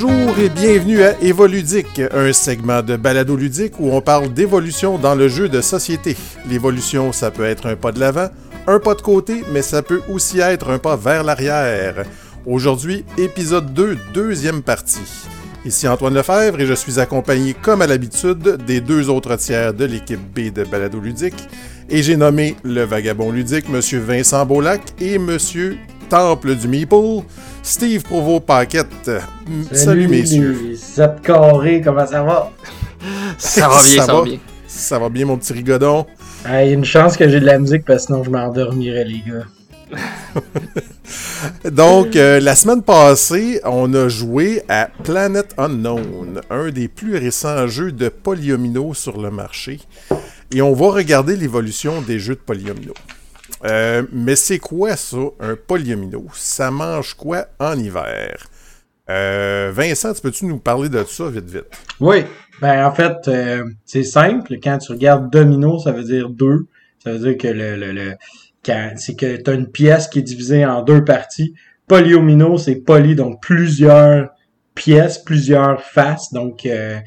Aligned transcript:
Bonjour 0.00 0.38
et 0.38 0.48
bienvenue 0.48 1.02
à 1.02 1.20
Évoludique, 1.20 2.00
un 2.12 2.32
segment 2.32 2.82
de 2.82 2.94
balado 2.94 3.34
ludique 3.34 3.80
où 3.80 3.90
on 3.90 4.00
parle 4.00 4.32
d'évolution 4.32 4.96
dans 4.96 5.16
le 5.16 5.26
jeu 5.26 5.48
de 5.48 5.60
société. 5.60 6.16
L'évolution, 6.48 7.10
ça 7.12 7.32
peut 7.32 7.44
être 7.44 7.66
un 7.66 7.74
pas 7.74 7.90
de 7.90 7.98
l'avant, 7.98 8.28
un 8.68 8.78
pas 8.78 8.94
de 8.94 9.02
côté, 9.02 9.42
mais 9.50 9.60
ça 9.62 9.82
peut 9.82 10.00
aussi 10.08 10.38
être 10.38 10.70
un 10.70 10.78
pas 10.78 10.94
vers 10.94 11.24
l'arrière. 11.24 12.04
Aujourd'hui, 12.46 13.04
épisode 13.16 13.74
2, 13.74 13.98
deuxième 14.14 14.62
partie. 14.62 15.00
Ici 15.64 15.88
Antoine 15.88 16.14
Lefebvre 16.14 16.60
et 16.60 16.66
je 16.66 16.74
suis 16.74 17.00
accompagné, 17.00 17.54
comme 17.60 17.82
à 17.82 17.88
l'habitude, 17.88 18.58
des 18.66 18.80
deux 18.80 19.08
autres 19.08 19.34
tiers 19.34 19.74
de 19.74 19.84
l'équipe 19.84 20.20
B 20.20 20.52
de 20.52 20.62
Balado 20.62 21.00
Ludique. 21.00 21.48
Et 21.90 22.04
j'ai 22.04 22.16
nommé 22.16 22.54
le 22.62 22.84
vagabond 22.84 23.32
ludique, 23.32 23.68
Monsieur 23.68 23.98
Vincent 23.98 24.46
Beaulac 24.46 24.80
et 25.00 25.18
Monsieur 25.18 25.76
Temple 26.08 26.54
du 26.54 26.68
Meeple, 26.68 27.24
Steve 27.68 28.02
Provo-Paquette. 28.02 29.10
Salut, 29.72 30.08
messieurs. 30.08 30.74
Zap 30.74 31.20
carré, 31.20 31.82
comment 31.84 32.06
ça 32.06 32.22
va? 32.22 32.50
Ça 33.36 33.68
va 33.68 33.82
bien, 33.82 34.02
ça, 34.02 34.14
va 34.14 34.22
bien. 34.22 34.38
Ça 34.66 34.98
va 34.98 35.08
bien, 35.10 35.26
mon 35.26 35.36
petit 35.36 35.52
rigodon? 35.52 36.06
Il 36.46 36.50
y 36.50 36.54
a 36.54 36.64
une 36.64 36.86
chance 36.86 37.18
que 37.18 37.28
j'ai 37.28 37.40
de 37.40 37.44
la 37.44 37.58
musique 37.58 37.84
parce 37.84 38.06
que 38.06 38.06
sinon 38.06 38.24
je 38.24 38.30
m'endormirais, 38.30 39.04
les 39.04 39.20
gars. 39.20 40.00
Donc, 41.70 42.16
euh, 42.16 42.40
la 42.40 42.56
semaine 42.56 42.82
passée, 42.82 43.60
on 43.64 43.92
a 43.92 44.08
joué 44.08 44.62
à 44.70 44.88
Planet 45.04 45.54
Unknown, 45.58 46.40
un 46.48 46.70
des 46.70 46.88
plus 46.88 47.18
récents 47.18 47.66
jeux 47.66 47.92
de 47.92 48.08
polyomino 48.08 48.94
sur 48.94 49.20
le 49.20 49.30
marché. 49.30 49.78
Et 50.54 50.62
on 50.62 50.72
va 50.72 50.86
regarder 50.92 51.36
l'évolution 51.36 52.00
des 52.00 52.18
jeux 52.18 52.34
de 52.34 52.40
polyomino. 52.40 52.94
Euh, 53.64 54.04
mais 54.12 54.36
c'est 54.36 54.58
quoi 54.58 54.96
ça, 54.96 55.16
un 55.40 55.56
polyomino? 55.56 56.26
Ça 56.34 56.70
mange 56.70 57.14
quoi 57.14 57.46
en 57.58 57.78
hiver? 57.78 58.46
Euh, 59.10 59.72
Vincent, 59.74 60.12
peux-tu 60.22 60.44
nous 60.46 60.58
parler 60.58 60.88
de 60.88 61.02
ça 61.04 61.30
vite 61.30 61.48
vite? 61.48 61.64
Oui, 61.98 62.24
ben 62.60 62.86
en 62.86 62.92
fait, 62.92 63.16
euh, 63.26 63.64
c'est 63.84 64.04
simple. 64.04 64.56
Quand 64.62 64.78
tu 64.78 64.92
regardes 64.92 65.30
domino, 65.30 65.78
ça 65.78 65.92
veut 65.92 66.04
dire 66.04 66.28
deux. 66.28 66.66
Ça 67.02 67.12
veut 67.12 67.18
dire 67.18 67.38
que 67.38 67.48
le, 67.48 67.76
le, 67.76 67.92
le 67.92 68.14
c'est 68.96 69.16
que 69.16 69.36
tu 69.36 69.50
as 69.50 69.54
une 69.54 69.70
pièce 69.70 70.08
qui 70.08 70.18
est 70.18 70.22
divisée 70.22 70.66
en 70.66 70.82
deux 70.82 71.02
parties. 71.02 71.54
Polyomino, 71.86 72.58
c'est 72.58 72.76
poly, 72.76 73.14
donc 73.14 73.40
plusieurs 73.40 74.28
pièces, 74.78 75.18
plusieurs 75.18 75.82
faces. 75.82 76.32
Donc, 76.32 76.64
euh, 76.64 76.98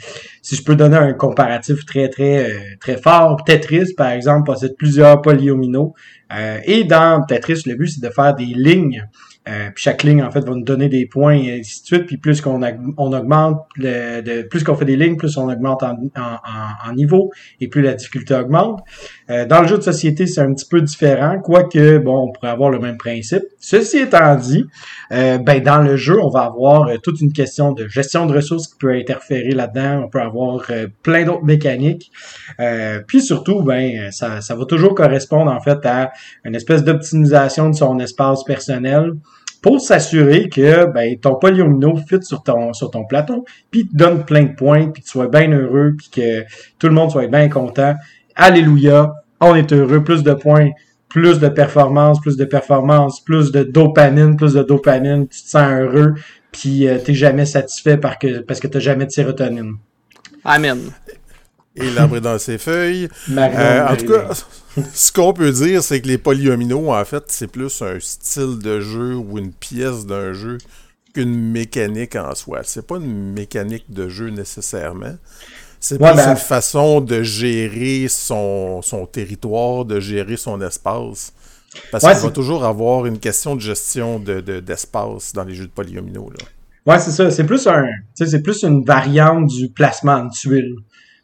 si 0.41 0.55
je 0.55 0.63
peux 0.63 0.75
donner 0.75 0.97
un 0.97 1.13
comparatif 1.13 1.85
très, 1.85 2.09
très, 2.09 2.49
euh, 2.49 2.59
très 2.79 2.97
fort, 2.97 3.43
Tetris, 3.45 3.93
par 3.95 4.11
exemple, 4.11 4.51
possède 4.51 4.75
plusieurs 4.77 5.21
polyomino. 5.21 5.93
Euh, 6.37 6.59
et 6.65 6.83
dans 6.83 7.23
Tetris, 7.25 7.63
le 7.65 7.75
but, 7.75 7.87
c'est 7.87 8.03
de 8.03 8.13
faire 8.13 8.35
des 8.35 8.45
lignes 8.45 9.07
euh, 9.49 9.71
puis 9.73 9.83
chaque 9.83 10.03
ligne, 10.03 10.21
en 10.21 10.29
fait, 10.29 10.41
va 10.41 10.53
nous 10.53 10.63
donner 10.63 10.87
des 10.87 11.07
points 11.07 11.33
et 11.33 11.59
ainsi 11.59 11.81
de 11.81 11.85
suite. 11.87 12.05
Puis 12.05 12.17
plus 12.17 12.41
qu'on 12.41 12.61
on 12.97 13.13
augmente, 13.13 13.65
le, 13.75 14.21
de, 14.21 14.43
plus 14.43 14.63
qu'on 14.63 14.75
fait 14.75 14.85
des 14.85 14.95
lignes, 14.95 15.17
plus 15.17 15.35
on 15.37 15.49
augmente 15.49 15.81
en, 15.81 15.93
en, 16.15 16.37
en, 16.89 16.93
niveau 16.93 17.31
et 17.59 17.67
plus 17.67 17.81
la 17.81 17.95
difficulté 17.95 18.35
augmente. 18.35 18.81
Euh, 19.31 19.45
dans 19.45 19.61
le 19.61 19.67
jeu 19.67 19.77
de 19.77 19.83
société, 19.83 20.27
c'est 20.27 20.41
un 20.41 20.53
petit 20.53 20.65
peu 20.65 20.81
différent, 20.81 21.39
quoique, 21.41 21.99
bon, 21.99 22.27
on 22.27 22.31
pourrait 22.31 22.49
avoir 22.49 22.69
le 22.69 22.79
même 22.79 22.97
principe. 22.97 23.43
Ceci 23.59 23.99
étant 23.99 24.35
dit, 24.35 24.65
euh, 25.13 25.37
ben, 25.37 25.63
dans 25.63 25.81
le 25.81 25.95
jeu, 25.95 26.19
on 26.21 26.29
va 26.29 26.41
avoir 26.41 26.89
euh, 26.89 26.97
toute 26.97 27.21
une 27.21 27.31
question 27.31 27.71
de 27.71 27.87
gestion 27.87 28.25
de 28.25 28.33
ressources 28.33 28.67
qui 28.67 28.77
peut 28.77 28.91
interférer 28.91 29.51
là-dedans. 29.51 30.03
On 30.05 30.09
peut 30.09 30.21
avoir 30.21 30.65
plein 31.01 31.23
d'autres 31.23 31.45
mécaniques. 31.45 32.11
puis 33.07 33.21
surtout, 33.21 33.61
ben, 33.63 34.11
ça, 34.11 34.41
ça 34.41 34.55
va 34.55 34.65
toujours 34.65 34.95
correspondre, 34.95 35.51
en 35.51 35.61
fait, 35.61 35.85
à 35.85 36.11
une 36.43 36.55
espèce 36.55 36.83
d'optimisation 36.83 37.69
de 37.69 37.75
son 37.75 37.99
espace 37.99 38.43
personnel 38.43 39.13
pour 39.61 39.79
s'assurer 39.79 40.49
que 40.49 40.91
ben, 40.91 41.17
ton 41.19 41.35
polyomino 41.35 41.95
fit 41.95 42.21
sur 42.21 42.43
ton, 42.43 42.73
sur 42.73 42.91
ton 42.91 43.05
plateau, 43.05 43.45
puis 43.69 43.87
te 43.87 43.95
donne 43.95 44.25
plein 44.25 44.43
de 44.43 44.55
points, 44.55 44.87
puis 44.87 45.01
que 45.01 45.07
tu 45.07 45.11
sois 45.11 45.27
bien 45.27 45.51
heureux, 45.51 45.93
puis 45.97 46.09
que 46.09 46.43
tout 46.79 46.87
le 46.87 46.93
monde 46.93 47.11
soit 47.11 47.27
bien 47.27 47.47
content. 47.47 47.95
Alléluia, 48.35 49.20
on 49.41 49.55
est 49.55 49.73
heureux, 49.73 50.03
plus 50.03 50.23
de 50.23 50.33
points, 50.33 50.69
plus 51.09 51.39
de 51.39 51.49
performance, 51.49 52.21
plus 52.21 52.37
de 52.37 52.45
performance, 52.45 53.21
plus 53.21 53.51
de 53.51 53.63
dopamine, 53.63 54.37
plus 54.37 54.53
de 54.53 54.63
dopamine, 54.63 55.27
tu 55.27 55.41
te 55.41 55.49
sens 55.49 55.71
heureux, 55.71 56.15
puis 56.51 56.87
euh, 56.87 56.99
t'es 56.99 57.13
jamais 57.13 57.45
satisfait 57.45 57.97
parce 57.97 58.17
que, 58.17 58.39
parce 58.39 58.59
que 58.59 58.67
t'as 58.67 58.79
jamais 58.79 59.05
de 59.05 59.11
sérotonine. 59.11 59.75
Amen. 60.45 60.79
Et 61.75 61.89
l'arbre 61.91 62.19
dans 62.19 62.37
ses 62.37 62.57
feuilles. 62.57 63.07
Euh, 63.29 63.87
en 63.87 63.95
tout 63.95 64.07
cas, 64.07 64.29
ce 64.93 65.11
qu'on 65.11 65.33
peut 65.33 65.51
dire, 65.51 65.81
c'est 65.81 66.01
que 66.01 66.07
les 66.07 66.17
polyomino, 66.17 66.93
en 66.93 67.05
fait, 67.05 67.23
c'est 67.27 67.47
plus 67.47 67.81
un 67.81 67.97
style 67.99 68.59
de 68.59 68.81
jeu 68.81 69.15
ou 69.15 69.37
une 69.37 69.53
pièce 69.53 70.05
d'un 70.05 70.33
jeu 70.33 70.57
qu'une 71.13 71.51
mécanique 71.51 72.15
en 72.15 72.35
soi. 72.35 72.61
C'est 72.63 72.85
pas 72.85 72.97
une 72.97 73.33
mécanique 73.33 73.85
de 73.89 74.09
jeu 74.09 74.29
nécessairement. 74.29 75.15
C'est 75.81 75.97
plus 75.97 76.15
ben, 76.15 76.29
une 76.29 76.37
façon 76.37 77.01
de 77.01 77.23
gérer 77.23 78.07
son, 78.07 78.83
son, 78.83 79.07
territoire, 79.07 79.83
de 79.83 79.99
gérer 79.99 80.37
son 80.37 80.61
espace. 80.61 81.33
Parce 81.91 82.05
qu'il 82.05 82.23
va 82.23 82.29
toujours 82.29 82.63
avoir 82.63 83.07
une 83.07 83.17
question 83.17 83.55
de 83.55 83.61
gestion 83.61 84.19
d'espace 84.19 85.33
de, 85.33 85.35
dans 85.35 85.43
les 85.43 85.55
jeux 85.55 85.65
de 85.65 85.71
polyomino. 85.71 86.29
Là. 86.29 86.45
Ouais, 86.85 86.99
c'est 86.99 87.11
ça. 87.11 87.31
C'est 87.31 87.45
plus 87.45 87.65
un, 87.67 87.87
c'est 88.13 88.43
plus 88.43 88.63
une 88.63 88.83
variante 88.83 89.47
du 89.47 89.69
placement 89.69 90.25
de 90.25 90.29
tuiles. 90.29 90.75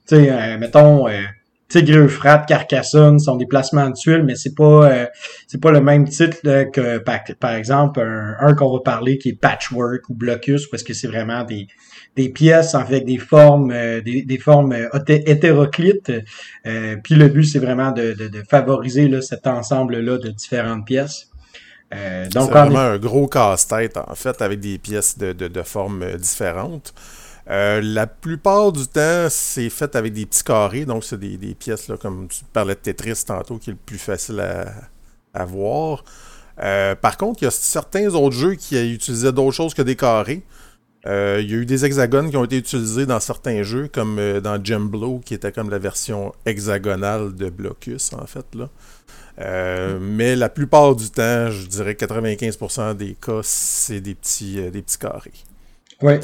Sais, 0.05 0.31
euh, 0.31 0.57
mettons, 0.57 1.07
euh, 1.07 1.21
Tigre 1.67 1.97
Euphrate, 1.97 2.47
Carcassonne 2.47 3.19
sont 3.19 3.35
des 3.35 3.45
placements 3.45 3.89
de 3.89 3.93
tuiles, 3.93 4.23
mais 4.23 4.35
c'est 4.35 4.55
pas 4.55 4.89
euh, 4.89 5.05
c'est 5.47 5.61
pas 5.61 5.71
le 5.71 5.81
même 5.81 6.07
titre 6.07 6.37
que 6.41 6.97
par, 6.99 7.51
exemple 7.51 8.01
un, 8.39 8.53
qu'on 8.55 8.71
va 8.71 8.79
parler 8.79 9.17
qui 9.17 9.29
est 9.29 9.33
Patchwork 9.39 10.09
ou 10.09 10.15
Blocus 10.15 10.67
parce 10.67 10.83
que 10.83 10.93
c'est 10.93 11.07
vraiment 11.07 11.43
des, 11.43 11.67
des 12.17 12.29
pièces 12.29 12.75
en 12.75 12.85
fait 12.85 12.95
avec 12.95 13.05
des 13.05 13.17
formes 13.17 13.71
euh, 13.71 14.01
des, 14.01 14.23
des, 14.23 14.37
formes 14.37 14.75
hétéroclites. 15.07 16.11
puis 17.03 17.15
le 17.15 17.27
but 17.29 17.45
c'est 17.45 17.59
vraiment 17.59 17.91
de, 17.91 18.13
de, 18.13 18.27
de 18.27 18.43
favoriser 18.49 19.07
là, 19.07 19.21
cet 19.21 19.47
ensemble 19.47 19.99
là 19.99 20.17
de 20.17 20.29
différentes 20.29 20.85
pièces. 20.85 21.29
donc 21.91 22.43
c'est 22.45 22.51
vraiment 22.51 22.79
un 22.79 22.97
gros 22.97 23.27
casse-tête 23.27 23.97
en 23.97 24.15
fait 24.15 24.41
avec 24.41 24.59
des 24.59 24.77
pièces 24.77 25.17
de, 25.17 25.31
de, 25.31 25.61
formes 25.61 26.17
différentes. 26.17 26.93
Euh, 27.49 27.79
la 27.81 28.07
plupart 28.07 28.73
du 28.73 28.85
temps, 28.87 29.27
c'est 29.29 29.69
fait 29.69 29.95
avec 29.95 30.13
des 30.13 30.25
petits 30.25 30.43
carrés, 30.43 30.85
donc 30.85 31.03
c'est 31.03 31.17
des, 31.19 31.55
pièces, 31.55 31.87
là, 31.87 31.95
comme 31.97 32.27
tu 32.27 32.43
parlais 32.51 32.75
de 32.75 32.79
Tetris 32.79 33.23
tantôt, 33.25 33.57
qui 33.57 33.69
est 33.69 33.73
le 33.73 33.79
plus 33.79 33.97
facile 33.97 34.43
à, 35.33 35.45
voir. 35.45 36.03
Euh, 36.59 36.95
par 36.95 37.15
contre, 37.17 37.41
il 37.41 37.45
y 37.45 37.47
a 37.47 37.51
certains 37.51 38.07
autres 38.15 38.35
jeux 38.35 38.55
qui 38.55 38.75
utilisaient 38.93 39.31
d'autres 39.31 39.55
choses 39.55 39.73
que 39.73 39.81
des 39.83 39.95
carrés. 39.95 40.43
Euh, 41.05 41.39
il 41.41 41.49
y 41.49 41.53
a 41.53 41.57
eu 41.57 41.65
des 41.65 41.85
hexagones 41.85 42.29
qui 42.29 42.37
ont 42.37 42.43
été 42.43 42.57
utilisés 42.57 43.05
dans 43.05 43.19
certains 43.19 43.63
jeux, 43.63 43.87
comme 43.87 44.19
dans 44.41 44.61
Gem 44.63 44.89
Blow, 44.89 45.21
qui 45.23 45.33
était 45.33 45.51
comme 45.51 45.69
la 45.69 45.77
version 45.77 46.33
hexagonale 46.45 47.35
de 47.35 47.49
Blocus, 47.49 48.11
en 48.13 48.25
fait. 48.25 48.45
Là. 48.55 48.69
mais 49.99 50.35
la 50.35 50.49
plupart 50.49 50.95
du 50.95 51.09
temps, 51.09 51.49
je 51.51 51.67
dirais 51.67 51.93
95% 51.93 52.95
des 52.95 53.15
cas, 53.15 53.41
c'est 53.43 54.01
des 54.01 54.15
petits, 54.15 54.55
des 54.71 54.81
petits 54.81 54.97
carrés. 54.97 55.31
Oui. 56.01 56.15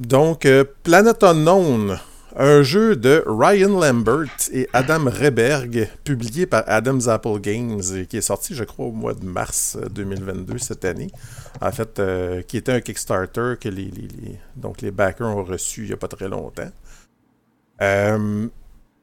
Donc, 0.00 0.46
euh, 0.46 0.64
Planet 0.82 1.22
Unknown, 1.22 2.00
un 2.36 2.62
jeu 2.62 2.96
de 2.96 3.24
Ryan 3.26 3.80
Lambert 3.80 4.30
et 4.52 4.68
Adam 4.72 5.04
Reberg, 5.04 5.88
publié 6.04 6.46
par 6.46 6.64
Adam's 6.66 7.08
Apple 7.08 7.40
Games, 7.40 7.82
qui 8.08 8.16
est 8.16 8.20
sorti, 8.20 8.54
je 8.54 8.64
crois, 8.64 8.86
au 8.86 8.92
mois 8.92 9.14
de 9.14 9.24
mars 9.24 9.76
2022, 9.90 10.54
euh, 10.54 10.58
cette 10.58 10.84
année. 10.84 11.10
En 11.60 11.72
fait, 11.72 11.98
euh, 11.98 12.42
qui 12.42 12.56
était 12.56 12.72
un 12.72 12.80
Kickstarter 12.80 13.54
que 13.60 13.68
les, 13.68 13.90
donc 14.56 14.80
les 14.82 14.90
backers 14.90 15.28
ont 15.28 15.44
reçu 15.44 15.82
il 15.82 15.86
n'y 15.88 15.92
a 15.92 15.96
pas 15.96 16.08
très 16.08 16.28
longtemps. 16.28 16.70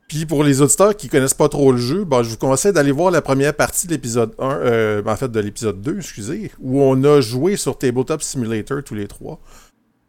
puis 0.07 0.25
pour 0.25 0.43
les 0.43 0.61
auditeurs 0.61 0.95
qui 0.95 1.09
connaissent 1.09 1.33
pas 1.33 1.49
trop 1.49 1.71
le 1.71 1.77
jeu, 1.77 2.05
ben, 2.05 2.23
je 2.23 2.29
vous 2.29 2.37
conseille 2.37 2.71
d'aller 2.71 2.91
voir 2.91 3.11
la 3.11 3.21
première 3.21 3.53
partie 3.53 3.87
de 3.87 3.91
l'épisode 3.91 4.33
1, 4.39 5.03
en 5.05 5.15
fait 5.17 5.31
de 5.31 5.39
l'épisode 5.39 5.81
2, 5.81 5.97
excusez, 5.97 6.51
où 6.59 6.81
on 6.81 7.03
a 7.03 7.19
joué 7.19 7.57
sur 7.57 7.77
Tabletop 7.77 8.21
Simulator 8.21 8.83
tous 8.83 8.95
les 8.95 9.07
trois. 9.07 9.39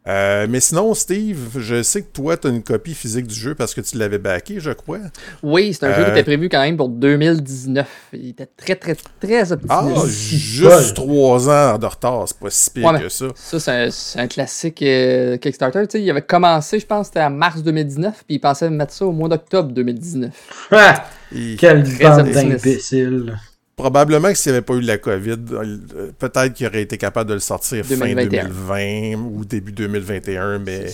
Euh, 0.09 0.47
mais 0.49 0.59
sinon, 0.59 0.95
Steve, 0.95 1.59
je 1.59 1.83
sais 1.83 2.01
que 2.01 2.11
toi, 2.11 2.35
tu 2.35 2.47
as 2.47 2.49
une 2.49 2.63
copie 2.63 2.95
physique 2.95 3.27
du 3.27 3.35
jeu 3.35 3.53
parce 3.53 3.75
que 3.75 3.81
tu 3.81 3.95
l'avais 3.97 4.17
backé, 4.17 4.59
je 4.59 4.71
crois. 4.71 4.97
Oui, 5.43 5.71
c'est 5.73 5.85
un 5.85 5.93
jeu 5.93 6.03
qui 6.05 6.09
était 6.09 6.21
euh, 6.21 6.23
prévu 6.23 6.49
quand 6.49 6.61
même 6.61 6.77
pour 6.77 6.89
2019. 6.89 7.87
Il 8.13 8.29
était 8.29 8.47
très, 8.47 8.75
très, 8.75 8.95
très 9.19 9.51
optimiste. 9.51 9.71
Ah, 9.71 10.07
juste 10.07 10.95
trois 10.95 11.47
ans 11.47 11.77
de 11.77 11.85
retard, 11.85 12.23
c'est 12.27 12.39
pas 12.39 12.49
si 12.49 12.71
pire 12.71 12.99
que 12.99 13.09
ça. 13.09 13.27
Ça, 13.35 13.89
c'est 13.91 14.19
un, 14.19 14.27
classique 14.27 14.81
euh, 14.81 15.37
Kickstarter. 15.37 15.81
Tu 15.87 15.99
sais, 15.99 16.03
il 16.03 16.09
avait 16.09 16.23
commencé, 16.23 16.79
je 16.79 16.87
pense, 16.87 17.07
c'était 17.07 17.21
en 17.21 17.29
mars 17.29 17.61
2019, 17.61 18.23
puis 18.25 18.35
il 18.37 18.39
pensait 18.39 18.69
mettre 18.71 18.93
ça 18.93 19.05
au 19.05 19.11
mois 19.11 19.29
d'octobre 19.29 19.71
2019. 19.71 20.31
Ah! 20.71 21.05
Quel 21.57 21.83
bande 21.83 22.29
d'imbéciles! 22.31 23.37
Probablement 23.79 24.27
que 24.27 24.37
s'il 24.37 24.51
n'y 24.51 24.57
avait 24.57 24.65
pas 24.65 24.73
eu 24.73 24.81
la 24.81 24.97
COVID, 24.97 25.37
euh, 25.53 26.11
peut-être 26.19 26.53
qu'il 26.53 26.67
aurait 26.67 26.81
été 26.81 26.97
capable 26.97 27.29
de 27.29 27.35
le 27.35 27.39
sortir 27.39 27.85
fin 27.85 28.13
2020 28.13 29.13
ou 29.15 29.45
début 29.45 29.71
2021, 29.71 30.59
mais 30.59 30.87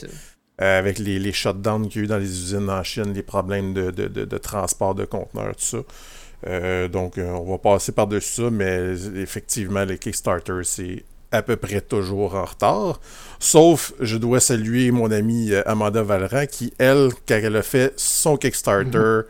euh, 0.61 0.79
avec 0.79 0.99
les, 0.99 1.17
les 1.17 1.31
shutdowns 1.31 1.89
qu'il 1.89 2.01
y 2.01 2.03
a 2.03 2.05
eu 2.05 2.07
dans 2.07 2.19
les 2.19 2.29
usines 2.29 2.69
en 2.69 2.83
Chine, 2.83 3.11
les 3.11 3.23
problèmes 3.23 3.73
de, 3.73 4.37
transport 4.37 4.93
de 4.93 5.05
conteneurs, 5.05 5.55
tout 5.55 5.65
ça. 5.65 5.77
Euh, 6.45 6.87
donc, 6.87 7.17
on 7.17 7.49
va 7.49 7.57
passer 7.57 7.91
par-dessus 7.91 8.43
ça, 8.43 8.49
mais 8.51 8.93
effectivement, 9.15 9.83
les 9.83 9.97
Kickstarter, 9.97 10.59
c'est 10.61 11.05
à 11.31 11.41
peu 11.41 11.55
près 11.55 11.81
toujours 11.81 12.35
en 12.35 12.45
retard. 12.45 13.01
Sauf, 13.39 13.93
je 13.99 14.17
dois 14.17 14.39
saluer 14.39 14.91
mon 14.91 15.09
amie 15.09 15.55
Amanda 15.65 16.03
Valran 16.03 16.45
qui, 16.45 16.71
elle, 16.77 17.09
quand 17.27 17.39
elle 17.41 17.55
a 17.55 17.63
fait 17.63 17.93
son 17.95 18.37
Kickstarter, 18.37 19.21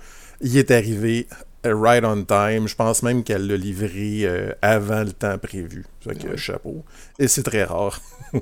y 0.41 0.57
est 0.57 0.71
arrivé 0.71 1.27
right 1.73 2.03
on 2.03 2.23
time. 2.23 2.67
Je 2.67 2.75
pense 2.75 3.03
même 3.03 3.23
qu'elle 3.23 3.47
l'a 3.47 3.57
livré 3.57 4.21
euh, 4.23 4.51
avant 4.61 5.03
le 5.03 5.11
temps 5.11 5.37
prévu. 5.37 5.85
Fait 6.01 6.15
que, 6.15 6.35
chapeau. 6.35 6.83
Et 7.19 7.27
c'est 7.27 7.43
très 7.43 7.63
rare. 7.63 7.99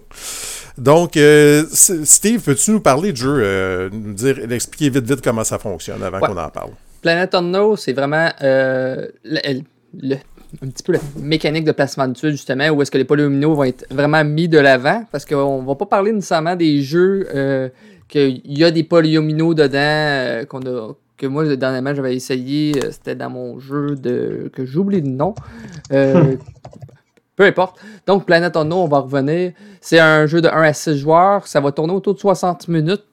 Donc, 0.77 1.17
euh, 1.17 1.65
Steve, 1.71 2.41
peux-tu 2.41 2.71
nous 2.71 2.81
parler 2.81 3.13
du 3.13 3.21
jeu, 3.21 3.89
nous 3.91 4.13
dire, 4.13 4.51
expliquer 4.51 4.89
vite 4.89 5.05
vite 5.05 5.21
comment 5.21 5.43
ça 5.43 5.59
fonctionne 5.59 6.01
avant 6.03 6.19
qu'on 6.19 6.37
en 6.37 6.49
parle? 6.49 6.71
Planet 7.01 7.35
Unknown, 7.35 7.75
c'est 7.77 7.93
vraiment 7.93 8.31
le, 8.41 10.15
un 10.61 10.69
petit 10.69 10.83
peu 10.83 10.93
la 10.93 10.99
mécanique 11.17 11.63
de 11.63 11.71
placement 11.71 12.07
de 12.07 12.13
tuiles, 12.13 12.31
justement, 12.31 12.69
où 12.69 12.81
est-ce 12.81 12.91
que 12.91 12.97
les 12.97 13.05
polyomino 13.05 13.55
vont 13.55 13.63
être 13.63 13.85
vraiment 13.89 14.23
mis 14.23 14.47
de 14.47 14.59
l'avant, 14.59 15.05
parce 15.11 15.25
qu'on 15.25 15.63
va 15.63 15.75
pas 15.75 15.85
parler 15.85 16.11
nécessairement 16.11 16.55
des 16.55 16.81
jeux 16.81 17.27
euh, 17.33 17.69
qu'il 18.07 18.41
y 18.45 18.63
a 18.63 18.71
des 18.71 18.83
polyomino 18.83 19.53
dedans, 19.53 19.77
euh, 19.79 20.45
qu'on 20.45 20.61
a, 20.61 20.93
que 21.23 21.27
moi, 21.27 21.55
dernièrement, 21.55 21.95
j'avais 21.95 22.15
essayé, 22.15 22.73
euh, 22.83 22.91
c'était 22.91 23.15
dans 23.15 23.29
mon 23.29 23.59
jeu 23.59 23.95
de 23.95 24.51
que 24.53 24.65
j'oublie 24.65 25.01
le 25.01 25.09
nom. 25.09 25.33
peu 25.89 27.43
importe. 27.43 27.79
Donc, 28.05 28.25
Planet 28.25 28.55
Unknown, 28.55 28.83
on 28.83 28.87
va 28.87 28.99
revenir. 28.99 29.53
C'est 29.81 29.99
un 29.99 30.25
jeu 30.27 30.41
de 30.41 30.49
1 30.49 30.51
à 30.61 30.73
6 30.73 30.97
joueurs. 30.97 31.47
Ça 31.47 31.61
va 31.61 31.71
tourner 31.71 31.93
autour 31.93 32.13
de 32.13 32.19
60 32.19 32.67
minutes. 32.67 33.03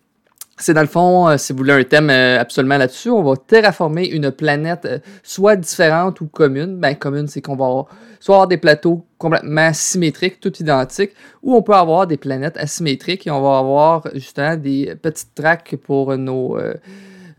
C'est 0.61 0.75
dans 0.75 0.83
le 0.83 0.87
fond, 0.87 1.27
euh, 1.27 1.39
si 1.39 1.55
vous 1.55 1.59
voulez 1.59 1.73
un 1.73 1.83
thème 1.85 2.11
euh, 2.11 2.39
absolument 2.39 2.77
là-dessus, 2.77 3.09
on 3.09 3.23
va 3.23 3.35
terraformer 3.35 4.07
une 4.07 4.31
planète 4.31 4.85
euh, 4.85 4.99
soit 5.23 5.57
différente 5.57 6.21
ou 6.21 6.27
commune. 6.27 6.77
Ben, 6.77 6.95
commune, 6.95 7.29
c'est 7.29 7.41
qu'on 7.41 7.57
va 7.57 7.87
soit 8.21 8.35
avoir 8.35 8.47
des 8.47 8.59
plateaux 8.59 9.07
complètement 9.17 9.73
symétriques, 9.73 10.39
tout 10.39 10.55
identiques, 10.61 11.13
ou 11.43 11.55
on 11.55 11.63
peut 11.63 11.73
avoir 11.73 12.07
des 12.07 12.19
planètes 12.19 12.59
asymétriques 12.59 13.27
et 13.27 13.31
on 13.31 13.41
va 13.41 13.57
avoir 13.57 14.07
justement 14.13 14.55
des 14.55 14.95
petites 15.01 15.35
tracks 15.35 15.77
pour 15.83 16.15
nos. 16.19 16.59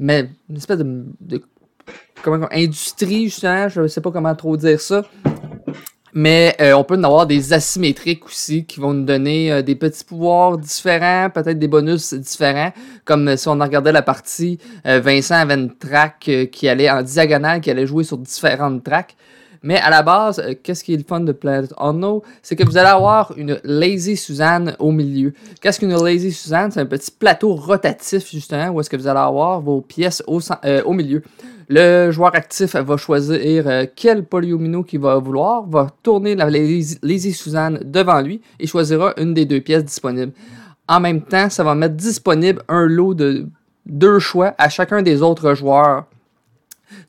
Mais 0.01 0.29
une 0.49 0.57
espèce 0.57 0.79
de, 0.79 1.05
de 1.21 1.41
comment, 2.23 2.47
industrie, 2.51 3.25
justement, 3.25 3.69
je 3.69 3.81
ne 3.81 3.87
sais 3.87 4.01
pas 4.01 4.11
comment 4.11 4.35
trop 4.35 4.57
dire 4.57 4.81
ça. 4.81 5.03
Mais 6.13 6.55
euh, 6.59 6.73
on 6.73 6.83
peut 6.83 6.97
en 6.97 7.03
avoir 7.03 7.25
des 7.25 7.53
asymétriques 7.53 8.25
aussi 8.25 8.65
qui 8.65 8.81
vont 8.81 8.93
nous 8.93 9.05
donner 9.05 9.49
euh, 9.49 9.61
des 9.61 9.75
petits 9.75 10.03
pouvoirs 10.03 10.57
différents, 10.57 11.29
peut-être 11.29 11.57
des 11.57 11.69
bonus 11.69 12.13
différents. 12.15 12.73
Comme 13.05 13.29
euh, 13.29 13.37
si 13.37 13.47
on 13.47 13.57
regardait 13.57 13.93
la 13.93 14.01
partie, 14.01 14.57
Vincent 14.83 15.35
avait 15.35 15.53
une 15.53 15.73
track 15.73 16.29
qui 16.51 16.67
allait 16.67 16.89
en 16.89 17.03
diagonale, 17.03 17.61
qui 17.61 17.69
allait 17.69 17.85
jouer 17.87 18.03
sur 18.03 18.17
différentes 18.17 18.83
tracks. 18.83 19.15
Mais 19.63 19.77
à 19.77 19.89
la 19.89 20.01
base, 20.01 20.41
qu'est-ce 20.63 20.83
qui 20.83 20.93
est 20.93 20.97
le 20.97 21.03
fun 21.03 21.19
de 21.19 21.31
Planet 21.31 21.71
Unknown? 21.77 22.21
C'est 22.41 22.55
que 22.55 22.63
vous 22.63 22.77
allez 22.77 22.89
avoir 22.89 23.33
une 23.37 23.59
Lazy 23.63 24.17
Suzanne 24.17 24.75
au 24.79 24.91
milieu. 24.91 25.33
Qu'est-ce 25.61 25.79
qu'une 25.79 25.95
Lazy 25.95 26.31
Suzanne? 26.31 26.71
C'est 26.71 26.79
un 26.79 26.85
petit 26.85 27.11
plateau 27.11 27.53
rotatif, 27.53 28.29
justement, 28.29 28.69
où 28.69 28.79
est-ce 28.81 28.89
que 28.89 28.97
vous 28.97 29.07
allez 29.07 29.19
avoir 29.19 29.61
vos 29.61 29.81
pièces 29.81 30.23
au, 30.25 30.39
au 30.85 30.93
milieu. 30.93 31.21
Le 31.69 32.11
joueur 32.11 32.35
actif 32.35 32.75
va 32.75 32.97
choisir 32.97 33.65
euh, 33.67 33.85
quel 33.95 34.25
polyomino 34.25 34.83
qu'il 34.83 34.99
va 34.99 35.17
vouloir, 35.19 35.65
va 35.65 35.87
tourner 36.03 36.35
la 36.35 36.49
Lazy 36.49 37.31
Suzanne 37.31 37.79
devant 37.85 38.19
lui 38.19 38.41
et 38.59 38.67
choisira 38.67 39.13
une 39.15 39.33
des 39.33 39.45
deux 39.45 39.61
pièces 39.61 39.85
disponibles. 39.85 40.33
En 40.89 40.99
même 40.99 41.21
temps, 41.21 41.49
ça 41.49 41.63
va 41.63 41.73
mettre 41.73 41.95
disponible 41.95 42.61
un 42.67 42.85
lot 42.87 43.13
de 43.13 43.47
deux 43.85 44.19
choix 44.19 44.53
à 44.57 44.67
chacun 44.67 45.01
des 45.01 45.21
autres 45.21 45.53
joueurs. 45.53 46.05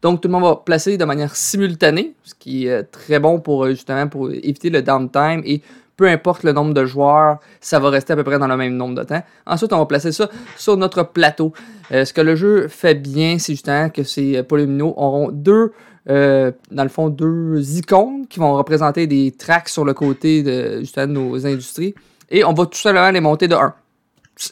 Donc 0.02 0.20
tout 0.20 0.28
le 0.28 0.32
monde 0.32 0.44
va 0.44 0.56
placer 0.56 0.96
de 0.96 1.04
manière 1.04 1.34
simultanée, 1.36 2.14
ce 2.24 2.34
qui 2.34 2.66
est 2.66 2.82
très 2.84 3.18
bon 3.18 3.40
pour 3.40 3.64
euh, 3.64 3.70
justement 3.70 4.08
éviter 4.42 4.70
le 4.70 4.82
downtime 4.82 5.42
et 5.44 5.62
peu 5.96 6.08
importe 6.08 6.42
le 6.42 6.52
nombre 6.52 6.74
de 6.74 6.84
joueurs, 6.84 7.38
ça 7.60 7.78
va 7.78 7.90
rester 7.90 8.12
à 8.14 8.16
peu 8.16 8.24
près 8.24 8.38
dans 8.38 8.46
le 8.46 8.56
même 8.56 8.76
nombre 8.76 8.94
de 8.94 9.04
temps. 9.04 9.22
Ensuite, 9.46 9.72
on 9.72 9.78
va 9.78 9.86
placer 9.86 10.10
ça 10.10 10.28
sur 10.56 10.76
notre 10.76 11.02
plateau. 11.02 11.52
Euh, 11.92 12.04
ce 12.04 12.12
que 12.12 12.20
le 12.20 12.34
jeu 12.34 12.68
fait 12.68 12.94
bien, 12.94 13.38
c'est 13.38 13.52
justement 13.52 13.90
que 13.90 14.02
ces 14.02 14.42
polyomino 14.42 14.94
auront 14.96 15.30
deux, 15.30 15.72
euh, 16.08 16.50
dans 16.70 16.82
le 16.82 16.88
fond, 16.88 17.08
deux 17.08 17.76
icônes 17.76 18.26
qui 18.28 18.40
vont 18.40 18.54
représenter 18.54 19.06
des 19.06 19.32
tracks 19.32 19.68
sur 19.68 19.84
le 19.84 19.94
côté 19.94 20.42
de, 20.42 20.80
justement, 20.80 21.06
nos 21.06 21.46
industries. 21.46 21.94
Et 22.30 22.44
on 22.44 22.54
va 22.54 22.66
tout 22.66 22.78
simplement 22.78 23.10
les 23.10 23.20
monter 23.20 23.46
de 23.46 23.54
1. 23.54 23.74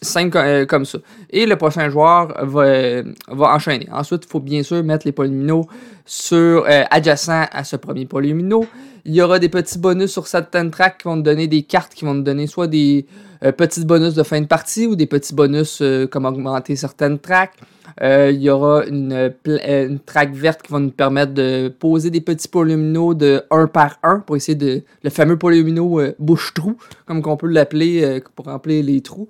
Simple 0.02 0.36
euh, 0.36 0.66
comme 0.66 0.84
ça. 0.84 0.98
Et 1.30 1.46
le 1.46 1.56
prochain 1.56 1.88
joueur 1.90 2.34
va, 2.44 3.02
va 3.28 3.54
enchaîner. 3.54 3.88
Ensuite, 3.92 4.24
il 4.24 4.30
faut 4.30 4.40
bien 4.40 4.62
sûr 4.62 4.82
mettre 4.84 5.06
les 5.06 5.12
polyomino 5.12 5.66
sur 6.04 6.66
adjacent 6.90 7.48
à 7.50 7.64
ce 7.64 7.76
premier 7.76 8.06
polyomino. 8.06 8.66
Il 9.04 9.14
y 9.14 9.22
aura 9.22 9.38
des 9.38 9.48
petits 9.48 9.78
bonus 9.78 10.10
sur 10.10 10.26
certaines 10.26 10.70
tracks 10.70 10.98
qui 10.98 11.04
vont 11.04 11.16
te 11.16 11.22
donner 11.22 11.46
des 11.46 11.62
cartes 11.62 11.94
qui 11.94 12.04
vont 12.04 12.14
te 12.14 12.20
donner 12.20 12.46
soit 12.46 12.66
des 12.66 13.06
euh, 13.42 13.52
petits 13.52 13.84
bonus 13.84 14.14
de 14.14 14.22
fin 14.22 14.40
de 14.40 14.46
partie 14.46 14.86
ou 14.86 14.96
des 14.96 15.06
petits 15.06 15.34
bonus 15.34 15.80
euh, 15.80 16.06
comme 16.06 16.26
augmenter 16.26 16.76
certaines 16.76 17.18
tracks. 17.18 17.54
Euh, 18.02 18.30
il 18.32 18.40
y 18.40 18.50
aura 18.50 18.84
une, 18.86 19.32
une, 19.46 19.98
track 20.00 20.32
verte 20.34 20.62
qui 20.62 20.72
va 20.72 20.78
nous 20.78 20.90
permettre 20.90 21.32
de 21.32 21.68
poser 21.68 22.10
des 22.10 22.20
petits 22.20 22.48
polyomino 22.48 23.14
de 23.14 23.42
1 23.50 23.66
par 23.66 23.98
1 24.02 24.20
pour 24.20 24.36
essayer 24.36 24.54
de. 24.54 24.82
Le 25.02 25.10
fameux 25.10 25.36
polyomino 25.36 26.00
bouche-trou, 26.18 26.76
comme 27.06 27.22
on 27.24 27.36
peut 27.36 27.48
l'appeler 27.48 28.22
pour 28.36 28.44
remplir 28.46 28.84
les 28.84 29.00
trous. 29.00 29.28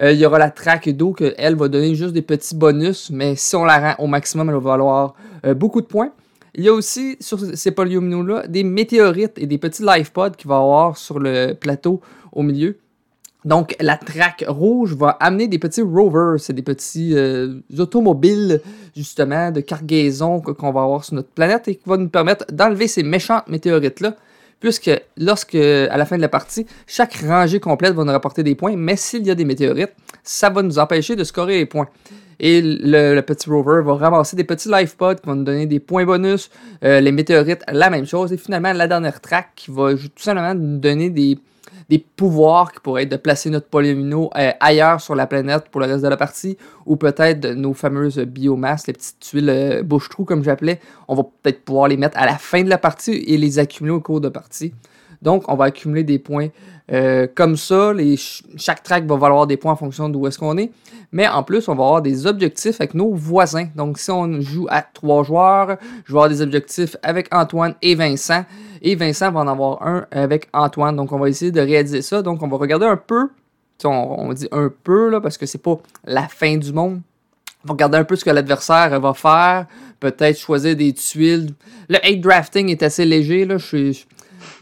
Il 0.00 0.16
y 0.16 0.26
aura 0.26 0.38
la 0.38 0.50
track 0.50 0.90
d'eau 0.90 1.12
qu'elle 1.12 1.56
va 1.56 1.68
donner 1.68 1.94
juste 1.94 2.12
des 2.12 2.22
petits 2.22 2.54
bonus, 2.54 3.10
mais 3.10 3.34
si 3.36 3.56
on 3.56 3.64
la 3.64 3.94
rend 3.94 4.04
au 4.04 4.06
maximum, 4.06 4.48
elle 4.48 4.56
va 4.56 4.60
valoir 4.60 5.14
beaucoup 5.54 5.80
de 5.80 5.86
points. 5.86 6.12
Il 6.54 6.64
y 6.64 6.68
a 6.68 6.72
aussi 6.72 7.16
sur 7.20 7.38
ces 7.38 7.70
polyomino-là 7.70 8.46
des 8.46 8.64
météorites 8.64 9.38
et 9.38 9.46
des 9.46 9.58
petits 9.58 9.82
life 9.82 10.10
pods 10.10 10.30
qu'il 10.30 10.48
va 10.48 10.56
avoir 10.56 10.96
sur 10.96 11.18
le 11.18 11.52
plateau 11.52 12.00
au 12.32 12.42
milieu. 12.42 12.78
Donc, 13.44 13.76
la 13.78 13.96
traque 13.96 14.44
rouge 14.48 14.94
va 14.94 15.10
amener 15.20 15.46
des 15.46 15.60
petits 15.60 15.82
rovers, 15.82 16.40
c'est 16.40 16.52
des 16.52 16.62
petits 16.62 17.14
euh, 17.14 17.60
automobiles, 17.78 18.60
justement, 18.96 19.52
de 19.52 19.60
cargaison 19.60 20.40
qu'on 20.40 20.72
va 20.72 20.82
avoir 20.82 21.04
sur 21.04 21.14
notre 21.14 21.28
planète 21.28 21.68
et 21.68 21.76
qui 21.76 21.88
va 21.88 21.96
nous 21.96 22.08
permettre 22.08 22.44
d'enlever 22.52 22.88
ces 22.88 23.04
méchantes 23.04 23.46
météorites-là. 23.48 24.16
Puisque, 24.66 24.90
lorsque, 25.16 25.54
à 25.54 25.96
la 25.96 26.04
fin 26.06 26.16
de 26.16 26.22
la 26.22 26.28
partie, 26.28 26.66
chaque 26.88 27.14
rangée 27.18 27.60
complète 27.60 27.94
va 27.94 28.02
nous 28.02 28.10
rapporter 28.10 28.42
des 28.42 28.56
points, 28.56 28.74
mais 28.74 28.96
s'il 28.96 29.24
y 29.24 29.30
a 29.30 29.36
des 29.36 29.44
météorites, 29.44 29.92
ça 30.24 30.50
va 30.50 30.60
nous 30.60 30.80
empêcher 30.80 31.14
de 31.14 31.22
scorer 31.22 31.58
les 31.58 31.66
points. 31.66 31.86
Et 32.40 32.60
le, 32.62 33.20
petit 33.20 33.48
rover 33.48 33.82
va 33.84 33.94
ramasser 33.94 34.34
des 34.34 34.42
petits 34.42 34.68
life 34.68 34.96
pods 34.96 35.14
qui 35.14 35.26
vont 35.28 35.36
nous 35.36 35.44
donner 35.44 35.66
des 35.66 35.78
points 35.78 36.04
bonus. 36.04 36.50
Euh, 36.82 37.00
les 37.00 37.12
météorites, 37.12 37.62
la 37.70 37.90
même 37.90 38.06
chose. 38.06 38.32
Et 38.32 38.36
finalement, 38.36 38.72
la 38.72 38.88
dernière 38.88 39.20
track 39.20 39.50
qui 39.54 39.70
va 39.70 39.94
tout 39.94 40.10
simplement 40.16 40.52
nous 40.52 40.78
donner 40.78 41.10
des, 41.10 41.38
des 41.88 41.98
pouvoirs 41.98 42.72
qui 42.72 42.80
pourraient 42.80 43.04
être 43.04 43.10
de 43.10 43.16
placer 43.16 43.50
notre 43.50 43.68
polyomino 43.68 44.30
euh, 44.36 44.50
ailleurs 44.60 45.00
sur 45.00 45.14
la 45.14 45.26
planète 45.26 45.68
pour 45.70 45.80
le 45.80 45.86
reste 45.86 46.02
de 46.02 46.08
la 46.08 46.16
partie, 46.16 46.56
ou 46.84 46.96
peut-être 46.96 47.46
nos 47.50 47.74
fameuses 47.74 48.18
biomasses, 48.18 48.86
les 48.86 48.92
petites 48.92 49.20
tuiles 49.20 49.50
euh, 49.50 49.82
bouche-trou 49.82 50.24
comme 50.24 50.42
j'appelais, 50.42 50.80
on 51.08 51.14
va 51.14 51.22
peut-être 51.22 51.64
pouvoir 51.64 51.88
les 51.88 51.96
mettre 51.96 52.18
à 52.18 52.26
la 52.26 52.38
fin 52.38 52.62
de 52.62 52.68
la 52.68 52.78
partie 52.78 53.12
et 53.12 53.36
les 53.38 53.58
accumuler 53.58 53.94
au 53.94 54.00
cours 54.00 54.20
de 54.20 54.28
partie. 54.28 54.74
Donc, 55.22 55.44
on 55.48 55.54
va 55.54 55.66
accumuler 55.66 56.04
des 56.04 56.18
points 56.18 56.48
euh, 56.92 57.26
comme 57.34 57.56
ça. 57.56 57.92
Les, 57.92 58.16
chaque 58.56 58.82
track 58.82 59.04
va 59.06 59.16
valoir 59.16 59.46
des 59.46 59.56
points 59.56 59.72
en 59.72 59.76
fonction 59.76 60.08
d'où 60.08 60.26
est-ce 60.26 60.38
qu'on 60.38 60.56
est. 60.56 60.70
Mais 61.12 61.26
en 61.26 61.42
plus, 61.42 61.68
on 61.68 61.74
va 61.74 61.84
avoir 61.84 62.02
des 62.02 62.26
objectifs 62.26 62.80
avec 62.80 62.94
nos 62.94 63.12
voisins. 63.12 63.68
Donc, 63.74 63.98
si 63.98 64.10
on 64.10 64.40
joue 64.40 64.66
à 64.70 64.82
trois 64.82 65.24
joueurs, 65.24 65.76
je 66.04 66.12
vais 66.12 66.18
avoir 66.18 66.28
des 66.28 66.42
objectifs 66.42 66.96
avec 67.02 67.34
Antoine 67.34 67.74
et 67.82 67.94
Vincent. 67.94 68.44
Et 68.82 68.94
Vincent 68.94 69.32
va 69.32 69.40
en 69.40 69.48
avoir 69.48 69.82
un 69.86 70.06
avec 70.10 70.48
Antoine. 70.52 70.96
Donc, 70.96 71.12
on 71.12 71.18
va 71.18 71.28
essayer 71.28 71.50
de 71.50 71.60
réaliser 71.60 72.02
ça. 72.02 72.22
Donc, 72.22 72.42
on 72.42 72.48
va 72.48 72.56
regarder 72.56 72.86
un 72.86 72.96
peu. 72.96 73.28
On, 73.84 74.32
dit 74.32 74.48
un 74.52 74.70
peu 74.84 75.10
là, 75.10 75.20
parce 75.20 75.36
que 75.36 75.44
c'est 75.44 75.62
pas 75.62 75.78
la 76.04 76.28
fin 76.28 76.56
du 76.56 76.72
monde. 76.72 77.00
On 77.64 77.68
va 77.68 77.72
regarder 77.72 77.98
un 77.98 78.04
peu 78.04 78.16
ce 78.16 78.24
que 78.24 78.30
l'adversaire 78.30 78.98
va 79.00 79.12
faire. 79.12 79.66
Peut-être 80.00 80.38
choisir 80.38 80.76
des 80.76 80.92
tuiles. 80.92 81.50
Le 81.88 81.96
hate 81.96 82.20
drafting 82.20 82.68
est 82.68 82.82
assez 82.82 83.04
léger. 83.04 83.44
Là. 83.44 83.58
Je 83.58 83.66
suis 83.66 84.06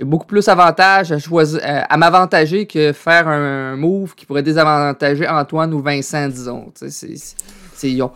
beaucoup 0.00 0.26
plus 0.26 0.46
d'avantages 0.46 1.12
à, 1.12 1.18
choisir, 1.18 1.60
à, 1.62 1.96
m'avantager 1.96 2.66
que 2.66 2.92
faire 2.92 3.28
un 3.28 3.76
move 3.76 4.14
qui 4.14 4.26
pourrait 4.26 4.42
désavantager 4.42 5.26
Antoine 5.28 5.72
ou 5.74 5.80
Vincent, 5.80 6.28
disons. 6.28 6.72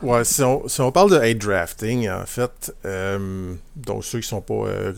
Ouais, 0.03 0.25
si 0.25 0.43
on, 0.43 0.93
parle 0.93 1.11
de 1.11 1.17
hate 1.17 1.39
drafting, 1.39 2.09
en 2.09 2.25
fait, 2.25 2.75
euh, 2.85 3.55
donc 3.77 4.05
ceux 4.05 4.21
qui 4.21 4.29
sont 4.29 4.41
pas 4.41 4.55
euh, 4.55 4.93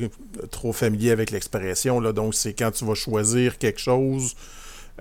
trop 0.51 0.73
familiers 0.73 1.11
avec 1.11 1.31
l'expression, 1.31 2.01
donc 2.13 2.35
c'est 2.35 2.53
quand 2.53 2.71
tu 2.71 2.85
vas 2.85 2.95
choisir 2.95 3.59
quelque 3.59 3.81
chose 3.81 4.37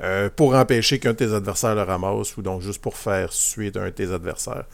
euh, 0.02 0.30
pour 0.36 0.56
empêcher 0.56 1.00
qu'un 1.00 1.12
de 1.12 1.18
tes 1.18 1.34
adversaires 1.34 1.76
le 1.76 1.84
ramasse 1.84 2.36
ou 2.38 2.42
donc 2.42 2.62
juste 2.62 2.82
pour 2.82 2.98
faire 2.98 3.32
suite 3.34 3.78
à 3.78 3.82
un 3.82 3.86
de 3.86 3.92
tes 3.92 4.12
adversaires. 4.12 4.66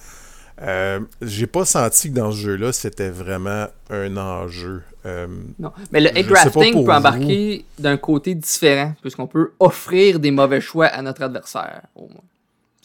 Euh, 0.62 1.02
j'ai 1.22 1.48
pas 1.48 1.66
senti 1.66 2.10
que 2.10 2.16
dans 2.16 2.32
ce 2.32 2.38
jeu-là, 2.38 2.72
c'était 2.72 3.10
vraiment 3.10 3.68
un 3.90 4.16
enjeu. 4.18 4.84
Euh, 5.06 5.28
non, 5.60 5.72
mais 5.92 6.00
le 6.00 6.18
hate 6.18 6.28
drafting 6.28 6.86
peut 6.86 6.94
embarquer 6.94 7.66
d'un 7.78 7.98
côté 7.98 8.36
différent, 8.36 8.94
puisqu'on 9.02 9.28
peut 9.28 9.52
offrir 9.60 10.20
des 10.20 10.32
mauvais 10.32 10.62
choix 10.62 10.88
à 10.88 11.02
notre 11.02 11.24
adversaire, 11.24 11.82
au 11.96 12.08
moins. 12.08 12.24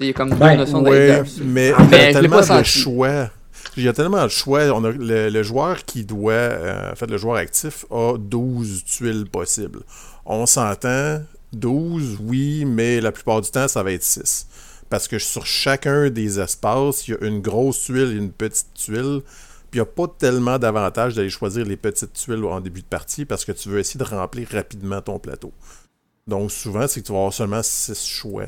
Il 0.00 0.06
y 0.06 0.10
a 0.10 0.12
comme 0.14 0.30
deux 0.30 0.56
notions 0.56 0.82
de 0.82 1.44
Mais, 1.44 1.72
ah, 1.76 1.82
il 1.84 1.98
y 1.98 2.00
a 2.00 2.12
tellement 2.12 2.40
de 2.40 2.62
choix. 2.62 3.30
il 3.76 3.84
y 3.84 3.88
a 3.88 3.92
tellement 3.92 4.24
de 4.24 4.30
choix. 4.30 4.62
On 4.70 4.82
a 4.84 4.90
le, 4.90 5.42
joueur 5.42 5.84
qui 5.84 6.04
doit, 6.04 6.32
euh, 6.32 6.92
en 6.92 6.96
fait, 6.96 7.06
le 7.06 7.18
joueur 7.18 7.36
actif 7.36 7.84
a 7.90 8.16
12 8.18 8.84
tuiles 8.84 9.26
possibles. 9.30 9.80
On 10.24 10.46
s'entend, 10.46 11.20
12, 11.52 12.18
oui, 12.22 12.64
mais 12.64 13.00
la 13.00 13.12
plupart 13.12 13.42
du 13.42 13.50
temps, 13.50 13.68
ça 13.68 13.82
va 13.82 13.92
être 13.92 14.02
6. 14.02 14.46
Parce 14.90 15.08
que 15.08 15.18
sur 15.18 15.46
chacun 15.46 16.10
des 16.10 16.40
espaces, 16.40 17.08
il 17.08 17.12
y 17.12 17.14
a 17.14 17.26
une 17.26 17.40
grosse 17.40 17.84
tuile 17.84 18.12
et 18.12 18.16
une 18.16 18.32
petite 18.32 18.74
tuile. 18.74 19.22
Puis 19.70 19.78
il 19.78 19.82
n'y 19.82 19.82
a 19.82 19.86
pas 19.86 20.08
tellement 20.08 20.58
d'avantage 20.58 21.14
d'aller 21.14 21.30
choisir 21.30 21.64
les 21.64 21.76
petites 21.76 22.12
tuiles 22.12 22.44
en 22.44 22.60
début 22.60 22.82
de 22.82 22.86
partie 22.86 23.24
parce 23.24 23.44
que 23.44 23.52
tu 23.52 23.68
veux 23.68 23.78
essayer 23.78 23.98
de 23.98 24.04
remplir 24.04 24.48
rapidement 24.50 25.00
ton 25.00 25.18
plateau. 25.18 25.52
Donc 26.26 26.50
souvent, 26.50 26.86
c'est 26.88 27.00
que 27.00 27.06
tu 27.06 27.12
vas 27.12 27.18
avoir 27.18 27.32
seulement 27.32 27.62
6 27.62 28.04
choix. 28.04 28.46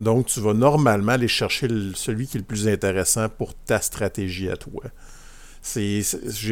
Donc, 0.00 0.26
tu 0.26 0.40
vas 0.40 0.54
normalement 0.54 1.12
aller 1.12 1.28
chercher 1.28 1.68
celui 1.94 2.28
qui 2.28 2.36
est 2.36 2.40
le 2.40 2.46
plus 2.46 2.68
intéressant 2.68 3.28
pour 3.28 3.54
ta 3.54 3.80
stratégie 3.80 4.48
à 4.48 4.56
toi. 4.56 4.84
C'est, 5.60 6.02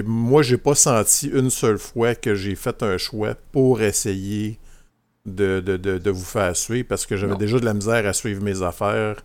moi, 0.05 0.43
j'ai 0.43 0.57
pas 0.59 0.75
senti 0.75 1.29
une 1.29 1.51
seule 1.51 1.79
fois 1.79 2.17
que 2.17 2.35
j'ai 2.35 2.57
fait 2.57 2.83
un 2.83 2.99
choix 2.99 3.37
pour 3.53 3.83
essayer 3.83 4.59
de, 5.27 5.61
de, 5.61 6.11
vous 6.11 6.25
faire 6.25 6.57
suivre 6.57 6.87
parce 6.89 7.05
que 7.05 7.17
j'avais 7.17 7.37
déjà 7.37 7.59
de 7.59 7.65
la 7.65 7.75
misère 7.75 8.07
à 8.07 8.13
suivre 8.13 8.43
mes 8.43 8.63
affaires. 8.63 9.17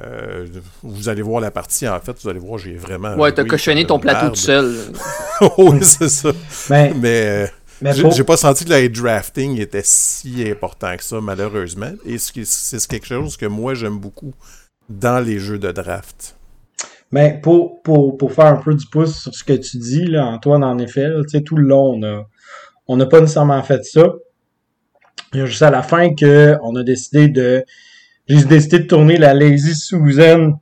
Euh, 0.00 0.46
vous 0.82 1.08
allez 1.08 1.22
voir 1.22 1.40
la 1.40 1.50
partie, 1.50 1.86
en 1.86 2.00
fait, 2.00 2.16
vous 2.20 2.28
allez 2.28 2.40
voir, 2.40 2.58
j'ai 2.58 2.74
vraiment. 2.74 3.14
Ouais, 3.16 3.32
t'as 3.32 3.44
cochonné 3.44 3.86
ton 3.86 3.98
plateau 3.98 4.30
tout 4.30 4.34
seul. 4.36 4.74
oui, 5.58 5.78
c'est 5.82 6.08
ça. 6.08 6.30
Ben, 6.68 6.94
Mais. 7.00 7.46
Euh, 7.82 7.92
j'ai 8.10 8.24
pas 8.24 8.38
senti 8.38 8.64
que 8.64 8.72
le 8.72 8.88
drafting 8.88 9.60
était 9.60 9.82
si 9.84 10.48
important 10.48 10.96
que 10.96 11.04
ça, 11.04 11.20
malheureusement. 11.20 11.92
Et 12.06 12.16
c'est 12.18 12.86
quelque 12.86 13.06
chose 13.06 13.36
que 13.36 13.44
moi, 13.44 13.74
j'aime 13.74 13.98
beaucoup 13.98 14.32
dans 14.88 15.22
les 15.22 15.38
jeux 15.38 15.58
de 15.58 15.70
draft. 15.72 16.36
Mais 17.12 17.38
pour, 17.42 17.82
pour, 17.82 18.16
pour, 18.16 18.32
faire 18.32 18.46
un 18.46 18.56
peu 18.56 18.74
du 18.74 18.86
pouce 18.86 19.20
sur 19.22 19.34
ce 19.34 19.44
que 19.44 19.52
tu 19.52 19.76
dis, 19.76 20.06
là, 20.06 20.24
Antoine, 20.24 20.64
en 20.64 20.78
effet, 20.78 21.06
sais 21.28 21.42
tout 21.42 21.56
le 21.56 21.68
long, 21.68 22.00
on 22.88 22.96
n'a 22.96 23.06
pas 23.06 23.20
nécessairement 23.20 23.62
fait 23.62 23.84
ça. 23.84 24.14
Il 25.32 25.40
y 25.40 25.42
a 25.42 25.46
juste 25.46 25.62
à 25.62 25.70
la 25.70 25.82
fin 25.82 26.14
qu'on 26.14 26.76
a 26.76 26.82
décidé 26.82 27.28
de. 27.28 27.64
J'ai 28.28 28.44
décidé 28.44 28.80
de 28.80 28.86
tourner 28.86 29.18
la 29.18 29.34
Lazy 29.34 29.74
Susan 29.74 30.60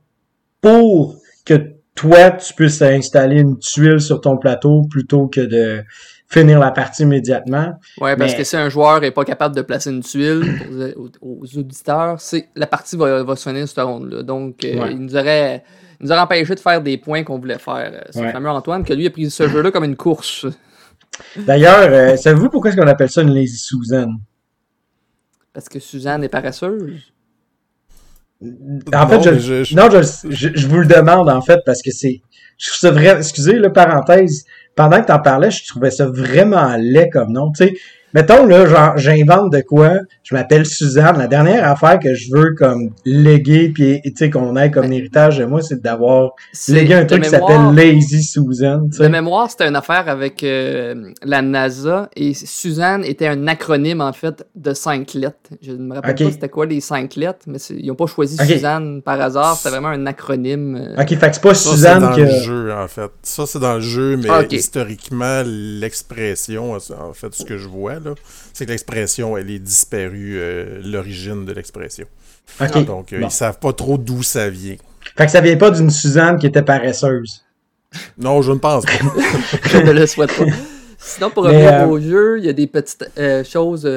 pour 0.61 1.15
que 1.45 1.75
toi, 1.95 2.31
tu 2.31 2.53
puisses 2.53 2.81
installer 2.81 3.39
une 3.39 3.57
tuile 3.57 4.01
sur 4.01 4.21
ton 4.21 4.37
plateau 4.37 4.83
plutôt 4.89 5.27
que 5.27 5.41
de 5.41 5.83
finir 6.27 6.59
la 6.59 6.71
partie 6.71 7.03
immédiatement. 7.03 7.79
Ouais, 7.99 8.15
parce 8.17 8.35
que 8.35 8.43
si 8.43 8.55
un 8.57 8.69
joueur 8.69 9.03
est 9.03 9.11
pas 9.11 9.23
capable 9.23 9.55
de 9.55 9.61
placer 9.61 9.89
une 9.89 10.01
tuile 10.01 10.93
aux, 11.21 11.57
auditeurs, 11.57 12.19
c'est 12.19 12.49
la 12.55 12.67
partie 12.67 12.97
va, 12.97 13.23
va 13.23 13.35
se 13.35 13.49
finir 13.49 13.67
cette 13.67 13.83
ronde-là. 13.83 14.23
Donc, 14.23 14.63
euh, 14.63 14.87
il 14.91 14.99
nous 14.99 15.15
aurait 15.15 15.63
nous 16.01 16.11
aurait 16.11 16.21
empêché 16.21 16.55
de 16.55 16.59
faire 16.59 16.81
des 16.81 16.97
points 16.97 17.23
qu'on 17.23 17.39
voulait 17.39 17.57
faire. 17.57 18.05
C'est 18.09 18.21
le 18.21 18.31
fameux 18.31 18.49
Antoine 18.49 18.83
que 18.83 18.93
lui 18.93 19.07
a 19.07 19.09
pris 19.09 19.29
ce 19.29 19.47
jeu-là 19.47 19.71
comme 19.71 19.85
une 19.85 19.95
course. 19.95 20.45
D'ailleurs, 21.37 21.87
euh, 21.89 22.17
savez-vous 22.17 22.49
pourquoi 22.49 22.69
est-ce 22.69 22.77
qu'on 22.77 22.87
appelle 22.87 23.09
ça 23.09 23.21
une 23.21 23.33
lazy 23.33 23.57
Susan? 23.57 24.07
Parce 25.55 25.69
que 25.69 25.79
Suzanne 25.79 26.21
est 26.21 26.29
paresseuse. 26.29 27.13
En 28.93 29.07
fait, 29.07 29.39
je, 29.39 29.73
non, 29.73 29.89
je, 29.89 30.67
vous 30.67 30.79
le 30.79 30.85
demande 30.85 31.29
en 31.29 31.39
fait 31.39 31.61
parce 31.65 31.81
que 31.81 31.91
c'est, 31.91 32.21
je 32.57 32.67
trouve 32.67 32.79
ça 32.79 32.91
vrai. 32.91 33.15
Excusez 33.17 33.53
la 33.53 33.69
parenthèse, 33.69 34.43
pendant 34.75 35.01
que 35.01 35.07
t'en 35.07 35.19
parlais, 35.19 35.49
je 35.51 35.65
trouvais 35.65 35.91
ça 35.91 36.07
vraiment 36.07 36.75
laid 36.77 37.09
comme 37.09 37.31
nom. 37.31 37.53
Tu 37.53 37.67
sais, 37.67 37.73
mettons 38.15 38.45
là, 38.45 38.65
genre 38.65 38.97
j'invente 38.97 39.51
de 39.51 39.59
quoi, 39.59 39.99
je 40.23 40.33
m'appelle 40.33 40.65
Suzanne. 40.65 41.17
La 41.17 41.27
dernière 41.27 41.69
affaire 41.69 41.99
que 41.99 42.15
je 42.15 42.31
veux 42.31 42.55
comme 42.55 42.91
léguer 43.05 43.69
puis 43.69 44.01
tu 44.03 44.13
sais 44.15 44.29
qu'on 44.29 44.55
ait 44.55 44.71
comme 44.71 44.91
héritage 44.91 45.37
de 45.37 45.45
moi, 45.45 45.61
c'est 45.61 45.81
d'avoir 45.81 46.31
légué 46.69 46.93
un 46.95 47.05
truc 47.05 47.23
qui 47.23 47.29
s'appelle 47.29 47.73
Lazy 47.73 48.23
Susan. 48.23 48.87
De 48.99 49.07
mémoire, 49.07 49.51
c'était 49.51 49.67
une 49.67 49.75
affaire 49.75 50.07
avec 50.07 50.43
euh, 50.43 51.11
la 51.23 51.41
NASA 51.41 52.09
et 52.15 52.33
Suzanne 52.33 53.03
était 53.03 53.27
un 53.27 53.47
acronyme 53.47 53.99
en 53.99 54.13
fait 54.13 54.47
de 54.55 54.73
cinq 54.73 55.13
lettres. 55.13 55.35
Je 55.61 55.73
ne 55.73 55.77
me 55.77 55.95
rappelle 55.95 56.15
pas 56.15 56.31
c'était 56.31 56.49
quoi 56.49 56.65
les 56.65 56.79
cinq 56.79 57.15
lettres, 57.15 57.45
mais 57.47 57.57
ils 57.69 57.87
n'ont 57.87 57.95
pas 57.95 58.07
choisi 58.07 58.37
Suzanne 58.37 59.01
par 59.01 59.19
hasard. 59.19 59.57
C'était 59.57 59.71
vraiment 59.71 59.89
un 59.89 60.05
acronyme. 60.05 60.75
Euh. 60.77 61.01
Ok, 61.01 61.09
fait 61.09 61.17
que 61.17 61.33
c'est 61.33 61.41
pas 61.41 61.53
Suzanne 61.53 61.99
dans 61.99 62.15
le 62.15 62.27
jeu 62.27 62.73
en 62.73 62.87
fait. 62.87 63.11
Ça 63.23 63.45
c'est 63.45 63.59
dans 63.59 63.75
le 63.75 63.81
jeu, 63.81 64.15
mais 64.15 64.29
ah, 64.29 64.43
historiquement 64.49 65.43
l'expression, 65.45 66.71
en 66.73 67.13
fait, 67.13 67.35
ce 67.35 67.43
que 67.43 67.57
je 67.57 67.67
vois 67.67 67.99
c'est 68.53 68.65
que 68.65 68.71
l'expression, 68.71 69.37
elle 69.37 69.49
est 69.49 69.59
disparue, 69.59 70.37
euh, 70.37 70.81
l'origine 70.83 71.45
de 71.45 71.53
l'expression. 71.53 72.05
Donc, 72.85 73.13
euh, 73.13 73.21
ils 73.21 73.31
savent 73.31 73.59
pas 73.59 73.73
trop 73.73 73.97
d'où 73.97 74.23
ça 74.23 74.49
vient. 74.49 74.75
Fait 75.17 75.25
que 75.25 75.31
ça 75.31 75.41
vient 75.41 75.57
pas 75.57 75.71
d'une 75.71 75.89
Suzanne 75.89 76.37
qui 76.37 76.47
était 76.47 76.61
paresseuse. 76.61 77.41
Non, 78.17 78.41
je 78.41 78.51
ne 78.51 78.57
pense 78.57 78.85
pas. 78.85 78.91
je 79.69 79.77
ne 79.77 79.91
le 79.91 80.05
souhaite 80.05 80.35
pas. 80.35 80.43
Sinon, 80.97 81.29
pour 81.29 81.45
revenir 81.45 81.73
euh, 81.73 81.85
au 81.85 81.97
jeu, 81.97 82.39
il 82.39 82.45
y 82.45 82.49
a 82.49 82.53
des 82.53 82.67
petites 82.67 83.09
choses. 83.49 83.89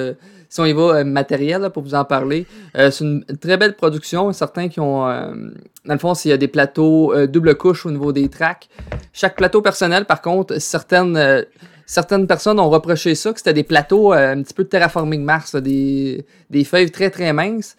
si 0.48 0.60
on 0.60 0.64
y 0.64 0.72
va 0.72 1.02
matériel 1.02 1.68
pour 1.70 1.82
vous 1.82 1.96
en 1.96 2.04
parler, 2.04 2.46
c'est 2.76 3.00
une 3.00 3.24
très 3.40 3.56
belle 3.56 3.74
production. 3.74 4.32
Certains 4.32 4.68
qui 4.68 4.78
ont. 4.78 5.04
dans 5.08 5.94
le 5.94 5.98
fond, 5.98 6.14
s'il 6.14 6.30
y 6.30 6.34
a 6.34 6.36
des 6.36 6.46
plateaux 6.46 7.12
double 7.26 7.56
couche 7.56 7.86
au 7.86 7.90
niveau 7.90 8.12
des 8.12 8.28
tracks. 8.28 8.68
Chaque 9.12 9.34
plateau 9.34 9.62
personnel, 9.62 10.04
par 10.04 10.22
contre, 10.22 10.60
certaines 10.60 11.44
certaines 11.88 12.26
personnes 12.26 12.60
ont 12.60 12.68
reproché 12.68 13.16
ça, 13.16 13.32
que 13.32 13.38
c'était 13.38 13.54
des 13.54 13.64
plateaux 13.64 14.12
euh, 14.12 14.34
un 14.34 14.42
petit 14.42 14.54
peu 14.54 14.62
de 14.62 14.68
terraforming 14.68 15.24
Mars, 15.24 15.56
des, 15.56 16.24
feuilles 16.64 16.90
très 16.90 17.10
très 17.10 17.32
minces. 17.32 17.76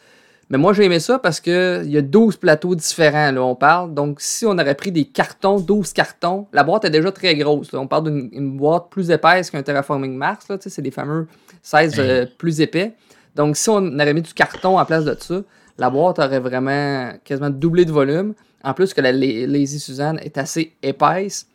Mais 0.49 0.57
moi, 0.57 0.73
j'ai 0.73 0.85
aimé 0.85 0.99
ça 0.99 1.19
parce 1.19 1.39
qu'il 1.39 1.85
y 1.85 1.95
a 1.95 2.01
12 2.01 2.37
plateaux 2.37 2.73
différents, 2.73 3.31
là, 3.31 3.43
on 3.43 3.53
parle. 3.53 3.93
Donc, 3.93 4.19
si 4.19 4.47
on 4.47 4.57
aurait 4.57 4.73
pris 4.73 4.91
des 4.91 5.05
cartons, 5.05 5.59
12 5.59 5.93
cartons, 5.93 6.47
la 6.53 6.63
boîte 6.63 6.85
est 6.85 6.89
déjà 6.89 7.11
très 7.11 7.35
grosse. 7.35 7.71
On 7.75 7.85
parle 7.85 8.11
d'une 8.11 8.57
boîte 8.57 8.89
plus 8.89 9.11
épaisse 9.11 9.51
qu'un 9.51 9.61
Terraforming 9.61 10.15
Mars. 10.15 10.47
C'est 10.59 10.81
des 10.81 10.89
fameux 10.89 11.27
16 11.61 11.95
euh, 11.99 12.25
plus 12.39 12.61
épais. 12.61 12.93
Donc, 13.35 13.57
si 13.57 13.69
on 13.69 13.99
avait 13.99 14.15
mis 14.15 14.23
du 14.23 14.33
carton 14.33 14.79
en 14.79 14.85
place 14.85 15.05
de 15.05 15.15
ça, 15.19 15.43
la 15.77 15.91
boîte 15.91 16.17
aurait 16.17 16.39
vraiment 16.39 17.13
quasiment 17.23 17.51
doublé 17.51 17.85
de 17.85 17.91
volume. 17.91 18.33
En 18.63 18.73
plus 18.73 18.95
que 18.95 19.01
la 19.01 19.11
Lazy 19.11 19.79
Suzanne 19.79 20.19
est 20.23 20.39
assez 20.39 20.73
épaisse. 20.81 21.45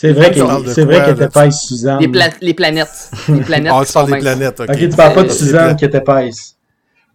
C'est 0.00 0.12
vrai 0.12 0.30
qu'elle 0.30 1.10
était 1.10 1.28
pas 1.28 1.50
Suzanne. 1.50 1.98
les 1.98 2.06
planètes. 2.54 3.10
Les 3.28 3.40
planètes. 3.40 3.72
ah, 3.74 3.82
tu 3.84 3.92
parles 3.92 4.12
des 4.12 4.18
planètes. 4.18 4.60
Ok, 4.68 4.76
tu 4.76 4.88
parles 4.90 5.14
pas 5.14 5.22
de 5.24 5.28
Suzanne 5.28 5.76
qui 5.76 5.84
était 5.84 6.00
pas 6.00 6.22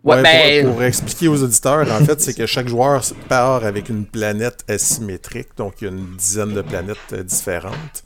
Ouais, 0.04 0.22
ben... 0.22 0.70
pour, 0.70 0.84
expliquer 0.84 1.30
aux 1.30 1.42
auditeurs, 1.42 1.90
en 1.90 2.04
fait, 2.04 2.20
c'est 2.20 2.34
que 2.34 2.46
chaque 2.46 2.68
joueur 2.68 3.02
part 3.30 3.63
avec 3.63 3.88
une 3.88 4.04
planète 4.04 4.66
asymétrique, 4.68 5.48
donc 5.56 5.75
il 5.80 5.86
y 5.86 5.88
a 5.88 5.92
une 5.92 6.18
dizaine 6.18 6.54
de 6.54 6.62
planètes 6.62 6.98
euh, 7.13 7.24
différentes, 7.24 8.04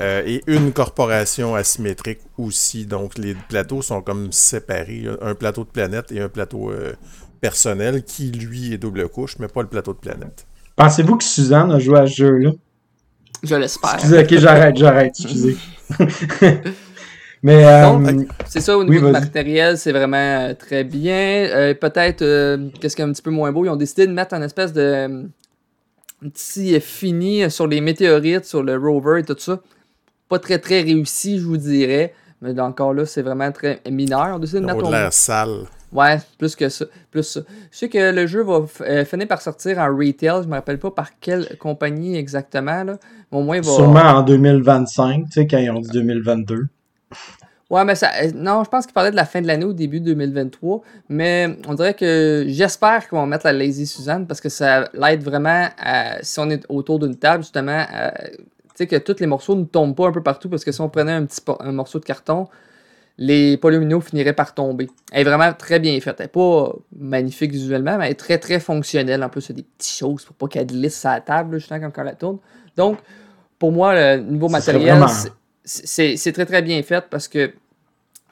euh, 0.00 0.22
et 0.26 0.42
une 0.46 0.70
corporation 0.72 1.54
asymétrique 1.54 2.20
aussi. 2.36 2.84
Donc 2.84 3.16
les 3.16 3.34
plateaux 3.48 3.80
sont 3.80 4.02
comme 4.02 4.32
séparés, 4.32 5.06
un 5.22 5.34
plateau 5.34 5.64
de 5.64 5.70
planète 5.70 6.12
et 6.12 6.20
un 6.20 6.28
plateau 6.28 6.70
euh, 6.70 6.92
personnel 7.40 8.04
qui 8.04 8.30
lui 8.30 8.74
est 8.74 8.78
double 8.78 9.08
couche, 9.08 9.38
mais 9.38 9.48
pas 9.48 9.62
le 9.62 9.68
plateau 9.68 9.94
de 9.94 9.98
planète. 9.98 10.46
Pensez-vous 10.76 11.16
que 11.16 11.24
Suzanne 11.24 11.72
a 11.72 11.78
joué 11.78 12.00
à 12.00 12.06
ce 12.06 12.16
jeu-là? 12.16 12.50
Je 13.42 13.54
l'espère. 13.54 13.94
Excusez, 13.94 14.18
ok, 14.20 14.38
j'arrête, 14.38 14.76
j'arrête, 14.76 15.14
excusez. 15.18 15.56
Mais 17.42 17.64
euh, 17.64 18.24
c'est 18.46 18.60
ça 18.60 18.76
au 18.76 18.84
niveau 18.84 19.06
du 19.06 19.12
matériel, 19.12 19.78
c'est 19.78 19.92
vraiment 19.92 20.16
euh, 20.16 20.54
très 20.54 20.84
bien. 20.84 21.46
Euh, 21.48 21.74
peut-être 21.74 22.18
qu'est-ce 22.78 22.94
qui 22.94 23.02
est 23.02 23.04
un 23.04 23.12
petit 23.12 23.22
peu 23.22 23.30
moins 23.30 23.50
beau, 23.50 23.64
ils 23.64 23.70
ont 23.70 23.76
décidé 23.76 24.06
de 24.06 24.12
mettre 24.12 24.34
un 24.34 24.42
espèce 24.42 24.74
de 24.74 25.26
petit 26.20 26.78
fini 26.80 27.50
sur 27.50 27.66
les 27.66 27.80
météorites, 27.80 28.44
sur 28.44 28.62
le 28.62 28.76
rover 28.76 29.20
et 29.20 29.24
tout 29.24 29.36
ça. 29.38 29.60
Pas 30.28 30.38
très 30.38 30.58
très 30.58 30.82
réussi, 30.82 31.38
je 31.38 31.44
vous 31.44 31.56
dirais. 31.56 32.12
Mais 32.42 32.58
encore 32.60 32.92
là, 32.92 33.06
c'est 33.06 33.22
vraiment 33.22 33.50
très 33.52 33.80
mineur. 33.90 34.34
On 34.34 34.38
décide 34.38 34.60
de 34.60 34.66
mettre. 34.66 34.90
l'air 34.90 35.12
sale. 35.12 35.66
Ouais, 35.92 36.18
plus 36.38 36.54
que 36.54 36.68
ça. 36.68 36.84
Plus 37.10 37.38
Je 37.72 37.76
sais 37.76 37.88
que 37.88 38.12
le 38.12 38.26
jeu 38.26 38.42
va 38.42 38.64
euh, 38.82 39.04
finir 39.04 39.26
par 39.26 39.42
sortir 39.42 39.78
en 39.78 39.88
retail. 39.88 40.42
Je 40.42 40.48
me 40.48 40.54
rappelle 40.54 40.78
pas 40.78 40.90
par 40.90 41.18
quelle 41.18 41.56
compagnie 41.58 42.16
exactement. 42.16 42.84
Là. 42.84 42.98
au 43.32 43.42
moins, 43.42 43.60
va... 43.60 43.72
Sûrement 43.72 44.00
en 44.00 44.22
2025, 44.22 45.24
tu 45.24 45.32
sais, 45.32 45.46
quand 45.46 45.58
ils 45.58 45.70
ont 45.70 45.80
dit 45.80 45.90
2022. 45.90 46.66
Ouais, 47.70 47.84
mais 47.84 47.96
ça. 47.96 48.10
Euh, 48.22 48.30
non, 48.34 48.62
je 48.64 48.70
pense 48.70 48.86
qu'il 48.86 48.94
parlait 48.94 49.10
de 49.10 49.16
la 49.16 49.24
fin 49.24 49.40
de 49.40 49.48
l'année 49.48 49.64
au 49.64 49.72
début 49.72 50.00
2023. 50.00 50.80
Mais 51.08 51.56
on 51.66 51.74
dirait 51.74 51.94
que 51.94 52.44
j'espère 52.48 53.08
qu'ils 53.08 53.18
vont 53.18 53.26
mettre 53.26 53.46
la 53.46 53.52
Lazy 53.52 53.86
Suzanne 53.86 54.26
parce 54.26 54.40
que 54.40 54.48
ça 54.48 54.88
l'aide 54.94 55.24
vraiment 55.24 55.68
à, 55.78 56.22
si 56.22 56.38
on 56.38 56.50
est 56.50 56.64
autour 56.68 57.00
d'une 57.00 57.16
table, 57.16 57.42
justement, 57.42 57.84
tu 57.86 58.42
sais, 58.74 58.86
que 58.86 58.96
tous 58.96 59.18
les 59.20 59.26
morceaux 59.26 59.56
ne 59.56 59.64
tombent 59.64 59.96
pas 59.96 60.06
un 60.06 60.12
peu 60.12 60.22
partout 60.22 60.48
parce 60.48 60.64
que 60.64 60.72
si 60.72 60.80
on 60.80 60.88
prenait 60.88 61.12
un 61.12 61.26
petit 61.26 61.40
un 61.60 61.72
morceau 61.72 61.98
de 61.98 62.04
carton, 62.04 62.48
les 63.20 63.56
polyomino 63.58 64.00
finiraient 64.00 64.32
par 64.32 64.54
tomber. 64.54 64.88
Elle 65.12 65.20
est 65.20 65.30
vraiment 65.30 65.52
très 65.52 65.78
bien 65.78 66.00
faite. 66.00 66.16
Elle 66.18 66.24
n'est 66.24 66.28
pas 66.28 66.72
magnifique 66.98 67.52
visuellement, 67.52 67.96
mais 67.98 68.06
elle 68.06 68.12
est 68.12 68.14
très 68.14 68.38
très 68.38 68.58
fonctionnelle. 68.58 69.22
En 69.22 69.28
plus, 69.28 69.46
il 69.46 69.48
y 69.50 69.52
a 69.52 69.56
des 69.56 69.66
petites 69.76 69.98
choses 69.98 70.24
pour 70.24 70.34
pas 70.34 70.48
qu'elle 70.48 70.66
glisse 70.66 71.04
à 71.04 71.14
la 71.14 71.20
table, 71.20 71.58
justement, 71.58 71.90
quand 71.90 72.04
elle 72.04 72.16
tourne. 72.16 72.38
Donc, 72.76 72.98
pour 73.58 73.70
moi, 73.70 73.94
le 73.94 74.22
niveau 74.22 74.48
matériel, 74.48 75.04
c'est 75.62 76.32
très 76.32 76.46
très 76.46 76.62
bien 76.62 76.82
fait 76.82 77.04
parce 77.08 77.28
que 77.28 77.52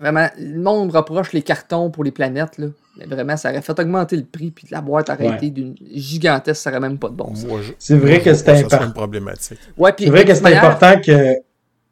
Vraiment, 0.01 0.29
le 0.39 0.61
monde 0.61 0.95
reproche 0.95 1.33
les 1.33 1.43
cartons 1.43 1.91
pour 1.91 2.05
les 2.05 2.13
planètes, 2.13 2.57
là. 2.59 2.69
Mais 2.97 3.07
vraiment, 3.07 3.37
ça 3.37 3.51
aurait 3.51 3.63
fait 3.63 3.79
augmenter 3.79 4.17
le 4.17 4.25
prix, 4.25 4.51
puis 4.51 4.67
la 4.71 4.81
boîte 4.81 5.11
aurait 5.11 5.37
été 5.37 5.51
d'une 5.51 5.75
gigantesque, 5.93 6.63
ça 6.63 6.71
aurait 6.71 6.81
même 6.81 6.99
pas 6.99 7.09
de 7.09 7.15
bon 7.15 7.35
sens. 7.35 7.47
C'est 7.79 7.97
vrai 7.97 8.21
que 8.21 8.35
c'est 8.35 8.49
important. 8.49 8.91
problématique. 8.93 9.59
Ouais, 9.77 9.93
c'est 9.99 10.07
vrai 10.07 10.25
que 10.25 10.35
c'est 10.35 10.57
important 10.57 11.01
que. 11.01 11.35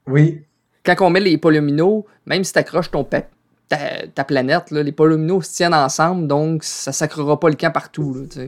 Oui. 0.07 0.43
Quand 0.87 1.07
on 1.07 1.11
met 1.11 1.21
les 1.21 1.37
polyomino, 1.37 2.07
même 2.27 2.45
si 2.45 2.53
tu 2.53 2.59
accroches 2.59 2.91
ton 2.91 3.05
ta, 3.05 3.23
ta, 4.15 4.25
planète, 4.25 4.71
là, 4.71 4.83
les 4.83 4.93
polyomino 4.93 5.43
se 5.43 5.53
tiennent 5.53 5.75
ensemble, 5.75 6.29
donc 6.29 6.63
ça 6.63 6.93
sacrera 6.93 7.39
pas 7.39 7.49
le 7.49 7.57
camp 7.57 7.73
partout. 7.73 8.15
Là, 8.15 8.45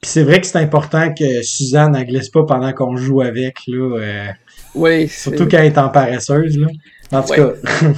Puis 0.00 0.10
c'est 0.10 0.22
vrai 0.22 0.40
que 0.40 0.46
c'est 0.46 0.58
important 0.58 1.12
que 1.12 1.42
Suzanne 1.42 1.92
ne 1.92 2.02
glisse 2.02 2.30
pas 2.30 2.44
pendant 2.44 2.72
qu'on 2.72 2.96
joue 2.96 3.20
avec. 3.20 3.58
Là, 3.66 3.98
euh, 3.98 4.26
oui. 4.74 5.08
Surtout 5.08 5.46
quand 5.46 5.58
elle 5.58 5.66
est 5.66 5.78
en 5.78 5.90
paresseuse. 5.90 6.58
Là. 6.58 6.68
En 7.12 7.22
tout 7.22 7.34
cas. 7.34 7.50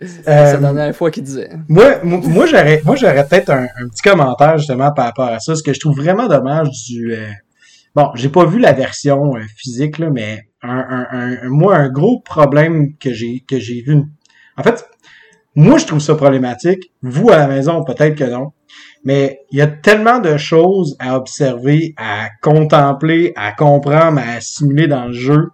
C'est 0.00 0.26
la 0.26 0.54
euh, 0.54 0.58
dernière 0.58 0.94
fois 0.94 1.10
qu'il 1.10 1.24
disait. 1.24 1.50
Moi, 1.68 1.98
moi, 2.04 2.46
j'aurais, 2.46 2.80
moi, 2.84 2.94
j'aurais 2.94 3.26
peut-être 3.26 3.50
un, 3.50 3.66
petit 3.90 4.02
commentaire 4.02 4.56
justement 4.56 4.92
par 4.92 5.06
rapport 5.06 5.28
à 5.28 5.40
ça. 5.40 5.56
Ce 5.56 5.62
que 5.62 5.72
je 5.72 5.80
trouve 5.80 5.96
vraiment 5.96 6.28
dommage 6.28 6.68
du. 6.86 7.14
Euh... 7.14 7.26
Bon, 7.98 8.12
j'ai 8.14 8.28
pas 8.28 8.44
vu 8.44 8.60
la 8.60 8.72
version 8.72 9.34
euh, 9.34 9.40
physique 9.56 9.98
là, 9.98 10.08
mais 10.08 10.50
un, 10.62 11.04
un, 11.10 11.48
moi, 11.48 11.74
un 11.74 11.88
gros 11.88 12.20
problème 12.20 12.96
que 12.96 13.12
j'ai 13.12 13.40
que 13.40 13.58
j'ai 13.58 13.82
vu. 13.82 14.04
En 14.56 14.62
fait, 14.62 14.88
moi, 15.56 15.78
je 15.78 15.86
trouve 15.86 15.98
ça 15.98 16.14
problématique. 16.14 16.92
Vous 17.02 17.28
à 17.30 17.38
la 17.38 17.48
maison, 17.48 17.82
peut-être 17.82 18.14
que 18.14 18.22
non. 18.22 18.52
Mais 19.02 19.40
il 19.50 19.58
y 19.58 19.62
a 19.62 19.66
tellement 19.66 20.20
de 20.20 20.36
choses 20.36 20.96
à 21.00 21.16
observer, 21.16 21.94
à 21.96 22.28
contempler, 22.40 23.32
à 23.34 23.50
comprendre, 23.50 24.20
à 24.20 24.36
assimiler 24.36 24.86
dans 24.86 25.06
le 25.06 25.12
jeu. 25.12 25.48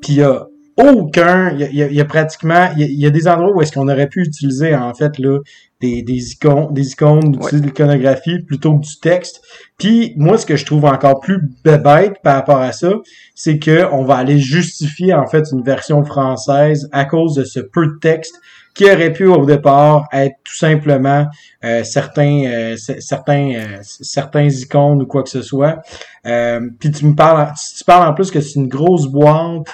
Puis 0.00 0.12
il 0.12 0.18
y 0.18 0.22
a 0.22 0.46
aucun, 0.76 1.50
il 1.50 1.74
y, 1.74 2.00
a, 2.00 2.04
pratiquement, 2.04 2.70
il 2.76 2.98
y, 2.98 3.06
a, 3.06 3.10
des 3.10 3.28
endroits 3.28 3.54
où 3.54 3.60
est-ce 3.60 3.72
qu'on 3.72 3.88
aurait 3.88 4.08
pu 4.08 4.22
utiliser 4.22 4.74
en 4.74 4.94
fait 4.94 5.18
là 5.18 5.38
des, 5.80 6.02
des 6.02 6.32
icônes, 6.32 6.72
des 6.72 6.92
icônes, 6.92 7.32
de 7.32 7.56
l'iconographie 7.56 8.38
plutôt 8.38 8.78
que 8.78 8.84
du 8.84 8.98
texte. 9.00 9.42
Puis 9.78 10.14
moi, 10.16 10.38
ce 10.38 10.46
que 10.46 10.56
je 10.56 10.64
trouve 10.64 10.84
encore 10.86 11.20
plus 11.20 11.40
bête 11.64 12.14
par 12.22 12.36
rapport 12.36 12.60
à 12.60 12.72
ça, 12.72 12.92
c'est 13.34 13.58
que 13.58 13.92
on 13.92 14.04
va 14.04 14.16
aller 14.16 14.38
justifier 14.38 15.12
en 15.12 15.26
fait 15.26 15.44
une 15.52 15.62
version 15.62 16.04
française 16.04 16.88
à 16.92 17.04
cause 17.04 17.34
de 17.34 17.44
ce 17.44 17.60
peu 17.60 17.86
de 17.86 17.98
texte 18.00 18.40
qui 18.74 18.90
aurait 18.90 19.12
pu 19.12 19.26
au 19.26 19.44
départ 19.44 20.08
être 20.12 20.36
tout 20.44 20.56
simplement 20.56 21.26
euh, 21.64 21.84
certains 21.84 22.44
euh, 22.46 22.76
certains 22.76 23.52
euh, 23.54 23.78
certains 23.82 24.48
icônes 24.48 25.02
ou 25.02 25.06
quoi 25.06 25.22
que 25.22 25.28
ce 25.28 25.42
soit. 25.42 25.82
puis 26.24 26.90
tu 26.90 27.06
me 27.06 27.14
parles 27.14 27.52
tu 27.76 27.84
parles 27.84 28.08
en 28.08 28.14
plus 28.14 28.30
que 28.30 28.40
c'est 28.40 28.58
une 28.58 28.68
grosse 28.68 29.06
boîte 29.06 29.66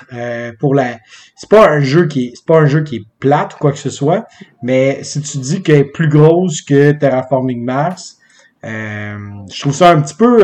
pour 0.59 0.75
la 0.75 0.99
c'est 1.37 1.49
pas 1.49 1.69
un 1.69 1.81
jeu 1.81 2.07
qui 2.07 2.27
est 2.27 2.33
c'est 2.35 2.47
pas 2.47 2.59
un 2.59 2.67
jeu 2.67 2.83
qui 2.83 2.97
est 2.97 3.05
plate 3.21 3.55
ou 3.55 3.59
quoi 3.59 3.73
que 3.73 3.79
ce 3.79 3.91
soit, 3.91 4.27
mais 4.63 5.03
si 5.03 5.21
tu 5.23 5.39
dis 5.39 5.63
qu'elle 5.63 5.81
est 5.81 5.85
plus 5.85 6.09
grosse 6.09 6.63
que 6.63 6.93
Terraforming 6.93 7.65
Mars, 7.65 8.19
je 8.65 9.61
trouve 9.61 9.75
ça 9.75 9.91
un 9.91 10.01
petit 10.01 10.15
peu 10.15 10.43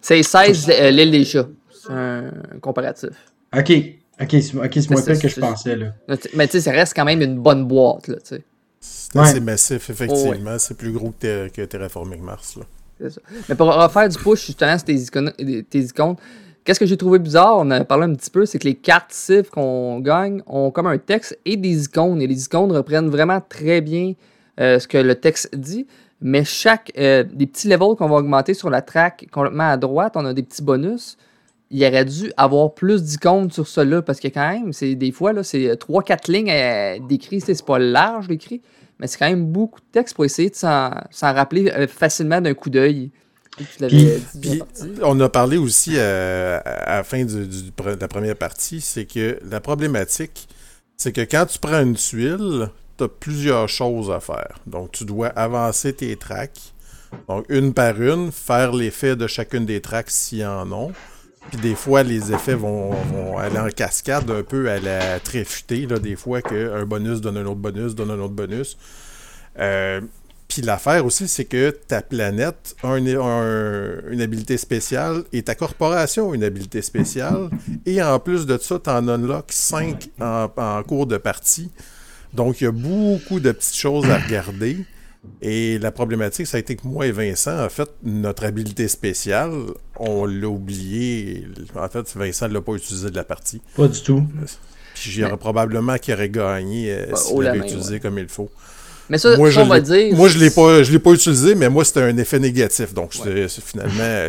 c'est 0.00 0.22
16 0.22 0.68
l'île 0.90 1.10
des 1.10 1.24
chats. 1.24 1.48
C'est 1.70 1.92
un 1.92 2.30
comparatif. 2.60 3.10
OK. 3.56 4.01
Ok, 4.20 4.28
c'est 4.30 4.54
moins 4.54 4.68
pire 4.68 5.18
que 5.18 5.28
je 5.28 5.40
pensais. 5.40 5.76
Là. 5.76 5.92
Mais 6.34 6.46
tu 6.46 6.52
sais, 6.52 6.60
ça 6.60 6.72
reste 6.72 6.94
quand 6.94 7.04
même 7.04 7.22
une 7.22 7.38
bonne 7.38 7.66
boîte. 7.66 8.08
Là, 8.08 8.16
tu 8.16 8.36
sais. 8.36 8.42
C'est 8.80 9.40
massif, 9.40 9.90
effectivement. 9.90 10.58
C'est 10.58 10.76
plus 10.76 10.92
gros 10.92 11.12
que, 11.18 11.48
que 11.48 11.62
Terraforming 11.62 12.20
Mars. 12.20 12.56
Là. 12.56 13.10
Ça. 13.10 13.20
Mais 13.48 13.54
pour 13.54 13.72
refaire 13.72 14.08
du 14.08 14.18
push, 14.18 14.46
justement, 14.46 14.76
sur 14.76 14.84
tes 14.84 14.94
icônes, 14.94 15.32
tes 15.68 15.80
icônes 15.80 16.16
qu'est-ce 16.64 16.80
que 16.80 16.86
j'ai 16.86 16.96
trouvé 16.96 17.18
bizarre, 17.18 17.58
on 17.58 17.70
a 17.70 17.84
parlé 17.84 18.04
un 18.04 18.14
petit 18.14 18.30
peu, 18.30 18.46
c'est 18.46 18.58
que 18.58 18.64
les 18.64 18.74
cartes 18.74 19.12
cibles 19.12 19.48
qu'on 19.48 20.00
gagne 20.00 20.42
ont 20.46 20.70
comme 20.70 20.86
un 20.86 20.98
texte 20.98 21.38
et 21.44 21.56
des 21.56 21.84
icônes. 21.84 22.20
Et 22.22 22.26
les 22.26 22.44
icônes 22.44 22.72
reprennent 22.72 23.08
vraiment 23.08 23.40
très 23.40 23.80
bien 23.80 24.14
euh, 24.60 24.78
ce 24.78 24.86
que 24.88 24.98
le 24.98 25.14
texte 25.14 25.54
dit. 25.54 25.86
Mais 26.20 26.44
chaque 26.44 26.92
euh, 26.98 27.24
des 27.24 27.46
petits 27.46 27.68
levels 27.68 27.96
qu'on 27.98 28.08
va 28.08 28.16
augmenter 28.16 28.54
sur 28.54 28.70
la 28.70 28.82
track 28.82 29.26
complètement 29.32 29.70
à 29.70 29.76
droite, 29.76 30.12
on 30.16 30.24
a 30.24 30.32
des 30.32 30.42
petits 30.42 30.62
bonus 30.62 31.16
il 31.72 31.84
aurait 31.86 32.04
dû 32.04 32.30
avoir 32.36 32.74
plus 32.74 33.02
d'icônes 33.02 33.50
sur 33.50 33.66
cela 33.66 34.02
parce 34.02 34.20
que 34.20 34.28
quand 34.28 34.52
même, 34.52 34.72
c'est 34.74 34.94
des 34.94 35.10
fois, 35.10 35.32
là, 35.32 35.42
c'est 35.42 35.72
3-4 35.72 36.30
lignes 36.30 36.50
euh, 36.50 36.98
d'écrit, 37.08 37.40
c'est 37.40 37.64
pas 37.64 37.78
large 37.78 38.28
l'écrit, 38.28 38.60
mais 38.98 39.06
c'est 39.06 39.18
quand 39.18 39.28
même 39.28 39.46
beaucoup 39.46 39.80
de 39.80 39.86
texte 39.90 40.14
pour 40.14 40.26
essayer 40.26 40.50
de 40.50 40.54
s'en 40.54 40.92
rappeler 41.20 41.70
euh, 41.70 41.88
facilement 41.88 42.42
d'un 42.42 42.52
coup 42.52 42.68
d'œil. 42.68 43.10
on 45.02 45.18
a 45.20 45.28
parlé 45.30 45.56
aussi 45.56 45.94
euh, 45.96 46.60
à 46.64 46.96
la 46.96 47.04
fin 47.04 47.24
de 47.24 47.48
la 47.98 48.08
première 48.08 48.36
partie, 48.36 48.82
c'est 48.82 49.06
que 49.06 49.38
la 49.50 49.60
problématique, 49.60 50.48
c'est 50.98 51.12
que 51.12 51.22
quand 51.22 51.46
tu 51.46 51.58
prends 51.58 51.80
une 51.82 51.94
tuile, 51.94 52.68
tu 52.98 53.04
as 53.04 53.08
plusieurs 53.08 53.68
choses 53.68 54.10
à 54.10 54.20
faire. 54.20 54.58
Donc, 54.66 54.92
tu 54.92 55.06
dois 55.06 55.28
avancer 55.28 55.94
tes 55.94 56.16
tracks, 56.16 56.74
donc 57.28 57.46
une 57.48 57.72
par 57.72 58.00
une, 58.00 58.30
faire 58.30 58.74
l'effet 58.74 59.16
de 59.16 59.26
chacune 59.26 59.64
des 59.64 59.80
tracks 59.80 60.10
s'il 60.10 60.38
y 60.38 60.46
en 60.46 60.70
a 60.70 60.90
puis 61.50 61.60
des 61.60 61.74
fois, 61.74 62.02
les 62.02 62.32
effets 62.32 62.54
vont, 62.54 62.92
aller 63.38 63.58
en 63.58 63.68
cascade 63.68 64.30
un 64.30 64.42
peu 64.42 64.70
à 64.70 64.78
la 64.78 65.20
tréfutée. 65.20 65.86
Là, 65.86 65.98
des 65.98 66.16
fois, 66.16 66.40
qu'un 66.42 66.84
bonus 66.84 67.20
donne 67.20 67.36
un 67.36 67.46
autre 67.46 67.60
bonus, 67.60 67.94
donne 67.94 68.10
un 68.10 68.18
autre 68.18 68.34
bonus. 68.34 68.76
Euh, 69.58 70.00
puis 70.48 70.62
l'affaire 70.62 71.04
aussi, 71.04 71.28
c'est 71.28 71.44
que 71.46 71.70
ta 71.70 72.02
planète 72.02 72.76
a 72.82 72.96
une 72.96 74.20
habilité 74.20 74.56
spéciale 74.56 75.24
et 75.32 75.42
ta 75.42 75.54
corporation 75.54 76.32
a 76.32 76.34
une 76.34 76.44
habilité 76.44 76.82
spéciale. 76.82 77.48
Et 77.86 78.02
en 78.02 78.18
plus 78.18 78.46
de 78.46 78.58
ça, 78.58 78.78
tu 78.78 78.90
en 78.90 79.08
unlocks 79.08 79.52
5 79.52 80.10
en, 80.20 80.50
en 80.56 80.82
cours 80.82 81.06
de 81.06 81.16
partie. 81.16 81.70
Donc, 82.34 82.60
il 82.60 82.64
y 82.64 82.66
a 82.66 82.72
beaucoup 82.72 83.40
de 83.40 83.52
petites 83.52 83.76
choses 83.76 84.08
à 84.08 84.18
regarder. 84.18 84.78
Et 85.40 85.78
la 85.78 85.92
problématique, 85.92 86.46
ça 86.46 86.56
a 86.56 86.60
été 86.60 86.76
que 86.76 86.86
moi 86.86 87.06
et 87.06 87.12
Vincent, 87.12 87.64
en 87.64 87.68
fait, 87.68 87.88
notre 88.02 88.44
habilité 88.44 88.88
spéciale, 88.88 89.52
on 89.98 90.24
l'a 90.24 90.48
oublié. 90.48 91.46
En 91.76 91.88
fait, 91.88 92.12
Vincent 92.16 92.48
ne 92.48 92.54
l'a 92.54 92.60
pas 92.60 92.72
utilisé 92.72 93.10
de 93.10 93.16
la 93.16 93.24
partie. 93.24 93.60
Pas 93.76 93.88
du 93.88 94.02
tout. 94.02 94.24
Puis 94.94 95.10
j'aurais 95.10 95.36
probablement 95.36 95.96
qu'il 95.98 96.14
aurait 96.14 96.28
gagné 96.28 96.92
euh, 96.92 97.14
s'il 97.14 97.40
l'avait 97.40 97.58
utilisé 97.58 98.00
comme 98.00 98.18
il 98.18 98.28
faut. 98.28 98.50
Mais 99.08 99.18
ça, 99.18 99.36
moi, 99.36 99.50
je 99.50 99.60
on 99.60 99.66
va 99.66 99.80
dire. 99.80 100.14
Moi, 100.16 100.28
je 100.28 100.38
ne 100.38 100.90
l'ai 100.92 100.98
pas 100.98 101.10
utilisé, 101.10 101.54
mais 101.54 101.68
moi, 101.68 101.84
c'était 101.84 102.02
un 102.02 102.16
effet 102.16 102.38
négatif. 102.38 102.94
Donc, 102.94 103.12
finalement, 103.12 104.28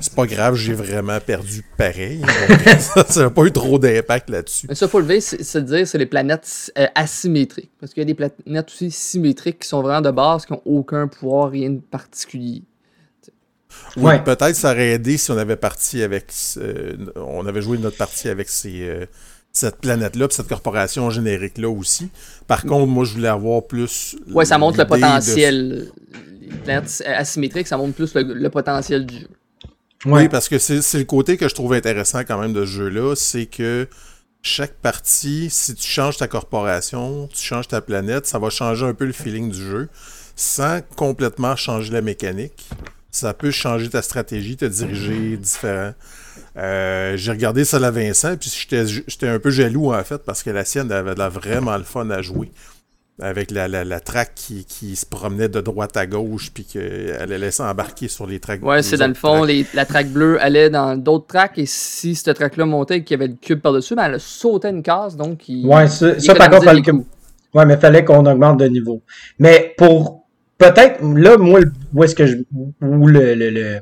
c'est 0.00 0.14
pas 0.14 0.26
grave, 0.26 0.54
j'ai 0.54 0.74
vraiment 0.74 1.18
perdu 1.20 1.64
pareil. 1.76 2.22
ça 3.08 3.22
n'a 3.22 3.30
pas 3.30 3.42
eu 3.44 3.52
trop 3.52 3.78
d'impact 3.78 4.30
là-dessus. 4.30 4.66
Mais 4.68 4.74
ça, 4.74 4.88
faut 4.88 5.00
lever, 5.00 5.20
c'est 5.20 5.64
dire, 5.64 5.86
c'est 5.86 5.98
les 5.98 6.06
planètes 6.06 6.72
euh, 6.78 6.86
asymétriques. 6.94 7.70
Parce 7.80 7.92
qu'il 7.92 8.02
y 8.02 8.06
a 8.10 8.12
des 8.12 8.14
planètes 8.14 8.68
aussi 8.68 8.90
symétriques 8.90 9.60
qui 9.60 9.68
sont 9.68 9.82
vraiment 9.82 10.00
de 10.00 10.10
base, 10.10 10.46
qui 10.46 10.52
n'ont 10.52 10.62
aucun 10.64 11.08
pouvoir, 11.08 11.50
rien 11.50 11.70
de 11.70 11.80
particulier. 11.80 12.62
Oui, 13.96 14.14
peut-être 14.24 14.54
ça 14.54 14.72
aurait 14.72 14.92
aidé 14.92 15.16
si 15.16 15.30
on 15.30 15.36
avait 15.36 15.56
parti 15.56 16.02
avec. 16.02 16.32
Euh, 16.56 16.96
on 17.16 17.46
avait 17.46 17.62
joué 17.62 17.78
notre 17.78 17.96
partie 17.96 18.28
avec 18.28 18.48
ces, 18.48 18.88
euh, 18.88 19.06
cette 19.52 19.76
planète-là, 19.76 20.26
cette 20.30 20.48
corporation 20.48 21.10
générique-là 21.10 21.68
aussi. 21.68 22.10
Par 22.46 22.62
contre, 22.62 22.86
moi, 22.86 23.04
je 23.04 23.14
voulais 23.14 23.28
avoir 23.28 23.66
plus. 23.66 24.16
Ouais, 24.32 24.44
ça 24.44 24.58
montre 24.58 24.78
le 24.78 24.86
potentiel. 24.86 25.90
Les 26.40 26.56
planètes 26.56 27.02
asymétriques, 27.06 27.66
ça 27.66 27.76
montre 27.76 27.94
plus 27.94 28.14
le 28.14 28.48
potentiel 28.48 29.04
du 29.04 29.18
jeu. 29.18 29.28
Oui, 30.04 30.28
parce 30.28 30.48
que 30.48 30.58
c'est 30.58 30.98
le 30.98 31.04
côté 31.04 31.36
que 31.36 31.48
je 31.48 31.54
trouve 31.54 31.72
intéressant 31.72 32.20
quand 32.20 32.40
même 32.40 32.52
de 32.52 32.64
ce 32.64 32.70
jeu-là, 32.70 33.14
c'est 33.16 33.46
que 33.46 33.88
chaque 34.42 34.74
partie, 34.74 35.48
si 35.50 35.74
tu 35.74 35.86
changes 35.86 36.18
ta 36.18 36.28
corporation, 36.28 37.28
tu 37.32 37.42
changes 37.42 37.68
ta 37.68 37.80
planète, 37.80 38.26
ça 38.26 38.38
va 38.38 38.50
changer 38.50 38.86
un 38.86 38.94
peu 38.94 39.04
le 39.04 39.12
feeling 39.12 39.50
du 39.50 39.60
jeu, 39.60 39.88
sans 40.36 40.80
complètement 40.96 41.56
changer 41.56 41.92
la 41.92 42.00
mécanique. 42.00 42.68
Ça 43.10 43.34
peut 43.34 43.50
changer 43.50 43.88
ta 43.88 44.02
stratégie, 44.02 44.56
te 44.56 44.66
diriger 44.66 45.36
différent. 45.36 45.94
Euh, 46.56 47.16
j'ai 47.16 47.32
regardé 47.32 47.64
ça 47.64 47.78
à 47.78 47.90
Vincent, 47.90 48.36
puis 48.36 48.50
j'étais 48.50 49.28
un 49.28 49.38
peu 49.40 49.50
jaloux 49.50 49.92
en 49.92 50.04
fait, 50.04 50.18
parce 50.18 50.42
que 50.42 50.50
la 50.50 50.64
sienne 50.64 50.92
avait 50.92 51.14
vraiment 51.28 51.76
le 51.76 51.84
fun 51.84 52.08
à 52.10 52.22
jouer 52.22 52.50
avec 53.20 53.50
la, 53.50 53.66
la, 53.66 53.84
la 53.84 54.00
track 54.00 54.32
qui, 54.34 54.64
qui, 54.64 54.94
se 54.94 55.04
promenait 55.04 55.48
de 55.48 55.60
droite 55.60 55.96
à 55.96 56.06
gauche 56.06 56.50
puis 56.52 56.64
qu'elle 56.64 57.32
allait 57.32 57.50
s'embarquer 57.50 58.08
sur 58.08 58.26
les 58.26 58.38
tracks. 58.38 58.62
Ouais, 58.62 58.82
c'est 58.82 58.96
dans 58.96 59.08
le 59.08 59.14
fond, 59.14 59.42
les, 59.42 59.66
la 59.74 59.84
track 59.84 60.08
bleue 60.08 60.40
allait 60.40 60.70
dans 60.70 60.96
d'autres 60.96 61.26
tracks 61.26 61.58
et 61.58 61.66
si 61.66 62.14
cette 62.14 62.36
track-là 62.36 62.64
montait 62.64 62.98
et 62.98 63.04
qu'il 63.04 63.18
y 63.18 63.22
avait 63.22 63.28
le 63.32 63.38
cube 63.40 63.60
par-dessus, 63.60 63.94
ben 63.94 64.04
elle 64.12 64.20
sautait 64.20 64.70
une 64.70 64.82
case 64.82 65.16
donc 65.16 65.48
il. 65.48 65.66
Ouais, 65.66 65.88
ça, 65.88 66.18
ça 66.20 66.34
par 66.34 66.50
contre, 66.50 66.64
fallait 66.64 66.82
Ouais, 67.54 67.64
mais 67.64 67.76
fallait 67.76 68.04
qu'on 68.04 68.26
augmente 68.26 68.60
de 68.60 68.66
niveau. 68.66 69.02
Mais 69.38 69.74
pour 69.78 70.26
peut-être 70.58 71.02
là, 71.02 71.38
moi, 71.38 71.60
où 71.94 72.04
est-ce 72.04 72.14
que 72.14 72.26
je 72.26 72.36
où 72.82 73.06
le, 73.06 73.34
le, 73.34 73.50
le 73.50 73.80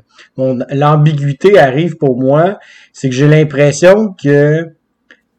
l'ambiguïté 0.71 1.59
arrive 1.59 1.97
pour 1.97 2.19
moi, 2.19 2.59
c'est 2.93 3.09
que 3.09 3.15
j'ai 3.15 3.27
l'impression 3.27 4.13
que 4.13 4.67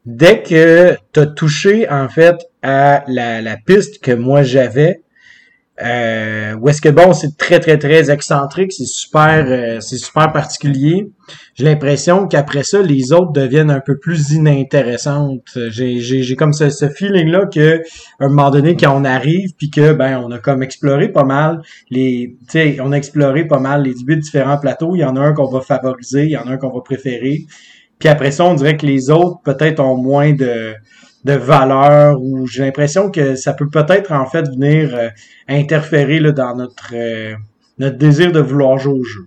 dès 0.05 0.43
que 0.43 0.97
tu 1.13 1.21
as 1.21 1.27
touché 1.27 1.89
en 1.89 2.09
fait 2.09 2.48
à 2.63 3.05
la, 3.07 3.41
la 3.43 3.57
piste 3.57 4.03
que 4.03 4.13
moi 4.13 4.43
j'avais, 4.43 5.01
Euh, 5.81 6.57
où 6.61 6.69
est-ce 6.69 6.81
que 6.81 6.89
bon, 6.89 7.13
c'est 7.13 7.37
très 7.37 7.61
très 7.61 7.79
très 7.79 8.11
excentrique, 8.11 8.73
c'est 8.73 8.93
super, 9.03 9.45
euh, 9.47 9.79
c'est 9.81 9.97
super 9.97 10.33
particulier. 10.33 11.07
J'ai 11.55 11.67
l'impression 11.67 12.27
qu'après 12.27 12.65
ça, 12.65 12.83
les 12.83 13.13
autres 13.13 13.31
deviennent 13.31 13.71
un 13.71 13.79
peu 13.79 13.97
plus 13.97 14.33
inintéressantes. 14.33 15.57
J'ai, 15.71 16.01
j'ai, 16.01 16.25
j'ai 16.25 16.35
comme 16.35 16.53
ce, 16.53 16.69
ce 16.71 16.89
feeling 16.89 17.29
là 17.29 17.47
que 17.47 17.79
à 18.19 18.25
un 18.25 18.29
moment 18.29 18.51
donné, 18.51 18.75
quand 18.75 18.93
on 19.01 19.05
arrive, 19.05 19.51
puis 19.57 19.71
que 19.71 19.93
ben 19.93 20.21
on 20.25 20.33
a 20.33 20.41
comme 20.41 20.65
exploré 20.65 21.13
pas 21.13 21.23
mal 21.25 21.63
les, 21.91 22.37
tu 22.51 22.59
sais, 22.59 22.79
on 22.81 22.91
a 22.91 22.97
exploré 22.97 23.47
pas 23.47 23.61
mal 23.61 23.85
les 23.85 23.95
huit 24.05 24.19
différents 24.19 24.59
plateaux. 24.59 24.97
Il 24.97 25.01
y 25.03 25.05
en 25.05 25.15
a 25.15 25.21
un 25.21 25.33
qu'on 25.33 25.49
va 25.49 25.61
favoriser, 25.61 26.25
il 26.25 26.33
y 26.33 26.37
en 26.37 26.49
a 26.49 26.55
un 26.55 26.57
qu'on 26.57 26.75
va 26.75 26.81
préférer. 26.81 27.47
Puis 28.01 28.09
après 28.09 28.33
ça, 28.33 28.45
on 28.45 28.55
dirait 28.55 28.77
que 28.77 28.87
les 28.87 29.11
autres 29.11 29.37
peut-être 29.45 29.79
ont 29.79 29.97
moins 29.97 30.33
de 30.33 30.75
de 31.25 31.33
valeur 31.33 32.21
ou 32.21 32.47
j'ai 32.47 32.65
l'impression 32.65 33.11
que 33.11 33.35
ça 33.35 33.53
peut 33.53 33.69
peut-être 33.69 34.13
en 34.13 34.27
fait 34.27 34.49
venir 34.49 34.95
euh, 34.95 35.09
interférer 35.49 36.21
là, 36.21 36.33
dans 36.33 36.55
notre 36.55 36.91
euh, 36.93 37.35
notre 37.79 37.97
désir 37.97 38.33
de 38.33 38.41
vouloir 38.41 38.79
jouer 38.79 39.01
au 39.01 39.05
jeu. 39.05 39.27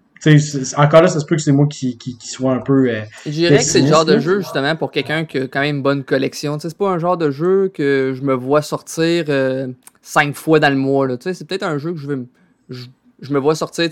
encore 0.77 1.01
là, 1.01 1.07
ça 1.07 1.19
se 1.19 1.25
peut 1.25 1.35
que 1.35 1.41
c'est 1.41 1.51
moi 1.51 1.67
qui, 1.67 1.97
qui, 1.97 2.17
qui, 2.17 2.27
soit 2.27 2.53
un 2.53 2.59
peu. 2.59 2.89
Euh, 2.89 3.01
je 3.25 3.31
dirais 3.31 3.57
que 3.57 3.63
c'est 3.63 3.81
le 3.81 3.87
genre 3.87 4.05
de 4.05 4.19
jeu, 4.19 4.39
justement, 4.41 4.75
pour 4.75 4.91
quelqu'un 4.91 5.25
qui 5.25 5.37
a 5.37 5.47
quand 5.47 5.61
même 5.61 5.77
une 5.77 5.81
bonne 5.81 6.03
collection. 6.03 6.57
C'est 6.59 6.77
pas 6.77 6.89
un 6.89 6.99
genre 6.99 7.17
de 7.17 7.31
jeu 7.31 7.71
que 7.73 8.13
je 8.15 8.21
me 8.23 8.33
vois 8.33 8.61
sortir 8.61 9.25
cinq 10.01 10.35
fois 10.35 10.59
dans 10.59 10.69
le 10.69 10.75
mois. 10.75 11.07
C'est 11.19 11.47
peut-être 11.47 11.63
un 11.63 11.77
jeu 11.77 11.93
que 11.93 11.99
je 11.99 12.07
vais 12.07 12.19
je, 12.69 12.85
je 13.21 13.33
me 13.33 13.39
vois 13.39 13.55
sortir 13.55 13.89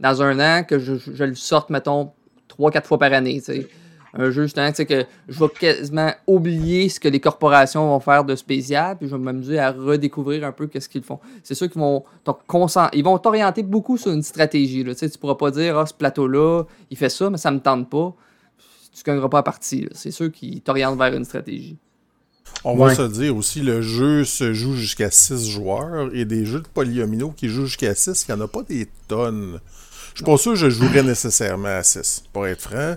dans 0.00 0.22
un 0.22 0.38
an, 0.40 0.64
que 0.64 0.78
je, 0.78 0.94
je 0.96 1.24
le 1.24 1.34
sorte, 1.34 1.70
mettons, 1.70 2.10
trois, 2.48 2.70
quatre 2.70 2.86
fois 2.86 2.98
par 2.98 3.12
année. 3.12 3.40
T'sais 3.40 3.68
un 4.16 4.30
jeu 4.30 4.44
justement, 4.44 4.68
tu 4.70 4.76
sais, 4.76 4.86
que 4.86 5.04
je 5.28 5.38
vais 5.38 5.48
quasiment 5.48 6.12
oublier 6.26 6.88
ce 6.88 7.00
que 7.00 7.08
les 7.08 7.20
corporations 7.20 7.88
vont 7.88 8.00
faire 8.00 8.24
de 8.24 8.36
spécial, 8.36 8.96
puis 8.96 9.08
je 9.08 9.14
vais 9.14 9.20
m'amuser 9.20 9.58
à 9.58 9.72
redécouvrir 9.72 10.44
un 10.44 10.52
peu 10.52 10.66
qu'est-ce 10.66 10.88
qu'ils 10.88 11.02
font. 11.02 11.18
C'est 11.42 11.54
sûr 11.54 11.68
qu'ils 11.70 11.80
vont 11.80 12.04
ils 12.92 13.04
vont 13.04 13.18
t'orienter 13.18 13.62
beaucoup 13.62 13.96
sur 13.98 14.12
une 14.12 14.22
stratégie. 14.22 14.84
Là. 14.84 14.94
Tu 14.94 15.08
sais, 15.08 15.18
pourras 15.18 15.34
pas 15.34 15.50
dire, 15.50 15.78
ah, 15.78 15.86
ce 15.86 15.94
plateau-là, 15.94 16.64
il 16.90 16.96
fait 16.96 17.08
ça, 17.08 17.30
mais 17.30 17.38
ça 17.38 17.50
me 17.50 17.60
tente 17.60 17.90
pas. 17.90 18.14
Tu 18.92 19.00
ne 19.00 19.04
gagneras 19.04 19.28
pas 19.28 19.38
à 19.38 19.42
partie. 19.42 19.88
C'est 19.92 20.10
sûr 20.10 20.30
qu'ils 20.30 20.60
t'orientent 20.60 20.98
vers 20.98 21.12
une 21.12 21.24
stratégie. 21.24 21.76
On 22.62 22.76
va 22.76 22.94
se 22.94 23.02
dire 23.02 23.36
aussi, 23.36 23.60
le 23.60 23.82
jeu 23.82 24.24
se 24.24 24.54
joue 24.54 24.74
jusqu'à 24.74 25.10
6 25.10 25.50
joueurs 25.50 26.14
et 26.14 26.24
des 26.24 26.46
jeux 26.46 26.60
de 26.60 26.68
polyomino 26.68 27.30
qui 27.30 27.48
jouent 27.48 27.66
jusqu'à 27.66 27.94
6, 27.94 28.26
il 28.28 28.34
n'y 28.34 28.40
en 28.40 28.44
a 28.44 28.48
pas 28.48 28.62
des 28.62 28.88
tonnes. 29.08 29.60
Je 30.12 30.18
suis 30.18 30.24
pas 30.24 30.36
sûr 30.36 30.52
que 30.52 30.58
je 30.58 30.70
jouerais 30.70 31.02
nécessairement 31.02 31.68
à 31.68 31.82
6, 31.82 32.24
pour 32.32 32.46
être 32.46 32.62
franc. 32.62 32.94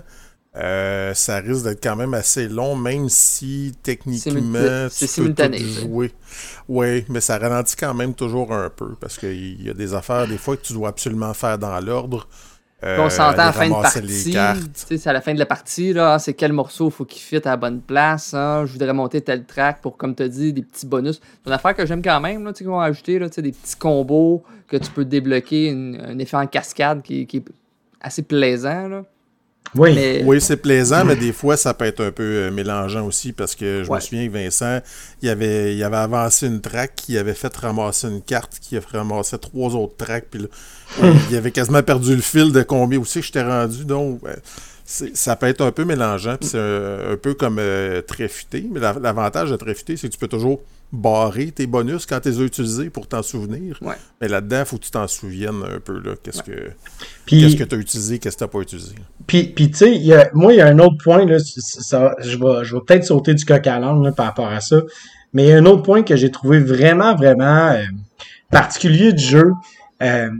Euh, 0.58 1.14
ça 1.14 1.38
risque 1.38 1.64
d'être 1.64 1.82
quand 1.82 1.94
même 1.94 2.14
assez 2.14 2.48
long, 2.48 2.74
même 2.74 3.08
si 3.08 3.72
techniquement 3.82 4.88
c'est 4.90 5.06
simultané. 5.06 5.58
Jouer. 5.58 6.12
Oui, 6.68 7.04
mais 7.08 7.20
ça 7.20 7.38
ralentit 7.38 7.76
quand 7.76 7.94
même 7.94 8.14
toujours 8.14 8.52
un 8.52 8.68
peu 8.68 8.94
parce 9.00 9.18
qu'il 9.18 9.62
y 9.64 9.70
a 9.70 9.74
des 9.74 9.94
affaires 9.94 10.26
des 10.26 10.38
fois 10.38 10.56
que 10.56 10.62
tu 10.62 10.72
dois 10.72 10.88
absolument 10.88 11.32
faire 11.32 11.58
dans 11.58 11.78
l'ordre. 11.80 12.26
Euh, 12.84 12.96
on 13.00 13.10
s'entend 13.10 13.42
à 13.42 13.46
la 13.46 13.52
fin 13.52 13.68
de 13.68 13.72
partie. 13.72 14.32
C'est 14.74 15.06
à 15.06 15.12
la 15.12 15.20
fin 15.20 15.34
de 15.34 15.38
la 15.38 15.46
partie, 15.46 15.92
là, 15.92 16.14
ah, 16.14 16.18
c'est 16.20 16.34
quel 16.34 16.52
morceau 16.52 16.90
faut 16.90 17.04
qu'il 17.04 17.22
fit 17.22 17.36
à 17.36 17.50
la 17.50 17.56
bonne 17.56 17.80
place. 17.80 18.34
Hein, 18.34 18.66
je 18.66 18.72
voudrais 18.72 18.92
monter 18.92 19.20
tel 19.20 19.44
track 19.44 19.80
pour, 19.80 19.96
comme 19.96 20.14
tu 20.14 20.22
as 20.22 20.28
dit, 20.28 20.52
des 20.52 20.62
petits 20.62 20.86
bonus. 20.86 21.20
C'est 21.20 21.48
une 21.48 21.52
affaire 21.52 21.74
que 21.74 21.84
j'aime 21.86 22.02
quand 22.02 22.20
même, 22.20 22.44
là, 22.44 22.52
qu'ils 22.52 22.68
vont 22.68 22.80
ajouter 22.80 23.18
là, 23.18 23.28
des 23.28 23.52
petits 23.52 23.76
combos 23.76 24.44
que 24.68 24.76
tu 24.76 24.90
peux 24.92 25.04
débloquer, 25.04 25.70
un 25.70 26.18
effet 26.18 26.36
en 26.36 26.46
cascade 26.46 27.02
qui, 27.02 27.26
qui 27.26 27.38
est 27.38 27.44
assez 28.00 28.22
plaisant. 28.22 28.86
Là. 28.86 29.04
Oui, 29.74 30.22
oui 30.24 30.40
c'est 30.40 30.56
plaisant, 30.56 31.04
mais 31.04 31.16
des 31.16 31.32
fois, 31.32 31.56
ça 31.56 31.74
peut 31.74 31.84
être 31.84 32.02
un 32.02 32.10
peu 32.10 32.22
euh, 32.22 32.50
mélangeant 32.50 33.06
aussi 33.06 33.32
parce 33.32 33.54
que 33.54 33.84
je 33.84 33.92
me 33.92 34.00
souviens 34.00 34.26
que 34.26 34.32
Vincent, 34.32 34.80
il 35.22 35.28
avait, 35.28 35.74
il 35.76 35.82
avait 35.82 35.96
avancé 35.96 36.46
une 36.46 36.60
track, 36.60 36.94
qui 36.96 37.18
avait 37.18 37.34
fait 37.34 37.54
ramasser 37.56 38.08
une 38.08 38.22
carte, 38.22 38.58
qui 38.60 38.76
a 38.76 38.80
ramassé 38.92 39.38
trois 39.38 39.74
autres 39.74 39.96
tracks, 39.96 40.26
puis 40.30 40.46
il 41.30 41.36
avait 41.36 41.50
quasiment 41.50 41.82
perdu 41.82 42.14
le 42.14 42.22
fil 42.22 42.52
de 42.52 42.62
combien 42.62 42.98
aussi 42.98 43.22
j'étais 43.22 43.42
rendu. 43.42 43.84
Donc, 43.84 44.20
ça 44.84 45.36
peut 45.36 45.46
être 45.46 45.60
un 45.60 45.72
peu 45.72 45.84
mélangeant, 45.84 46.36
puis 46.36 46.48
c'est 46.48 46.58
un, 46.58 47.16
peu 47.20 47.34
comme 47.34 47.58
euh, 47.58 48.00
tréfuté, 48.00 48.66
mais 48.70 48.80
l'avantage 48.80 49.50
de 49.50 49.56
tréfuté, 49.56 49.96
c'est 49.96 50.08
que 50.08 50.12
tu 50.12 50.18
peux 50.18 50.28
toujours 50.28 50.60
barrer 50.92 51.50
tes 51.50 51.66
bonus 51.66 52.06
quand 52.06 52.20
tu 52.20 52.30
les 52.30 52.40
as 52.40 52.44
utilisés 52.44 52.90
pour 52.90 53.06
t'en 53.06 53.22
souvenir. 53.22 53.78
Mais 54.20 54.28
là-dedans, 54.28 54.60
il 54.60 54.66
faut 54.66 54.76
que 54.78 54.84
tu 54.84 54.90
t'en 54.90 55.06
souviennes 55.06 55.62
un 55.64 55.80
peu. 55.80 55.98
là 55.98 56.14
Qu'est-ce 56.22 56.42
que 56.42 56.70
qu'est-ce 57.26 57.56
que 57.56 57.64
tu 57.64 57.74
as 57.74 57.78
utilisé, 57.78 58.18
qu'est-ce 58.18 58.36
que 58.36 58.38
tu 58.38 58.44
n'as 58.44 58.48
pas 58.48 58.60
utilisé. 58.60 58.94
Puis, 59.26 59.44
puis 59.44 59.70
tu 59.70 59.76
sais, 59.76 60.30
moi, 60.32 60.52
il 60.54 60.56
y 60.56 60.60
a 60.60 60.66
un 60.66 60.78
autre 60.78 60.96
point, 61.02 61.26
là, 61.26 61.38
ça, 61.38 62.14
je 62.20 62.38
vais, 62.38 62.64
je 62.64 62.74
vais 62.74 62.82
peut-être 62.86 63.04
sauter 63.04 63.34
du 63.34 63.44
coq 63.44 63.66
à 63.66 63.78
l'âne 63.78 64.14
par 64.14 64.26
rapport 64.26 64.48
à 64.48 64.60
ça. 64.60 64.80
Mais 65.32 65.44
il 65.44 65.48
y 65.50 65.52
a 65.52 65.58
un 65.58 65.66
autre 65.66 65.82
point 65.82 66.02
que 66.02 66.16
j'ai 66.16 66.30
trouvé 66.30 66.58
vraiment, 66.58 67.14
vraiment 67.14 67.68
euh, 67.68 67.82
particulier 68.50 69.12
du 69.12 69.22
jeu. 69.22 69.52
Euh, 70.02 70.30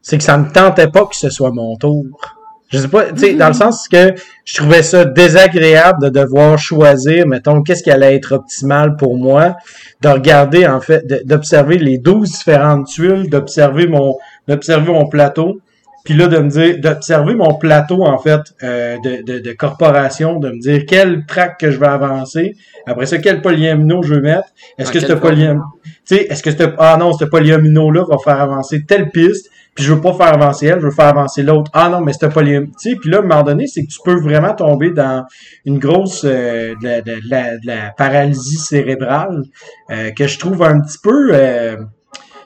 c'est 0.00 0.16
que 0.16 0.24
ça 0.24 0.38
ne 0.38 0.50
tentait 0.50 0.88
pas 0.88 1.04
que 1.04 1.16
ce 1.16 1.28
soit 1.28 1.50
mon 1.50 1.76
tour. 1.76 2.37
Je 2.68 2.78
sais 2.78 2.88
pas, 2.88 3.12
tu 3.12 3.18
sais, 3.18 3.34
dans 3.34 3.48
le 3.48 3.54
sens 3.54 3.88
que 3.88 4.14
je 4.44 4.54
trouvais 4.54 4.82
ça 4.82 5.06
désagréable 5.06 6.02
de 6.02 6.08
devoir 6.10 6.58
choisir, 6.58 7.26
mettons, 7.26 7.62
qu'est-ce 7.62 7.82
qui 7.82 7.90
allait 7.90 8.14
être 8.14 8.32
optimal 8.32 8.96
pour 8.96 9.16
moi, 9.16 9.56
de 10.02 10.08
regarder, 10.08 10.66
en 10.66 10.80
fait, 10.80 11.06
d'observer 11.26 11.78
les 11.78 11.96
12 11.96 12.30
différentes 12.30 12.86
tuiles, 12.86 13.30
d'observer 13.30 13.86
mon, 13.86 14.16
d'observer 14.48 14.92
mon 14.92 15.08
plateau, 15.08 15.60
puis 16.04 16.14
là, 16.14 16.26
de 16.26 16.38
me 16.38 16.48
dire, 16.48 16.78
d'observer 16.78 17.34
mon 17.34 17.54
plateau, 17.54 18.02
en 18.02 18.18
fait, 18.18 18.40
euh, 18.62 18.96
de, 19.02 19.22
de, 19.22 19.38
de, 19.40 19.52
corporation, 19.52 20.38
de 20.38 20.50
me 20.50 20.58
dire 20.58 20.84
quel 20.86 21.24
track 21.26 21.58
que 21.58 21.70
je 21.70 21.78
vais 21.78 21.86
avancer. 21.86 22.56
Après 22.86 23.06
ça, 23.06 23.18
quel 23.18 23.42
polyamino 23.42 24.02
je 24.02 24.14
veux 24.14 24.20
mettre. 24.20 24.48
Est-ce 24.78 24.92
que 24.92 25.00
ce 25.00 25.12
polyamino, 25.12 25.64
tu 25.84 26.16
sais, 26.16 26.26
est-ce 26.30 26.42
que 26.42 26.50
ce, 26.50 26.64
ah 26.78 26.96
non, 26.98 27.12
ce 27.12 27.24
polyamino-là 27.24 28.04
va 28.08 28.16
faire 28.22 28.40
avancer 28.40 28.84
telle 28.86 29.10
piste, 29.10 29.50
puis 29.78 29.86
je 29.86 29.94
veux 29.94 30.00
pas 30.00 30.12
faire 30.12 30.34
avancer 30.34 30.66
elle, 30.66 30.80
je 30.80 30.86
veux 30.86 30.90
faire 30.90 31.06
avancer 31.06 31.44
l'autre. 31.44 31.70
Ah 31.72 31.88
non, 31.88 32.00
mais 32.00 32.12
ce 32.12 32.26
polyamino, 32.26 32.72
tu 32.72 32.90
sais, 32.90 32.96
puis 32.96 33.10
là, 33.10 33.18
à 33.18 33.20
un 33.20 33.22
moment 33.22 33.44
donné, 33.44 33.68
c'est 33.68 33.84
que 33.84 33.86
tu 33.86 34.00
peux 34.04 34.20
vraiment 34.20 34.52
tomber 34.52 34.90
dans 34.90 35.24
une 35.64 35.78
grosse, 35.78 36.24
euh, 36.24 36.74
de, 36.82 37.00
de, 37.00 37.20
la, 37.30 37.58
de, 37.58 37.66
la, 37.68 37.92
paralysie 37.96 38.56
cérébrale, 38.56 39.44
euh, 39.92 40.10
que 40.10 40.26
je 40.26 40.36
trouve 40.40 40.64
un 40.64 40.80
petit 40.80 40.98
peu, 41.00 41.30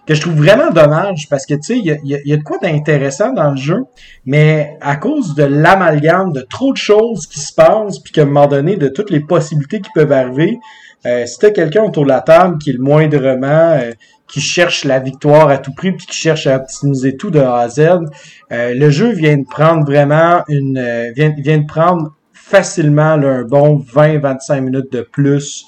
que 0.07 0.13
je 0.15 0.21
trouve 0.21 0.35
vraiment 0.35 0.71
dommage 0.73 1.27
parce 1.31 1.47
que 1.47 1.55
tu 1.55 1.63
sais, 1.63 1.79
il 1.79 1.87
y 1.87 1.91
a, 1.91 1.97
y 2.05 2.33
a, 2.35 2.37
de 2.37 2.43
quoi 2.43 2.59
d'intéressant 2.59 3.33
dans 3.33 3.53
le 3.53 3.57
jeu, 3.57 3.79
mais 4.27 4.77
à 4.83 4.97
cause 4.97 5.35
de 5.35 5.45
l'amalgame 5.45 6.33
de 6.33 6.43
trop 6.43 6.73
de 6.73 6.77
choses 6.77 7.27
qui 7.27 7.41
se 7.41 7.55
passent, 7.55 7.99
puis 7.99 8.13
qu'à 8.13 8.25
un 8.25 8.27
moment 8.27 8.47
donné, 8.47 8.77
de 8.77 8.89
toutes 8.89 9.09
les 9.09 9.21
possibilités 9.21 9.81
qui 9.81 9.91
peuvent 9.95 10.13
arriver, 10.13 10.59
euh, 11.07 11.27
si 11.27 11.39
t'as 11.39 11.51
quelqu'un 11.51 11.83
autour 11.83 12.05
de 12.05 12.09
la 12.09 12.21
table 12.21 12.59
qui 12.59 12.71
est 12.71 12.75
le 12.75 12.83
moindrement 12.83 13.73
euh, 13.73 13.93
qui 14.29 14.41
cherche 14.41 14.85
la 14.85 15.01
victoire 15.01 15.49
à 15.49 15.59
tout 15.59 15.75
prix 15.75 15.93
puis 15.93 16.07
qui 16.07 16.17
cherche 16.17 16.47
à 16.47 16.57
optimiser 16.57 17.17
tout 17.17 17.31
de 17.31 17.41
A 17.41 17.59
à 17.59 17.69
Z, 17.69 17.81
euh, 17.81 18.75
le 18.75 18.91
jeu 18.91 19.13
vient 19.13 19.37
de 19.37 19.45
prendre 19.45 19.85
vraiment 19.85 20.43
une 20.49 20.79
euh, 20.79 21.11
vient, 21.15 21.31
de 21.31 21.67
prendre 21.67 22.15
facilement 22.33 23.17
là, 23.17 23.29
un 23.29 23.43
bon 23.43 23.79
20-25 23.79 24.61
minutes 24.61 24.93
de 24.93 25.03
plus 25.03 25.67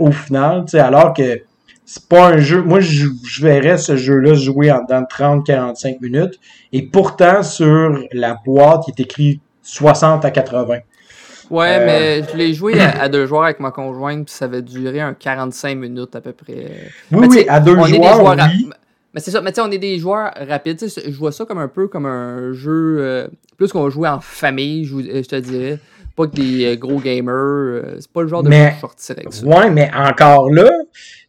au 0.00 0.12
final, 0.12 0.66
alors 0.74 1.14
que 1.14 1.40
c'est 1.86 2.06
pas 2.06 2.28
un 2.28 2.38
jeu. 2.38 2.62
Moi, 2.62 2.80
je, 2.80 3.06
verrais 3.40 3.78
ce 3.78 3.96
jeu-là 3.96 4.34
jouer 4.34 4.68
dans 4.68 5.02
30-45 5.02 5.98
minutes. 6.02 6.38
Et 6.72 6.82
pourtant, 6.82 7.42
sur 7.42 7.98
la 8.12 8.36
boîte, 8.44 8.84
il 8.88 8.90
est 8.90 9.00
écrit 9.00 9.40
60 9.62 10.24
à 10.24 10.30
80. 10.30 10.80
Ouais, 11.52 11.76
euh, 11.78 11.84
mais 11.84 12.22
je 12.32 12.34
l'ai 12.34 12.54
joué 12.54 12.80
à, 12.80 13.10
deux 13.10 13.26
joueurs 13.26 13.44
avec 13.44 13.60
ma 13.60 13.70
conjointe, 13.70 14.24
puis 14.24 14.34
ça 14.34 14.46
avait 14.46 14.62
duré 14.62 15.00
un 15.00 15.12
45 15.12 15.76
minutes 15.76 16.16
à 16.16 16.22
peu 16.22 16.32
près. 16.32 16.88
Oui, 17.12 17.26
oui, 17.28 17.44
à 17.46 17.60
deux 17.60 17.74
joueurs, 17.74 18.24
oui. 18.24 18.70
Mais 19.12 19.20
c'est 19.20 19.30
ça, 19.30 19.42
mais 19.42 19.52
tu 19.52 19.56
sais, 19.56 19.60
on 19.60 19.70
est 19.70 19.76
des 19.76 19.98
joueurs 19.98 20.32
rapides. 20.48 20.80
Je 20.80 21.14
vois 21.18 21.30
ça 21.30 21.44
comme 21.44 21.58
un 21.58 21.68
peu 21.68 21.88
comme 21.88 22.06
un 22.06 22.54
jeu. 22.54 22.96
Euh, 23.00 23.28
plus 23.58 23.70
qu'on 23.70 23.84
va 23.84 23.90
jouer 23.90 24.08
en 24.08 24.20
famille, 24.20 24.86
je, 24.86 24.96
je, 24.96 25.28
te 25.28 25.36
dirais. 25.36 25.78
Pas 26.16 26.26
que 26.26 26.34
des 26.34 26.64
euh, 26.64 26.76
gros 26.76 26.98
gamers. 26.98 27.82
c'est 28.00 28.10
pas 28.10 28.22
le 28.22 28.28
genre 28.28 28.42
de 28.42 28.48
mais, 28.48 28.70
jeu 28.70 28.80
sortir 28.80 29.16
avec 29.18 29.30
ça. 29.34 29.44
Ouais, 29.44 29.68
mais 29.68 29.90
encore 29.94 30.50
là, 30.50 30.70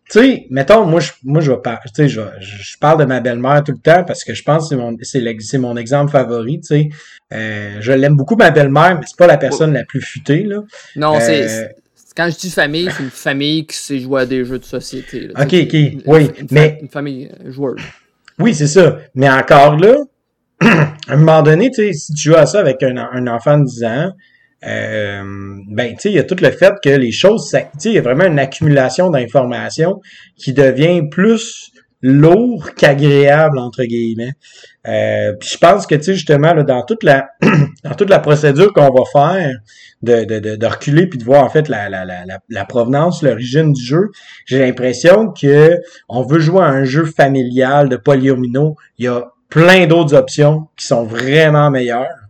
tu 0.09 0.19
sais, 0.19 0.47
mettons, 0.49 0.85
moi, 0.85 0.99
je, 0.99 1.11
moi, 1.23 1.41
je, 1.41 1.51
je, 1.51 2.07
je, 2.37 2.77
parle 2.77 2.99
de 2.99 3.05
ma 3.05 3.19
belle-mère 3.19 3.63
tout 3.63 3.71
le 3.71 3.77
temps 3.77 4.03
parce 4.03 4.23
que 4.23 4.33
je 4.33 4.43
pense 4.43 4.69
que 4.69 4.75
c'est 5.03 5.19
mon, 5.59 5.69
mon 5.69 5.77
exemple 5.77 6.11
favori, 6.11 6.59
tu 6.59 6.67
sais. 6.67 6.89
Euh, 7.33 7.77
je 7.79 7.91
l'aime 7.93 8.15
beaucoup, 8.15 8.35
ma 8.35 8.51
belle-mère, 8.51 8.97
mais 8.99 9.05
c'est 9.07 9.17
pas 9.17 9.27
la 9.27 9.37
personne 9.37 9.73
la 9.73 9.85
plus 9.85 10.01
futée, 10.01 10.43
là. 10.43 10.57
Non, 10.95 11.19
c'est, 11.19 11.49
euh, 11.49 11.67
quand 12.15 12.29
je 12.29 12.37
dis 12.37 12.51
famille, 12.51 12.89
c'est 12.95 13.03
une 13.03 13.09
famille 13.09 13.65
qui 13.65 13.77
sait 13.77 13.99
jouer 13.99 14.21
à 14.21 14.25
des 14.25 14.45
jeux 14.45 14.59
de 14.59 14.65
société. 14.65 15.29
ok, 15.29 15.53
ok, 15.53 16.03
oui, 16.05 16.31
mais... 16.51 16.79
Une 16.81 16.89
famille 16.89 17.29
euh, 17.43 17.51
joueuse. 17.51 17.81
Oui, 18.39 18.53
c'est 18.53 18.67
ça. 18.67 18.97
Mais 19.15 19.29
encore 19.29 19.77
là, 19.77 19.95
à 20.61 20.93
un 21.07 21.17
moment 21.17 21.41
donné, 21.41 21.71
tu 21.71 21.83
sais, 21.83 21.93
si 21.93 22.13
tu 22.13 22.29
joues 22.29 22.35
à 22.35 22.45
ça 22.45 22.59
avec 22.59 22.83
un, 22.83 22.97
un 22.97 23.27
enfant 23.27 23.57
de 23.57 23.65
10 23.65 23.83
ans, 23.85 24.11
euh, 24.65 25.23
ben, 25.67 25.93
tu 25.93 25.99
sais, 25.99 26.09
il 26.11 26.15
y 26.15 26.19
a 26.19 26.23
tout 26.23 26.37
le 26.39 26.51
fait 26.51 26.73
que 26.83 26.89
les 26.89 27.11
choses, 27.11 27.49
tu 27.51 27.57
sais, 27.57 27.89
il 27.89 27.93
y 27.93 27.97
a 27.97 28.01
vraiment 28.01 28.25
une 28.25 28.39
accumulation 28.39 29.09
d'informations 29.09 29.99
qui 30.37 30.53
devient 30.53 31.01
plus 31.09 31.71
lourd 32.01 32.73
qu'agréable, 32.75 33.57
entre 33.57 33.83
guillemets. 33.83 34.33
Euh, 34.87 35.33
je 35.41 35.57
pense 35.57 35.87
que, 35.87 35.95
tu 35.95 36.03
sais, 36.03 36.13
justement, 36.15 36.53
là, 36.53 36.63
dans 36.63 36.83
toute 36.83 37.03
la 37.03 37.29
dans 37.83 37.95
toute 37.95 38.09
la 38.09 38.19
procédure 38.19 38.73
qu'on 38.73 38.91
va 38.91 39.03
faire, 39.11 39.51
de, 40.01 40.25
de, 40.25 40.55
de, 40.57 40.65
reculer 40.65 41.07
puis 41.07 41.17
de 41.17 41.23
voir 41.23 41.45
en 41.45 41.49
fait 41.49 41.69
la, 41.69 41.89
la, 41.89 42.03
la, 42.03 42.23
la 42.49 42.65
provenance, 42.65 43.23
l'origine 43.23 43.71
du 43.71 43.81
jeu, 43.81 44.09
j'ai 44.45 44.59
l'impression 44.59 45.29
que 45.31 45.77
on 46.09 46.23
veut 46.23 46.39
jouer 46.39 46.61
à 46.61 46.67
un 46.67 46.83
jeu 46.83 47.05
familial 47.05 47.87
de 47.87 47.95
polyomino. 47.95 48.75
Il 48.97 49.05
y 49.05 49.07
a 49.07 49.31
plein 49.49 49.87
d'autres 49.87 50.13
options 50.13 50.67
qui 50.75 50.85
sont 50.85 51.05
vraiment 51.05 51.71
meilleures. 51.71 52.22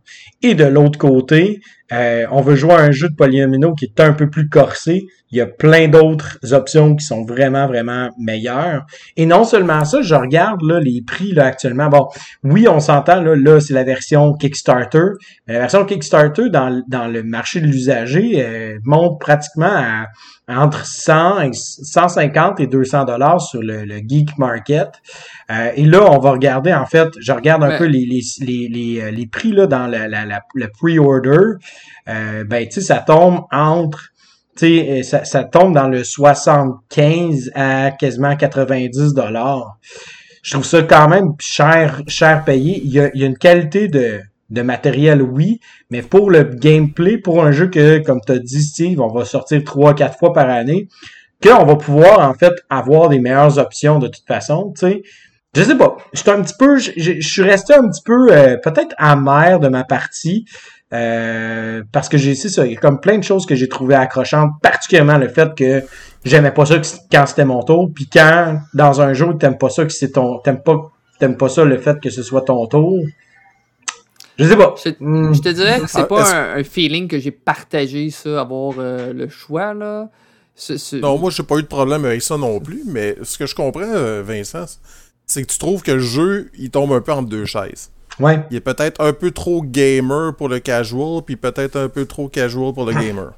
Et 0.46 0.56
de 0.56 0.66
l'autre 0.66 1.00
côté, 1.00 1.62
euh, 1.94 2.26
on 2.30 2.42
veut 2.42 2.56
jouer 2.56 2.74
à 2.74 2.80
un 2.80 2.92
jeu 2.92 3.08
de 3.08 3.16
polyomino 3.16 3.74
qui 3.74 3.86
est 3.86 4.00
un 4.02 4.12
peu 4.12 4.30
plus 4.30 4.50
corsé. 4.50 5.08
Il 5.34 5.38
y 5.38 5.42
a 5.42 5.48
plein 5.48 5.88
d'autres 5.88 6.38
options 6.54 6.96
qui 6.96 7.04
sont 7.04 7.26
vraiment, 7.26 7.66
vraiment 7.66 8.12
meilleures. 8.20 8.86
Et 9.18 9.26
non 9.26 9.46
seulement 9.46 9.84
ça, 9.84 10.04
je 10.04 10.14
regarde 10.14 10.62
là, 10.62 10.80
les 10.80 11.02
prix 11.02 11.32
là, 11.32 11.48
actuellement. 11.48 11.88
Bon, 11.88 12.08
oui, 12.44 12.68
on 12.68 12.80
s'entend, 12.80 13.20
là, 13.20 13.36
là 13.36 13.60
c'est 13.60 13.74
la 13.74 13.84
version 13.84 14.34
Kickstarter. 14.34 15.14
Mais 15.48 15.54
la 15.54 15.62
version 15.62 15.86
Kickstarter 15.86 16.50
dans, 16.50 16.84
dans 16.88 17.08
le 17.08 17.24
marché 17.24 17.62
de 17.62 17.66
l'usager 17.66 18.46
euh, 18.46 18.78
monte 18.86 19.20
pratiquement 19.20 19.66
à 19.66 20.06
entre 20.48 20.86
100 20.86 21.54
150 21.54 22.60
et 22.60 22.68
200 22.68 23.06
dollars 23.06 23.42
sur 23.42 23.62
le, 23.62 23.86
geek 24.08 24.38
market. 24.38 24.90
Euh, 25.50 25.72
et 25.76 25.86
là, 25.86 26.12
on 26.12 26.20
va 26.20 26.32
regarder, 26.32 26.74
en 26.74 26.86
fait, 26.86 27.08
je 27.20 27.32
regarde 27.32 27.64
un 27.64 27.78
peu 27.78 27.86
les, 27.86 28.06
les, 28.06 28.68
les, 28.68 29.02
euh, 29.02 29.12
les, 29.12 29.26
prix 29.26 29.52
là, 29.52 29.68
dans 29.68 29.88
la, 29.88 30.08
la, 30.08 30.42
le 30.54 30.68
pre-order. 30.68 31.58
Euh, 32.10 32.44
ben, 32.44 32.66
tu 32.66 32.74
sais, 32.74 32.82
ça 32.82 32.98
tombe 32.98 33.44
entre 33.52 34.10
tu 34.56 34.78
sais, 34.78 35.04
ça, 35.04 35.26
ça 35.26 35.44
tombe 35.44 35.74
dans 35.74 35.88
le 35.88 36.04
75 36.04 37.52
à 37.56 37.92
quasiment 37.92 38.36
90 38.36 39.14
dollars. 39.14 39.78
Je 40.44 40.52
trouve 40.52 40.66
ça 40.66 40.84
quand 40.84 41.08
même 41.08 41.34
cher, 41.40 42.02
cher 42.08 42.44
payé. 42.44 42.82
Il 42.84 42.92
y 42.92 43.00
a, 43.00 43.10
il 43.14 43.22
y 43.22 43.24
a 43.24 43.28
une 43.28 43.38
qualité 43.38 43.88
de, 43.88 44.20
de 44.50 44.62
matériel, 44.62 45.22
oui, 45.22 45.60
mais 45.90 46.02
pour 46.02 46.30
le 46.30 46.44
gameplay, 46.44 47.18
pour 47.18 47.44
un 47.44 47.52
jeu 47.52 47.68
que, 47.68 47.98
comme 48.00 48.22
tu 48.26 48.34
as 48.34 48.40
dit, 48.40 48.62
Steve, 48.62 49.02
on 49.02 49.08
va 49.08 49.26
sortir 49.26 49.64
trois, 49.64 49.96
quatre 49.96 50.20
fois 50.20 50.34
par 50.34 50.50
année, 50.50 50.88
qu'on 51.42 51.66
va 51.66 51.76
pouvoir, 51.76 52.20
en 52.20 52.34
fait, 52.34 52.54
avoir 52.70 53.10
des 53.10 53.20
meilleures 53.20 53.58
options 53.58 54.00
de 54.00 54.08
toute 54.08 54.28
façon, 54.28 54.74
tu. 54.78 55.04
Je 55.56 55.62
sais 55.62 55.78
pas. 55.78 55.98
Je 56.14 56.32
un 56.32 56.42
petit 56.42 56.56
peu, 56.58 56.78
je 56.78 57.22
suis 57.22 57.44
resté 57.44 57.76
un 57.76 57.88
petit 57.88 58.02
peu, 58.04 58.32
euh, 58.32 58.58
peut-être 58.58 58.96
amer 58.98 59.60
de 59.60 59.68
ma 59.68 59.84
partie, 59.84 60.46
euh, 60.94 61.84
parce 61.92 62.10
que 62.10 62.18
j'ai, 62.18 62.36
c'est 62.36 62.50
ça, 62.50 62.66
il 62.66 62.74
y 62.74 62.78
a 62.78 62.80
comme 62.80 63.00
plein 63.00 63.18
de 63.18 63.24
choses 63.24 63.46
que 63.46 63.56
j'ai 63.56 63.68
trouvé 63.68 63.96
accrochantes, 63.96 64.52
particulièrement 64.62 65.18
le 65.18 65.28
fait 65.28 65.56
que 65.56 65.84
j'aimais 66.24 66.52
pas 66.52 66.66
ça 66.66 66.76
quand 67.12 67.26
c'était 67.26 67.46
mon 67.46 67.64
tour, 67.64 67.90
puis 67.94 68.08
quand, 68.12 68.60
dans 68.74 69.02
un 69.02 69.14
jeu, 69.14 69.36
t'aimes 69.40 69.58
pas 69.58 69.70
ça 69.70 69.86
que 69.86 69.92
c'est 69.92 70.12
ton, 70.12 70.40
t'aimes 70.40 70.62
pas, 70.62 70.92
t'aimes 71.20 71.38
pas 71.38 71.50
ça 71.50 71.66
le 71.66 71.78
fait 71.78 72.00
que 72.00 72.10
ce 72.10 72.22
soit 72.22 72.42
ton 72.42 72.66
tour, 72.68 73.00
je 74.38 74.46
sais 74.46 74.58
pas. 74.58 74.74
Je, 74.84 74.90
hmm. 75.00 75.40
te 75.40 75.50
dirais 75.50 75.80
que 75.80 75.88
c'est 75.88 76.00
ah, 76.00 76.06
pas 76.06 76.56
un, 76.56 76.64
feeling 76.64 77.08
que 77.08 77.20
j'ai 77.20 77.32
partagé, 77.32 78.10
ça, 78.10 78.42
avoir 78.42 78.76
euh, 78.80 79.14
le 79.14 79.30
choix, 79.30 79.74
là. 79.74 80.10
Non, 80.94 81.18
moi, 81.18 81.32
j'ai 81.32 81.44
pas 81.44 81.58
eu 81.58 81.64
de 81.64 81.68
problème 81.68 82.06
avec 82.06 82.22
ça 82.22 82.38
non 82.38 82.60
plus, 82.60 82.84
mais 82.86 83.18
ce 83.24 83.38
que 83.40 83.48
je 83.48 83.56
comprends, 83.56 83.82
euh, 83.82 84.22
Vincent, 84.24 84.66
c'est 85.26 85.42
que 85.44 85.52
tu 85.52 85.58
trouves 85.58 85.82
que 85.82 85.92
le 85.92 86.00
jeu, 86.00 86.52
il 86.58 86.70
tombe 86.70 86.94
un 86.94 87.02
peu 87.02 87.12
entre 87.12 87.30
deux 87.30 87.46
chaises. 87.46 87.92
Ouais. 88.20 88.40
Il 88.52 88.58
est 88.58 88.62
peut-être 88.62 89.02
un 89.02 89.14
peu 89.14 89.32
trop 89.32 89.62
gamer 89.64 90.36
pour 90.36 90.50
le 90.50 90.60
casual, 90.60 91.22
puis 91.26 91.36
peut-être 91.36 91.78
un 91.78 91.90
peu 91.90 92.06
trop 92.06 92.28
casual 92.28 92.74
pour 92.74 92.86
le 92.86 92.94
gamer. 92.94 93.34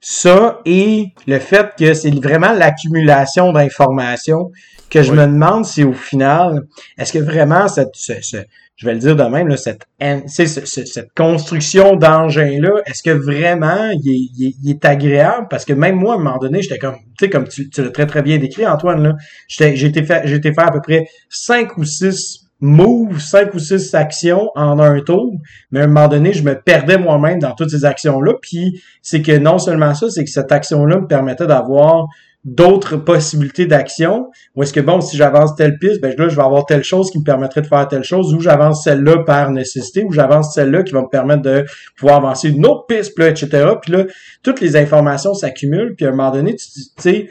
Ça 0.00 0.60
et 0.64 1.08
le 1.26 1.38
fait 1.40 1.70
que 1.76 1.92
c'est 1.92 2.10
vraiment 2.10 2.52
l'accumulation 2.52 3.52
d'informations 3.52 4.52
que 4.90 5.02
je 5.02 5.12
me 5.12 5.26
demande 5.26 5.64
si 5.64 5.82
au 5.84 5.92
final, 5.92 6.62
est-ce 6.96 7.12
que 7.12 7.18
vraiment 7.18 7.66
cette, 7.68 7.90
je 7.96 8.86
vais 8.86 8.94
le 8.94 9.00
dire 9.00 9.16
de 9.16 9.24
même, 9.24 9.48
là, 9.48 9.56
cette, 9.56 9.86
cette 10.28 11.12
construction 11.16 11.96
d'engin-là, 11.96 12.80
est-ce 12.86 13.02
que 13.02 13.10
vraiment 13.10 13.90
il 14.04 14.54
est, 14.66 14.84
agréable? 14.84 15.48
Parce 15.50 15.64
que 15.64 15.72
même 15.72 15.96
moi, 15.96 16.14
à 16.14 16.16
un 16.16 16.20
moment 16.20 16.38
donné, 16.38 16.62
j'étais 16.62 16.78
comme, 16.78 16.96
tu 17.18 17.24
sais, 17.24 17.30
comme 17.30 17.48
tu, 17.48 17.68
l'as 17.76 17.90
très 17.90 18.06
très 18.06 18.22
bien 18.22 18.38
décrit, 18.38 18.66
Antoine, 18.66 19.02
là, 19.02 19.14
j'ai 19.48 19.84
été 19.84 20.04
fait, 20.04 20.22
j'ai 20.26 20.36
été 20.36 20.54
faire 20.54 20.68
à 20.68 20.72
peu 20.72 20.80
près 20.80 21.08
cinq 21.28 21.76
ou 21.76 21.84
six 21.84 22.47
moves, 22.60 23.20
cinq 23.20 23.54
ou 23.54 23.58
six 23.58 23.94
actions 23.94 24.50
en 24.54 24.78
un 24.78 25.00
tour, 25.00 25.32
mais 25.70 25.80
à 25.80 25.84
un 25.84 25.86
moment 25.86 26.08
donné, 26.08 26.32
je 26.32 26.42
me 26.42 26.60
perdais 26.60 26.98
moi-même 26.98 27.38
dans 27.38 27.54
toutes 27.54 27.70
ces 27.70 27.84
actions-là, 27.84 28.34
puis 28.40 28.82
c'est 29.02 29.22
que 29.22 29.36
non 29.38 29.58
seulement 29.58 29.94
ça, 29.94 30.10
c'est 30.10 30.24
que 30.24 30.30
cette 30.30 30.50
action-là 30.50 31.00
me 31.00 31.06
permettait 31.06 31.46
d'avoir 31.46 32.06
d'autres 32.44 32.96
possibilités 32.96 33.66
d'action 33.66 34.30
ou 34.54 34.62
est-ce 34.62 34.72
que 34.72 34.80
bon 34.80 35.00
si 35.00 35.16
j'avance 35.16 35.56
telle 35.56 35.76
piste 35.76 36.00
ben 36.00 36.14
là 36.16 36.28
je 36.28 36.36
vais 36.36 36.42
avoir 36.42 36.64
telle 36.66 36.84
chose 36.84 37.10
qui 37.10 37.18
me 37.18 37.24
permettrait 37.24 37.62
de 37.62 37.66
faire 37.66 37.86
telle 37.88 38.04
chose 38.04 38.32
ou 38.32 38.40
j'avance 38.40 38.84
celle-là 38.84 39.24
par 39.24 39.50
nécessité 39.50 40.04
ou 40.04 40.12
j'avance 40.12 40.54
celle-là 40.54 40.84
qui 40.84 40.92
va 40.92 41.02
me 41.02 41.08
permettre 41.08 41.42
de 41.42 41.64
pouvoir 41.98 42.18
avancer 42.18 42.50
une 42.50 42.64
autre 42.64 42.86
piste 42.86 43.18
là, 43.18 43.28
etc 43.28 43.66
puis 43.82 43.92
là 43.92 44.04
toutes 44.44 44.60
les 44.60 44.76
informations 44.76 45.34
s'accumulent 45.34 45.94
puis 45.96 46.06
à 46.06 46.10
un 46.10 46.12
moment 46.12 46.30
donné 46.30 46.54
tu 46.54 46.64
sais 46.98 47.28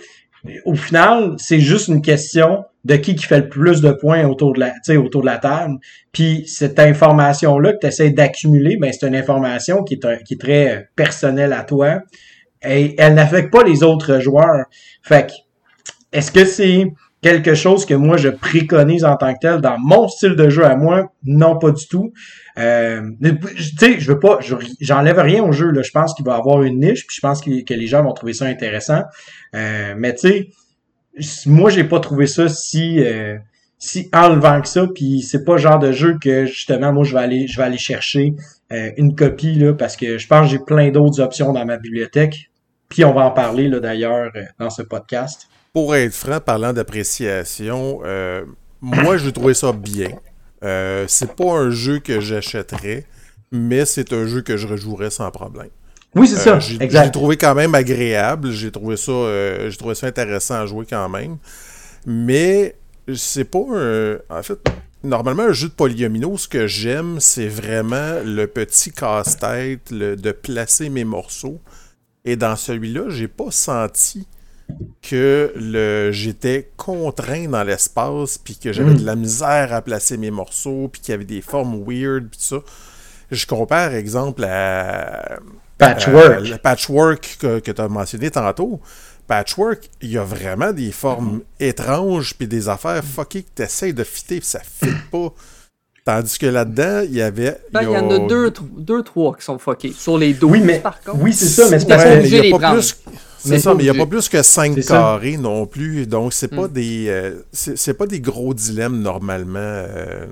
au 0.65 0.75
final 0.75 1.35
c'est 1.37 1.59
juste 1.59 1.87
une 1.87 2.01
question 2.01 2.63
de 2.85 2.95
qui 2.95 3.15
qui 3.15 3.25
fait 3.25 3.39
le 3.39 3.49
plus 3.49 3.81
de 3.81 3.91
points 3.91 4.25
autour 4.25 4.53
de 4.53 4.59
la 4.59 4.73
autour 4.99 5.21
de 5.21 5.25
la 5.25 5.37
table 5.37 5.75
puis 6.11 6.43
cette 6.47 6.79
information 6.79 7.59
là 7.59 7.73
que 7.73 7.79
tu 7.79 7.87
essaies 7.87 8.11
d'accumuler 8.11 8.77
ben 8.77 8.91
c'est 8.93 9.07
une 9.07 9.15
information 9.15 9.83
qui 9.83 9.95
est 9.95 10.23
qui 10.23 10.35
est 10.35 10.41
très 10.41 10.89
personnelle 10.95 11.53
à 11.53 11.63
toi 11.63 12.01
et 12.63 12.95
elle 12.97 13.13
n'affecte 13.13 13.51
pas 13.51 13.63
les 13.63 13.83
autres 13.83 14.19
joueurs. 14.19 14.65
Fait 15.01 15.27
que, 15.27 15.33
est-ce 16.11 16.31
que 16.31 16.45
c'est 16.45 16.85
quelque 17.21 17.55
chose 17.55 17.85
que 17.85 17.93
moi 17.93 18.17
je 18.17 18.29
préconise 18.29 19.03
en 19.03 19.15
tant 19.15 19.33
que 19.33 19.39
tel 19.41 19.61
dans 19.61 19.77
mon 19.79 20.07
style 20.07 20.35
de 20.35 20.49
jeu 20.49 20.65
à 20.65 20.75
moi? 20.75 21.11
Non, 21.25 21.57
pas 21.57 21.71
du 21.71 21.87
tout. 21.87 22.13
Euh, 22.57 23.01
tu 23.21 23.77
sais, 23.77 23.99
je 23.99 24.11
veux 24.11 24.19
pas, 24.19 24.39
j'enlève 24.79 25.19
rien 25.19 25.43
au 25.43 25.51
jeu. 25.51 25.71
Là. 25.71 25.81
Je 25.83 25.91
pense 25.91 26.13
qu'il 26.13 26.25
va 26.25 26.35
avoir 26.35 26.63
une 26.63 26.79
niche, 26.79 27.05
puis 27.07 27.15
je 27.15 27.21
pense 27.21 27.41
que, 27.41 27.49
les 27.49 27.87
gens 27.87 28.03
vont 28.03 28.13
trouver 28.13 28.33
ça 28.33 28.45
intéressant. 28.45 29.03
Euh, 29.55 29.93
mais 29.97 30.13
tu 30.15 30.27
sais, 30.27 30.49
moi 31.45 31.69
j'ai 31.69 31.83
pas 31.83 31.99
trouvé 31.99 32.27
ça 32.27 32.49
si 32.49 33.03
euh, 33.03 33.37
si 33.79 34.09
enlevant 34.13 34.61
que 34.61 34.67
ça. 34.67 34.87
Puis 34.93 35.21
c'est 35.21 35.43
pas 35.43 35.53
le 35.53 35.59
genre 35.59 35.79
de 35.79 35.91
jeu 35.91 36.17
que 36.19 36.45
justement 36.45 36.93
moi 36.93 37.03
je 37.03 37.13
vais 37.13 37.21
aller 37.21 37.47
je 37.47 37.57
vais 37.57 37.63
aller 37.63 37.77
chercher 37.77 38.33
euh, 38.71 38.91
une 38.97 39.15
copie 39.15 39.55
là 39.55 39.73
parce 39.73 39.95
que 39.95 40.17
je 40.17 40.27
pense 40.27 40.47
que 40.47 40.51
j'ai 40.51 40.59
plein 40.63 40.91
d'autres 40.91 41.21
options 41.21 41.53
dans 41.53 41.65
ma 41.65 41.77
bibliothèque. 41.77 42.49
Puis 42.89 43.03
on 43.03 43.13
va 43.13 43.25
en 43.25 43.31
parler 43.31 43.67
là 43.67 43.79
d'ailleurs 43.79 44.31
euh, 44.35 44.43
dans 44.59 44.69
ce 44.69 44.81
podcast. 44.81 45.47
Pour 45.77 45.95
être 45.95 46.15
franc, 46.15 46.39
parlant 46.39 46.73
d'appréciation, 46.73 47.99
euh, 48.03 48.43
moi 48.81 49.17
j'ai 49.17 49.31
trouvé 49.31 49.53
ça 49.53 49.71
bien. 49.73 50.09
c'est 51.07 51.35
pas 51.35 51.51
un 51.51 51.69
jeu 51.69 51.99
que 51.99 52.19
j'achèterais, 52.19 53.05
mais 53.51 53.85
c'est 53.85 54.11
un 54.11 54.25
jeu 54.25 54.41
que 54.41 54.57
je 54.57 54.65
rejouerais 54.65 55.11
sans 55.11 55.29
problème. 55.29 55.69
Oui, 56.15 56.27
c'est 56.27 56.37
ça. 56.37 56.57
J'ai 56.57 57.11
trouvé 57.11 57.37
quand 57.37 57.53
même 57.53 57.75
agréable. 57.75 58.49
J'ai 58.49 58.71
trouvé 58.71 58.97
ça, 58.97 59.11
j'ai 59.69 59.77
trouvé 59.77 59.93
ça 59.93 60.07
intéressant 60.07 60.55
à 60.55 60.65
jouer 60.65 60.87
quand 60.89 61.09
même. 61.09 61.37
Mais 62.07 62.75
c'est 63.13 63.45
pas 63.45 63.63
un. 63.71 64.17
En 64.31 64.41
fait, 64.41 64.57
normalement, 65.03 65.43
un 65.43 65.53
jeu 65.53 65.67
de 65.67 65.73
polyomino, 65.73 66.37
ce 66.37 66.47
que 66.47 66.65
j'aime, 66.65 67.19
c'est 67.19 67.49
vraiment 67.49 68.15
le 68.25 68.47
petit 68.47 68.91
casse-tête 68.91 69.93
de 69.93 70.31
placer 70.31 70.89
mes 70.89 71.03
morceaux. 71.03 71.61
Et 72.25 72.35
dans 72.35 72.55
celui-là, 72.55 73.09
j'ai 73.09 73.27
pas 73.27 73.51
senti 73.51 74.27
que 75.01 75.53
le 75.55 76.11
j'étais 76.11 76.69
contraint 76.75 77.47
dans 77.47 77.63
l'espace 77.63 78.37
puis 78.37 78.57
que 78.57 78.73
j'avais 78.73 78.91
hmm. 78.91 78.97
de 78.97 79.05
la 79.05 79.15
misère 79.15 79.73
à 79.73 79.81
placer 79.81 80.17
mes 80.17 80.31
morceaux 80.31 80.89
puis 80.91 81.01
qu'il 81.01 81.11
y 81.11 81.15
avait 81.15 81.25
des 81.25 81.41
formes 81.41 81.83
weird 81.85 82.29
puis 82.29 82.39
ça. 82.39 82.57
Je 83.31 83.45
compare 83.45 83.93
exemple 83.93 84.43
à 84.45 85.39
Patchwork. 85.77 86.47
le 86.47 86.57
patchwork 86.57 87.37
que, 87.39 87.59
que 87.59 87.71
tu 87.71 87.81
as 87.81 87.87
mentionné 87.87 88.31
tantôt. 88.31 88.79
Patchwork, 89.27 89.89
il 90.01 90.11
y 90.11 90.17
a 90.17 90.23
vraiment 90.23 90.71
des 90.71 90.91
formes 90.91 91.41
étranges 91.59 92.33
puis 92.35 92.47
des 92.47 92.69
affaires 92.69 93.03
fuckées 93.03 93.43
que 93.43 93.49
tu 93.55 93.61
essaies 93.63 93.93
de 93.93 94.03
fitter 94.03 94.37
puis 94.39 94.47
ça 94.47 94.59
fit 94.59 94.93
pas. 95.11 95.33
Tandis 96.07 96.39
que 96.39 96.45
là-dedans, 96.45 97.01
il 97.03 97.15
y 97.15 97.21
avait. 97.21 97.57
Ben, 97.73 97.81
il 97.81 97.89
y, 97.89 97.97
en 97.97 98.09
a 98.09 98.19
deux, 98.29 98.53
deux, 98.77 99.03
trois 99.03 99.35
qui 99.35 99.43
sont 99.43 99.59
fuckés. 99.59 99.91
Sur 99.91 100.17
les 100.17 100.33
12, 100.33 100.49
oui, 100.49 100.61
mais, 100.61 100.79
par 100.79 101.01
contre. 101.01 101.21
Oui, 101.21 101.33
c'est 101.33 101.49
ça, 101.49 101.69
mais 101.69 101.79
c'est 101.79 101.85
parce 101.85 102.25
qu'il 102.25 102.53
a 102.53 102.57
pas 102.57 102.71
plus. 102.71 102.95
C'est 103.47 103.59
ça, 103.59 103.73
mais 103.73 103.83
il 103.83 103.91
n'y 103.91 103.97
a 103.97 103.99
pas 103.99 104.09
plus 104.09 104.29
que 104.29 104.41
5 104.41 104.79
carrés 104.85 105.37
non 105.37 105.65
plus. 105.65 106.07
Donc, 106.07 106.33
c'est 106.33 106.47
pas 106.47 106.67
hmm. 106.67 106.73
des 106.73 107.05
euh, 107.07 107.35
c'est 107.51 107.93
pas 107.93 108.07
des 108.07 108.19
gros 108.19 108.53
dilemmes 108.53 109.01
normalement. 109.01 109.59
Euh, 109.59 110.25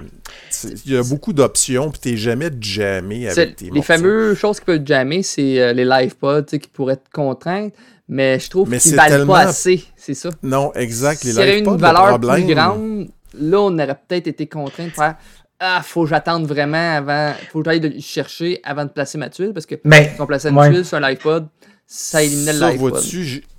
il 0.85 0.93
y 0.93 0.97
a 0.97 1.03
beaucoup 1.03 1.33
d'options, 1.33 1.91
puis 1.91 1.99
t'es 1.99 2.17
jamais 2.17 2.49
jammé 2.59 3.27
avec 3.27 3.55
tes 3.57 3.69
Les 3.69 3.81
fameuses 3.81 4.37
choses 4.37 4.59
qui 4.59 4.65
peuvent 4.65 4.85
jammer, 4.85 5.23
c'est 5.23 5.61
euh, 5.61 5.73
les 5.73 5.85
live 5.85 6.15
pods 6.15 6.45
qui 6.45 6.69
pourraient 6.71 6.93
être 6.93 7.09
contraintes 7.11 7.73
mais 8.07 8.39
je 8.39 8.49
trouve 8.49 8.69
qu'ils 8.77 8.95
valent 8.95 9.25
pas 9.25 9.39
assez, 9.47 9.83
c'est 9.95 10.13
ça. 10.13 10.29
Non, 10.43 10.71
exact. 10.73 11.21
S'il 11.21 11.33
y 11.33 11.39
avait 11.39 11.59
une 11.59 11.77
valeur 11.77 12.19
plus 12.19 12.45
grande, 12.45 13.07
là, 13.33 13.61
on 13.61 13.73
aurait 13.73 13.99
peut-être 14.07 14.27
été 14.27 14.47
contraint 14.47 14.85
de 14.85 14.91
faire 14.91 15.15
Ah, 15.59 15.81
faut 15.83 16.03
que 16.03 16.09
j'attende 16.09 16.45
vraiment 16.45 16.97
avant, 16.97 17.33
faut 17.51 17.59
que 17.59 17.65
j'aille 17.65 17.79
le 17.79 17.99
chercher 17.99 18.59
avant 18.63 18.85
de 18.85 18.89
placer 18.89 19.17
ma 19.17 19.29
tuile, 19.29 19.53
parce 19.53 19.65
que 19.65 19.75
mais, 19.83 20.13
quand 20.17 20.23
on 20.23 20.27
plaçait 20.27 20.49
une 20.49 20.61
tuile 20.61 20.85
sur 20.85 20.97
un 20.97 21.03
iPod, 21.03 21.47
ça. 22.59 22.71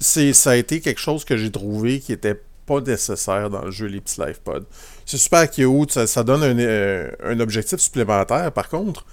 Ça, 0.00 0.32
ça 0.32 0.50
a 0.50 0.56
été 0.56 0.80
quelque 0.80 1.00
chose 1.00 1.24
que 1.24 1.36
j'ai 1.36 1.50
trouvé 1.50 2.00
qui 2.00 2.12
était 2.12 2.40
pas 2.66 2.80
nécessaire 2.80 3.48
dans 3.48 3.62
le 3.62 3.70
jeu, 3.70 3.86
les 3.86 4.00
petits 4.00 4.20
life 4.20 4.40
pods. 4.40 4.66
C'est 5.04 5.18
super 5.18 5.48
cute, 5.50 5.92
ça, 5.92 6.06
ça 6.06 6.24
donne 6.24 6.42
un, 6.42 6.58
euh, 6.58 7.10
un, 7.22 7.38
objectif 7.40 7.78
supplémentaire. 7.78 8.50
Par 8.52 8.68
contre, 8.68 9.06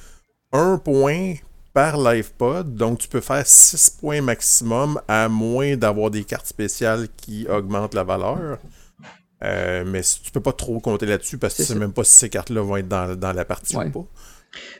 un 0.51 0.77
point 0.77 1.35
par 1.73 1.97
life 1.97 2.31
pod, 2.37 2.75
donc 2.75 2.99
tu 2.99 3.07
peux 3.07 3.21
faire 3.21 3.45
6 3.45 3.97
points 3.99 4.21
maximum 4.21 4.99
à 5.07 5.29
moins 5.29 5.75
d'avoir 5.75 6.11
des 6.11 6.23
cartes 6.23 6.47
spéciales 6.47 7.07
qui 7.17 7.47
augmentent 7.47 7.95
la 7.95 8.03
valeur. 8.03 8.59
Euh, 9.43 9.83
mais 9.85 10.01
tu 10.01 10.31
peux 10.31 10.39
pas 10.39 10.53
trop 10.53 10.79
compter 10.79 11.05
là-dessus 11.05 11.37
parce 11.37 11.55
que 11.55 11.63
tu 11.63 11.67
sais 11.67 11.75
même 11.75 11.91
pas 11.91 12.03
si 12.03 12.13
ces 12.13 12.29
cartes-là 12.29 12.61
vont 12.61 12.77
être 12.77 12.87
dans, 12.87 13.15
dans 13.15 13.33
la 13.33 13.43
partie 13.43 13.75
ou 13.75 13.89
pas. 13.89 14.05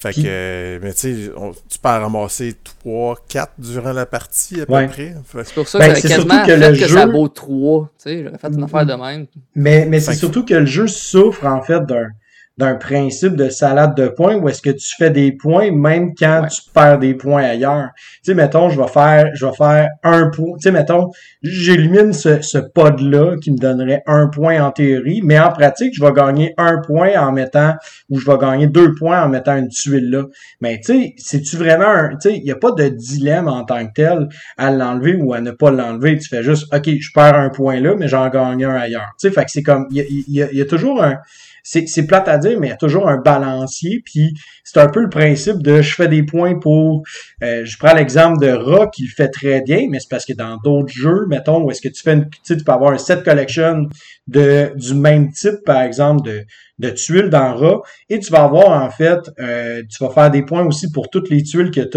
Fait 0.02 0.14
que, 0.14 0.80
mais 0.82 0.94
tu 0.94 1.00
sais, 1.00 1.32
tu 1.70 1.80
peux 1.80 1.90
ramasser 1.90 2.56
3, 2.82 3.18
4 3.28 3.54
durant 3.58 3.94
la 3.94 4.06
partie 4.06 4.62
à 4.62 4.66
peu 4.66 4.88
près. 4.88 5.16
C'est 5.32 5.54
pour 5.54 5.68
ça 5.68 5.80
ben, 5.80 5.94
que 5.94 6.00
c'est 6.00 6.08
quasiment 6.08 6.46
que, 6.46 6.52
le 6.52 6.74
jeu... 6.74 6.88
ça 6.88 7.06
vaut 7.06 7.28
3. 7.28 7.90
Tu 7.98 8.04
sais, 8.04 8.24
j'aurais 8.24 8.38
fait 8.38 8.48
une 8.48 8.64
affaire 8.64 8.86
de 8.86 8.94
même. 8.94 9.28
Mais, 9.56 9.86
mais 9.86 10.00
c'est 10.00 10.16
surtout 10.16 10.46
que 10.46 10.54
le 10.54 10.66
jeu 10.66 10.88
souffre 10.88 11.46
en 11.46 11.62
fait 11.62 11.86
d'un 11.86 12.10
d'un 12.58 12.76
principe 12.76 13.36
de 13.36 13.50
salade 13.50 13.96
de 13.96 14.08
points 14.08 14.36
où 14.36 14.48
est-ce 14.48 14.62
que 14.62 14.70
tu 14.70 14.96
fais 14.96 15.10
des 15.10 15.32
points 15.32 15.72
même 15.72 16.14
quand 16.14 16.46
tu 16.48 16.62
perds 16.72 17.00
des 17.00 17.16
points 17.16 17.44
ailleurs? 17.44 17.90
Tu 17.96 18.32
sais, 18.32 18.34
mettons, 18.36 18.70
je 18.70 18.80
vais 18.80 18.88
faire, 18.88 19.32
je 19.34 19.46
vais 19.46 19.54
faire 19.54 19.90
un 20.04 20.30
point. 20.30 20.58
Tu 20.58 20.64
sais, 20.64 20.72
mettons, 20.72 21.10
j'élimine 21.42 22.14
ce, 22.14 22.42
ce 22.42 22.60
pod-là 22.60 23.38
qui 23.42 23.52
me 23.52 23.58
donnerait 23.58 24.04
un 24.06 24.28
point 24.28 24.64
en 24.64 24.72
théorie, 24.72 25.22
mais 25.24 25.40
en 25.40 25.52
pratique, 25.52 25.94
je 25.96 26.04
vais 26.04 26.14
gagner 26.14 26.54
un 26.58 26.80
point 26.80 27.20
en 27.20 27.32
mettant, 27.32 27.74
ou 28.10 28.20
je 28.20 28.26
vais 28.30 28.38
gagner 28.38 28.68
deux 28.68 28.94
points 28.94 29.24
en 29.24 29.30
mettant 29.30 29.58
une 29.58 29.70
tuile 29.70 30.12
là. 30.12 30.26
Mais 30.62 30.80
tu 30.80 30.94
sais, 30.94 31.14
c'est-tu 31.18 31.58
vraiment 31.58 31.88
un, 31.88 32.10
tu 32.10 32.30
sais, 32.30 32.38
il 32.38 32.44
n'y 32.44 32.52
a 32.52 32.56
pas 32.56 32.72
de 32.72 32.88
dilemme 32.88 33.48
en 33.48 33.64
tant 33.64 33.86
que 33.88 33.94
tel 33.96 34.30
à 34.58 34.70
l'enlever 34.70 35.16
ou 35.16 35.34
à 35.34 35.42
ne 35.42 35.52
pas 35.52 35.72
l'enlever. 35.72 36.18
Tu 36.20 36.30
fais 36.30 36.44
juste, 36.44 36.72
OK, 36.74 36.88
je 36.88 37.12
perds 37.14 37.36
un 37.36 37.50
point 37.50 37.80
là, 37.80 37.96
mais 37.98 38.08
j'en 38.08 38.30
gagne 38.30 38.64
un 38.64 38.76
ailleurs. 38.76 39.10
Tu 39.20 39.28
sais, 39.28 39.34
fait 39.34 39.46
que 39.46 39.52
c'est 39.52 39.64
comme, 39.64 39.88
il 39.90 40.24
y 40.28 40.44
a, 40.44 40.52
y 40.52 40.62
a 40.62 40.66
toujours 40.66 41.04
un, 41.04 41.18
c'est 41.64 42.06
plate 42.06 42.28
à 42.28 42.38
dire, 42.38 42.60
mais 42.60 42.68
il 42.68 42.70
y 42.72 42.74
a 42.74 42.78
toujours 42.78 43.08
un 43.08 43.18
balancier. 43.18 44.02
Puis 44.06 44.34
c'est 44.64 44.80
un 44.80 44.90
peu 44.90 45.02
le 45.02 45.10
principe 45.10 45.64
de 45.64 45.82
je 45.82 45.96
fais 45.96 46.08
des 46.08 46.24
points 46.24 46.60
pour. 46.60 47.04
Euh, 47.44 47.64
je 47.64 47.78
prends 47.78 47.94
l'exemple 47.94 48.40
de 48.44 48.52
Ra 48.52 48.88
qui 48.88 49.04
le 49.04 49.10
fait 49.10 49.30
très 49.30 49.62
bien, 49.62 49.88
mais 49.90 50.00
c'est 50.00 50.10
parce 50.10 50.26
que 50.26 50.34
dans 50.34 50.58
d'autres 50.58 50.94
jeux, 50.94 51.26
mettons, 51.30 51.64
où 51.64 51.72
est-ce 51.72 51.82
que 51.82 51.90
tu 51.90 52.04
fais 52.04 52.14
une. 52.14 52.30
Tu 52.46 52.58
peux 52.58 52.72
avoir 52.72 52.92
un 52.92 52.98
set 52.98 53.24
collection 53.24 53.88
de 54.28 54.72
du 54.76 54.94
même 54.94 55.32
type, 55.32 55.64
par 55.66 55.82
exemple, 55.82 56.24
de, 56.24 56.44
de 56.80 56.90
tuiles 56.90 57.30
dans 57.30 57.56
Ra, 57.56 57.82
et 58.10 58.20
tu 58.20 58.32
vas 58.32 58.44
avoir 58.44 58.82
en 58.84 58.90
fait, 58.90 59.20
euh, 59.40 59.84
tu 59.90 60.04
vas 60.04 60.10
faire 60.12 60.32
des 60.32 60.44
points 60.44 60.66
aussi 60.66 60.92
pour 60.92 61.10
toutes 61.10 61.30
les 61.30 61.44
tuiles 61.44 61.72
que 61.72 61.90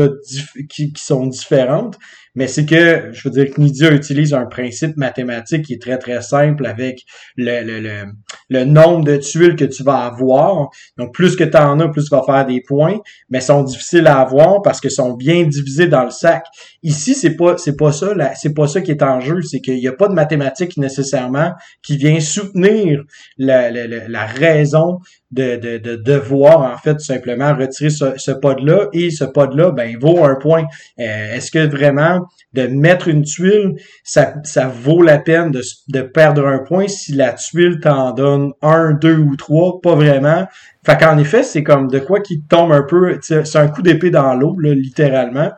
qui, 0.68 0.92
qui 0.92 1.04
sont 1.04 1.26
différentes. 1.26 1.98
Mais 2.36 2.46
c'est 2.46 2.66
que, 2.66 3.10
je 3.12 3.28
veux 3.28 3.34
dire, 3.34 3.52
que 3.52 3.60
Nidia 3.60 3.90
utilise 3.90 4.32
un 4.34 4.46
principe 4.46 4.96
mathématique 4.96 5.64
qui 5.64 5.72
est 5.74 5.82
très, 5.82 5.98
très 5.98 6.22
simple 6.22 6.66
avec 6.66 7.02
le, 7.36 7.64
le, 7.64 7.80
le, 7.80 8.04
le 8.50 8.64
nombre 8.64 9.04
de 9.04 9.16
tuiles 9.16 9.56
que 9.56 9.64
tu 9.64 9.82
vas 9.82 10.04
avoir. 10.04 10.68
Donc, 10.96 11.12
plus 11.12 11.34
que 11.34 11.44
tu 11.44 11.56
en 11.56 11.80
as, 11.80 11.88
plus 11.88 12.04
tu 12.04 12.10
vas 12.10 12.22
faire 12.22 12.46
des 12.46 12.60
points, 12.60 12.98
mais 13.30 13.40
sont 13.40 13.62
difficiles 13.64 14.06
à 14.06 14.20
avoir 14.20 14.62
parce 14.62 14.80
que 14.80 14.88
sont 14.88 15.14
bien 15.14 15.44
divisés 15.44 15.88
dans 15.88 16.04
le 16.04 16.10
sac. 16.10 16.44
Ici, 16.82 17.14
c'est 17.14 17.34
pas, 17.34 17.56
c'est 17.56 17.76
pas 17.76 17.90
ça, 17.90 18.14
c'est 18.34 18.54
pas 18.54 18.68
ça 18.68 18.80
qui 18.82 18.90
est 18.90 19.02
en 19.02 19.20
jeu. 19.20 19.40
C'est 19.42 19.60
qu'il 19.60 19.76
n'y 19.76 19.88
a 19.88 19.92
pas 19.92 20.08
de 20.08 20.14
mathématiques 20.14 20.76
nécessairement 20.76 21.52
qui 21.82 21.96
vient 21.96 22.20
soutenir 22.20 23.02
la, 23.38 23.70
la, 23.70 24.08
la 24.08 24.26
raison 24.26 24.98
de, 25.32 25.56
de, 25.56 25.78
de 25.78 25.96
devoir 25.96 26.62
en 26.62 26.76
fait 26.78 26.94
tout 26.94 27.04
simplement 27.04 27.54
retirer 27.54 27.90
ce, 27.90 28.04
ce 28.16 28.30
pod-là 28.30 28.88
et 28.92 29.10
ce 29.10 29.24
pod-là 29.24 29.72
ben 29.72 29.98
vaut 29.98 30.24
un 30.24 30.36
point. 30.36 30.64
Euh, 31.00 31.34
est-ce 31.34 31.50
que 31.50 31.66
vraiment 31.66 32.26
de 32.52 32.66
mettre 32.68 33.08
une 33.08 33.22
tuile, 33.22 33.74
ça, 34.04 34.34
ça 34.44 34.68
vaut 34.68 35.02
la 35.02 35.18
peine 35.18 35.50
de, 35.50 35.62
de 35.88 36.02
perdre 36.02 36.46
un 36.46 36.60
point 36.60 36.86
si 36.88 37.12
la 37.12 37.32
tuile 37.32 37.80
t'en 37.80 38.12
donne 38.12 38.52
un, 38.62 38.92
deux 38.92 39.18
ou 39.18 39.36
trois? 39.36 39.80
Pas 39.80 39.94
vraiment. 39.94 40.46
Fait 40.84 40.96
qu'en 40.96 41.18
effet, 41.18 41.42
c'est 41.42 41.64
comme 41.64 41.88
de 41.88 41.98
quoi 41.98 42.20
qui 42.20 42.42
tombe 42.42 42.70
un 42.70 42.82
peu, 42.82 43.18
c'est 43.20 43.56
un 43.56 43.68
coup 43.68 43.82
d'épée 43.82 44.10
dans 44.10 44.34
l'eau, 44.34 44.56
littéralement. 44.60 45.50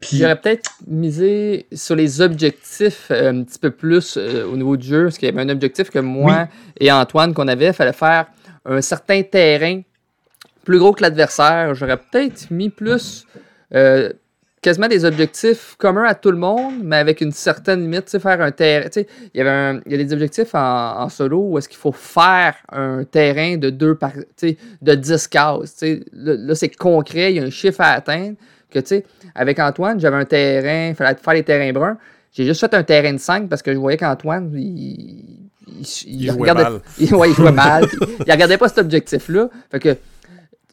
Puis... 0.00 0.18
J'aurais 0.18 0.38
peut-être 0.38 0.72
misé 0.86 1.66
sur 1.72 1.94
les 1.94 2.20
objectifs 2.20 3.06
euh, 3.10 3.30
un 3.30 3.44
petit 3.44 3.58
peu 3.58 3.70
plus 3.70 4.16
euh, 4.18 4.44
au 4.44 4.56
niveau 4.56 4.76
du 4.76 4.86
jeu, 4.86 5.04
parce 5.04 5.16
qu'il 5.16 5.28
y 5.28 5.32
avait 5.32 5.40
un 5.40 5.48
objectif 5.48 5.88
que 5.88 6.00
moi 6.00 6.48
et 6.78 6.90
Antoine 6.92 7.32
qu'on 7.32 7.48
avait, 7.48 7.72
fallait 7.72 7.92
faire 7.92 8.26
un 8.64 8.80
certain 8.80 9.22
terrain 9.22 9.82
plus 10.64 10.78
gros 10.78 10.92
que 10.92 11.02
l'adversaire, 11.02 11.74
j'aurais 11.74 11.98
peut-être 11.98 12.50
mis 12.50 12.70
plus 12.70 13.26
euh, 13.74 14.10
quasiment 14.64 14.88
des 14.88 15.04
objectifs 15.04 15.74
communs 15.76 16.04
à 16.04 16.14
tout 16.14 16.30
le 16.30 16.38
monde, 16.38 16.76
mais 16.82 16.96
avec 16.96 17.20
une 17.20 17.32
certaine 17.32 17.82
limite, 17.82 18.18
faire 18.18 18.40
un 18.40 18.50
terrain. 18.50 18.88
Il 18.96 19.06
y 19.34 19.40
avait 19.42 19.80
il 19.84 19.92
y 19.92 19.94
a 19.94 20.02
des 20.02 20.12
objectifs 20.12 20.54
en, 20.54 21.08
solo 21.10 21.50
où 21.50 21.58
est-ce 21.58 21.68
qu'il 21.68 21.78
faut 21.78 21.92
faire 21.92 22.56
un 22.72 23.04
terrain 23.04 23.58
de 23.58 23.68
deux 23.68 23.94
par, 23.94 24.12
de 24.40 24.94
10 24.94 25.28
cases. 25.28 25.82
Là, 25.82 26.34
là 26.38 26.54
c'est 26.54 26.74
concret, 26.74 27.32
il 27.32 27.36
y 27.36 27.40
a 27.40 27.44
un 27.44 27.50
chiffre 27.50 27.82
à 27.82 27.92
atteindre. 27.92 28.36
Que, 28.70 28.80
avec 29.36 29.60
Antoine, 29.60 30.00
j'avais 30.00 30.16
un 30.16 30.24
terrain, 30.24 30.88
il 30.88 30.94
fallait 30.96 31.14
faire 31.14 31.34
les 31.34 31.44
terrains 31.44 31.72
bruns. 31.72 31.96
J'ai 32.32 32.44
juste 32.44 32.60
fait 32.60 32.74
un 32.74 32.82
terrain 32.82 33.12
de 33.12 33.18
5 33.18 33.48
parce 33.48 33.62
que 33.62 33.72
je 33.72 33.78
voyais 33.78 33.96
qu'Antoine, 33.96 34.50
il, 34.52 35.43
il, 36.06 36.30
jouait 36.30 36.54
mal. 36.54 36.80
Il, 36.98 37.08
jouait 37.08 37.52
mal. 37.52 37.88
il 38.26 38.32
regardait 38.32 38.58
pas 38.58 38.68
cet 38.68 38.78
objectif-là. 38.78 39.48
Fait 39.70 39.80
que, 39.80 39.96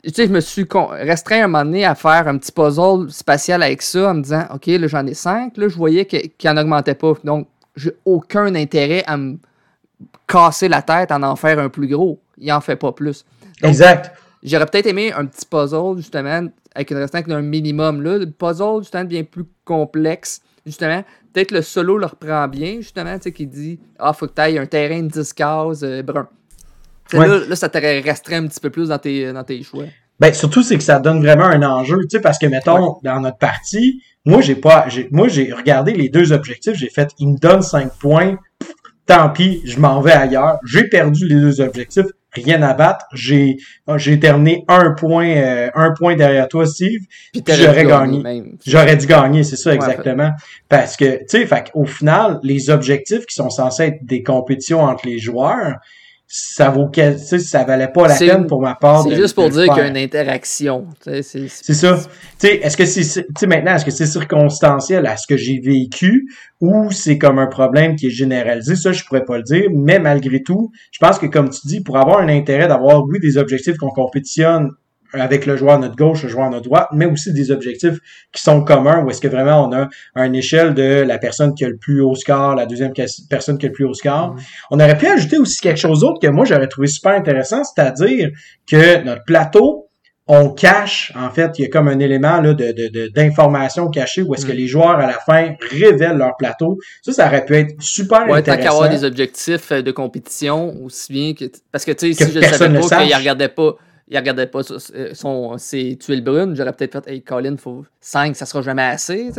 tu 0.03 0.13
sais, 0.13 0.27
je 0.27 0.31
me 0.31 0.39
suis 0.39 0.67
restreint 0.71 1.43
un 1.43 1.47
moment 1.47 1.63
donné 1.63 1.85
à 1.85 1.95
faire 1.95 2.27
un 2.27 2.37
petit 2.37 2.51
puzzle 2.51 3.11
spatial 3.11 3.61
avec 3.63 3.81
ça 3.81 4.11
en 4.11 4.15
me 4.15 4.23
disant, 4.23 4.45
OK, 4.53 4.67
là, 4.67 4.87
j'en 4.87 5.05
ai 5.05 5.13
cinq. 5.13 5.57
Là, 5.57 5.67
je 5.67 5.75
voyais 5.75 6.05
qu'il 6.05 6.31
n'en 6.45 6.57
augmentait 6.57 6.95
pas. 6.95 7.13
Donc, 7.23 7.47
j'ai 7.75 7.93
aucun 8.05 8.53
intérêt 8.55 9.03
à 9.05 9.17
me 9.17 9.37
casser 10.27 10.67
la 10.67 10.81
tête 10.81 11.11
en 11.11 11.21
en 11.23 11.35
faire 11.35 11.59
un 11.59 11.69
plus 11.69 11.87
gros. 11.87 12.19
Il 12.37 12.51
en 12.51 12.61
fait 12.61 12.75
pas 12.75 12.91
plus. 12.91 13.25
exact. 13.61 14.11
J'aurais 14.43 14.65
peut-être 14.65 14.87
aimé 14.87 15.13
un 15.13 15.27
petit 15.27 15.45
puzzle, 15.45 15.97
justement, 15.97 16.47
avec 16.73 16.89
une 16.89 16.97
restreinte 16.97 17.27
d'un 17.27 17.43
minimum. 17.43 18.01
Là. 18.01 18.17
Le 18.17 18.25
puzzle, 18.25 18.79
justement, 18.79 19.03
devient 19.03 19.23
plus 19.23 19.45
complexe. 19.65 20.41
Justement, 20.65 21.03
peut-être 21.33 21.51
le 21.51 21.61
solo 21.61 21.97
le 21.97 22.05
reprend 22.05 22.47
bien, 22.47 22.77
justement, 22.77 23.15
tu 23.17 23.23
sais, 23.23 23.31
qui 23.31 23.47
dit 23.47 23.79
Ah, 23.99 24.13
faut 24.13 24.27
que 24.27 24.33
tu 24.33 24.41
ailles 24.41 24.59
un 24.59 24.65
terrain 24.65 25.01
de 25.01 25.07
10 25.07 25.33
cases 25.33 25.83
euh, 25.83 26.01
brun. 26.03 26.27
Là, 27.13 27.55
ça 27.55 27.67
t'aurait 27.67 27.99
restreint 27.99 28.43
un 28.43 28.47
petit 28.47 28.59
peu 28.59 28.69
plus 28.69 28.87
dans 28.87 28.97
tes, 28.97 29.33
dans 29.33 29.43
tes 29.43 29.61
choix. 29.63 29.85
Ben, 30.19 30.33
surtout, 30.33 30.61
c'est 30.61 30.77
que 30.77 30.83
ça 30.83 30.99
donne 30.99 31.19
vraiment 31.19 31.45
un 31.45 31.63
enjeu, 31.63 31.97
tu 32.03 32.09
sais, 32.11 32.21
parce 32.21 32.37
que, 32.37 32.45
mettons, 32.45 32.97
dans 33.03 33.19
notre 33.19 33.37
partie, 33.37 34.01
moi, 34.23 34.41
j'ai 34.41 34.55
pas, 34.55 34.85
moi, 35.09 35.27
j'ai 35.27 35.51
regardé 35.51 35.93
les 35.93 36.09
deux 36.09 36.31
objectifs, 36.31 36.75
j'ai 36.75 36.89
fait, 36.89 37.09
il 37.17 37.29
me 37.29 37.37
donne 37.37 37.63
5 37.63 37.91
points, 37.97 38.37
tant 39.07 39.29
pis, 39.29 39.61
je 39.65 39.79
m'en 39.79 39.99
vais 39.99 40.11
ailleurs. 40.11 40.59
J'ai 40.63 40.87
perdu 40.87 41.27
les 41.27 41.35
deux 41.35 41.59
objectifs, 41.59 42.05
rien 42.33 42.61
à 42.61 42.73
battre. 42.73 43.05
J'ai 43.13 43.57
j'ai 43.97 44.19
terminé 44.19 44.63
un 44.67 44.93
point 44.93 45.29
euh, 45.29 45.69
un 45.75 45.91
point 45.91 46.15
derrière 46.15 46.47
toi, 46.47 46.65
Steve. 46.65 47.01
Puis, 47.33 47.43
j'aurais 47.47 47.85
gagné. 47.85 48.43
J'aurais 48.65 48.97
dû 48.97 49.05
gagner, 49.05 49.43
c'est 49.43 49.57
ça 49.57 49.73
exactement. 49.73 50.31
Parce 50.69 50.95
que 50.95 51.19
tu 51.29 51.47
sais, 51.47 51.63
au 51.73 51.85
final, 51.85 52.39
les 52.43 52.69
objectifs 52.69 53.25
qui 53.25 53.35
sont 53.35 53.49
censés 53.49 53.83
être 53.83 54.05
des 54.05 54.23
compétitions 54.23 54.81
entre 54.81 55.05
les 55.05 55.19
joueurs, 55.19 55.75
ça 56.33 56.69
vaut 56.69 56.89
ça 57.39 57.65
valait 57.65 57.89
pas 57.89 58.07
la 58.07 58.15
peine 58.15 58.47
pour 58.47 58.61
ma 58.61 58.75
part. 58.75 59.03
C'est 59.03 59.15
juste 59.17 59.35
pour 59.35 59.49
dire 59.49 59.65
qu'il 59.65 59.83
y 59.83 59.85
a 59.85 59.87
une 59.89 59.97
interaction. 59.97 60.87
C'est 61.01 61.49
ça. 61.73 61.99
Est-ce 62.41 62.77
que 62.77 62.85
c'est 62.85 63.47
maintenant, 63.47 63.75
est-ce 63.75 63.83
que 63.83 63.91
c'est 63.91 64.05
circonstanciel 64.05 65.05
à 65.07 65.17
ce 65.17 65.27
que 65.27 65.35
j'ai 65.35 65.59
vécu 65.59 66.31
ou 66.61 66.89
c'est 66.91 67.17
comme 67.17 67.37
un 67.37 67.47
problème 67.47 67.97
qui 67.97 68.07
est 68.07 68.11
généralisé? 68.11 68.77
Ça, 68.77 68.93
je 68.93 69.03
pourrais 69.03 69.25
pas 69.25 69.35
le 69.35 69.43
dire, 69.43 69.65
mais 69.75 69.99
malgré 69.99 70.41
tout, 70.41 70.71
je 70.93 70.99
pense 70.99 71.19
que 71.19 71.25
comme 71.25 71.49
tu 71.49 71.67
dis, 71.67 71.81
pour 71.81 71.97
avoir 71.97 72.19
un 72.19 72.29
intérêt 72.29 72.69
d'avoir, 72.69 73.03
oui, 73.03 73.19
des 73.19 73.37
objectifs 73.37 73.75
qu'on 73.75 73.89
compétitionne 73.89 74.69
avec 75.13 75.45
le 75.45 75.55
joueur 75.57 75.75
à 75.75 75.77
notre 75.77 75.95
gauche, 75.95 76.23
le 76.23 76.29
joueur 76.29 76.45
à 76.45 76.49
notre 76.49 76.65
droite, 76.65 76.87
mais 76.93 77.05
aussi 77.05 77.33
des 77.33 77.51
objectifs 77.51 77.99
qui 78.31 78.41
sont 78.41 78.63
communs, 78.63 79.03
où 79.03 79.09
est-ce 79.09 79.21
que 79.21 79.27
vraiment 79.27 79.67
on 79.67 79.73
a 79.73 80.25
une 80.25 80.35
échelle 80.35 80.73
de 80.73 81.01
la 81.01 81.17
personne 81.17 81.53
qui 81.53 81.65
a 81.65 81.69
le 81.69 81.77
plus 81.77 82.01
haut 82.01 82.15
score, 82.15 82.55
la 82.55 82.65
deuxième 82.65 82.93
personne 83.29 83.57
qui 83.57 83.65
a 83.65 83.69
le 83.69 83.73
plus 83.73 83.85
haut 83.85 83.93
score. 83.93 84.35
Mm-hmm. 84.35 84.41
On 84.71 84.79
aurait 84.79 84.97
pu 84.97 85.07
ajouter 85.07 85.37
aussi 85.37 85.59
quelque 85.59 85.79
chose 85.79 86.01
d'autre 86.01 86.19
que 86.21 86.27
moi 86.27 86.45
j'aurais 86.45 86.67
trouvé 86.67 86.87
super 86.87 87.13
intéressant, 87.13 87.63
c'est-à-dire 87.63 88.29
que 88.69 89.03
notre 89.03 89.23
plateau, 89.25 89.87
on 90.27 90.49
cache, 90.49 91.11
en 91.15 91.29
fait, 91.29 91.59
il 91.59 91.63
y 91.63 91.65
a 91.65 91.67
comme 91.67 91.89
un 91.89 91.99
élément 91.99 92.39
là, 92.39 92.53
de, 92.53 93.11
d'information 93.13 93.89
cachée 93.89 94.21
où 94.21 94.33
est-ce 94.33 94.45
que 94.45 94.53
mm. 94.53 94.55
les 94.55 94.67
joueurs, 94.67 94.99
à 94.99 95.07
la 95.07 95.17
fin, 95.17 95.55
révélent 95.71 96.17
leur 96.17 96.37
plateau. 96.37 96.77
Ça, 97.01 97.11
ça 97.11 97.27
aurait 97.27 97.43
pu 97.43 97.55
être 97.55 97.81
super 97.81 98.29
ouais, 98.29 98.37
intéressant. 98.37 98.63
Tant 98.63 98.69
qu'avoir 98.69 98.89
des 98.89 99.03
objectifs 99.03 99.73
de 99.73 99.91
compétition, 99.91 100.73
aussi 100.85 101.11
bien 101.11 101.33
que... 101.33 101.45
Parce 101.71 101.83
que, 101.83 101.91
tu 101.91 102.13
sais, 102.13 102.25
si 102.25 102.31
je 102.31 102.39
savais 102.39 102.79
pas 102.79 103.03
qu'ils 103.03 103.15
regardaient 103.15 103.49
pas 103.49 103.75
il 104.07 104.17
regardait 104.17 104.47
pas 104.47 104.61
euh, 104.71 105.13
son, 105.13 105.57
ses 105.57 105.97
tuiles 105.97 106.23
brunes, 106.23 106.55
j'aurais 106.55 106.73
peut-être 106.73 107.03
fait 107.03 107.11
Hey 107.11 107.21
Colin, 107.21 107.57
faut 107.57 107.85
5, 108.01 108.35
ça 108.35 108.45
sera 108.45 108.61
jamais 108.61 108.83
assez. 108.83 109.31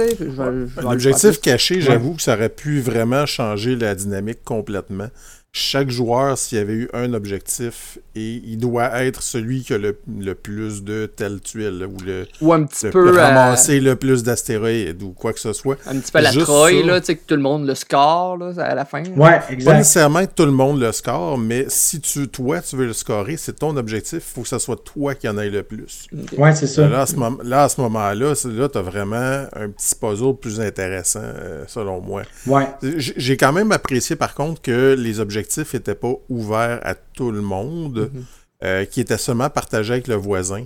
L'objectif 0.82 1.40
caché, 1.40 1.80
j'avoue 1.80 2.14
que 2.14 2.22
ça 2.22 2.34
aurait 2.34 2.48
pu 2.48 2.80
vraiment 2.80 3.26
changer 3.26 3.76
la 3.76 3.94
dynamique 3.94 4.42
complètement. 4.44 5.08
Chaque 5.54 5.90
joueur, 5.90 6.38
s'il 6.38 6.56
y 6.56 6.60
avait 6.62 6.72
eu 6.72 6.88
un 6.94 7.12
objectif, 7.12 7.98
et 8.14 8.42
il 8.46 8.56
doit 8.56 9.04
être 9.04 9.22
celui 9.22 9.62
qui 9.62 9.74
a 9.74 9.78
le, 9.78 9.92
plus 10.34 10.82
de 10.82 11.04
telle 11.04 11.42
tuile, 11.42 11.86
ou 11.86 12.02
le, 12.02 12.26
ou 12.40 12.54
un 12.54 12.64
petit 12.64 12.88
peu, 12.88 13.14
ramasser 13.14 13.78
le 13.78 13.94
plus 13.94 14.22
d'astéroïdes, 14.22 15.02
ou 15.02 15.10
quoi 15.10 15.34
que 15.34 15.40
ce 15.40 15.52
soit. 15.52 15.76
Un 15.86 15.98
petit 15.98 16.10
peu 16.10 16.20
la 16.20 16.32
Troy, 16.32 16.82
là, 16.82 17.00
tu 17.00 17.06
sais, 17.06 17.16
que 17.16 17.26
tout 17.26 17.34
le 17.34 17.42
monde 17.42 17.66
le 17.66 17.74
score 17.74 18.38
là, 18.38 18.52
à 18.64 18.74
la 18.74 18.86
fin. 18.86 19.02
Ouais, 19.14 19.40
exact. 19.50 19.70
Pas 19.70 19.76
nécessairement 19.76 20.24
que 20.24 20.32
tout 20.34 20.46
le 20.46 20.52
monde 20.52 20.80
le 20.80 20.90
score, 20.90 21.36
mais 21.36 21.66
si 21.68 22.00
tu, 22.00 22.28
toi, 22.28 22.62
tu 22.62 22.76
veux 22.76 22.86
le 22.86 22.94
scorer, 22.94 23.36
c'est 23.36 23.58
ton 23.58 23.76
objectif, 23.76 24.24
il 24.26 24.34
faut 24.34 24.42
que 24.42 24.48
ce 24.48 24.58
soit 24.58 24.82
toi 24.82 25.14
qui 25.14 25.28
en 25.28 25.36
aille 25.36 25.50
le 25.50 25.64
plus. 25.64 26.06
Ouais, 26.38 26.54
c'est 26.54 26.66
ça. 26.66 26.88
Là, 26.88 27.02
à 27.02 27.06
ce, 27.68 27.78
moment-là, 27.80 28.34
là, 28.44 28.68
tu 28.68 28.78
as 28.78 28.82
vraiment 28.82 29.46
un 29.54 29.68
petit 29.68 29.94
puzzle 30.00 30.34
plus 30.34 30.62
intéressant, 30.62 31.20
euh, 31.22 31.64
selon 31.66 32.00
moi. 32.00 32.22
Ouais. 32.46 32.68
J'ai 32.96 33.36
quand 33.36 33.52
même 33.52 33.70
apprécié, 33.70 34.16
par 34.16 34.34
contre, 34.34 34.62
que 34.62 34.96
les 34.98 35.20
objectifs 35.20 35.41
n'était 35.74 35.94
pas 35.94 36.14
ouvert 36.28 36.80
à 36.82 36.94
tout 36.94 37.30
le 37.30 37.40
monde, 37.40 38.10
mhm. 38.12 38.24
euh, 38.64 38.84
qui 38.84 39.00
était 39.00 39.18
seulement 39.18 39.50
partagé 39.50 39.94
avec 39.94 40.08
le 40.08 40.14
voisin. 40.14 40.64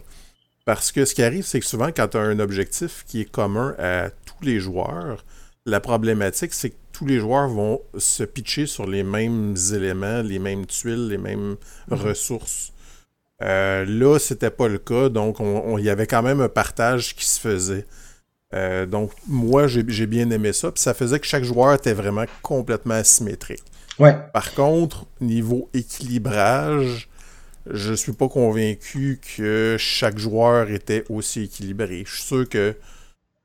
Parce 0.64 0.90
que 0.90 1.04
ce 1.04 1.14
qui 1.14 1.22
arrive, 1.22 1.44
c'est 1.44 1.60
que 1.60 1.66
souvent, 1.66 1.88
quand 1.88 2.08
tu 2.08 2.16
as 2.16 2.20
un 2.20 2.38
objectif 2.40 3.04
qui 3.06 3.20
est 3.20 3.30
commun 3.30 3.74
à 3.78 4.10
tous 4.10 4.44
les 4.44 4.58
joueurs, 4.58 5.24
la 5.64 5.80
problématique, 5.80 6.52
c'est 6.52 6.70
que 6.70 6.76
tous 6.92 7.06
les 7.06 7.18
joueurs 7.18 7.48
vont 7.48 7.80
se 7.98 8.24
pitcher 8.24 8.66
sur 8.66 8.86
les 8.86 9.02
mêmes 9.02 9.54
éléments, 9.72 10.22
les 10.22 10.38
mêmes 10.38 10.66
tuiles, 10.66 11.08
les 11.08 11.18
mêmes 11.18 11.56
mhm. 11.90 11.98
ressources. 11.98 12.72
Euh, 13.42 13.84
là, 13.84 14.18
c'était 14.18 14.50
pas 14.50 14.66
le 14.66 14.78
cas, 14.78 15.10
donc 15.10 15.38
il 15.40 15.84
y 15.84 15.90
avait 15.90 16.06
quand 16.06 16.22
même 16.22 16.40
un 16.40 16.48
partage 16.48 17.14
qui 17.14 17.26
se 17.26 17.38
faisait. 17.38 17.84
Euh, 18.54 18.86
donc, 18.86 19.12
moi, 19.26 19.66
j'ai 19.66 20.06
bien 20.06 20.30
aimé 20.30 20.52
ça. 20.52 20.70
Puis 20.70 20.82
ça 20.82 20.94
faisait 20.94 21.18
que 21.20 21.26
chaque 21.26 21.44
joueur 21.44 21.74
était 21.74 21.92
vraiment 21.92 22.24
complètement 22.42 22.94
asymétrique. 22.94 23.62
Par 23.98 24.54
contre, 24.54 25.06
niveau 25.20 25.70
équilibrage, 25.72 27.08
je 27.70 27.92
suis 27.94 28.12
pas 28.12 28.28
convaincu 28.28 29.20
que 29.36 29.76
chaque 29.78 30.18
joueur 30.18 30.70
était 30.70 31.04
aussi 31.08 31.44
équilibré. 31.44 32.04
Je 32.06 32.14
suis 32.14 32.22
sûr 32.22 32.48
que 32.48 32.76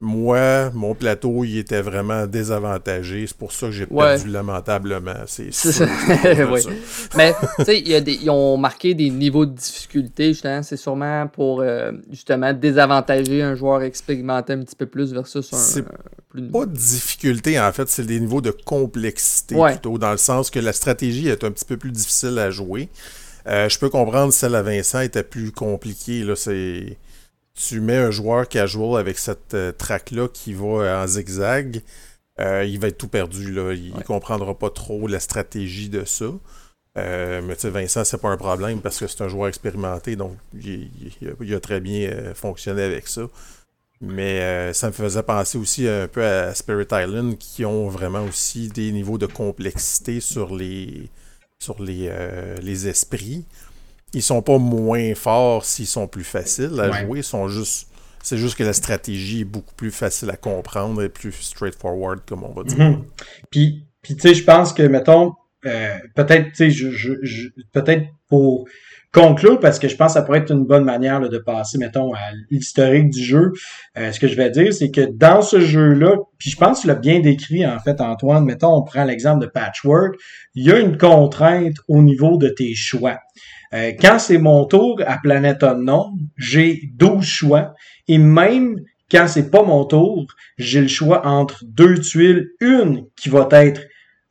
moi, 0.03 0.71
mon 0.71 0.95
plateau, 0.95 1.43
il 1.43 1.59
était 1.59 1.83
vraiment 1.83 2.25
désavantagé. 2.25 3.27
C'est 3.27 3.37
pour 3.37 3.51
ça 3.51 3.67
que 3.67 3.71
j'ai 3.71 3.85
perdu 3.85 4.29
lamentablement. 4.29 5.13
C'est 5.27 5.53
ça. 5.53 5.85
Mais, 7.15 7.35
tu 7.59 7.65
sais, 7.65 7.79
ils 7.79 8.29
ont 8.31 8.57
marqué 8.57 8.95
des 8.95 9.11
niveaux 9.11 9.45
de 9.45 9.53
difficulté, 9.53 10.29
justement. 10.29 10.63
C'est 10.63 10.77
sûrement 10.77 11.27
pour, 11.27 11.61
euh, 11.61 11.91
justement, 12.09 12.51
désavantager 12.51 13.43
un 13.43 13.53
joueur 13.53 13.83
expérimenté 13.83 14.53
un 14.53 14.61
petit 14.61 14.75
peu 14.75 14.87
plus 14.87 15.13
versus 15.13 15.53
un, 15.53 15.83
plus... 16.29 16.47
Pas 16.49 16.65
de 16.65 16.75
difficulté, 16.75 17.59
en 17.59 17.71
fait. 17.71 17.87
C'est 17.87 18.05
des 18.05 18.19
niveaux 18.19 18.41
de 18.41 18.51
complexité, 18.51 19.55
plutôt, 19.55 19.99
dans 19.99 20.11
le 20.11 20.17
sens 20.17 20.49
que 20.49 20.59
la 20.59 20.73
stratégie 20.73 21.27
est 21.27 21.43
un 21.43 21.51
petit 21.51 21.65
peu 21.65 21.77
plus 21.77 21.91
difficile 21.91 22.39
à 22.39 22.49
jouer. 22.49 22.89
Euh, 23.47 23.69
je 23.69 23.77
peux 23.77 23.89
comprendre 23.89 24.33
celle 24.33 24.55
à 24.55 24.63
Vincent 24.63 25.01
était 25.01 25.23
plus 25.23 25.51
compliquée. 25.51 26.23
Là, 26.23 26.35
c'est 26.35 26.97
tu 27.67 27.79
mets 27.79 27.97
un 27.97 28.11
joueur 28.11 28.47
casual 28.47 28.99
avec 28.99 29.17
cette 29.17 29.53
euh, 29.53 29.71
track-là 29.71 30.27
qui 30.27 30.53
va 30.53 30.65
euh, 30.65 31.03
en 31.03 31.07
zigzag, 31.07 31.81
euh, 32.39 32.65
il 32.65 32.79
va 32.79 32.87
être 32.87 32.97
tout 32.97 33.07
perdu. 33.07 33.51
Là. 33.51 33.73
Il 33.73 33.93
ne 33.95 34.01
comprendra 34.01 34.57
pas 34.57 34.69
trop 34.69 35.07
la 35.07 35.19
stratégie 35.19 35.89
de 35.89 36.03
ça. 36.05 36.25
mais 36.95 37.55
tu 37.55 37.61
sais, 37.61 37.69
Vincent, 37.69 38.03
c'est 38.03 38.19
pas 38.19 38.29
un 38.29 38.37
problème 38.37 38.81
parce 38.81 38.99
que 38.99 39.07
c'est 39.07 39.21
un 39.21 39.27
joueur 39.27 39.47
expérimenté, 39.47 40.15
donc 40.15 40.35
il, 40.53 41.53
a, 41.53 41.59
très 41.59 41.79
bien 41.79 42.33
fonctionné 42.33 42.81
avec 42.83 43.07
ça. 43.07 43.29
Mais 44.01 44.73
ça 44.73 44.87
me 44.87 44.93
faisait 44.93 45.21
penser 45.21 45.59
aussi 45.59 45.87
un 45.87 46.07
peu 46.07 46.25
à 46.25 46.55
Spirit 46.55 46.87
Island 46.91 47.37
qui 47.37 47.63
ont 47.65 47.87
vraiment 47.87 48.23
aussi 48.23 48.69
des 48.69 48.91
niveaux 48.91 49.19
de 49.19 49.27
complexité 49.27 50.19
sur 50.19 50.55
les, 50.55 51.09
sur 51.59 51.81
les, 51.83 52.11
les 52.61 52.87
esprits 52.87 53.45
ils 54.13 54.21
sont 54.21 54.41
pas 54.41 54.57
moins 54.57 55.13
forts 55.15 55.65
s'ils 55.65 55.87
sont 55.87 56.07
plus 56.07 56.23
faciles 56.23 56.79
à 56.79 56.91
jouer. 56.91 57.19
Ils 57.19 57.23
sont 57.23 57.47
juste. 57.47 57.87
C'est 58.23 58.37
juste 58.37 58.55
que 58.55 58.63
la 58.63 58.73
stratégie 58.73 59.41
est 59.41 59.45
beaucoup 59.45 59.73
plus 59.73 59.89
facile 59.89 60.29
à 60.29 60.35
comprendre 60.35 61.01
et 61.01 61.09
plus 61.09 61.31
straightforward, 61.31 62.19
comme 62.27 62.43
on 62.43 62.53
va 62.53 62.63
dire. 62.63 62.77
Mhm. 62.77 63.03
Puis, 63.49 63.87
puis 64.03 64.15
tu 64.15 64.21
sais, 64.21 64.35
je 64.35 64.43
pense 64.43 64.73
que, 64.73 64.83
mettons, 64.83 65.33
euh, 65.65 65.97
peut-être, 66.15 66.49
tu 66.49 66.55
sais, 66.55 66.69
je, 66.69 66.91
je, 66.91 67.47
peut-être 67.73 68.05
pour 68.29 68.67
conclure, 69.13 69.59
parce 69.59 69.77
que 69.77 69.87
je 69.87 69.95
pense 69.95 70.13
que 70.13 70.19
ça 70.19 70.21
pourrait 70.21 70.39
être 70.39 70.51
une 70.51 70.65
bonne 70.65 70.85
manière 70.85 71.19
de 71.19 71.37
passer, 71.37 71.77
mettons, 71.77 72.13
à 72.13 72.31
l'historique 72.49 73.09
du 73.09 73.21
jeu. 73.21 73.51
Euh, 73.97 74.11
ce 74.11 74.19
que 74.19 74.27
je 74.27 74.35
vais 74.35 74.49
dire, 74.49 74.73
c'est 74.73 74.89
que 74.89 75.01
dans 75.01 75.41
ce 75.41 75.59
jeu-là, 75.59 76.15
puis 76.37 76.49
je 76.49 76.57
pense 76.57 76.77
que 76.77 76.81
tu 76.83 76.87
l'as 76.87 76.95
bien 76.95 77.19
décrit, 77.19 77.65
en 77.65 77.79
fait, 77.79 77.99
Antoine, 77.99 78.45
mettons, 78.45 78.73
on 78.73 78.83
prend 78.83 79.03
l'exemple 79.03 79.41
de 79.41 79.47
Patchwork, 79.47 80.15
il 80.55 80.65
y 80.65 80.71
a 80.71 80.79
une 80.79 80.97
contrainte 80.97 81.75
au 81.87 82.01
niveau 82.01 82.37
de 82.37 82.47
tes 82.49 82.73
choix. 82.73 83.19
Euh, 83.73 83.93
quand 83.99 84.19
c'est 84.19 84.37
mon 84.37 84.65
tour 84.65 85.01
à 85.05 85.17
Planète 85.17 85.63
Unknown, 85.63 86.13
j'ai 86.37 86.81
12 86.95 87.23
choix. 87.23 87.73
Et 88.07 88.17
même 88.17 88.81
quand 89.09 89.27
c'est 89.27 89.49
pas 89.49 89.63
mon 89.63 89.85
tour, 89.85 90.25
j'ai 90.57 90.81
le 90.81 90.87
choix 90.87 91.25
entre 91.25 91.63
deux 91.65 91.99
tuiles. 91.99 92.49
Une 92.59 93.05
qui 93.15 93.29
va 93.29 93.47
être 93.51 93.81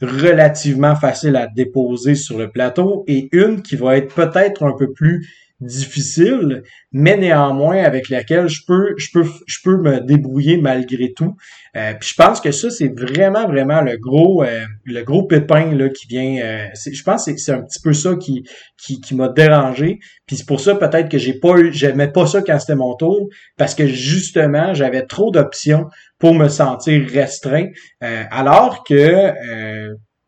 relativement 0.00 0.96
facile 0.96 1.36
à 1.36 1.46
déposer 1.46 2.14
sur 2.14 2.38
le 2.38 2.50
plateau 2.50 3.04
et 3.06 3.28
une 3.32 3.62
qui 3.62 3.76
va 3.76 3.96
être 3.96 4.14
peut-être 4.14 4.62
un 4.62 4.74
peu 4.76 4.92
plus 4.92 5.28
difficile, 5.60 6.62
mais 6.92 7.16
néanmoins 7.16 7.82
avec 7.82 8.08
laquelle 8.08 8.48
je 8.48 8.62
peux, 8.66 8.94
je 8.96 9.08
peux, 9.12 9.26
je 9.46 9.58
peux 9.62 9.76
me 9.76 10.00
débrouiller 10.00 10.56
malgré 10.56 11.12
tout. 11.12 11.36
Euh, 11.76 11.92
puis 12.00 12.10
je 12.10 12.14
pense 12.14 12.40
que 12.40 12.50
ça 12.50 12.70
c'est 12.70 12.88
vraiment 12.88 13.46
vraiment 13.46 13.82
le 13.82 13.96
gros, 13.98 14.42
euh, 14.42 14.64
le 14.84 15.02
gros 15.02 15.26
pépin 15.26 15.74
là 15.74 15.88
qui 15.90 16.06
vient. 16.06 16.42
Euh, 16.42 16.66
je 16.74 17.02
pense 17.02 17.26
que 17.26 17.36
c'est 17.36 17.52
un 17.52 17.62
petit 17.62 17.80
peu 17.82 17.92
ça 17.92 18.16
qui, 18.16 18.42
qui, 18.82 19.00
qui 19.00 19.14
m'a 19.14 19.28
dérangé. 19.28 19.98
Puis 20.26 20.36
c'est 20.36 20.46
pour 20.46 20.60
ça 20.60 20.74
peut-être 20.74 21.08
que 21.08 21.18
j'ai 21.18 21.34
pas 21.34 21.58
eu, 21.58 21.72
j'aimais 21.72 22.10
pas 22.10 22.26
ça 22.26 22.42
quand 22.42 22.58
c'était 22.58 22.76
mon 22.76 22.94
tour, 22.96 23.28
parce 23.58 23.74
que 23.74 23.86
justement 23.86 24.72
j'avais 24.72 25.06
trop 25.06 25.30
d'options 25.30 25.86
pour 26.18 26.34
me 26.34 26.48
sentir 26.48 27.06
restreint, 27.08 27.68
alors 28.00 28.84
que 28.84 29.32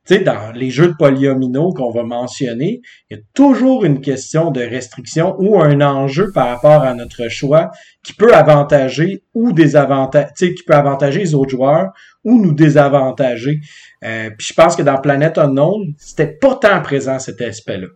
tu 0.07 0.17
sais, 0.17 0.21
dans 0.21 0.51
les 0.53 0.71
jeux 0.71 0.89
de 0.89 0.95
polyomino 0.95 1.73
qu'on 1.73 1.93
va 1.93 2.03
mentionner, 2.03 2.81
il 3.09 3.17
y 3.17 3.21
a 3.21 3.23
toujours 3.35 3.85
une 3.85 4.01
question 4.01 4.51
de 4.51 4.61
restriction 4.61 5.37
ou 5.39 5.61
un 5.61 5.81
enjeu 5.81 6.33
par 6.33 6.49
rapport 6.49 6.83
à 6.83 6.93
notre 6.95 7.29
choix 7.29 7.71
qui 8.05 8.13
peut 8.13 8.35
avantager 8.35 9.23
ou 9.33 9.53
désavantager, 9.53 10.29
tu 10.37 10.47
sais, 10.47 10.55
qui 10.55 10.65
peut 10.65 10.75
avantager 10.75 11.21
les 11.21 11.35
autres 11.37 11.51
joueurs 11.51 11.93
ou 12.25 12.43
nous 12.43 12.53
désavantager. 12.53 13.61
Euh, 14.03 14.31
puis 14.37 14.49
je 14.49 14.55
pense 14.55 14.75
que 14.75 14.83
dans 14.83 14.99
Planète 14.99 15.39
Unknown, 15.39 15.95
c'était 15.99 16.33
pas 16.33 16.57
tant 16.57 16.83
présent 16.83 17.21
cet 17.21 17.41
aspect-là. 17.41 17.87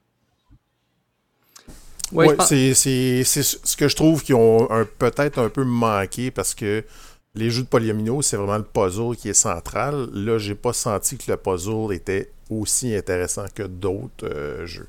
Oui, 2.13 2.27
ouais, 2.27 2.37
c'est 2.39 2.75
ce 3.25 3.77
que 3.77 3.89
je 3.89 3.97
trouve 3.97 4.23
qu'ils 4.23 4.37
ont 4.37 4.69
peut-être 4.99 5.41
un 5.41 5.49
peu 5.49 5.65
manqué 5.65 6.31
parce 6.31 6.55
que 6.55 6.85
les 7.37 7.51
jeux 7.51 7.63
de 7.63 7.69
polyomino, 7.69 8.23
c'est 8.23 8.37
vraiment 8.37 8.57
le 8.57 8.65
puzzle 8.65 9.15
qui 9.17 9.29
est 9.29 9.35
central. 9.35 10.09
Là, 10.13 10.39
j'ai 10.39 10.55
pas 10.55 10.73
senti 10.73 11.19
que 11.19 11.31
le 11.31 11.37
puzzle 11.37 11.93
était 11.93 12.31
aussi 12.51 12.95
intéressant 12.95 13.45
que 13.55 13.63
d'autres 13.63 14.25
euh, 14.25 14.67
jeux 14.67 14.89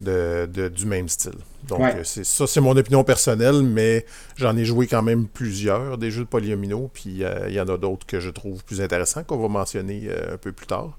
de, 0.00 0.68
du 0.68 0.84
même 0.84 1.08
style. 1.08 1.38
Donc, 1.66 1.80
euh, 1.80 2.04
c'est, 2.04 2.24
ça, 2.24 2.46
c'est 2.46 2.60
mon 2.60 2.76
opinion 2.76 3.02
personnelle, 3.04 3.62
mais 3.62 4.04
j'en 4.36 4.54
ai 4.56 4.66
joué 4.66 4.86
quand 4.86 5.02
même 5.02 5.26
plusieurs 5.26 5.96
des 5.96 6.10
jeux 6.10 6.24
de 6.24 6.28
polyomino, 6.28 6.90
puis 6.92 7.24
euh, 7.24 7.46
il 7.48 7.54
y 7.54 7.60
en 7.60 7.68
a 7.68 7.78
d'autres 7.78 8.04
que 8.04 8.20
je 8.20 8.28
trouve 8.28 8.62
plus 8.64 8.82
intéressants 8.82 9.24
qu'on 9.24 9.38
va 9.38 9.48
mentionner 9.48 10.10
un 10.30 10.36
peu 10.36 10.52
plus 10.52 10.66
tard. 10.66 10.98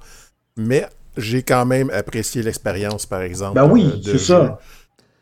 Mais 0.58 0.88
j'ai 1.18 1.44
quand 1.44 1.66
même 1.66 1.92
apprécié 1.92 2.42
l'expérience, 2.42 3.06
par 3.06 3.22
exemple. 3.22 3.56
Ben 3.56 3.70
oui, 3.70 4.02
c'est 4.04 4.18
ça. 4.18 4.60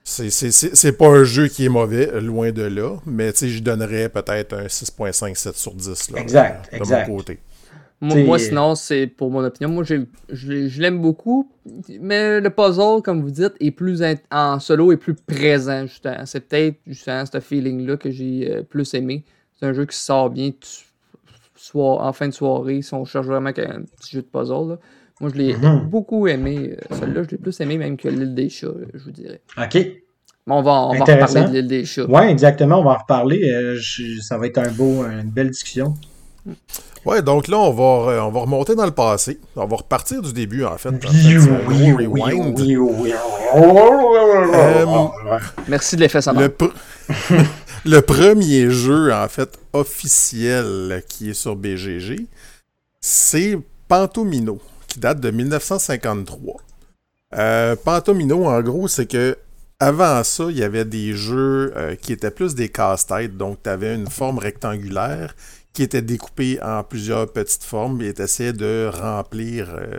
C'est 0.03 0.97
pas 0.97 1.07
un 1.07 1.23
jeu 1.23 1.47
qui 1.47 1.65
est 1.65 1.69
mauvais, 1.69 2.19
loin 2.19 2.51
de 2.51 2.63
là, 2.63 2.97
mais 3.05 3.31
je 3.33 3.61
donnerais 3.61 4.09
peut-être 4.09 4.53
un 4.53 4.65
6.5, 4.65 5.35
7 5.35 5.55
sur 5.55 5.73
10 5.73 6.11
là, 6.11 6.19
exact, 6.19 6.73
de 6.73 7.09
mon 7.09 7.17
côté. 7.17 7.39
Moi, 8.01 8.37
sinon, 8.37 8.75
c'est 8.75 9.07
pour 9.07 9.31
mon 9.31 9.45
opinion. 9.45 9.69
Moi, 9.69 9.85
je 9.85 10.81
l'aime 10.81 11.01
beaucoup, 11.01 11.49
mais 12.01 12.41
le 12.41 12.49
puzzle, 12.49 13.01
comme 13.01 13.21
vous 13.21 13.31
dites, 13.31 13.53
est 13.61 13.71
plus 13.71 14.03
en 14.29 14.59
solo 14.59 14.91
et 14.91 14.97
plus 14.97 15.13
présent, 15.13 15.85
justement. 15.85 16.25
C'est 16.25 16.41
peut-être 16.41 16.75
justement 16.85 17.23
ce 17.25 17.39
feeling-là 17.39 17.95
que 17.95 18.11
j'ai 18.11 18.51
euh, 18.51 18.61
plus 18.63 18.93
aimé. 18.93 19.23
C'est 19.57 19.67
un 19.67 19.73
jeu 19.73 19.85
qui 19.85 19.95
sort 19.95 20.29
bien 20.29 20.51
soit 21.55 22.03
en 22.03 22.11
fin 22.11 22.27
de 22.27 22.33
soirée, 22.33 22.81
si 22.81 22.93
on 22.93 23.05
cherche 23.05 23.25
vraiment 23.25 23.49
un 23.49 23.83
petit 23.83 24.11
jeu 24.11 24.21
de 24.21 24.27
puzzle. 24.27 24.77
Moi, 25.23 25.31
je 25.33 25.37
l'ai 25.37 25.55
mhm. 25.55 25.87
beaucoup 25.87 26.27
aimé. 26.27 26.75
Euh, 26.75 26.95
celui-là, 26.99 27.23
je 27.23 27.29
l'ai 27.29 27.37
plus 27.37 27.57
aimé 27.61 27.77
même 27.77 27.95
que 27.95 28.09
l'île 28.09 28.35
des 28.35 28.49
chats, 28.49 28.67
je 28.93 29.05
vous 29.05 29.11
dirais. 29.11 29.39
OK. 29.57 29.77
on 30.47 30.61
va, 30.61 30.71
on 30.81 30.93
va 30.95 31.05
reparler 31.05 31.43
de 31.43 31.53
l'île 31.53 31.67
des 31.67 31.85
chats. 31.85 32.03
Oui, 32.09 32.23
exactement, 32.23 32.81
on 32.81 32.83
va 32.83 32.91
en 32.91 32.97
reparler. 32.97 33.41
Euh, 33.49 33.79
ça 34.21 34.37
va 34.37 34.47
être 34.47 34.57
un 34.57 34.69
beau, 34.69 35.05
une 35.05 35.29
belle 35.29 35.49
discussion. 35.49 35.93
Ouais, 37.05 37.21
donc 37.21 37.47
là, 37.47 37.57
on 37.57 37.71
va, 37.71 38.11
euh, 38.11 38.19
on 38.19 38.31
va 38.31 38.41
remonter 38.41 38.75
dans 38.75 38.83
le 38.83 38.91
passé. 38.91 39.39
On 39.55 39.65
va 39.65 39.77
repartir 39.77 40.21
du 40.21 40.33
début, 40.33 40.65
en 40.65 40.75
fait. 40.77 40.91
Merci 45.69 45.95
de 45.95 46.01
l'effet 46.01 46.21
sonore. 46.21 46.41
Le, 46.41 47.39
le 47.85 48.01
premier 48.01 48.69
jeu, 48.69 49.13
en 49.13 49.29
fait, 49.29 49.57
officiel 49.71 51.01
qui 51.07 51.29
est 51.29 51.33
sur 51.33 51.55
BGG, 51.55 52.27
c'est 52.99 53.57
Pantomino 53.87 54.59
qui 54.93 54.99
date 54.99 55.19
de 55.19 55.31
1953. 55.31 56.61
Euh, 57.35 57.75
Pantomino, 57.75 58.45
en 58.45 58.61
gros, 58.61 58.87
c'est 58.87 59.07
que 59.07 59.35
avant 59.79 60.23
ça, 60.23 60.45
il 60.49 60.57
y 60.57 60.63
avait 60.63 60.85
des 60.85 61.13
jeux 61.13 61.73
euh, 61.75 61.95
qui 61.95 62.13
étaient 62.13 62.29
plus 62.29 62.53
des 62.53 62.69
casse-têtes. 62.69 63.35
Donc, 63.35 63.63
tu 63.63 63.69
avais 63.71 63.95
une 63.95 64.07
forme 64.07 64.37
rectangulaire 64.37 65.35
qui 65.73 65.81
était 65.81 66.03
découpée 66.03 66.59
en 66.61 66.83
plusieurs 66.83 67.31
petites 67.33 67.63
formes 67.63 68.03
et 68.03 68.13
tu 68.13 68.21
essayais 68.21 68.53
de 68.53 68.87
remplir 68.93 69.73
euh, 69.75 69.97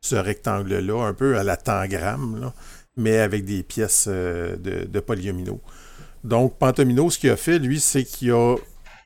ce 0.00 0.16
rectangle-là 0.16 1.06
un 1.06 1.12
peu 1.12 1.36
à 1.36 1.44
la 1.44 1.58
tangramme, 1.58 2.50
mais 2.96 3.18
avec 3.18 3.44
des 3.44 3.62
pièces 3.62 4.08
de, 4.08 4.56
de 4.86 5.00
polyomino. 5.00 5.60
Donc, 6.24 6.58
Pantomino, 6.58 7.10
ce 7.10 7.18
qu'il 7.18 7.28
a 7.28 7.36
fait, 7.36 7.58
lui, 7.58 7.78
c'est 7.78 8.04
qu'il 8.04 8.32
a 8.32 8.56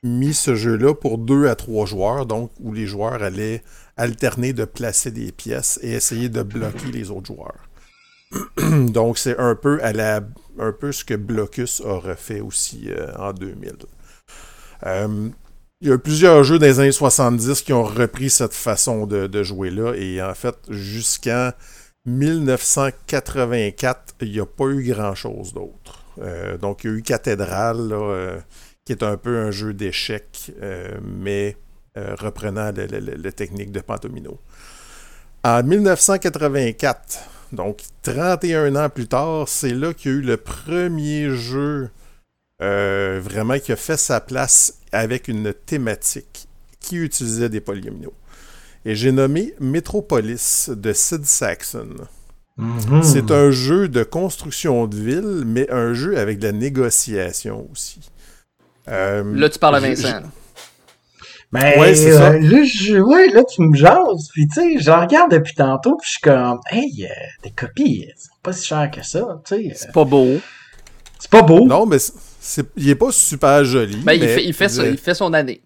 mis 0.01 0.33
ce 0.33 0.55
jeu-là 0.55 0.93
pour 0.93 1.17
deux 1.17 1.47
à 1.47 1.55
trois 1.55 1.85
joueurs, 1.85 2.25
donc 2.25 2.51
où 2.61 2.71
les 2.71 2.87
joueurs 2.87 3.21
allaient 3.21 3.61
alterner 3.97 4.53
de 4.53 4.65
placer 4.65 5.11
des 5.11 5.31
pièces 5.31 5.79
et 5.81 5.93
essayer 5.93 6.29
de 6.29 6.43
bloquer 6.43 6.91
les 6.91 7.11
autres 7.11 7.27
joueurs. 7.27 7.69
donc 8.91 9.17
c'est 9.17 9.37
un 9.37 9.55
peu 9.55 9.81
à 9.83 9.93
la 9.93 10.21
un 10.57 10.71
peu 10.71 10.91
ce 10.91 11.03
que 11.03 11.15
Blocus 11.15 11.81
a 11.85 11.99
refait 11.99 12.39
aussi 12.39 12.89
euh, 12.89 13.13
en 13.17 13.33
2000. 13.33 13.73
Euh, 14.85 15.29
il 15.81 15.89
y 15.89 15.91
a 15.91 15.97
plusieurs 15.97 16.43
jeux 16.43 16.59
des 16.59 16.79
années 16.79 16.93
70 16.93 17.61
qui 17.61 17.73
ont 17.73 17.83
repris 17.83 18.29
cette 18.29 18.53
façon 18.53 19.05
de, 19.05 19.43
jouer-là 19.43 19.93
et 19.95 20.21
en 20.21 20.33
fait 20.33 20.55
jusqu'en 20.69 21.51
1984, 22.05 24.15
il 24.21 24.31
n'y 24.31 24.39
a 24.39 24.45
pas 24.45 24.67
eu 24.67 24.83
grand-chose 24.83 25.53
d'autre. 25.53 26.05
Euh, 26.21 26.57
donc 26.57 26.83
il 26.83 26.91
y 26.91 26.93
a 26.93 26.97
eu 26.97 27.01
Cathédrale, 27.01 27.93
qui 28.85 28.93
est 28.93 29.03
un 29.03 29.17
peu 29.17 29.37
un 29.37 29.51
jeu 29.51 29.73
d'échecs, 29.73 30.53
mais 31.03 31.57
euh, 31.97 32.15
reprenant 32.19 32.71
la 32.75 33.31
technique 33.31 33.71
de 33.71 33.79
Pantomino. 33.79 34.39
En 35.43 35.63
1984, 35.63 37.19
donc 37.51 37.81
31 38.01 38.75
ans 38.75 38.89
plus 38.89 39.07
tard, 39.07 39.47
c'est 39.47 39.73
là 39.73 39.93
qu'il 39.93 40.11
y 40.11 40.15
a 40.15 40.17
eu 40.17 40.21
le 40.21 40.37
premier 40.37 41.29
jeu 41.29 41.89
euh, 42.61 43.19
vraiment 43.21 43.59
qui 43.59 43.71
a 43.71 43.75
fait 43.75 43.97
sa 43.97 44.21
place 44.21 44.79
avec 44.91 45.27
une 45.27 45.53
thématique 45.53 46.47
qui 46.79 46.97
utilisait 46.97 47.49
des 47.49 47.59
polyomino. 47.59 48.13
Et 48.85 48.95
j'ai 48.95 49.11
nommé 49.11 49.53
Metropolis 49.59 50.69
de 50.69 50.93
Sid 50.93 51.25
Saxon. 51.25 51.95
Mm-hmm. 52.57 53.03
C'est 53.03 53.31
un 53.31 53.51
jeu 53.51 53.89
de 53.89 54.03
construction 54.03 54.87
de 54.87 54.95
ville, 54.95 55.43
mais 55.45 55.69
un 55.71 55.93
jeu 55.93 56.17
avec 56.17 56.39
de 56.39 56.47
la 56.47 56.53
négociation 56.53 57.67
aussi. 57.71 57.99
Euh, 58.87 59.23
là, 59.35 59.49
tu 59.49 59.59
parles 59.59 59.75
à 59.75 59.79
Vincent. 59.79 60.21
Ben, 61.55 61.79
ouais, 61.79 61.95
c'est 61.95 62.11
ça. 62.13 62.31
Euh, 62.31 62.39
là, 62.39 62.63
je, 62.63 62.97
ouais, 62.97 63.29
là, 63.29 63.43
tu 63.43 63.61
me 63.61 63.75
jases. 63.75 64.29
Puis, 64.33 64.47
tu 64.47 64.61
sais, 64.61 64.79
je 64.79 64.91
regarde 64.91 65.31
depuis 65.31 65.55
tantôt, 65.55 65.97
puis 65.97 66.07
je 66.07 66.11
suis 66.11 66.21
comme, 66.21 66.59
hey, 66.69 67.05
euh, 67.05 67.13
des 67.43 67.51
copies, 67.51 68.07
c'est 68.15 68.29
pas 68.43 68.53
si 68.53 68.67
cher 68.67 68.89
que 68.91 69.03
ça, 69.03 69.41
tu 69.45 69.55
sais. 69.55 69.71
C'est 69.75 69.91
pas 69.91 70.05
beau. 70.05 70.37
C'est 71.19 71.31
pas 71.31 71.41
beau. 71.41 71.65
Non, 71.65 71.85
mais 71.85 71.97
c'est, 72.39 72.65
il 72.75 72.89
est 72.89 72.95
pas 72.95 73.11
super 73.11 73.63
joli. 73.63 73.97
Ben, 73.97 74.13
il, 74.13 74.27
fait, 74.27 74.43
il, 74.43 74.53
fait 74.53 74.69
ça, 74.69 74.85
il 74.85 74.97
fait 74.97 75.15
son 75.15 75.33
année. 75.33 75.61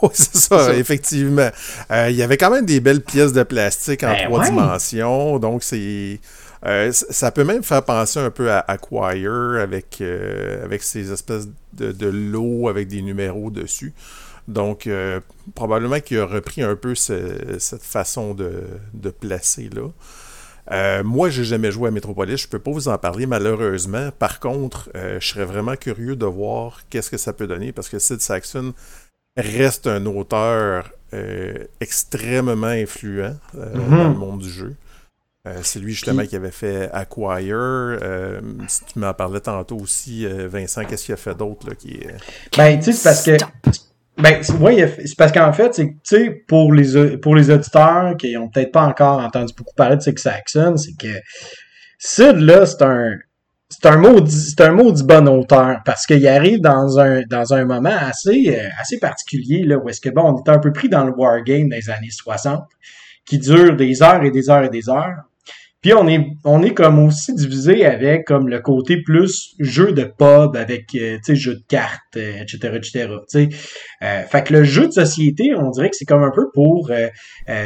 Oh, 0.00 0.10
c'est 0.14 0.36
ça, 0.36 0.74
effectivement. 0.74 1.50
il 1.90 2.16
y 2.16 2.22
avait 2.22 2.38
quand 2.38 2.50
même 2.50 2.64
des 2.64 2.80
belles 2.80 3.02
pièces 3.02 3.34
de 3.34 3.42
plastique 3.42 4.02
en 4.02 4.12
ben 4.12 4.24
trois 4.24 4.44
dimensions, 4.44 5.38
donc 5.38 5.62
c'est. 5.62 6.20
Euh, 6.66 6.90
ça 6.92 7.30
peut 7.30 7.44
même 7.44 7.62
faire 7.62 7.84
penser 7.84 8.18
un 8.18 8.30
peu 8.30 8.50
à 8.50 8.64
Acquire 8.66 9.58
avec, 9.60 9.98
euh, 10.00 10.64
avec 10.64 10.82
ces 10.82 11.12
espèces 11.12 11.46
de, 11.74 11.92
de 11.92 12.06
lots 12.06 12.68
avec 12.68 12.88
des 12.88 13.02
numéros 13.02 13.50
dessus. 13.50 13.92
Donc, 14.48 14.86
euh, 14.86 15.20
probablement 15.54 16.00
qu'il 16.00 16.18
a 16.18 16.26
repris 16.26 16.62
un 16.62 16.76
peu 16.76 16.94
cette 16.94 17.82
façon 17.82 18.34
de, 18.34 18.64
de 18.92 19.10
placer 19.10 19.70
là. 19.74 19.88
Euh, 20.70 21.04
moi, 21.04 21.28
j'ai 21.28 21.44
jamais 21.44 21.70
joué 21.70 21.88
à 21.88 21.90
Metropolis, 21.90 22.40
je 22.40 22.48
peux 22.48 22.58
pas 22.58 22.70
vous 22.70 22.88
en 22.88 22.96
parler 22.96 23.26
malheureusement. 23.26 24.10
Par 24.18 24.40
contre, 24.40 24.90
je 24.94 25.26
serais 25.26 25.44
vraiment 25.44 25.76
curieux 25.76 26.16
de 26.16 26.24
voir 26.24 26.80
qu'est-ce 26.88 27.10
que 27.10 27.18
ça 27.18 27.34
peut 27.34 27.46
donner 27.46 27.72
parce 27.72 27.90
que 27.90 27.98
Sid 27.98 28.20
Saxon 28.20 28.72
reste 29.36 29.86
un 29.86 30.06
auteur 30.06 30.90
extrêmement 31.80 32.66
influent 32.66 33.36
mm-hmm. 33.54 33.90
dans 33.90 34.08
le 34.08 34.14
monde 34.14 34.40
du 34.40 34.50
jeu. 34.50 34.74
Euh, 35.46 35.58
c'est 35.62 35.78
lui 35.78 35.92
justement 35.92 36.24
qui 36.24 36.36
avait 36.36 36.50
fait 36.50 36.90
Acquire. 36.90 37.52
Euh, 37.52 38.40
tu 38.92 38.98
m'en 38.98 39.12
parlais 39.12 39.40
tantôt 39.40 39.76
aussi, 39.76 40.24
euh, 40.24 40.48
Vincent, 40.48 40.84
qu'est-ce 40.86 41.04
qu'il 41.04 41.14
a 41.14 41.18
fait 41.18 41.34
d'autre 41.34 41.74
qui 41.74 42.00
Ben, 42.56 42.78
tu 42.78 42.84
sais, 42.84 42.92
c'est 42.92 43.04
parce 43.04 43.24
que. 43.24 43.36
Ben, 44.16 44.42
c'est 44.42 45.16
parce 45.18 45.32
qu'en 45.32 45.52
fait, 45.52 45.74
c'est 45.74 45.86
tu 45.86 45.98
sais, 46.04 46.30
pour 46.46 46.72
les, 46.72 47.16
pour 47.18 47.34
les 47.34 47.50
auditeurs 47.50 48.16
qui 48.16 48.36
ont 48.36 48.48
peut-être 48.48 48.70
pas 48.70 48.84
encore 48.84 49.18
entendu 49.18 49.52
beaucoup 49.56 49.74
parler 49.74 49.96
de 49.96 50.02
Six 50.02 50.16
Saxon, 50.16 50.76
c'est 50.76 50.96
que 50.96 51.20
Sid, 51.98 52.36
là, 52.36 52.66
c'est 52.66 52.82
un. 52.82 53.16
C'est 53.70 53.88
un 53.88 53.96
maudit, 53.96 54.54
c'est 54.56 54.60
un 54.60 54.72
maudit 54.72 55.02
bon 55.02 55.26
auteur 55.26 55.78
parce 55.84 56.06
qu'il 56.06 56.28
arrive 56.28 56.60
dans 56.60 57.00
un, 57.00 57.22
dans 57.22 57.54
un 57.54 57.64
moment 57.64 57.96
assez, 57.98 58.56
assez 58.78 58.98
particulier, 58.98 59.64
là, 59.64 59.78
où 59.78 59.88
est-ce 59.88 60.00
que, 60.00 60.10
bon, 60.10 60.22
on 60.22 60.38
était 60.38 60.50
un 60.50 60.58
peu 60.58 60.70
pris 60.70 60.88
dans 60.88 61.04
le 61.04 61.12
wargame 61.12 61.70
des 61.70 61.90
années 61.90 62.10
60, 62.10 62.62
qui 63.26 63.38
dure 63.38 63.74
des 63.74 64.00
heures 64.02 64.22
et 64.22 64.30
des 64.30 64.48
heures 64.48 64.64
et 64.64 64.68
des 64.68 64.88
heures. 64.88 65.24
Puis 65.84 65.92
on 65.92 66.08
est 66.08 66.26
on 66.44 66.62
est 66.62 66.72
comme 66.72 66.98
aussi 66.98 67.34
divisé 67.34 67.84
avec 67.84 68.26
comme 68.26 68.48
le 68.48 68.60
côté 68.60 69.02
plus 69.02 69.54
jeu 69.60 69.92
de 69.92 70.04
pub 70.04 70.56
avec 70.56 70.94
euh, 70.94 71.18
jeu 71.28 71.56
de 71.56 71.64
cartes 71.68 72.16
etc 72.16 72.58
euh, 72.64 72.76
etc 72.76 73.48
euh, 74.02 74.22
fait 74.22 74.44
que 74.44 74.54
le 74.54 74.64
jeu 74.64 74.86
de 74.86 74.92
société 74.92 75.50
on 75.54 75.68
dirait 75.68 75.90
que 75.90 75.96
c'est 75.96 76.06
comme 76.06 76.22
un 76.22 76.30
peu 76.34 76.46
pour 76.54 76.90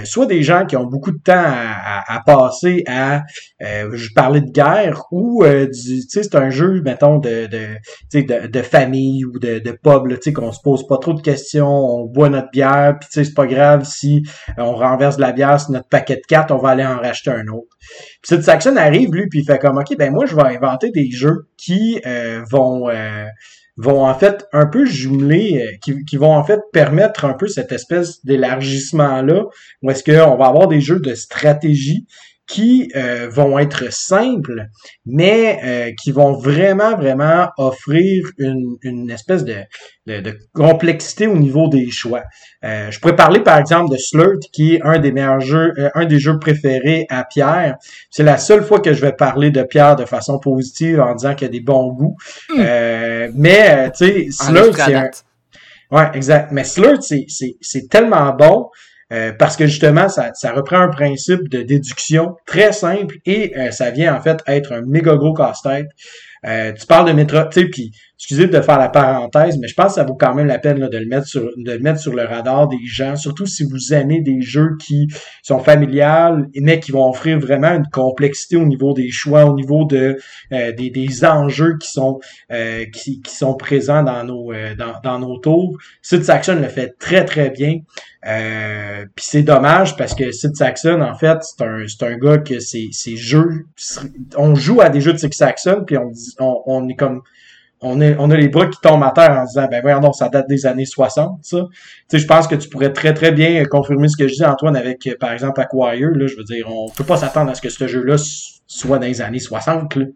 soit 0.02 0.26
des 0.26 0.42
gens 0.42 0.66
qui 0.66 0.76
ont 0.76 0.86
beaucoup 0.86 1.12
de 1.12 1.22
temps 1.22 1.32
à, 1.36 2.20
passer 2.26 2.82
à 2.88 3.22
je 3.60 4.12
parlais 4.16 4.40
de 4.40 4.50
guerre 4.50 5.04
ou 5.12 5.44
du 5.44 6.02
c'est 6.08 6.34
un 6.34 6.50
jeu 6.50 6.82
mettons 6.82 7.18
de 7.18 7.46
de 7.46 7.68
de, 8.12 8.46
de, 8.48 8.62
famille 8.62 9.24
ou 9.26 9.38
de 9.38 9.60
de 9.60 9.70
pub 9.70 10.20
sais 10.20 10.32
qu'on 10.32 10.50
se 10.50 10.60
pose 10.60 10.84
pas 10.88 10.98
trop 10.98 11.14
de 11.14 11.22
questions 11.22 11.68
on 11.68 12.06
boit 12.06 12.30
notre 12.30 12.50
bière 12.50 12.96
puis 12.98 13.08
c'est 13.12 13.32
pas 13.32 13.46
grave 13.46 13.84
si 13.84 14.24
on 14.56 14.72
renverse 14.72 15.18
la 15.18 15.30
bière 15.30 15.60
sur 15.60 15.70
notre 15.70 15.88
paquet 15.88 16.16
de 16.16 16.26
cartes 16.26 16.50
on 16.50 16.58
va 16.58 16.70
aller 16.70 16.84
en 16.84 16.98
racheter 16.98 17.30
un 17.30 17.46
autre 17.46 17.77
puis 17.78 18.20
cette 18.24 18.42
Saxon 18.42 18.76
arrive, 18.76 19.12
lui, 19.12 19.28
puis 19.28 19.40
il 19.40 19.44
fait 19.44 19.58
comme, 19.58 19.78
OK, 19.78 19.96
ben 19.96 20.12
moi, 20.12 20.26
je 20.26 20.34
vais 20.34 20.42
inventer 20.42 20.90
des 20.90 21.10
jeux 21.10 21.48
qui 21.56 22.00
euh, 22.06 22.42
vont... 22.50 22.88
Euh, 22.88 23.24
vont 23.80 24.04
en 24.04 24.14
fait 24.14 24.44
un 24.52 24.66
peu 24.66 24.84
jumeler, 24.84 25.62
euh, 25.62 25.76
qui, 25.80 26.04
qui, 26.04 26.16
vont 26.16 26.32
en 26.34 26.42
fait 26.42 26.60
permettre 26.72 27.24
un 27.24 27.34
peu 27.34 27.46
cette 27.46 27.70
espèce 27.70 28.24
d'élargissement-là, 28.24 29.44
où 29.82 29.90
est-ce 29.90 30.02
qu'on 30.02 30.36
va 30.36 30.46
avoir 30.46 30.66
des 30.66 30.80
jeux 30.80 30.98
de 30.98 31.14
stratégie 31.14 32.04
qui 32.48 32.90
euh, 32.96 33.28
vont 33.30 33.58
être 33.58 33.92
simples, 33.92 34.68
mais 35.04 35.60
euh, 35.62 35.92
qui 36.02 36.12
vont 36.12 36.32
vraiment, 36.32 36.96
vraiment 36.96 37.48
offrir 37.58 38.26
une, 38.38 38.76
une 38.82 39.10
espèce 39.10 39.44
de, 39.44 39.58
de, 40.06 40.34
complexité 40.54 41.26
au 41.26 41.36
niveau 41.36 41.68
des 41.68 41.90
choix. 41.90 42.22
Euh, 42.64 42.90
je 42.90 42.98
pourrais 43.00 43.16
parler 43.16 43.40
par 43.40 43.58
exemple 43.58 43.92
de 43.92 43.98
Slurt, 43.98 44.42
qui 44.50 44.76
est 44.76 44.82
un 44.82 44.98
des 44.98 45.12
meilleurs 45.12 45.40
jeux, 45.40 45.74
un 45.94 46.06
des 46.06 46.18
jeux 46.18 46.38
préférés 46.38 47.06
à 47.10 47.24
Pierre. 47.24 47.76
C'est 48.10 48.22
la 48.24 48.38
seule 48.38 48.64
fois 48.64 48.80
que 48.80 48.94
je 48.94 49.02
vais 49.02 49.12
parler 49.12 49.50
de 49.50 49.62
Pierre 49.62 49.96
de 49.96 50.06
façon 50.06 50.38
positive 50.38 51.00
en 51.00 51.14
disant 51.14 51.34
qu'il 51.34 51.48
a 51.48 51.50
des 51.50 51.60
bons 51.60 51.92
goûts. 51.92 52.16
Hmm. 52.48 52.62
mais 53.34 53.90
tu 53.92 54.06
sais, 54.06 54.26
Slurt, 54.30 54.74
c'est 54.74 54.94
un... 54.94 55.10
Ouais, 55.90 56.10
exact. 56.14 56.50
Mais 56.52 56.64
Slurt, 56.64 57.02
c'est 57.02 57.88
tellement 57.90 58.32
bon 58.32 58.68
euh, 59.12 59.32
parce 59.32 59.56
que 59.56 59.66
justement, 59.66 60.08
ça, 60.08 60.32
ça, 60.34 60.52
reprend 60.52 60.78
un 60.78 60.88
principe 60.88 61.48
de 61.48 61.62
déduction 61.62 62.36
très 62.44 62.72
simple 62.72 63.16
et 63.24 63.56
euh, 63.56 63.70
ça 63.70 63.90
vient 63.90 64.14
en 64.14 64.20
fait 64.20 64.42
être 64.46 64.72
un 64.72 64.82
méga 64.82 65.16
gros 65.16 65.32
casse-tête. 65.32 65.88
Euh, 66.46 66.72
tu 66.72 66.86
parles 66.86 67.08
de 67.08 67.12
métro, 67.12 67.38
tu 67.50 67.60
sais, 67.60 67.66
puis 67.66 67.92
excusez 68.18 68.48
de 68.48 68.60
faire 68.60 68.78
la 68.78 68.88
parenthèse, 68.88 69.58
mais 69.58 69.68
je 69.68 69.74
pense 69.74 69.88
que 69.88 69.92
ça 69.94 70.04
vaut 70.04 70.16
quand 70.16 70.34
même 70.34 70.46
la 70.46 70.58
peine 70.58 70.78
de 70.78 70.98
le 70.98 71.06
mettre 71.06 71.26
sur 71.26 71.50
de 71.56 71.72
le 71.72 71.78
mettre 71.78 72.00
sur 72.00 72.14
le 72.14 72.24
radar 72.24 72.68
des 72.68 72.84
gens, 72.84 73.16
surtout 73.16 73.46
si 73.46 73.64
vous 73.64 73.94
aimez 73.94 74.20
des 74.20 74.40
jeux 74.40 74.76
qui 74.80 75.08
sont 75.42 75.60
familiales, 75.60 76.48
mais 76.56 76.80
qui 76.80 76.92
vont 76.92 77.08
offrir 77.08 77.38
vraiment 77.38 77.74
une 77.74 77.86
complexité 77.86 78.56
au 78.56 78.64
niveau 78.64 78.92
des 78.92 79.10
choix, 79.10 79.44
au 79.44 79.54
niveau 79.54 79.84
de 79.84 80.18
des, 80.50 80.90
des, 80.90 81.24
enjeux 81.24 81.76
qui 81.78 81.90
sont 81.90 82.18
qui, 82.92 83.22
qui, 83.22 83.34
sont 83.34 83.54
présents 83.54 84.02
dans 84.02 84.24
nos 84.24 84.52
dans, 84.76 84.94
dans 85.02 85.18
nos 85.18 85.38
tours. 85.38 85.78
Sid 86.02 86.24
Saxon 86.24 86.56
le 86.56 86.68
fait 86.68 86.94
très 86.98 87.24
très 87.24 87.50
bien. 87.50 87.80
Euh, 88.26 89.06
Puis 89.14 89.26
c'est 89.28 89.42
dommage 89.42 89.96
parce 89.96 90.14
que 90.14 90.32
Sid 90.32 90.56
Saxon, 90.56 91.00
en 91.00 91.14
fait, 91.14 91.38
c'est 91.42 91.62
un, 91.64 91.84
un 92.02 92.16
gars 92.16 92.38
que 92.38 92.58
ses, 92.58 92.90
jeux. 93.16 93.66
On 94.36 94.54
joue 94.54 94.80
à 94.80 94.88
des 94.88 95.00
jeux 95.00 95.12
de 95.12 95.18
Sid 95.18 95.34
Saxon, 95.34 95.84
puis 95.86 95.96
on, 95.96 96.10
on, 96.40 96.62
on 96.66 96.88
est 96.88 96.96
comme. 96.96 97.22
On, 97.80 98.00
est, 98.00 98.16
on 98.18 98.30
a 98.30 98.36
les 98.36 98.48
bras 98.48 98.66
qui 98.66 98.80
tombent 98.80 99.04
à 99.04 99.12
terre 99.12 99.30
en 99.30 99.44
disant 99.44 99.68
ben 99.70 99.80
voyons 99.80 100.00
non, 100.00 100.12
ça 100.12 100.28
date 100.28 100.48
des 100.48 100.66
années 100.66 100.84
60, 100.84 101.38
ça. 101.42 101.58
Tu 101.58 101.66
sais, 102.08 102.18
je 102.18 102.26
pense 102.26 102.48
que 102.48 102.56
tu 102.56 102.68
pourrais 102.68 102.92
très 102.92 103.14
très 103.14 103.30
bien 103.30 103.64
confirmer 103.64 104.08
ce 104.08 104.16
que 104.16 104.26
je 104.26 104.34
dis, 104.34 104.44
Antoine, 104.44 104.76
avec 104.76 105.08
par 105.20 105.32
exemple 105.32 105.60
Acquire. 105.60 106.10
Là, 106.10 106.26
je 106.26 106.36
veux 106.36 106.44
dire, 106.44 106.68
on 106.68 106.90
peut 106.90 107.04
pas 107.04 107.16
s'attendre 107.16 107.50
à 107.50 107.54
ce 107.54 107.62
que 107.62 107.68
ce 107.68 107.86
jeu-là 107.86 108.16
soit 108.66 108.98
dans 108.98 109.06
les 109.06 109.20
années 109.20 109.38
60. 109.38 109.94
Là. 109.94 110.06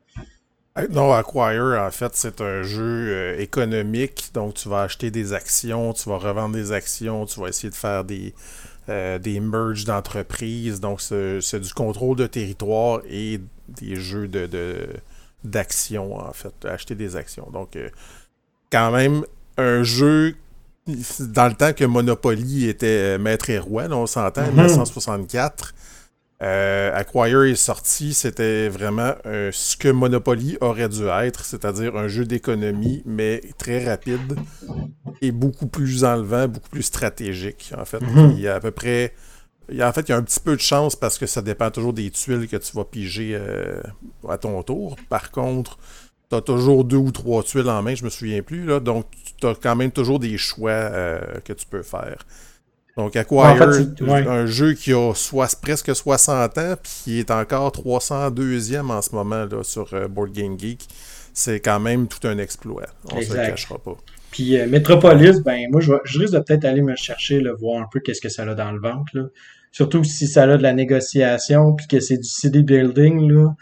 Non, 0.90 1.12
Acquire, 1.12 1.78
en 1.86 1.90
fait, 1.90 2.12
c'est 2.14 2.40
un 2.40 2.62
jeu 2.62 2.82
euh, 2.82 3.38
économique. 3.38 4.30
Donc, 4.34 4.54
tu 4.54 4.68
vas 4.68 4.82
acheter 4.82 5.10
des 5.10 5.32
actions, 5.32 5.92
tu 5.92 6.08
vas 6.08 6.16
revendre 6.16 6.54
des 6.54 6.72
actions, 6.72 7.26
tu 7.26 7.38
vas 7.38 7.48
essayer 7.48 7.70
de 7.70 7.74
faire 7.74 8.04
des, 8.04 8.34
des 8.88 9.40
merges 9.40 9.84
d'entreprises. 9.84 10.80
Donc, 10.80 11.00
c'est 11.00 11.60
du 11.60 11.72
contrôle 11.74 12.16
de 12.16 12.26
territoire 12.26 13.02
et 13.08 13.40
des 13.68 13.96
jeux 13.96 14.28
de, 14.28 14.48
d'action, 15.45 16.16
en 16.16 16.32
fait, 16.32 16.64
acheter 16.64 16.95
des 16.95 17.16
actions. 17.16 17.49
Donc, 17.53 17.78
quand 18.70 18.90
même, 18.90 19.24
un 19.59 19.82
jeu 19.82 20.34
dans 21.20 21.47
le 21.47 21.55
temps 21.55 21.72
que 21.72 21.84
Monopoly 21.84 22.68
était 22.68 23.18
maître 23.18 23.51
et 23.51 23.59
roi, 23.59 23.84
on 23.90 24.07
s'entend, 24.07 24.43
en 24.43 24.53
1964. 24.53 25.74
Euh, 26.43 26.93
Acquire 26.93 27.45
est 27.45 27.55
sorti, 27.55 28.14
c'était 28.14 28.68
vraiment 28.68 29.14
ce 29.24 29.76
que 29.76 29.88
Monopoly 29.88 30.59
aurait 30.61 30.88
dû 30.88 31.07
être, 31.07 31.45
c'est-à-dire 31.45 31.97
un 31.97 32.09
jeu 32.09 32.24
d'économie, 32.24 33.03
mais 33.07 33.43
très 33.59 33.84
rapide 33.84 34.36
et 35.20 35.30
beaucoup 35.30 35.68
plus 35.68 36.05
enlevant, 36.05 36.49
beaucoup 36.49 36.68
plus 36.68 36.82
stratégique. 36.82 37.72
En 37.78 37.84
fait, 37.84 38.01
mhm. 38.01 38.32
il 38.32 38.40
y 38.40 38.49
a 38.49 38.57
à 38.57 38.61
peu 38.61 38.72
près. 38.72 39.14
En 39.70 39.92
fait, 39.92 40.02
il 40.02 40.08
y 40.10 40.12
a 40.12 40.16
un 40.16 40.22
petit 40.22 40.40
peu 40.40 40.56
de 40.56 40.60
chance 40.60 40.96
parce 40.96 41.18
que 41.18 41.26
ça 41.26 41.42
dépend 41.42 41.70
toujours 41.70 41.92
des 41.92 42.10
tuiles 42.10 42.48
que 42.48 42.56
tu 42.56 42.76
vas 42.76 42.84
piger 42.84 43.34
euh, 43.34 43.80
à 44.28 44.38
ton 44.38 44.62
tour. 44.62 44.96
Par 45.08 45.30
contre, 45.30 45.78
tu 46.30 46.36
as 46.36 46.40
toujours 46.40 46.84
deux 46.84 46.96
ou 46.96 47.10
trois 47.10 47.42
tuiles 47.42 47.68
en 47.68 47.82
main, 47.82 47.94
je 47.94 48.04
me 48.04 48.10
souviens 48.10 48.42
plus, 48.42 48.64
là, 48.64 48.80
donc 48.80 49.06
tu 49.40 49.46
as 49.46 49.54
quand 49.54 49.76
même 49.76 49.92
toujours 49.92 50.18
des 50.18 50.38
choix 50.38 50.70
euh, 50.70 51.20
que 51.44 51.52
tu 51.52 51.66
peux 51.66 51.82
faire. 51.82 52.24
Donc, 52.96 53.16
Acquire, 53.16 53.62
un 54.08 54.46
jeu 54.46 54.74
qui 54.74 54.92
a 54.92 55.14
soit, 55.14 55.58
presque 55.60 55.94
60 55.94 56.58
ans, 56.58 56.74
puis 56.82 56.92
qui 57.04 57.18
est 57.18 57.30
encore 57.30 57.70
302e 57.70 58.90
en 58.90 59.00
ce 59.00 59.14
moment 59.14 59.46
là, 59.50 59.62
sur 59.62 59.88
euh, 59.94 60.08
Board 60.08 60.32
Game 60.32 60.58
Geek, 60.58 60.86
c'est 61.32 61.60
quand 61.60 61.80
même 61.80 62.06
tout 62.06 62.26
un 62.26 62.36
exploit. 62.36 62.86
On 63.10 63.16
ne 63.16 63.22
se 63.22 63.32
le 63.32 63.46
cachera 63.46 63.78
pas. 63.78 63.96
Puis 64.33 64.59
euh, 64.59 64.66
Metropolis, 64.66 65.41
ben 65.45 65.68
moi, 65.70 65.80
je, 65.80 65.93
risque 66.18 66.33
de 66.33 66.41
peut-être 66.41 66.64
aller 66.64 66.83
me 66.83 66.97
chercher, 66.97 67.39
le 67.39 67.53
voir 67.55 67.80
un 67.80 67.87
peu 67.93 68.01
qu'est-ce 68.01 68.20
que 68.20 68.30
ça 68.30 68.43
a 68.43 68.55
dans 68.55 68.72
le 68.72 68.80
ventre. 68.80 69.12
Là. 69.14 69.24
Surtout 69.70 70.03
si 70.03 70.26
ça 70.26 70.43
a 70.43 70.57
de 70.57 70.62
la 70.62 70.72
négociation, 70.72 71.74
puis 71.74 71.87
que 71.87 72.01
c'est 72.01 72.16
du 72.16 72.28
CD 72.28 72.62
building. 72.62 73.30
Là. 73.30 73.55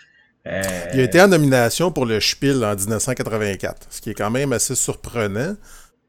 Euh, 0.46 0.62
Il 0.94 1.00
a 1.00 1.02
été 1.02 1.20
en 1.20 1.28
nomination 1.28 1.92
pour 1.92 2.06
le 2.06 2.18
Spiel 2.20 2.64
en 2.64 2.74
1984, 2.74 3.88
ce 3.90 4.00
qui 4.00 4.10
est 4.10 4.14
quand 4.14 4.30
même 4.30 4.52
assez 4.52 4.74
surprenant. 4.74 5.56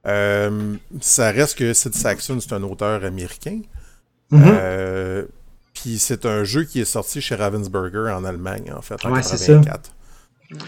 Euh, 0.07 0.75
ça 1.01 1.31
reste 1.31 1.57
que 1.57 1.73
Sid 1.73 1.93
Saxon, 1.93 2.39
c'est 2.39 2.53
un 2.53 2.63
auteur 2.63 3.03
américain. 3.03 3.61
Mhm. 4.31 4.43
Euh, 4.45 5.25
puis 5.73 5.97
c'est 5.99 6.25
un 6.25 6.43
jeu 6.43 6.63
qui 6.63 6.79
est 6.79 6.85
sorti 6.85 7.19
chez 7.19 7.35
Ravensburger 7.35 8.11
en 8.15 8.23
Allemagne, 8.23 8.71
en 8.75 8.81
fait, 8.81 9.03
en 9.05 9.11
ouais, 9.11 9.19
1984. 9.21 9.91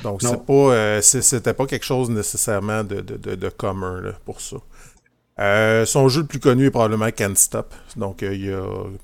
Donc 0.03 0.21
c'est 0.21 0.45
pas, 0.45 0.53
euh, 0.53 1.01
c'était 1.01 1.53
pas 1.53 1.65
quelque 1.65 1.85
chose 1.85 2.09
nécessairement 2.09 2.83
de, 2.83 3.01
de, 3.01 3.49
commun 3.49 4.01
pour 4.25 4.39
ça. 4.41 4.57
son 5.85 6.07
jeu 6.09 6.21
le 6.21 6.27
plus 6.27 6.39
connu 6.39 6.67
est 6.67 6.71
probablement 6.71 7.11
Can't 7.11 7.35
Stop. 7.35 7.73
Donc, 7.95 8.21
il 8.21 8.45
y 8.45 8.51
a 8.51 8.63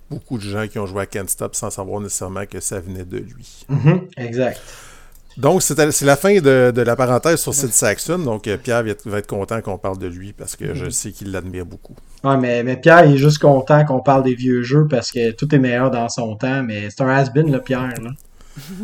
beaucoup 0.09 0.38
de 0.38 0.43
gens 0.43 0.67
qui 0.67 0.80
ont 0.80 0.86
joué 0.86 1.03
à 1.03 1.05
Can't 1.05 1.27
Stop 1.27 1.55
sans 1.55 1.69
savoir 1.69 2.01
nécessairement 2.01 2.45
que 2.45 2.59
ça 2.59 2.80
venait 2.80 3.05
de 3.05 3.17
lui. 3.17 3.65
Mhm, 3.67 4.07
exact. 4.17 4.61
Donc, 5.39 5.61
c'est 5.61 6.01
la 6.01 6.15
fin 6.17 6.39
de, 6.41 6.73
la 6.75 6.95
parenthèse 6.97 7.39
sur 7.39 7.53
Sid 7.53 7.71
Saxon. 7.71 8.19
Donc, 8.19 8.47
euh, 8.47 8.57
Pierre 8.57 8.84
va 8.84 8.89
être, 8.89 9.27
content 9.27 9.61
qu'on 9.61 9.77
parle 9.77 9.97
de 9.97 10.07
lui 10.07 10.34
parce 10.34 10.57
que 10.57 10.73
je 10.73 10.86
mhm. 10.86 10.91
sais 10.91 11.11
qu'il 11.11 11.32
l'admire 11.32 11.65
beaucoup. 11.65 11.95
Ouais, 12.25 12.36
mais, 12.36 12.61
mais 12.63 12.75
Pierre 12.75 13.05
il 13.05 13.15
est 13.15 13.17
juste 13.17 13.39
content 13.39 13.86
qu'on 13.86 14.01
parle 14.01 14.23
des 14.23 14.36
vieux 14.36 14.63
jeux 14.63 14.86
parce 14.89 15.11
que 15.11 15.32
tout 15.32 15.53
est 15.55 15.59
meilleur 15.59 15.91
dans 15.91 16.09
son 16.09 16.36
temps. 16.36 16.61
Mais 16.63 16.89
c'est 16.89 17.01
un 17.01 17.09
has-been, 17.09 17.49
le 17.51 17.61
Pierre. 17.61 17.93
Là. 18.01 18.11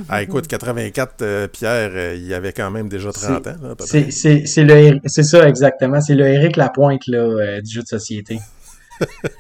Ah, 0.10 0.22
écoute, 0.22 0.48
84, 0.48 1.22
euh, 1.22 1.48
Pierre, 1.48 1.92
euh, 1.94 2.18
il 2.18 2.34
avait 2.34 2.54
quand 2.54 2.72
même 2.72 2.88
déjà 2.88 3.12
30 3.12 3.48
ans. 3.48 3.56
C'est 3.86 4.12
ça, 4.12 5.48
exactement. 5.48 6.00
C'est 6.02 6.16
le 6.16 6.28
Eric 6.28 6.56
Lapointe 6.56 7.08
là, 7.08 7.62
du 7.62 7.72
jeu 7.72 7.82
de 7.82 7.88
société. 7.88 8.40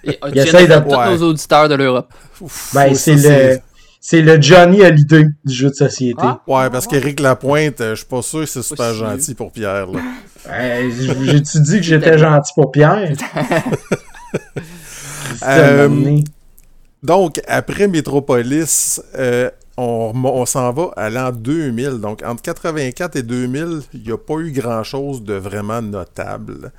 il 0.03 0.37
essaie 0.37 0.67
de... 0.67 0.79
tous 0.79 1.23
nos 1.23 1.29
auditeurs 1.29 1.69
de 1.69 1.75
l'Europe? 1.75 2.13
Ben, 2.73 2.93
c'est 2.93 3.15
le 3.15 3.59
c'est 4.07 4.21
le 4.21 4.39
Johnny 4.39 4.83
Hallyday 4.83 5.23
du 5.43 5.53
jeu 5.53 5.71
de 5.71 5.73
société. 5.73 6.21
Ah. 6.21 6.39
ouais, 6.45 6.69
parce 6.69 6.85
qu'Éric 6.85 7.19
Lapointe, 7.19 7.81
euh, 7.81 7.95
je 7.95 8.01
suis 8.01 8.05
pas 8.05 8.21
sûr 8.21 8.41
que 8.41 8.45
c'est 8.45 8.61
super 8.61 8.93
gentil 8.93 9.33
pour 9.33 9.51
Pierre. 9.51 9.87
Là. 9.87 9.99
J'ai-tu 11.23 11.59
dit 11.61 11.77
que 11.77 11.81
j'étais 11.81 12.15
gentil 12.19 12.51
pour 12.55 12.71
Pierre? 12.71 13.11
Euh, 15.43 16.19
donc, 17.03 17.41
après 17.47 17.87
Metropolis, 17.87 19.01
euh, 19.17 19.49
on, 19.77 20.13
on 20.23 20.45
s'en 20.45 20.71
va 20.71 20.91
à 20.95 21.09
l'an 21.09 21.31
2000. 21.31 21.99
Donc, 21.99 22.21
entre 22.23 22.41
84 22.41 23.15
et 23.17 23.23
2000, 23.23 23.81
il 23.93 24.01
n'y 24.01 24.11
a 24.11 24.17
pas 24.17 24.35
eu 24.35 24.51
grand-chose 24.51 25.23
de 25.23 25.33
vraiment 25.33 25.81
notable. 25.81 26.71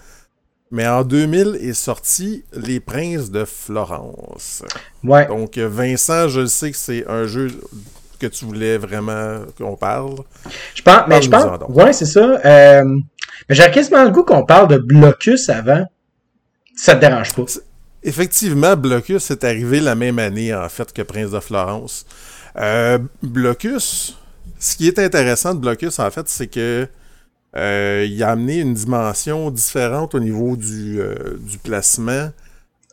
Mais 0.71 0.87
en 0.87 1.05
2000 1.05 1.59
est 1.61 1.75
sorti 1.75 2.45
Les 2.53 2.81
Princes 2.81 3.31
de 3.31 3.45
Florence. 3.45 4.65
Ouais. 5.05 5.27
Donc, 5.27 5.59
Vincent, 5.59 6.29
je 6.29 6.47
sais 6.47 6.73
que 6.73 6.77
c'est 6.77 7.07
un 7.09 7.27
jeu 7.27 7.51
que 8.19 8.27
tu 8.27 8.45
voulais 8.47 8.79
vraiment 8.79 9.41
qu'on 9.59 9.77
parle. 9.77 10.17
Je 10.75 10.83
pense, 10.83 11.03
mais 11.07 11.23
je 11.23 11.31
pense, 11.31 11.45
ouais, 11.69 11.93
c'est 11.93 12.07
ça. 12.07 12.41
Euh, 12.45 12.85
mais 13.49 13.55
j'ai 13.55 13.71
quasiment 13.71 14.05
le 14.05 14.11
goût 14.11 14.25
qu'on 14.25 14.45
parle 14.45 14.69
de 14.69 14.79
Blocus 14.79 15.49
avant. 15.51 15.85
Ça 16.75 16.95
te 16.95 17.01
dérange 17.01 17.35
pas? 17.35 17.45
Effectivement, 18.03 18.77
Blocus 18.77 19.31
est 19.31 19.45
arrivé 19.45 19.81
la 19.81 19.95
même 19.95 20.19
année, 20.19 20.55
en 20.55 20.69
fait, 20.69 20.93
que 20.93 21.03
Prince 21.03 21.31
de 21.31 21.41
Florence. 21.41 22.07
Euh, 22.59 22.99
Blocus, 23.23 24.17
ce 24.59 24.77
qui 24.77 24.89
est 24.89 24.99
intéressant 24.99 25.55
de 25.55 25.61
Blocus, 25.61 25.99
en 25.99 26.11
fait, 26.11 26.29
c'est 26.29 26.47
que 26.47 26.89
euh, 27.55 28.07
il 28.09 28.23
a 28.23 28.31
amené 28.31 28.61
une 28.61 28.75
dimension 28.75 29.51
différente 29.51 30.15
au 30.15 30.21
niveau 30.21 30.57
du, 30.57 31.01
euh, 31.01 31.37
du, 31.39 31.59
placement, 31.59 32.31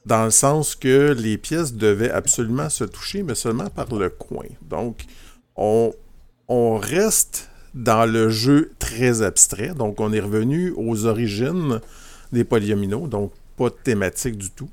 dans 0.06 0.26
le 0.26 0.32
sens 0.32 0.76
que 0.76 1.14
les 1.18 1.38
pièces 1.38 1.74
devaient 1.74 2.12
absolument 2.12 2.70
se 2.70 2.84
toucher, 2.84 3.24
mais 3.24 3.36
seulement 3.36 3.70
par 3.70 3.94
le 3.94 4.10
coin. 4.10 4.46
Donc, 4.70 5.06
on, 5.56 5.94
reste 6.78 7.50
dans 7.74 8.06
le 8.06 8.30
jeu 8.30 8.72
très 8.80 9.22
abstrait. 9.22 9.74
Donc, 9.74 10.00
on 10.00 10.12
est 10.14 10.20
revenu 10.20 10.74
aux 10.76 11.06
origines 11.06 11.80
des 12.32 12.44
polyomino, 12.44 13.08
donc 13.08 13.32
pas 13.58 13.70
de 13.70 13.76
thématique 13.76 14.38
du 14.38 14.52
tout, 14.52 14.70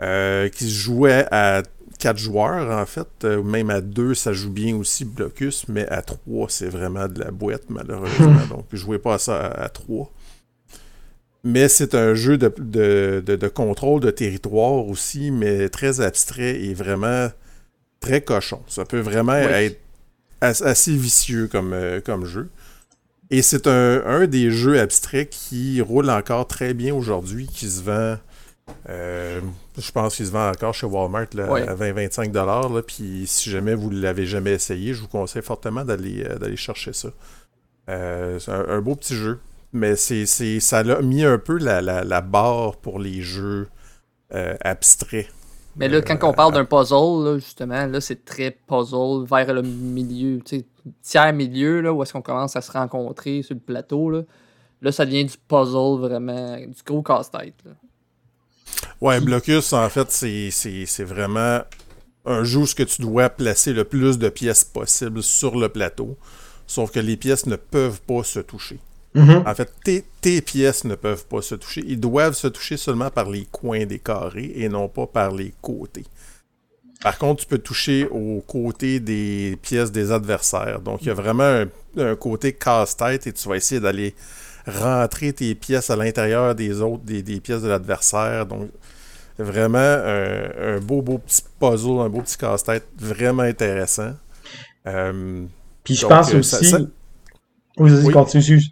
qui 0.00 0.64
se 0.64 0.74
jouait 0.74 1.26
à 1.30 1.62
quatre 1.98 2.18
joueurs, 2.18 2.70
en 2.70 2.86
fait. 2.86 3.08
Euh, 3.24 3.42
même 3.42 3.70
à 3.70 3.80
deux, 3.80 4.14
ça 4.14 4.32
joue 4.32 4.50
bien 4.50 4.76
aussi, 4.76 5.04
Blocus, 5.04 5.66
mais 5.68 5.86
à 5.88 6.02
trois, 6.02 6.48
c'est 6.48 6.68
vraiment 6.68 7.08
de 7.08 7.20
la 7.20 7.30
boîte, 7.30 7.64
malheureusement. 7.68 8.46
Donc, 8.50 8.66
jouez 8.72 8.98
pas 8.98 9.14
à 9.14 9.18
ça 9.18 9.46
à, 9.46 9.68
trois. 9.68 10.12
Mais 11.44 11.68
c'est 11.68 11.94
un 11.94 12.14
jeu 12.14 12.38
de, 12.38 13.22
de, 13.24 13.48
contrôle 13.48 14.00
de 14.00 14.10
territoire 14.10 14.86
aussi, 14.86 15.30
mais 15.30 15.68
très 15.68 16.00
abstrait 16.00 16.60
et 16.60 16.74
vraiment 16.74 17.28
très 18.00 18.20
cochon. 18.20 18.62
Ça 18.66 18.84
peut 18.84 19.00
vraiment 19.00 19.34
être 19.34 19.80
assez 20.40 20.96
vicieux 20.96 21.46
comme, 21.46 21.72
euh, 21.72 22.00
comme 22.00 22.24
jeu. 22.24 22.48
Et 23.30 23.42
c'est 23.42 23.66
un, 23.66 24.02
un, 24.06 24.26
des 24.26 24.50
jeux 24.50 24.80
abstraits 24.80 25.30
qui 25.30 25.80
roule 25.80 26.10
encore 26.10 26.46
très 26.48 26.74
bien 26.74 26.94
aujourd'hui, 26.94 27.46
qui 27.46 27.68
se 27.68 27.82
vend 27.82 28.16
euh, 28.88 29.40
je 29.78 29.92
pense 29.92 30.16
qu'il 30.16 30.26
se 30.26 30.30
vend 30.30 30.48
encore 30.48 30.74
chez 30.74 30.86
Walmart 30.86 31.28
à 31.38 31.74
20-25$. 31.74 32.82
Puis 32.82 33.24
si 33.26 33.50
jamais 33.50 33.74
vous 33.74 33.90
ne 33.90 34.00
l'avez 34.00 34.26
jamais 34.26 34.52
essayé, 34.52 34.94
je 34.94 35.02
vous 35.02 35.08
conseille 35.08 35.42
fortement 35.42 35.84
d'aller 35.84 36.24
euh, 36.24 36.56
chercher 36.56 36.92
ça. 36.92 37.08
Euh, 37.88 38.38
c'est 38.38 38.52
un, 38.52 38.80
beau 38.80 38.94
petit 38.94 39.14
jeu. 39.14 39.38
Mais 39.72 39.96
c'est 39.96 40.26
ça 40.26 40.78
a 40.78 41.02
mis 41.02 41.24
un 41.24 41.38
peu 41.38 41.58
la, 41.58 42.20
barre 42.20 42.76
pour 42.76 42.98
les 42.98 43.20
jeux 43.20 43.68
abstraits. 44.30 45.28
Mais 45.76 45.88
là, 45.88 46.00
quand 46.00 46.16
on 46.24 46.32
parle 46.32 46.54
d'un 46.54 46.64
puzzle, 46.64 47.38
justement, 47.38 47.86
là, 47.86 48.00
c'est 48.00 48.24
très 48.24 48.50
puzzle 48.50 49.26
vers 49.28 49.52
le 49.52 49.60
milieu, 49.60 50.40
tu 50.42 50.58
sais, 50.58 50.66
tiers 51.02 51.34
milieu, 51.34 51.82
là, 51.82 51.92
où 51.92 52.02
est-ce 52.02 52.14
qu'on 52.14 52.22
commence 52.22 52.56
à 52.56 52.62
se 52.62 52.72
rencontrer 52.72 53.42
sur 53.42 53.54
le 53.54 53.60
plateau. 53.60 54.10
Là, 54.10 54.22
là 54.80 54.90
ça 54.90 55.04
devient 55.04 55.26
du 55.26 55.36
puzzle 55.36 56.00
vraiment, 56.00 56.56
du 56.56 56.82
gros 56.84 57.02
casse-tête. 57.02 57.62
Ouais, 59.00 59.20
Blocus, 59.20 59.72
en 59.72 59.88
fait, 59.88 60.10
c'est 60.10 61.04
vraiment 61.04 61.60
un 62.24 62.44
jeu 62.44 62.60
où 62.60 62.66
tu 62.66 63.02
dois 63.02 63.28
placer 63.30 63.72
le 63.72 63.84
plus 63.84 64.18
de 64.18 64.28
pièces 64.28 64.64
possible 64.64 65.22
sur 65.22 65.56
le 65.56 65.68
plateau. 65.68 66.16
Sauf 66.66 66.90
que 66.90 66.98
les 66.98 67.16
pièces 67.16 67.46
ne 67.46 67.56
peuvent 67.56 68.00
pas 68.00 68.24
se 68.24 68.40
toucher. 68.40 68.78
Mm-hmm. 69.14 69.48
En 69.48 69.54
fait, 69.54 70.02
tes, 70.20 70.40
pièces 70.42 70.84
ne 70.84 70.94
peuvent 70.94 71.26
pas 71.26 71.40
se 71.40 71.54
toucher. 71.54 71.84
Ils 71.86 72.00
doivent 72.00 72.34
se 72.34 72.48
toucher 72.48 72.76
seulement 72.76 73.10
par 73.10 73.30
les 73.30 73.46
coins 73.50 73.86
des 73.86 74.00
carrés 74.00 74.52
et 74.56 74.68
non 74.68 74.88
pas 74.88 75.06
par 75.06 75.30
les 75.30 75.54
côtés. 75.62 76.04
Par 77.00 77.16
contre, 77.18 77.42
tu 77.42 77.46
peux 77.46 77.58
toucher 77.58 78.08
aux 78.10 78.42
côtés 78.46 79.00
des 79.00 79.56
pièces 79.62 79.92
des 79.92 80.10
adversaires. 80.10 80.80
Donc, 80.80 81.02
il 81.02 81.08
y 81.08 81.10
a 81.10 81.14
vraiment 81.14 81.44
un, 81.44 81.66
un 81.98 82.16
côté 82.16 82.52
casse-tête 82.52 83.26
et 83.26 83.32
tu 83.32 83.48
vas 83.48 83.56
essayer 83.56 83.80
d'aller 83.80 84.14
rentrer 84.66 85.32
tes 85.32 85.54
pièces 85.54 85.90
à 85.90 85.96
l'intérieur 85.96 86.54
des 86.54 86.80
autres, 86.80 87.02
des, 87.04 87.40
pièces 87.40 87.62
de 87.62 87.68
l'adversaire. 87.68 88.46
Donc, 88.46 88.68
vraiment 89.38 89.78
un, 89.78 90.78
beau, 90.80 91.02
beau 91.02 91.18
petit 91.18 91.42
puzzle, 91.60 92.00
un 92.00 92.08
beau 92.08 92.22
petit 92.22 92.36
casse-tête 92.36 92.86
vraiment 92.98 93.42
intéressant. 93.42 94.12
Euh, 94.86 95.44
Puis 95.84 95.94
je 95.94 96.06
pense 96.06 96.32
euh, 96.32 96.38
aussi. 96.38 96.74
oui, 97.78 98.12
continue. 98.12 98.62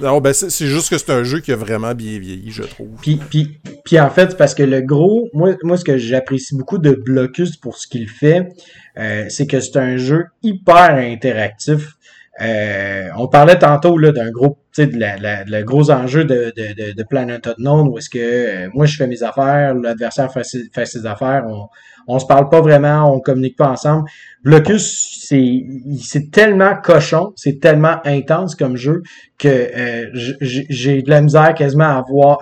Non, 0.00 0.20
ben 0.20 0.32
c'est 0.32 0.66
juste 0.66 0.88
que 0.88 0.96
c'est 0.96 1.10
un 1.10 1.24
jeu 1.24 1.40
qui 1.40 1.52
a 1.52 1.56
vraiment 1.56 1.94
bien 1.94 2.18
vieilli, 2.18 2.50
je 2.50 2.62
trouve. 2.62 2.88
Puis, 3.02 3.16
puis, 3.16 3.58
puis 3.84 4.00
en 4.00 4.08
fait, 4.08 4.36
parce 4.38 4.54
que 4.54 4.62
le 4.62 4.80
gros, 4.80 5.28
moi, 5.34 5.56
moi 5.62 5.76
ce 5.76 5.84
que 5.84 5.98
j'apprécie 5.98 6.56
beaucoup 6.56 6.78
de 6.78 6.92
Blocus 6.92 7.56
pour 7.58 7.76
ce 7.76 7.86
qu'il 7.86 8.08
fait, 8.08 8.48
euh, 8.96 9.26
c'est 9.28 9.46
que 9.46 9.60
c'est 9.60 9.76
un 9.76 9.98
jeu 9.98 10.24
hyper 10.42 10.94
interactif. 10.94 11.93
Euh, 12.40 13.08
on 13.16 13.28
parlait 13.28 13.58
tantôt 13.58 13.96
là 13.96 14.10
d'un 14.10 14.30
gros, 14.30 14.58
tu 14.74 14.82
sais, 14.82 14.86
de 14.88 14.98
la, 14.98 15.16
la, 15.16 15.44
le 15.44 15.62
gros 15.62 15.90
enjeu 15.90 16.24
de, 16.24 16.52
de, 16.56 16.74
de, 16.74 16.92
de 16.92 17.02
Planet 17.04 17.48
où 17.58 17.98
est-ce 17.98 18.10
que 18.10 18.18
euh, 18.18 18.68
moi 18.74 18.86
je 18.86 18.96
fais 18.96 19.06
mes 19.06 19.22
affaires, 19.22 19.74
l'adversaire 19.74 20.32
fait, 20.32 20.42
fait, 20.72 20.86
ses 20.86 21.06
affaires, 21.06 21.44
on, 21.48 21.68
on 22.06 22.18
se 22.18 22.26
parle 22.26 22.48
pas 22.48 22.60
vraiment, 22.60 23.14
on 23.14 23.20
communique 23.20 23.56
pas 23.56 23.68
ensemble. 23.68 24.08
Blocus, 24.42 25.22
c'est 25.26 25.64
c'est 26.02 26.30
tellement 26.30 26.74
cochon, 26.76 27.32
c'est 27.36 27.60
tellement 27.60 27.96
intense 28.04 28.54
comme 28.54 28.76
jeu 28.76 29.02
que 29.38 29.48
euh, 29.48 30.10
j'ai 30.40 31.02
de 31.02 31.10
la 31.10 31.22
misère 31.22 31.54
quasiment 31.54 31.84
à 31.84 32.04
voir. 32.06 32.38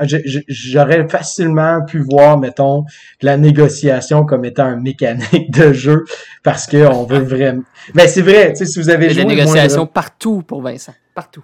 J'aurais 0.49 1.09
facilement 1.09 1.85
pu 1.85 2.01
voir, 2.01 2.39
mettons, 2.39 2.85
la 3.21 3.37
négociation 3.37 4.25
comme 4.25 4.45
étant 4.45 4.65
un 4.65 4.81
mécanique 4.81 5.51
de 5.53 5.73
jeu 5.73 6.05
parce 6.43 6.67
que 6.67 6.87
on 6.87 7.05
veut 7.05 7.23
vraiment. 7.23 7.63
Mais 7.95 8.09
c'est 8.09 8.23
vrai, 8.23 8.53
tu 8.53 8.59
sais, 8.59 8.67
si 8.67 8.81
vous 8.81 8.91
avez 8.91 9.11
joué. 9.11 9.25
Des 9.25 9.37
négociations 9.37 9.87
partout 9.87 10.43
pour 10.43 10.61
Vincent 10.61 10.95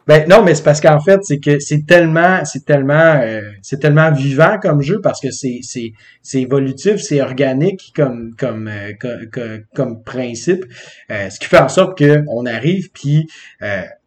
Ben 0.07 0.27
non, 0.29 0.43
mais 0.43 0.55
c'est 0.55 0.63
parce 0.63 0.81
qu'en 0.81 0.99
fait, 0.99 1.21
c'est 1.23 1.41
que 1.41 1.59
c'est 1.59 1.85
tellement, 1.87 2.43
c'est 2.45 2.65
tellement, 2.65 3.21
euh, 3.23 3.43
c'est 3.61 3.79
tellement 3.79 4.11
vivant 4.11 4.59
comme 4.59 4.81
jeu 4.81 5.01
parce 5.03 5.21
que 5.21 5.31
c'est 5.31 5.61
c'est 5.63 5.93
c'est 6.23 6.41
évolutif, 6.41 6.97
c'est 7.03 7.21
organique 7.21 7.93
comme 7.95 8.35
comme 8.37 8.69
euh, 8.69 8.93
comme, 8.99 9.65
comme, 9.75 10.03
principe, 10.05 10.65
euh, 11.11 11.29
ce 11.29 11.39
qui 11.39 11.47
fait 11.47 11.59
en 11.59 11.69
sorte 11.69 11.99
que 11.99 12.25
on 12.29 12.47
arrive 12.47 12.91
puis 12.93 13.27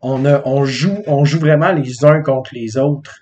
on 0.02 0.26
a 0.26 0.42
on 0.46 0.66
joue 0.66 1.04
on 1.06 1.26
joue 1.26 1.40
vraiment 1.40 1.72
les 1.72 2.04
uns 2.06 2.22
contre 2.22 2.52
les 2.56 2.78
autres. 2.78 3.20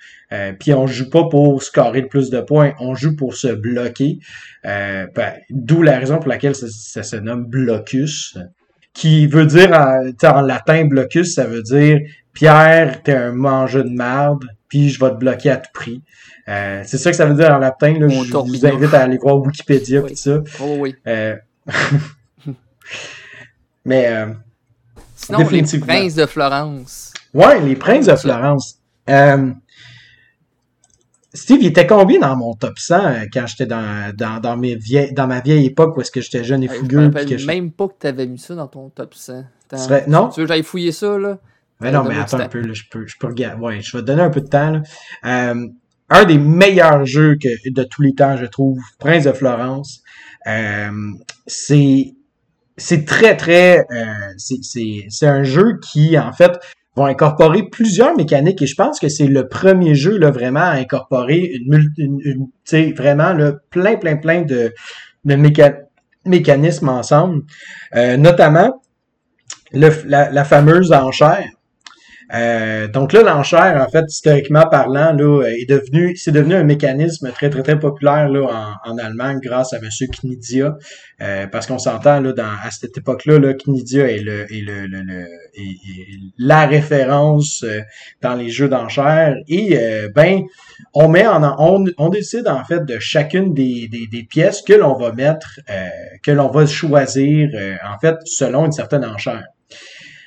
puis 0.60 0.74
on 0.74 0.88
joue 0.88 1.10
pas 1.10 1.28
pour 1.28 1.62
scorer 1.62 2.02
le 2.02 2.08
plus 2.08 2.30
de 2.30 2.40
points, 2.40 2.74
on 2.80 2.96
joue 2.96 3.18
pour 3.18 3.36
se 3.36 3.50
bloquer. 3.50 4.20
Ben, 4.64 5.34
D'où 5.50 5.82
la 5.82 6.00
raison 6.00 6.20
pour 6.20 6.30
laquelle 6.30 6.56
ça, 6.56 7.04
se 7.04 7.16
nomme 7.18 7.46
blocus 7.46 8.38
qui 8.94 9.28
veut 9.28 9.46
dire 9.46 9.72
en, 9.72 10.42
latin 10.42 10.86
blocus, 10.86 11.36
ça 11.36 11.46
veut 11.46 11.62
dire 11.62 12.00
Pierre, 12.40 13.04
t'es 13.04 13.14
un 13.14 13.34
mangeur 13.34 13.84
de 13.84 13.90
merde, 13.90 14.46
puis 14.70 14.88
je 14.88 14.98
vais 14.98 15.10
te 15.10 15.16
bloquer 15.16 15.50
à 15.50 15.58
tout 15.58 15.72
prix. 15.74 16.02
Euh, 16.48 16.84
c'est 16.86 16.98
ça 16.98 17.12
que 17.12 17.18
ça 17.18 17.26
veut 17.26 17.34
dire 17.34 17.54
en 17.54 17.58
latin. 17.58 18.00
Là. 18.00 18.08
Je 18.08 18.32
vous 18.32 18.66
invite 18.66 18.94
à 18.94 19.02
aller 19.02 19.18
voir 19.18 19.42
Wikipédia 19.42 20.00
et 20.00 20.12
tout 20.12 20.16
ça. 20.16 20.40
Oh 20.62 20.78
oui. 20.80 20.96
Euh... 21.06 21.36
Mais 23.84 24.08
euh... 24.08 24.28
Sinon, 25.18 25.40
les 25.50 25.80
princes 25.82 26.16
de 26.16 26.26
Florence. 26.26 27.14
Ouais, 27.34 27.60
les 27.60 27.76
princes 27.76 28.06
de 28.06 28.16
Florence. 28.16 28.78
Euh... 29.10 29.52
Steve, 31.34 31.58
il 31.60 31.68
était 31.68 31.88
combien 31.88 32.20
dans 32.20 32.38
mon 32.38 32.54
top 32.54 32.80
100 32.80 32.96
euh, 32.96 33.26
quand 33.34 33.48
j'étais 33.48 33.66
dans, 33.66 34.16
dans, 34.16 34.40
dans, 34.40 34.56
mes 34.56 34.76
vieilles, 34.76 35.12
dans 35.12 35.28
ma 35.28 35.42
vieille 35.42 35.66
époque 35.66 35.98
où 35.98 36.02
est-ce 36.02 36.12
que 36.12 36.22
j'étais 36.22 36.46
jeune 36.46 36.64
et 36.64 36.70
fougueux? 36.70 37.12
Je 37.28 37.34
me 37.34 37.46
même 37.48 37.74
pas 37.74 37.90
que 37.90 37.96
tu 38.00 38.08
avais 38.08 38.28
mis 38.28 38.40
ça 38.40 38.56
dans 38.56 38.68
ton 38.68 38.88
top 38.92 39.14
100. 39.14 39.44
Non? 40.08 40.30
Tu 40.30 40.40
veux 40.40 40.46
que 40.46 40.54
j'aille 40.54 40.64
fouiller 40.64 40.94
ça, 40.94 41.18
là? 41.18 41.38
Mais 41.82 41.92
non, 41.92 42.04
mais 42.04 42.18
attends 42.18 42.40
un 42.40 42.50
peu, 42.50 42.62
là, 42.62 42.74
je 42.74 42.84
peux, 42.90 43.08
je 43.08 43.16
peux 43.18 43.28
regarder. 43.28 43.62
Ouais, 43.62 43.82
je 43.82 43.96
vais 43.96 44.02
te 44.02 44.08
donner 44.08 44.22
un 44.22 44.30
peu 44.30 44.42
de 44.42 44.48
temps. 44.48 44.72
Là. 44.72 44.82
Euh, 45.26 45.68
un 46.10 46.26
des 46.26 46.38
meilleurs 46.38 47.06
jeux 47.06 47.38
que, 47.42 47.70
de 47.70 47.84
tous 47.84 48.02
les 48.02 48.14
temps, 48.14 48.36
je 48.36 48.46
trouve, 48.46 48.80
Prince 49.00 49.26
de 49.26 49.32
Florence. 49.32 50.02
Euh, 50.48 50.92
c'est 51.48 52.14
c'est 52.78 53.06
très 53.06 53.36
très 53.36 53.80
euh, 53.92 54.14
c'est 54.38 55.28
un 55.28 55.44
jeu 55.44 55.80
qui 55.82 56.18
en 56.18 56.32
fait 56.32 56.52
va 56.96 57.06
incorporer 57.06 57.64
plusieurs 57.70 58.16
mécaniques 58.16 58.62
et 58.62 58.68
je 58.68 58.76
pense 58.76 59.02
que 59.02 59.10
c'est 59.10 59.28
le 59.28 59.50
premier 59.50 59.96
jeu 59.96 60.18
là 60.18 60.32
vraiment 60.32 60.62
à 60.62 60.76
incorporer 60.76 61.52
une, 61.56 61.92
une, 61.98 62.20
une 62.72 62.94
vraiment 62.94 63.34
là, 63.34 63.54
plein 63.70 63.98
plein 63.98 64.16
plein 64.16 64.44
de, 64.44 64.74
de 65.26 65.36
mécanismes 66.26 66.88
ensemble 66.88 67.44
euh, 67.96 68.16
notamment 68.16 68.82
le, 69.74 69.90
la, 70.06 70.32
la 70.32 70.44
fameuse 70.46 70.94
enchère 70.94 71.50
euh, 72.34 72.88
donc 72.88 73.12
là, 73.14 73.24
l'enchère, 73.24 73.84
en 73.84 73.90
fait, 73.90 74.06
historiquement 74.08 74.66
parlant, 74.70 75.14
là, 75.14 75.44
est 75.48 75.68
devenu, 75.68 76.16
c'est 76.16 76.32
devenu 76.32 76.54
un 76.54 76.64
mécanisme 76.64 77.32
très, 77.32 77.50
très, 77.50 77.64
très 77.64 77.80
populaire 77.80 78.30
là, 78.30 78.78
en, 78.86 78.98
Allemagne 79.00 79.40
grâce 79.42 79.74
à 79.74 79.80
Monsieur 79.80 80.08
Knidia. 80.08 80.78
Euh, 81.22 81.48
parce 81.48 81.66
qu'on 81.66 81.80
s'entend 81.80 82.20
là, 82.20 82.34
dans, 82.34 82.52
à 82.64 82.70
cette 82.72 82.98
époque-là, 82.98 83.40
là, 83.40 83.54
Knidia 83.54 84.08
est, 84.08 84.20
le, 84.20 84.42
est, 84.54 84.62
le, 84.62 84.86
le, 84.86 85.26
la 86.38 86.68
référence 86.68 87.64
euh, 87.64 87.82
dans 88.22 88.36
les 88.36 88.50
jeux 88.50 88.70
d'enchères. 88.70 89.36
Et 89.48 89.78
ben, 90.14 90.44
on 90.94 91.08
met 91.08 91.26
en 91.26 91.44
on, 91.60 91.86
on, 91.98 92.10
décide 92.10 92.48
en 92.48 92.64
fait 92.64 92.86
de 92.86 93.00
chacune 93.00 93.54
des, 93.54 93.88
des, 93.88 94.08
des 94.08 94.24
pièces 94.24 94.62
que 94.62 94.74
l'on 94.74 94.96
va 94.96 95.12
mettre, 95.14 95.60
que 96.24 96.32
l'on 96.32 96.50
va 96.50 96.66
choisir 96.66 97.50
en 97.86 97.98
fait 98.00 98.16
selon 98.26 98.66
une 98.66 98.72
certaine 98.72 99.06
enchère. 99.06 99.44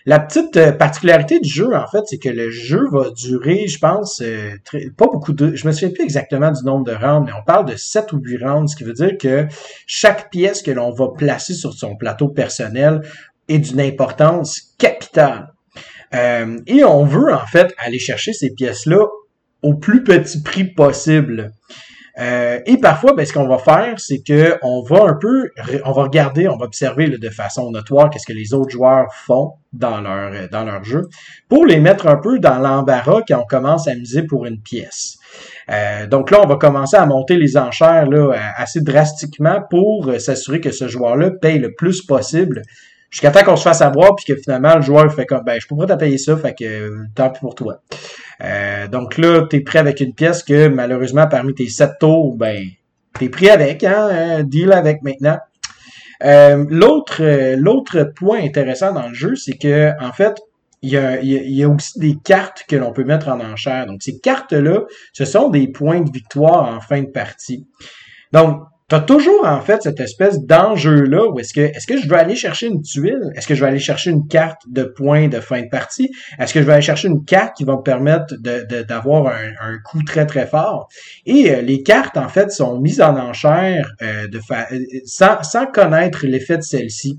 La 0.04 0.18
petite 0.18 0.56
euh, 0.56 0.72
particularité 0.72 1.38
du 1.38 1.48
jeu, 1.48 1.74
en 1.74 1.86
fait, 1.86 2.02
c'est 2.06 2.18
que 2.18 2.28
le 2.28 2.50
jeu 2.50 2.82
va 2.90 3.10
durer, 3.10 3.68
je 3.68 3.78
pense, 3.78 4.20
euh, 4.20 4.50
pas 4.96 5.06
beaucoup 5.06 5.32
de... 5.32 5.54
Je 5.54 5.66
me 5.66 5.72
souviens 5.72 5.90
plus 5.90 6.02
exactement 6.02 6.50
du 6.50 6.64
nombre 6.64 6.84
de 6.84 6.92
rounds, 6.92 7.24
mais 7.24 7.32
on 7.38 7.44
parle 7.44 7.66
de 7.66 7.76
7 7.76 8.12
ou 8.12 8.18
8 8.18 8.44
rounds, 8.44 8.72
ce 8.72 8.76
qui 8.76 8.82
veut 8.82 8.94
dire 8.94 9.16
que 9.16 9.46
chaque 9.86 10.30
pièce 10.30 10.62
que 10.62 10.72
l'on 10.72 10.90
va 10.90 11.08
placer 11.16 11.54
sur 11.54 11.72
son 11.72 11.94
plateau 11.94 12.28
personnel 12.28 13.02
est 13.48 13.58
d'une 13.58 13.80
importance 13.80 14.74
capitale. 14.78 15.52
Euh, 16.14 16.58
et 16.66 16.82
on 16.82 17.04
veut, 17.04 17.32
en 17.32 17.46
fait, 17.46 17.72
aller 17.78 17.98
chercher 18.00 18.32
ces 18.32 18.50
pièces-là 18.50 19.06
au 19.62 19.74
plus 19.74 20.02
petit 20.02 20.42
prix 20.42 20.64
possible. 20.64 21.52
Euh, 22.18 22.60
et 22.66 22.76
parfois, 22.76 23.14
ben, 23.14 23.24
ce 23.24 23.32
qu'on 23.32 23.48
va 23.48 23.58
faire, 23.58 23.98
c'est 23.98 24.22
que 24.22 24.58
on 24.62 24.82
va 24.82 25.04
un 25.04 25.14
peu, 25.14 25.50
on 25.84 25.92
va 25.92 26.02
regarder, 26.02 26.46
on 26.46 26.56
va 26.56 26.66
observer 26.66 27.08
de 27.08 27.30
façon 27.30 27.70
notoire 27.70 28.10
qu'est-ce 28.10 28.26
que 28.26 28.34
les 28.34 28.52
autres 28.52 28.70
joueurs 28.70 29.14
font 29.14 29.54
dans 29.72 30.02
leur 30.02 30.48
dans 30.50 30.64
leur 30.64 30.84
jeu, 30.84 31.08
pour 31.48 31.64
les 31.64 31.80
mettre 31.80 32.06
un 32.06 32.16
peu 32.16 32.38
dans 32.38 32.58
l'embarras 32.58 33.22
quand 33.26 33.40
on 33.40 33.46
commence 33.46 33.88
à 33.88 33.94
miser 33.94 34.24
pour 34.24 34.44
une 34.44 34.60
pièce. 34.60 35.16
Euh, 35.70 36.06
donc 36.06 36.30
là, 36.30 36.40
on 36.42 36.46
va 36.46 36.56
commencer 36.56 36.96
à 36.96 37.06
monter 37.06 37.36
les 37.36 37.56
enchères 37.56 38.06
là, 38.06 38.34
assez 38.56 38.82
drastiquement 38.82 39.62
pour 39.70 40.10
s'assurer 40.18 40.60
que 40.60 40.70
ce 40.70 40.88
joueur-là 40.88 41.30
paye 41.40 41.58
le 41.58 41.72
plus 41.74 42.02
possible 42.02 42.60
jusqu'à 43.12 43.30
temps 43.30 43.44
qu'on 43.44 43.56
se 43.56 43.62
fasse 43.62 43.82
avoir 43.82 44.16
puis 44.16 44.24
que 44.24 44.40
finalement 44.40 44.74
le 44.74 44.82
joueur 44.82 45.14
fait 45.14 45.26
comme 45.26 45.44
ben 45.44 45.60
je 45.60 45.68
peux 45.68 45.76
pas 45.76 45.86
ça 45.86 46.36
fait 46.36 46.54
que 46.54 46.90
tant 47.14 47.30
pis 47.30 47.40
pour 47.40 47.54
toi. 47.54 47.82
Euh, 48.42 48.88
donc 48.88 49.18
là, 49.18 49.46
tu 49.48 49.56
es 49.56 49.60
prêt 49.60 49.78
avec 49.78 50.00
une 50.00 50.14
pièce 50.14 50.42
que 50.42 50.66
malheureusement 50.66 51.28
parmi 51.28 51.54
tes 51.54 51.68
sept 51.68 51.92
tours, 52.00 52.36
ben 52.36 52.64
t'es 53.18 53.28
pris 53.28 53.50
avec, 53.50 53.84
hein, 53.84 54.08
euh, 54.10 54.42
deal 54.42 54.72
avec 54.72 55.02
maintenant. 55.02 55.38
Euh, 56.24 56.64
l'autre 56.68 57.22
l'autre 57.56 58.04
point 58.16 58.40
intéressant 58.42 58.92
dans 58.92 59.08
le 59.08 59.14
jeu, 59.14 59.36
c'est 59.36 59.58
que 59.58 59.92
en 60.02 60.12
fait, 60.12 60.40
il 60.80 60.90
y, 60.90 60.96
a, 60.96 61.20
y 61.22 61.62
a 61.62 61.68
aussi 61.68 61.98
des 62.00 62.16
cartes 62.24 62.64
que 62.66 62.74
l'on 62.74 62.92
peut 62.92 63.04
mettre 63.04 63.28
en 63.28 63.40
enchère. 63.40 63.86
Donc 63.86 64.02
ces 64.02 64.18
cartes-là, 64.18 64.80
ce 65.12 65.24
sont 65.24 65.48
des 65.48 65.68
points 65.68 66.00
de 66.00 66.10
victoire 66.10 66.68
en 66.68 66.80
fin 66.80 67.02
de 67.02 67.10
partie. 67.10 67.66
Donc, 68.32 68.62
T'as 68.92 69.00
toujours 69.00 69.46
en 69.46 69.62
fait 69.62 69.84
cette 69.84 70.00
espèce 70.00 70.38
d'enjeu-là 70.44 71.26
où 71.30 71.40
est-ce 71.40 71.54
que 71.54 71.62
est-ce 71.62 71.86
que 71.86 71.96
je 71.96 72.06
vais 72.06 72.18
aller 72.18 72.36
chercher 72.36 72.66
une 72.66 72.82
tuile? 72.82 73.32
Est-ce 73.34 73.46
que 73.46 73.54
je 73.54 73.62
vais 73.62 73.68
aller 73.68 73.78
chercher 73.78 74.10
une 74.10 74.28
carte 74.28 74.60
de 74.68 74.82
points 74.82 75.28
de 75.28 75.40
fin 75.40 75.62
de 75.62 75.68
partie? 75.70 76.10
Est-ce 76.38 76.52
que 76.52 76.60
je 76.60 76.66
vais 76.66 76.74
aller 76.74 76.82
chercher 76.82 77.08
une 77.08 77.24
carte 77.24 77.56
qui 77.56 77.64
va 77.64 77.76
me 77.76 77.80
permettre 77.80 78.34
d'avoir 78.86 79.28
un, 79.28 79.48
un, 79.62 79.78
coup 79.82 80.02
très 80.02 80.26
très 80.26 80.46
fort? 80.46 80.88
Et 81.24 81.54
euh, 81.54 81.62
les 81.62 81.82
cartes 81.82 82.18
en 82.18 82.28
fait 82.28 82.50
sont 82.50 82.80
mises 82.80 83.00
en 83.00 83.16
enchère 83.16 83.94
euh, 84.02 84.28
de 84.28 84.38
euh, 84.50 84.78
sans, 85.06 85.42
sans 85.42 85.64
connaître 85.68 86.26
l'effet 86.26 86.58
de 86.58 86.62
celle-ci. 86.62 87.18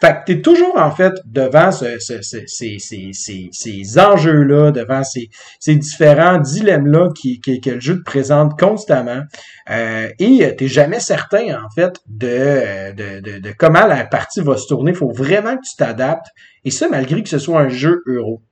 Fait 0.00 0.12
que 0.12 0.32
t'es 0.32 0.40
toujours 0.40 0.78
en 0.78 0.90
fait 0.90 1.12
devant 1.24 1.72
ce, 1.72 1.98
ce, 1.98 2.22
ces, 2.22 2.78
ces, 2.78 3.10
ces, 3.52 3.98
enjeux-là, 3.98 4.70
devant 4.70 5.02
ces, 5.02 5.28
ces 5.58 5.74
différents 5.74 6.38
dilemmes-là 6.38 7.08
qui, 7.14 7.40
que 7.40 7.70
le 7.70 7.80
jeu 7.80 7.98
te 7.98 8.04
présente 8.04 8.58
constamment. 8.58 9.22
Euh, 9.70 10.08
et 10.18 10.54
t'es 10.56 10.68
jamais 10.68 11.00
certain 11.00 11.62
en 11.64 11.68
fait 11.74 12.00
de, 12.06 12.92
de, 12.92 13.20
de, 13.20 13.38
de, 13.40 13.52
comment 13.58 13.86
la 13.86 14.04
partie 14.04 14.40
va 14.40 14.56
se 14.56 14.68
tourner. 14.68 14.94
Faut 14.94 15.10
vraiment 15.10 15.56
que 15.56 15.68
tu 15.68 15.76
t'adaptes. 15.76 16.28
Et 16.64 16.70
ça, 16.70 16.88
malgré 16.88 17.22
que 17.22 17.28
ce 17.28 17.38
soit 17.38 17.60
un 17.60 17.68
jeu 17.68 18.02
euro. 18.06 18.42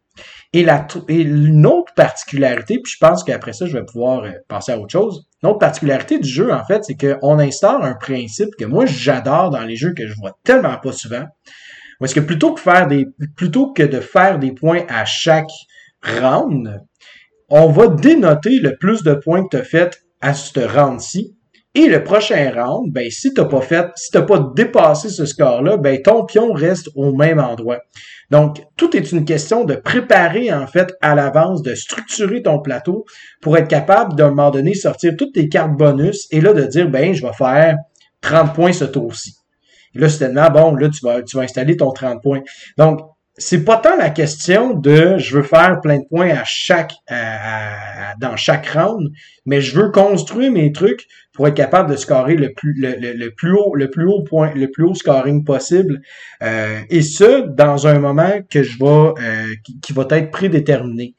Et, 0.52 0.64
une 1.08 1.66
autre 1.66 1.92
particularité, 1.94 2.78
puis 2.82 2.92
je 2.92 2.98
pense 2.98 3.24
qu'après 3.24 3.52
ça, 3.52 3.66
je 3.66 3.72
vais 3.76 3.84
pouvoir 3.84 4.24
euh, 4.24 4.30
passer 4.48 4.72
à 4.72 4.78
autre 4.78 4.92
chose. 4.92 5.26
Une 5.42 5.50
autre 5.50 5.58
particularité 5.58 6.18
du 6.18 6.28
jeu, 6.28 6.52
en 6.52 6.64
fait, 6.64 6.84
c'est 6.84 6.96
qu'on 6.96 7.38
instaure 7.38 7.84
un 7.84 7.94
principe 7.94 8.50
que 8.58 8.64
moi, 8.64 8.86
j'adore 8.86 9.50
dans 9.50 9.64
les 9.64 9.76
jeux 9.76 9.92
que 9.92 10.06
je 10.06 10.14
vois 10.14 10.36
tellement 10.44 10.78
pas 10.78 10.92
souvent. 10.92 11.24
Parce 11.98 12.14
que 12.14 12.20
plutôt 12.20 12.52
que 12.54 13.82
de 13.82 14.00
faire 14.00 14.38
des 14.38 14.52
points 14.52 14.84
à 14.88 15.04
chaque 15.04 15.50
round, 16.02 16.80
on 17.48 17.68
va 17.68 17.88
dénoter 17.88 18.58
le 18.60 18.76
plus 18.76 19.02
de 19.02 19.14
points 19.14 19.44
que 19.44 19.56
tu 19.56 19.56
as 19.56 19.64
fait 19.64 20.02
à 20.20 20.34
ce 20.34 20.60
round-ci 20.60 21.36
Et 21.74 21.88
le 21.88 22.02
prochain 22.02 22.52
round, 22.54 22.92
ben, 22.92 23.10
si 23.10 23.32
t'as 23.32 23.44
pas 23.44 23.60
fait, 23.60 23.86
si 23.96 24.10
t'as 24.10 24.22
pas 24.22 24.50
dépassé 24.54 25.08
ce 25.08 25.26
score-là, 25.26 25.76
ben, 25.76 26.00
ton 26.02 26.24
pion 26.24 26.52
reste 26.52 26.88
au 26.94 27.14
même 27.14 27.38
endroit. 27.38 27.80
Donc, 28.30 28.62
tout 28.76 28.96
est 28.96 29.12
une 29.12 29.24
question 29.24 29.64
de 29.64 29.74
préparer, 29.74 30.52
en 30.52 30.66
fait, 30.66 30.94
à 31.00 31.14
l'avance, 31.14 31.62
de 31.62 31.74
structurer 31.74 32.42
ton 32.42 32.60
plateau 32.60 33.04
pour 33.40 33.56
être 33.56 33.68
capable, 33.68 34.14
d'un 34.16 34.30
moment 34.30 34.50
donné, 34.50 34.74
sortir 34.74 35.14
toutes 35.16 35.34
tes 35.34 35.48
cartes 35.48 35.76
bonus 35.76 36.26
et 36.30 36.40
là, 36.40 36.52
de 36.52 36.64
dire, 36.64 36.88
ben, 36.88 37.14
je 37.14 37.24
vais 37.24 37.32
faire 37.32 37.76
30 38.20 38.54
points 38.54 38.72
ce 38.72 38.84
tour-ci. 38.84 39.36
Et 39.94 39.98
là, 39.98 40.08
soudainement, 40.08 40.50
bon, 40.50 40.74
là, 40.74 40.88
tu 40.88 41.04
vas, 41.04 41.22
tu 41.22 41.36
vas 41.36 41.44
installer 41.44 41.76
ton 41.76 41.92
30 41.92 42.22
points. 42.22 42.42
Donc, 42.76 43.00
c'est 43.38 43.64
pas 43.64 43.76
tant 43.76 43.96
la 43.96 44.10
question 44.10 44.72
de 44.72 45.18
je 45.18 45.36
veux 45.36 45.42
faire 45.42 45.80
plein 45.82 45.98
de 45.98 46.06
points 46.08 46.30
à 46.30 46.44
chaque 46.44 46.94
dans 48.18 48.36
chaque 48.36 48.66
round, 48.68 49.10
mais 49.44 49.60
je 49.60 49.78
veux 49.78 49.90
construire 49.90 50.50
mes 50.50 50.72
trucs 50.72 51.06
pour 51.36 51.46
être 51.46 51.54
capable 51.54 51.90
de 51.90 51.96
scorer 51.96 52.34
le 52.34 52.52
plus 52.52 52.74
le, 52.80 53.12
le, 53.12 53.30
plus 53.30 53.52
haut 53.52 53.74
le 53.74 53.90
plus 53.90 54.06
haut 54.06 54.22
point 54.22 54.52
le 54.54 54.70
plus 54.70 54.84
haut 54.84 54.94
scoring 54.94 55.44
possible 55.44 56.00
euh, 56.42 56.80
et 56.90 57.02
ce 57.02 57.46
dans 57.54 57.86
un 57.86 57.98
moment 57.98 58.40
que 58.50 58.62
je 58.62 58.78
vais 58.78 58.86
euh, 58.86 59.54
qui, 59.64 59.78
qui, 59.80 59.92
va 59.92 60.06
être 60.10 60.30
prédéterminé. 60.30 61.14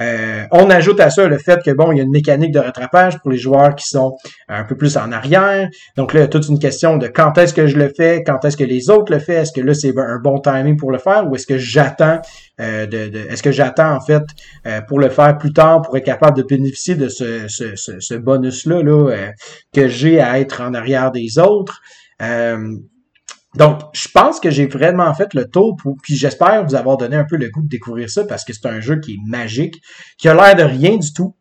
Euh, 0.00 0.44
on 0.52 0.70
ajoute 0.70 1.00
à 1.00 1.10
ça 1.10 1.26
le 1.26 1.38
fait 1.38 1.60
que 1.64 1.70
bon, 1.70 1.90
il 1.92 1.98
y 1.98 2.00
a 2.00 2.04
une 2.04 2.10
mécanique 2.10 2.52
de 2.52 2.60
rattrapage 2.60 3.18
pour 3.18 3.30
les 3.30 3.38
joueurs 3.38 3.74
qui 3.74 3.88
sont 3.88 4.16
un 4.48 4.64
peu 4.64 4.76
plus 4.76 4.96
en 4.96 5.10
arrière. 5.10 5.68
Donc 5.96 6.12
là, 6.12 6.20
il 6.20 6.22
y 6.22 6.26
a 6.26 6.28
toute 6.28 6.48
une 6.48 6.58
question 6.58 6.98
de 6.98 7.08
quand 7.08 7.36
est-ce 7.36 7.52
que 7.52 7.66
je 7.66 7.76
le 7.76 7.92
fais, 7.94 8.22
quand 8.24 8.44
est-ce 8.44 8.56
que 8.56 8.64
les 8.64 8.90
autres 8.90 9.12
le 9.12 9.18
font, 9.18 9.32
est-ce 9.32 9.52
que 9.52 9.60
là 9.60 9.74
c'est 9.74 9.92
un 9.96 10.18
bon 10.22 10.38
timing 10.40 10.76
pour 10.76 10.92
le 10.92 10.98
faire 10.98 11.28
ou 11.28 11.34
est-ce 11.34 11.46
que 11.46 11.58
j'attends 11.58 12.20
euh, 12.60 12.86
de, 12.86 13.16
est-ce 13.30 13.42
que 13.42 13.52
j'attends 13.52 13.94
en 13.94 14.00
fait 14.00 14.22
euh, 14.66 14.80
pour 14.82 14.98
le 14.98 15.08
faire 15.08 15.38
plus 15.38 15.52
tard 15.52 15.82
pour 15.82 15.96
être 15.96 16.04
capable 16.04 16.36
de 16.36 16.42
bénéficier 16.42 16.94
de 16.94 17.08
ce, 17.08 17.48
ce, 17.48 17.76
ce, 17.76 18.14
bonus 18.14 18.66
là, 18.66 18.82
là 18.82 19.32
que 19.72 19.88
j'ai 19.88 20.20
à 20.20 20.40
être 20.40 20.60
en 20.60 20.74
arrière 20.74 21.10
des 21.10 21.38
autres? 21.38 21.80
Donc, 23.54 23.80
je 23.94 24.08
pense 24.08 24.40
que 24.40 24.50
j'ai 24.50 24.66
vraiment 24.66 25.12
fait 25.14 25.32
le 25.34 25.46
tour, 25.46 25.74
pour, 25.76 25.96
puis 26.02 26.14
j'espère 26.14 26.64
vous 26.64 26.74
avoir 26.74 26.96
donné 26.96 27.16
un 27.16 27.24
peu 27.24 27.36
le 27.36 27.48
goût 27.48 27.62
de 27.62 27.68
découvrir 27.68 28.10
ça 28.10 28.24
parce 28.24 28.44
que 28.44 28.52
c'est 28.52 28.66
un 28.66 28.80
jeu 28.80 29.00
qui 29.00 29.14
est 29.14 29.28
magique, 29.30 29.74
qui 30.18 30.28
a 30.28 30.34
l'air 30.34 30.54
de 30.54 30.62
rien 30.62 30.96
du 30.96 31.12
tout. 31.12 31.34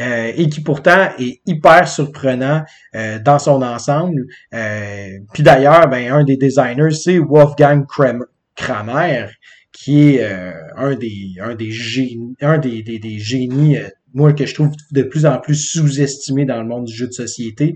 Euh, 0.00 0.32
et 0.34 0.48
qui 0.48 0.60
pourtant 0.60 1.10
est 1.20 1.40
hyper 1.46 1.86
surprenant 1.86 2.64
euh, 2.96 3.20
dans 3.20 3.38
son 3.38 3.62
ensemble. 3.62 4.24
Euh, 4.52 5.18
puis 5.32 5.44
d'ailleurs, 5.44 5.86
ben, 5.88 6.12
un 6.12 6.24
des 6.24 6.36
designers, 6.36 6.90
c'est 6.90 7.18
Wolfgang 7.18 7.86
Kramer, 8.56 9.28
qui 9.84 10.16
est 10.16 10.24
un 10.76 10.94
des 10.94 11.34
un 11.40 11.54
des 11.54 11.70
génies, 11.70 12.36
un 12.40 12.58
des, 12.58 12.82
des, 12.82 12.98
des 12.98 13.18
génies 13.18 13.76
moi 14.12 14.32
que 14.32 14.46
je 14.46 14.54
trouve 14.54 14.72
de 14.92 15.02
plus 15.02 15.26
en 15.26 15.38
plus 15.38 15.56
sous-estimé 15.56 16.44
dans 16.44 16.62
le 16.62 16.68
monde 16.68 16.84
du 16.84 16.94
jeu 16.94 17.06
de 17.08 17.12
société. 17.12 17.74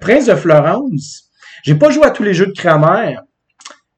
Prince 0.00 0.26
de 0.26 0.34
Florence, 0.34 1.30
j'ai 1.62 1.74
pas 1.74 1.90
joué 1.90 2.04
à 2.06 2.10
tous 2.10 2.22
les 2.22 2.34
jeux 2.34 2.46
de 2.46 2.52
Kramer, 2.52 3.16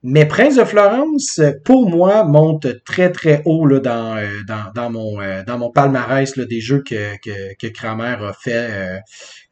mais 0.02 0.26
Prince 0.26 0.56
de 0.56 0.64
Florence, 0.64 1.40
pour 1.64 1.88
moi, 1.88 2.24
monte 2.24 2.82
très 2.84 3.12
très 3.12 3.40
haut 3.44 3.66
là, 3.66 3.78
dans, 3.78 4.16
euh, 4.16 4.26
dans, 4.48 4.72
dans, 4.74 4.90
mon, 4.90 5.20
euh, 5.20 5.44
dans 5.44 5.58
mon 5.58 5.70
palmarès 5.70 6.34
là, 6.36 6.44
des 6.44 6.60
jeux 6.60 6.82
que, 6.82 7.16
que, 7.18 7.54
que 7.54 7.68
Kramer 7.68 8.16
a 8.20 8.32
fait 8.32 9.00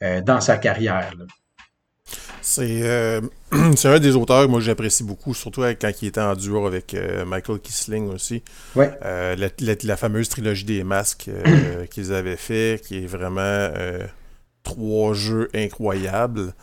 euh, 0.03 0.21
dans 0.23 0.41
sa 0.41 0.57
carrière. 0.59 1.13
C'est 3.77 3.89
un 3.89 3.99
des 3.99 4.17
auteurs 4.17 4.47
que 4.47 4.51
moi 4.51 4.61
j'apprécie 4.61 5.05
beaucoup, 5.05 5.35
surtout 5.35 5.63
quand 5.81 5.91
il 6.03 6.09
était 6.09 6.21
en 6.21 6.35
duo 6.35 6.67
avec 6.67 6.97
Michael 7.27 7.61
Kisling 7.61 8.09
aussi. 8.11 8.43
Ouais. 8.75 8.91
La, 9.03 9.75
la, 9.83 9.97
fameuse 9.97 10.29
trilogie 10.29 10.65
des 10.65 10.85
masques 10.85 11.31
qu'ils 11.91 12.13
avaient 12.13 12.37
fait, 12.37 12.81
qui 12.85 13.05
est 13.05 13.07
vraiment 13.07 13.71
trois 14.63 15.15
jeux 15.15 15.49
incroyables. 15.55 16.55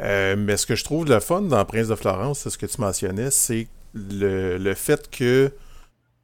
Euh, 0.00 0.34
mais 0.36 0.56
ce 0.56 0.66
que 0.66 0.74
je 0.74 0.84
trouve 0.84 1.06
le 1.06 1.20
fun 1.20 1.42
dans 1.42 1.64
Prince 1.64 1.88
de 1.88 1.94
Florence, 1.94 2.40
c'est 2.40 2.50
ce 2.50 2.58
que 2.58 2.66
tu 2.66 2.80
mentionnais, 2.80 3.30
c'est 3.30 3.68
le, 3.94 4.74
fait 4.74 5.10
que 5.10 5.52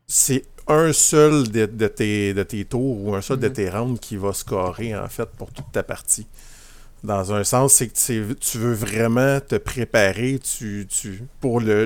c'est 0.06 0.44
un 0.66 0.92
seul 0.92 1.48
de, 1.50 1.86
tes, 1.86 2.32
de 2.32 2.42
tes 2.42 2.64
tours 2.64 3.04
ou 3.04 3.14
un 3.14 3.20
seul 3.20 3.38
de 3.38 3.48
mhm. 3.48 3.52
tes 3.52 3.70
rounds 3.70 4.00
qui 4.00 4.16
va 4.16 4.32
scorer 4.32 4.96
en 4.96 5.08
fait 5.08 5.28
pour 5.30 5.52
toute 5.52 5.70
ta 5.72 5.82
partie. 5.82 6.26
Dans 7.06 7.32
un 7.32 7.44
sens, 7.44 7.74
c'est 7.74 7.86
que 7.86 8.32
tu 8.34 8.58
veux 8.58 8.74
vraiment 8.74 9.38
te 9.40 9.54
préparer 9.54 10.40
tu, 10.42 10.86
tu, 10.88 11.22
pour 11.40 11.60
le, 11.60 11.84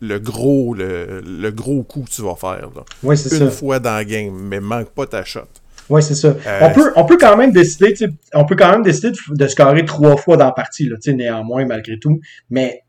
le, 0.00 0.18
gros 0.18 0.74
le, 0.74 1.50
gros 1.50 1.82
coup 1.82 2.02
que 2.02 2.10
tu 2.10 2.22
vas 2.22 2.36
faire. 2.36 2.68
Une 3.02 3.50
fois 3.50 3.80
dans 3.80 3.98
le 3.98 4.04
game, 4.04 4.32
mais 4.32 4.60
manque 4.60 4.90
pas 4.90 5.06
ta 5.06 5.24
shot. 5.24 5.48
Oui, 5.88 6.04
c'est 6.04 6.14
ça. 6.14 6.28
Euh, 6.28 6.60
on, 6.62 6.72
peut, 6.72 6.92
on 6.94 7.04
peut 7.04 7.18
quand 7.18 7.36
même 7.36 7.50
décider, 7.50 7.94
on 8.32 8.44
peut 8.44 8.54
quand 8.54 8.70
même 8.70 8.84
décider 8.84 9.10
de, 9.28 9.46
scorer 9.48 9.84
trois 9.84 10.16
fois 10.16 10.36
dans 10.36 10.46
la 10.46 10.52
partie, 10.52 10.88
là, 10.88 10.96
néanmoins, 11.12 11.66
malgré 11.66 11.98
tout. 11.98 12.20
Mais 12.48 12.84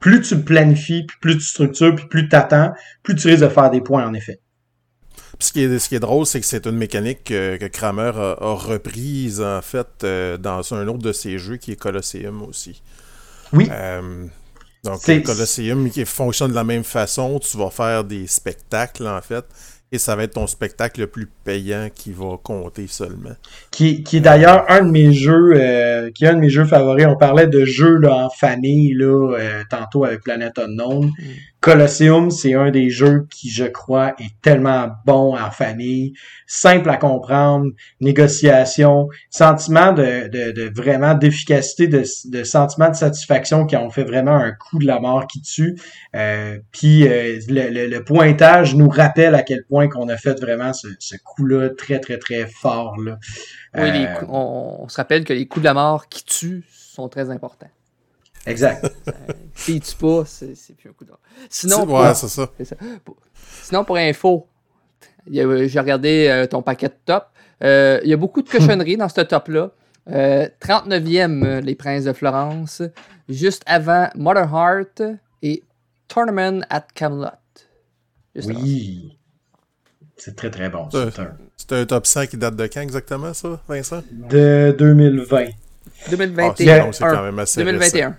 plus 0.00 0.20
tu 0.22 0.36
planifies, 0.40 1.06
plus 1.20 1.38
tu 1.38 1.44
structures, 1.44 1.94
puis 1.94 2.06
plus 2.08 2.28
tu 2.28 2.34
attends, 2.34 2.72
plus 3.04 3.14
tu 3.14 3.28
risques 3.28 3.44
de 3.44 3.48
faire 3.48 3.70
des 3.70 3.80
points, 3.80 4.04
en 4.04 4.12
effet. 4.12 4.40
Ce, 5.42 5.52
qui 5.52 5.62
est, 5.62 5.78
ce 5.78 5.88
qui 5.88 5.94
est 5.94 6.00
drôle, 6.00 6.26
c'est 6.26 6.40
que 6.40 6.46
c'est 6.46 6.66
une 6.66 6.76
mécanique 6.76 7.24
que, 7.24 7.66
Kramer 7.68 8.12
a, 8.14 8.54
reprise, 8.54 9.40
en 9.40 9.60
fait, 9.62 9.88
euh, 10.04 10.36
dans 10.36 10.72
un 10.74 10.86
autre 10.88 10.98
de 10.98 11.12
ses 11.12 11.38
jeux, 11.38 11.56
qui 11.56 11.72
est 11.72 11.76
Colosseum 11.76 12.42
aussi. 12.42 12.82
Oui. 13.52 13.68
Euh, 13.70 14.26
donc, 14.84 15.00
Colosseum 15.24 15.90
qui 15.90 16.04
fonctionne 16.04 16.50
de 16.50 16.56
la 16.56 16.64
même 16.64 16.84
façon. 16.84 17.38
Tu 17.38 17.56
vas 17.56 17.70
faire 17.70 18.04
des 18.04 18.26
spectacles, 18.26 19.06
en 19.06 19.20
fait 19.20 19.44
et 19.92 19.98
ça 19.98 20.16
va 20.16 20.24
être 20.24 20.34
ton 20.34 20.46
spectacle 20.46 21.00
le 21.00 21.06
plus 21.06 21.28
payant 21.44 21.88
qui 21.94 22.12
va 22.12 22.38
compter 22.42 22.86
seulement. 22.86 23.36
Qui, 23.70 24.02
qui 24.02 24.16
est 24.16 24.20
d'ailleurs 24.20 24.64
un 24.68 24.82
de 24.86 24.90
mes 24.90 25.12
jeux, 25.12 25.52
euh, 25.54 26.10
qui 26.10 26.24
est 26.24 26.28
un 26.28 26.34
de 26.34 26.40
mes 26.40 26.48
jeux 26.48 26.64
favoris. 26.64 27.04
On 27.06 27.16
parlait 27.16 27.46
de 27.46 27.66
jeux 27.66 27.98
là, 27.98 28.24
en 28.24 28.30
famille 28.30 28.94
là, 28.94 29.36
euh, 29.36 29.62
tantôt 29.68 30.04
avec 30.06 30.22
Planet 30.22 30.58
Unknown. 30.58 31.12
Colosseum, 31.62 32.32
c'est 32.32 32.54
un 32.54 32.72
des 32.72 32.90
jeux 32.90 33.28
qui, 33.30 33.48
je 33.48 33.64
crois, 33.64 34.14
est 34.18 34.32
tellement 34.42 34.88
bon 35.06 35.36
en 35.36 35.50
famille, 35.52 36.12
simple 36.44 36.90
à 36.90 36.96
comprendre, 36.96 37.70
négociation, 38.00 39.08
sentiment 39.30 39.92
de, 39.92 40.26
de, 40.26 40.50
de 40.50 40.72
vraiment 40.74 41.14
d'efficacité, 41.14 41.86
de, 41.86 42.02
de 42.30 42.42
sentiment 42.42 42.90
de 42.90 42.96
satisfaction 42.96 43.64
qui 43.64 43.76
ont 43.76 43.90
fait 43.90 44.02
vraiment 44.02 44.34
un 44.34 44.50
coup 44.50 44.80
de 44.80 44.86
la 44.86 44.98
mort 44.98 45.28
qui 45.28 45.40
tue. 45.40 45.78
Euh, 46.16 46.58
puis 46.72 47.06
euh, 47.06 47.38
le, 47.48 47.86
le, 47.86 48.04
pointage 48.04 48.74
nous 48.74 48.88
rappelle 48.88 49.36
à 49.36 49.42
quel 49.42 49.64
point 49.64 49.88
qu'on 49.88 50.08
a 50.08 50.16
fait 50.16 50.40
vraiment 50.40 50.72
ce, 50.72 50.88
ce 50.98 51.14
coup-là 51.24 51.70
très, 51.70 52.00
très, 52.00 52.18
très 52.18 52.46
fort. 52.46 52.96
Là. 53.00 53.18
Oui, 53.74 54.04
euh, 54.04 54.26
on, 54.28 54.88
se 54.88 54.96
rappelle 54.96 55.24
que 55.24 55.32
les 55.32 55.46
coups 55.46 55.62
de 55.62 55.68
la 55.68 55.74
mort 55.74 56.08
qui 56.08 56.24
tuent 56.24 56.64
sont 56.68 57.08
très 57.08 57.30
importants. 57.30 57.70
Exact. 58.46 58.90
S'il 59.54 59.80
tue 59.80 59.94
pas, 59.96 60.24
c'est 60.26 60.76
plus 60.76 60.90
un 60.90 60.92
coup 60.92 61.04
de 61.04 61.12
Sinon, 61.48 61.84
ouais, 61.84 62.14
c'est 62.14 62.28
ça. 62.28 62.50
Sinon, 63.62 63.84
pour 63.84 63.96
info, 63.96 64.46
j'ai 65.30 65.78
regardé 65.78 66.26
euh, 66.28 66.46
ton 66.46 66.62
paquet 66.62 66.88
de 66.88 66.94
top. 67.04 67.26
Euh, 67.62 68.00
il 68.02 68.10
y 68.10 68.12
a 68.12 68.16
beaucoup 68.16 68.42
de 68.42 68.48
cochonneries 68.50 68.96
dans 68.96 69.08
ce 69.08 69.20
top-là. 69.20 69.70
39e, 70.08 71.44
euh, 71.44 71.60
Les 71.60 71.74
Princes 71.74 72.04
de 72.04 72.12
Florence. 72.12 72.82
Juste 73.28 73.62
avant 73.66 74.08
Mother 74.16 74.48
Heart 74.52 75.02
et 75.42 75.62
Tournament 76.08 76.64
at 76.68 76.86
Camelot. 76.94 77.28
oui. 78.34 79.16
C'est 80.16 80.36
très 80.36 80.50
très 80.50 80.68
bon. 80.68 80.88
C'est 81.56 81.72
un, 81.72 81.84
top 81.84 82.06
100 82.06 82.26
qui 82.26 82.36
date 82.36 82.54
de 82.54 82.66
quand 82.66 82.80
exactement, 82.80 83.34
ça, 83.34 83.60
Vincent? 83.66 84.02
De 84.12 84.74
2020. 84.78 85.46
2021. 86.10 86.86
Ah, 86.88 86.92
c'est 86.92 87.04
quand 87.04 87.22
même 87.22 87.38
assez 87.40 87.64
2021. 87.64 88.16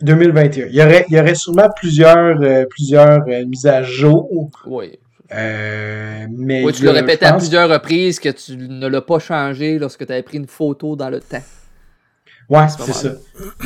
2021. 0.00 0.66
Il 0.66 0.74
y 0.74 0.82
aurait, 0.82 1.06
il 1.08 1.16
y 1.16 1.20
aurait 1.20 1.34
sûrement 1.34 1.68
plusieurs, 1.74 2.40
euh, 2.42 2.64
plusieurs 2.68 3.22
euh, 3.28 3.44
mises 3.46 3.66
à 3.66 3.82
jour. 3.82 4.50
Oui. 4.66 4.98
Euh, 5.32 6.26
mais 6.30 6.62
oui, 6.64 6.72
tu 6.72 6.84
l'as 6.84 6.92
répété 6.92 7.24
à 7.24 7.32
plusieurs 7.32 7.68
reprises 7.68 8.20
que 8.20 8.28
tu 8.28 8.56
ne 8.56 8.86
l'as 8.86 9.00
pas 9.00 9.18
changé 9.18 9.78
lorsque 9.78 10.06
tu 10.06 10.12
avais 10.12 10.22
pris 10.22 10.36
une 10.36 10.46
photo 10.46 10.96
dans 10.96 11.10
le 11.10 11.20
temps. 11.20 11.42
Ouais, 12.48 12.66
c'est 12.68 12.92
ça. 12.92 13.08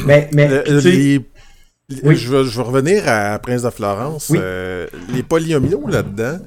Mais, 0.07 0.31
mais 0.33 0.49
oui. 0.71 1.25
je, 1.89 2.29
veux, 2.29 2.45
je 2.45 2.57
veux 2.57 2.63
revenir 2.63 3.03
à 3.07 3.39
Prince 3.41 3.63
de 3.63 3.71
Florence. 3.71 4.31
les 4.31 5.23
polyomino 5.29 5.89
là-dedans, 5.89 6.39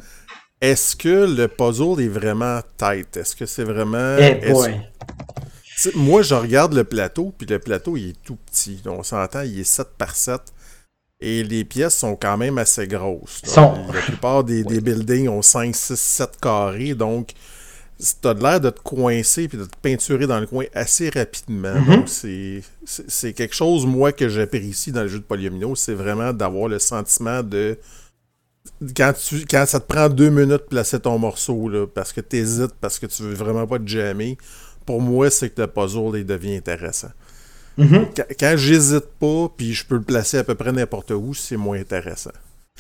est-ce 0.62 0.96
que 0.96 1.36
le 1.36 1.48
puzzle 1.48 2.02
est 2.02 2.08
vraiment 2.08 2.62
tight? 2.78 3.18
Est-ce 3.18 3.36
que 3.36 3.46
c'est 3.46 3.66
vraiment. 3.66 4.16
Eh 4.18 4.54
moi, 5.96 6.22
je 6.22 6.36
regarde 6.36 6.74
le 6.74 6.84
plateau, 6.84 7.34
puis 7.38 7.48
le 7.48 7.60
plateau, 7.60 7.98
il 7.98 8.10
est 8.10 8.24
tout 8.24 8.38
petit. 8.46 8.82
On 8.86 9.04
s'entend, 9.04 9.42
il 9.42 9.60
est 9.60 9.64
7 9.64 9.88
par 9.98 10.16
7. 10.16 10.42
Et 11.24 11.44
les 11.44 11.64
pièces 11.64 11.96
sont 11.96 12.16
quand 12.16 12.36
même 12.36 12.58
assez 12.58 12.88
grosses. 12.88 13.42
La 13.56 14.02
plupart 14.02 14.44
des, 14.44 14.64
buildings 14.64 15.28
ont 15.28 15.44
5, 15.44 15.76
6, 15.76 16.00
7 16.00 16.30
carrés. 16.42 16.96
Donc, 16.96 17.34
t'as 18.22 18.34
l'air 18.34 18.60
de 18.60 18.72
te 18.72 18.80
coincer 18.82 19.48
puis 19.48 19.60
de 19.60 19.66
te 19.66 19.78
peinturer 19.82 20.26
dans 20.26 20.40
le 20.40 20.48
coin 20.48 20.66
assez 20.74 21.10
rapidement. 21.10 21.76
Mm-hmm. 21.76 21.96
Donc, 21.96 22.64
c'est 22.86 23.34
quelque 23.34 23.54
chose, 23.54 23.86
moi, 23.86 24.12
que 24.12 24.30
j'apprécie 24.30 24.92
dans 24.92 25.04
le 25.04 25.08
jeu 25.08 25.20
de 25.20 25.24
polyomino. 25.24 25.76
C'est 25.76 25.94
vraiment 25.94 26.34
d'avoir 26.34 26.68
le 26.68 26.80
sentiment 26.80 27.44
de 27.44 27.78
quand, 28.96 29.14
tu, 29.14 29.46
quand 29.46 29.66
ça 29.68 29.80
te 29.80 29.86
prend 29.86 30.10
deux 30.10 30.30
minutes 30.30 30.50
de 30.50 30.58
placer 30.58 31.00
ton 31.00 31.18
morceau, 31.20 31.70
là, 31.70 31.86
parce 31.88 32.14
que 32.14 32.22
tu 32.22 32.38
hésites, 32.38 32.74
parce 32.80 33.00
que 33.00 33.06
tu 33.06 33.24
veux 33.24 33.34
vraiment 33.34 33.68
pas 33.68 33.80
te 33.80 33.88
jammer, 33.88 34.38
pour 34.92 35.02
moi, 35.02 35.30
c'est 35.30 35.52
que 35.52 35.62
le 35.62 35.68
puzzle 35.68 36.18
il 36.18 36.26
devient 36.26 36.58
intéressant. 36.58 37.12
Mhm. 37.78 38.08
Quand, 38.38 38.56
j'hésite 38.58 39.06
pas, 39.18 39.48
puis 39.56 39.74
je 39.74 39.86
peux 39.86 39.96
le 39.96 40.02
placer 40.02 40.40
à 40.40 40.44
peu 40.44 40.56
près 40.56 40.74
n'importe 40.74 41.12
où, 41.12 41.34
c'est 41.34 41.56
moins 41.56 41.80
intéressant. 41.80 42.32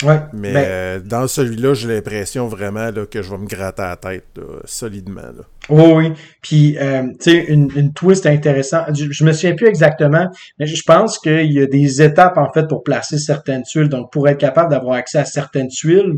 Ouais, 0.04 0.20
Mais 0.34 0.52
ben 0.52 0.66
euh, 0.66 1.00
dans 1.00 1.26
celui-là, 1.30 1.74
j'ai 1.74 1.88
l'impression 1.88 2.50
vraiment 2.50 2.92
là, 2.92 3.06
que 3.06 3.22
je 3.22 3.30
vais 3.30 3.38
me 3.38 3.48
gratter 3.48 3.84
la 3.84 3.96
tête 3.96 4.26
solidement. 4.66 5.22
Là. 5.22 5.44
Oh, 5.70 5.94
oui, 5.96 6.12
Puis, 6.42 6.78
euh, 6.80 7.04
tu 7.22 7.32
sais, 7.32 7.46
une, 7.46 7.72
une, 7.78 7.94
twist 7.94 8.26
intéressante. 8.26 8.94
Je, 8.94 9.10
je, 9.10 9.24
me 9.24 9.32
souviens 9.32 9.56
plus 9.56 9.68
exactement, 9.68 10.28
mais 10.60 10.66
je 10.66 10.84
pense 10.86 11.18
qu'il 11.18 11.54
y 11.54 11.62
a 11.62 11.66
des 11.66 12.02
étapes, 12.02 12.38
en 12.38 12.52
fait, 12.52 12.68
pour 12.68 12.84
placer 12.84 13.20
certaines 13.20 13.64
tuiles. 13.64 13.88
Donc, 13.88 14.12
pour 14.12 14.28
être 14.28 14.40
capable 14.40 14.72
d'avoir 14.72 14.96
accès 14.96 15.20
à 15.20 15.26
certaines 15.26 15.70
tuiles, 15.70 16.16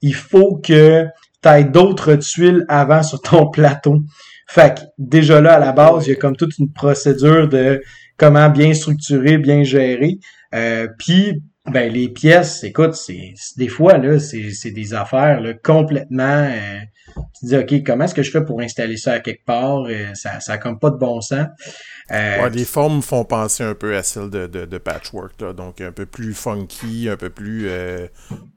il 0.00 0.14
faut 0.14 0.56
que 0.56 1.04
tu 1.42 1.48
aies 1.48 1.64
d'autres 1.64 2.14
tuiles 2.14 2.64
avant 2.68 3.02
sur 3.02 3.20
ton 3.20 3.50
plateau. 3.50 4.00
Fait 4.48 4.74
que 4.74 4.80
déjà 4.96 5.40
là, 5.40 5.54
à 5.54 5.58
la 5.58 5.72
base, 5.72 6.06
il 6.06 6.10
y 6.10 6.12
a 6.12 6.16
comme 6.16 6.36
toute 6.36 6.56
une 6.58 6.72
procédure 6.72 7.48
de 7.48 7.82
comment 8.16 8.48
bien 8.48 8.72
structurer, 8.72 9.38
bien 9.38 9.62
gérer. 9.62 10.18
Euh, 10.54 10.88
puis, 10.98 11.42
ben 11.70 11.92
les 11.92 12.08
pièces, 12.08 12.64
écoute, 12.64 12.94
c'est 12.94 13.34
des 13.58 13.68
fois 13.68 13.98
là, 13.98 14.18
c'est 14.18 14.70
des 14.70 14.94
affaires 14.94 15.42
là, 15.42 15.52
complètement. 15.52 16.48
Euh, 16.50 16.78
tu 17.14 17.40
te 17.40 17.46
dis 17.46 17.56
ok, 17.56 17.84
comment 17.84 18.04
est-ce 18.04 18.14
que 18.14 18.22
je 18.22 18.30
fais 18.30 18.44
pour 18.44 18.60
installer 18.62 18.96
ça 18.96 19.12
à 19.12 19.20
quelque 19.20 19.44
part? 19.44 19.84
Euh, 19.86 20.14
Ça, 20.14 20.40
ça 20.40 20.52
a 20.54 20.58
comme 20.58 20.78
pas 20.78 20.90
de 20.90 20.96
bon 20.96 21.20
sens. 21.20 21.46
Euh, 22.10 22.42
ouais, 22.42 22.50
les 22.50 22.64
formes 22.64 23.02
font 23.02 23.24
penser 23.24 23.62
un 23.62 23.74
peu 23.74 23.94
à 23.96 24.02
celle 24.02 24.30
de, 24.30 24.46
de, 24.46 24.64
de 24.64 24.78
patchwork, 24.78 25.40
là, 25.40 25.52
donc 25.52 25.80
un 25.80 25.92
peu 25.92 26.06
plus 26.06 26.32
funky, 26.32 27.08
un 27.08 27.16
peu 27.16 27.28
plus, 27.28 27.68
euh, 27.68 28.06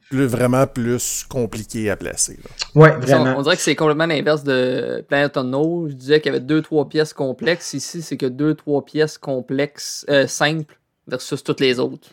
plus 0.10 0.26
vraiment 0.26 0.68
plus 0.68 1.26
compliqué 1.28 1.89
à 1.89 1.97
placer. 1.97 2.39
Là. 2.43 2.49
Ouais, 2.82 2.91
vraiment. 2.97 3.36
On, 3.38 3.41
dirait 3.41 3.58
que 3.58 3.62
c'est 3.62 3.76
complètement 3.76 4.06
l'inverse 4.06 4.43
de 4.43 5.04
Planet 5.08 5.36
Unknown. 5.36 5.89
Je 5.89 5.95
disais 5.95 6.22
qu'il 6.22 6.32
y 6.32 6.36
avait 6.36 6.43
deux 6.43 6.62
trois 6.62 6.88
pièces 6.88 7.14
complexes. 7.14 7.74
Ici, 7.74 8.02
c'est 8.02 8.18
que 8.18 8.26
deux 8.26 8.56
trois 8.56 8.86
pièces 8.86 9.18
complexes 9.18 10.06
euh, 10.10 10.28
simples 10.28 10.80
versus 11.08 11.43
toutes 11.43 11.60
les 11.60 11.80
autres. 11.80 12.10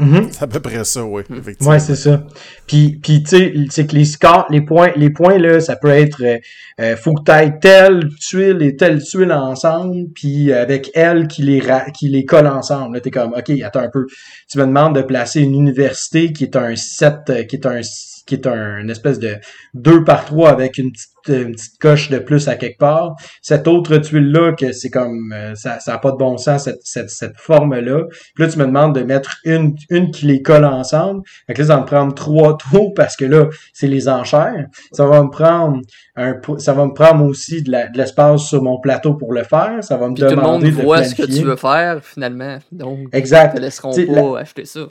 Mhm. 0.00 0.28
C'est 0.30 0.42
à 0.42 0.46
peu 0.46 0.60
près 0.60 0.82
ça, 0.84 1.04
oui, 1.04 1.22
mm. 1.28 1.36
effectivement. 1.36 1.72
Ouais, 1.72 1.78
c'est 1.78 1.94
ça. 1.94 2.24
Puis, 2.66 2.98
puis 3.02 3.22
tu 3.22 3.30
sais, 3.30 3.54
c'est 3.68 3.86
que 3.86 3.94
les 3.94 4.06
scores, 4.06 4.46
les 4.50 4.62
points, 4.62 4.92
les 4.96 5.10
points, 5.10 5.38
là, 5.38 5.60
ça 5.60 5.76
peut 5.76 5.90
être, 5.90 6.22
euh, 6.22 6.38
euh 6.80 6.96
faut 6.96 7.12
que 7.12 7.22
tu 7.24 7.30
ailles 7.30 7.58
telle 7.60 8.08
tuile 8.18 8.62
et 8.62 8.76
telle 8.76 9.02
tuile 9.02 9.32
ensemble, 9.32 10.06
puis 10.14 10.52
avec 10.52 10.90
elle 10.94 11.28
qui 11.28 11.42
les, 11.42 11.62
qui 11.94 12.08
les 12.08 12.24
colle 12.24 12.46
ensemble. 12.46 12.94
Là, 12.94 13.00
t'es 13.00 13.10
comme, 13.10 13.34
OK, 13.34 13.50
attends 13.62 13.80
un 13.80 13.90
peu. 13.90 14.06
Tu 14.48 14.58
me 14.58 14.64
demandes 14.66 14.96
de 14.96 15.02
placer 15.02 15.42
une 15.42 15.54
université 15.54 16.32
qui 16.32 16.44
est 16.44 16.56
un 16.56 16.74
set, 16.76 17.18
euh, 17.28 17.42
qui 17.44 17.56
est 17.56 17.66
un 17.66 17.82
qui 18.30 18.36
est 18.36 18.46
un 18.46 18.86
espèce 18.88 19.18
de 19.18 19.36
2 19.74 20.04
par 20.04 20.24
3 20.24 20.50
avec 20.50 20.78
une 20.78 20.92
petite, 20.92 21.10
une 21.28 21.52
petite 21.52 21.78
coche 21.80 22.10
de 22.10 22.18
plus 22.18 22.46
à 22.46 22.54
quelque 22.54 22.78
part. 22.78 23.16
Cette 23.42 23.66
autre 23.66 23.96
tuile-là, 23.96 24.52
que 24.52 24.70
c'est 24.70 24.88
comme 24.88 25.32
euh, 25.34 25.56
ça 25.56 25.78
n'a 25.84 25.98
pas 25.98 26.12
de 26.12 26.16
bon 26.16 26.38
sens, 26.38 26.64
cette, 26.64 26.78
cette, 26.84 27.10
cette 27.10 27.36
forme-là. 27.36 28.04
Puis 28.34 28.44
là, 28.44 28.48
tu 28.48 28.58
me 28.58 28.66
demandes 28.66 28.94
de 28.94 29.02
mettre 29.02 29.38
une, 29.44 29.74
une 29.90 30.12
qui 30.12 30.26
les 30.26 30.42
colle 30.42 30.64
ensemble. 30.64 31.22
Fait 31.48 31.54
que 31.54 31.62
là, 31.62 31.66
ça 31.66 31.74
va 31.74 31.80
me 31.80 31.86
prendre 31.86 32.14
trois 32.14 32.56
trous 32.56 32.92
parce 32.96 33.16
que 33.16 33.24
là, 33.24 33.48
c'est 33.72 33.88
les 33.88 34.08
enchères. 34.08 34.66
Ça 34.92 35.06
va 35.06 35.24
me 35.24 35.30
prendre 35.30 35.80
un 36.14 36.40
ça 36.58 36.72
va 36.72 36.86
me 36.86 36.92
prendre 36.92 37.24
aussi 37.24 37.62
de 37.62 37.72
l'espace 37.94 38.42
sur 38.42 38.62
mon 38.62 38.78
plateau 38.78 39.14
pour 39.14 39.32
le 39.32 39.42
faire. 39.42 39.82
Ça 39.82 39.96
va 39.96 40.08
me 40.08 40.14
demander 40.14 40.34
tout 40.34 40.40
le 40.40 40.46
monde 40.46 40.64
voit 40.84 41.02
ce 41.02 41.16
que 41.16 41.24
tu 41.24 41.42
veux 41.42 41.56
faire 41.56 42.04
finalement. 42.04 42.58
Donc, 42.70 43.08
exact. 43.12 43.54
ils 43.54 43.56
te 43.56 43.62
laisseront 43.62 43.92
pas 43.92 44.40
acheter 44.40 44.64
ça. 44.66 44.86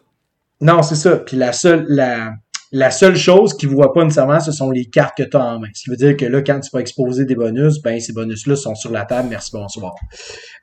Non, 0.61 0.81
c'est 0.81 0.95
ça. 0.95 1.15
Puis 1.15 1.37
la 1.37 1.53
seule, 1.53 1.85
la, 1.87 2.33
la 2.71 2.91
seule 2.91 3.15
chose 3.15 3.55
qu'ils 3.55 3.69
voient 3.69 3.93
pas 3.93 4.03
nécessairement, 4.03 4.39
ce 4.39 4.51
sont 4.51 4.69
les 4.69 4.85
cartes 4.85 5.17
que 5.17 5.23
tu 5.23 5.37
as 5.37 5.43
en 5.43 5.59
main. 5.59 5.69
Ce 5.73 5.83
qui 5.83 5.89
veut 5.89 5.95
dire 5.95 6.15
que 6.15 6.25
là, 6.25 6.41
quand 6.41 6.59
tu 6.59 6.69
vas 6.71 6.79
exposer 6.79 7.25
des 7.25 7.35
bonus, 7.35 7.81
ben 7.81 7.99
ces 7.99 8.13
bonus-là 8.13 8.55
sont 8.55 8.75
sur 8.75 8.91
la 8.91 9.05
table. 9.05 9.29
Merci, 9.29 9.51
bonsoir. 9.53 9.93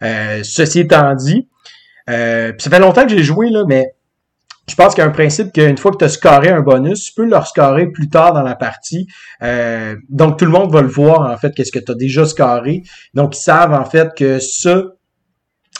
Euh, 0.03 0.41
ceci 0.45 0.81
étant 0.81 1.15
dit, 1.15 1.49
euh, 2.09 2.53
ça 2.59 2.71
fait 2.71 2.79
longtemps 2.79 3.05
que 3.05 3.11
j'ai 3.11 3.23
joué, 3.23 3.51
là, 3.51 3.65
mais 3.67 3.93
je 4.69 4.75
pense 4.75 4.95
qu'il 4.95 5.03
y 5.03 5.07
a 5.07 5.09
un 5.09 5.13
principe 5.13 5.53
qu'une 5.53 5.79
fois 5.79 5.93
que 5.93 5.99
tu 5.99 6.05
as 6.05 6.09
scoré 6.09 6.49
un 6.49 6.61
bonus, 6.61 7.05
tu 7.05 7.13
peux 7.15 7.25
le 7.25 7.37
scorer 7.45 7.87
plus 7.89 8.09
tard 8.09 8.33
dans 8.33 8.43
la 8.43 8.57
partie. 8.57 9.07
Euh, 9.43 9.95
donc, 10.09 10.39
tout 10.39 10.45
le 10.45 10.51
monde 10.51 10.73
va 10.73 10.83
le 10.83 10.89
voir, 10.89 11.31
en 11.31 11.37
fait, 11.37 11.55
qu'est-ce 11.55 11.71
que 11.71 11.79
tu 11.79 11.93
as 11.93 11.95
déjà 11.95 12.27
scoré. 12.27 12.83
Donc, 13.15 13.37
ils 13.37 13.41
savent, 13.41 13.73
en 13.73 13.85
fait, 13.85 14.09
que 14.17 14.41
ça, 14.41 14.83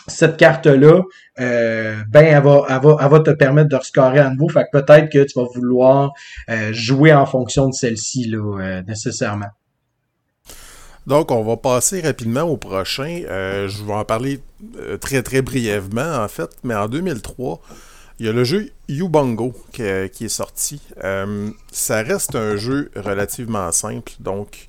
cette 0.07 0.37
carte-là, 0.37 1.03
euh, 1.41 1.97
ben, 2.09 2.25
elle 2.25 2.43
va, 2.43 2.65
elle, 2.69 2.81
va, 2.81 2.97
elle 3.01 3.11
va 3.11 3.21
te 3.21 3.31
permettre 3.31 3.69
de 3.69 3.77
rescorer 3.77 4.21
à 4.21 4.31
nouveau. 4.31 4.49
Fait 4.49 4.65
que 4.65 4.79
peut-être 4.81 5.11
que 5.11 5.25
tu 5.25 5.39
vas 5.39 5.47
vouloir 5.55 6.13
euh, 6.49 6.73
jouer 6.73 7.13
en 7.13 7.27
fonction 7.27 7.69
de 7.69 7.75
celle-ci, 7.75 8.29
là, 8.29 8.61
euh, 8.61 8.83
nécessairement. 8.83 9.51
Donc, 11.07 11.31
on 11.31 11.45
va 11.45 11.57
passer 11.57 12.01
rapidement 12.01 12.43
au 12.43 12.57
prochain. 12.57 13.23
je 13.29 13.85
vais 13.85 13.93
en 13.93 14.05
parler 14.05 14.41
très, 15.01 15.23
très 15.23 15.41
brièvement, 15.41 16.17
en 16.17 16.27
fait. 16.27 16.51
Mais 16.65 16.75
en 16.75 16.89
2003, 16.89 17.61
il 18.19 18.27
y 18.27 18.29
a 18.29 18.33
le 18.33 18.43
jeu 18.43 18.71
Ubongo 18.89 19.55
qui, 19.73 19.85
qui 20.13 20.25
est 20.25 20.29
sorti. 20.29 20.83
ça 21.71 22.03
reste 22.03 22.35
un 22.35 22.57
jeu 22.57 22.91
relativement 22.97 23.71
simple. 23.71 24.15
Donc, 24.19 24.67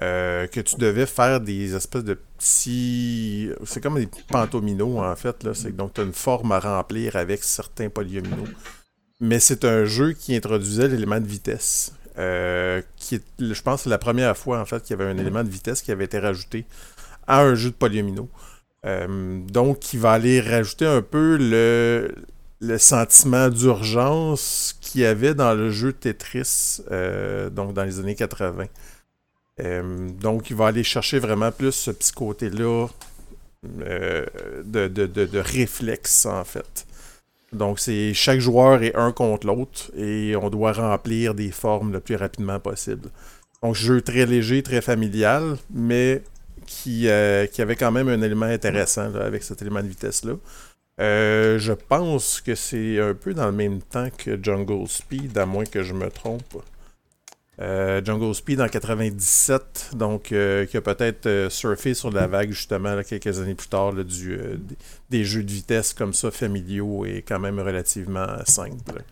que 0.00 0.60
tu 0.60 0.74
devais 0.78 1.06
faire 1.06 1.40
des 1.40 1.76
espèces 1.76 2.02
de 2.02 2.18
C'est 2.38 3.80
comme 3.82 3.98
des 3.98 4.82
en 4.82 5.16
fait. 5.16 5.42
Là. 5.42 5.52
Donc, 5.72 5.94
tu 5.94 6.00
as 6.00 6.04
une 6.04 6.12
forme 6.12 6.52
à 6.52 6.60
remplir 6.60 7.16
avec 7.16 7.42
certains 7.42 7.88
polyominoes. 7.88 8.48
Mais 9.20 9.40
c'est 9.40 9.64
un 9.64 9.84
jeu 9.84 10.12
qui 10.12 10.36
introduisait 10.36 10.88
l'élément 10.88 11.20
de 11.20 11.26
vitesse. 11.26 11.92
Euh, 12.18 12.82
qui 12.96 13.20
je 13.38 13.62
pense 13.62 13.80
que 13.80 13.84
c'est 13.84 13.90
la 13.90 13.98
première 13.98 14.36
fois, 14.36 14.60
en 14.60 14.64
fait, 14.64 14.82
qu'il 14.82 14.96
y 14.96 15.00
avait 15.00 15.10
un 15.10 15.18
élément 15.18 15.42
de 15.42 15.48
vitesse 15.48 15.82
qui 15.82 15.92
avait 15.92 16.04
été 16.04 16.18
rajouté 16.18 16.66
à 17.26 17.42
un 17.42 17.54
jeu 17.54 17.70
de 17.70 17.74
polyomino. 17.74 18.28
Euh, 18.86 19.40
donc, 19.48 19.80
qui 19.80 19.96
va 19.96 20.12
aller 20.12 20.40
rajouter 20.40 20.86
un 20.86 21.02
peu 21.02 21.36
le, 21.40 22.78
sentiment 22.78 23.48
d'urgence 23.48 24.76
qu'il 24.80 25.00
y 25.00 25.04
avait 25.04 25.34
dans 25.34 25.54
le 25.54 25.70
jeu 25.70 25.92
Tetris, 25.92 26.80
donc 27.52 27.72
dans 27.72 27.84
les 27.84 27.98
années 27.98 28.14
80. 28.14 28.66
Euh, 29.60 30.08
donc, 30.20 30.50
il 30.50 30.56
va 30.56 30.68
aller 30.68 30.84
chercher 30.84 31.18
vraiment 31.18 31.50
plus 31.50 31.72
ce 31.72 31.90
petit 31.90 32.12
côté-là 32.12 32.86
euh, 33.80 34.24
de, 34.64 34.86
de, 34.86 35.38
réflexe, 35.38 36.26
en 36.26 36.44
fait. 36.44 36.86
Donc, 37.52 37.78
c'est 37.80 38.14
chaque 38.14 38.40
joueur 38.40 38.82
est 38.82 38.94
un 38.94 39.10
contre 39.10 39.46
l'autre 39.46 39.90
et 39.96 40.36
on 40.36 40.50
doit 40.50 40.72
remplir 40.72 41.34
des 41.34 41.50
formes 41.50 41.92
le 41.92 42.00
plus 42.00 42.16
rapidement 42.16 42.60
possible. 42.60 43.08
Donc, 43.62 43.74
jeu 43.74 44.00
très 44.00 44.26
léger, 44.26 44.62
très 44.62 44.80
familial, 44.80 45.56
mais 45.72 46.22
qui, 46.66 47.08
euh, 47.08 47.46
qui 47.46 47.62
avait 47.62 47.76
quand 47.76 47.90
même 47.90 48.08
un 48.08 48.20
élément 48.20 48.46
intéressant 48.46 49.14
avec 49.14 49.42
cet 49.42 49.62
élément 49.62 49.82
de 49.82 49.88
vitesse-là. 49.88 50.34
je 50.98 51.72
pense 51.72 52.40
que 52.42 52.54
c'est 52.54 53.00
un 53.00 53.14
peu 53.14 53.34
dans 53.34 53.46
le 53.46 53.52
même 53.52 53.80
temps 53.80 54.08
que 54.16 54.38
Jungle 54.40 54.86
Speed, 54.86 55.36
à 55.38 55.46
moins 55.46 55.64
que 55.64 55.82
je 55.82 55.94
me 55.94 56.10
trompe. 56.10 56.62
Euh, 57.60 58.00
Jungle 58.04 58.32
Speed 58.36 58.60
en 58.60 58.68
97, 58.68 59.90
donc 59.94 60.30
euh, 60.30 60.64
qui 60.66 60.76
a 60.76 60.80
peut-être 60.80 61.26
euh, 61.26 61.50
surfé 61.50 61.92
sur 61.92 62.12
la 62.12 62.28
vague 62.28 62.50
justement 62.50 63.02
quelques 63.02 63.40
années 63.40 63.56
plus 63.56 63.66
tard 63.66 63.94
du, 63.94 64.38
des 65.10 65.24
jeux 65.24 65.42
de 65.42 65.50
vitesse 65.50 65.92
comme 65.92 66.12
ça 66.12 66.30
familiaux 66.30 67.04
et 67.04 67.24
quand 67.26 67.40
même 67.40 67.58
relativement 67.58 68.28
simples. 68.44 69.02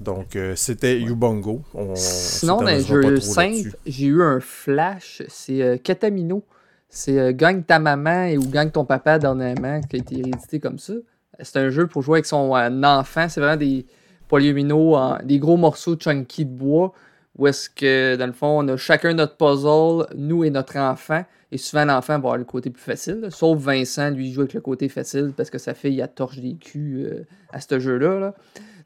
Donc 0.00 0.36
c'était 0.54 1.00
Ubongo. 1.00 1.62
Sinon, 1.94 2.58
dans 2.58 2.64
les 2.64 2.82
jeux 2.82 3.20
simples, 3.20 3.74
j'ai 3.86 4.06
eu 4.06 4.22
un 4.22 4.40
flash, 4.40 5.22
c'est 5.28 5.80
Katamino. 5.82 6.44
C'est 6.88 7.32
Gagne 7.32 7.62
ta 7.62 7.78
maman 7.78 8.24
et 8.24 8.36
ou 8.36 8.46
Gagne 8.46 8.70
ton 8.70 8.84
papa 8.84 9.18
dernièrement 9.18 9.80
qui 9.80 9.96
a 9.96 9.98
été 10.00 10.18
hérédité 10.18 10.60
comme 10.60 10.78
ça. 10.78 10.92
C'est 11.40 11.56
un 11.56 11.70
jeu 11.70 11.86
pour 11.86 12.02
jouer 12.02 12.16
avec 12.16 12.26
son 12.26 12.52
enfant. 12.52 13.28
C'est 13.30 13.40
vraiment 13.40 13.56
des 13.56 13.86
polyomino, 14.28 14.98
des 15.24 15.38
gros 15.38 15.56
morceaux 15.56 15.96
chunky 15.96 16.44
de 16.44 16.50
bois 16.50 16.92
où 17.38 17.46
est-ce 17.46 17.70
que, 17.70 18.16
dans 18.16 18.26
le 18.26 18.32
fond, 18.32 18.62
on 18.62 18.68
a 18.68 18.76
chacun 18.76 19.14
notre 19.14 19.36
puzzle, 19.36 20.06
nous 20.14 20.44
et 20.44 20.50
notre 20.50 20.76
enfant. 20.78 21.24
Et 21.50 21.58
souvent, 21.58 21.84
l'enfant 21.84 22.14
va 22.14 22.16
avoir 22.16 22.36
le 22.36 22.44
côté 22.44 22.70
plus 22.70 22.82
facile. 22.82 23.26
Sauf 23.30 23.58
Vincent, 23.58 24.10
lui, 24.10 24.32
joue 24.32 24.42
avec 24.42 24.54
le 24.54 24.60
côté 24.60 24.88
facile 24.88 25.32
parce 25.36 25.50
que 25.50 25.58
sa 25.58 25.74
fille, 25.74 26.00
a 26.02 26.08
torche 26.08 26.38
des 26.38 26.54
culs 26.56 27.06
euh, 27.06 27.24
à 27.52 27.60
ce 27.60 27.78
jeu-là. 27.78 28.34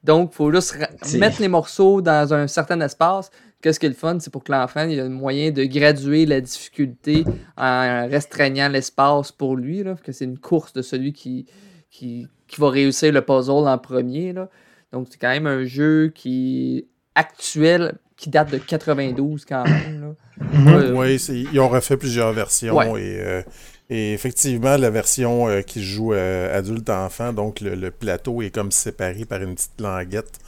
Donc, 0.05 0.30
il 0.32 0.36
faut 0.36 0.53
juste 0.53 0.76
mettre 1.18 1.40
les 1.40 1.49
morceaux 1.49 2.01
dans 2.01 2.32
un 2.32 2.47
certain 2.47 2.80
espace. 2.80 3.30
Qu'est-ce 3.61 3.80
qui 3.80 3.86
est 3.86 3.90
le 3.90 3.94
fun? 3.97 4.18
C'est 4.20 4.30
pour 4.30 4.44
que 4.44 4.53
l'enfant 4.53 4.88
ait 4.88 5.01
un 5.01 5.09
moyen 5.09 5.51
de 5.51 5.64
graduer 5.64 6.26
la 6.26 6.40
difficulté 6.40 7.24
en 7.57 8.07
restreignant 8.09 8.68
l'espace 8.68 9.32
pour 9.32 9.57
lui. 9.57 9.82
Là, 9.82 9.97
que 10.03 10.12
c'est 10.12 10.24
une 10.24 10.38
course 10.38 10.72
de 10.72 10.82
celui 10.82 11.12
qui, 11.12 11.47
qui, 11.90 12.28
qui, 12.47 12.61
va 12.61 12.70
réussir 12.70 13.12
le 13.12 13.22
puzzle 13.22 13.66
en 13.66 13.78
premier. 13.78 14.32
Là. 14.32 14.49
Donc, 14.92 15.09
c'est 15.11 15.18
quand 15.18 15.30
même 15.30 15.49
un 15.49 15.64
jeu 15.64 16.12
qui 16.14 16.78
est 16.78 16.88
actuel 17.16 17.99
qui 18.17 18.31
date 18.31 18.51
de 18.51 18.59
92 18.59 19.45
quand 19.45 19.64
même. 19.64 20.14
Mhm. 20.41 20.97
oui, 20.97 21.14
ils 21.53 21.61
ont 21.61 21.69
refait 21.69 21.97
plusieurs 21.97 22.33
versions 22.33 22.97
et, 22.97 23.21
euh, 23.21 23.43
et, 23.89 24.12
effectivement, 24.12 24.77
la 24.77 24.91
version 24.91 25.49
euh, 25.49 25.62
qui 25.62 25.83
joue 25.83 26.12
euh, 26.12 26.57
adulte-enfant, 26.57 27.33
donc 27.33 27.61
le, 27.61 27.91
plateau 27.91 28.43
est 28.43 28.51
comme 28.51 28.71
séparé 28.71 29.25
par 29.25 29.43
une 29.43 29.55
petite 29.55 29.81
languette. 29.81 30.39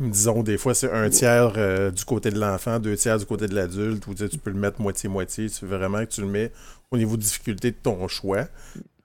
disons, 0.00 0.42
des 0.42 0.56
fois, 0.56 0.74
c'est 0.74 0.90
un 0.90 1.10
tiers 1.10 1.52
du 1.92 2.04
côté 2.04 2.30
de 2.30 2.38
l'enfant, 2.38 2.78
deux 2.78 2.96
tiers 2.96 3.18
du 3.18 3.26
côté 3.26 3.46
de 3.46 3.54
l'adulte, 3.54 4.06
ou 4.06 4.14
tu 4.14 4.38
peux 4.38 4.50
le 4.50 4.58
mettre 4.58 4.80
moitié-moitié. 4.80 5.50
Tu 5.50 5.66
veux 5.66 5.76
vraiment 5.76 5.98
que 6.00 6.10
tu 6.10 6.20
le 6.22 6.28
mets 6.28 6.52
au 6.90 6.96
niveau 6.96 7.16
de 7.16 7.22
difficulté 7.22 7.70
de 7.70 7.76
ton 7.82 8.08
choix. 8.08 8.46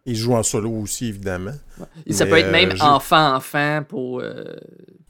Il 0.06 0.16
joue 0.16 0.34
en 0.34 0.43
solo 0.43 0.70
aussi, 0.70 1.08
évidemment. 1.08 1.54
ça 2.10 2.26
peut 2.26 2.38
être 2.38 2.51
même 2.51 2.74
enfant-enfant 2.82 3.84
pour. 3.88 4.22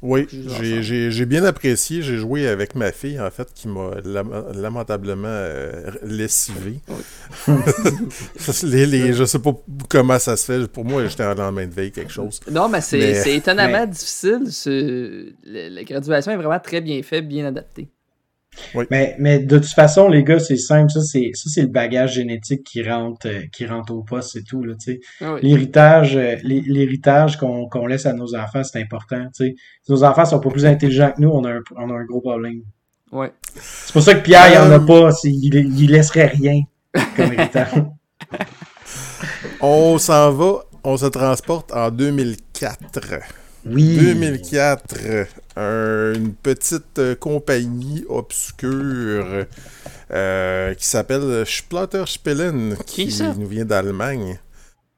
oui, 0.02 0.28
j'ai 0.62 1.26
bien 1.26 1.44
apprécié. 1.44 2.02
J'ai 2.02 2.18
joué 2.18 2.48
avec 2.48 2.76
ma 2.76 2.92
fille, 2.92 3.20
en 3.20 3.32
fait, 3.32 3.52
qui 3.54 3.68
m'a 3.68 3.96
lamentablement 4.54 5.48
lessivé. 6.04 6.80
les, 8.64 8.86
les, 8.86 9.14
je 9.14 9.24
sais 9.24 9.40
pas 9.40 9.56
comment 9.90 10.20
ça 10.20 10.38
se 10.38 10.46
fait. 10.46 10.68
Pour 10.68 10.86
moi, 10.86 11.08
j'étais 11.08 11.26
en 11.26 11.34
lendemain 11.34 11.66
de 11.66 11.74
veille, 11.74 11.92
quelque 11.92 12.12
chose. 12.12 12.40
Non, 12.52 12.70
mais 12.70 12.82
c'est 12.82 13.36
étonnamment 13.36 13.88
difficile. 13.88 14.44
La 15.46 15.84
graduation 15.84 16.32
est 16.32 16.38
vraiment 16.38 16.60
très 16.60 16.82
bien 16.82 17.02
faite, 17.02 17.28
bien 17.28 17.48
adaptée. 17.48 17.90
Mais, 18.90 19.16
mais 19.20 19.40
de 19.40 19.58
toute 19.58 19.74
façon, 19.74 20.08
les 20.08 20.24
gars, 20.24 20.40
c'est 20.40 20.58
simple. 20.58 20.92
Ça, 20.92 21.02
c'est, 21.02 21.32
ça, 21.34 21.50
c'est 21.54 21.62
le 21.62 21.68
bagage 21.68 22.14
génétique 22.14 22.64
qui 22.64 22.84
rentre, 22.88 23.28
euh, 23.28 23.42
qui 23.52 23.66
rentre 23.66 23.94
au 23.94 24.04
poste, 24.04 24.32
c'est 24.34 24.44
tout, 24.44 24.64
là, 24.64 24.74
tu 24.76 24.94
sais. 24.94 25.00
Ah 25.22 25.36
l'héritage, 25.42 26.16
euh, 26.16 26.36
l'héritage 26.44 27.38
qu'on, 27.38 27.68
qu'on 27.68 27.88
laisse 27.88 28.06
à 28.06 28.14
nos 28.14 28.36
enfants, 28.36 28.64
c'est 28.64 28.82
important, 28.82 29.26
tu 29.36 29.46
sais. 29.46 29.56
Si 29.84 29.92
nos 29.92 30.04
enfants 30.04 30.26
sont 30.26 30.40
pas 30.40 30.50
plus 30.50 30.66
intelligents 30.66 31.12
que 31.16 31.22
nous, 31.22 31.30
on 31.30 31.44
a 31.44 31.52
un, 31.52 31.62
on 31.76 31.90
a 31.90 31.94
un 31.94 32.06
gros 32.06 32.22
problème. 32.22 32.62
Ouais. 33.12 33.32
C'est 33.56 33.94
pour 33.94 34.02
ça 34.02 34.16
que 34.16 34.22
Pierre, 34.22 34.52
il 34.52 34.58
en 34.58 34.72
a 34.72 34.80
euh, 34.82 34.86
pas. 34.86 35.10
Il, 35.24 35.54
il 35.56 35.92
laisserait 35.92 36.28
rien 36.28 36.62
comme 37.16 37.34
héritage. 37.34 37.74
on 39.62 39.98
s'en 39.98 40.32
va, 40.32 40.64
on 40.84 40.98
se 40.98 41.06
transporte 41.06 41.72
en 41.72 41.92
2004. 41.92 43.43
Oui. 43.66 43.98
2004, 43.98 44.96
une 45.58 46.34
petite 46.34 47.00
euh, 47.00 47.16
compagnie 47.16 48.04
obscure 48.10 49.46
euh, 50.12 50.74
qui 50.74 50.86
s'appelle 50.86 51.46
Splatterspellen, 51.46 52.76
qui, 52.86 53.08
qui 53.08 53.24
nous 53.38 53.48
vient 53.48 53.66
d'Allemagne. 53.66 54.40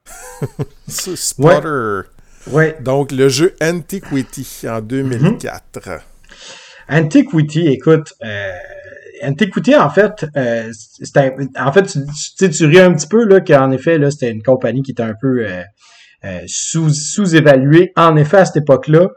Splatter. 0.88 2.08
Ouais. 2.50 2.76
Donc, 2.80 3.12
le 3.12 3.28
jeu 3.28 3.54
Antiquity 3.60 4.64
en 4.68 4.80
2004. 4.80 5.88
Mhm. 5.88 5.98
Antiquity, 6.88 7.66
écoute, 7.68 8.14
euh, 8.24 8.52
Antiquity, 9.22 9.74
en 9.74 9.90
fait, 9.90 10.26
euh, 10.36 10.70
en 11.58 11.72
fait, 11.72 11.96
tu, 12.38 12.50
tu 12.50 12.66
ris 12.66 12.80
un 12.80 12.92
petit 12.94 13.08
peu 13.08 13.24
là 13.24 13.40
qu'en 13.40 13.70
effet, 13.72 13.98
là, 13.98 14.10
c'était 14.10 14.30
une 14.30 14.42
compagnie 14.42 14.82
qui 14.82 14.92
était 14.92 15.02
un 15.02 15.14
peu 15.20 15.46
euh, 15.46 15.62
sous, 16.46 16.90
sous-évalué. 16.90 17.92
En 17.96 18.16
effet, 18.16 18.38
à 18.38 18.44
cette 18.44 18.56
époque-là, 18.56 19.08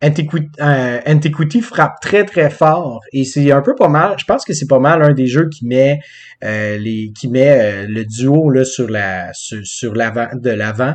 Antiquity, 0.00 0.48
euh, 0.60 1.00
Antiquity, 1.06 1.60
frappe 1.60 2.00
très 2.00 2.24
très 2.24 2.50
fort 2.50 3.00
et 3.12 3.24
c'est 3.24 3.50
un 3.50 3.62
peu 3.62 3.74
pas 3.74 3.88
mal. 3.88 4.14
Je 4.16 4.24
pense 4.24 4.44
que 4.44 4.52
c'est 4.52 4.68
pas 4.68 4.78
mal 4.78 5.02
un 5.02 5.12
des 5.12 5.26
jeux 5.26 5.48
qui 5.48 5.66
met 5.66 5.98
euh, 6.44 6.78
les 6.78 7.12
qui 7.18 7.26
met 7.26 7.84
le 7.86 8.04
duo 8.04 8.48
là 8.50 8.64
sur 8.64 8.88
la 8.88 9.30
sur, 9.32 9.94
l'avant 9.94 10.28
de 10.34 10.50
l'avant 10.50 10.94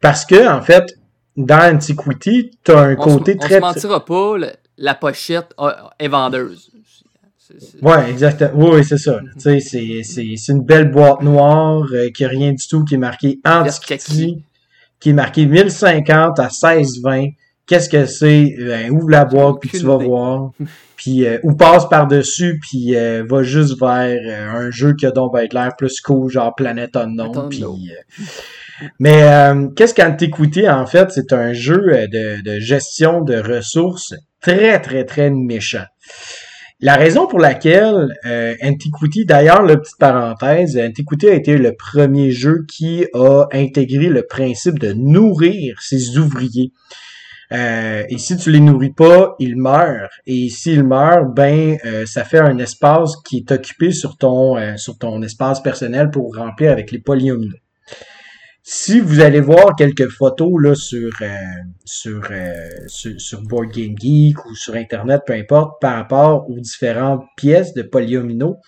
parce 0.00 0.24
que 0.24 0.48
en 0.48 0.62
fait 0.62 0.94
dans 1.36 1.74
Antiquity 1.74 2.50
t'as 2.64 2.80
un 2.80 2.96
côté 2.96 3.36
très. 3.36 3.56
On 3.56 3.72
se 3.72 3.74
mentira 3.74 4.04
pas, 4.04 4.36
la 4.78 4.94
pochette 4.94 5.54
est 5.98 6.08
vendeuse. 6.08 6.70
Ouais, 7.82 8.10
exactement. 8.10 8.70
Oui, 8.70 8.84
c'est 8.84 8.98
ça. 8.98 9.20
Tu 9.34 9.60
sais, 9.60 10.02
c'est 10.02 10.52
une 10.52 10.62
belle 10.62 10.90
boîte 10.90 11.22
noire 11.22 11.86
qui 12.14 12.24
a 12.24 12.28
rien 12.28 12.52
du 12.52 12.66
tout, 12.66 12.84
qui 12.84 12.94
est 12.94 12.98
marqué 12.98 13.38
Antiquity 13.44 14.44
qui 15.00 15.10
est 15.10 15.14
marqué 15.14 15.46
1050 15.46 16.38
à 16.38 16.44
1620. 16.44 17.28
Qu'est-ce 17.66 17.88
que 17.88 18.06
c'est? 18.06 18.54
Ben, 18.58 18.90
ouvre 18.90 19.10
la 19.10 19.24
boîte, 19.24 19.56
puis 19.60 19.70
tu 19.70 19.84
vas 19.84 19.96
voir. 19.96 20.52
Puis, 20.96 21.24
euh, 21.24 21.38
ou 21.44 21.54
passe 21.54 21.88
par-dessus, 21.88 22.58
puis 22.60 22.96
euh, 22.96 23.22
va 23.24 23.44
juste 23.44 23.78
vers 23.78 24.18
euh, 24.18 24.50
un 24.66 24.70
jeu 24.72 24.94
qui 24.94 25.06
a 25.06 25.12
donc 25.12 25.32
va 25.32 25.44
être 25.44 25.54
l'air 25.54 25.76
plus 25.78 26.00
cool, 26.00 26.28
genre 26.28 26.52
Planète 26.56 26.96
Unknown. 26.96 27.48
Puis, 27.48 27.64
mais 28.98 29.22
qu'est-ce 29.76 29.94
qu'Antiquity, 29.94 30.68
en 30.68 30.86
fait? 30.86 31.12
C'est 31.12 31.32
un 31.32 31.52
jeu 31.52 31.78
de, 31.78 32.42
de 32.42 32.58
gestion 32.58 33.20
de 33.20 33.36
ressources 33.36 34.12
très, 34.40 34.80
très, 34.80 35.04
très 35.04 35.30
méchant. 35.30 35.84
La 36.80 36.94
raison 36.94 37.26
pour 37.26 37.40
laquelle 37.40 38.08
euh, 38.24 38.54
Antiquity, 38.62 39.24
d'ailleurs, 39.24 39.62
la 39.62 39.76
petite 39.76 39.98
parenthèse, 39.98 40.78
Antiquity 40.78 41.28
a 41.28 41.34
été 41.34 41.56
le 41.56 41.74
premier 41.74 42.30
jeu 42.30 42.64
qui 42.68 43.04
a 43.14 43.46
intégré 43.52 44.08
le 44.08 44.22
principe 44.22 44.78
de 44.78 44.92
nourrir 44.92 45.80
ses 45.80 46.18
ouvriers. 46.18 46.72
Euh, 47.52 48.04
et 48.08 48.18
si 48.18 48.36
tu 48.36 48.50
les 48.50 48.60
nourris 48.60 48.92
pas, 48.92 49.34
ils 49.38 49.56
meurent. 49.56 50.10
Et 50.26 50.48
s'ils 50.50 50.84
meurent, 50.84 51.26
ben 51.26 51.78
euh, 51.84 52.04
ça 52.06 52.24
fait 52.24 52.38
un 52.38 52.58
espace 52.58 53.16
qui 53.24 53.38
est 53.38 53.52
occupé 53.52 53.90
sur 53.90 54.16
ton 54.16 54.56
euh, 54.58 54.76
sur 54.76 54.98
ton 54.98 55.22
espace 55.22 55.62
personnel 55.62 56.10
pour 56.10 56.34
remplir 56.36 56.70
avec 56.70 56.90
les 56.90 56.98
polyomino. 56.98 57.56
Si 58.70 59.00
vous 59.00 59.20
allez 59.20 59.40
voir 59.40 59.74
quelques 59.78 60.10
photos 60.10 60.52
là 60.62 60.74
sur 60.74 61.08
euh, 61.22 61.26
euh, 62.06 62.68
sur, 62.86 63.14
sur, 63.16 63.42
Board 63.44 63.70
Game 63.72 63.94
Geek 63.98 64.44
ou 64.44 64.54
sur 64.54 64.74
Internet, 64.74 65.22
peu 65.26 65.32
importe, 65.32 65.80
par 65.80 65.94
rapport 65.94 66.44
aux 66.50 66.60
différentes 66.60 67.24
pièces 67.34 67.72
de 67.72 67.80
polyomino, 67.80 68.58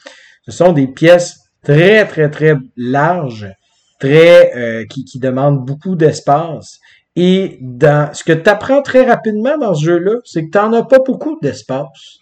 ce 0.47 0.53
sont 0.53 0.73
des 0.73 0.87
pièces 0.87 1.41
très 1.63 2.07
très 2.07 2.31
très 2.31 2.55
larges, 2.79 3.53
très 3.99 4.57
euh, 4.57 4.87
qui, 4.87 5.05
qui 5.05 5.19
demandent 5.19 5.67
beaucoup 5.67 5.97
d'espace. 5.97 6.79
Et 7.15 7.59
dans 7.61 8.11
ce 8.15 8.25
que 8.25 8.33
tu 8.33 8.49
apprends 8.49 8.81
très 8.81 9.05
rapidement 9.05 9.59
dans 9.59 9.75
ce 9.75 9.85
jeu-là, 9.85 10.15
c'est 10.25 10.47
que 10.47 10.51
tu 10.51 10.57
n'en 10.57 10.73
as 10.73 10.83
pas 10.83 11.01
beaucoup 11.05 11.39
d'espace. 11.43 12.21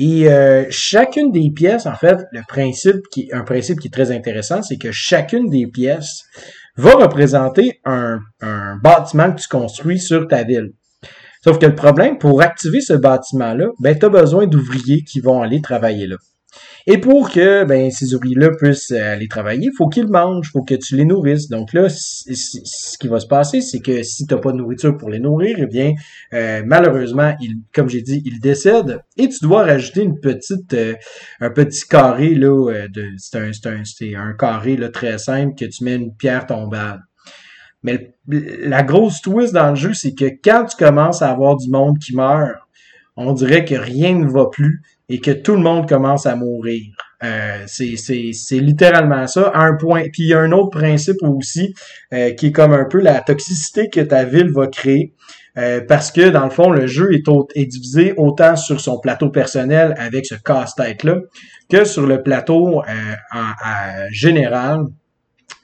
Et 0.00 0.28
chacune 0.70 1.32
des 1.32 1.50
pièces, 1.50 1.86
en 1.86 1.96
fait, 1.96 2.18
le 2.30 2.42
principe 2.46 3.08
qui 3.10 3.28
un 3.32 3.42
principe 3.42 3.80
qui 3.80 3.88
est 3.88 3.92
très 3.92 4.12
intéressant, 4.12 4.62
c'est 4.62 4.76
que 4.76 4.92
chacune 4.92 5.50
des 5.50 5.66
pièces 5.66 6.22
va 6.78 6.94
représenter 6.94 7.80
un, 7.84 8.20
bâtiment 8.82 9.32
que 9.32 9.40
tu 9.40 9.48
construis 9.48 9.98
sur 9.98 10.26
ta 10.28 10.44
ville. 10.44 10.72
Sauf 11.42 11.58
que 11.58 11.66
le 11.66 11.74
problème, 11.74 12.18
pour 12.18 12.40
activer 12.40 12.80
ce 12.80 12.94
bâtiment-là, 12.94 13.66
ben, 13.80 13.98
tu 13.98 14.06
as 14.06 14.08
besoin 14.08 14.46
d'ouvriers 14.46 15.02
qui 15.02 15.20
vont 15.20 15.42
aller 15.42 15.60
travailler 15.60 16.06
là. 16.06 16.16
Et 16.90 16.96
pour 16.96 17.30
que 17.30 17.64
ben, 17.64 17.90
ces 17.90 18.14
ouvriers-là 18.14 18.48
puissent 18.56 18.92
euh, 18.92 19.12
aller 19.12 19.28
travailler, 19.28 19.68
il 19.70 19.76
faut 19.76 19.88
qu'ils 19.88 20.08
mangent, 20.08 20.46
il 20.48 20.52
faut 20.52 20.62
que 20.62 20.74
tu 20.74 20.96
les 20.96 21.04
nourrisses. 21.04 21.50
Donc 21.50 21.74
là, 21.74 21.90
ce 21.90 22.96
qui 22.98 23.08
va 23.08 23.20
se 23.20 23.26
passer, 23.26 23.60
c'est 23.60 23.80
que 23.80 24.02
si 24.02 24.26
tu 24.26 24.34
n'as 24.34 24.40
pas 24.40 24.52
de 24.52 24.56
nourriture 24.56 24.96
pour 24.96 25.10
les 25.10 25.18
nourrir, 25.18 25.56
eh 25.58 25.66
bien, 25.66 25.92
euh, 26.32 26.62
malheureusement, 26.64 27.34
comme 27.74 27.90
j'ai 27.90 28.00
dit, 28.00 28.22
ils 28.24 28.40
décèdent. 28.40 29.02
Et 29.18 29.28
tu 29.28 29.40
dois 29.42 29.64
rajouter 29.64 30.00
une 30.00 30.18
petite, 30.18 30.72
euh, 30.72 30.94
un 31.40 31.50
petit 31.50 31.86
carré 31.86 32.34
là, 32.34 32.88
de, 32.88 33.04
c'est 33.18 33.38
un, 33.38 33.52
c'est 33.52 33.68
un, 33.68 33.82
c'est 33.84 34.14
un 34.14 34.32
carré 34.32 34.78
là, 34.78 34.88
très 34.88 35.18
simple 35.18 35.56
que 35.58 35.66
tu 35.66 35.84
mets 35.84 35.96
une 35.96 36.14
pierre 36.14 36.46
tombale. 36.46 37.02
Mais 37.82 38.14
la 38.26 38.82
grosse 38.82 39.20
twist 39.20 39.52
dans 39.52 39.68
le 39.68 39.76
jeu, 39.76 39.92
c'est 39.92 40.14
que 40.14 40.24
quand 40.42 40.64
tu 40.64 40.82
commences 40.82 41.20
à 41.20 41.30
avoir 41.30 41.58
du 41.58 41.68
monde 41.68 41.98
qui 41.98 42.16
meurt, 42.16 42.56
on 43.14 43.34
dirait 43.34 43.66
que 43.66 43.74
rien 43.74 44.16
ne 44.16 44.26
va 44.26 44.46
plus 44.46 44.80
et 45.08 45.20
que 45.20 45.30
tout 45.30 45.54
le 45.54 45.62
monde 45.62 45.88
commence 45.88 46.26
à 46.26 46.36
mourir. 46.36 46.92
Euh, 47.24 47.64
c'est 47.66 48.60
littéralement 48.60 49.26
ça. 49.26 49.50
Un 49.54 49.74
point. 49.74 50.02
Puis 50.12 50.24
il 50.24 50.28
y 50.28 50.34
a 50.34 50.40
un 50.40 50.52
autre 50.52 50.78
principe 50.78 51.16
aussi 51.22 51.74
euh, 52.12 52.32
qui 52.32 52.46
est 52.46 52.52
comme 52.52 52.72
un 52.72 52.84
peu 52.84 53.00
la 53.00 53.20
toxicité 53.20 53.88
que 53.88 54.00
ta 54.00 54.24
ville 54.24 54.50
va 54.52 54.66
créer. 54.66 55.14
Euh, 55.56 55.80
parce 55.86 56.12
que 56.12 56.28
dans 56.28 56.44
le 56.44 56.50
fond, 56.50 56.70
le 56.70 56.86
jeu 56.86 57.12
est, 57.12 57.24
est, 57.56 57.66
divisé 57.66 58.14
autant 58.16 58.54
sur 58.54 58.80
son 58.80 59.00
plateau 59.00 59.30
personnel 59.30 59.94
avec 59.98 60.26
ce 60.26 60.36
casse-tête-là 60.36 61.16
que 61.68 61.84
sur 61.84 62.06
le 62.06 62.22
plateau 62.22 62.82
euh, 62.82 64.06
général. 64.12 64.84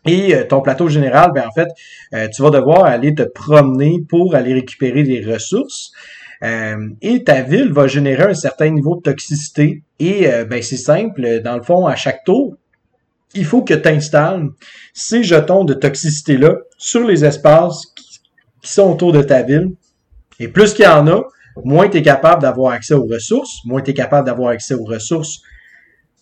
Et 0.07 0.35
ton 0.49 0.61
plateau 0.61 0.89
général, 0.89 1.31
ben 1.35 1.45
en 1.49 1.53
fait, 1.53 1.69
tu 2.29 2.43
vas 2.43 2.51
devoir 2.51 2.85
aller 2.85 3.15
te 3.15 3.23
promener 3.23 4.01
pour 4.07 4.35
aller 4.35 4.53
récupérer 4.53 5.03
des 5.03 5.25
ressources. 5.25 5.93
Euh, 6.45 6.91
et 7.01 7.25
ta 7.25 7.43
ville 7.43 7.73
va 7.73 7.87
générer 7.87 8.25
un 8.25 8.35
certain 8.35 8.69
niveau 8.69 8.97
de 8.97 9.03
toxicité. 9.03 9.83
Et 9.99 10.31
euh, 10.31 10.45
ben, 10.45 10.63
c'est 10.63 10.77
simple, 10.77 11.41
dans 11.43 11.57
le 11.57 11.63
fond, 11.63 11.87
à 11.87 11.97
chaque 11.97 12.25
tour, 12.25 12.57
il 13.35 13.45
faut 13.45 13.63
que 13.63 13.75
tu 13.75 13.89
installes 13.89 14.49
ces 14.93 15.25
jetons 15.25 15.65
de 15.65 15.75
toxicité-là 15.75 16.57
sur 16.77 17.07
les 17.07 17.25
espaces 17.25 17.87
qui, 17.97 18.05
sont 18.63 18.93
autour 18.93 19.13
de 19.13 19.23
ta 19.23 19.43
ville. 19.43 19.73
Et 20.41 20.49
plus 20.49 20.73
qu'il 20.73 20.87
y 20.87 20.89
en 20.89 21.07
a, 21.07 21.23
moins 21.65 21.87
tu 21.89 21.99
es 21.99 22.03
capable 22.03 22.41
d'avoir 22.41 22.73
accès 22.73 22.95
aux 22.95 23.05
ressources, 23.05 23.59
moins 23.67 23.83
tu 23.83 23.91
es 23.91 23.95
capable 23.95 24.27
d'avoir 24.27 24.51
accès 24.51 24.73
aux 24.73 24.85
ressources, 24.85 25.43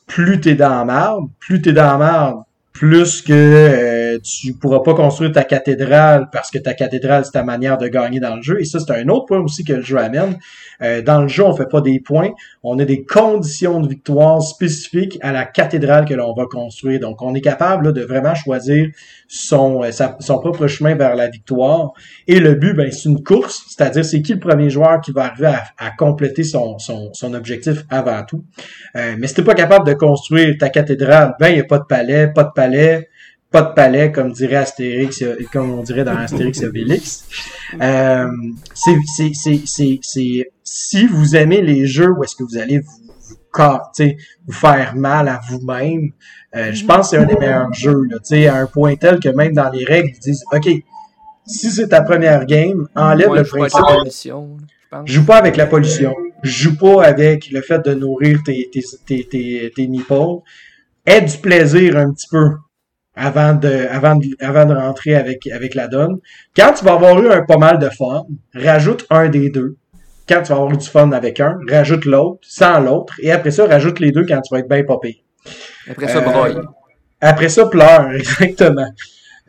plus 0.09 0.41
tu 0.41 0.51
es 0.51 0.55
dans 0.57 0.85
la 0.85 1.17
plus 1.39 1.63
tu 1.63 1.69
es 1.69 1.73
dans 1.73 1.85
la 1.85 1.99
merde, 1.99 2.43
plus 2.73 3.23
que 3.23 3.33
euh, 3.33 4.02
tu 4.19 4.55
pourras 4.55 4.81
pas 4.81 4.95
construire 4.95 5.33
ta 5.33 5.45
cathédrale 5.45 6.29
parce 6.33 6.51
que 6.51 6.59
ta 6.59 6.75
cathédrale 6.75 7.25
c'est 7.25 7.33
ta 7.33 7.43
manière 7.43 7.79
de 7.79 7.89
gagner 7.89 8.21
dans 8.21 8.37
le 8.37 8.43
jeu. 8.43 8.61
Et 8.61 8.65
ça 8.65 8.79
c'est 8.81 8.93
un 8.93 9.09
autre 9.09 9.27
point 9.27 9.41
aussi 9.41 9.65
que 9.65 9.75
le 9.75 9.83
jeu 9.83 9.99
amène. 9.99 10.39
Euh, 10.83 11.03
dans 11.03 11.23
le 11.23 11.29
jeu 11.29 11.45
on 11.45 11.55
fait 11.55 11.69
pas 11.69 11.81
des 11.81 12.01
points. 12.01 12.31
On 12.63 12.79
a 12.79 12.85
des 12.85 13.05
conditions 13.05 13.81
de 13.81 13.89
victoire 13.89 14.43
spécifiques 14.43 15.19
à 15.23 15.33
la 15.33 15.45
cathédrale 15.45 16.05
que 16.05 16.15
l'on 16.15 16.35
va 16.35 16.47
construire. 16.47 17.01
Donc 17.01 17.23
on 17.23 17.35
est 17.35 17.41
capable 17.41 17.93
de 17.93 18.03
vraiment 18.03 18.35
choisir 18.35 18.89
son 19.29 19.83
euh, 19.83 19.91
son 19.93 20.39
propre 20.39 20.67
chemin 20.67 20.95
vers 20.95 21.15
la 21.15 21.29
victoire. 21.29 21.93
Et 22.27 22.41
le 22.41 22.55
but 22.55 22.75
ben 22.75 22.91
c'est 22.91 23.09
une 23.09 23.23
course. 23.23 23.65
C'est-à-dire 23.69 24.05
c'est 24.05 24.23
qui 24.23 24.35
le 24.35 24.41
premier 24.41 24.71
joueur 24.71 25.01
qui 25.01 25.13
va 25.13 25.27
arriver 25.27 25.55
à, 25.79 25.91
compléter 25.91 26.43
son, 26.43 26.79
son, 26.79 27.35
objectif 27.35 27.85
avant 27.91 28.25
tout. 28.25 28.45
Mais 28.95 29.27
si 29.27 29.35
t'es 29.35 29.43
pas 29.43 29.55
capable 29.55 29.87
de 29.87 29.95
construire 29.95 30.57
ta 30.59 30.69
cathédrale 30.69 31.35
ben 31.39 31.49
il 31.49 31.59
y 31.59 31.61
a 31.61 31.65
pas 31.65 31.79
de 31.79 31.85
palais 31.85 32.29
pas 32.29 32.45
de 32.45 32.51
palais 32.55 33.09
pas 33.53 33.63
de 33.63 33.75
palais, 33.75 34.11
comme 34.11 34.33
dirait 34.33 34.57
Astérix, 34.57 35.23
comme 35.53 35.71
on 35.71 35.83
dirait 35.83 36.05
dans 36.05 36.17
Astérix 36.17 36.61
et 36.63 36.67
Obélix. 36.67 37.25
Euh, 37.81 38.27
c'est, 38.75 38.99
c'est, 39.17 39.63
c'est, 39.65 39.99
c'est, 40.03 40.53
si 40.63 41.07
vous 41.07 41.35
aimez 41.35 41.63
les 41.63 41.87
jeux 41.87 42.11
où 42.11 42.23
est-ce 42.23 42.37
que 42.37 42.45
vous 42.45 42.59
allez 42.59 42.81
vous, 42.81 43.09
vous, 43.59 44.05
vous 44.47 44.53
faire 44.53 44.95
mal 44.95 45.29
à 45.29 45.41
vous-même, 45.49 46.11
euh, 46.55 46.71
je 46.75 46.85
pense 46.85 47.11
que 47.11 47.17
c'est 47.17 47.23
un 47.23 47.25
des 47.25 47.37
meilleurs 47.37 47.73
jeux, 47.73 48.03
là, 48.11 48.53
à 48.53 48.59
un 48.59 48.67
point 48.67 48.95
tel 48.97 49.21
que 49.21 49.31
même 49.31 49.55
dans 49.55 49.71
les 49.71 49.87
règles, 49.87 50.11
ils 50.15 50.21
disent, 50.21 50.45
OK, 50.53 50.69
si 51.47 51.71
c'est 51.71 51.89
ta 51.89 52.03
première 52.03 52.45
game, 52.45 52.87
enlève 52.95 53.33
le 53.33 53.45
principe. 53.45 53.81
Je 55.07 55.15
joue 55.15 55.25
pas 55.25 55.39
avec 55.39 55.57
la 55.57 55.65
pollution. 55.65 56.15
Je 56.43 56.51
joue 56.51 56.77
pas 56.77 57.05
avec 57.05 57.51
le 57.51 57.63
fait 57.63 57.83
de 57.83 57.95
nourrir 57.95 58.41
tes, 58.45 58.69
tes, 58.71 58.83
tes, 59.07 59.25
tes, 59.25 59.73
tes 59.75 59.87
nipples. 59.87 60.43
Aie 61.07 61.23
du 61.23 61.39
plaisir 61.39 61.97
un 61.97 62.13
petit 62.13 62.29
peu 62.31 62.51
avant 63.15 63.55
de, 63.55 63.87
avant 63.91 64.17
de, 64.17 64.27
avant 64.41 64.65
de 64.65 64.75
rentrer 64.75 65.15
avec, 65.15 65.47
avec 65.49 65.75
la 65.75 65.89
donne. 65.89 66.19
Quand 66.57 66.73
tu 66.73 66.85
vas 66.85 66.95
avoir 66.95 67.19
eu 67.21 67.31
un 67.31 67.43
pas 67.43 67.59
mal 67.59 67.79
de 67.79 67.89
fun, 67.91 68.25
rajoute 68.55 69.07
un 69.11 69.29
des 69.29 69.51
deux. 69.51 69.77
Quand 70.29 70.43
tu 70.43 70.49
vas 70.49 70.57
avoir 70.57 70.77
du 70.77 70.87
fun 70.87 71.13
avec 71.13 71.41
un, 71.41 71.59
rajoute 71.69 72.05
l'autre, 72.05 72.41
sans 72.43 72.81
l'autre, 72.81 73.15
et 73.21 73.33
après 73.33 73.51
ça, 73.51 73.67
rajoute 73.67 74.01
les 74.01 74.13
deux 74.13 74.25
quand 74.25 74.41
tu 74.41 74.55
vas 74.55 74.61
être 74.61 74.69
bien 74.69 74.85
popé. 74.85 75.23
Après 75.91 76.09
ça, 76.09 76.21
broye. 76.21 76.57
Euh, 76.57 76.63
après 77.21 77.49
ça, 77.49 77.67
pleure, 77.67 78.11
exactement. 78.15 78.89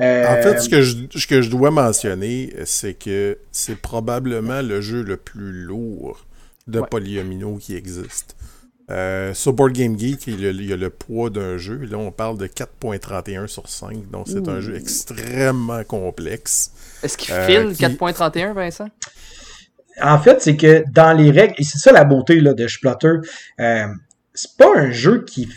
Euh, 0.01 0.25
en 0.25 0.41
fait, 0.41 0.59
ce 0.59 0.69
que, 0.69 0.81
je, 0.81 0.95
ce 1.15 1.27
que 1.27 1.41
je 1.41 1.49
dois 1.49 1.69
mentionner, 1.69 2.51
c'est 2.65 2.95
que 2.95 3.37
c'est 3.51 3.79
probablement 3.79 4.61
le 4.61 4.81
jeu 4.81 5.03
le 5.03 5.17
plus 5.17 5.51
lourd 5.51 6.25
de 6.67 6.81
polyomino 6.81 7.57
qui 7.57 7.75
existe. 7.75 8.35
Euh, 8.91 9.33
sur 9.33 9.53
Board 9.53 9.71
Game 9.71 9.97
Geek, 9.97 10.27
il 10.27 10.41
y, 10.41 10.73
a, 10.73 10.75
le 10.75 10.89
poids 10.89 11.29
d'un 11.29 11.57
jeu. 11.57 11.77
Là, 11.77 11.97
on 11.97 12.11
parle 12.11 12.37
de 12.37 12.47
4.31 12.47 13.47
sur 13.47 13.69
5. 13.69 14.09
Donc, 14.11 14.27
c'est 14.27 14.47
un 14.49 14.59
jeu 14.59 14.75
extrêmement 14.75 15.83
complexe. 15.83 16.71
Est-ce 17.01 17.17
qu'il 17.17 17.33
file 17.33 17.71
4.31, 17.71 18.53
Vincent? 18.53 18.89
En 20.01 20.19
fait, 20.19 20.41
c'est 20.41 20.57
que 20.57 20.83
dans 20.91 21.15
les 21.15 21.31
règles, 21.31 21.53
et 21.57 21.63
c'est 21.63 21.77
ça 21.77 21.91
la 21.91 22.03
beauté 22.03 22.39
là, 22.39 22.53
de 22.53 22.67
Splotter, 22.67 23.17
euh, 23.59 23.87
c'est 24.33 24.57
pas 24.57 24.75
un 24.75 24.91
jeu 24.91 25.23
qui 25.23 25.47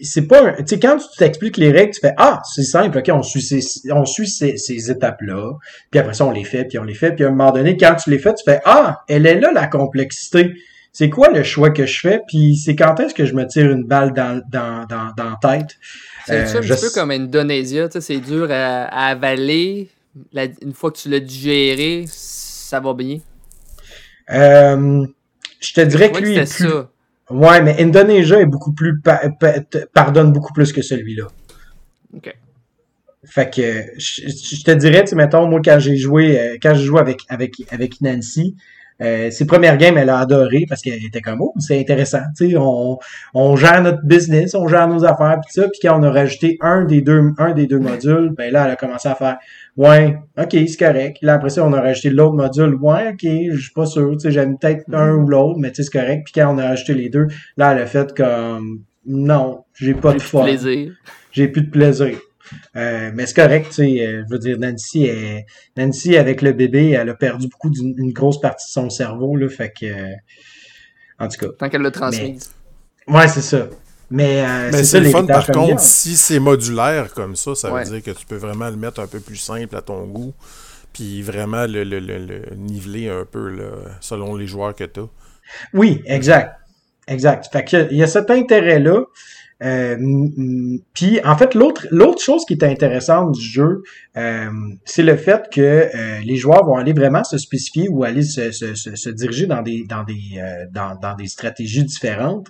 c'est 0.00 0.26
pas 0.26 0.54
tu 0.54 0.64
sais 0.66 0.80
quand 0.80 0.96
tu 0.96 1.06
t'expliques 1.16 1.58
les 1.58 1.70
règles 1.70 1.92
tu 1.92 2.00
fais 2.00 2.14
ah 2.16 2.40
c'est 2.52 2.64
simple 2.64 2.98
ok 2.98 3.10
on 3.12 3.22
suit 3.22 3.42
ces 3.42 3.60
on 3.92 4.04
suit 4.04 4.26
ces, 4.26 4.56
ces 4.56 4.90
étapes 4.90 5.20
là 5.20 5.52
puis 5.90 6.00
après 6.00 6.14
ça 6.14 6.24
on 6.24 6.32
les 6.32 6.42
fait 6.42 6.64
puis 6.64 6.78
on 6.78 6.82
les 6.82 6.94
fait 6.94 7.12
puis 7.12 7.24
à 7.24 7.28
un 7.28 7.30
moment 7.30 7.52
donné 7.52 7.76
quand 7.76 7.94
tu 7.94 8.10
les 8.10 8.18
fais 8.18 8.34
tu 8.34 8.42
fais 8.44 8.60
ah 8.64 9.04
elle 9.06 9.26
est 9.26 9.38
là 9.38 9.52
la 9.52 9.68
complexité 9.68 10.54
c'est 10.92 11.08
quoi 11.08 11.30
le 11.30 11.42
choix 11.42 11.70
que 11.70 11.86
je 11.86 12.00
fais? 12.00 12.20
Puis 12.28 12.56
c'est 12.56 12.76
quand 12.76 13.00
est-ce 13.00 13.14
que 13.14 13.24
je 13.24 13.34
me 13.34 13.46
tire 13.46 13.70
une 13.70 13.84
balle 13.84 14.12
dans 14.12 14.42
dans 14.50 14.86
dans, 14.86 15.12
dans 15.16 15.30
la 15.30 15.38
tête? 15.40 15.76
C'est 16.26 16.54
euh, 16.54 16.60
un 16.60 16.76
peu 16.76 16.90
comme 16.94 17.10
Indonésia 17.10 17.88
c'est 17.98 18.20
dur 18.20 18.48
à, 18.50 18.84
avaler. 19.08 19.88
Une 20.60 20.74
fois 20.74 20.90
que 20.90 20.98
tu 20.98 21.08
l'as 21.08 21.20
digéré 21.20 22.04
ça 22.06 22.80
va 22.80 22.92
bien. 22.92 23.18
Euh, 24.30 25.06
je 25.60 25.72
te 25.72 25.80
dirais 25.80 26.12
que 26.12 26.18
lui 26.18 26.34
est 26.34 26.56
plus... 26.56 26.68
ça. 26.68 26.90
Ouais, 27.30 27.62
mais 27.62 27.80
Indonesia 27.82 28.40
est 28.40 28.46
beaucoup 28.46 28.72
plus 28.72 29.00
pardonne 29.94 30.32
beaucoup 30.32 30.52
plus 30.52 30.72
que 30.72 30.82
celui-là. 30.82 31.28
OK. 32.14 32.34
Fait 33.24 33.54
que 33.54 33.84
je, 33.96 34.62
te 34.62 34.72
dirais, 34.72 35.04
tu 35.04 35.14
mettons, 35.14 35.46
moi 35.46 35.60
quand 35.64 35.78
j'ai 35.78 35.96
joué 35.96 36.38
euh, 36.38 36.56
quand 36.60 36.74
j'ai 36.74 36.84
joué 36.84 37.00
avec 37.00 37.22
avec 37.28 37.54
avec 37.70 38.00
Nancy, 38.02 38.56
euh, 39.02 39.30
ses 39.30 39.46
premières 39.46 39.76
games, 39.76 39.96
elle 39.98 40.10
a 40.10 40.18
adoré 40.18 40.64
parce 40.68 40.80
qu'elle 40.82 41.04
était 41.04 41.20
comme 41.20 41.40
oh, 41.40 41.52
c'est 41.58 41.78
intéressant. 41.78 42.22
Tu 42.36 42.50
sais, 42.50 42.56
on, 42.56 42.98
on 43.34 43.56
gère 43.56 43.82
notre 43.82 44.04
business, 44.04 44.54
on 44.54 44.68
gère 44.68 44.88
nos 44.88 45.04
affaires 45.04 45.38
puis 45.42 45.52
ça. 45.52 45.68
Puis 45.68 45.80
quand 45.82 45.98
on 45.98 46.02
a 46.02 46.10
rajouté 46.10 46.56
un 46.60 46.84
des 46.84 47.00
deux 47.00 47.20
un 47.38 47.52
des 47.52 47.66
deux 47.66 47.78
modules, 47.78 48.32
ben 48.36 48.52
là, 48.52 48.64
elle 48.66 48.72
a 48.72 48.76
commencé 48.76 49.08
à 49.08 49.14
faire 49.14 49.38
Ouais, 49.76 50.18
ok, 50.38 50.50
c'est 50.50 50.76
correct. 50.78 51.18
Là, 51.22 51.34
après 51.34 51.48
ça, 51.50 51.64
on 51.64 51.72
a 51.72 51.80
rajouté 51.80 52.10
l'autre 52.10 52.34
module. 52.34 52.74
Ouais, 52.74 53.10
ok, 53.12 53.26
je 53.52 53.58
suis 53.58 53.72
pas 53.72 53.86
sûr. 53.86 54.12
Tu 54.12 54.20
sais, 54.20 54.30
j'aime 54.30 54.58
peut-être 54.58 54.84
un 54.92 55.14
ou 55.14 55.26
l'autre, 55.26 55.58
mais 55.58 55.70
tu 55.70 55.76
sais, 55.76 55.90
c'est 55.90 55.98
correct. 55.98 56.24
Puis 56.24 56.34
quand 56.34 56.54
on 56.54 56.58
a 56.58 56.68
rajouté 56.68 56.94
les 56.94 57.08
deux, 57.08 57.26
là, 57.56 57.72
elle 57.72 57.82
a 57.82 57.86
fait 57.86 58.14
comme 58.14 58.82
non, 59.06 59.64
j'ai 59.74 59.94
pas 59.94 60.12
de 60.12 60.20
fun. 60.20 60.44
plaisir. 60.44 60.92
J'ai 61.32 61.48
plus 61.48 61.62
de 61.62 61.70
plaisir. 61.70 62.18
Euh, 62.76 63.10
mais 63.14 63.26
c'est 63.26 63.34
correct, 63.34 63.68
tu 63.68 63.74
sais, 63.74 64.06
euh, 64.06 64.22
je 64.26 64.32
veux 64.32 64.38
dire, 64.38 64.58
Nancy, 64.58 65.04
est, 65.04 65.46
Nancy, 65.76 66.16
avec 66.16 66.42
le 66.42 66.52
bébé, 66.52 66.90
elle 66.90 67.08
a 67.08 67.14
perdu 67.14 67.48
beaucoup 67.48 67.70
d'une 67.70 68.12
grosse 68.12 68.40
partie 68.40 68.66
de 68.66 68.72
son 68.72 68.90
cerveau, 68.90 69.36
là, 69.36 69.48
fait 69.48 69.72
que, 69.78 70.12
en 71.18 71.28
tout 71.28 71.38
cas. 71.38 71.52
Tant 71.58 71.68
qu'elle 71.68 71.82
le 71.82 71.90
transmise. 71.90 72.52
Ouais, 73.06 73.28
c'est 73.28 73.42
ça. 73.42 73.68
Mais, 74.10 74.44
euh, 74.44 74.82
c'est 74.82 75.00
le 75.00 75.10
fun, 75.10 75.24
par 75.24 75.46
contre, 75.46 75.80
si 75.80 76.16
c'est 76.16 76.38
modulaire 76.38 77.14
comme 77.14 77.34
ça, 77.34 77.54
ça 77.54 77.70
veut 77.70 77.84
dire 77.84 78.02
que 78.02 78.10
tu 78.10 78.26
peux 78.26 78.36
vraiment 78.36 78.68
le 78.68 78.76
mettre 78.76 79.00
un 79.00 79.06
peu 79.06 79.20
plus 79.20 79.36
simple 79.36 79.74
à 79.76 79.80
ton 79.80 80.04
goût, 80.06 80.34
puis 80.92 81.22
vraiment 81.22 81.66
le, 81.66 81.84
le, 81.84 81.98
le, 81.98 82.42
niveler 82.56 83.08
un 83.08 83.24
peu 83.24 83.48
là, 83.48 83.70
selon 84.00 84.36
les 84.36 84.46
joueurs 84.46 84.74
que 84.74 84.84
tu 84.84 85.00
as. 85.00 85.08
Oui, 85.72 86.02
exact. 86.04 86.56
Exact. 87.08 87.48
Fait 87.50 87.64
que, 87.64 87.88
il 87.90 87.96
y 87.96 88.02
a 88.02 88.06
cet 88.06 88.30
intérêt-là. 88.30 89.00
Euh, 89.62 89.96
puis 90.94 91.20
en 91.24 91.36
fait, 91.36 91.54
l'autre 91.54 91.86
l'autre 91.90 92.20
chose 92.20 92.44
qui 92.44 92.54
est 92.54 92.64
intéressante 92.64 93.32
du 93.32 93.40
jeu, 93.40 93.82
euh, 94.16 94.50
c'est 94.84 95.02
le 95.02 95.16
fait 95.16 95.48
que 95.50 95.60
euh, 95.60 96.20
les 96.22 96.36
joueurs 96.36 96.66
vont 96.66 96.76
aller 96.76 96.92
vraiment 96.92 97.24
se 97.24 97.38
spécifier 97.38 97.88
ou 97.88 98.04
aller 98.04 98.22
se, 98.22 98.50
se, 98.52 98.74
se, 98.74 99.08
diriger 99.08 99.46
dans 99.46 99.62
des 99.62 99.84
dans 99.88 100.04
des 100.04 100.20
euh, 100.36 100.66
dans, 100.70 100.98
dans, 101.00 101.14
des 101.14 101.28
stratégies 101.28 101.84
différentes. 101.84 102.48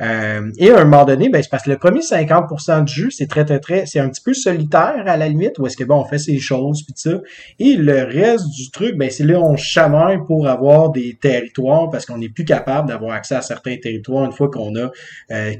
et 0.00 0.70
à 0.70 0.80
un 0.80 0.84
moment 0.84 1.04
donné, 1.04 1.28
ben, 1.28 1.42
c'est 1.42 1.50
parce 1.50 1.64
que 1.64 1.70
le 1.70 1.78
premier 1.78 2.00
50% 2.00 2.84
du 2.84 2.92
jeu, 2.92 3.10
c'est 3.10 3.26
très 3.26 3.44
très 3.44 3.58
très, 3.58 3.84
c'est 3.86 3.98
un 3.98 4.08
petit 4.08 4.22
peu 4.22 4.32
solitaire 4.32 5.02
à 5.06 5.16
la 5.16 5.28
limite, 5.28 5.58
où 5.58 5.66
est-ce 5.66 5.76
que 5.76 5.82
bon, 5.84 5.96
on 5.96 6.04
fait 6.04 6.18
ces 6.18 6.38
choses 6.38 6.84
puis 6.84 6.94
ça. 6.96 7.20
Et 7.58 7.74
le 7.74 8.04
reste 8.04 8.48
du 8.50 8.70
truc, 8.70 8.96
ben 8.96 9.10
c'est 9.10 9.24
là 9.24 9.40
on 9.40 9.56
chamaille 9.56 10.18
pour 10.26 10.46
avoir 10.46 10.90
des 10.90 11.18
territoires 11.20 11.90
parce 11.90 12.06
qu'on 12.06 12.18
n'est 12.18 12.28
plus 12.28 12.44
capable 12.44 12.88
d'avoir 12.88 13.12
accès 13.12 13.34
à 13.34 13.42
certains 13.42 13.76
territoires 13.76 14.24
une 14.24 14.32
fois 14.32 14.48
qu'on 14.48 14.72
a 14.76 14.90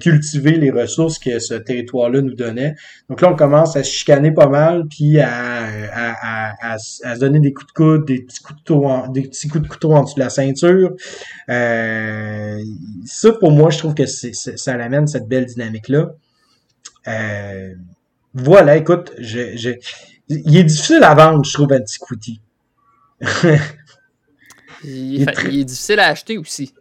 cultivé 0.00 0.52
les 0.52 0.70
ressources 0.70 1.18
que 1.18 1.40
ce 1.40 1.54
territoire-là 1.54 2.20
nous 2.20 2.34
donnait. 2.34 2.76
Donc 3.08 3.20
là, 3.20 3.30
on 3.32 3.36
commence 3.36 3.76
à 3.76 3.82
se 3.82 3.90
chicaner 3.90 4.30
pas 4.30 4.48
mal, 4.48 4.84
puis 4.88 5.18
à, 5.18 5.31
à, 5.32 6.72
à, 6.72 6.78
se 6.78 7.18
donner 7.18 7.40
des 7.40 7.52
coups 7.52 7.66
de 7.68 7.72
coude, 7.72 8.04
des 8.06 8.22
petits 8.22 8.42
coups 8.42 8.54
de 8.54 8.64
couteau 8.64 8.84
en, 8.86 9.08
des 9.08 9.22
petits 9.22 9.48
coups 9.48 9.64
de 9.64 9.68
couteau 9.68 9.92
en 9.92 10.02
dessous 10.02 10.14
de 10.16 10.20
la 10.20 10.30
ceinture. 10.30 10.92
Euh, 11.48 12.58
ça, 13.04 13.32
pour 13.32 13.50
moi, 13.50 13.70
je 13.70 13.78
trouve 13.78 13.94
que 13.94 14.06
ça 14.06 14.72
amène 14.74 15.06
cette 15.06 15.28
belle 15.28 15.46
dynamique-là. 15.46 16.12
Euh, 17.08 17.74
voilà, 18.34 18.76
écoute, 18.76 19.12
je, 19.18 19.56
je, 19.56 19.70
il 20.28 20.56
est 20.56 20.64
difficile 20.64 21.02
à 21.02 21.14
vendre, 21.14 21.44
je 21.44 21.52
trouve, 21.52 21.72
Antiquity. 21.72 22.40
il, 24.84 25.22
est, 25.22 25.44
il 25.50 25.60
est 25.60 25.64
difficile 25.64 26.00
à 26.00 26.08
acheter 26.08 26.38
aussi. 26.38 26.74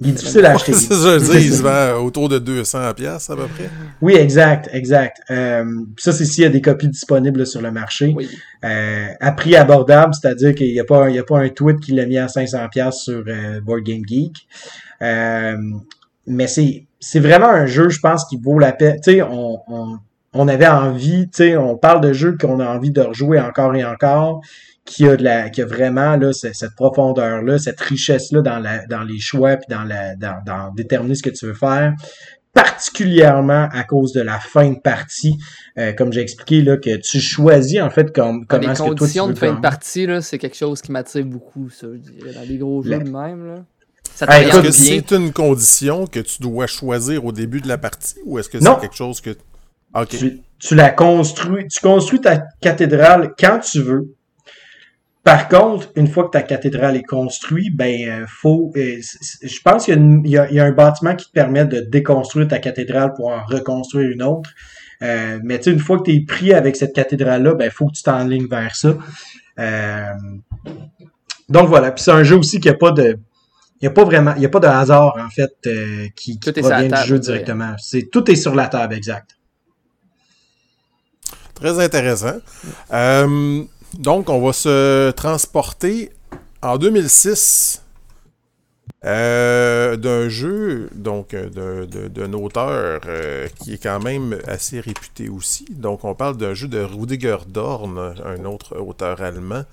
Il 0.00 0.08
est 0.08 0.12
difficile 0.12 0.46
à 0.46 0.52
acheter. 0.52 0.72
c'est 0.74 0.94
ça, 0.94 1.18
je 1.18 1.30
dis, 1.30 1.46
il 1.46 1.52
se 1.52 1.62
vend 1.62 2.02
autour 2.02 2.28
de 2.28 2.38
200 2.38 2.94
pièces 2.94 3.28
à 3.28 3.36
peu 3.36 3.46
près. 3.46 3.68
Oui, 4.00 4.14
exact, 4.14 4.70
exact. 4.72 5.20
Euh, 5.30 5.64
ça, 5.98 6.12
c'est 6.12 6.24
s'il 6.24 6.44
y 6.44 6.46
a 6.46 6.50
des 6.50 6.62
copies 6.62 6.88
disponibles 6.88 7.46
sur 7.46 7.60
le 7.60 7.70
marché. 7.70 8.14
Oui. 8.16 8.28
Euh, 8.64 9.06
à 9.20 9.32
prix 9.32 9.56
abordable, 9.56 10.14
c'est-à-dire 10.14 10.54
qu'il 10.54 10.72
n'y 10.72 10.80
a 10.80 10.84
pas, 10.84 11.10
il 11.10 11.16
y 11.16 11.18
a 11.18 11.24
pas 11.24 11.38
un 11.38 11.48
tweet 11.50 11.80
qui 11.80 11.92
l'a 11.92 12.06
mis 12.06 12.18
à 12.18 12.28
500 12.28 12.68
pièces 12.70 13.00
sur 13.02 13.22
euh, 13.26 13.60
Board 13.60 13.82
Game 13.82 14.02
Geek. 14.06 14.46
Euh, 15.02 15.56
mais 16.26 16.46
c'est, 16.46 16.86
c'est 16.98 17.20
vraiment 17.20 17.50
un 17.50 17.66
jeu, 17.66 17.90
je 17.90 18.00
pense, 18.00 18.24
qui 18.24 18.38
vaut 18.38 18.58
la 18.58 18.72
peine. 18.72 18.96
Tu 19.02 19.12
sais, 19.12 19.22
on, 19.22 19.60
on, 19.68 19.98
on 20.32 20.48
avait 20.48 20.68
envie, 20.68 21.24
tu 21.24 21.44
sais, 21.44 21.56
on 21.56 21.76
parle 21.76 22.00
de 22.00 22.12
jeux 22.12 22.36
qu'on 22.40 22.60
a 22.60 22.66
envie 22.66 22.90
de 22.90 23.00
rejouer 23.00 23.40
encore 23.40 23.74
et 23.74 23.84
encore 23.84 24.40
qui 24.90 25.06
a 25.06 25.16
de 25.16 25.22
la 25.22 25.50
qui 25.50 25.62
a 25.62 25.66
vraiment 25.66 26.16
là 26.16 26.32
cette 26.32 26.74
profondeur 26.74 27.42
là 27.42 27.58
cette 27.58 27.80
richesse 27.80 28.32
là 28.32 28.42
dans 28.42 28.58
la 28.58 28.84
dans 28.86 29.04
les 29.04 29.20
choix 29.20 29.56
puis 29.56 29.66
dans 29.68 29.84
la 29.84 30.16
dans, 30.16 30.42
dans 30.44 30.72
déterminer 30.74 31.14
ce 31.14 31.22
que 31.22 31.30
tu 31.30 31.46
veux 31.46 31.54
faire 31.54 31.94
particulièrement 32.52 33.68
à 33.70 33.84
cause 33.84 34.12
de 34.12 34.22
la 34.22 34.40
fin 34.40 34.70
de 34.70 34.80
partie, 34.80 35.38
euh, 35.78 35.92
comme 35.92 36.12
j'ai 36.12 36.20
expliqué 36.20 36.62
là, 36.62 36.76
que 36.76 36.96
tu 36.96 37.20
choisis 37.20 37.80
en 37.80 37.90
fait 37.90 38.12
comme 38.12 38.44
comment 38.44 38.72
est-ce 38.72 38.82
que 38.82 38.86
toi 38.86 38.94
tu 38.94 38.98
conditions 38.98 39.28
de 39.28 39.34
fin 39.34 39.54
de 39.54 39.60
partie 39.60 40.04
là, 40.04 40.20
c'est 40.20 40.38
quelque 40.38 40.56
chose 40.56 40.82
qui 40.82 40.90
m'attire 40.90 41.24
beaucoup, 41.24 41.70
ça, 41.70 41.86
je 41.92 42.10
dirais, 42.10 42.32
dans 42.32 42.42
les 42.48 42.58
gros 42.58 42.82
jeux 42.82 42.98
de 42.98 43.08
même 43.08 43.46
là. 43.46 43.64
Est-ce 44.20 44.60
que 44.60 44.70
c'est 44.72 45.12
une 45.12 45.32
condition 45.32 46.08
que 46.08 46.18
tu 46.18 46.42
dois 46.42 46.66
choisir 46.66 47.24
au 47.24 47.30
début 47.30 47.60
de 47.60 47.68
la 47.68 47.78
partie 47.78 48.16
ou 48.24 48.40
est-ce 48.40 48.48
que 48.48 48.58
c'est 48.58 48.80
quelque 48.80 48.96
chose 48.96 49.20
que. 49.20 49.30
Tu, 50.08 50.40
tu 50.58 50.74
la 50.74 50.90
construis, 50.90 51.66
tu 51.68 51.80
construis 51.80 52.20
ta 52.20 52.38
cathédrale 52.60 53.32
quand 53.38 53.60
tu 53.60 53.80
veux, 53.80 54.14
par 55.22 55.48
contre, 55.48 55.88
une 55.96 56.08
fois 56.08 56.24
que 56.24 56.30
ta 56.30 56.42
cathédrale 56.42 56.96
est 56.96 57.02
construite, 57.02 57.76
ben 57.76 58.08
euh, 58.08 58.26
faut. 58.26 58.72
Euh, 58.76 59.00
je 59.42 59.60
pense 59.62 59.84
qu'il 59.84 60.22
y, 60.24 60.38
a 60.38 60.64
un 60.64 60.72
bâtiment 60.72 61.14
qui 61.14 61.26
te 61.26 61.32
permet 61.32 61.66
de 61.66 61.80
déconstruire 61.80 62.48
ta 62.48 62.58
cathédrale 62.58 63.12
pour 63.14 63.28
en 63.28 63.44
reconstruire 63.44 64.10
une 64.10 64.22
autre. 64.22 64.50
Euh, 65.02 65.38
mais 65.42 65.58
tu 65.58 65.64
sais, 65.64 65.70
une 65.72 65.78
fois 65.78 65.98
que 65.98 66.04
tu 66.04 66.14
es 66.14 66.20
pris 66.24 66.54
avec 66.54 66.76
cette 66.76 66.94
cathédrale-là, 66.94 67.54
ben 67.54 67.70
faut 67.70 67.86
que 67.86 67.92
tu 67.92 68.02
t'enlignes 68.02 68.48
vers 68.48 68.74
ça. 68.74 68.96
donc 71.48 71.68
voilà. 71.68 71.92
Puis 71.92 72.04
c'est 72.04 72.12
un 72.12 72.22
jeu 72.22 72.36
aussi 72.36 72.58
qui 72.58 72.70
a 72.70 72.74
pas 72.74 72.92
de. 72.92 73.18
Il 73.82 73.84
n'y 73.84 73.88
a 73.88 73.92
pas 73.92 74.04
vraiment. 74.04 74.34
Il 74.36 74.42
y 74.42 74.46
a 74.46 74.50
pas 74.50 74.60
de 74.60 74.66
hasard, 74.66 75.16
en 75.18 75.30
fait, 75.30 75.52
qui, 76.14 76.38
qui 76.38 76.52
provient 76.52 76.88
du 76.88 77.08
jeu 77.08 77.18
directement. 77.18 77.74
C'est, 77.78 78.10
tout 78.10 78.30
est 78.30 78.36
sur 78.36 78.54
la 78.54 78.68
table, 78.68 78.94
exact. 78.94 79.36
Très 81.60 81.78
intéressant. 81.78 82.38
Euh, 82.92 83.64
donc, 83.98 84.28
on 84.28 84.44
va 84.44 84.52
se 84.52 85.10
transporter 85.12 86.10
en 86.62 86.78
2006 86.78 87.82
euh, 89.04 89.96
d'un 89.96 90.28
jeu, 90.28 90.90
donc 90.94 91.34
d'un 91.34 92.32
auteur 92.32 93.00
qui 93.56 93.74
est 93.74 93.82
quand 93.82 94.00
même 94.00 94.38
assez 94.46 94.80
réputé 94.80 95.28
aussi. 95.28 95.66
Donc, 95.70 96.04
on 96.04 96.14
parle 96.14 96.36
d'un 96.36 96.54
jeu 96.54 96.68
de 96.68 96.80
Rudiger 96.80 97.38
Dorn, 97.48 98.14
un 98.24 98.44
autre 98.44 98.78
auteur 98.78 99.22
allemand. 99.22 99.64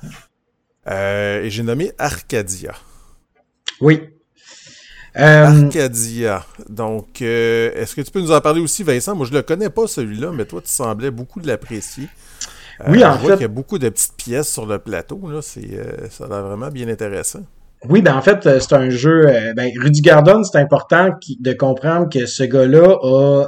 et 0.88 1.48
j'ai 1.50 1.64
nommé 1.64 1.92
Arcadia. 1.98 2.74
Oui, 3.82 4.02
euh, 5.18 5.46
Arcadia. 5.46 6.46
Donc, 6.70 7.22
euh, 7.22 7.72
est-ce 7.76 7.96
que 7.96 8.02
tu 8.02 8.12
peux 8.12 8.22
nous 8.22 8.32
en 8.32 8.42
parler 8.42 8.62
aussi, 8.62 8.84
Vincent? 8.84 9.16
Moi, 9.16 9.26
je 9.26 9.34
le 9.34 9.42
connais 9.42 9.70
pas 9.70 9.88
celui-là, 9.88 10.32
mais 10.32 10.46
toi, 10.46 10.62
tu 10.62 10.70
semblais 10.70 11.12
beaucoup 11.12 11.40
l'apprécier. 11.40 12.08
Euh, 12.82 12.86
oui, 12.90 13.04
en 13.04 13.16
vois 13.18 13.34
qu'il 13.34 13.42
y 13.42 13.46
a 13.46 13.50
beaucoup 13.50 13.80
de 13.80 13.90
petites 13.90 14.16
pièces 14.18 14.52
sur 14.52 14.66
le 14.66 14.80
plateau. 14.80 15.20
Là. 15.30 15.40
C'est, 15.42 15.80
ça 16.10 16.26
a 16.26 16.28
l'air 16.28 16.44
vraiment 16.44 16.70
bien 16.70 16.88
intéressant. 16.88 17.42
Oui, 17.88 18.02
ben 18.02 18.16
en 18.16 18.22
fait, 18.22 18.60
c'est 18.60 18.74
un 18.74 18.90
jeu. 18.90 19.26
ben, 19.56 19.72
Rudy 19.80 20.02
Gardon, 20.02 20.44
c'est 20.44 20.58
important 20.58 21.10
de 21.40 21.54
comprendre 21.54 22.10
que 22.10 22.26
ce 22.26 22.44
gars-là 22.44 22.98
a 23.04 23.46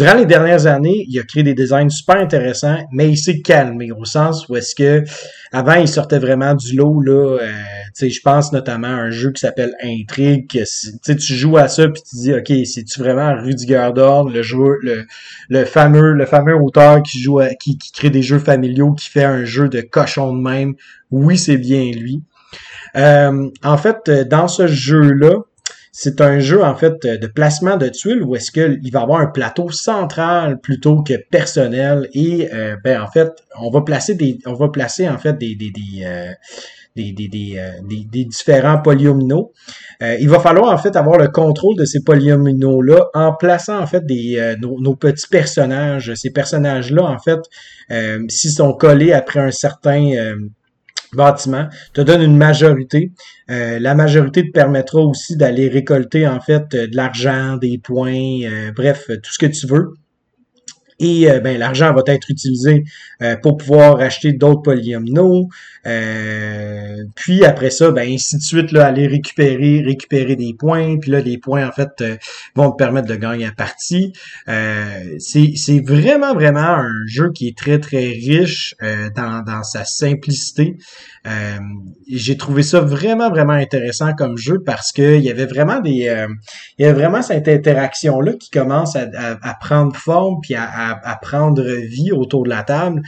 Durant 0.00 0.14
les 0.14 0.24
dernières 0.24 0.66
années, 0.66 1.04
il 1.08 1.20
a 1.20 1.24
créé 1.24 1.42
des 1.42 1.52
designs 1.52 1.90
super 1.90 2.16
intéressants, 2.16 2.78
mais 2.90 3.10
il 3.10 3.18
s'est 3.18 3.42
calmé 3.42 3.92
au 3.92 4.06
sens 4.06 4.48
où 4.48 4.56
est-ce 4.56 4.74
que 4.74 5.04
avant 5.52 5.74
il 5.74 5.88
sortait 5.88 6.18
vraiment 6.18 6.54
du 6.54 6.74
lot 6.74 7.02
là. 7.02 7.36
Euh, 7.42 8.08
je 8.08 8.20
pense 8.24 8.50
notamment 8.50 8.88
à 8.88 8.92
un 8.92 9.10
jeu 9.10 9.30
qui 9.30 9.40
s'appelle 9.40 9.74
Intrigue. 9.82 10.50
Que, 10.50 11.12
tu 11.12 11.34
joues 11.34 11.58
à 11.58 11.68
ça 11.68 11.86
puis 11.90 12.00
tu 12.00 12.16
dis 12.16 12.32
ok, 12.32 12.50
c'est 12.64 12.84
tu 12.84 12.98
vraiment 12.98 13.34
Rudiger 13.42 13.90
Dorn, 13.94 14.32
le 14.32 14.40
joueur, 14.42 14.78
le, 14.80 15.04
le 15.50 15.66
fameux 15.66 16.14
le 16.14 16.24
fameux 16.24 16.56
auteur 16.56 17.02
qui 17.02 17.20
joue 17.20 17.40
qui, 17.60 17.76
qui 17.76 17.92
crée 17.92 18.08
des 18.08 18.22
jeux 18.22 18.38
familiaux, 18.38 18.92
qui 18.92 19.10
fait 19.10 19.24
un 19.24 19.44
jeu 19.44 19.68
de 19.68 19.82
cochon 19.82 20.34
de 20.34 20.40
même? 20.40 20.76
Oui, 21.10 21.36
c'est 21.36 21.58
bien 21.58 21.90
lui. 21.92 22.22
Euh, 22.96 23.50
en 23.62 23.76
fait, 23.76 24.10
dans 24.30 24.48
ce 24.48 24.66
jeu-là, 24.66 25.42
c'est 25.92 26.20
un 26.20 26.38
jeu 26.38 26.62
en 26.62 26.74
fait 26.74 27.04
de 27.04 27.26
placement 27.26 27.76
de 27.76 27.88
tuiles 27.88 28.22
où 28.22 28.36
est-ce 28.36 28.52
qu'il 28.52 28.92
va 28.92 29.00
avoir 29.00 29.20
un 29.20 29.26
plateau 29.26 29.70
central 29.70 30.60
plutôt 30.60 31.02
que 31.02 31.14
personnel 31.30 32.08
et 32.12 32.48
euh, 32.52 32.76
ben 32.84 33.00
en 33.00 33.08
fait 33.08 33.30
on 33.60 33.70
va 33.70 33.80
placer 33.82 34.14
des 34.14 34.38
on 34.46 34.54
va 34.54 34.68
placer 34.68 35.08
en 35.08 35.18
fait 35.18 35.36
des 35.36 35.56
des 35.56 35.70
des 35.70 36.04
euh, 36.04 36.32
des, 36.96 37.12
des, 37.12 37.54
euh, 37.56 37.70
des, 37.88 38.24
différents 38.24 38.78
polyomino. 38.82 39.52
il 40.00 40.28
va 40.28 40.40
falloir 40.40 40.74
en 40.74 40.76
fait 40.76 40.96
avoir 40.96 41.18
le 41.18 41.28
contrôle 41.28 41.76
de 41.76 41.84
ces 41.84 42.02
polyomino-là 42.02 43.06
en 43.14 43.32
plaçant 43.32 43.78
en 43.78 43.86
fait 43.86 44.04
des, 44.04 44.56
nos, 44.60 44.78
nos, 44.80 44.96
petits 44.96 45.28
personnages. 45.28 46.12
Ces 46.14 46.30
personnages-là, 46.30 47.04
en 47.04 47.18
fait, 47.18 47.38
s'ils 48.28 48.50
sont 48.50 48.72
collés 48.74 49.12
après 49.12 49.38
un 49.38 49.52
certain 49.52 50.34
bâtiment, 51.16 51.68
te 51.92 52.00
donne 52.00 52.22
une 52.22 52.36
majorité. 52.36 53.12
Euh, 53.50 53.78
la 53.78 53.94
majorité 53.94 54.46
te 54.46 54.52
permettra 54.52 55.00
aussi 55.00 55.36
d'aller 55.36 55.68
récolter 55.68 56.26
en 56.26 56.40
fait 56.40 56.70
de 56.70 56.96
l'argent, 56.96 57.56
des 57.56 57.78
points, 57.78 58.42
euh, 58.44 58.72
bref, 58.72 59.06
tout 59.06 59.32
ce 59.32 59.38
que 59.38 59.46
tu 59.46 59.66
veux. 59.66 59.94
Et 61.00 61.30
euh, 61.30 61.40
ben, 61.40 61.58
l'argent 61.58 61.92
va 61.92 62.02
être 62.06 62.30
utilisé 62.30 62.84
pour 63.42 63.58
pouvoir 63.58 64.00
acheter 64.00 64.32
d'autres 64.32 64.62
polyomino. 64.62 65.48
puis 67.14 67.44
après 67.44 67.68
ça, 67.68 67.90
ben, 67.90 68.10
ainsi 68.10 68.38
de 68.38 68.42
suite, 68.42 68.72
là, 68.72 68.86
aller 68.86 69.06
récupérer, 69.06 69.82
récupérer 69.84 70.36
des 70.36 70.54
points. 70.58 70.98
Puis 70.98 71.10
là, 71.10 71.20
les 71.20 71.36
points, 71.36 71.68
en 71.68 71.72
fait, 71.72 72.02
vont 72.54 72.70
te 72.70 72.76
permettre 72.76 73.08
de 73.08 73.16
gagner 73.16 73.44
la 73.44 73.52
partie. 73.52 74.14
c'est 74.46 75.80
vraiment, 75.84 76.32
vraiment 76.32 76.60
un 76.60 77.06
jeu 77.06 77.30
qui 77.32 77.48
est 77.48 77.58
très, 77.58 77.78
très 77.78 78.06
riche 78.08 78.74
dans, 79.14 79.42
dans 79.44 79.62
sa 79.62 79.84
simplicité. 79.84 80.76
Euh, 81.26 81.58
j'ai 82.08 82.36
trouvé 82.38 82.62
ça 82.62 82.80
vraiment, 82.80 83.28
vraiment 83.28 83.52
intéressant 83.52 84.14
comme 84.14 84.38
jeu 84.38 84.62
parce 84.64 84.90
que 84.90 85.16
il 85.16 85.22
y 85.22 85.30
avait 85.30 85.46
vraiment 85.46 85.80
des. 85.80 86.08
Euh, 86.08 86.28
il 86.78 86.84
y 86.84 86.88
avait 86.88 86.98
vraiment 86.98 87.20
cette 87.20 87.46
interaction-là 87.46 88.32
qui 88.34 88.50
commence 88.50 88.96
à, 88.96 89.54
prendre 89.60 89.94
forme 89.94 90.36
puis 90.40 90.54
à, 90.54 91.18
prendre 91.20 91.62
vie 91.62 92.12
autour 92.12 92.44
de 92.44 92.48
la 92.48 92.62
table. 92.62 93.02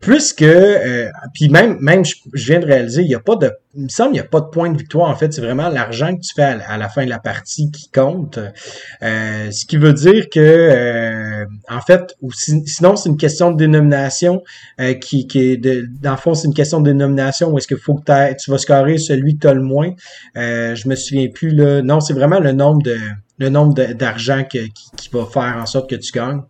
Plus 0.00 0.32
que, 0.32 0.44
euh, 0.46 1.10
puis 1.34 1.50
même, 1.50 1.76
même 1.78 2.02
je, 2.06 2.14
viens 2.32 2.58
de 2.58 2.64
réaliser, 2.64 3.02
il 3.02 3.08
n'y 3.08 3.14
a 3.14 3.20
pas 3.20 3.36
de, 3.36 3.52
il 3.74 3.82
me 3.82 3.88
semble, 3.90 4.12
il 4.12 4.14
n'y 4.14 4.20
a 4.20 4.24
pas 4.24 4.40
de 4.40 4.46
point 4.46 4.70
de 4.70 4.78
victoire. 4.78 5.10
En 5.10 5.14
fait, 5.14 5.30
c'est 5.34 5.42
vraiment 5.42 5.68
l'argent 5.68 6.16
que 6.16 6.22
tu 6.22 6.32
fais 6.34 6.42
à, 6.42 6.78
la 6.78 6.88
fin 6.88 7.04
de 7.04 7.10
la 7.10 7.18
partie 7.18 7.70
qui 7.70 7.90
compte. 7.90 8.38
Euh, 9.02 9.50
ce 9.50 9.66
qui 9.66 9.76
veut 9.76 9.92
dire 9.92 10.30
que, 10.30 10.40
euh, 10.40 11.44
en 11.68 11.82
fait, 11.82 12.16
ou 12.22 12.32
sinon 12.32 12.96
c'est 12.96 13.10
une 13.10 13.18
question 13.18 13.50
de 13.50 13.58
dénomination 13.58 14.42
qui, 15.02 15.26
qui 15.26 15.38
est, 15.38 15.56
de, 15.58 15.86
dans 16.00 16.12
le 16.12 16.16
fond, 16.16 16.32
c'est 16.32 16.48
une 16.48 16.54
question 16.54 16.80
de 16.80 16.90
dénomination 16.90 17.50
où 17.50 17.58
est-ce 17.58 17.68
qu'il 17.68 17.76
faut 17.76 17.94
que 17.94 18.32
tu 18.42 18.50
vas 18.50 18.58
scorer 18.58 18.96
celui 18.96 19.36
que 19.36 19.42
tu 19.42 19.48
as 19.48 19.54
le 19.54 19.62
moins? 19.62 19.90
je 20.34 20.88
me 20.88 20.94
souviens 20.94 21.28
plus 21.28 21.50
là. 21.50 21.82
Non, 21.82 22.00
c'est 22.00 22.14
vraiment 22.14 22.40
le 22.40 22.52
nombre 22.52 22.82
de, 22.82 22.96
le 23.38 23.50
nombre 23.50 23.74
d'argent 23.92 24.44
qui, 24.44 24.72
qui, 24.96 25.10
va 25.12 25.26
faire 25.26 25.58
en 25.60 25.66
sorte 25.66 25.90
que 25.90 25.96
tu 25.96 26.10
gagnes. 26.10 26.40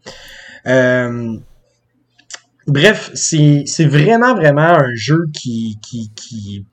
Bref, 2.70 3.10
c'est 3.14 3.64
vraiment, 3.86 4.34
vraiment 4.34 4.62
un 4.62 4.94
jeu 4.94 5.26
qui, 5.32 5.78
qui, 5.82 6.10
qui, 6.14 6.66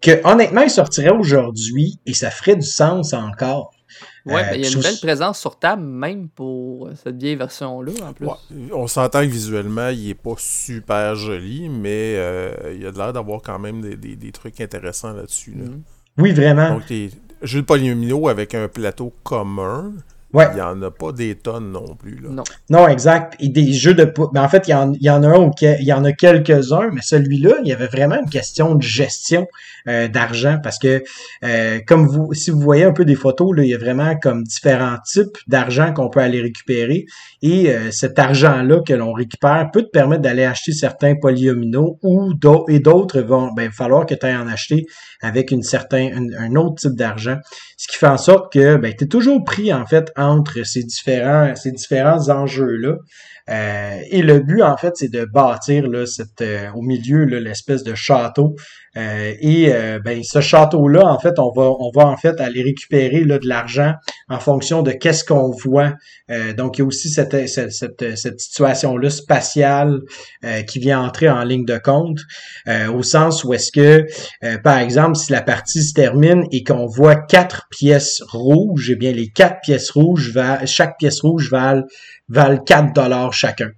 que 0.00 0.20
honnêtement, 0.24 0.62
il 0.62 0.70
sortirait 0.70 1.12
aujourd'hui 1.12 2.00
et 2.04 2.14
ça 2.14 2.30
ferait 2.30 2.56
du 2.56 2.66
sens 2.66 3.12
encore. 3.12 3.70
Ouais, 4.26 4.34
euh, 4.34 4.50
ben, 4.50 4.54
il 4.54 4.64
y 4.64 4.66
a 4.66 4.70
une 4.70 4.80
belle 4.82 4.98
présence 5.00 5.38
sur 5.38 5.58
table, 5.58 5.82
même 5.82 6.28
pour 6.28 6.88
cette 7.02 7.16
vieille 7.16 7.36
version-là, 7.36 7.92
en 8.02 8.12
plus. 8.12 8.26
on 8.72 8.86
s'entend 8.86 9.20
que 9.20 9.30
visuellement, 9.30 9.88
il 9.88 10.10
est 10.10 10.14
pas 10.14 10.34
super 10.38 11.14
joli, 11.14 11.68
mais 11.68 12.14
euh, 12.16 12.52
il 12.74 12.82
y 12.82 12.86
a 12.86 12.90
de 12.90 12.96
l'air 12.96 13.12
d'avoir 13.12 13.42
quand 13.42 13.58
même 13.58 13.82
des, 13.82 14.16
des, 14.16 14.32
trucs 14.32 14.60
intéressants 14.60 15.12
là-dessus. 15.12 15.52
Mhm. 15.52 15.82
Oui, 16.18 16.32
vraiment. 16.32 16.74
Donc, 16.74 16.88
les 16.88 17.10
jeux 17.42 17.60
de 17.60 17.66
polyomino 17.66 18.28
avec 18.28 18.54
un 18.54 18.68
plateau 18.68 19.12
commun, 19.22 19.92
il 20.34 20.54
n'y 20.56 20.60
en 20.60 20.82
a 20.82 20.90
pas 20.90 21.12
des 21.12 21.34
tonnes 21.36 21.70
non 21.70 21.94
plus. 21.96 22.16
Là. 22.16 22.28
Non. 22.30 22.44
non, 22.70 22.88
exact. 22.88 23.36
Et 23.40 23.48
des 23.48 23.72
jeux 23.72 23.94
de... 23.94 24.12
Mais 24.32 24.40
en 24.40 24.48
fait, 24.48 24.68
il 24.68 24.72
y 24.72 24.74
en, 24.74 24.92
y 24.94 25.10
en 25.10 25.22
a 25.22 25.28
un 25.28 25.50
il 25.62 25.86
y 25.86 25.92
en 25.92 26.04
a 26.04 26.12
quelques-uns, 26.12 26.90
mais 26.92 27.00
celui-là, 27.02 27.56
il 27.62 27.68
y 27.68 27.72
avait 27.72 27.86
vraiment 27.86 28.16
une 28.20 28.30
question 28.30 28.74
de 28.74 28.82
gestion 28.82 29.46
euh, 29.88 30.08
d'argent 30.08 30.58
parce 30.62 30.78
que, 30.78 31.02
euh, 31.44 31.80
comme 31.86 32.06
vous, 32.06 32.32
si 32.32 32.50
vous 32.50 32.60
voyez 32.60 32.84
un 32.84 32.92
peu 32.92 33.04
des 33.04 33.14
photos, 33.14 33.54
là, 33.56 33.62
il 33.64 33.68
y 33.68 33.74
a 33.74 33.78
vraiment 33.78 34.16
comme 34.16 34.42
différents 34.44 34.96
types 35.04 35.36
d'argent 35.46 35.92
qu'on 35.92 36.08
peut 36.08 36.20
aller 36.20 36.40
récupérer. 36.40 37.04
Et 37.42 37.70
euh, 37.70 37.90
cet 37.90 38.18
argent-là 38.18 38.80
que 38.80 38.94
l'on 38.94 39.12
récupère 39.12 39.70
peut 39.72 39.82
te 39.82 39.90
permettre 39.90 40.22
d'aller 40.22 40.44
acheter 40.44 40.72
certains 40.72 41.14
polyomino 41.16 41.98
ou 42.02 42.32
et 42.68 42.78
d'autres 42.80 43.20
vont 43.20 43.52
ben, 43.52 43.70
falloir 43.70 44.06
que 44.06 44.14
tu 44.14 44.26
ailles 44.26 44.36
en 44.36 44.48
acheter 44.48 44.86
avec 45.20 45.50
une 45.50 45.62
certain, 45.62 46.10
un, 46.38 46.54
autre 46.56 46.76
type 46.76 46.94
d'argent. 46.94 47.36
Ce 47.76 47.86
qui 47.88 47.96
fait 47.96 48.06
en 48.06 48.18
sorte 48.18 48.52
que 48.52 48.76
ben, 48.76 48.94
tu 48.96 49.04
es 49.04 49.06
toujours 49.06 49.42
pris 49.44 49.72
en 49.72 49.86
fait 49.86 50.12
entre 50.24 50.64
ces 50.64 50.82
différents, 50.82 51.54
ces 51.54 51.72
différents 51.72 52.28
enjeux-là. 52.28 52.96
Euh, 53.50 53.98
et 54.10 54.22
le 54.22 54.40
but, 54.40 54.62
en 54.62 54.76
fait, 54.76 54.92
c'est 54.94 55.12
de 55.12 55.24
bâtir 55.24 55.86
là, 55.88 56.06
cette, 56.06 56.40
euh, 56.40 56.70
au 56.74 56.80
milieu 56.80 57.24
l'espèce 57.24 57.82
de 57.82 57.94
château. 57.94 58.56
Euh, 58.96 59.34
et 59.40 59.72
ben, 60.04 60.22
ce 60.22 60.40
château-là, 60.40 61.04
en 61.04 61.18
fait, 61.18 61.40
on 61.40 61.50
va, 61.50 61.68
on 61.80 61.90
va 61.92 62.06
en 62.06 62.16
fait 62.16 62.40
aller 62.40 62.62
récupérer 62.62 63.24
là, 63.24 63.40
de 63.40 63.48
l'argent 63.48 63.94
en 64.28 64.38
fonction 64.38 64.82
de 64.82 64.92
qu'est-ce 64.92 65.24
qu'on 65.24 65.50
voit. 65.50 65.94
donc, 66.56 66.78
il 66.78 66.82
y 66.82 66.84
a 66.84 66.86
aussi 66.86 67.08
cette, 67.08 67.48
cette, 67.48 67.72
cette, 67.72 68.40
situation-là 68.40 69.10
spatiale 69.10 69.98
qui 70.68 70.78
vient 70.78 71.00
entrer 71.00 71.28
en 71.28 71.42
ligne 71.42 71.64
de 71.64 71.76
compte, 71.76 72.20
au 72.68 73.02
sens 73.02 73.42
où 73.42 73.52
est-ce 73.52 73.72
que, 73.72 74.06
par 74.58 74.78
exemple, 74.78 75.16
si 75.16 75.32
la 75.32 75.42
partie 75.42 75.82
se 75.82 75.92
termine 75.92 76.44
et 76.52 76.62
qu'on 76.62 76.86
voit 76.86 77.16
quatre 77.16 77.66
pièces 77.70 78.22
rouges, 78.28 78.90
eh 78.92 78.96
bien, 78.96 79.10
les 79.10 79.28
quatre 79.28 79.58
pièces 79.60 79.90
rouges, 79.90 80.30
va, 80.30 80.64
chaque 80.66 80.98
pièce 80.98 81.20
rouge 81.20 81.50
valent 81.50 81.82
valent 82.28 82.58
4 82.58 82.94
dollars 82.94 83.32
chacun. 83.32 83.70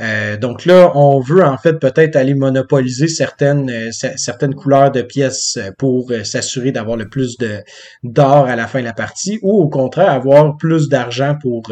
Euh, 0.00 0.36
donc 0.36 0.64
là, 0.64 0.92
on 0.94 1.20
veut 1.20 1.44
en 1.44 1.56
fait 1.56 1.74
peut-être 1.74 2.16
aller 2.16 2.34
monopoliser 2.34 3.08
certaines 3.08 3.70
euh, 3.70 3.90
certaines 3.92 4.54
couleurs 4.54 4.90
de 4.90 5.02
pièces 5.02 5.58
pour 5.78 6.10
euh, 6.10 6.24
s'assurer 6.24 6.72
d'avoir 6.72 6.96
le 6.96 7.08
plus 7.08 7.36
de 7.38 7.62
d'or 8.02 8.46
à 8.46 8.56
la 8.56 8.66
fin 8.66 8.80
de 8.80 8.84
la 8.84 8.92
partie, 8.92 9.38
ou 9.42 9.52
au 9.52 9.68
contraire 9.68 10.10
avoir 10.10 10.56
plus 10.56 10.88
d'argent 10.88 11.36
pour 11.40 11.70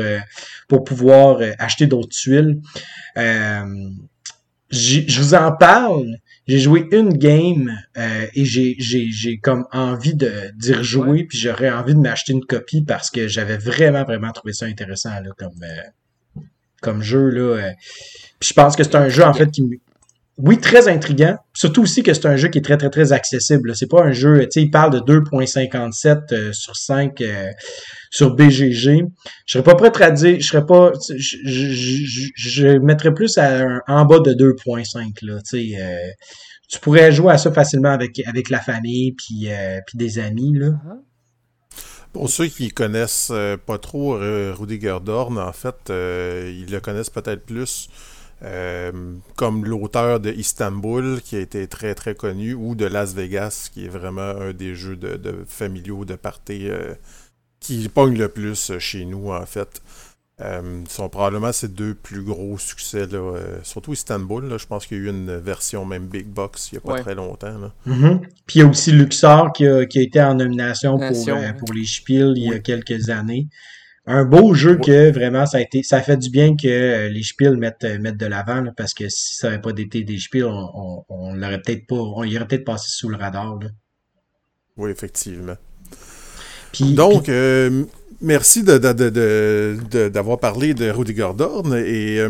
pour 0.68 0.84
pouvoir 0.84 1.40
acheter 1.58 1.86
d'autres 1.86 2.08
tuiles. 2.08 2.60
je 3.16 5.20
vous 5.20 5.34
en 5.34 5.52
parle. 5.52 6.16
J'ai 6.46 6.60
joué 6.60 6.86
une 6.92 7.12
game 7.12 7.70
et 8.34 8.44
j'ai 8.44 8.76
j'ai 8.78 9.38
comme 9.38 9.66
envie 9.72 10.14
de 10.14 10.30
d'y 10.56 10.74
rejouer, 10.74 11.24
puis 11.24 11.38
j'aurais 11.38 11.70
envie 11.70 11.94
de 11.94 12.00
m'acheter 12.00 12.32
une 12.32 12.44
copie 12.44 12.82
parce 12.82 13.10
que 13.10 13.28
j'avais 13.28 13.58
vraiment 13.58 14.04
vraiment 14.04 14.32
trouvé 14.32 14.52
ça 14.52 14.66
intéressant 14.66 15.10
là 15.10 15.30
comme 15.36 15.60
comme 16.82 17.02
jeu. 17.02 17.28
Là. 17.30 17.56
Euh. 17.56 17.70
Puis 18.40 18.50
je 18.50 18.54
pense 18.54 18.76
que 18.76 18.84
c'est 18.84 18.94
un 18.94 19.08
jeu, 19.08 19.24
en 19.24 19.34
fait, 19.34 19.50
qui... 19.50 19.62
oui, 20.38 20.58
très 20.58 20.88
intriguant. 20.88 21.36
Surtout 21.54 21.82
aussi 21.82 22.02
que 22.02 22.14
c'est 22.14 22.26
un 22.26 22.36
jeu 22.36 22.48
qui 22.48 22.58
est 22.58 22.62
très, 22.62 22.76
très, 22.76 22.90
très 22.90 23.12
accessible. 23.12 23.74
C'est 23.74 23.88
pas 23.88 24.02
un 24.02 24.12
jeu, 24.12 24.40
tu 24.42 24.46
sais, 24.52 24.62
il 24.62 24.70
parle 24.70 24.92
de 24.92 25.00
2.57 25.00 26.32
euh, 26.32 26.52
sur 26.52 26.76
5 26.76 27.20
euh, 27.20 27.50
sur 28.10 28.34
BGG. 28.34 29.04
Je 29.46 29.58
serais 29.58 29.64
pas 29.64 29.74
prêt 29.74 30.04
à 30.04 30.10
dire, 30.10 30.36
je 30.40 30.46
serais 30.46 30.66
pas, 30.66 30.92
je, 31.08 31.36
je, 31.44 32.28
je, 32.36 32.78
mettrais 32.78 33.12
plus 33.12 33.36
à 33.38 33.80
en 33.88 34.04
bas 34.04 34.20
de 34.20 34.32
2.5, 34.32 35.24
là, 35.26 35.38
tu 35.38 35.72
sais. 35.72 35.80
Euh, 35.80 36.10
tu 36.70 36.78
pourrais 36.80 37.10
jouer 37.12 37.32
à 37.32 37.38
ça 37.38 37.50
facilement 37.50 37.88
avec, 37.88 38.20
avec 38.26 38.50
la 38.50 38.60
famille 38.60 39.12
puis, 39.12 39.48
puis 39.86 39.96
des 39.96 40.18
amis, 40.18 40.52
là. 40.54 40.72
Pour 42.12 42.28
ceux 42.30 42.46
qui 42.46 42.70
connaissent 42.70 43.32
pas 43.66 43.78
trop 43.78 44.18
Rudiger 44.18 44.98
Dorn, 45.04 45.38
en 45.38 45.52
fait, 45.52 45.76
ils 45.88 46.66
le 46.70 46.80
connaissent 46.80 47.10
peut-être 47.10 47.44
plus 47.44 47.88
euh, 48.44 49.16
comme 49.34 49.64
l'auteur 49.64 50.20
de 50.20 50.30
Istanbul, 50.30 51.20
qui 51.22 51.36
a 51.36 51.40
été 51.40 51.66
très 51.66 51.94
très 51.94 52.14
connu, 52.14 52.54
ou 52.54 52.74
de 52.74 52.84
Las 52.84 53.14
Vegas, 53.14 53.68
qui 53.72 53.86
est 53.86 53.88
vraiment 53.88 54.20
un 54.22 54.52
des 54.52 54.74
jeux 54.74 54.96
de, 54.96 55.44
familiaux 55.46 56.04
de 56.04 56.14
party 56.14 56.68
euh, 56.68 56.94
qui 57.60 57.88
pogne 57.88 58.16
le 58.16 58.28
plus 58.28 58.78
chez 58.78 59.04
nous, 59.04 59.32
en 59.32 59.44
fait. 59.46 59.82
Euh, 60.40 60.84
sont 60.88 61.08
probablement 61.08 61.50
ses 61.50 61.66
deux 61.66 61.94
plus 61.94 62.22
gros 62.22 62.58
succès, 62.58 63.06
là, 63.06 63.34
surtout 63.64 63.92
Istanbul. 63.92 64.56
je 64.56 64.66
pense 64.66 64.86
qu'il 64.86 64.98
y 64.98 65.00
a 65.00 65.04
eu 65.04 65.08
une 65.08 65.36
version 65.36 65.84
même 65.84 66.06
Big 66.06 66.26
Box 66.26 66.70
il 66.70 66.76
n'y 66.76 66.78
a 66.78 66.80
pas 66.80 67.02
très 67.02 67.16
longtemps. 67.16 67.58
Là. 67.58 67.72
Mm-hmm. 67.88 68.20
Puis 68.46 68.58
il 68.58 68.58
y 68.58 68.62
a 68.62 68.68
aussi 68.68 68.92
Luxor 68.92 69.52
qui 69.52 69.66
a, 69.66 69.84
qui 69.84 69.98
a 69.98 70.02
été 70.02 70.22
en 70.22 70.34
nomination 70.34 70.96
pour, 70.96 71.26
pour 71.58 71.74
les 71.74 71.84
Spiels 71.84 72.34
il 72.36 72.50
y 72.50 72.54
a 72.54 72.60
quelques 72.60 73.08
années 73.10 73.48
un 74.08 74.24
beau 74.24 74.54
jeu 74.54 74.78
que 74.78 75.12
vraiment 75.12 75.44
ça 75.44 75.58
a 75.58 75.60
été 75.60 75.82
ça 75.82 76.00
fait 76.00 76.16
du 76.16 76.30
bien 76.30 76.56
que 76.56 76.66
euh, 76.66 77.08
les 77.10 77.22
Spiels 77.22 77.58
mettent, 77.58 77.84
euh, 77.84 77.98
mettent 77.98 78.16
de 78.16 78.24
l'avant 78.24 78.64
parce 78.74 78.94
que 78.94 79.08
si 79.10 79.36
ça 79.36 79.50
n'avait 79.50 79.60
pas 79.60 79.70
été 79.76 80.02
des 80.02 80.18
Spiels, 80.18 80.46
on, 80.46 81.04
on, 81.10 81.34
l'aurait 81.34 81.60
peut-être 81.60 81.86
pas 81.86 81.96
on 81.96 82.24
y 82.24 82.36
aurait 82.36 82.46
peut-être 82.46 82.64
passé 82.64 82.86
sous 82.88 83.10
le 83.10 83.18
radar. 83.18 83.58
Oui, 84.78 84.90
effectivement. 84.90 85.56
Donc 86.80 87.28
euh, 87.28 87.84
merci 88.20 88.62
d'avoir 88.62 88.94
de, 88.94 90.40
parlé 90.40 90.74
de 90.74 90.90
Rudy 90.90 91.14
Gordon 91.14 91.74
et 91.74 92.20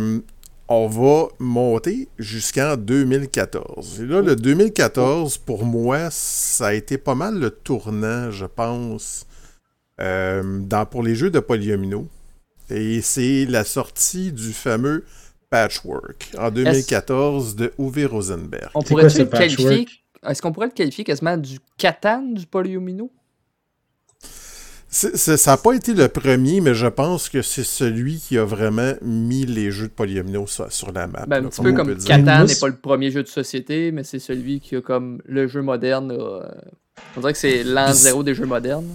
on 0.69 0.87
va 0.87 1.29
monter 1.39 2.09
jusqu'en 2.19 2.77
2014. 2.77 4.03
Et 4.03 4.07
là, 4.07 4.21
le 4.21 4.37
2014, 4.37 5.39
pour 5.39 5.65
moi, 5.65 6.09
ça 6.11 6.69
a 6.69 6.75
été 6.75 6.99
pas 6.99 7.15
mal 7.15 7.39
le 7.39 7.51
tournant, 7.51 8.31
je 8.31 8.45
pense, 8.45 9.27
euh, 10.01 10.61
dans, 10.61 10.85
pour 10.85 11.03
les 11.03 11.15
jeux 11.15 11.31
de 11.31 11.41
polyomino. 11.41 12.07
Et 12.71 13.01
c'est 13.01 13.47
la 13.47 13.65
sortie 13.65 14.31
du 14.31 14.53
fameux 14.53 15.05
Patchwork 15.49 16.33
en 16.39 16.51
2014 16.51 17.57
de 17.57 17.73
Uwe 17.79 18.07
Rosenberg. 18.07 18.71
On 18.75 18.83
pourrait 18.83 19.05
le 19.05 19.25
qualifier 19.25 19.87
Est-ce 20.27 20.43
qu'on 20.43 20.53
pourrait 20.53 20.67
le 20.67 20.73
qualifier 20.73 21.05
quasiment 21.05 21.39
du 21.39 21.59
Catan 21.79 22.21
du 22.21 22.47
polyomino? 22.47 23.11
Ça 24.91 25.51
n'a 25.51 25.57
pas 25.59 25.75
été 25.75 25.93
le 25.93 26.09
premier, 26.09 26.61
mais 26.61 26.75
je 26.75 26.87
pense 26.87 27.29
que 27.29 27.43
c'est 27.43 27.65
celui 27.65 28.19
qui 28.19 28.39
a 28.39 28.45
vraiment 28.45 28.95
mis 29.03 29.45
les 29.45 29.71
jeux 29.71 29.89
de 29.89 29.93
polyomino 29.93 30.47
sur, 30.47 30.93
la 30.93 31.07
map. 31.07 31.27
Ben, 31.27 31.45
un 31.45 31.49
petit 31.49 31.61
peu 31.61 31.73
comme 31.73 31.97
Catan 31.97 32.45
n'est 32.45 32.55
pas 32.55 32.69
le 32.69 32.77
premier 32.77 33.11
jeu 33.11 33.23
de 33.23 33.29
société, 33.29 33.93
mais 33.93 34.03
c'est 34.03 34.19
celui 34.19 34.61
qui 34.61 34.77
a 34.77 34.81
comme 34.81 35.21
le 35.27 35.47
jeu 35.47 35.61
moderne. 35.61 36.11
Euh, 36.13 36.41
on 37.17 37.21
dirait 37.21 37.35
que 37.35 37.39
c'est 37.39 37.65
l'an 37.65 37.93
zéro 37.93 38.23
des 38.23 38.35
jeux 38.35 38.47
modernes. 38.47 38.89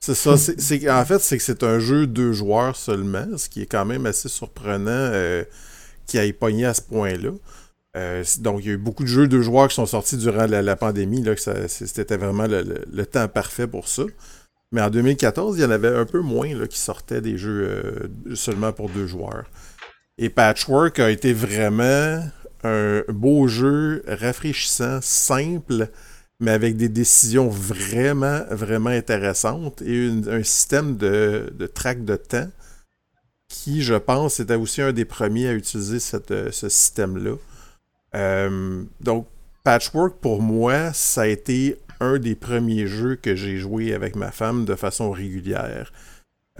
C'est 0.00 0.14
ça. 0.14 0.32
En 0.32 1.04
fait, 1.04 1.18
c'est 1.18 1.36
que 1.36 1.42
c'est 1.42 1.62
un 1.62 1.78
jeu 1.78 2.06
deux 2.06 2.32
joueurs 2.32 2.76
seulement, 2.76 3.26
ce 3.36 3.48
qui 3.48 3.62
est 3.62 3.66
quand 3.66 3.84
même 3.84 4.06
assez 4.06 4.28
surprenant 4.28 4.90
euh, 4.90 5.42
qui 6.06 6.18
ait 6.18 6.32
pogné 6.32 6.66
à 6.66 6.74
ce 6.74 6.82
point-là. 6.82 7.30
Euh, 7.96 8.22
donc, 8.40 8.60
il 8.62 8.66
y 8.66 8.70
a 8.70 8.74
eu 8.74 8.78
beaucoup 8.78 9.02
de 9.02 9.08
jeux 9.08 9.26
deux 9.26 9.42
joueurs 9.42 9.68
qui 9.68 9.74
sont 9.74 9.86
sortis 9.86 10.16
durant 10.16 10.46
la, 10.46 10.76
pandémie. 10.76 11.22
Là, 11.22 11.34
que 11.34 11.40
c'était 11.68 12.16
vraiment 12.16 12.46
le, 12.46 13.06
temps 13.06 13.26
parfait 13.28 13.66
pour 13.66 13.88
ça. 13.88 14.04
Mais 14.72 14.82
en 14.82 14.90
2014, 14.90 15.56
il 15.58 15.62
y 15.62 15.64
en 15.64 15.70
avait 15.70 15.94
un 15.94 16.04
peu 16.04 16.20
moins 16.20 16.54
là, 16.54 16.66
qui 16.66 16.78
sortaient 16.78 17.20
des 17.20 17.38
jeux 17.38 18.10
euh, 18.26 18.34
seulement 18.34 18.72
pour 18.72 18.90
deux 18.90 19.06
joueurs. 19.06 19.44
Et 20.18 20.28
Patchwork 20.28 20.98
a 20.98 21.10
été 21.10 21.32
vraiment 21.32 22.22
un 22.64 23.02
beau 23.08 23.46
jeu 23.46 24.02
rafraîchissant, 24.06 24.98
simple, 25.00 25.88
mais 26.40 26.50
avec 26.50 26.76
des 26.76 26.88
décisions 26.88 27.48
vraiment, 27.48 28.42
vraiment 28.50 28.90
intéressantes 28.90 29.80
et 29.82 30.10
un 30.28 30.42
système 30.42 30.96
de, 30.96 31.52
de 31.56 31.66
track 31.66 32.04
de 32.04 32.16
temps 32.16 32.48
qui, 33.48 33.82
je 33.82 33.94
pense, 33.94 34.40
était 34.40 34.54
aussi 34.54 34.82
un 34.82 34.92
des 34.92 35.04
premiers 35.04 35.48
à 35.48 35.52
utiliser 35.54 36.00
cette, 36.00 36.52
ce 36.52 36.68
système-là. 36.68 37.36
Euh, 38.14 38.84
donc, 39.00 39.26
Patchwork, 39.64 40.20
pour 40.20 40.42
moi, 40.42 40.92
ça 40.92 41.22
a 41.22 41.26
été 41.26 41.78
un 42.00 42.18
des 42.18 42.34
premiers 42.34 42.86
jeux 42.86 43.16
que 43.16 43.34
j'ai 43.34 43.58
joué 43.58 43.94
avec 43.94 44.16
ma 44.16 44.30
femme 44.30 44.64
de 44.64 44.74
façon 44.74 45.10
régulière. 45.10 45.92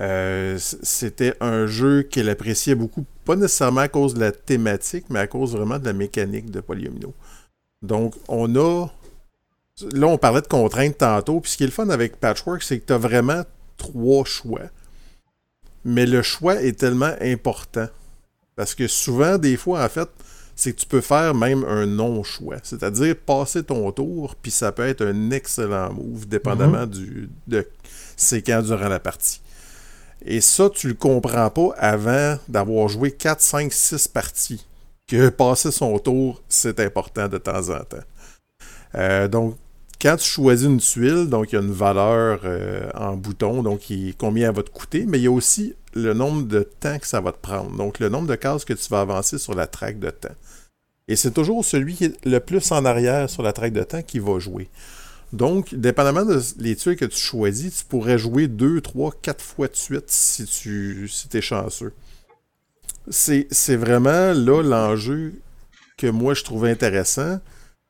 Euh, 0.01 0.59
c'était 0.59 1.35
un 1.41 1.67
jeu 1.67 2.03
qu'elle 2.03 2.29
appréciait 2.29 2.77
beaucoup, 2.77 3.05
pas 3.25 3.35
nécessairement 3.35 3.81
à 3.81 3.89
cause 3.89 4.15
de 4.15 4.21
la 4.21 4.33
thématique, 4.33 5.07
mais 5.11 5.19
à 5.19 5.27
cause 5.27 5.57
vraiment 5.57 5.79
de 5.79 5.85
la 5.85 5.93
mécanique 5.93 6.51
de 6.51 6.61
Polyomino. 6.61 7.15
Donc, 7.83 8.15
on 8.29 8.55
a 8.57 8.89
Là, 9.93 10.09
on 10.09 10.19
parlait 10.19 10.41
de 10.41 10.47
contraintes 10.47 10.99
tantôt. 10.99 11.41
Puis 11.41 11.53
ce 11.53 11.57
qui 11.57 11.63
est 11.65 11.67
le 11.67 11.73
fun 11.73 11.89
avec 11.89 12.19
Patchwork, 12.19 12.63
c'est 12.63 12.81
que 12.81 12.87
tu 12.87 12.93
as 12.93 12.99
vraiment 12.99 13.45
trois 13.77 14.25
choix. 14.25 14.71
Mais 15.85 16.07
le 16.07 16.23
choix 16.23 16.61
est 16.63 16.79
tellement 16.79 17.15
important. 17.21 17.87
Parce 18.57 18.75
que 18.75 18.89
souvent, 18.89 19.39
des 19.39 19.57
fois, 19.57 19.85
en 19.85 19.89
fait, 19.89 20.09
c'est 20.59 20.73
que 20.73 20.81
tu 20.81 20.87
peux 20.87 21.01
faire 21.01 21.37
même 21.37 21.65
un 21.69 21.87
non-choix. 21.87 22.57
C'est-à-dire 22.65 23.15
passer 23.15 23.63
ton 23.63 23.93
tour, 23.93 24.35
puis 24.43 24.51
ça 24.51 24.73
peut 24.73 24.89
être 24.89 25.07
un 25.07 25.31
excellent 25.31 25.93
move, 25.93 26.27
dépendamment 26.27 26.81
mhm. 26.81 26.91
du, 26.91 27.31
de 27.47 27.65
c'est 28.17 28.43
quand 28.43 28.61
durant 28.63 28.89
la 28.89 28.99
partie. 28.99 29.41
Et 30.21 30.41
ça, 30.41 30.69
tu 30.69 30.89
le 30.89 30.95
comprends 30.95 31.49
pas 31.51 31.71
avant 31.79 32.37
d'avoir 32.49 32.89
joué 32.89 33.13
4, 33.13 33.41
5, 33.41 33.73
6 33.73 34.09
parties. 34.09 34.67
Que 35.07 35.29
passer 35.29 35.71
son 35.71 35.97
tour, 36.01 36.43
c'est 36.49 36.81
important 36.81 37.29
de 37.29 37.39
temps 37.39 37.69
en 37.69 37.85
temps. 37.85 38.05
Euh, 38.97 39.29
donc, 39.29 39.57
quand 40.01 40.17
tu 40.17 40.29
choisis 40.29 40.67
une 40.67 40.79
tuile, 40.79 41.29
donc 41.29 41.53
il 41.53 41.57
y 41.57 41.59
a 41.59 41.63
une 41.63 41.73
valeur 41.73 42.41
euh, 42.45 42.89
en 42.95 43.17
bouton, 43.17 43.63
donc 43.63 43.83
combien 44.17 44.49
elle 44.49 44.55
va 44.55 44.63
te 44.63 44.71
coûter, 44.71 45.05
mais 45.07 45.19
il 45.19 45.25
y 45.25 45.27
a 45.27 45.33
aussi 45.33 45.75
le 45.95 46.15
nombre 46.15 46.47
de 46.47 46.61
temps 46.63 46.99
que 46.99 47.07
ça 47.07 47.21
va 47.21 47.33
te 47.33 47.39
prendre, 47.39 47.77
donc 47.77 47.99
le 47.99 48.09
nombre 48.09 48.29
de 48.29 48.37
cases 48.37 48.65
que 48.65 48.75
tu 48.75 48.89
vas 48.91 49.01
avancer 49.01 49.39
sur 49.39 49.55
la 49.55 49.67
traque 49.67 49.99
de 49.99 50.11
temps. 50.11 50.35
Et 51.09 51.17
c'est 51.17 51.33
toujours 51.33 51.65
celui 51.65 51.95
qui 51.95 52.05
est 52.05 52.25
le 52.27 52.39
plus 52.39 52.71
en 52.71 52.85
arrière 52.85 53.29
sur 53.29 53.43
la 53.43 53.53
traque 53.53 53.73
de 53.73 53.83
temps 53.83 54.03
qui 54.03 54.19
va 54.19 54.39
jouer. 54.39 54.69
Donc, 55.33 55.75
dépendamment 55.75 56.25
des 56.57 56.77
tuiles 56.77 56.97
que 56.97 57.05
tu 57.05 57.19
choisis, 57.19 57.79
tu 57.79 57.85
pourrais 57.85 58.19
jouer 58.19 58.47
deux, 58.47 58.81
trois, 58.81 59.13
quatre 59.23 59.43
fois 59.43 59.69
de 59.69 59.77
suite 59.77 60.11
si 60.11 60.45
tu 60.45 61.09
es 61.35 61.41
chanceux. 61.41 61.93
C'est 63.11 63.77
vraiment 63.77 64.33
là 64.33 64.63
l'enjeu 64.63 65.35
que 65.97 66.07
moi 66.07 66.35
je 66.35 66.45
trouve 66.45 66.67
intéressant 66.67 67.41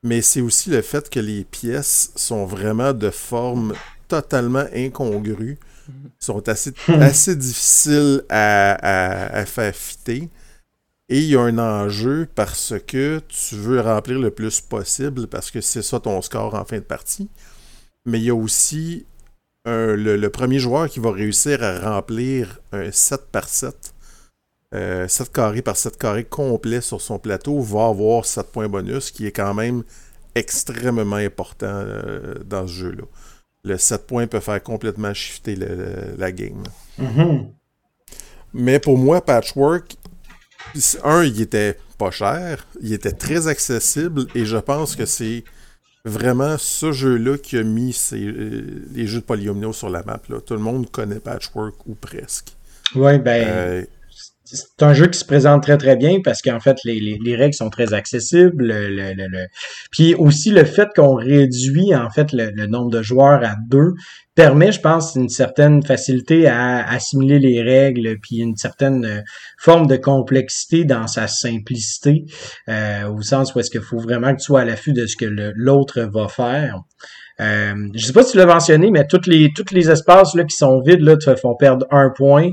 mais 0.02 0.22
c'est 0.22 0.40
aussi 0.40 0.70
le 0.70 0.82
fait 0.82 1.10
que 1.10 1.20
les 1.20 1.44
pièces 1.44 2.12
sont 2.14 2.46
vraiment 2.46 2.92
de 2.92 3.10
forme 3.10 3.74
totalement 4.06 4.64
incongrue, 4.74 5.58
sont 6.18 6.48
assez, 6.48 6.72
assez 6.88 7.36
difficiles 7.36 8.22
à, 8.28 9.44
faire 9.46 9.74
fitter. 9.74 10.28
Et 11.10 11.20
il 11.20 11.28
y 11.28 11.36
a 11.36 11.40
un 11.40 11.58
enjeu 11.58 12.28
parce 12.34 12.74
que 12.86 13.20
tu 13.28 13.54
veux 13.54 13.80
remplir 13.80 14.18
le 14.18 14.30
plus 14.30 14.60
possible 14.60 15.26
parce 15.26 15.50
que 15.50 15.60
c'est 15.60 15.82
ça 15.82 16.00
ton 16.00 16.20
score 16.20 16.54
en 16.54 16.64
fin 16.64 16.76
de 16.76 16.82
partie. 16.82 17.30
Mais 18.04 18.18
il 18.18 18.24
y 18.24 18.30
a 18.30 18.34
aussi 18.34 19.06
le, 19.64 20.28
premier 20.28 20.58
joueur 20.58 20.88
qui 20.88 21.00
va 21.00 21.10
réussir 21.10 21.62
à 21.62 21.94
remplir 21.94 22.60
un 22.72 22.90
7 22.90 23.26
par 23.32 23.48
7 23.48 23.94
euh, 24.74 25.08
7 25.08 25.32
carrés 25.32 25.62
par 25.62 25.76
7 25.76 25.96
carrés 25.96 26.24
complet 26.24 26.80
sur 26.80 27.00
son 27.00 27.18
plateau 27.18 27.60
va 27.60 27.86
avoir 27.86 28.24
7 28.24 28.52
points 28.52 28.68
bonus, 28.68 29.10
qui 29.10 29.26
est 29.26 29.32
quand 29.32 29.54
même 29.54 29.82
extrêmement 30.34 31.16
important 31.16 31.66
euh, 31.66 32.34
dans 32.44 32.66
ce 32.66 32.72
jeu-là. 32.72 33.04
Le 33.64 33.78
7 33.78 34.06
points 34.06 34.26
peut 34.26 34.40
faire 34.40 34.62
complètement 34.62 35.14
shifter 35.14 35.56
la 35.56 36.32
game. 36.32 36.62
Mm-hmm. 37.00 37.46
Mais 38.54 38.78
pour 38.78 38.98
moi, 38.98 39.24
Patchwork, 39.24 39.96
un, 41.02 41.24
il 41.24 41.40
était 41.40 41.76
pas 41.96 42.10
cher, 42.10 42.66
il 42.80 42.92
était 42.92 43.12
très 43.12 43.48
accessible 43.48 44.26
et 44.34 44.44
je 44.44 44.56
pense 44.56 44.96
que 44.96 45.06
c'est 45.06 45.44
vraiment 46.04 46.56
ce 46.58 46.92
jeu-là 46.92 47.38
qui 47.38 47.58
a 47.58 47.62
mis 47.62 47.96
euh, 48.12 48.84
les 48.92 49.06
jeux 49.06 49.20
de 49.20 49.24
polyomino 49.24 49.72
sur 49.72 49.90
la 49.90 50.02
map. 50.02 50.20
Tout 50.46 50.54
le 50.54 50.60
monde 50.60 50.90
connaît 50.90 51.20
Patchwork 51.20 51.74
ou 51.86 51.94
presque. 51.94 52.56
Oui, 52.94 53.18
ben. 53.18 53.86
C'est 54.50 54.82
un 54.82 54.94
jeu 54.94 55.08
qui 55.08 55.18
se 55.18 55.24
présente 55.26 55.62
très 55.62 55.76
très 55.76 55.96
bien 55.96 56.20
parce 56.24 56.40
qu'en 56.40 56.58
fait 56.58 56.78
les, 56.84 57.00
les, 57.00 57.18
les, 57.22 57.36
règles 57.36 57.54
sont 57.54 57.68
très 57.68 57.92
accessibles. 57.92 58.64
Le, 58.64 58.88
le, 58.88 59.12
le, 59.14 59.46
Puis 59.90 60.14
aussi 60.14 60.50
le 60.50 60.64
fait 60.64 60.88
qu'on 60.96 61.14
réduit 61.14 61.94
en 61.94 62.08
fait 62.08 62.32
le, 62.32 62.66
nombre 62.66 62.90
de 62.90 63.02
joueurs 63.02 63.44
à 63.44 63.56
deux 63.68 63.92
permet, 64.34 64.72
je 64.72 64.80
pense, 64.80 65.16
une 65.16 65.28
certaine 65.28 65.82
facilité 65.82 66.46
à 66.46 66.88
assimiler 66.88 67.40
les 67.40 67.60
règles, 67.60 68.18
puis 68.22 68.36
une 68.36 68.56
certaine 68.56 69.04
euh, 69.04 69.20
forme 69.58 69.88
de 69.88 69.96
complexité 69.96 70.84
dans 70.84 71.08
sa 71.08 71.26
simplicité, 71.26 72.24
euh, 72.68 73.08
au 73.08 73.20
sens 73.20 73.52
où 73.54 73.58
est-ce 73.58 73.70
qu'il 73.70 73.80
faut 73.80 73.98
vraiment 73.98 74.32
que 74.32 74.38
tu 74.38 74.44
sois 74.44 74.60
à 74.60 74.64
l'affût 74.64 74.92
de 74.92 75.06
ce 75.06 75.16
que 75.16 75.26
l'autre 75.26 76.02
va 76.02 76.28
faire. 76.28 76.76
Euh, 77.40 77.88
je 77.94 78.06
sais 78.06 78.12
pas 78.12 78.22
si 78.22 78.32
tu 78.32 78.38
l'as 78.38 78.46
mentionné, 78.46 78.90
mais 78.90 79.06
toutes 79.06 79.26
les 79.26 79.52
tous 79.54 79.72
les 79.72 79.90
espaces 79.90 80.34
là 80.34 80.44
qui 80.44 80.56
sont 80.56 80.80
vides 80.80 81.02
là 81.02 81.16
te 81.16 81.34
font 81.36 81.54
perdre 81.56 81.86
un 81.90 82.10
point. 82.10 82.50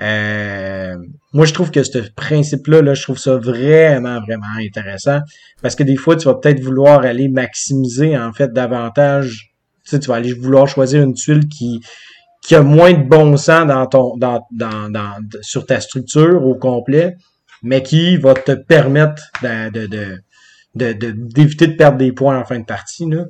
Euh, 0.00 0.96
moi, 1.32 1.44
je 1.44 1.52
trouve 1.52 1.70
que 1.70 1.82
ce 1.82 1.98
principe-là, 2.14 2.82
là, 2.82 2.94
je 2.94 3.02
trouve 3.02 3.18
ça 3.18 3.36
vraiment, 3.36 4.20
vraiment 4.20 4.46
intéressant. 4.58 5.20
Parce 5.62 5.74
que 5.74 5.82
des 5.82 5.96
fois, 5.96 6.16
tu 6.16 6.26
vas 6.26 6.34
peut-être 6.34 6.60
vouloir 6.60 7.00
aller 7.00 7.28
maximiser, 7.28 8.16
en 8.16 8.32
fait, 8.32 8.52
davantage. 8.52 9.54
Tu 9.84 9.90
sais, 9.90 10.00
tu 10.00 10.08
vas 10.08 10.16
aller 10.16 10.32
vouloir 10.32 10.68
choisir 10.68 11.02
une 11.02 11.14
tuile 11.14 11.48
qui, 11.48 11.80
qui 12.42 12.54
a 12.54 12.62
moins 12.62 12.92
de 12.92 13.02
bon 13.02 13.36
sens 13.36 13.66
dans 13.66 13.86
ton, 13.86 14.16
dans, 14.16 14.46
dans, 14.52 15.16
sur 15.42 15.66
ta 15.66 15.80
structure 15.80 16.44
au 16.46 16.54
complet, 16.54 17.16
mais 17.62 17.82
qui 17.82 18.16
va 18.16 18.34
te 18.34 18.52
permettre 18.52 19.22
de, 19.42 19.86
de, 19.86 20.20
de, 20.74 21.10
d'éviter 21.10 21.66
de, 21.66 21.72
de 21.72 21.76
perdre 21.76 21.98
des 21.98 22.12
points 22.12 22.38
en 22.38 22.44
fin 22.44 22.58
de 22.58 22.64
partie, 22.64 23.08
là. 23.08 23.24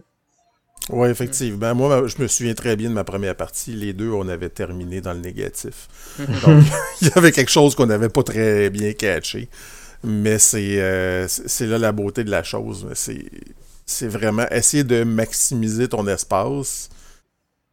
Oui, 0.91 1.09
effectivement. 1.09 1.75
Moi, 1.75 2.07
je 2.07 2.23
me 2.23 2.29
souviens 2.29 2.55
très 2.55 2.77
bien 2.77 2.89
de 2.89 2.95
ma 2.95 3.05
première 3.05 3.35
partie. 3.35 3.73
Les 3.73 3.93
deux, 3.93 4.11
on 4.11 4.29
avait 4.29 4.49
terminé 4.49 5.01
dans 5.01 5.13
le 5.13 5.21
négatif. 5.21 5.89
Donc, 6.19 6.65
il 7.03 7.09
y 7.09 7.13
avait 7.15 7.33
quelque 7.33 7.51
chose 7.51 7.75
qu'on 7.75 7.87
n'avait 7.87 8.09
pas 8.09 8.23
très 8.23 8.71
bien 8.71 8.93
catché. 8.93 9.49
Mais 10.05 10.39
c'est 10.39 10.81
euh, 10.81 11.27
c'est 11.29 11.67
là 11.67 11.77
la 11.77 11.93
beauté 11.93 12.25
de 12.25 12.31
la 12.31 12.43
chose. 12.43 12.87
C'est 13.85 14.07
vraiment 14.07 14.49
essayer 14.51 14.85
de 14.85 15.03
maximiser 15.03 15.89
ton 15.89 16.07
espace 16.07 16.89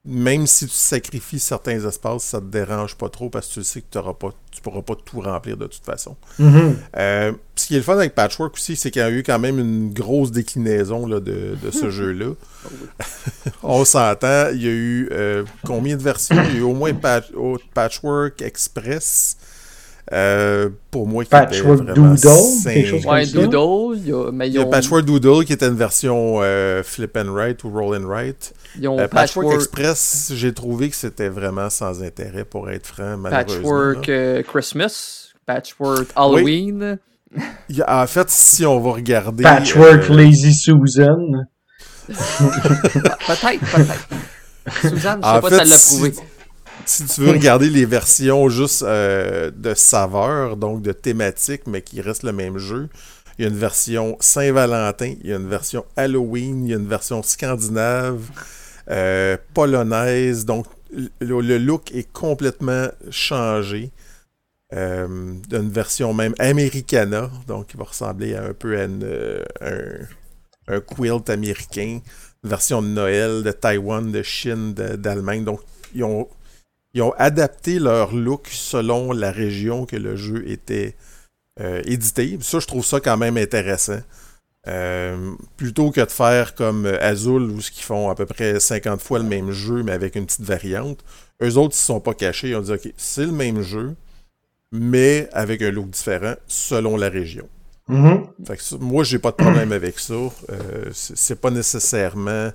même 0.05 0.45
si 0.45 0.67
tu 0.67 0.73
sacrifies 0.73 1.39
certains 1.39 1.83
espaces, 1.83 2.23
ça 2.23 2.39
te 2.39 2.45
dérange 2.45 2.95
pas 2.95 3.09
trop 3.09 3.29
parce 3.29 3.47
que 3.47 3.53
tu 3.55 3.63
sais 3.63 3.81
que 3.81 4.11
pas, 4.11 4.29
tu 4.51 4.61
pourras 4.61 4.83
pas 4.83 4.93
tout 4.95 5.19
remplir 5.19 5.57
de 5.57 5.65
toute 5.65 5.83
façon. 5.83 6.15
Mm-hmm. 6.39 6.75
Euh, 6.97 7.31
ce 7.55 7.65
qui 7.65 7.73
est 7.73 7.77
le 7.77 7.83
fun 7.83 7.93
avec 7.93 8.13
Patchwork 8.13 8.53
aussi, 8.53 8.75
c'est 8.75 8.91
qu'il 8.91 9.01
y 9.01 9.05
a 9.05 9.09
eu 9.09 9.23
quand 9.23 9.39
même 9.39 9.57
une 9.57 9.91
grosse 9.91 10.31
déclinaison 10.31 11.07
là, 11.07 11.19
de, 11.19 11.57
ce 11.71 11.89
jeu-là. 11.89 12.33
On 13.63 13.83
s'entend, 13.83 14.49
il 14.53 14.61
y 14.61 14.67
a 14.67 14.71
eu 14.71 15.09
euh, 15.11 15.43
combien 15.65 15.97
de 15.97 16.03
versions? 16.03 16.35
Il 16.49 16.53
y 16.53 16.57
a 16.57 16.59
eu 16.59 16.63
au 16.63 16.73
moins 16.73 16.93
Patchwork 17.73 18.41
Express. 18.43 19.37
Euh, 20.13 20.69
pour 20.91 21.07
moi, 21.07 21.23
qui 21.23 21.31
Patchwork 21.31 21.81
était 21.81 21.93
Doodle, 21.93 22.17
quelque 22.63 22.87
chose 22.87 23.05
ouais, 23.05 23.25
Doodle. 23.25 23.97
Il 23.97 24.07
y 24.07 24.13
a, 24.13 24.45
il 24.45 24.53
y 24.53 24.59
a 24.59 24.65
Patchwork 24.65 25.03
Doodle 25.03 25.45
qui 25.45 25.53
était 25.53 25.67
une 25.67 25.75
version 25.75 26.41
flip 26.83 27.17
and 27.17 27.33
write 27.33 27.63
ou 27.63 27.69
roll 27.69 27.97
and 27.97 28.07
write. 28.07 28.53
Euh, 28.83 29.07
Patchwork, 29.07 29.53
Express, 29.53 30.31
j'ai 30.35 30.53
trouvé 30.53 30.89
que 30.89 30.95
c'était 30.95 31.29
vraiment 31.29 31.69
sans 31.69 32.03
intérêt, 32.03 32.45
pour 32.45 32.69
être 32.69 32.85
franc, 32.85 33.17
Patchwork 33.21 34.09
euh, 34.09 34.43
Christmas, 34.43 35.33
Patchwork 35.45 36.09
Halloween. 36.15 36.97
en 37.87 38.07
fait, 38.07 38.29
si 38.29 38.65
on 38.65 38.79
va 38.79 38.91
regarder... 38.91 39.43
Patchwork 39.43 40.09
euh, 40.09 40.15
Lazy 40.15 40.53
Susan. 40.53 41.15
peut-être, 42.07 43.59
peut-être. 43.59 44.07
Suzanne, 44.81 45.21
je 45.23 45.27
sais 45.27 45.41
pas 45.41 45.49
si 45.49 45.55
elle 45.61 45.69
l'a 45.69 45.77
prouvé. 45.77 46.11
Si, 46.11 46.21
tu 46.85 47.21
veux 47.21 47.31
regarder 47.31 47.69
les 47.69 47.85
versions 47.85 48.49
juste 48.49 48.83
de 48.83 49.73
saveur, 49.75 50.57
donc 50.57 50.81
de 50.81 50.91
thématique, 50.91 51.63
mais 51.67 51.81
qui 51.81 52.01
reste 52.01 52.23
le 52.23 52.31
même 52.31 52.57
jeu, 52.57 52.89
il 53.37 53.43
y 53.43 53.45
a 53.47 53.49
une 53.49 53.57
version 53.57 54.17
Saint-Valentin, 54.19 55.13
il 55.21 55.29
y 55.29 55.33
a 55.33 55.37
une 55.37 55.49
version 55.49 55.85
Halloween, 55.95 56.65
il 56.65 56.71
y 56.71 56.73
a 56.73 56.77
une 56.77 56.87
version 56.87 57.21
scandinave. 57.23 58.21
Euh, 58.89 59.37
polonaise. 59.53 60.45
Donc, 60.45 60.67
le, 61.19 61.57
look 61.57 61.91
est 61.93 62.11
complètement 62.11 62.87
changé. 63.09 63.91
Euh, 64.73 65.07
d'une 65.47 65.69
version 65.69 66.11
même 66.13 66.33
americana, 66.39 67.29
donc 67.47 67.71
il 67.73 67.77
va 67.77 67.83
ressembler 67.83 68.35
un 68.35 68.51
peu 68.51 68.75
à 68.75 68.87
euh, 68.87 70.03
un, 70.67 70.79
quilt 70.81 71.29
américain, 71.29 71.99
une 72.43 72.49
version 72.49 72.81
de 72.81 72.87
Noël 72.87 73.43
de 73.43 73.51
Taïwan, 73.51 74.11
de 74.11 74.23
Chine, 74.23 74.73
d'Allemagne. 74.73 75.43
Donc 75.43 75.61
ils 75.93 76.03
ont, 76.03 76.27
ils 76.95 77.01
ont 77.03 77.13
adapté 77.17 77.77
leur 77.77 78.15
look 78.15 78.47
selon 78.49 79.11
la 79.11 79.31
région 79.31 79.85
que 79.85 79.95
le 79.95 80.15
jeu 80.15 80.49
était 80.49 80.95
édité. 81.85 82.37
Ça, 82.41 82.59
je 82.59 82.67
trouve 82.67 82.85
ça 82.85 82.99
quand 82.99 83.17
même 83.17 83.37
intéressant. 83.37 83.99
Euh, 84.67 85.35
plutôt 85.57 85.91
que 85.91 86.01
de 86.01 86.09
faire 86.09 86.55
comme 86.55 86.87
euh, 86.87 86.97
Azul, 86.99 87.43
où 87.43 87.61
ce 87.61 87.69
qu'ils 87.69 87.83
font 87.83 88.09
à 88.09 88.15
peu 88.15 88.25
près 88.25 88.59
50 88.59 88.99
fois 88.99 89.19
le 89.19 89.25
même 89.25 89.51
jeu, 89.51 89.83
mais 89.83 89.91
avec 89.91 90.15
une 90.15 90.25
petite 90.25 90.41
variante, 90.41 91.03
eux 91.43 91.57
autres, 91.57 91.75
ils 91.75 91.83
ne 91.83 91.85
sont 91.85 91.99
pas 91.99 92.15
cachés. 92.15 92.49
Ils 92.49 92.55
ont 92.55 92.61
dit, 92.61 92.71
OK, 92.71 92.91
c'est 92.97 93.25
le 93.25 93.31
même 93.31 93.61
jeu, 93.61 93.95
mais 94.71 95.29
avec 95.33 95.61
un 95.61 95.69
look 95.69 95.91
différent 95.91 96.33
selon 96.47 96.97
la 96.97 97.09
région. 97.09 97.47
Mm-hmm. 97.87 98.47
fait 98.47 98.57
que 98.57 98.83
moi, 98.83 99.03
j'ai 99.03 99.19
pas 99.19 99.29
de 99.29 99.35
problème 99.35 99.71
avec 99.71 99.99
ça. 99.99 100.15
Euh, 100.15 100.89
c'est 100.91 101.39
pas 101.39 101.51
nécessairement 101.51 102.49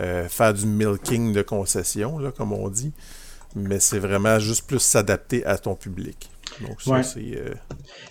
euh, 0.00 0.28
faire 0.28 0.52
du 0.52 0.66
milking 0.66 1.32
de 1.32 1.40
concession, 1.40 2.18
là, 2.18 2.30
comme 2.30 2.52
on 2.52 2.68
dit, 2.68 2.92
mais 3.54 3.80
c'est 3.80 3.98
vraiment 3.98 4.38
juste 4.38 4.66
plus 4.66 4.78
s'adapter 4.78 5.44
à 5.44 5.58
ton 5.58 5.74
public. 5.74 6.30
Donc, 6.60 6.80
ça, 6.80 7.02
c'est 7.02 7.20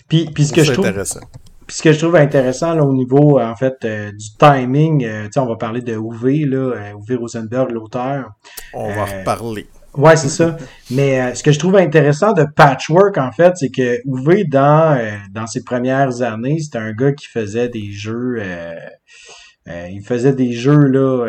puis, 0.08 0.26
puis 0.32 0.46
ce 0.46 0.52
que 0.52 0.62
je 0.62 0.72
trouve, 0.72 0.86
intéressant. 0.86 1.20
Puis 1.68 1.76
ce 1.76 1.82
que 1.82 1.92
je 1.92 1.98
trouve 1.98 2.16
intéressant 2.16 2.74
là, 2.74 2.82
au 2.82 2.94
niveau 2.94 3.38
en 3.38 3.54
fait 3.54 3.76
euh, 3.84 4.10
du 4.10 4.28
timing, 4.38 5.04
euh, 5.04 5.28
on 5.36 5.44
va 5.44 5.56
parler 5.56 5.82
de 5.82 5.92
Uwe, 5.92 6.46
là, 6.46 6.74
euh, 6.74 6.92
Uwe 7.06 7.18
Rosenberg, 7.18 7.70
l'auteur. 7.70 8.30
On 8.72 8.90
va 8.90 9.04
reparler. 9.04 9.66
Ouais, 9.94 10.16
c'est 10.16 10.30
ça. 10.30 10.56
Mais 10.90 11.34
ce 11.34 11.42
que 11.42 11.52
je 11.52 11.58
trouve 11.58 11.76
intéressant 11.76 12.32
de 12.32 12.46
Patchwork, 12.56 13.18
en 13.18 13.32
fait, 13.32 13.52
c'est 13.56 13.68
que 13.68 13.98
Uwe, 14.06 14.48
dans, 14.48 14.98
dans 15.30 15.46
ses 15.46 15.62
premières 15.62 16.22
années, 16.22 16.58
c'était 16.58 16.78
un 16.78 16.92
gars 16.92 17.12
qui 17.12 17.26
faisait 17.26 17.68
des 17.68 17.92
jeux. 17.92 18.42
Il 19.90 20.02
faisait 20.02 20.32
des 20.32 20.52
jeux 20.52 20.86
là, 20.86 21.26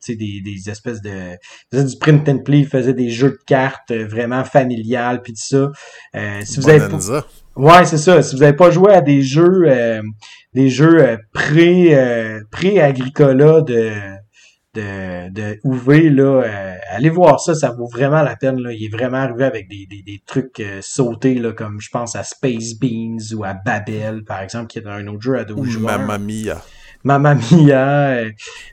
tu 0.00 0.12
sais, 0.12 0.16
des, 0.16 0.40
des 0.40 0.70
espèces 0.70 1.00
de, 1.02 1.10
il 1.10 1.76
faisait 1.76 1.88
du 1.88 1.96
print 1.98 2.28
and 2.28 2.38
play, 2.38 2.60
il 2.60 2.66
faisait 2.66 2.94
des 2.94 3.10
jeux 3.10 3.30
de 3.30 3.38
cartes 3.46 3.92
vraiment 3.92 4.44
familiales 4.44 5.22
puis 5.22 5.32
tout 5.32 5.40
ça. 5.42 5.70
si 6.44 6.60
vous 6.60 6.68
avez 6.68 6.80
Ouais, 7.54 7.84
c'est 7.84 7.98
ça. 7.98 8.22
Si 8.22 8.34
vous 8.34 8.40
n'avez 8.40 8.56
pas 8.56 8.70
joué 8.70 8.92
à 8.92 9.00
des 9.00 9.22
jeux 9.22 9.64
euh, 9.66 10.02
des 10.54 10.68
jeux 10.68 11.02
euh, 11.02 11.16
pré 11.32 11.94
euh, 11.94 12.40
pré-agricola 12.50 13.60
de 13.60 13.90
de, 14.74 15.30
de 15.30 15.58
UV, 15.64 16.08
là, 16.08 16.44
allez 16.92 17.10
voir 17.10 17.40
ça, 17.40 17.54
ça 17.54 17.72
vaut 17.72 17.88
vraiment 17.88 18.22
la 18.22 18.36
peine. 18.36 18.58
Là. 18.58 18.72
Il 18.72 18.82
est 18.82 18.88
vraiment 18.88 19.18
arrivé 19.18 19.44
avec 19.44 19.68
des, 19.68 19.84
des, 19.84 20.02
des 20.02 20.22
trucs 20.24 20.62
sautés, 20.80 21.34
là, 21.34 21.52
comme 21.52 21.78
je 21.78 21.90
pense 21.90 22.16
à 22.16 22.22
Space 22.22 22.72
Beans 22.80 23.36
ou 23.36 23.44
à 23.44 23.52
Babel, 23.52 24.24
par 24.24 24.40
exemple, 24.40 24.68
qui 24.68 24.78
est 24.78 24.86
un 24.86 25.06
autre 25.08 25.20
jeu 25.20 25.36
à 25.36 25.44
deux 25.44 25.62
joueurs. 25.64 25.98
Mamma 25.98 26.16
Mia. 26.16 26.62
Mamma 27.04 27.34
Mia. 27.34 28.24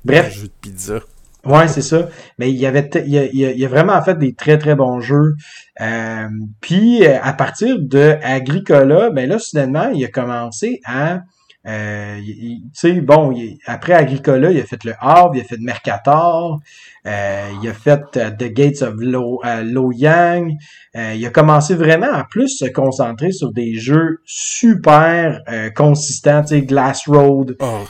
bref. 0.06 0.28
Un 0.28 0.30
jeu 0.30 0.48
de 0.48 0.54
pizza. 0.62 1.00
Ouais, 1.46 1.68
c'est 1.68 1.82
ça. 1.82 2.10
Mais 2.38 2.52
il 2.52 2.58
y 2.58 2.66
avait, 2.66 2.90
il 3.06 3.18
a, 3.18 3.26
il, 3.26 3.66
a, 3.66 3.68
vraiment 3.70 4.02
fait 4.04 4.18
des 4.18 4.34
très 4.34 4.58
très 4.58 4.76
bons 4.76 5.00
jeux. 5.00 5.36
Euh, 5.80 6.28
puis 6.60 7.06
euh, 7.06 7.18
à 7.22 7.34
partir 7.34 7.78
de 7.80 8.18
Agricola, 8.22 9.10
ben 9.10 9.30
là 9.30 9.40
soudainement 9.40 9.90
il 9.90 10.04
a 10.04 10.10
commencé 10.10 10.82
à, 10.86 11.22
euh, 11.70 12.18
tu 12.26 12.62
sais, 12.74 12.94
bon, 13.02 13.36
après 13.66 13.94
Agricola, 13.94 14.52
il 14.52 14.60
a 14.60 14.64
fait 14.64 14.84
le 14.84 14.94
Havre, 15.00 15.36
il 15.36 15.42
a 15.42 15.44
fait 15.44 15.60
Mercator, 15.60 16.60
euh, 17.06 17.50
il 17.62 17.70
a 17.70 17.74
fait 17.74 18.02
The 18.12 18.52
Gates 18.52 18.82
of 18.82 18.96
Lo, 18.98 19.42
Loyang. 19.64 20.52
il 20.96 21.26
a 21.26 21.30
commencé 21.30 21.76
vraiment 21.76 22.12
à 22.12 22.24
plus 22.24 22.50
se 22.50 22.66
concentrer 22.66 23.32
sur 23.32 23.52
des 23.52 23.76
jeux 23.76 24.20
super 24.26 25.42
consistants, 25.76 26.42
tu 26.42 26.48
sais, 26.48 26.62
Glass 26.64 27.08
Road. 27.08 27.56
Oh, 27.60 27.86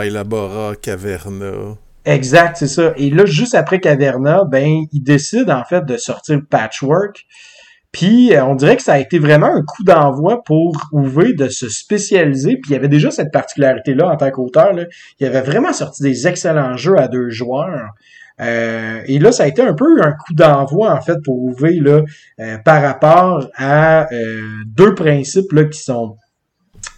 Elabora, 0.00 0.76
Caverna. 0.80 1.76
Exact, 2.04 2.56
c'est 2.56 2.68
ça. 2.68 2.92
Et 2.96 3.10
là, 3.10 3.26
juste 3.26 3.54
après 3.54 3.78
Caverna, 3.78 4.44
ben, 4.44 4.84
il 4.92 5.02
décide 5.02 5.50
en 5.50 5.64
fait 5.64 5.84
de 5.84 5.96
sortir 5.96 6.40
Patchwork. 6.48 7.26
Puis 7.92 8.34
euh, 8.34 8.44
on 8.44 8.54
dirait 8.54 8.76
que 8.76 8.82
ça 8.82 8.94
a 8.94 8.98
été 8.98 9.18
vraiment 9.18 9.52
un 9.54 9.62
coup 9.62 9.82
d'envoi 9.82 10.42
pour 10.44 10.90
Uwe 10.92 11.34
de 11.34 11.48
se 11.48 11.68
spécialiser. 11.68 12.56
Puis 12.56 12.70
il 12.70 12.72
y 12.72 12.76
avait 12.76 12.88
déjà 12.88 13.10
cette 13.10 13.32
particularité-là 13.32 14.08
en 14.08 14.16
tant 14.16 14.30
qu'auteur. 14.30 14.72
Il 15.18 15.26
avait 15.26 15.40
vraiment 15.40 15.72
sorti 15.72 16.02
des 16.02 16.28
excellents 16.28 16.76
jeux 16.76 16.98
à 16.98 17.08
deux 17.08 17.30
joueurs. 17.30 17.90
Euh, 18.40 19.02
et 19.06 19.18
là, 19.18 19.32
ça 19.32 19.42
a 19.42 19.46
été 19.48 19.60
un 19.60 19.74
peu 19.74 20.02
un 20.02 20.12
coup 20.12 20.32
d'envoi 20.32 20.94
en 20.94 21.00
fait 21.00 21.18
pour 21.24 21.50
Uwe 21.50 21.82
là, 21.82 22.02
euh, 22.38 22.58
par 22.64 22.80
rapport 22.80 23.48
à 23.56 24.06
deux 24.66 24.94
principes 24.94 25.52
là, 25.52 25.64
qui 25.64 25.80
sont 25.80 26.16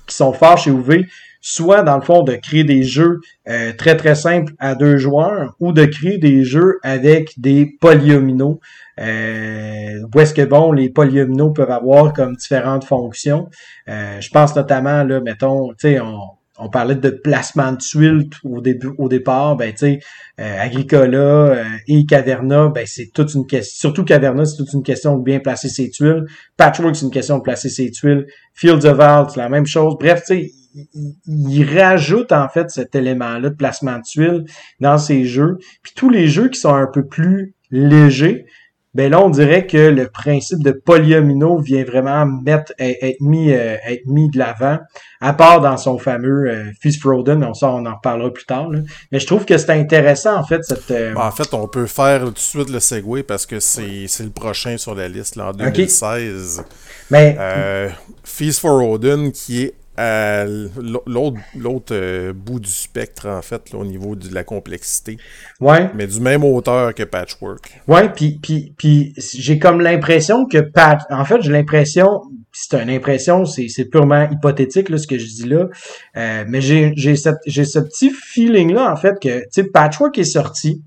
qui 0.06 0.14
sont 0.14 0.32
forts 0.32 0.59
chez 0.59 0.70
Uwe. 0.70 1.06
Soit 1.43 1.82
dans 1.82 1.97
le 1.97 2.02
fond 2.02 2.23
de 2.23 2.35
créer 2.36 2.64
des 2.64 2.82
jeux 2.82 3.20
euh, 3.48 3.73
très 3.77 3.97
très 3.97 4.14
simples 4.14 4.55
à 4.59 4.74
deux 4.74 4.97
joueurs 4.97 5.55
ou 5.60 5.73
de 5.73 5.85
créer 5.85 6.16
des 6.16 6.44
jeux 6.44 6.78
avec 6.82 7.39
des 7.39 7.77
polyomino. 7.81 8.60
Euh, 9.01 9.98
où 10.14 10.20
est-ce 10.20 10.32
que 10.32 10.43
bon 10.43 10.73
les 10.73 10.89
polyomino 10.89 11.51
peuvent 11.51 11.70
avoir 11.70 12.14
comme 12.14 12.36
différentes 12.36 12.85
fonctions? 12.85 13.51
Euh, 13.89 14.20
je 14.20 14.31
pense 14.31 14.56
notamment 14.56 15.02
là, 15.02 15.20
mettons, 15.20 15.69
tu 15.70 15.89
sais, 15.89 16.01
on 16.01 16.19
on 16.59 16.69
parlait 16.69 16.94
de 16.94 17.10
placement 17.10 17.73
de 17.73 17.78
tuiles 17.78 18.28
au 18.44 18.60
début, 18.60 18.93
au 18.98 19.09
départ, 19.09 19.56
ben 19.56 19.73
tu 19.73 19.78
sais, 19.78 20.01
euh, 20.39 20.60
Agricola 20.60 21.19
euh, 21.19 21.64
et 21.89 22.05
Caverna, 22.05 22.69
ben 22.69 22.85
c'est 22.86 23.10
toute 23.12 23.35
une 23.35 23.47
question. 23.47 23.89
Surtout 23.89 24.05
Caverna, 24.05 24.44
c'est 24.44 24.59
toute 24.59 24.73
une 24.73 24.82
question 24.82 25.16
de 25.16 25.24
bien 25.24 25.40
placer 25.40 25.69
ses 25.69 25.90
tuiles. 25.90 26.24
Patchwork, 26.56 26.94
c'est 26.94 27.06
une 27.06 27.10
question 27.10 27.39
de 27.39 27.43
placer 27.43 27.69
ses 27.69 27.90
tuiles. 27.90 28.27
Fields 28.55 28.86
of 28.86 29.01
Art, 29.01 29.31
c'est 29.31 29.40
la 29.40 29.48
même 29.48 29.66
chose. 29.66 29.97
Bref, 29.98 30.23
tu 30.27 30.35
sais, 30.35 30.52
il, 30.74 31.14
il, 31.26 31.78
rajoute 31.78 32.32
en 32.32 32.48
fait 32.48 32.70
cet 32.70 32.94
élément-là 32.94 33.50
de 33.50 33.54
placement 33.54 33.98
de 33.98 34.02
tuiles 34.02 34.44
dans 34.80 34.98
ses 34.98 35.24
jeux. 35.24 35.58
Puis 35.82 35.92
tous 35.94 36.10
les 36.10 36.26
jeux 36.26 36.48
qui 36.48 36.58
sont 36.60 36.74
un 36.74 36.86
peu 36.86 37.06
plus 37.06 37.54
légers, 37.70 38.46
ben 38.94 39.10
là, 39.10 39.22
on 39.22 39.30
dirait 39.30 39.66
que 39.66 39.78
le 39.78 40.08
principe 40.08 40.62
de 40.62 40.70
polyomino 40.70 41.56
vient 41.58 41.82
vraiment 41.82 42.26
mettre 42.26 42.74
être 42.78 43.20
mis 43.20 43.50
euh, 43.50 43.76
être 43.86 44.04
mis 44.06 44.28
de 44.28 44.38
l'avant, 44.38 44.78
à 45.22 45.32
part 45.32 45.62
dans 45.62 45.78
son 45.78 45.96
fameux 45.98 46.50
euh, 46.50 46.70
Fist 46.78 47.00
Froden, 47.00 47.42
on 47.42 47.54
ça 47.54 47.70
on 47.70 47.86
en 47.86 47.94
reparlera 47.94 48.30
plus 48.30 48.44
tard. 48.44 48.68
Mais 49.10 49.18
je 49.18 49.26
trouve 49.26 49.46
que 49.46 49.56
c'est 49.56 49.70
intéressant 49.70 50.36
en 50.36 50.44
fait 50.44 50.62
cette. 50.62 50.90
Euh, 50.90 51.14
en 51.14 51.30
fait, 51.30 51.54
on 51.54 51.68
peut 51.68 51.86
faire 51.86 52.24
tout 52.24 52.32
de 52.32 52.38
suite 52.38 52.68
le 52.68 52.80
segue 52.80 53.22
parce 53.22 53.46
que 53.46 53.60
c'est 53.60 54.06
le 54.20 54.30
prochain 54.30 54.76
sur 54.76 54.94
la 54.94 55.08
liste 55.08 55.36
là, 55.36 55.48
en 55.48 55.52
2016. 55.52 56.62
Mais 57.10 57.36
euh, 57.38 57.88
Feast 58.24 58.60
for 58.60 58.86
Odin 58.86 59.30
qui 59.30 59.62
est 59.62 59.74
l'autre 59.97 61.36
l'autre 61.55 61.93
euh, 61.94 62.32
bout 62.32 62.60
du 62.60 62.70
spectre 62.70 63.28
en 63.28 63.43
fait 63.43 63.74
au 63.74 63.85
niveau 63.85 64.16
de 64.16 64.32
la 64.35 64.44
complexité. 64.44 65.19
Ouais. 65.60 65.90
Mais 65.94 66.06
du 66.06 66.20
même 66.20 66.44
auteur 66.44 66.94
que 66.94 67.02
Patchwork. 67.02 67.81
Ouais, 67.89 68.09
puis 68.09 68.39
puis 68.43 68.74
puis 68.77 69.14
j'ai 69.35 69.59
comme 69.59 69.81
l'impression 69.81 70.47
que 70.47 70.59
Pat 70.59 71.01
en 71.10 71.24
fait, 71.24 71.43
j'ai 71.43 71.52
l'impression 71.52 72.09
c'est 72.52 72.81
une 72.81 72.90
impression, 72.90 73.44
c'est 73.44 73.69
c'est 73.69 73.86
purement 73.86 74.28
hypothétique 74.31 74.89
là 74.89 74.98
ce 74.98 75.06
que 75.06 75.19
je 75.19 75.27
dis 75.27 75.48
là. 75.48 75.69
Euh, 76.16 76.44
mais 76.47 76.60
j'ai 76.60 76.93
j'ai 76.97 77.14
j'ai 77.47 77.64
ce 77.64 77.78
petit 77.78 78.10
feeling 78.10 78.73
là 78.73 78.93
en 78.93 78.97
fait 78.97 79.14
que 79.20 79.40
tu 79.40 79.48
sais 79.51 79.64
Patchwork 79.64 80.16
est 80.19 80.24
sorti 80.24 80.82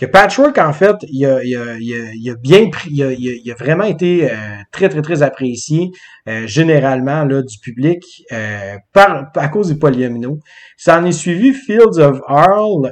que 0.00 0.06
Patchwork, 0.06 0.56
en 0.56 0.72
fait, 0.72 0.96
il 1.10 1.26
a, 1.26 1.44
il 1.44 1.54
a, 1.54 1.76
il 1.78 2.30
a, 2.30 2.34
bien 2.34 2.70
pris, 2.70 2.88
il 2.90 3.02
a, 3.02 3.12
il 3.12 3.50
a, 3.50 3.54
vraiment 3.54 3.84
été 3.84 4.30
euh, 4.30 4.34
très, 4.72 4.88
très, 4.88 5.02
très 5.02 5.22
apprécié 5.22 5.90
euh, 6.26 6.46
généralement 6.46 7.24
là, 7.26 7.42
du 7.42 7.58
public 7.58 8.02
euh, 8.32 8.76
par, 8.94 9.30
à 9.36 9.48
cause 9.48 9.68
des 9.68 9.78
polyomino. 9.78 10.38
Ça 10.78 10.98
en 10.98 11.04
est 11.04 11.12
suivi 11.12 11.52
Fields 11.52 11.98
of 11.98 12.18
Arl, 12.26 12.90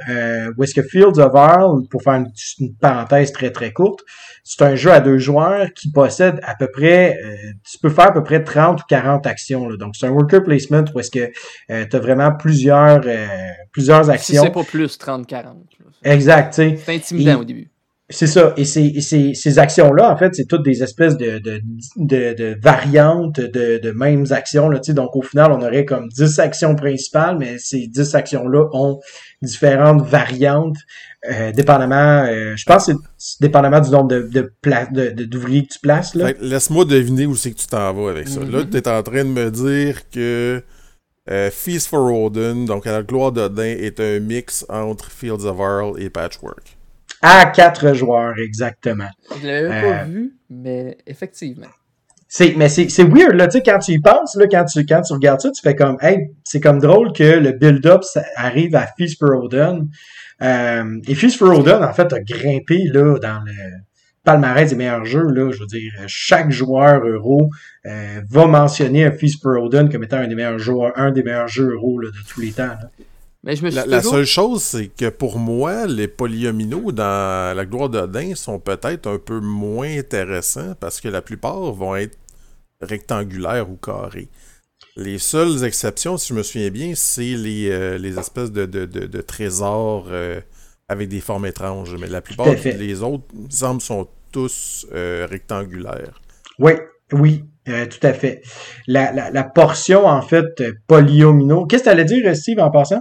où 0.55 0.63
est-ce 0.63 0.75
que 0.75 0.83
Fields 0.83 1.17
of 1.17 1.33
Arl, 1.33 1.81
pour 1.89 2.03
faire 2.03 2.13
une, 2.13 2.75
parenthèse 2.79 3.31
très, 3.31 3.49
très 3.49 3.73
courte, 3.73 4.01
c'est 4.51 4.63
un 4.63 4.73
jeu 4.73 4.91
à 4.91 4.99
deux 4.99 5.19
joueurs 5.19 5.71
qui 5.75 5.91
possède 5.91 6.39
à 6.41 6.55
peu 6.55 6.67
près, 6.71 7.15
tu 7.63 7.77
peux 7.77 7.91
faire 7.91 8.07
à 8.07 8.11
peu 8.11 8.23
près 8.23 8.43
30 8.43 8.81
ou 8.81 8.83
40 8.89 9.27
actions. 9.27 9.69
Là. 9.69 9.77
Donc, 9.77 9.95
c'est 9.95 10.07
un 10.07 10.09
worker 10.09 10.43
placement 10.43 10.83
où 10.95 10.99
est-ce 10.99 11.11
que 11.11 11.29
tu 11.67 11.95
as 11.95 11.99
vraiment 11.99 12.31
plusieurs, 12.31 12.99
plusieurs 13.71 14.09
actions. 14.09 14.41
Si 14.41 14.47
c'est 14.47 14.51
pas 14.51 14.63
plus 14.63 14.97
30-40. 14.97 15.45
Exact. 16.03 16.55
C'est 16.55 16.79
intimidant 16.87 17.41
au 17.41 17.43
début. 17.43 17.69
C'est 18.11 18.27
ça. 18.27 18.53
Et 18.57 18.65
ces, 18.65 19.01
ces, 19.01 19.35
ces 19.35 19.59
actions-là, 19.59 20.11
en 20.11 20.17
fait, 20.17 20.33
c'est 20.33 20.45
toutes 20.45 20.63
des 20.63 20.81
espèces 20.81 21.15
de, 21.15 21.37
de, 21.37 21.61
de, 21.95 22.33
de 22.33 22.57
variantes 22.59 23.39
de, 23.39 23.77
de 23.77 23.91
mêmes 23.91 24.25
actions. 24.31 24.67
Là, 24.67 24.79
donc, 24.89 25.15
au 25.15 25.21
final, 25.21 25.51
on 25.51 25.61
aurait 25.61 25.85
comme 25.85 26.07
10 26.09 26.39
actions 26.39 26.75
principales, 26.75 27.37
mais 27.37 27.59
ces 27.59 27.85
10 27.85 28.15
actions-là 28.15 28.67
ont 28.73 28.99
différentes 29.43 30.01
variantes, 30.01 30.77
euh, 31.29 31.51
dépendamment, 31.51 32.23
euh, 32.23 32.55
je 32.55 32.65
pense 32.65 32.87
que 32.87 32.93
c'est 33.17 33.41
dépendamment 33.41 33.79
du 33.79 33.91
nombre 33.91 34.07
de, 34.07 34.29
de, 34.31 35.25
d'ouvriers 35.25 35.67
que 35.67 35.73
tu 35.73 35.79
places. 35.79 36.15
Là. 36.15 36.31
Laisse-moi 36.41 36.85
deviner 36.85 37.27
où 37.27 37.35
c'est 37.35 37.51
que 37.51 37.57
tu 37.57 37.67
t'en 37.67 37.93
vas 37.93 38.09
avec 38.09 38.27
ça. 38.27 38.39
Là, 38.39 38.63
mm-hmm. 38.63 38.69
tu 38.69 38.77
es 38.77 38.87
en 38.87 39.03
train 39.03 39.23
de 39.23 39.29
me 39.29 39.51
dire 39.51 40.09
que 40.09 40.63
euh, 41.29 41.51
Feast 41.51 41.87
for 41.87 42.11
Odin, 42.11 42.65
donc 42.65 42.87
à 42.87 42.91
la 42.91 43.03
gloire 43.03 43.31
d'Odin, 43.31 43.63
est 43.63 43.99
un 43.99 44.19
mix 44.19 44.65
entre 44.67 45.11
Fields 45.11 45.45
of 45.45 45.59
Arl 45.59 46.01
et 46.01 46.09
Patchwork. 46.09 46.78
À 47.21 47.45
quatre 47.47 47.93
joueurs, 47.93 48.37
exactement. 48.37 49.09
Je 49.41 49.47
l'avais 49.47 49.67
pas 49.67 50.01
euh, 50.01 50.03
vu, 50.05 50.37
mais 50.49 50.97
effectivement. 51.05 51.67
C'est, 52.27 52.53
mais 52.55 52.69
c'est, 52.69 52.89
c'est 52.89 53.03
weird, 53.03 53.33
là, 53.33 53.47
tu 53.47 53.57
sais, 53.57 53.63
quand 53.63 53.79
tu 53.79 53.93
y 53.93 53.99
penses, 53.99 54.35
là, 54.35 54.45
quand 54.49 54.65
tu, 54.65 54.85
quand 54.85 55.01
tu 55.01 55.13
regardes 55.13 55.41
ça, 55.41 55.49
tu 55.49 55.61
fais 55.61 55.75
comme, 55.75 55.97
hey, 56.01 56.31
c'est 56.43 56.59
comme 56.59 56.79
drôle 56.79 57.11
que 57.11 57.23
le 57.23 57.53
build-up 57.53 58.03
arrive 58.35 58.75
à 58.75 58.87
for 59.19 59.43
Odin. 59.43 59.87
Euh, 60.41 60.99
et 61.07 61.15
for 61.15 61.59
Odin, 61.59 61.81
en 61.81 61.93
fait, 61.93 62.13
a 62.13 62.19
grimpé, 62.19 62.83
là, 62.93 63.17
dans 63.19 63.43
le, 63.45 63.53
palmarès 64.23 64.69
des 64.69 64.75
meilleurs 64.75 65.05
jeux, 65.05 65.27
là, 65.27 65.51
je 65.51 65.59
veux 65.59 65.65
dire, 65.65 65.91
chaque 66.07 66.51
joueur 66.51 67.03
euro 67.05 67.49
euh, 67.85 68.21
va 68.29 68.45
mentionner 68.45 69.05
un 69.05 69.11
for 69.11 69.63
Odin 69.63 69.87
comme 69.87 70.03
étant 70.03 70.17
un 70.17 70.27
des 70.27 70.35
meilleurs 70.35 70.59
joueurs, 70.59 70.93
un 70.95 71.11
des 71.11 71.23
meilleurs 71.23 71.47
jeux 71.47 71.71
euro 71.73 71.99
de 72.01 72.11
tous 72.27 72.41
les 72.41 72.51
temps. 72.51 72.75
Mais 73.43 73.55
je 73.55 73.63
me 73.63 73.71
suis 73.71 73.79
la, 73.87 74.01
seule 74.01 74.25
chose, 74.25 74.61
c'est 74.61 74.87
que 74.87 75.09
pour 75.09 75.39
moi, 75.39 75.87
les 75.87 76.09
polyomino 76.09 76.91
dans 76.91 77.55
la 77.55 77.65
gloire 77.65 77.89
d'Odin 77.89 78.35
sont 78.35 78.59
peut-être 78.59 79.07
un 79.07 79.17
peu 79.17 79.39
moins 79.39 79.97
intéressants 79.97 80.75
parce 80.79 80.99
que 80.99 81.07
la 81.07 81.21
plupart 81.21 81.71
vont 81.71 81.95
être 81.95 82.17
rectangulaires 82.81 83.69
ou 83.69 83.77
carrés. 83.77 84.27
Les 84.97 85.19
seules 85.19 85.63
exceptions, 85.63 86.17
si 86.17 86.29
je 86.29 86.33
me 86.33 86.43
souviens 86.43 86.69
bien, 86.69 86.93
c'est 86.95 87.21
les, 87.21 87.69
euh, 87.69 87.97
les 87.97 88.19
espèces 88.19 88.51
de, 88.51 88.65
de, 88.65 88.85
de, 88.85 89.21
trésors 89.21 90.07
euh, 90.09 90.41
avec 90.89 91.07
des 91.07 91.21
formes 91.21 91.45
étranges. 91.45 91.95
Mais 91.97 92.07
la 92.07 92.21
plupart 92.21 92.53
des 92.53 93.01
autres 93.03 93.23
ensemble 93.45 93.81
sont 93.81 94.07
tous 94.33 94.85
euh, 94.93 95.25
rectangulaires. 95.29 96.19
Oui, 96.59 96.73
oui, 97.13 97.45
euh, 97.69 97.85
tout 97.85 98.05
à 98.05 98.13
fait. 98.13 98.41
La, 98.87 99.13
la, 99.13 99.31
la, 99.31 99.43
portion, 99.43 100.05
en 100.05 100.21
fait, 100.21 100.61
polyomino. 100.87 101.65
Qu'est-ce 101.65 101.83
que 101.83 101.89
tu 101.89 101.93
allais 101.93 102.05
dire, 102.05 102.35
Steve, 102.35 102.59
en 102.59 102.69
passant? 102.69 102.99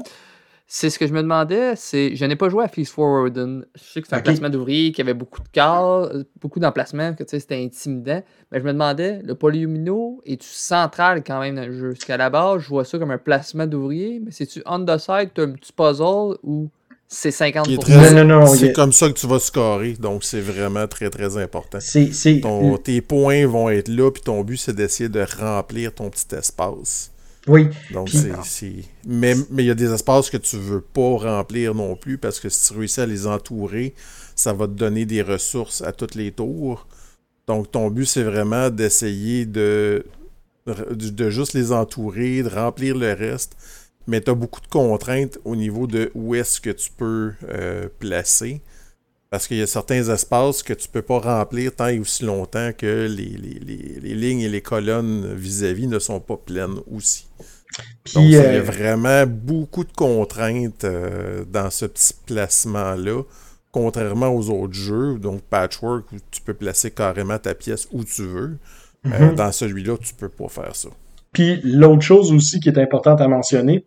C'est 0.70 0.90
ce 0.90 0.98
que 0.98 1.06
je 1.06 1.14
me 1.14 1.22
demandais. 1.22 1.72
C'est, 1.76 2.14
je 2.14 2.24
n'ai 2.26 2.36
pas 2.36 2.50
joué 2.50 2.62
à 2.62 2.68
Feast 2.68 2.92
Forward. 2.92 3.34
Je 3.74 3.82
sais 3.82 4.02
que 4.02 4.06
c'est 4.06 4.14
un 4.14 4.20
placement 4.20 4.50
d'ouvriers, 4.50 4.92
qu'il 4.92 4.98
y 4.98 5.08
avait 5.08 5.18
beaucoup 5.18 5.40
de 5.40 5.48
cas, 5.48 6.10
beaucoup 6.42 6.60
d'emplacements, 6.60 7.14
que 7.14 7.22
tu 7.22 7.30
sais, 7.30 7.40
c'était 7.40 7.56
intimidant. 7.56 8.22
Mais 8.52 8.60
je 8.60 8.64
me 8.64 8.72
demandais, 8.72 9.22
le 9.24 9.34
polyomino, 9.34 10.20
est-tu 10.26 10.46
central 10.46 11.24
quand 11.24 11.40
même 11.40 11.56
dans 11.56 11.64
le 11.64 11.72
jeu? 11.72 11.92
Parce 11.92 12.04
qu'à 12.04 12.18
la 12.18 12.28
base, 12.28 12.60
je 12.60 12.68
vois 12.68 12.84
ça 12.84 12.98
comme 12.98 13.10
un 13.10 13.18
placement 13.18 13.66
d'ouvriers, 13.66 14.20
mais 14.22 14.30
c'est-tu 14.30 14.62
on 14.66 14.84
the 14.84 14.98
side, 14.98 15.30
tu 15.34 15.40
un 15.40 15.52
petit 15.52 15.72
puzzle 15.72 16.36
ou 16.42 16.68
c'est 17.08 17.30
50%. 17.30 17.64
c'est 18.46 18.74
comme 18.74 18.92
ça 18.92 19.08
que 19.08 19.14
tu 19.14 19.26
vas 19.26 19.38
scorer, 19.38 19.94
donc 19.94 20.22
c'est 20.22 20.42
vraiment 20.42 20.86
très 20.86 21.08
très 21.08 21.38
important. 21.38 21.78
tes 22.76 23.00
points 23.00 23.46
vont 23.46 23.70
être 23.70 23.88
là, 23.88 24.10
puis 24.10 24.22
ton 24.22 24.44
but 24.44 24.58
c'est 24.58 24.74
d'essayer 24.74 25.08
de 25.08 25.24
remplir 25.40 25.94
ton 25.94 26.10
petit 26.10 26.34
espace. 26.34 27.10
Oui. 27.46 27.68
Donc 27.92 28.10
c'est, 28.10 28.72
Mais 29.06 29.34
il 29.56 29.64
y 29.64 29.70
a 29.70 29.74
des 29.74 29.92
espaces 29.92 30.28
que 30.28 30.36
tu 30.36 30.56
veux 30.56 30.80
pas 30.80 31.16
remplir 31.16 31.74
non 31.74 31.96
plus, 31.96 32.18
parce 32.18 32.40
que 32.40 32.48
si 32.48 32.72
tu 32.72 32.78
réussis 32.78 33.00
à 33.00 33.06
les 33.06 33.26
entourer, 33.26 33.94
ça 34.34 34.52
va 34.52 34.66
te 34.66 34.72
donner 34.72 35.06
des 35.06 35.22
ressources 35.22 35.82
à 35.82 35.92
tous 35.92 36.14
les 36.14 36.32
tours. 36.32 36.86
Donc 37.46 37.70
ton 37.70 37.90
but 37.90 38.04
c'est 38.04 38.24
vraiment 38.24 38.68
d'essayer 38.68 39.46
de, 39.46 40.04
de 40.66 41.30
juste 41.30 41.54
les 41.54 41.72
entourer, 41.72 42.42
de 42.42 42.48
remplir 42.48 42.96
le 42.96 43.14
reste 43.14 43.56
mais 44.08 44.22
tu 44.22 44.30
as 44.30 44.34
beaucoup 44.34 44.60
de 44.60 44.66
contraintes 44.66 45.38
au 45.44 45.54
niveau 45.54 45.86
de 45.86 46.10
où 46.14 46.34
est-ce 46.34 46.60
que 46.60 46.70
tu 46.70 46.90
peux 46.90 47.34
euh, 47.50 47.88
placer. 47.98 48.62
Parce 49.30 49.46
qu'il 49.46 49.58
y 49.58 49.62
a 49.62 49.66
certains 49.66 50.08
espaces 50.08 50.62
que 50.62 50.72
tu 50.72 50.88
peux 50.88 51.02
pas 51.02 51.18
remplir 51.18 51.74
tant 51.74 51.88
et 51.88 51.98
aussi 51.98 52.24
longtemps 52.24 52.70
que 52.76 53.06
les, 53.06 54.14
lignes 54.14 54.40
et 54.40 54.48
les 54.48 54.62
colonnes 54.62 55.34
vis-à-vis 55.34 55.86
ne 55.86 55.98
sont 55.98 56.20
pas 56.20 56.36
pleines 56.36 56.78
aussi. 56.90 57.26
Donc, 58.14 58.24
il 58.24 58.30
y 58.30 58.36
a 58.38 58.42
euh, 58.42 58.62
vraiment 58.62 59.26
beaucoup 59.26 59.84
de 59.84 59.92
contraintes 59.92 60.84
euh, 60.84 61.44
dans 61.46 61.70
ce 61.70 61.84
petit 61.84 62.14
placement-là, 62.24 63.22
contrairement 63.70 64.28
aux 64.28 64.48
autres 64.48 64.72
jeux, 64.72 65.18
donc 65.18 65.42
Patchwork, 65.42 66.10
où 66.12 66.16
tu 66.30 66.40
peux 66.40 66.54
placer 66.54 66.90
carrément 66.90 67.38
ta 67.38 67.54
pièce 67.54 67.86
où 67.92 68.04
tu 68.04 68.22
veux. 68.22 68.58
Mhm. 69.04 69.36
dans 69.36 69.52
celui-là, 69.52 69.96
tu 69.98 70.12
peux 70.14 70.28
pas 70.28 70.48
faire 70.48 70.74
ça. 70.74 70.88
Puis 71.32 71.60
l'autre 71.62 72.02
chose 72.02 72.32
aussi 72.32 72.58
qui 72.60 72.68
est 72.68 72.78
importante 72.78 73.20
à 73.20 73.28
mentionner, 73.28 73.84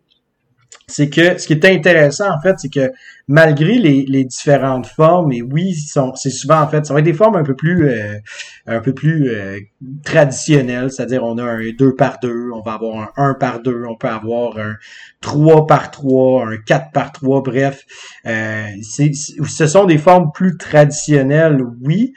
c'est 0.86 1.08
que 1.08 1.38
ce 1.38 1.46
qui 1.46 1.52
est 1.52 1.64
intéressant 1.64 2.30
en 2.30 2.40
fait, 2.40 2.56
c'est 2.58 2.72
que 2.72 2.92
malgré 3.28 3.78
les, 3.78 4.04
les 4.06 4.24
différentes 4.24 4.86
formes, 4.86 5.32
et 5.32 5.42
oui, 5.42 5.74
c'est 5.74 6.30
souvent 6.30 6.60
en 6.60 6.68
fait, 6.68 6.84
ça 6.84 6.92
va 6.92 7.00
être 7.00 7.06
des 7.06 7.12
formes 7.12 7.36
un 7.36 7.44
peu 7.44 7.54
plus 7.54 7.88
euh, 7.88 8.18
un 8.66 8.80
peu 8.80 8.92
plus 8.92 9.30
euh, 9.30 9.58
traditionnelles, 10.04 10.90
c'est-à-dire 10.90 11.24
on 11.24 11.38
a 11.38 11.44
un 11.44 11.72
2 11.78 11.94
par 11.94 12.18
2, 12.20 12.50
on 12.54 12.62
va 12.62 12.74
avoir 12.74 13.12
un 13.16 13.30
1 13.30 13.34
par 13.34 13.60
2, 13.62 13.84
on 13.88 13.96
peut 13.96 14.08
avoir 14.08 14.58
un 14.58 14.74
3 15.20 15.66
par 15.66 15.90
3, 15.90 16.48
un 16.48 16.56
4 16.58 16.90
par 16.92 17.12
3, 17.12 17.42
bref, 17.42 17.84
euh, 18.26 18.66
ce 18.82 19.66
sont 19.66 19.84
des 19.84 19.98
formes 19.98 20.30
plus 20.32 20.56
traditionnelles, 20.56 21.62
oui, 21.82 22.12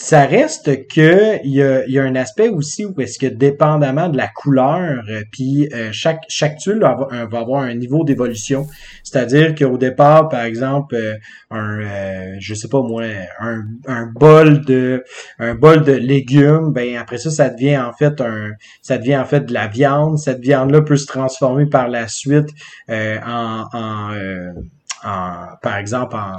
ça 0.00 0.24
reste 0.24 0.88
que 0.88 1.44
il 1.44 1.52
y 1.52 1.62
a, 1.62 1.86
y 1.86 1.98
a, 1.98 2.02
un 2.02 2.14
aspect 2.14 2.48
aussi 2.48 2.86
où 2.86 2.98
est-ce 3.02 3.18
que 3.18 3.26
dépendamment 3.26 4.08
de 4.08 4.16
la 4.16 4.28
couleur, 4.28 5.04
euh, 5.10 5.24
puis 5.30 5.68
euh, 5.74 5.90
chaque 5.92 6.22
chaque 6.26 6.56
tuile 6.56 6.78
va, 6.78 7.06
avoir 7.38 7.64
un 7.64 7.74
niveau 7.74 8.02
d'évolution. 8.02 8.66
C'est-à-dire 9.04 9.54
qu'au 9.54 9.76
départ, 9.76 10.30
par 10.30 10.44
exemple, 10.44 10.94
euh, 10.94 11.16
un 11.50 12.40
je 12.40 12.54
sais 12.54 12.68
pas 12.68 12.80
moi, 12.80 13.02
un, 13.40 13.62
un 13.86 14.06
bol 14.06 14.64
de 14.64 15.04
un 15.38 15.54
bol 15.54 15.82
de 15.84 15.92
légumes, 15.92 16.72
ben 16.72 16.96
après 16.96 17.18
ça, 17.18 17.30
ça 17.30 17.50
devient 17.50 17.76
en 17.76 17.92
fait 17.92 18.22
un 18.22 18.52
ça 18.80 18.96
devient 18.96 19.18
en 19.18 19.26
fait 19.26 19.40
de 19.40 19.52
la 19.52 19.66
viande. 19.66 20.18
Cette 20.18 20.40
viande-là 20.40 20.80
peut 20.80 20.96
se 20.96 21.06
transformer 21.06 21.66
par 21.66 21.88
la 21.88 22.08
suite 22.08 22.48
en, 22.88 23.64
en, 23.74 24.14
en 25.04 25.46
par 25.60 25.76
exemple 25.76 26.16
en 26.16 26.36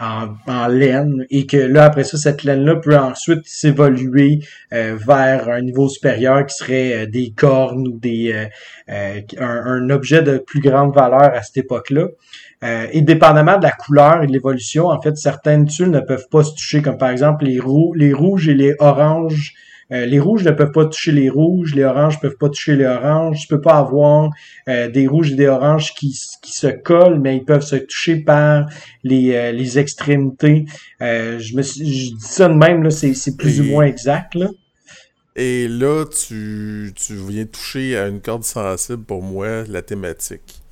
en, 0.00 0.68
laine 0.68 1.26
et 1.30 1.46
que 1.46 1.56
là 1.56 1.84
après 1.84 2.04
ça 2.04 2.16
cette 2.16 2.44
laine 2.44 2.64
là 2.64 2.76
peut 2.76 2.96
ensuite 2.96 3.46
s'évoluer 3.46 4.40
euh, 4.72 4.96
vers 5.06 5.48
un 5.48 5.60
niveau 5.60 5.88
supérieur 5.88 6.46
qui 6.46 6.54
serait 6.54 6.92
euh, 6.92 7.06
des 7.06 7.32
cornes 7.36 7.88
ou 7.88 7.98
des 7.98 8.48
euh, 8.88 9.20
un, 9.38 9.90
objet 9.90 10.22
de 10.22 10.38
plus 10.38 10.60
grande 10.60 10.94
valeur 10.94 11.34
à 11.34 11.42
cette 11.42 11.58
époque 11.58 11.90
là 11.90 12.06
et 12.90 13.02
dépendamment 13.02 13.56
de 13.56 13.62
la 13.62 13.70
couleur 13.70 14.22
et 14.24 14.26
de 14.26 14.32
l'évolution 14.32 14.86
en 14.86 15.00
fait 15.00 15.16
certaines 15.16 15.66
tuiles 15.66 15.90
ne 15.90 16.00
peuvent 16.00 16.28
pas 16.28 16.42
se 16.42 16.54
toucher 16.54 16.82
comme 16.82 16.98
par 16.98 17.10
exemple 17.10 17.44
les, 17.44 17.60
les 17.94 18.12
rouges 18.12 18.48
et 18.48 18.54
les 18.54 18.74
oranges 18.80 19.54
euh, 19.90 20.04
les 20.04 20.20
rouges 20.20 20.44
ne 20.44 20.50
peuvent 20.50 20.72
pas 20.72 20.84
toucher 20.84 21.12
les 21.12 21.30
rouges, 21.30 21.74
les 21.74 21.84
oranges 21.84 22.16
ne 22.16 22.20
peuvent 22.20 22.36
pas 22.36 22.48
toucher 22.48 22.76
les 22.76 22.84
oranges. 22.84 23.40
Tu 23.40 23.46
peux 23.48 23.60
pas 23.60 23.78
avoir 23.78 24.30
euh, 24.68 24.88
des 24.88 25.06
rouges 25.06 25.32
et 25.32 25.34
des 25.34 25.46
oranges 25.46 25.94
qui, 25.94 26.18
qui 26.42 26.52
se 26.52 26.66
collent, 26.66 27.20
mais 27.20 27.38
ils 27.38 27.44
peuvent 27.44 27.62
se 27.62 27.76
toucher 27.76 28.16
par 28.16 28.66
les, 29.02 29.34
euh, 29.34 29.52
les 29.52 29.78
extrémités. 29.78 30.66
je 31.00 31.56
me 31.56 31.62
je 31.62 31.72
dis 31.72 32.16
ça 32.20 32.48
de 32.48 32.54
même 32.54 32.82
là, 32.82 32.90
c'est, 32.90 33.14
c'est 33.14 33.36
plus 33.36 33.60
ou 33.60 33.64
moins 33.64 33.86
exact 33.86 34.34
là. 34.34 34.50
Et 35.36 35.68
là, 35.68 36.04
tu, 36.04 36.92
tu 36.96 37.14
viens 37.14 37.46
toucher 37.46 37.96
à 37.96 38.08
une 38.08 38.20
corde 38.20 38.42
sensible 38.42 39.04
pour 39.04 39.22
moi, 39.22 39.62
la 39.68 39.82
thématique. 39.82 40.62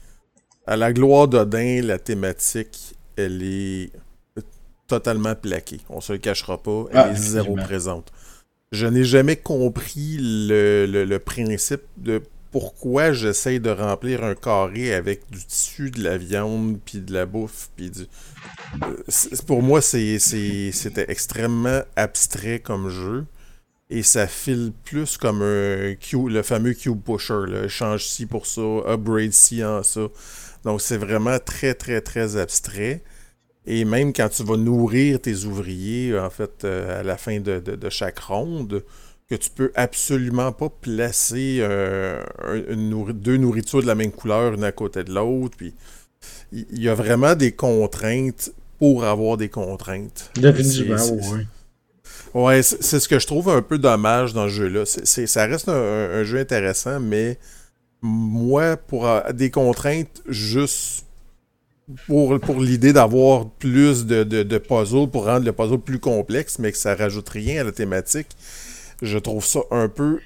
À 0.66 0.76
la 0.76 0.92
gloire 0.92 1.28
d'Odin, 1.28 1.82
la 1.82 2.00
thématique, 2.00 2.96
elle 3.16 3.44
est 3.44 3.92
totalement 4.88 5.36
plaquée. 5.36 5.78
On 5.88 6.00
se 6.00 6.12
le 6.12 6.18
cachera 6.18 6.60
pas. 6.60 6.86
Elle 6.90 6.98
ah, 6.98 7.10
est 7.12 7.16
zéro 7.16 7.54
présente 7.54 8.12
je 8.76 8.86
n'ai 8.86 9.04
jamais 9.04 9.36
compris 9.36 10.18
le, 10.20 11.18
principe 11.18 11.82
de 11.96 12.22
pourquoi 12.52 13.12
j'essaye 13.12 13.58
de 13.58 13.70
remplir 13.70 14.22
un 14.22 14.34
carré 14.34 14.94
avec 14.94 15.22
du 15.30 15.44
tissu, 15.44 15.90
de 15.90 16.02
la 16.02 16.16
viande, 16.16 16.78
puis 16.84 17.00
de 17.00 17.12
la 17.12 17.26
bouffe, 17.26 17.70
puis 17.76 17.90
du... 17.90 18.02
Euh, 18.82 19.36
pour 19.46 19.62
moi, 19.62 19.80
c'était 19.80 21.06
extrêmement 21.08 21.80
abstrait 21.96 22.60
comme 22.60 22.88
jeu. 22.88 23.24
Et 23.88 24.02
ça 24.02 24.26
file 24.26 24.72
plus 24.84 25.16
comme 25.16 25.42
un 25.42 25.94
le 26.12 26.42
fameux 26.42 26.74
cube 26.74 27.00
pusher. 27.02 27.68
Change 27.68 28.04
ci 28.04 28.26
pour 28.26 28.46
ça, 28.46 28.62
upgrade 28.86 29.32
ci 29.32 29.64
en 29.64 29.82
ça. 29.82 30.08
Donc 30.64 30.80
c'est 30.80 30.96
vraiment 30.96 31.38
très, 31.38 31.74
très, 31.74 32.00
très 32.00 32.36
abstrait. 32.36 33.02
Et 33.66 33.84
même 33.84 34.12
quand 34.12 34.28
tu 34.28 34.44
vas 34.44 34.56
nourrir 34.56 35.20
tes 35.20 35.44
ouvriers, 35.44 36.18
en 36.18 36.30
fait, 36.30 36.64
euh, 36.64 37.00
à 37.00 37.02
la 37.02 37.16
fin 37.16 37.40
de, 37.40 37.90
chaque 37.90 38.20
ronde, 38.20 38.84
que 39.28 39.34
tu 39.34 39.50
peux 39.50 39.72
absolument 39.74 40.52
pas 40.52 40.68
placer 40.68 41.58
euh, 41.60 42.22
deux 43.12 43.36
nourritures 43.36 43.82
de 43.82 43.86
la 43.86 43.96
même 43.96 44.12
couleur 44.12 44.54
une 44.54 44.62
à 44.62 44.70
côté 44.70 45.02
de 45.02 45.12
l'autre. 45.12 45.56
Puis 45.56 45.74
il 46.52 46.80
y, 46.80 46.88
a 46.88 46.94
vraiment 46.94 47.34
des 47.34 47.50
contraintes 47.50 48.52
pour 48.78 49.04
avoir 49.04 49.36
des 49.36 49.48
contraintes. 49.48 50.30
Définitivement, 50.36 50.96
oui. 51.32 51.46
Ouais, 52.34 52.62
c'est 52.62 53.00
ce 53.00 53.08
que 53.08 53.18
je 53.18 53.26
trouve 53.26 53.48
un 53.48 53.62
peu 53.62 53.78
dommage 53.78 54.32
dans 54.32 54.44
ce 54.44 54.54
jeu-là. 54.54 54.84
Ça 54.84 55.46
reste 55.46 55.68
un, 55.68 56.22
jeu 56.22 56.38
intéressant, 56.38 57.00
mais 57.00 57.38
moi, 58.02 58.76
pour 58.76 59.08
des 59.32 59.50
contraintes 59.50 60.22
juste 60.28 61.05
pour, 62.06 62.38
pour 62.40 62.60
l'idée 62.60 62.92
d'avoir 62.92 63.48
plus 63.48 64.06
de, 64.06 64.24
de, 64.24 64.58
puzzles 64.58 65.08
pour 65.08 65.26
rendre 65.26 65.44
le 65.44 65.52
puzzle 65.52 65.78
plus 65.78 65.98
complexe, 65.98 66.58
mais 66.58 66.72
que 66.72 66.78
ça 66.78 66.94
rajoute 66.94 67.28
rien 67.28 67.60
à 67.60 67.64
la 67.64 67.72
thématique, 67.72 68.28
je 69.02 69.18
trouve 69.18 69.44
ça 69.44 69.60
un 69.70 69.88
peu 69.88 70.20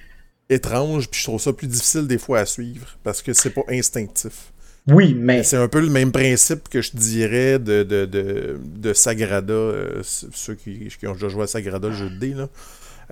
étrange, 0.49 1.09
puis 1.09 1.20
je 1.20 1.27
trouve 1.27 1.41
ça 1.41 1.53
plus 1.53 1.66
difficile 1.66 2.07
des 2.07 2.19
fois 2.19 2.41
à 2.41 2.47
suivre, 2.47 2.99
parce 3.03 3.23
que 3.23 3.32
c'est 3.32 3.51
pas 3.51 3.65
instinctif. 3.69 4.53
Oui, 4.89 5.15
mais... 5.15 5.43
C'est 5.43 5.59
un 5.59 5.69
peu 5.69 5.81
le 5.81 5.91
même 5.91 6.11
principe 6.11 6.69
que 6.69 6.81
je 6.81 6.93
dirais 6.95 7.59
de, 7.59 7.82
de, 7.82 8.07
de, 8.07 8.59
de 8.65 8.93
Sagrada, 8.95 9.53
euh, 9.53 10.03
ceux 10.03 10.55
qui, 10.55 10.89
qui, 10.89 11.07
ont 11.07 11.12
déjà 11.12 11.28
joué 11.28 11.43
à 11.43 11.47
Sagrada, 11.47 11.89
le 11.89 11.95
jeu 11.95 12.11
de 12.11 12.19
dés, 12.19 12.35
là. 12.35 12.49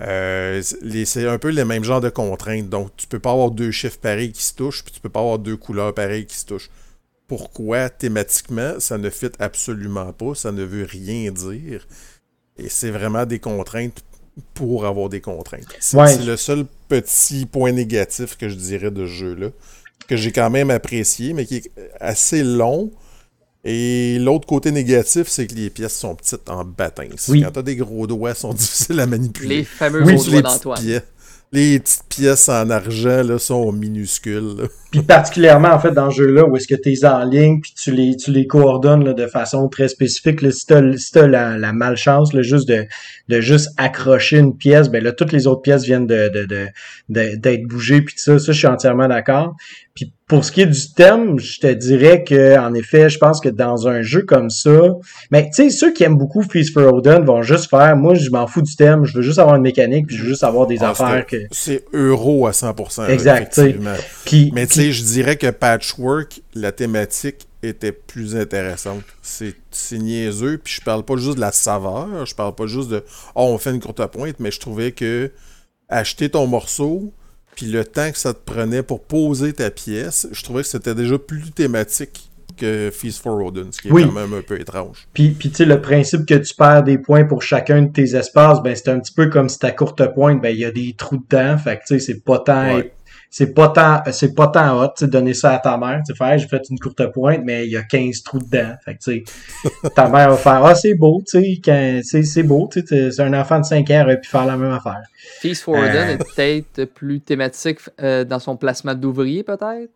Euh, 0.01 0.63
c'est 0.63 1.27
un 1.27 1.39
peu 1.39 1.51
le 1.51 1.65
même 1.65 1.83
genre 1.83 2.01
de 2.01 2.09
contraintes. 2.09 2.69
Donc, 2.69 2.91
tu 2.97 3.09
peux 3.09 3.19
pas 3.19 3.33
avoir 3.33 3.51
deux 3.51 3.73
chiffres 3.73 3.99
pareils 3.99 4.31
qui 4.31 4.45
se 4.45 4.55
touchent, 4.55 4.85
puis 4.85 4.95
tu 4.95 5.01
peux 5.01 5.09
pas 5.09 5.19
avoir 5.19 5.41
deux 5.41 5.57
couleurs 5.57 5.93
pareilles 5.93 6.25
qui 6.25 6.37
se 6.37 6.47
touchent 6.47 6.71
pourquoi 7.29 7.91
thématiquement 7.91 8.81
ça 8.81 8.99
ne 8.99 9.11
fit 9.11 9.31
absolument 9.39 10.13
pas, 10.13 10.35
ça 10.35 10.51
ne 10.51 10.65
veut 10.65 10.85
rien 10.85 11.31
dire. 11.31 11.87
Et 12.57 12.69
c'est 12.69 12.91
vraiment 12.91 13.25
des 13.25 13.39
contraintes 13.39 14.03
pour 14.55 14.87
avoir 14.87 15.09
des 15.09 15.21
contraintes. 15.21 15.67
C'est 15.79 16.25
le 16.25 16.37
seul 16.37 16.65
petit 16.89 17.47
point 17.47 17.71
négatif 17.71 18.37
que 18.37 18.49
je 18.49 18.55
dirais 18.55 18.91
de 18.91 19.07
ce 19.07 19.13
jeu-là, 19.13 19.49
que 20.09 20.17
j'ai 20.17 20.33
quand 20.33 20.51
même 20.51 20.71
apprécié, 20.71 21.35
mais 21.35 21.45
qui 21.45 21.57
est 21.57 21.71
assez 22.01 22.43
long. 22.43 22.91
Et 23.65 24.19
l'autre 24.21 24.47
côté 24.47 24.73
négatif, 24.73 25.29
c'est 25.29 25.47
que 25.47 25.55
les 25.55 25.69
pièces 25.69 25.97
sont 25.97 26.15
petites 26.15 26.49
en 26.49 26.65
bâtins. 26.65 27.09
Oui. 27.29 27.43
Quand 27.43 27.51
t'as 27.51 27.63
des 27.63 27.77
gros 27.77 28.07
doigts, 28.07 28.35
sont 28.35 28.55
difficiles 28.55 29.01
à 29.01 29.07
manipuler. 29.07 29.59
Les 29.59 29.65
fameux 29.65 30.03
gros 30.03 30.25
doigts 30.25 30.43
d'Antoine 30.43 31.03
les 31.53 31.79
petites 31.81 32.05
pièces 32.09 32.49
en 32.49 32.69
argent 32.69 33.23
là, 33.23 33.39
sont 33.39 33.73
minuscules. 33.73 34.69
Puis 34.91 35.03
particulièrement 35.03 35.69
en 35.69 35.79
fait 35.79 35.93
dans 35.93 36.11
ce 36.11 36.17
jeu-là 36.17 36.45
où 36.45 36.57
est-ce 36.57 36.67
que 36.67 36.75
tu 36.75 36.93
es 36.93 37.05
en 37.05 37.23
ligne 37.23 37.61
puis 37.61 37.75
tu 37.75 37.91
les 37.91 38.17
tu 38.17 38.31
les 38.31 38.47
coordonnes 38.47 39.05
là, 39.05 39.13
de 39.13 39.27
façon 39.27 39.69
très 39.69 39.89
spécifique. 39.89 40.41
Là, 40.41 40.51
si 40.51 40.65
tu 40.67 40.73
as, 40.73 41.27
la, 41.27 41.59
la, 41.59 41.73
malchance 41.75 42.33
là, 42.33 42.41
juste 42.41 42.67
de, 42.69 42.87
de 43.29 43.41
juste 43.43 43.69
accrocher 43.77 44.39
une 44.39 44.57
pièce, 44.57 44.89
ben 44.89 45.05
là 45.05 45.13
toutes 45.13 45.33
les 45.33 45.47
autres 45.47 45.61
pièces 45.61 45.85
viennent 45.85 46.07
de 46.07 46.29
d'être 46.29 47.41
de, 47.41 47.57
de, 47.57 47.67
bougées 47.67 48.01
puis 48.01 48.15
ça, 48.17 48.39
ça 48.39 48.53
je 48.53 48.57
suis 48.57 48.67
entièrement 48.67 49.09
d'accord. 49.09 49.55
Puis 49.99 50.13
pour 50.29 50.45
ce 50.45 50.53
qui 50.53 50.61
est 50.61 50.67
du 50.67 50.93
thème, 50.95 51.41
je 51.41 51.59
te 51.59 51.67
dirais 51.67 52.23
que 52.23 52.57
en 52.57 52.73
effet, 52.73 53.09
je 53.09 53.19
pense 53.19 53.41
que 53.41 53.49
dans 53.49 53.89
un 53.89 54.01
jeu 54.01 54.23
comme 54.23 54.49
ça, 54.49 54.95
mais 55.33 55.47
tu 55.47 55.55
sais 55.55 55.71
ceux 55.71 55.93
qui 55.93 56.05
aiment 56.05 56.17
beaucoup 56.17 56.43
Feast 56.43 56.73
for 56.73 56.95
Odin 56.95 57.19
vont 57.19 57.43
juste 57.43 57.69
faire 57.69 57.97
moi 57.97 58.15
je 58.15 58.31
m'en 58.31 58.47
fous 58.47 58.63
du 58.63 58.77
thème, 58.77 59.05
je 59.05 59.17
veux 59.17 59.23
juste 59.23 59.41
avoir 59.41 59.57
une 59.57 59.63
mécanique 59.63 60.07
puis 60.07 60.17
je 60.17 60.23
veux 60.23 60.29
juste 60.29 60.45
avoir 60.45 60.69
des 60.69 60.79
ah, 60.83 60.91
affaires 60.91 61.27
que 61.27 61.49
c'est 61.51 61.85
euro 61.93 62.47
à 62.47 62.53
100%. 62.53 63.09
Exact. 63.09 63.61
Puis, 64.25 64.53
mais 64.55 64.69
tu 64.69 64.75
sais, 64.75 64.93
je 64.93 65.03
dirais 65.03 65.35
que 65.35 65.51
Patchwork, 65.51 66.43
la 66.55 66.71
thématique 66.71 67.49
était 67.65 67.91
plus 67.91 68.37
intéressante. 68.37 69.03
C'est 69.21 69.99
niaiseux, 69.99 70.59
puis 70.63 70.75
je 70.75 70.81
parle 70.81 71.03
pas 71.03 71.17
juste 71.17 71.35
de 71.35 71.41
la 71.41 71.51
saveur, 71.51 72.25
je 72.25 72.37
parle 72.37 72.55
pas 72.55 72.67
juste 72.67 72.89
de 72.89 73.03
oh 73.35 73.49
on 73.53 73.59
fait 73.59 73.71
une 73.71 73.81
courte 73.81 74.07
pointe, 74.07 74.37
mais 74.39 74.53
je 74.53 74.61
trouvais 74.61 74.93
que 74.93 75.33
acheter 75.89 76.29
ton 76.29 76.47
morceau 76.47 77.13
puis 77.59 77.67
le 77.67 77.85
temps 77.85 78.13
que 78.13 78.19
ça 78.19 78.35
te 78.35 78.39
prenait 78.39 78.85
pour 78.85 79.03
poser 79.03 79.53
ta 79.53 79.69
pièce, 79.73 80.29
je 80.31 80.45
trouvais 80.45 80.63
que 80.63 80.69
c'était 80.69 80.95
déjà 80.95 81.19
plus 81.19 81.51
thématique 81.51 82.31
que 82.57 82.89
Feast 82.93 83.21
for 83.21 83.45
Odin, 83.45 83.67
ce 83.73 83.81
qui 83.81 83.89
est 83.89 83.91
quand 83.91 84.13
même 84.13 84.33
un 84.33 84.43
peu 84.43 84.61
étrange. 84.61 85.09
Puis, 85.13 85.31
puis 85.31 85.51
tu 85.51 85.57
sais, 85.57 85.65
le 85.65 85.81
principe 85.81 86.25
que 86.25 86.35
tu 86.35 86.55
perds 86.55 86.85
des 86.85 86.99
points 86.99 87.25
pour 87.25 87.43
chacun 87.43 87.83
de 87.83 87.93
tes 87.93 88.15
espaces, 88.15 88.63
ben 88.63 88.77
c'est 88.77 88.91
un 88.91 89.01
petit 89.01 89.13
peu 89.13 89.27
comme 89.27 89.49
si 89.49 89.59
ta 89.59 89.73
courte 89.73 90.07
pointe, 90.15 90.41
ben 90.41 90.51
il 90.51 90.61
y 90.61 90.65
a 90.65 90.71
des 90.71 90.95
trous 90.97 91.17
dedans, 91.17 91.59
fait 91.59 91.79
que 91.79 91.83
tu 91.89 91.99
sais, 91.99 91.99
c'est 91.99 92.23
pas 92.23 92.39
tant... 92.39 92.81
C'est 93.31 93.53
pas 93.53 93.69
tant, 93.69 94.03
c'est 94.11 94.35
pas 94.35 94.49
tant 94.49 94.83
hot, 94.83 94.89
tu 94.97 95.07
donner 95.07 95.35
ça 95.35 95.53
à 95.53 95.59
ta 95.59 95.77
mère, 95.77 96.01
tu 96.07 96.15
sais, 96.15 96.39
j'ai 96.39 96.49
fait 96.49 96.63
une 96.71 96.79
courte 96.79 97.13
pointe, 97.13 97.41
mais 97.45 97.67
il 97.67 97.73
y 97.73 97.77
a 97.77 97.83
15 97.83 98.23
trous 98.23 98.39
dedans. 98.39 98.75
Fait 98.85 98.95
que, 98.95 98.99
tu 99.03 99.25
sais, 99.25 99.91
ta 99.95 100.09
mère 100.09 100.31
va 100.31 100.37
faire, 100.37 100.65
ah, 100.65 100.75
c'est 100.75 100.95
beau, 100.95 101.23
tu 101.29 101.61
sais, 101.63 102.23
c'est 102.25 102.43
beau, 102.43 102.69
tu 102.73 102.81
sais, 102.87 103.11
c'est 103.11 103.23
un 103.23 103.35
enfant 103.35 103.61
de 103.61 103.65
5 103.65 103.91
ans, 103.91 104.09
et 104.09 104.17
puis 104.17 104.31
faire 104.31 104.47
la 104.47 104.57
même 104.57 104.73
affaire. 104.73 105.03
Feast 105.41 105.63
for 105.63 105.75
Odin 105.75 106.09
est 106.09 106.19
peut-être 106.19 106.85
plus 106.87 107.21
thématique 107.21 107.81
euh, 108.01 108.25
dans 108.25 108.39
son 108.39 108.57
placement 108.57 108.95
d'ouvrier, 108.95 109.43
peut-être? 109.43 109.93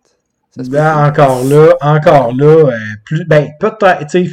Ben, 0.56 1.06
encore 1.06 1.44
là, 1.44 1.74
encore 1.80 2.34
là, 2.34 2.70
euh, 2.70 2.76
plus, 3.04 3.24
ben, 3.24 3.48
peut-être, 3.58 4.06
tu 4.10 4.26
sais, 4.26 4.32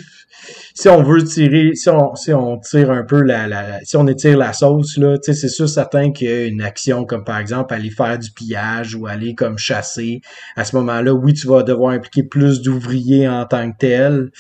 si 0.74 0.90
on 0.90 1.03
veut 1.03 1.24
tirer, 1.24 1.72
si 1.76 1.90
on, 1.90 2.16
si 2.16 2.34
on 2.34 2.57
tire 2.60 2.91
un 2.91 3.03
peu 3.03 3.22
la, 3.22 3.48
la 3.48 3.80
si 3.84 3.98
on 3.98 4.07
étire 4.07 4.38
la 4.38 4.53
sauce, 4.53 4.98
là, 4.98 5.18
c'est 5.22 5.36
sûr 5.49 5.68
certain 5.68 6.11
qu'il 6.11 6.30
y 6.30 6.32
a 6.32 6.45
une 6.45 6.61
action 6.61 7.06
comme 7.06 7.24
par 7.24 7.38
exemple 7.38 7.74
aller 7.74 7.90
faire 7.90 8.18
du 8.18 8.32
pillage 8.32 8.95
ou 8.95 9.07
aller 9.07 9.36
comme 9.36 9.57
chasser. 9.57 10.22
À 10.56 10.66
ce 10.66 10.76
moment-là, 10.78 11.14
oui, 11.14 11.34
tu 11.34 11.48
vas 11.48 11.64
devoir 11.64 11.91
impliquer 11.91 12.24
plus 12.24 12.61
d'ouvriers 12.61 13.28
en 13.28 13.45
tant 13.45 13.72
que 13.72 13.78
tel. 13.78 14.32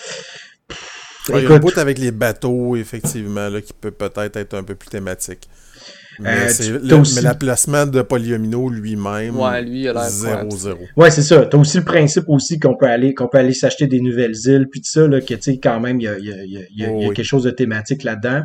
il 1.29 1.43
y 1.43 1.45
a 1.45 1.51
un 1.51 1.59
bout 1.59 1.77
avec 1.77 1.97
les 1.97 2.11
bateaux, 2.11 2.75
effectivement, 2.75 3.49
là, 3.49 3.61
qui 3.61 3.73
peut 3.73 3.91
peut-être 3.91 4.37
être 4.37 4.53
un 4.53 4.63
peu 4.63 4.75
plus 4.75 4.89
thématique. 4.89 5.49
Mais, 6.19 6.47
le, 6.59 7.23
mais 7.23 7.35
placement 7.39 7.85
de 7.85 8.01
Polyomino 8.01 8.69
lui-même, 8.69 9.37
ouais, 9.37 9.61
lui, 9.61 9.85
0-0. 9.85 10.75
Ouais, 10.97 11.11
c'est 11.11 11.21
ça. 11.21 11.45
T'as 11.45 11.57
aussi 11.57 11.77
le 11.77 11.83
principe 11.83 12.25
aussi 12.27 12.59
qu'on 12.59 12.75
peut 12.75 12.87
aller 12.87 13.13
qu'on 13.13 13.27
peut 13.27 13.37
aller 13.37 13.53
s'acheter 13.53 13.87
des 13.87 14.01
nouvelles 14.01 14.35
îles, 14.45 14.67
puis 14.69 14.81
tout 14.81 14.89
ça, 14.89 15.07
là, 15.07 15.21
que 15.21 15.33
tu 15.33 15.41
sais, 15.41 15.57
quand 15.57 15.79
même, 15.79 16.01
il 16.01 16.03
y 16.03 16.07
a, 16.07 16.17
y, 16.19 16.31
a, 16.31 16.43
y, 16.43 16.57
a, 16.57 16.91
y 16.91 17.05
a, 17.05 17.13
quelque 17.13 17.23
chose 17.23 17.43
de 17.43 17.51
thématique 17.51 18.03
là-dedans. 18.03 18.41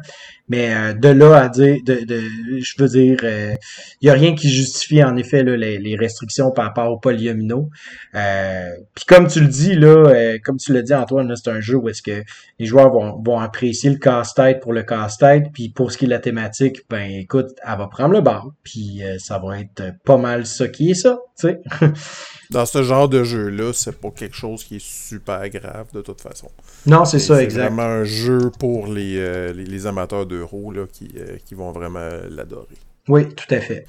Mais 0.49 0.75
euh, 0.75 0.93
de 0.93 1.09
là 1.09 1.37
à 1.37 1.49
dire, 1.49 1.79
de, 1.85 2.05
de, 2.05 2.21
je 2.59 2.75
veux 2.79 2.89
dire, 2.89 3.17
il 3.23 3.27
euh, 3.27 3.55
y 4.03 4.11
a 4.11 4.13
rien 4.13 4.35
qui 4.35 4.51
justifie 4.51 5.03
en 5.03 5.17
effet 5.17 5.43
là, 5.43 5.57
les, 5.57 5.79
les, 5.79 5.97
restrictions 5.97 6.51
par 6.51 6.67
rapport 6.67 6.91
au 6.91 6.99
polyomino. 6.99 7.71
Euh, 8.15 8.71
Puis 8.95 9.07
comme 9.07 9.27
tu 9.27 9.41
le 9.41 9.49
dis 9.49 9.75
là, 9.75 10.11
euh, 10.11 10.39
comme 10.45 10.59
tu 10.59 10.75
l'as 10.75 10.83
dit 10.83 10.93
Antoine, 10.93 11.35
c'est 11.35 11.51
un 11.51 11.61
jeu 11.61 11.77
où 11.77 11.89
est-ce 11.89 12.03
que 12.03 12.23
les 12.59 12.67
joueurs 12.67 12.93
vont, 12.93 13.23
vont 13.23 13.39
apprécier 13.41 13.89
le 13.89 13.97
casse-tête 13.97 14.61
pour 14.61 14.75
le 14.75 14.83
casse-tête. 14.83 15.47
Puis 15.55 15.71
pour 15.71 15.91
ce 15.91 15.97
qui 15.97 16.05
est 16.05 16.09
de 16.09 16.13
la 16.13 16.19
thématique, 16.19 16.83
ben 16.91 17.11
écoute, 17.11 17.49
elle 17.67 17.79
va 17.79 17.87
prendre 17.87 18.13
le 18.13 18.21
bar. 18.21 18.49
Puis 18.63 19.03
ça 19.19 19.39
va 19.39 19.61
être 19.61 19.95
pas 20.05 20.19
mal 20.19 20.45
ça 20.45 20.69
qui 20.69 20.91
est 20.91 20.95
ça, 20.95 21.21
tu 21.39 21.49
sais. 21.49 21.61
Dans 22.51 22.67
ce 22.67 22.83
genre 22.83 23.09
de 23.09 23.25
jeu-là, 23.25 23.73
c'est 23.73 23.99
pas 23.99 24.11
quelque 24.11 24.37
chose 24.37 24.65
qui 24.65 24.77
est 24.77 24.85
super 24.85 25.49
grave 25.49 25.87
de 25.93 26.01
toute 26.03 26.21
façon. 26.21 26.49
Non, 26.87 27.05
c'est 27.05 27.19
ça, 27.19 27.43
exact. 27.43 27.63
C'est 27.63 27.69
vraiment 27.69 27.83
un 27.83 28.05
jeu 28.05 28.51
pour 28.59 28.87
les, 28.87 29.17
euh, 29.19 29.53
les, 29.53 29.87
amateurs 29.87 30.27
d'euros 30.27 30.73
qui, 30.93 31.11
euh, 31.17 31.37
qui 31.45 31.55
vont 31.55 31.73
vraiment 31.73 32.09
l'adorer. 32.29 32.77
Oui, 33.09 33.29
tout 33.35 33.53
à 33.55 33.61
fait. 33.61 33.87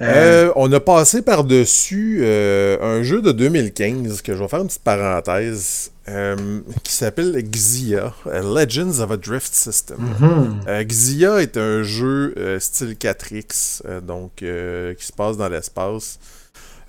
Euh, 0.00 0.50
on 0.56 0.72
a 0.72 0.80
passé 0.80 1.22
par-dessus 1.22 2.24
un 2.26 3.02
jeu 3.02 3.22
de 3.22 3.30
2015 3.30 4.22
que 4.22 4.34
je 4.34 4.38
vais 4.38 4.48
faire 4.48 4.60
une 4.60 4.66
petite 4.66 4.82
parenthèse 4.82 5.92
qui 6.82 6.92
s'appelle 6.92 7.40
Xia, 7.42 8.12
Legends 8.26 8.98
of 9.00 9.10
a 9.12 9.16
Drift 9.16 9.54
System. 9.54 9.98
Mm-hmm. 10.20 10.86
Xia 10.86 11.42
est 11.42 11.56
un 11.56 11.82
jeu 11.82 12.34
style 12.58 12.94
4X, 12.94 14.00
donc 14.00 14.36
qui 14.36 15.06
se 15.06 15.12
passe 15.12 15.36
dans 15.36 15.48
l'espace. 15.48 16.18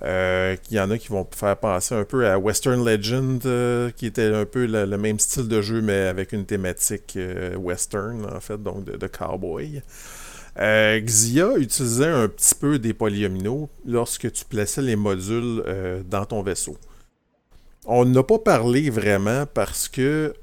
Euh, 0.02 0.56
il 0.70 0.76
y 0.76 0.80
en 0.80 0.92
a 0.92 0.98
qui 0.98 1.08
vont 1.08 1.26
faire 1.32 1.58
penser 1.58 1.96
un 1.96 2.04
peu 2.04 2.28
à 2.28 2.38
Western 2.38 2.84
Legend, 2.84 3.42
euh, 3.46 3.92
qui 3.92 4.06
était 4.06 4.34
un 4.34 4.46
peu 4.46 4.66
le, 4.66 4.98
même 4.98 5.20
style 5.20 5.48
de 5.48 5.62
jeu, 5.62 5.82
mais 5.82 6.08
avec 6.08 6.34
une 6.34 6.46
thématique 6.46 7.14
euh, 7.16 7.56
western, 7.56 8.26
en 8.26 8.40
fait, 8.40 8.62
donc 8.62 8.86
de, 8.86 9.08
cowboy. 9.08 9.82
Xia 10.58 11.58
utilisait 11.58 12.08
un 12.08 12.30
petit 12.30 12.56
peu 12.56 12.80
des 12.80 12.94
polyomino 12.94 13.70
lorsque 13.86 14.32
tu 14.32 14.46
plaçais 14.46 14.82
les 14.82 14.96
modules 14.96 15.62
dans 16.10 16.26
ton 16.26 16.42
vaisseau. 16.44 16.78
On 17.86 18.06
n'a 18.06 18.24
pas 18.24 18.40
parlé 18.40 18.90
vraiment 18.90 19.46
parce 19.54 19.90
que 19.90 20.34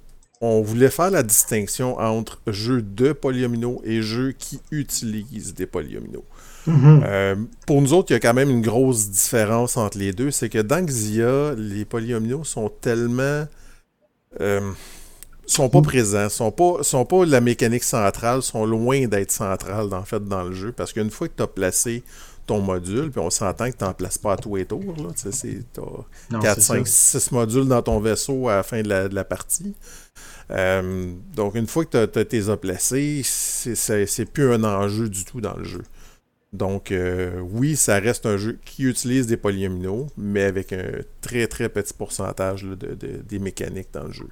on 0.43 0.61
voulait 0.61 0.91
faire 0.91 1.11
la 1.11 1.23
distinction 1.23 1.99
entre 1.99 2.41
jeux 2.49 2.83
de 2.83 3.13
polyomino 3.13 3.81
et 3.85 4.03
jeux 4.03 4.33
qui 4.33 4.61
utilisent 4.71 5.55
des 5.55 5.67
polyomino. 5.67 6.25
Mhm. 6.67 7.03
Euh, 7.05 7.37
pour 7.67 7.81
nous 7.83 7.93
autres, 7.93 8.11
il 8.11 8.15
y 8.15 8.17
a 8.17 8.21
quand 8.21 8.35
même 8.35 8.51
une 8.51 8.63
grosse 8.63 9.11
différence 9.11 9.77
entre 9.77 9.99
les 9.99 10.13
deux. 10.13 10.31
C'est 10.31 10.49
que 10.49 10.59
dans 10.59 10.85
Xia, 10.85 11.55
les 11.57 11.85
polyomino 11.85 12.45
sont 12.45 12.69
tellement. 12.69 13.47
Euh, 14.41 14.73
sont 15.45 15.69
pas 15.69 15.83
présents, 15.83 16.29
sont 16.29 16.53
pas, 16.53 16.83
sont 16.83 17.05
pas 17.05 17.27
la 17.27 17.41
mécanique 17.41 17.83
centrale, 17.83 18.43
sont 18.43 18.65
loin 18.65 19.07
d'être 19.07 19.33
centrales 19.33 19.93
en 19.93 20.05
fait 20.05 20.25
dans 20.27 20.45
le 20.45 20.53
jeu. 20.53 20.73
Parce 20.73 20.93
qu'une 20.93 21.11
fois 21.11 21.29
que 21.29 21.35
tu 21.37 21.43
as 21.43 21.49
placé 21.49 22.03
ton 22.47 22.61
module, 22.61 23.11
puis 23.11 23.21
on 23.21 23.31
s'entend 23.31 23.71
que 23.71 23.77
tu 23.77 23.85
n'en 23.85 23.93
places 23.93 24.19
pas 24.19 24.33
à 24.33 24.37
tous 24.37 24.57
les 24.57 24.67
tours. 24.67 24.95
Tu 25.17 25.33
sais, 25.33 25.59
4, 26.31 26.61
5, 26.61 26.87
6 26.87 27.33
modules 27.33 27.67
dans 27.67 27.83
ton 27.83 28.01
vaisseau 28.01 28.49
à 28.49 28.57
la 28.57 28.63
fin 28.63 28.83
de 28.83 28.89
la, 28.89 29.25
partie. 29.25 29.75
Euh, 30.51 31.13
donc, 31.35 31.55
une 31.55 31.67
fois 31.67 31.85
que 31.85 32.05
tu 32.07 32.19
as, 32.19 32.25
tes 32.25 32.57
placés, 32.57 33.23
c'est 33.25 34.27
plus 34.27 34.53
un 34.53 34.65
enjeu 34.65 35.09
du 35.09 35.25
tout 35.25 35.41
dans 35.41 35.57
le 35.57 35.65
jeu. 35.65 35.83
Donc, 36.53 36.93
euh, 36.93 37.41
oui, 37.41 37.77
ça 37.77 37.99
reste 37.99 38.27
un 38.27 38.37
jeu 38.37 38.59
qui 38.65 38.85
utilise 38.85 39.27
des 39.27 39.39
polyomino, 39.39 40.09
mais 40.19 40.43
avec 40.43 40.73
un 40.75 41.01
très 41.23 41.47
très 41.47 41.71
petit 41.71 41.95
pourcentage 41.95 42.65
de, 42.65 42.95
des 43.27 43.39
mécaniques 43.39 43.89
dans 43.93 44.05
le 44.05 44.13
jeu. 44.13 44.29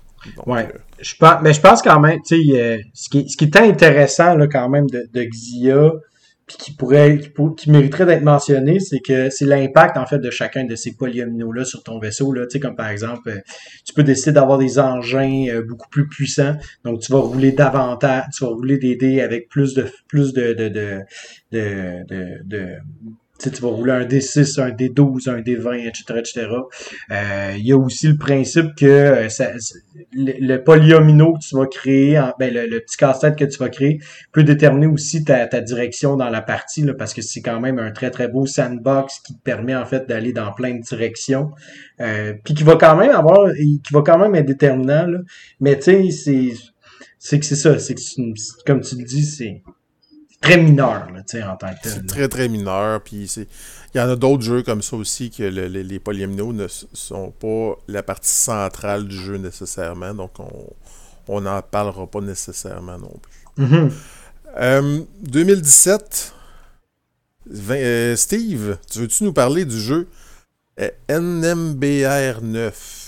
ouais, 0.46 0.66
euh, 0.66 0.78
je 1.00 1.14
pense, 1.16 1.40
mais 1.42 1.54
je 1.54 1.60
pense 1.62 1.80
quand 1.80 1.98
même, 1.98 2.20
tu 2.26 2.44
sais, 2.44 2.60
euh, 2.60 2.78
ce, 2.92 3.08
qui, 3.08 3.26
ce 3.28 3.38
qui 3.38 3.44
est 3.44 3.56
intéressant 3.56 4.34
là, 4.34 4.46
quand 4.48 4.68
même 4.68 4.86
de, 4.90 5.08
de 5.10 5.24
Xia, 5.24 5.92
qui 6.58 6.72
pourrait, 6.72 7.20
qui, 7.56 7.70
mériterait 7.70 8.06
d'être 8.06 8.22
mentionné, 8.22 8.80
c'est 8.80 9.00
que 9.00 9.30
c'est 9.30 9.44
l'impact 9.44 9.96
en 9.96 10.06
fait 10.06 10.18
de 10.18 10.30
chacun 10.30 10.64
de 10.64 10.74
ces 10.74 10.94
polyomino-là 10.94 11.64
sur 11.64 11.82
ton 11.82 11.98
vaisseau. 11.98 12.32
Là, 12.32 12.46
tu 12.46 12.52
sais, 12.52 12.60
comme 12.60 12.76
par 12.76 12.88
exemple, 12.88 13.28
euh, 13.28 13.38
tu 13.84 13.94
peux 13.94 14.02
décider 14.02 14.32
d'avoir 14.32 14.58
des 14.58 14.78
engins 14.78 15.46
euh, 15.48 15.62
beaucoup 15.62 15.88
plus 15.88 16.08
puissants, 16.08 16.56
donc 16.84 17.00
tu 17.00 17.12
vas 17.12 17.18
rouler 17.18 17.52
davantage, 17.52 18.24
tu 18.36 18.44
vas 18.44 18.50
rouler 18.50 18.78
des 18.78 18.96
dés 18.96 19.20
avec 19.20 19.48
plus 19.48 19.74
de 19.74 19.86
plus 20.08 20.32
de 20.32 20.52
de, 20.52 20.68
de, 20.68 21.02
de, 21.52 22.42
de 22.44 22.66
tu 23.48 23.62
vas 23.62 23.68
rouler 23.68 23.92
un 23.92 24.04
D6, 24.04 24.60
un 24.60 24.70
D12, 24.70 25.30
un 25.30 25.40
D20, 25.40 25.86
etc., 25.86 26.04
etc. 26.18 26.46
Il 27.56 27.66
y 27.66 27.72
a 27.72 27.78
aussi 27.78 28.08
le 28.08 28.16
principe 28.16 28.74
que 28.76 28.86
euh, 28.86 29.28
le, 30.12 30.56
polyomino 30.58 31.34
que 31.34 31.38
tu 31.40 31.56
vas 31.56 31.66
créer, 31.66 32.20
ben, 32.38 32.52
le, 32.52 32.78
petit 32.80 32.96
casse-tête 32.96 33.36
que 33.36 33.44
tu 33.44 33.58
vas 33.58 33.68
créer, 33.68 34.00
peut 34.32 34.42
déterminer 34.42 34.86
aussi 34.86 35.24
ta, 35.24 35.46
direction 35.60 36.16
dans 36.16 36.30
la 36.30 36.42
partie, 36.42 36.82
là, 36.82 36.94
parce 36.94 37.14
que 37.14 37.22
c'est 37.22 37.42
quand 37.42 37.60
même 37.60 37.78
un 37.78 37.90
très 37.90 38.10
très 38.10 38.28
beau 38.28 38.46
sandbox 38.46 39.20
qui 39.20 39.34
te 39.34 39.42
permet 39.42 39.76
en 39.76 39.84
fait 39.84 40.06
d'aller 40.08 40.32
dans 40.32 40.52
plein 40.52 40.74
de 40.74 40.82
directions, 40.82 41.50
euh, 42.00 42.34
puis 42.44 42.54
qui 42.54 42.64
va 42.64 42.76
quand 42.76 42.96
même 42.96 43.10
avoir, 43.10 43.52
qui 43.54 43.92
va 43.92 44.02
quand 44.02 44.18
même 44.18 44.34
être 44.34 44.46
déterminant. 44.46 45.06
Là. 45.06 45.18
Mais 45.60 45.76
tu 45.76 45.84
sais, 45.84 46.10
c'est 46.10 46.52
c'est 47.18 47.38
que 47.38 47.44
c'est 47.44 47.56
ça, 47.56 47.78
c'est 47.78 47.94
que 47.94 48.00
comme 48.64 48.80
tu 48.80 48.96
le 48.96 49.04
dis, 49.04 49.24
c'est 49.24 49.62
très 50.40 50.56
mineur, 50.56 51.06
là, 51.12 51.50
en 51.50 51.56
tant 51.56 51.68
que 51.74 51.82
tel. 51.82 51.92
C'est 51.92 52.06
très, 52.06 52.28
très 52.28 52.48
mineur. 52.48 53.02
Puis 53.02 53.24
il 53.94 53.98
y 53.98 54.00
en 54.00 54.08
a 54.08 54.16
d'autres 54.16 54.42
jeux 54.42 54.62
comme 54.62 54.82
ça 54.82 54.96
aussi 54.96 55.30
que 55.30 55.42
les, 55.42 55.68
les 55.68 55.82
ne 55.82 56.66
sont 56.68 57.30
pas 57.30 57.76
la 57.88 58.02
partie 58.02 58.30
centrale 58.30 59.06
du 59.06 59.16
jeu 59.16 59.36
nécessairement. 59.36 60.14
Donc, 60.14 60.32
on 61.28 61.40
n'en 61.40 61.62
parlera 61.62 62.06
pas 62.06 62.20
nécessairement 62.20 62.98
non 62.98 63.14
plus. 63.20 63.30
2017, 65.22 66.34
mm-hmm. 67.48 67.70
euh, 67.70 67.74
euh, 67.74 68.16
Steve, 68.16 68.78
tu 68.90 69.00
veux-tu 69.00 69.24
nous 69.24 69.32
parler 69.32 69.64
du 69.64 69.78
jeu 69.78 70.08
euh, 70.80 70.90
NMBR 71.08 72.42
9 72.42 72.99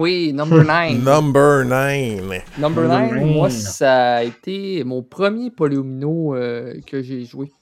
oui, 0.00 0.32
Number 0.32 0.64
9. 0.64 1.04
number 1.04 1.64
9. 1.66 2.58
Number 2.58 2.88
9, 2.88 3.12
moi, 3.22 3.50
ça 3.50 4.16
a 4.16 4.22
été 4.22 4.82
mon 4.82 5.02
premier 5.02 5.50
polyomino 5.50 6.34
euh, 6.34 6.80
que 6.86 7.02
j'ai 7.02 7.26
joué. 7.26 7.52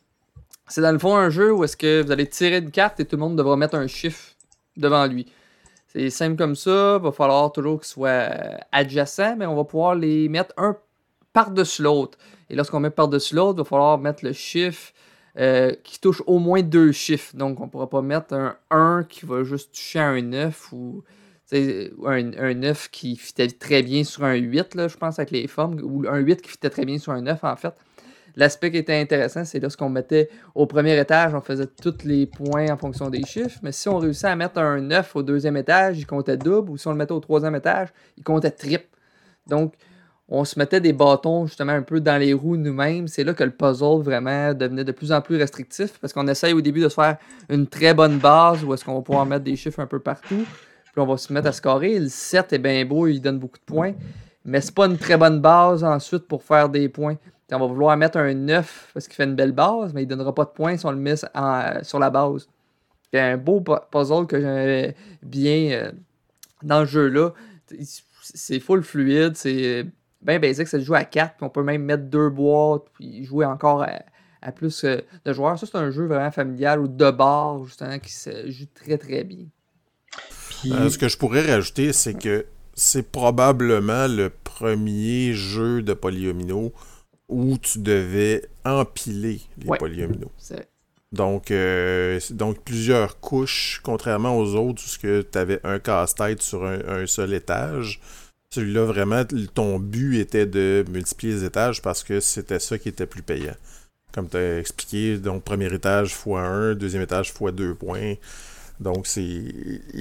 C'est 0.68 0.80
dans 0.80 0.92
le 0.92 1.00
fond 1.00 1.16
un 1.16 1.30
jeu 1.30 1.52
où 1.52 1.64
est-ce 1.64 1.76
que 1.76 2.02
vous 2.02 2.12
allez 2.12 2.28
tirer 2.28 2.58
une 2.58 2.70
carte 2.70 3.00
et 3.00 3.04
tout 3.04 3.16
le 3.16 3.20
monde 3.20 3.36
devra 3.36 3.56
mettre 3.56 3.74
un 3.74 3.88
chiffre 3.88 4.34
devant 4.76 5.04
lui. 5.06 5.26
C'est 5.88 6.10
simple 6.10 6.36
comme 6.36 6.54
ça, 6.54 6.98
il 7.00 7.02
va 7.02 7.10
falloir 7.10 7.50
toujours 7.50 7.80
qu'il 7.80 7.88
soit 7.88 8.30
adjacent, 8.70 9.34
mais 9.36 9.46
on 9.46 9.56
va 9.56 9.64
pouvoir 9.64 9.96
les 9.96 10.28
mettre 10.28 10.54
un 10.58 10.76
par-dessus 11.32 11.82
l'autre. 11.82 12.18
Et 12.50 12.54
lorsqu'on 12.54 12.78
met 12.78 12.90
par-dessus 12.90 13.34
l'autre, 13.34 13.58
il 13.58 13.62
va 13.62 13.68
falloir 13.68 13.98
mettre 13.98 14.24
le 14.24 14.32
chiffre 14.32 14.92
euh, 15.38 15.72
qui 15.82 16.00
touche 16.00 16.22
au 16.26 16.38
moins 16.38 16.62
deux 16.62 16.92
chiffres. 16.92 17.36
Donc 17.36 17.58
on 17.58 17.64
ne 17.64 17.70
pourra 17.70 17.90
pas 17.90 18.02
mettre 18.02 18.34
un 18.34 18.56
1 18.70 19.04
qui 19.08 19.26
va 19.26 19.42
juste 19.42 19.74
toucher 19.74 19.98
un 19.98 20.20
9 20.22 20.72
ou 20.72 21.02
un, 21.52 22.32
un 22.38 22.54
9 22.54 22.90
qui 22.90 23.16
fitait 23.16 23.48
très 23.48 23.82
bien 23.82 24.04
sur 24.04 24.24
un 24.24 24.34
8, 24.34 24.74
là, 24.74 24.88
je 24.88 24.96
pense, 24.96 25.18
avec 25.18 25.30
les 25.30 25.46
formes, 25.46 25.80
ou 25.82 26.04
un 26.08 26.18
8 26.18 26.42
qui 26.42 26.50
fitait 26.50 26.70
très 26.70 26.84
bien 26.84 26.98
sur 26.98 27.12
un 27.12 27.22
9, 27.22 27.42
en 27.44 27.56
fait. 27.56 27.74
L'aspect 28.36 28.70
qui 28.70 28.76
était 28.76 28.94
intéressant, 28.94 29.44
c'est 29.44 29.58
lorsqu'on 29.58 29.88
mettait 29.88 30.28
au 30.54 30.66
premier 30.66 30.98
étage, 30.98 31.34
on 31.34 31.40
faisait 31.40 31.66
tous 31.66 32.04
les 32.04 32.26
points 32.26 32.70
en 32.70 32.76
fonction 32.76 33.10
des 33.10 33.24
chiffres, 33.24 33.58
mais 33.62 33.72
si 33.72 33.88
on 33.88 33.98
réussissait 33.98 34.28
à 34.28 34.36
mettre 34.36 34.58
un 34.60 34.80
9 34.80 35.16
au 35.16 35.22
deuxième 35.22 35.56
étage, 35.56 35.98
il 35.98 36.06
comptait 36.06 36.36
double, 36.36 36.70
ou 36.70 36.76
si 36.76 36.86
on 36.86 36.92
le 36.92 36.96
mettait 36.96 37.12
au 37.12 37.20
troisième 37.20 37.56
étage, 37.56 37.88
il 38.16 38.22
comptait 38.22 38.50
triple. 38.50 38.86
Donc, 39.46 39.74
on 40.28 40.44
se 40.44 40.58
mettait 40.58 40.80
des 40.80 40.92
bâtons 40.92 41.46
justement 41.46 41.72
un 41.72 41.82
peu 41.82 42.00
dans 42.00 42.18
les 42.18 42.34
roues 42.34 42.56
nous-mêmes. 42.56 43.08
C'est 43.08 43.24
là 43.24 43.32
que 43.32 43.42
le 43.42 43.50
puzzle 43.50 44.02
vraiment 44.02 44.52
devenait 44.52 44.84
de 44.84 44.92
plus 44.92 45.10
en 45.10 45.22
plus 45.22 45.36
restrictif 45.36 45.98
parce 45.98 46.12
qu'on 46.12 46.28
essaye 46.28 46.52
au 46.52 46.60
début 46.60 46.82
de 46.82 46.88
se 46.90 46.94
faire 46.94 47.16
une 47.48 47.66
très 47.66 47.94
bonne 47.94 48.18
base 48.18 48.62
où 48.62 48.74
est-ce 48.74 48.84
qu'on 48.84 48.96
va 48.96 49.00
pouvoir 49.00 49.24
mettre 49.24 49.44
des 49.44 49.56
chiffres 49.56 49.80
un 49.80 49.86
peu 49.86 50.00
partout 50.00 50.46
on 50.96 51.06
va 51.06 51.16
se 51.16 51.32
mettre 51.32 51.48
à 51.48 51.52
scorer. 51.52 51.98
Le 51.98 52.08
7 52.08 52.52
est 52.52 52.58
bien 52.58 52.84
beau, 52.84 53.06
il 53.06 53.20
donne 53.20 53.38
beaucoup 53.38 53.58
de 53.58 53.64
points. 53.64 53.94
Mais 54.44 54.60
c'est 54.60 54.74
pas 54.74 54.86
une 54.86 54.96
très 54.96 55.16
bonne 55.16 55.40
base 55.40 55.84
ensuite 55.84 56.26
pour 56.26 56.42
faire 56.42 56.68
des 56.68 56.88
points. 56.88 57.16
on 57.52 57.58
va 57.58 57.66
vouloir 57.66 57.96
mettre 57.96 58.18
un 58.18 58.34
9 58.34 58.90
parce 58.94 59.06
qu'il 59.06 59.14
fait 59.14 59.24
une 59.24 59.34
belle 59.34 59.52
base, 59.52 59.92
mais 59.92 60.02
il 60.02 60.06
donnera 60.06 60.34
pas 60.34 60.44
de 60.44 60.50
points 60.50 60.76
si 60.76 60.86
on 60.86 60.90
le 60.90 60.96
met 60.96 61.16
sur 61.16 61.98
la 61.98 62.10
base. 62.10 62.48
C'est 63.12 63.20
un 63.20 63.36
beau 63.36 63.60
puzzle 63.60 64.26
que 64.26 64.40
j'aimais 64.40 64.94
bien 65.22 65.70
euh, 65.72 65.92
dans 66.62 66.80
le 66.80 66.86
jeu-là. 66.86 67.30
C'est 68.22 68.60
full 68.60 68.82
fluide, 68.82 69.36
c'est 69.36 69.86
bien 70.20 70.38
basique, 70.38 70.68
c'est 70.68 70.80
jouer 70.80 70.98
à 70.98 71.04
4, 71.04 71.36
puis 71.36 71.46
on 71.46 71.48
peut 71.48 71.62
même 71.62 71.84
mettre 71.84 72.04
deux 72.04 72.28
boîtes, 72.28 72.84
puis 72.94 73.24
jouer 73.24 73.46
encore 73.46 73.86
à, 74.42 74.52
plus 74.52 74.84
euh, 74.84 74.98
de 75.24 75.32
joueurs. 75.32 75.58
Ça, 75.58 75.66
c'est 75.66 75.78
un 75.78 75.90
jeu 75.90 76.06
vraiment 76.06 76.30
familial 76.30 76.80
ou 76.80 76.88
de 76.88 77.10
bar, 77.10 77.64
justement, 77.64 77.98
qui 77.98 78.12
se 78.12 78.50
joue 78.50 78.66
très 78.74 78.98
très 78.98 79.24
bien. 79.24 79.46
Euh, 80.66 80.90
ce 80.90 80.98
que 80.98 81.08
je 81.08 81.16
pourrais 81.16 81.46
rajouter, 81.50 81.92
c'est 81.92 82.14
que 82.14 82.46
c'est 82.74 83.10
probablement 83.10 84.06
le 84.06 84.30
premier 84.30 85.32
jeu 85.34 85.82
de 85.82 85.92
polyomino 85.94 86.72
où 87.28 87.58
tu 87.58 87.78
devais 87.80 88.46
empiler 88.64 89.40
les 89.58 89.68
Ouais. 89.68 89.78
polyomino. 89.78 90.30
Donc, 91.10 91.50
euh, 91.50 92.20
donc 92.30 92.60
plusieurs 92.64 93.18
couches, 93.20 93.80
contrairement 93.82 94.36
aux 94.38 94.54
autres, 94.54 94.82
où 94.84 95.22
tu 95.22 95.38
avais 95.38 95.60
un 95.64 95.78
casse-tête 95.78 96.42
sur 96.42 96.64
un, 96.64 96.78
un 96.86 97.06
seul 97.06 97.32
étage. 97.34 98.00
Celui-là, 98.50 98.84
vraiment, 98.84 99.22
ton 99.54 99.78
but 99.78 100.18
était 100.18 100.46
de 100.46 100.84
multiplier 100.90 101.34
les 101.34 101.44
étages 101.44 101.82
parce 101.82 102.02
que 102.02 102.20
c'était 102.20 102.58
ça 102.58 102.78
qui 102.78 102.88
était 102.88 103.06
plus 103.06 103.22
payant. 103.22 103.54
Comme 104.12 104.28
tu 104.28 104.36
as 104.38 104.58
expliqué, 104.58 105.18
donc 105.18 105.44
premier 105.44 105.72
étage 105.72 106.10
x 106.12 106.26
1, 106.26 106.74
deuxième 106.74 107.02
étage 107.02 107.28
x 107.30 107.52
2 107.52 107.74
points. 107.74 108.14
Donc, 108.80 109.06
c'est. 109.08 109.42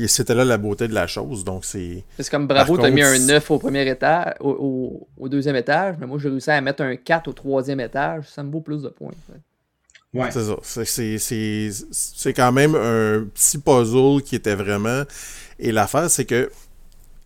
c'était 0.08 0.36
là 0.36 0.46
la 0.46 0.58
beauté 0.58 0.88
de 0.88 0.94
la 0.94 1.08
chose. 1.08 1.44
Donc, 1.44 1.66
c'est. 1.66 2.04
C'est 2.20 2.30
comme 2.30 2.46
bravo, 2.48 2.78
t'as 2.78 2.90
mis 2.92 3.02
un 3.02 3.16
c'est- 3.16 3.26
9 3.26 3.50
au 3.52 3.58
premier 3.58 3.90
étage, 3.90 4.36
au, 4.40 4.50
au- 4.52 5.08
au 5.18 5.30
deuxième 5.30 5.56
étage, 5.56 5.96
mais 6.00 6.06
moi 6.06 6.20
j'ai 6.20 6.30
réussi 6.30 6.52
à 6.52 6.62
mettre 6.62 6.84
un 6.84 6.96
4 6.96 7.28
au 7.28 7.34
troisième 7.34 7.80
étage, 7.80 8.26
ça 8.30 8.44
me 8.44 8.52
vaut 8.52 8.62
plus 8.62 8.84
de 8.84 8.90
points. 8.90 9.12
Ouais. 10.14 10.30
C'est 10.32 10.44
ça. 10.44 10.58
C'est- 10.62 10.86
C'est, 10.86 11.18
c'est, 11.18 11.70
c'est 11.92 12.34
quand 12.34 12.52
même 12.52 12.76
un 12.76 13.26
petit 13.34 13.58
puzzle 13.58 14.22
qui 14.24 14.36
était 14.36 14.56
vraiment. 14.56 15.04
Et 15.60 15.72
l'affaire, 15.72 16.10
c'est 16.10 16.26
que 16.26 16.50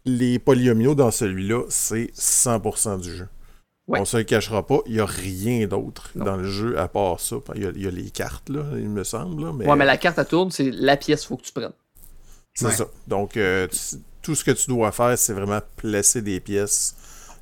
les 0.05 0.39
polyomino 0.39 0.95
dans 0.95 1.11
celui-là, 1.11 1.63
c'est 1.69 2.09
100% 2.15 2.97
du 2.97 3.13
jeu. 3.15 3.27
Ouais. 3.91 3.99
On 3.99 4.05
se 4.05 4.17
le 4.17 4.23
cachera 4.23 4.65
pas, 4.65 4.79
il 4.87 4.93
n'y 4.93 4.99
a 4.99 5.05
rien 5.05 5.67
d'autre 5.67 6.09
dans 6.15 6.37
le 6.37 6.45
jeu 6.45 6.77
à 6.79 6.87
part 6.87 7.19
ça. 7.19 7.35
Il 7.55 7.63
y 7.63 7.65
a, 7.65 7.71
il 7.75 7.83
y 7.83 7.87
a 7.87 7.91
les 7.91 8.09
cartes, 8.09 8.49
là, 8.49 8.63
il 8.77 8.89
me 8.89 9.03
semble. 9.03 9.43
là, 9.43 9.51
mais 9.53 9.67
Ouais, 9.67 9.75
mais 9.75 9.85
la 9.85 9.97
carte 9.97 10.17
à 10.19 10.25
tourne, 10.25 10.49
c'est 10.51 10.71
la 10.71 10.97
pièce 10.97 11.21
qu'il 11.21 11.27
faut 11.29 11.37
que 11.37 11.43
tu 11.43 11.51
prennes. 11.53 11.71
c'est 12.53 12.65
Ouais. 12.65 12.71
ça. 12.71 12.85
Donc, 13.07 13.37
euh, 13.37 13.67
tu- 13.67 13.97
tout 14.21 14.35
ce 14.35 14.43
que 14.43 14.51
tu 14.51 14.67
dois 14.69 14.91
faire, 14.91 15.17
c'est 15.17 15.33
vraiment 15.33 15.59
placer 15.77 16.21
des 16.21 16.39
pièces. 16.39 16.95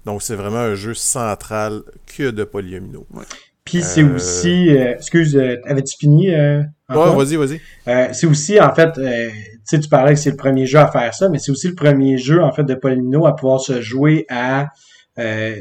Donc, 0.05 0.21
c'est 0.21 0.35
vraiment 0.35 0.57
un 0.59 0.75
jeu 0.75 0.93
central 0.93 1.81
que 2.17 2.29
de 2.31 2.43
polyomino. 2.43 3.05
Puis 3.65 3.83
c'est 3.83 4.01
Euh, 4.03 4.15
aussi, 4.15 4.69
euh, 4.69 4.93
excuse, 4.93 5.35
euh, 5.35 5.57
avais-tu 5.65 5.97
fini? 5.99 6.33
Euh, 6.33 6.61
Ouais, 6.89 7.15
vas-y, 7.15 7.35
vas-y. 7.35 7.61
Euh, 7.87 8.07
c'est 8.13 8.25
aussi, 8.25 8.59
en 8.59 8.73
fait, 8.73 8.97
euh, 8.97 9.29
tu 9.29 9.35
sais, 9.65 9.79
tu 9.79 9.89
parlais 9.89 10.13
que 10.15 10.19
c'est 10.19 10.31
le 10.31 10.37
premier 10.37 10.65
jeu 10.65 10.79
à 10.79 10.87
faire 10.91 11.13
ça, 11.13 11.29
mais 11.29 11.37
c'est 11.37 11.51
aussi 11.51 11.67
le 11.67 11.75
premier 11.75 12.17
jeu, 12.17 12.41
en 12.41 12.51
fait, 12.51 12.63
de 12.63 12.73
Polymino 12.73 13.27
à 13.27 13.35
pouvoir 13.35 13.59
se 13.59 13.79
jouer 13.81 14.25
à 14.29 14.69
euh, 15.19 15.55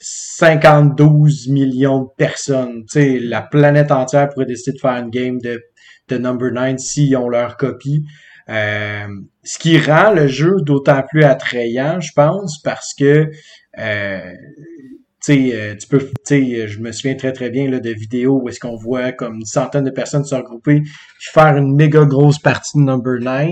52 0.00 1.04
millions 1.48 2.02
de 2.02 2.08
personnes. 2.16 2.84
Tu 2.90 2.92
sais, 2.92 3.18
la 3.18 3.42
planète 3.42 3.92
entière 3.92 4.28
pourrait 4.28 4.46
décider 4.46 4.72
de 4.72 4.80
faire 4.80 4.96
une 4.96 5.10
game 5.10 5.38
de, 5.38 5.62
de 6.08 6.18
Number 6.18 6.50
9 6.52 6.78
s'ils 6.78 7.16
ont 7.16 7.28
leur 7.28 7.56
copie. 7.56 8.04
Euh, 8.48 9.06
ce 9.44 9.58
qui 9.58 9.78
rend 9.78 10.12
le 10.12 10.26
jeu 10.26 10.56
d'autant 10.62 11.02
plus 11.08 11.22
attrayant, 11.22 12.00
je 12.00 12.12
pense, 12.14 12.60
parce 12.62 12.94
que 12.94 13.30
euh, 13.78 14.32
tu 15.22 15.34
sais, 15.34 15.50
euh, 15.52 15.74
tu 15.76 15.86
peux, 15.86 16.08
je 16.30 16.78
me 16.78 16.92
souviens 16.92 17.14
très 17.14 17.32
très 17.32 17.50
bien 17.50 17.70
là, 17.70 17.78
de 17.78 17.90
vidéos 17.90 18.40
où 18.42 18.48
est-ce 18.48 18.58
qu'on 18.58 18.76
voit 18.76 19.12
comme 19.12 19.34
une 19.34 19.44
centaine 19.44 19.84
de 19.84 19.90
personnes 19.90 20.24
se 20.24 20.34
regrouper 20.34 20.80
faire 21.20 21.58
une 21.58 21.76
méga 21.76 22.06
grosse 22.06 22.38
partie 22.38 22.78
de 22.78 22.82
Number 22.82 23.20
9. 23.20 23.50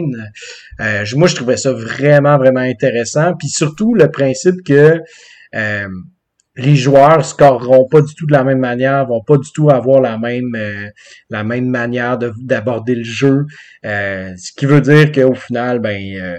Euh, 0.81 1.05
moi, 1.15 1.29
je 1.29 1.35
trouvais 1.35 1.59
ça 1.59 1.73
vraiment, 1.73 2.39
vraiment 2.39 2.61
intéressant. 2.61 3.35
Puis 3.39 3.49
surtout, 3.49 3.95
le 3.95 4.11
principe 4.11 4.63
que 4.67 4.99
euh, 5.55 5.89
les 6.59 6.77
joueurs 6.77 7.25
scoreront 7.25 7.89
pas 7.89 8.03
du 8.03 8.15
tout 8.15 8.27
de 8.27 8.33
la 8.33 8.45
même 8.45 8.59
manière, 8.59 9.07
vont 9.07 9.23
pas 9.23 9.37
du 9.39 9.51
tout 9.53 9.71
avoir 9.71 10.01
la 10.01 10.19
même 10.19 10.55
euh, 10.57 10.89
la 11.31 11.45
même 11.45 11.69
manière 11.69 12.19
de- 12.19 12.33
d'aborder 12.37 12.95
le 12.97 13.05
jeu. 13.05 13.47
Euh, 13.85 14.33
ce 14.37 14.53
qui 14.53 14.67
veut 14.67 14.81
dire 14.81 15.13
qu'au 15.13 15.35
final, 15.35 15.79
ben 15.79 15.97
euh, 16.21 16.37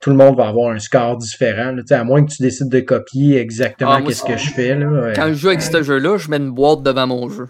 tout 0.00 0.10
le 0.10 0.16
monde 0.16 0.36
va 0.36 0.48
avoir 0.48 0.72
un 0.72 0.78
score 0.78 1.16
différent. 1.16 1.72
là. 1.72 1.80
Tu 1.82 1.88
sais, 1.88 1.94
à 1.94 2.04
moins 2.04 2.24
que 2.24 2.30
tu 2.30 2.42
décides 2.42 2.68
de 2.68 2.80
copier 2.80 3.38
exactement 3.40 3.92
Ah, 3.92 4.02
qu'est-ce 4.02 4.22
que 4.24 4.36
je 4.36 4.50
fais. 4.50 4.74
Là. 4.74 5.12
Quand 5.16 5.28
je 5.28 5.34
joue 5.34 5.48
avec 5.48 5.62
ce 5.62 5.82
jeu-là, 5.82 6.18
je 6.18 6.28
mets 6.28 6.36
une 6.36 6.50
boîte 6.52 6.82
devant 6.82 7.06
mon 7.06 7.28
jeu. 7.30 7.48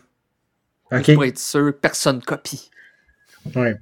OK. 0.92 1.14
Pour 1.14 1.24
être 1.24 1.38
sûr, 1.38 1.72
personne 1.80 2.22
copie. 2.22 2.70
Ouais. 3.56 3.74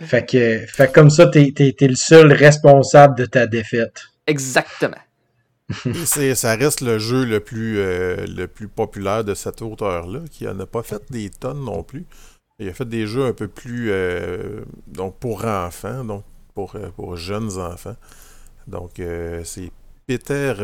Fait 0.00 0.26
que, 0.26 0.58
fait 0.66 0.88
que 0.88 0.92
comme 0.92 1.10
ça, 1.10 1.26
t'es, 1.28 1.52
t'es, 1.54 1.72
t'es 1.78 1.86
le 1.88 1.94
seul 1.94 2.32
responsable 2.32 3.16
de 3.16 3.24
ta 3.24 3.46
défaite. 3.46 4.02
Exactement. 4.26 4.96
Ça 6.36 6.54
reste 6.56 6.80
le 6.80 6.98
jeu 6.98 7.24
le 7.24 7.40
plus, 7.40 7.78
euh, 7.78 8.26
le 8.26 8.46
plus 8.46 8.68
populaire 8.68 9.24
de 9.24 9.34
cet 9.34 9.62
auteur-là, 9.62 10.20
qui 10.30 10.46
en 10.48 10.58
a 10.60 10.66
pas 10.66 10.82
fait 10.82 11.02
des 11.10 11.30
tonnes 11.30 11.64
non 11.64 11.82
plus. 11.82 12.04
Il 12.58 12.68
a 12.68 12.72
fait 12.74 12.88
des 12.88 13.06
jeux 13.06 13.24
un 13.26 13.32
peu 13.32 13.48
plus 13.48 13.88
euh, 13.90 14.60
donc 14.86 15.16
pour 15.18 15.44
enfants, 15.44 16.04
donc 16.04 16.24
pour, 16.54 16.76
euh, 16.76 16.90
pour 16.94 17.16
jeunes 17.16 17.58
enfants. 17.58 17.96
Donc 18.66 19.00
euh, 19.00 19.42
c'est 19.44 19.70
Peter 20.06 20.54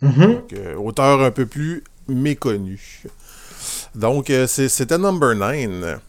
donc, 0.00 0.52
euh, 0.52 0.74
auteur 0.76 1.22
un 1.22 1.30
peu 1.32 1.46
plus 1.46 1.82
méconnu. 2.06 3.02
Donc 3.94 4.26
c'est- 4.46 4.68
c'était 4.68 4.98
Number 4.98 5.34
9. 5.34 6.00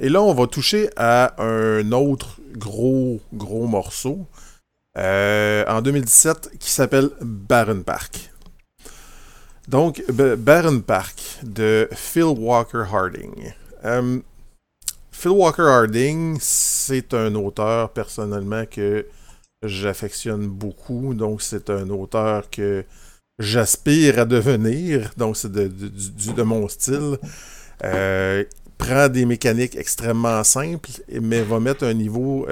Et 0.00 0.08
là, 0.08 0.22
on 0.22 0.32
va 0.34 0.46
toucher 0.46 0.90
à 0.96 1.40
un 1.42 1.90
autre 1.92 2.38
gros, 2.56 3.20
gros 3.32 3.66
morceau 3.66 4.26
euh, 4.98 5.64
en 5.68 5.80
2017 5.82 6.50
qui 6.58 6.70
s'appelle 6.70 7.10
Barren 7.20 7.82
Park. 7.84 8.30
Donc, 9.68 10.02
B- 10.10 10.34
Barren 10.36 10.82
Park 10.82 11.20
de 11.42 11.88
Phil 11.92 12.24
Walker 12.24 12.84
Harding. 12.92 13.52
Euh, 13.84 14.18
Phil 15.12 15.30
Walker 15.32 15.62
Harding, 15.62 16.38
c'est 16.40 17.12
un 17.14 17.34
auteur 17.34 17.90
personnellement 17.90 18.64
que 18.66 19.06
j'affectionne 19.62 20.46
beaucoup. 20.48 21.14
Donc, 21.14 21.42
c'est 21.42 21.68
un 21.70 21.88
auteur 21.90 22.48
que 22.50 22.84
j'aspire 23.38 24.20
à 24.20 24.24
devenir. 24.24 25.10
Donc, 25.16 25.36
c'est 25.36 25.52
de, 25.52 25.68
de- 25.68 26.42
mon 26.42 26.68
style. 26.68 27.18
Euh, 27.84 28.44
prend 28.78 29.08
des 29.08 29.26
mécaniques 29.26 29.76
extrêmement 29.76 30.42
simples, 30.44 30.90
mais 31.20 31.42
va 31.42 31.60
mettre 31.60 31.84
un 31.84 31.94
niveau 31.94 32.46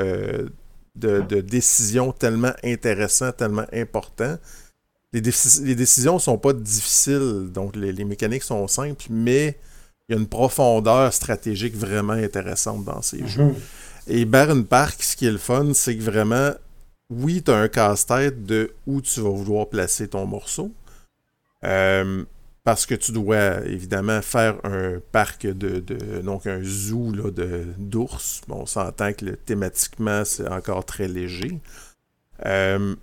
de, 0.97 1.21
de 1.21 1.41
décision 1.41 2.13
tellement 2.13 2.53
intéressant, 2.65 3.33
tellement 3.33 3.67
important. 3.73 4.37
Les, 5.13 5.21
déci- 5.21 5.65
les 5.65 5.75
décisions 5.75 6.19
sont 6.19 6.39
pas 6.39 6.53
difficiles, 6.53 7.49
donc 7.53 7.77
les, 7.77 7.93
les 7.93 8.05
mécaniques 8.05 8.43
sont 8.43 8.67
simples, 8.69 9.07
mais 9.11 9.57
il 10.09 10.15
y 10.15 10.19
a 10.19 10.21
une 10.21 10.29
profondeur 10.29 11.13
stratégique 11.13 11.77
vraiment 11.77 12.13
intéressante 12.15 12.85
dans 12.85 13.03
ces 13.03 13.27
jeux. 13.27 13.45
Mhm. 13.45 13.55
Et 14.09 14.25
Baron 14.25 14.63
Park, 14.63 15.03
ce 15.03 15.17
qui 15.17 15.27
est 15.27 15.33
le 15.33 15.39
fun, 15.39 15.73
c'est 15.75 15.97
que 15.97 16.03
vraiment, 16.03 16.53
oui, 17.11 17.43
tu 17.43 17.51
as 17.51 17.57
un 17.57 17.69
casse-tête 17.69 18.45
de 18.45 18.73
où 18.87 19.01
tu 19.01 19.21
vas 19.21 19.31
vouloir 19.31 19.69
placer 19.69 20.09
ton 20.09 20.27
morceau. 20.27 20.71
Euh, 21.65 22.25
parce 22.67 22.85
que 22.85 22.97
tu 22.97 23.13
dois 23.13 23.65
évidemment 23.65 24.21
faire 24.23 24.57
un 24.65 25.01
parc 25.13 25.47
de, 25.47 25.79
donc 26.21 26.49
un 26.49 26.65
zoo 26.65 27.13
là, 27.13 27.31
de 27.31 27.65
d'ours. 27.79 28.41
Bon, 28.49 28.63
on 28.63 28.67
s'entend 28.67 29.13
que 29.13 29.25
thématiquement 29.25 30.25
c'est 30.25 30.49
encore 30.49 30.85
très 30.85 31.07
léger. 31.07 31.61
Euh, 32.45 32.97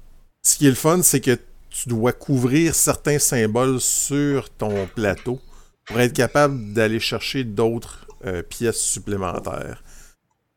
ce 0.43 0.57
qui 0.57 0.67
est 0.67 0.69
le 0.69 0.75
fun, 0.75 1.01
c'est 1.01 1.21
que 1.21 1.39
tu 1.69 1.87
dois 1.87 2.11
couvrir 2.11 2.75
certains 2.75 3.19
symboles 3.19 3.79
sur 3.79 4.49
ton 4.49 4.85
plateau 4.85 5.39
pour 5.85 5.97
être 6.01 6.11
capable 6.11 6.73
d'aller 6.73 6.99
chercher 6.99 7.45
d'autres 7.45 8.05
euh, 8.25 8.43
pièces 8.43 8.81
supplémentaires. 8.81 9.81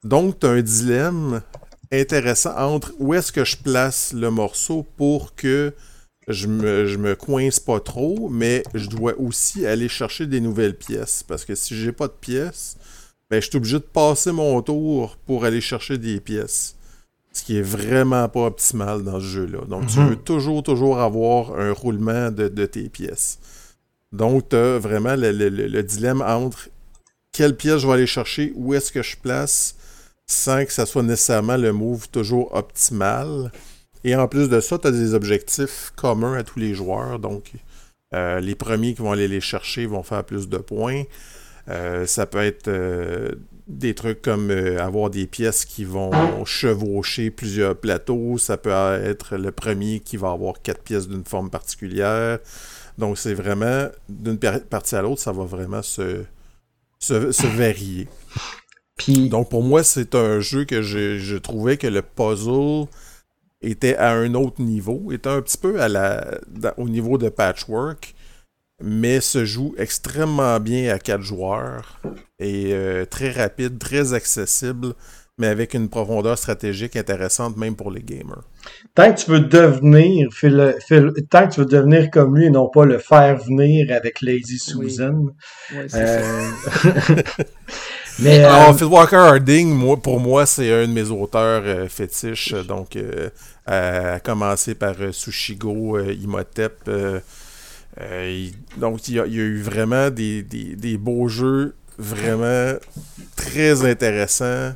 Donc, 0.02 0.40
tu 0.40 0.46
as 0.46 0.50
un 0.50 0.62
dilemme 0.62 1.42
intéressant 1.92 2.56
entre 2.56 2.92
où 2.98 3.14
est-ce 3.14 3.30
que 3.30 3.44
je 3.44 3.56
place 3.56 4.12
le 4.12 4.32
morceau 4.32 4.84
pour 4.96 5.36
que 5.36 5.72
je 6.28 6.46
me, 6.48 6.86
je 6.86 6.96
me 6.96 7.14
coince 7.14 7.60
pas 7.60 7.80
trop, 7.80 8.28
mais 8.28 8.62
je 8.74 8.88
dois 8.88 9.14
aussi 9.18 9.66
aller 9.66 9.88
chercher 9.88 10.26
des 10.26 10.40
nouvelles 10.40 10.76
pièces. 10.76 11.22
Parce 11.22 11.44
que 11.44 11.54
si 11.54 11.76
j'ai 11.76 11.92
pas 11.92 12.08
de 12.08 12.12
pièces, 12.20 12.76
ben, 13.30 13.40
je 13.40 13.48
suis 13.48 13.56
obligé 13.56 13.78
de 13.78 13.84
passer 13.84 14.32
mon 14.32 14.60
tour 14.62 15.16
pour 15.26 15.44
aller 15.44 15.60
chercher 15.60 15.98
des 15.98 16.20
pièces. 16.20 16.74
Ce 17.32 17.44
qui 17.44 17.58
est 17.58 17.62
vraiment 17.62 18.28
pas 18.28 18.46
optimal 18.46 19.02
dans 19.04 19.20
ce 19.20 19.26
jeu-là. 19.26 19.64
Donc, 19.68 19.86
tu 19.88 19.98
Mhm. 20.00 20.08
veux 20.08 20.16
toujours, 20.16 20.62
toujours 20.62 20.98
avoir 21.00 21.58
un 21.60 21.72
roulement 21.72 22.30
de, 22.30 22.48
de 22.48 22.66
tes 22.66 22.88
pièces. 22.88 23.38
Donc, 24.12 24.48
tu 24.48 24.56
as 24.56 24.78
vraiment 24.78 25.14
le, 25.16 25.32
le- 25.32 25.50
le- 25.50 25.66
le 25.66 25.82
dilemme 25.82 26.22
entre 26.22 26.70
quelle 27.32 27.54
pièce 27.56 27.80
je 27.82 27.86
vais 27.86 27.92
aller 27.92 28.06
chercher, 28.06 28.52
où 28.56 28.72
est-ce 28.74 28.90
que 28.90 29.02
je 29.02 29.16
place, 29.16 29.74
sans 30.26 30.64
que 30.64 30.72
ça 30.72 30.86
soit 30.86 31.02
nécessairement 31.02 31.56
le 31.58 31.72
move 31.72 32.08
toujours 32.08 32.54
optimal. 32.54 33.52
Et 34.06 34.14
en 34.14 34.28
plus 34.28 34.48
de 34.48 34.60
ça, 34.60 34.78
tu 34.78 34.86
as 34.86 34.92
des 34.92 35.14
objectifs 35.14 35.92
communs 35.96 36.34
à 36.34 36.44
tous 36.44 36.60
les 36.60 36.74
joueurs. 36.74 37.18
Donc, 37.18 37.50
euh, 38.14 38.38
les 38.38 38.54
premiers 38.54 38.94
qui 38.94 39.02
vont 39.02 39.10
aller 39.10 39.26
les 39.26 39.40
chercher 39.40 39.86
vont 39.86 40.04
faire 40.04 40.22
plus 40.22 40.48
de 40.48 40.58
points. 40.58 41.02
Euh, 41.68 42.06
ça 42.06 42.24
peut 42.24 42.38
être 42.38 42.68
euh, 42.68 43.32
des 43.66 43.96
trucs 43.96 44.22
comme 44.22 44.52
avoir 44.78 45.10
des 45.10 45.26
pièces 45.26 45.64
qui 45.64 45.84
vont 45.84 46.12
chevaucher 46.44 47.32
plusieurs 47.32 47.74
plateaux. 47.74 48.38
Ça 48.38 48.56
peut 48.56 48.70
être 48.70 49.36
le 49.36 49.50
premier 49.50 49.98
qui 49.98 50.16
va 50.16 50.30
avoir 50.30 50.62
quatre 50.62 50.84
pièces 50.84 51.08
d'une 51.08 51.24
forme 51.24 51.50
particulière. 51.50 52.38
Donc, 52.98 53.18
c'est 53.18 53.34
vraiment, 53.34 53.88
d'une 54.08 54.38
par- 54.38 54.60
partie 54.60 54.94
à 54.94 55.02
l'autre, 55.02 55.20
ça 55.20 55.32
va 55.32 55.42
vraiment 55.42 55.82
se, 55.82 56.22
se, 57.00 57.32
se 57.32 57.46
varier. 57.48 58.06
Puis, 58.96 59.28
Donc 59.28 59.50
pour 59.50 59.64
moi, 59.64 59.82
c'est 59.82 60.14
un 60.14 60.38
jeu 60.38 60.64
que 60.64 60.80
je, 60.80 61.18
je 61.18 61.36
trouvais 61.36 61.76
que 61.76 61.88
le 61.88 62.02
puzzle 62.02 62.86
était 63.62 63.96
à 63.96 64.12
un 64.12 64.34
autre 64.34 64.62
niveau, 64.62 65.10
était 65.12 65.28
un 65.28 65.42
petit 65.42 65.58
peu 65.58 65.80
à 65.80 65.88
la, 65.88 66.38
dans- 66.48 66.74
au 66.76 66.88
niveau 66.88 67.18
de 67.18 67.28
patchwork, 67.28 68.14
mais 68.82 69.20
se 69.20 69.44
joue 69.44 69.74
extrêmement 69.78 70.60
bien 70.60 70.94
à 70.94 70.98
quatre 70.98 71.22
joueurs 71.22 72.00
et 72.38 72.74
très 73.10 73.30
rapide, 73.30 73.78
très 73.78 74.12
accessible 74.12 74.94
mais 75.38 75.48
avec 75.48 75.74
une 75.74 75.88
profondeur 75.88 76.38
stratégique 76.38 76.96
intéressante 76.96 77.56
même 77.56 77.76
pour 77.76 77.90
les 77.90 78.02
gamers. 78.02 78.42
Tant 78.94 79.12
que 79.12 79.20
tu 79.20 79.30
veux 79.30 79.40
devenir, 79.40 80.28
tant 81.30 81.46
que 81.46 81.54
tu 81.54 81.60
veux 81.60 81.66
devenir 81.66 82.10
comme 82.10 82.36
lui 82.36 82.46
et 82.46 82.50
non 82.50 82.68
pas 82.68 82.86
le 82.86 82.98
faire 82.98 83.36
venir 83.36 83.94
avec 83.94 84.22
Lazy 84.22 84.58
Susan. 84.58 85.26
Oui. 85.72 85.78
euh... 85.94 86.48
mais 88.18 88.44
Alors, 88.44 88.70
euh... 88.70 88.74
Phil 88.74 88.86
Walker 88.86 89.16
Harding, 89.16 89.68
moi, 89.68 89.96
pour 89.96 90.20
moi, 90.20 90.46
c'est 90.46 90.72
un 90.72 90.86
de 90.86 90.92
mes 90.92 91.10
auteurs 91.10 91.62
euh, 91.64 91.88
fétiches. 91.88 92.54
Donc, 92.66 92.96
euh, 92.96 93.30
à 93.66 94.20
commencer 94.20 94.74
par 94.74 94.94
euh, 95.00 95.12
Sushigo 95.12 95.98
Imhotep. 95.98 96.90
donc, 98.76 99.08
il 99.08 99.14
y, 99.14 99.20
a, 99.20 99.26
eu 99.26 99.60
vraiment 99.60 100.10
des, 100.10 100.42
des, 100.42 100.76
des 100.76 100.98
beaux 100.98 101.28
jeux 101.28 101.74
vraiment 101.98 102.74
très 103.36 103.84
intéressants 103.84 104.72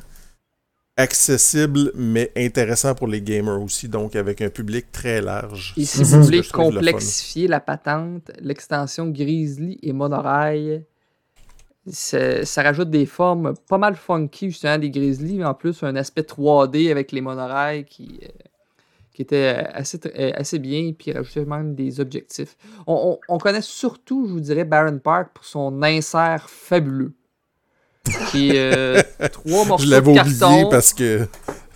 accessible, 0.97 1.91
mais 1.95 2.31
intéressant 2.35 2.93
pour 2.95 3.07
les 3.07 3.21
gamers 3.21 3.61
aussi, 3.61 3.87
donc 3.87 4.15
avec 4.15 4.41
un 4.41 4.49
public 4.49 4.91
très 4.91 5.21
large. 5.21 5.73
Et 5.77 5.85
si 5.85 6.03
vous 6.03 6.23
voulez 6.23 6.43
complexifier 6.43 7.47
la 7.47 7.59
patente, 7.59 8.31
l'extension 8.39 9.07
Grizzly 9.07 9.79
et 9.81 9.93
Monorail, 9.93 10.85
ça 11.87 12.63
rajoute 12.63 12.89
des 12.89 13.05
formes 13.05 13.53
pas 13.67 13.77
mal 13.77 13.95
funky 13.95 14.51
justement 14.51 14.77
des 14.77 14.91
Grizzly, 14.91 15.37
mais 15.37 15.45
en 15.45 15.53
plus 15.53 15.81
un 15.83 15.95
aspect 15.95 16.21
3D 16.21 16.91
avec 16.91 17.11
les 17.11 17.21
monorails 17.21 17.85
qui, 17.85 18.19
euh, 18.23 18.27
qui 19.13 19.21
était 19.23 19.67
assez, 19.73 19.99
euh, 20.05 20.31
assez 20.35 20.59
bien, 20.59 20.93
puis 20.97 21.11
rajoutait 21.11 21.45
même 21.45 21.73
des 21.73 21.99
objectifs. 21.99 22.55
On, 22.85 23.17
on, 23.27 23.37
connaît 23.39 23.61
surtout, 23.61 24.27
je 24.27 24.33
vous 24.33 24.39
dirais, 24.39 24.63
Baron 24.63 24.99
Park 24.99 25.31
pour 25.33 25.45
son 25.45 25.81
insert 25.81 26.49
fabuleux. 26.49 27.13
Qui 28.29 28.51
euh, 28.55 29.01
trois 29.31 29.65
morceaux 29.65 29.85
de 29.85 30.13
carton. 30.13 30.69
parce 30.69 30.93
que. 30.93 31.27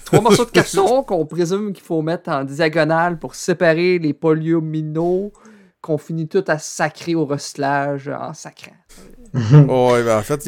trois 0.06 0.22
morceaux 0.22 0.46
de 0.46 0.52
carton 0.52 1.04
qu'on 1.04 1.26
présume 1.26 1.74
qu'il 1.74 1.84
faut 1.84 2.02
mettre 2.04 2.30
en 2.30 2.44
diagonale 2.44 3.18
pour 3.18 3.34
séparer 3.34 3.98
les 3.98 4.14
polyomino 4.14 5.32
qu'on 5.82 5.98
finit 5.98 6.28
tout 6.28 6.44
à 6.48 6.58
sacrer 6.58 7.14
au 7.14 7.26
recyclage 7.26 8.08
en 8.08 8.34
sacrant. 8.34 8.72
ouais, 9.52 10.04
ben 10.04 10.18
en 10.18 10.24
fait, 10.24 10.46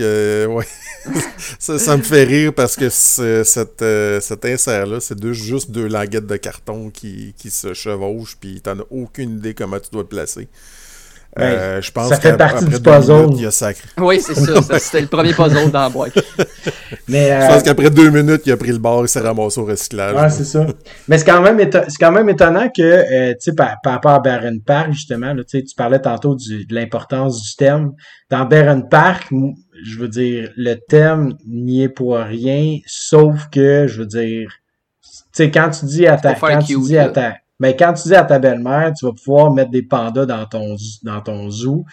ouais. 0.47 0.65
ça, 1.59 1.97
me 1.97 2.03
fait 2.03 2.23
rire 2.23 2.53
parce 2.53 2.75
que 2.75 2.89
euh, 3.21 4.19
cet 4.21 4.45
insert-là, 4.45 4.99
c'est 4.99 5.33
juste 5.33 5.71
deux 5.71 5.87
languettes 5.87 6.27
de 6.27 6.37
carton 6.37 6.89
qui, 6.89 7.33
qui 7.37 7.49
se 7.49 7.73
chevauchent, 7.73 8.37
puis 8.39 8.61
t'en 8.61 8.79
as 8.79 8.85
aucune 8.89 9.37
idée 9.37 9.53
comment 9.53 9.79
tu 9.79 9.89
dois 9.91 10.03
le 10.03 10.07
placer. 10.07 10.47
Euh, 11.39 11.81
je 11.81 11.91
pense 11.91 12.09
ça 12.09 12.19
fait 12.19 12.35
partie 12.35 12.65
du 12.65 12.79
puzzle. 12.79 13.27
il 13.37 13.45
a 13.45 13.51
sacré. 13.51 13.87
Oui, 13.97 14.19
c'est 14.19 14.35
ça. 14.61 14.79
C'était 14.79 15.01
le 15.01 15.07
premier 15.07 15.33
puzzle 15.33 15.71
dans 15.71 15.81
la 15.81 15.89
boîte. 15.89 16.13
Mais, 17.07 17.41
Je 17.41 17.47
pense 17.47 17.61
euh, 17.61 17.63
qu'après 17.63 17.89
deux 17.89 18.09
minutes, 18.09 18.41
il 18.45 18.51
a 18.51 18.57
pris 18.57 18.71
le 18.71 18.79
bord 18.79 19.05
et 19.05 19.07
s'est 19.07 19.19
ramassé 19.19 19.59
au 19.61 19.65
recyclage. 19.65 20.15
Ouais, 20.15 20.29
c'est 20.29 20.45
ça. 20.45 20.65
Mais 21.07 21.17
c'est 21.17 21.25
quand 21.25 21.41
même 21.41 21.59
quand 21.99 22.11
même 22.11 22.29
étonnant 22.29 22.69
que, 22.75 22.81
euh, 22.81 23.33
tu 23.33 23.51
sais, 23.51 23.53
par, 23.53 23.77
rapport 23.85 24.11
à 24.11 24.19
Baron 24.19 24.59
Park, 24.65 24.91
justement, 24.91 25.33
là, 25.33 25.43
tu 25.43 25.63
parlais 25.75 25.99
tantôt 25.99 26.35
du, 26.35 26.65
de 26.65 26.75
l'importance 26.75 27.41
du 27.41 27.55
thème. 27.55 27.91
Dans 28.29 28.45
Baron 28.45 28.81
Park, 28.81 29.29
je 29.83 29.99
veux 29.99 30.09
dire, 30.09 30.51
le 30.57 30.75
thème 30.75 31.33
n'y 31.47 31.83
est 31.83 31.89
pour 31.89 32.17
rien, 32.17 32.77
sauf 32.85 33.47
que, 33.51 33.87
je 33.87 33.99
veux 33.99 34.07
dire, 34.07 34.51
tu 35.01 35.09
sais, 35.31 35.51
quand 35.51 35.69
tu 35.69 35.85
dis 35.85 36.07
à 36.07 36.17
ta, 36.17 36.33
quand 36.33 36.59
tu 36.59 36.79
dis 36.79 36.97
à 36.97 37.09
ta, 37.09 37.35
mais 37.59 37.75
quand 37.75 37.93
tu 37.93 38.09
dis 38.09 38.15
à 38.15 38.23
ta 38.23 38.39
belle-mère, 38.39 38.93
tu 38.93 39.05
vas 39.05 39.13
pouvoir 39.13 39.51
mettre 39.51 39.71
des 39.71 39.83
pandas 39.83 40.25
dans 40.25 40.45
ton, 40.45 40.75
dans 41.03 41.21
ton 41.21 41.49
zoo, 41.49 41.85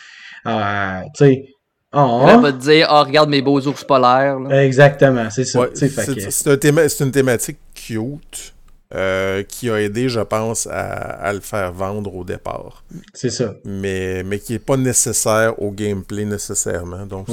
euh, 0.47 1.01
tu 1.16 1.24
sais, 1.24 1.49
oh, 1.95 2.27
Elle 2.28 2.41
va 2.41 2.53
te 2.53 2.59
dire, 2.59 2.89
oh, 2.91 3.03
regarde 3.03 3.31
mes 3.31 3.41
beaux 3.41 3.61
ours 3.66 3.85
polaires. 3.85 4.39
Exactement, 4.51 5.31
c'est 5.31 5.45
ça. 5.45 5.66
c'est 5.74 7.01
une 7.01 7.11
thématique 7.11 7.59
cute. 7.74 8.55
Euh, 8.95 9.43
qui 9.43 9.70
a 9.70 9.81
aidé, 9.81 10.09
je 10.09 10.20
pense, 10.20 10.69
à, 10.70 11.32
le 11.32 11.41
faire 11.41 11.73
vendre 11.73 12.15
au 12.15 12.23
départ. 12.23 12.85
C'est 13.12 13.31
ça. 13.31 13.55
Mais, 13.65 14.23
mais 14.23 14.39
qui 14.39 14.53
n'est 14.53 14.61
pas 14.61 14.77
nécessaire 14.77 15.61
au 15.61 15.73
gameplay 15.73 16.24
nécessairement. 16.24 17.05
Donc, 17.05 17.27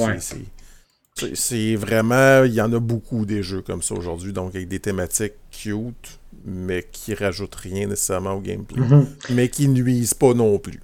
c'est 1.35 1.75
vraiment. 1.75 2.45
Il 2.45 2.53
y 2.53 2.61
en 2.61 2.73
a 2.73 2.79
beaucoup 2.79 3.25
des 3.27 3.43
jeux 3.43 3.61
comme 3.61 3.83
ça 3.83 3.93
aujourd'hui, 3.93 4.33
donc 4.33 4.55
avec 4.55 4.69
des 4.69 4.79
thématiques 4.79 5.33
cute 5.51 6.20
mais 6.45 6.85
qui 6.91 7.13
rajoutent 7.13 7.55
rien 7.55 7.87
nécessairement 7.87 8.33
au 8.33 8.41
gameplay, 8.41 8.81
mhm. 8.81 9.07
mais 9.31 9.49
qui 9.49 9.67
nuisent 9.67 10.13
pas 10.13 10.33
non 10.33 10.57
plus. 10.59 10.79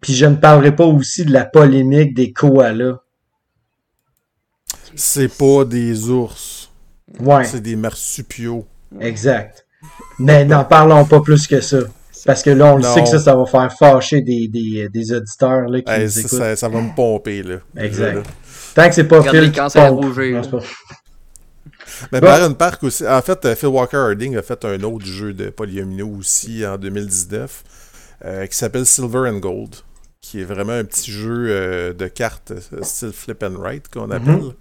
Puis 0.00 0.14
je 0.14 0.26
ne 0.26 0.36
parlerai 0.36 0.74
pas 0.74 0.84
aussi 0.84 1.24
de 1.24 1.32
la 1.32 1.44
polémique 1.44 2.14
des 2.14 2.32
koalas. 2.32 3.00
C'est 4.94 5.36
pas 5.36 5.64
des 5.64 6.08
ours. 6.08 6.70
Ouais. 7.20 7.44
C'est 7.44 7.60
des 7.60 7.76
marsupiaux. 7.76 8.66
Exact. 9.00 9.66
Mais 10.18 10.44
n'en 10.44 10.64
parlons 10.64 11.04
pas 11.04 11.20
plus 11.20 11.46
que 11.46 11.60
ça. 11.60 11.78
Parce 12.26 12.42
que 12.42 12.50
là, 12.50 12.74
on 12.74 12.76
le 12.76 12.82
sait 12.82 13.02
que 13.02 13.08
ça, 13.08 13.18
ça 13.18 13.36
va 13.36 13.46
faire 13.46 13.72
fâcher 13.72 14.22
des, 14.22 14.48
des, 14.48 14.88
des 14.88 15.12
auditeurs 15.12 15.68
là, 15.68 15.80
qui 15.80 16.00
nous 16.00 16.28
ça, 16.28 16.56
ça, 16.56 16.68
va 16.68 16.80
me 16.80 16.94
pomper. 16.94 17.42
Là. 17.42 17.58
Exact. 17.76 18.26
Tant 18.74 18.88
que 18.88 18.94
c'est 18.94 19.04
pas 19.04 19.22
Phil 19.22 19.52
qui 19.52 19.60
pompe. 19.60 20.64
Mais 22.12 22.20
Baron 22.20 22.54
Park 22.54 22.82
aussi. 22.82 23.06
En 23.06 23.22
fait, 23.22 23.44
euh, 23.44 23.54
Phil 23.54 23.68
Walker 23.68 23.96
Harding 23.96 24.36
a 24.36 24.42
fait 24.42 24.64
un 24.64 24.82
autre 24.82 25.06
jeu 25.06 25.32
de 25.32 25.50
polyomino 25.50 26.08
aussi 26.08 26.66
en 26.66 26.78
2019 26.78 27.64
euh, 28.24 28.46
qui 28.46 28.56
s'appelle 28.56 28.86
Silver 28.86 29.28
and 29.30 29.38
Gold, 29.38 29.76
qui 30.20 30.40
est 30.40 30.44
vraiment 30.44 30.72
un 30.72 30.84
petit 30.84 31.10
jeu 31.10 31.48
euh, 31.50 31.92
de 31.92 32.06
cartes 32.08 32.52
style 32.82 33.12
flip 33.12 33.42
and 33.42 33.56
write 33.58 33.88
qu'on 33.88 34.10
appelle. 34.10 34.54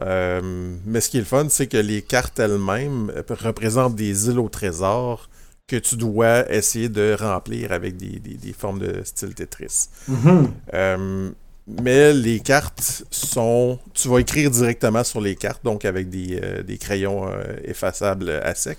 Mhm. 0.00 0.80
mais 0.86 1.00
ce 1.00 1.08
qui 1.08 1.18
est 1.18 1.20
le 1.20 1.26
fun, 1.26 1.46
c'est 1.48 1.66
que 1.68 1.76
les 1.76 2.02
cartes 2.02 2.38
elles-mêmes 2.38 3.12
représentent 3.28 3.94
des 3.94 4.28
îles 4.28 4.40
au 4.40 4.48
trésor 4.48 5.28
que 5.66 5.76
tu 5.76 5.96
dois 5.96 6.50
essayer 6.52 6.88
de 6.90 7.16
remplir 7.18 7.72
avec 7.72 7.96
des, 7.96 8.52
formes 8.52 8.80
de 8.80 9.02
style 9.04 9.34
Tetris. 9.34 9.88
Mhm. 10.08 11.34
Mais 11.66 12.12
les 12.12 12.40
cartes 12.40 13.04
sont. 13.10 13.78
Tu 13.94 14.08
vas 14.08 14.18
écrire 14.18 14.50
directement 14.50 15.02
sur 15.02 15.20
les 15.20 15.34
cartes, 15.34 15.64
donc 15.64 15.84
avec 15.84 16.10
des, 16.10 16.38
euh, 16.42 16.76
crayons 16.78 17.26
euh, 17.26 17.56
effaçables 17.64 18.28
à 18.28 18.54
sec. 18.54 18.78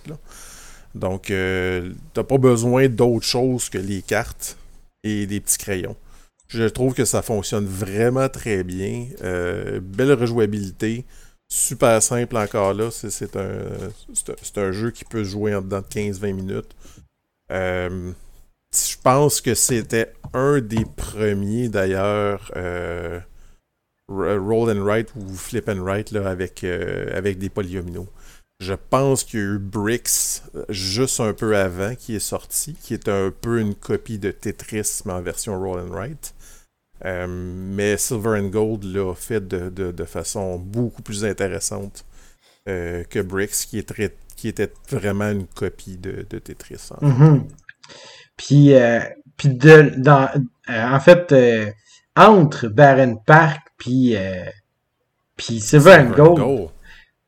Donc, 0.94 1.32
euh, 1.32 1.90
tu 2.14 2.20
n'as 2.20 2.24
pas 2.24 2.38
besoin 2.38 2.88
d'autre 2.88 3.26
chose 3.26 3.70
que 3.70 3.80
les 3.80 4.02
cartes 4.02 4.58
et 5.04 5.26
des 5.26 5.40
petits 5.40 5.58
crayons. 5.58 5.96
Je 6.48 6.64
trouve 6.66 6.94
que 6.94 7.06
ça 7.06 7.24
fonctionne 7.24 7.66
vraiment 7.66 8.30
très 8.30 8.64
bien. 8.64 9.08
belle 9.82 10.14
rejouabilité. 10.14 11.06
Super 11.48 12.02
simple 12.02 12.38
encore 12.38 12.74
là. 12.74 12.92
C'est 12.92 13.36
un, 13.36 13.92
un, 14.58 14.72
jeu 14.72 14.92
qui 14.92 15.06
peut 15.06 15.24
jouer 15.24 15.56
en 15.56 15.62
dedans 15.62 15.82
de 15.82 15.88
15-20 15.88 16.34
minutes 16.34 16.76
je 18.76 18.98
pense 19.02 19.42
que 19.42 19.56
c'était 19.56 20.14
un 20.34 20.60
des 20.60 20.86
premiers 20.86 21.70
d'ailleurs 21.70 22.52
euh, 22.56 23.20
roll 24.10 24.70
and 24.70 24.84
write 24.84 25.14
ou 25.16 25.34
flip 25.34 25.70
and 25.70 25.82
write 25.82 26.12
là, 26.12 26.30
avec, 26.30 26.64
euh, 26.64 27.34
des 27.34 27.50
polyomino. 27.50 28.08
Je 28.60 28.74
pense 28.74 29.24
qu'il 29.24 29.40
y 29.40 29.44
a 29.44 29.46
eu 29.46 29.60
Bricks 29.60 30.42
juste 30.70 31.20
un 31.20 31.34
peu 31.34 31.58
avant 31.58 31.96
qui 31.96 32.16
est 32.16 32.20
sorti, 32.20 32.74
qui 32.74 32.94
est 32.94 33.10
un 33.10 33.32
peu 33.32 33.60
une 33.60 33.76
copie 33.76 34.18
de 34.18 34.32
Tetris 34.32 35.02
mais 35.06 35.14
en 35.14 35.22
version 35.22 35.60
roll 35.60 35.80
and 35.80 35.92
write. 35.92 36.34
Euh, 37.04 37.28
mais 37.28 37.98
Silver 37.98 38.40
and 38.40 38.48
Gold 38.48 38.84
l'a 38.86 39.14
fait 39.14 39.46
de, 39.46 40.06
façon 40.06 40.58
beaucoup 40.58 41.02
plus 41.02 41.26
intéressante 41.26 42.06
que 42.66 43.22
Bricks, 43.22 43.68
qui, 43.68 43.78
était 43.78 44.74
vraiment 44.90 45.30
une 45.30 45.46
copie 45.46 45.98
de, 45.98 46.24
Tetris. 46.24 46.90
Puis, 48.38 48.74
euh, 48.74 49.00
puis 49.38 49.50
de, 49.50 49.94
dans, 49.98 50.30
euh, 50.70 50.88
en 50.88 51.00
fait, 51.00 51.32
euh, 51.32 51.72
entre 52.16 52.68
Baron 52.68 53.18
Park 53.26 53.62
puis, 53.78 54.16
puis 55.36 55.60
Silver 55.60 56.06
Gold, 56.16 56.70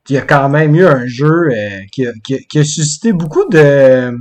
il 0.08 0.14
y 0.14 0.18
a 0.18 0.22
quand 0.22 0.48
même 0.48 0.74
eu 0.74 0.86
un 0.86 1.06
jeu 1.06 1.50
qui, 1.92 2.06
a, 2.06 2.12
qui, 2.24 2.58
a, 2.58 2.64
suscité 2.64 3.12
beaucoup 3.12 3.46
de 3.50 4.16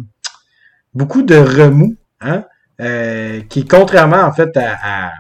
beaucoup 0.94 1.22
de 1.22 1.36
remous, 1.36 1.96
hein, 2.20 2.44
qui 3.48 3.66
contrairement 3.66 4.24
en 4.24 4.34
fait 4.34 4.58
à, 4.58 5.14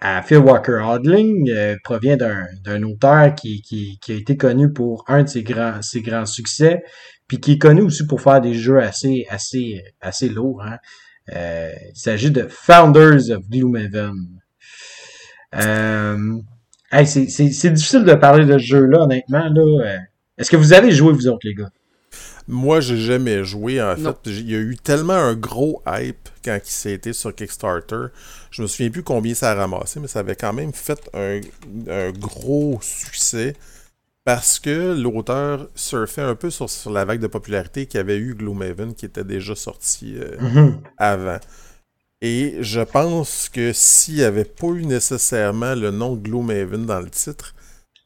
à, 0.00 0.22
Phil 0.22 0.38
Walker 0.38 0.82
Hodling 0.84 1.50
provient 1.82 2.18
d'un 2.18 2.82
auteur 2.82 3.34
qui, 3.34 3.62
qui, 3.62 3.98
qui, 4.02 4.12
a 4.12 4.16
été 4.16 4.36
connu 4.36 4.70
pour 4.70 5.04
un 5.08 5.22
de 5.22 5.28
ses 5.28 5.42
grands, 5.42 5.80
ses 5.80 6.02
grands 6.02 6.26
succès, 6.26 6.82
puis 7.28 7.38
qui 7.38 7.52
est 7.52 7.58
connu 7.58 7.82
aussi 7.82 8.06
pour 8.06 8.20
faire 8.20 8.40
des 8.40 8.54
jeux 8.54 8.80
assez, 8.80 9.26
assez, 9.28 9.84
assez 10.00 10.28
lourds. 10.28 10.62
Hein. 10.62 10.78
Euh, 11.34 11.70
il 11.94 11.98
s'agit 11.98 12.30
de 12.30 12.46
Founders 12.48 13.30
of 13.30 13.48
Gloomhaven. 13.48 14.14
Euh, 15.54 16.38
c'est 17.04 17.70
difficile 17.70 18.04
de 18.04 18.14
parler 18.14 18.46
de 18.46 18.58
ce 18.58 18.64
jeu-là, 18.64 19.02
honnêtement. 19.02 19.48
Là. 19.48 19.62
Euh, 19.62 19.98
est-ce 20.38 20.50
que 20.50 20.56
vous 20.56 20.72
avez 20.72 20.90
joué, 20.90 21.12
vous 21.12 21.28
autres, 21.28 21.46
les 21.46 21.54
gars? 21.54 21.70
Moi, 22.46 22.80
j'ai 22.80 22.96
jamais 22.96 23.44
joué. 23.44 23.82
En 23.82 23.94
fait, 23.94 24.16
il 24.24 24.50
y 24.50 24.54
a 24.54 24.58
eu 24.58 24.76
tellement 24.82 25.12
un 25.12 25.34
gros 25.34 25.82
hype 25.86 26.30
quand 26.42 26.58
il 26.64 26.70
s'est 26.70 26.92
été 26.92 27.12
sur 27.12 27.34
Kickstarter. 27.34 28.06
Je 28.50 28.62
me 28.62 28.66
souviens 28.66 28.90
plus 28.90 29.02
combien 29.02 29.34
ça 29.34 29.50
a 29.50 29.54
ramassé, 29.54 30.00
mais 30.00 30.06
ça 30.06 30.20
avait 30.20 30.34
quand 30.34 30.54
même 30.54 30.72
fait 30.72 31.10
un, 31.12 31.40
gros 32.12 32.78
succès 32.80 33.54
parce 34.28 34.58
que 34.58 34.94
l'auteur 34.94 35.70
surfait 35.74 36.20
un 36.20 36.34
peu 36.34 36.50
sur, 36.50 36.68
la 36.90 37.06
vague 37.06 37.18
de 37.18 37.28
popularité 37.28 37.86
qu'avait 37.86 38.18
eu 38.18 38.34
Gloomhaven, 38.34 38.94
qui 38.94 39.06
était 39.06 39.24
déjà 39.24 39.54
sorti 39.54 40.16
euh, 40.18 40.36
mm-hmm. 40.36 40.74
avant. 40.98 41.38
Et 42.20 42.56
je 42.60 42.82
pense 42.82 43.48
que 43.48 43.72
s'il 43.72 44.16
n'y 44.16 44.22
avait 44.22 44.44
pas 44.44 44.66
eu 44.66 44.84
nécessairement 44.84 45.74
le 45.74 45.92
nom 45.92 46.14
Gloomhaven 46.14 46.84
dans 46.84 47.00
le 47.00 47.08
titre, 47.08 47.54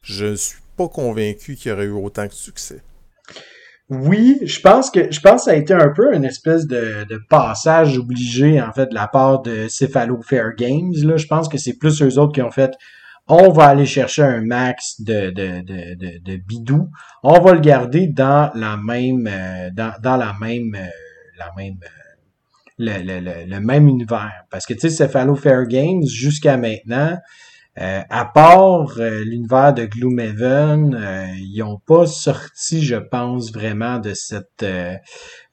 je 0.01 0.27
ne 0.27 0.35
suis 0.35 0.61
pas 0.77 0.87
convaincu 0.87 1.57
qu'il 1.57 1.71
y 1.71 1.73
aurait 1.73 1.87
eu 1.87 1.91
autant 1.91 2.25
de 2.25 2.31
succès. 2.31 2.81
Oui, 3.89 4.39
je 4.43 4.61
pense 4.61 4.91
que 4.91 5.11
je 5.11 5.19
pense 5.19 5.41
que 5.41 5.45
ça 5.47 5.51
a 5.51 5.55
été 5.55 5.73
un 5.73 5.89
peu 5.89 6.15
une 6.15 6.23
espèce 6.23 6.67
de, 6.67 7.05
passage 7.29 7.97
obligé 7.97 8.61
en 8.61 8.71
fait 8.71 8.85
de 8.85 8.95
la 8.95 9.09
part 9.09 9.41
de 9.41 9.67
Cephalo 9.67 10.21
Fair 10.21 10.55
Games. 10.57 10.93
Là. 11.03 11.17
Je 11.17 11.27
pense 11.27 11.49
que 11.49 11.57
c'est 11.57 11.73
plus 11.73 12.01
eux 12.01 12.17
autres 12.17 12.31
qui 12.31 12.41
ont 12.41 12.51
fait 12.51 12.71
on 13.27 13.49
va 13.51 13.67
aller 13.67 13.85
chercher 13.85 14.23
un 14.23 14.41
max 14.41 15.01
de, 15.01 15.29
de, 15.31 15.61
de, 15.61 16.19
de, 16.19 16.37
bidou, 16.37 16.89
on 17.23 17.39
va 17.39 17.53
le 17.53 17.61
garder 17.61 18.07
dans 18.07 18.51
la 18.55 18.77
même 18.77 19.27
euh, 19.27 19.69
dans, 19.71 19.93
dans 20.01 20.17
la 20.17 20.33
même 20.39 20.75
euh, 20.75 20.89
la 21.37 21.51
même 21.55 21.77
euh, 21.83 21.87
le, 22.79 23.19
le, 23.21 23.45
le, 23.45 23.59
même 23.59 23.87
univers. 23.87 24.43
Parce 24.49 24.65
que 24.65 24.73
tu 24.73 24.81
sais, 24.81 24.89
Cephalo 24.89 25.35
Fair 25.35 25.65
Games, 25.67 26.03
jusqu'à 26.05 26.57
maintenant, 26.57 27.17
euh, 27.79 28.01
à 28.11 28.25
part 28.25 28.99
euh, 28.99 29.23
l'univers 29.25 29.73
de 29.73 29.85
Gloomhaven, 29.85 30.93
euh, 30.93 31.25
ils 31.39 31.57
n'ont 31.57 31.79
pas 31.79 32.05
sorti, 32.05 32.83
je 32.83 32.97
pense, 32.97 33.51
vraiment 33.51 33.97
de 33.97 34.13
cette 34.13 34.63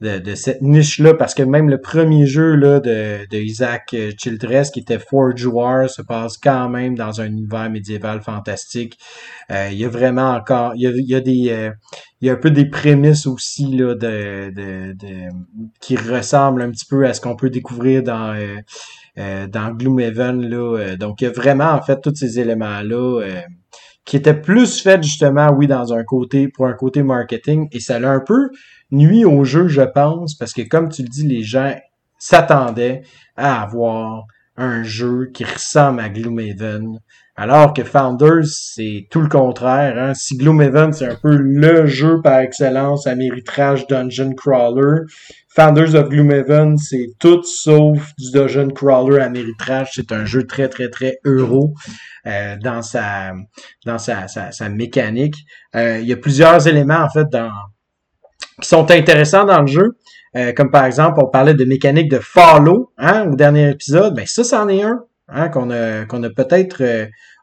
de, 0.01 0.35
cette 0.35 0.61
niche-là, 0.61 1.15
parce 1.15 1.35
que 1.35 1.43
même 1.43 1.71
le 1.71 1.81
premier 1.81 2.27
jeu 2.27 2.55
là, 2.57 2.81
de, 2.81 3.27
de 3.31 3.39
Isaac 3.39 3.95
Childress, 4.19 4.71
qui 4.71 4.81
était 4.81 4.99
Forge 4.99 5.47
War, 5.47 5.89
se 5.89 6.03
passe 6.03 6.37
quand 6.37 6.69
même 6.69 6.95
dans 6.95 7.23
un 7.23 7.27
univers 7.27 7.71
médiéval 7.71 8.21
fantastique. 8.21 8.99
il 9.51 9.75
y 9.75 9.85
a 9.85 9.89
vraiment 9.89 10.33
encore, 10.33 10.73
il 10.75 10.83
y 10.83 10.87
a, 10.87 10.91
il 10.91 11.09
y 11.09 11.15
a 11.15 11.21
des 11.21 11.71
il 12.21 12.27
y 12.27 12.31
a 12.31 12.35
un 12.35 12.37
peu 12.37 12.51
des 12.51 12.67
prémices 12.67 13.27
aussi 13.27 13.67
là, 13.67 13.95
de, 13.95 14.51
de, 14.51 14.95
qui 15.81 15.97
ressemblent 15.97 16.63
un 16.63 16.71
petit 16.71 16.85
peu 16.85 17.07
à 17.07 17.15
ce 17.15 17.21
qu'on 17.21 17.35
peut 17.35 17.49
découvrir 17.49 18.03
dans 18.03 18.35
euh, 18.35 18.57
dans 19.49 19.71
Gloomhaven. 19.71 20.49
Là, 20.49 20.57
euh, 20.57 20.97
donc, 20.97 21.21
il 21.21 21.25
y 21.25 21.27
a 21.27 21.31
vraiment, 21.31 21.73
en 21.73 21.83
fait, 21.83 22.01
tous 22.01 22.15
ces 22.15 22.39
éléments-là 22.39 23.21
euh, 23.23 23.41
qui 24.05 24.17
étaient 24.17 24.41
plus 24.41 24.81
faits, 24.81 25.03
justement, 25.03 25.51
oui, 25.53 25.67
dans 25.67 25.93
un 25.93 26.05
côté, 26.05 26.49
pour 26.49 26.67
un 26.67 26.75
côté 26.75 27.03
marketing. 27.03 27.69
Et 27.73 27.81
ça 27.81 27.99
l'a 27.99 28.11
un 28.11 28.21
peu 28.21 28.51
nuit 28.91 29.25
au 29.25 29.45
jeu, 29.45 29.69
je 29.69 29.83
pense, 29.83 30.35
parce 30.35 30.53
que, 30.53 30.63
comme 30.63 30.89
tu 30.89 31.03
le 31.03 31.09
dis, 31.09 31.27
les 31.27 31.43
gens 31.43 31.75
s'attendaient 32.19 33.03
à 33.37 33.63
avoir 33.63 34.25
un 34.57 34.83
jeu 34.83 35.31
qui 35.33 35.45
ressemble 35.45 36.01
à 36.01 36.09
Gloomhaven. 36.09 37.01
Alors 37.37 37.73
que 37.73 37.85
Founders, 37.85 38.45
c'est 38.45 39.07
tout 39.11 39.23
le 39.23 39.29
contraire. 39.29 39.97
Hein? 39.97 40.13
Si 40.13 40.37
Gloomhaven, 40.37 40.93
c'est 40.93 41.07
un 41.07 41.15
peu 41.15 41.35
le 41.35 41.87
jeu 41.87 42.21
par 42.21 42.41
excellence 42.41 43.07
à 43.07 43.15
méritrage 43.15 43.87
Dungeon 43.87 44.35
Crawler, 44.35 45.07
Founders 45.61 45.95
of 45.95 46.09
Gloomhaven, 46.09 46.79
c'est 46.79 47.09
tout 47.19 47.43
sauf 47.43 48.15
du 48.17 48.31
Dungeon 48.31 48.69
Crawler 48.69 49.21
à 49.21 49.29
méritrage. 49.29 49.91
C'est 49.93 50.11
un 50.11 50.25
jeu 50.25 50.47
très, 50.47 50.69
très, 50.69 50.89
très 50.89 51.19
euro 51.27 51.75
euh, 52.27 52.57
dans 52.63 52.81
sa 52.81 53.35
dans 53.85 53.99
sa, 53.99 54.27
sa, 54.27 54.69
mécanique. 54.71 55.35
Euh, 55.77 55.99
il 56.01 56.09
y 56.09 56.15
a 56.15 56.17
plusieurs 56.17 56.67
éléments, 56.67 57.03
en 57.03 57.11
fait, 57.11 57.27
qui 58.63 58.69
sont 58.71 58.91
intéressants 58.91 59.45
dans 59.45 59.61
le 59.61 59.67
jeu. 59.67 59.99
Euh, 60.35 60.55
comme 60.55 60.71
par 60.71 60.87
exemple, 60.87 61.21
on 61.23 61.29
parlait 61.29 61.53
de 61.53 61.67
mécanique 61.67 62.11
de 62.11 62.21
follow 62.21 62.95
hein, 62.97 63.29
au 63.31 63.37
dernier 63.37 63.69
épisode. 63.69 64.15
Ben 64.15 64.25
ça, 64.27 64.45
c'en 64.45 64.67
est 64.71 64.83
un 64.83 65.05
hein, 65.29 65.51
qu'on 65.51 65.71
a, 65.71 66.07
qu'on 66.07 66.23
a 66.23 66.31
peut-être 66.31 66.83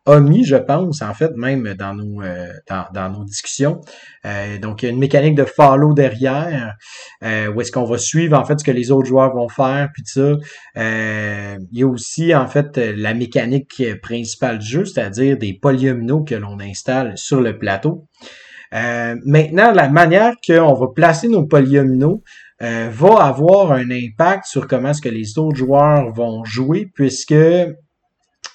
omis, 0.07 0.45
je 0.45 0.55
pense, 0.55 1.01
en 1.01 1.13
fait, 1.13 1.31
même 1.35 1.73
dans 1.77 1.93
nos, 1.93 2.21
euh, 2.21 2.47
dans, 2.93 3.09
nos 3.11 3.25
discussions. 3.25 3.81
Euh, 4.25 4.57
donc, 4.57 4.81
il 4.81 4.85
y 4.85 4.89
a 4.89 4.91
une 4.91 4.99
mécanique 4.99 5.35
de 5.35 5.43
follow 5.43 5.93
derrière, 5.93 6.75
euh, 7.23 7.51
où 7.51 7.61
est-ce 7.61 7.71
qu'on 7.71 7.85
va 7.85 7.97
suivre, 7.97 8.37
en 8.37 8.45
fait, 8.45 8.59
ce 8.59 8.63
que 8.63 8.71
les 8.71 8.89
autres 8.89 9.07
joueurs 9.07 9.35
vont 9.35 9.49
faire, 9.49 9.89
puis 9.93 10.03
ça. 10.05 10.37
il 10.75 11.79
y 11.79 11.83
a 11.83 11.87
aussi, 11.87 12.33
en 12.33 12.47
fait, 12.47 12.77
la 12.77 13.13
mécanique 13.13 13.83
principale 14.01 14.59
du 14.59 14.65
jeu, 14.65 14.85
c'est-à-dire 14.85 15.37
des 15.37 15.53
polyomino 15.53 16.23
que 16.23 16.35
l'on 16.35 16.59
installe 16.59 17.17
sur 17.17 17.41
le 17.41 17.57
plateau. 17.57 18.07
maintenant, 18.71 19.71
la 19.71 19.89
manière 19.89 20.33
qu'on 20.45 20.73
va 20.73 20.87
placer 20.95 21.27
nos 21.27 21.45
polyomino 21.45 22.23
va 22.61 23.13
avoir 23.19 23.73
un 23.73 23.91
impact 23.91 24.45
sur 24.45 24.67
comment 24.67 24.89
est-ce 24.89 25.01
que 25.01 25.09
les 25.09 25.37
autres 25.37 25.57
joueurs 25.57 26.13
vont 26.13 26.45
jouer, 26.45 26.89
puisque 26.95 27.35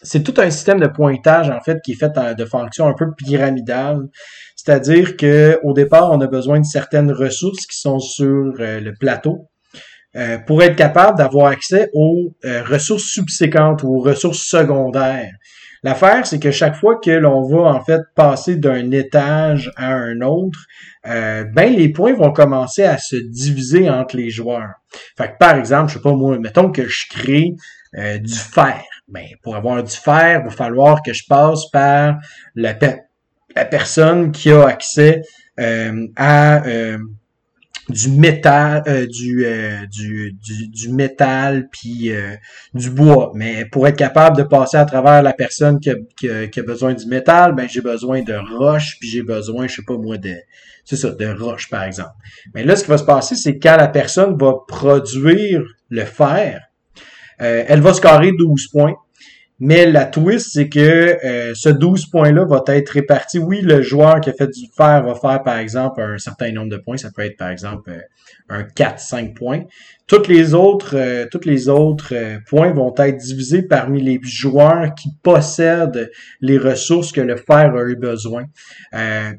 c'est 0.03 0.23
tout 0.23 0.35
un 0.39 0.51
système 0.51 0.81
de 0.81 0.87
pointage 0.87 1.51
en 1.51 1.61
fait 1.61 1.81
qui 1.83 1.93
est 1.93 1.97
fait 1.97 2.13
de 2.37 2.45
fonction 2.45 2.89
un 2.89 2.95
peu 2.95 3.07
pyramidale. 3.17 4.09
C'est-à-dire 4.57 5.17
que 5.17 5.59
au 5.63 5.73
départ, 5.73 6.11
on 6.13 6.21
a 6.21 6.27
besoin 6.27 6.61
de 6.61 6.65
certaines 6.65 7.11
ressources 7.11 7.67
qui 7.67 7.79
sont 7.79 7.99
sur 7.99 8.53
euh, 8.61 8.81
le 8.81 8.95
plateau 8.95 9.49
euh, 10.15 10.39
pour 10.39 10.63
être 10.63 10.77
capable 10.77 11.19
d'avoir 11.19 11.47
accès 11.47 11.89
aux 11.95 12.35
euh, 12.45 12.63
ressources 12.63 13.05
subséquentes 13.05 13.83
ou 13.83 13.97
aux 13.97 14.01
ressources 14.01 14.43
secondaires. 14.43 15.33
L'affaire, 15.85 16.27
c'est 16.27 16.39
que 16.39 16.53
chaque 16.53 16.77
fois 16.77 17.01
que 17.01 17.11
l'on 17.11 17.43
va 17.43 17.63
en 17.63 17.83
fait 17.83 18.03
passer 18.15 18.55
d'un 18.55 18.93
étage 18.93 19.73
à 19.77 19.93
un 19.93 20.21
autre, 20.21 20.61
ben 21.05 21.75
les 21.75 21.89
points 21.89 22.15
vont 22.15 22.33
commencer 22.33 22.85
à 22.85 22.99
se 22.99 23.17
diviser 23.17 23.91
entre 23.91 24.17
les 24.17 24.31
joueurs. 24.31 24.75
Fait 25.19 25.33
que 25.33 25.39
par 25.41 25.57
exemple, 25.57 25.89
je 25.89 25.95
sais 25.95 26.01
pas 26.01 26.13
moi, 26.13 26.39
mettons 26.39 26.71
que 26.71 26.87
je 26.87 27.09
crée 27.11 27.57
du 28.21 28.33
fer 28.33 28.81
ben, 29.09 29.27
pour 29.43 29.57
avoir 29.57 29.83
du 29.83 29.95
fer, 29.95 30.41
il 30.41 30.45
va 30.45 30.51
falloir 30.51 31.03
que 31.03 31.13
je 31.13 31.25
passe 31.29 31.71
par 31.71 32.17
la, 32.55 32.77
la 33.55 33.65
personne 33.65 34.33
qui 34.33 34.51
a 34.51 34.67
accès 34.67 35.23
euh, 35.61 36.07
à 36.17 36.67
euh, 36.67 36.99
du 37.89 38.11
métal, 38.11 38.83
euh, 38.87 39.07
du, 39.07 39.45
du, 39.91 40.33
du, 40.33 40.69
du, 40.69 40.89
métal 40.89 41.69
puis 41.71 42.11
du 42.75 42.91
bois. 42.91 43.33
Mais 43.35 43.67
pour 43.67 43.87
être 43.87 43.97
capable 43.97 44.37
de 44.37 44.45
passer 44.45 44.77
à 44.77 44.85
travers 44.85 45.23
la 45.23 45.33
personne 45.33 45.79
qui 45.81 45.91
a, 45.91 45.97
qui 46.47 46.61
a, 46.61 46.63
besoin 46.63 46.95
du 46.95 47.07
métal, 47.07 47.55
ben 47.55 47.69
j'ai 47.69 47.83
besoin 47.83 48.23
de 48.23 48.35
roche, 48.57 48.99
puis 48.99 49.11
j'ai 49.11 49.23
besoin, 49.23 49.67
je 49.67 49.77
sais 49.77 49.83
pas 49.87 49.99
moi, 49.99 50.17
de 50.17 50.35
c'est 50.85 50.97
ça, 50.97 51.11
de 51.11 51.27
roche, 51.27 51.69
par 51.69 51.85
exemple. 51.85 52.15
Mais 52.55 52.65
là, 52.65 52.75
ce 52.77 52.85
qui 52.85 52.91
va 52.91 52.99
se 52.99 53.05
passer, 53.05 53.37
c'est 53.37 53.59
quand 53.59 53.77
la 53.77 53.89
personne 53.89 54.37
va 54.37 54.55
produire 54.67 55.63
le 55.91 56.05
fer, 56.05 56.61
euh, 57.43 57.65
elle 57.67 57.81
va 57.81 57.93
scorer 57.93 58.33
12 58.33 58.69
points. 58.69 58.95
Mais 59.65 59.87
la 59.87 60.07
twist, 60.07 60.51
c'est 60.55 60.69
que 60.69 61.25
euh, 61.25 61.53
ce 61.55 61.69
12 61.69 62.07
points-là 62.07 62.45
va 62.45 62.65
être 62.69 62.91
réparti. 62.91 63.39
Oui, 63.39 63.61
le 63.61 63.81
joueur 63.81 64.21
qui 64.21 64.31
a 64.31 64.33
fait 64.33 64.49
du 64.49 64.67
fer 64.77 65.05
va 65.05 65.15
faire, 65.15 65.41
par 65.45 65.59
exemple, 65.59 66.01
un 66.01 66.19
certain 66.19 66.51
nombre 66.51 66.71
de 66.71 66.79
points. 66.79 66.97
Ça 66.97 67.11
peut 67.15 67.23
être, 67.23 67.37
par 67.37 67.51
exemple, 67.51 67.91
euh, 67.91 68.01
un 68.49 68.63
4-5 68.65 69.35
points. 69.35 69.61
Toutes 70.09 70.27
les 70.27 70.53
autres, 70.53 71.27
toutes 71.31 71.47
les 71.47 71.69
autres 71.69 72.13
points 72.51 72.73
vont 72.73 72.93
être 72.99 73.17
divisés 73.17 73.63
parmi 73.63 74.03
les 74.03 74.19
joueurs 74.23 74.95
qui 74.95 75.11
possèdent 75.23 76.11
les 76.41 76.59
ressources 76.59 77.13
que 77.13 77.21
le 77.21 77.37
fer 77.37 77.75
a 77.75 77.85
eu 77.89 77.97
besoin. 77.97 78.45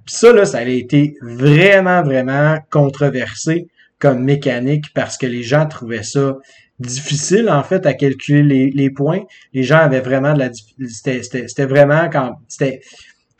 Ça, 0.07 0.33
là, 0.33 0.45
ça 0.45 0.59
a 0.59 0.63
été 0.63 1.15
vraiment, 1.21 2.01
vraiment 2.01 2.57
controversé 2.71 3.67
comme 4.03 4.23
mécanique 4.23 4.85
parce 4.93 5.17
que 5.17 5.25
les 5.25 5.43
gens 5.43 5.65
trouvaient 5.65 6.03
ça 6.03 6.37
difficile 6.83 7.49
en 7.49 7.63
fait 7.63 7.85
à 7.85 7.93
calculer 7.93 8.43
les, 8.43 8.71
les 8.71 8.89
points. 8.89 9.21
Les 9.53 9.63
gens 9.63 9.79
avaient 9.79 10.01
vraiment 10.01 10.33
de 10.33 10.39
la 10.39 10.49
c'était 10.53 11.65
vraiment 11.65 12.09
quand 12.09 12.35
c'était 12.47 12.81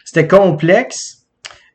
c'était 0.05 0.27
complexe. 0.27 1.19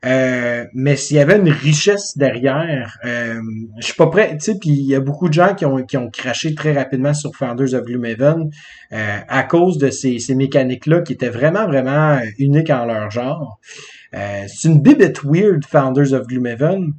Euh, 0.05 0.65
mais 0.74 0.95
s'il 0.95 1.16
y 1.16 1.20
avait 1.20 1.39
une 1.39 1.51
richesse 1.51 2.16
derrière, 2.16 2.99
euh, 3.05 3.40
je 3.81 3.86
suis 3.86 3.95
pas 3.95 4.07
prêt, 4.07 4.31
tu 4.35 4.53
sais, 4.53 4.55
puis 4.57 4.70
il 4.70 4.86
y 4.86 4.95
a 4.95 5.01
beaucoup 5.01 5.28
de 5.28 5.35
gens 5.35 5.57
qui 5.57 5.66
ont, 5.66 5.82
qui 5.82 5.97
ont 5.97 6.09
craché 6.09 6.55
très 6.55 6.73
rapidement 6.73 7.15
sur 7.15 7.35
Founders 7.35 7.74
of 7.74 7.85
Gloomhaven 7.85 8.49
euh, 8.93 9.19
à 9.27 9.43
cause 9.43 9.77
de 9.77 9.90
ces, 9.90 10.20
ces 10.20 10.36
mécaniques-là 10.36 11.01
qui 11.01 11.15
étaient 11.15 11.31
vraiment, 11.31 11.66
vraiment 11.66 12.20
uniques 12.39 12.70
en 12.70 12.85
leur 12.85 13.11
genre. 13.11 13.59
Euh, 14.15 14.45
c'est 14.47 14.69
une 14.69 14.81
bit 14.81 15.20
weird, 15.24 15.65
Founders 15.66 16.12
of 16.12 16.28
Gloomhaven. 16.28 16.93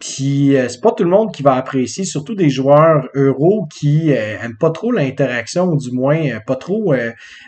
Puis 0.00 0.56
euh, 0.56 0.66
c'est 0.70 0.80
pas 0.80 0.92
tout 0.92 1.04
le 1.04 1.10
monde 1.10 1.30
qui 1.30 1.42
va 1.42 1.56
apprécier, 1.56 2.04
surtout 2.04 2.34
des 2.34 2.48
joueurs 2.48 3.10
euros 3.14 3.68
qui 3.70 4.12
euh, 4.12 4.38
aiment 4.42 4.56
pas 4.56 4.70
trop 4.70 4.92
l'interaction, 4.92 5.66
ou 5.66 5.76
du 5.76 5.92
moins 5.92 6.16
euh, 6.16 6.40
pas 6.40 6.56
trop 6.56 6.94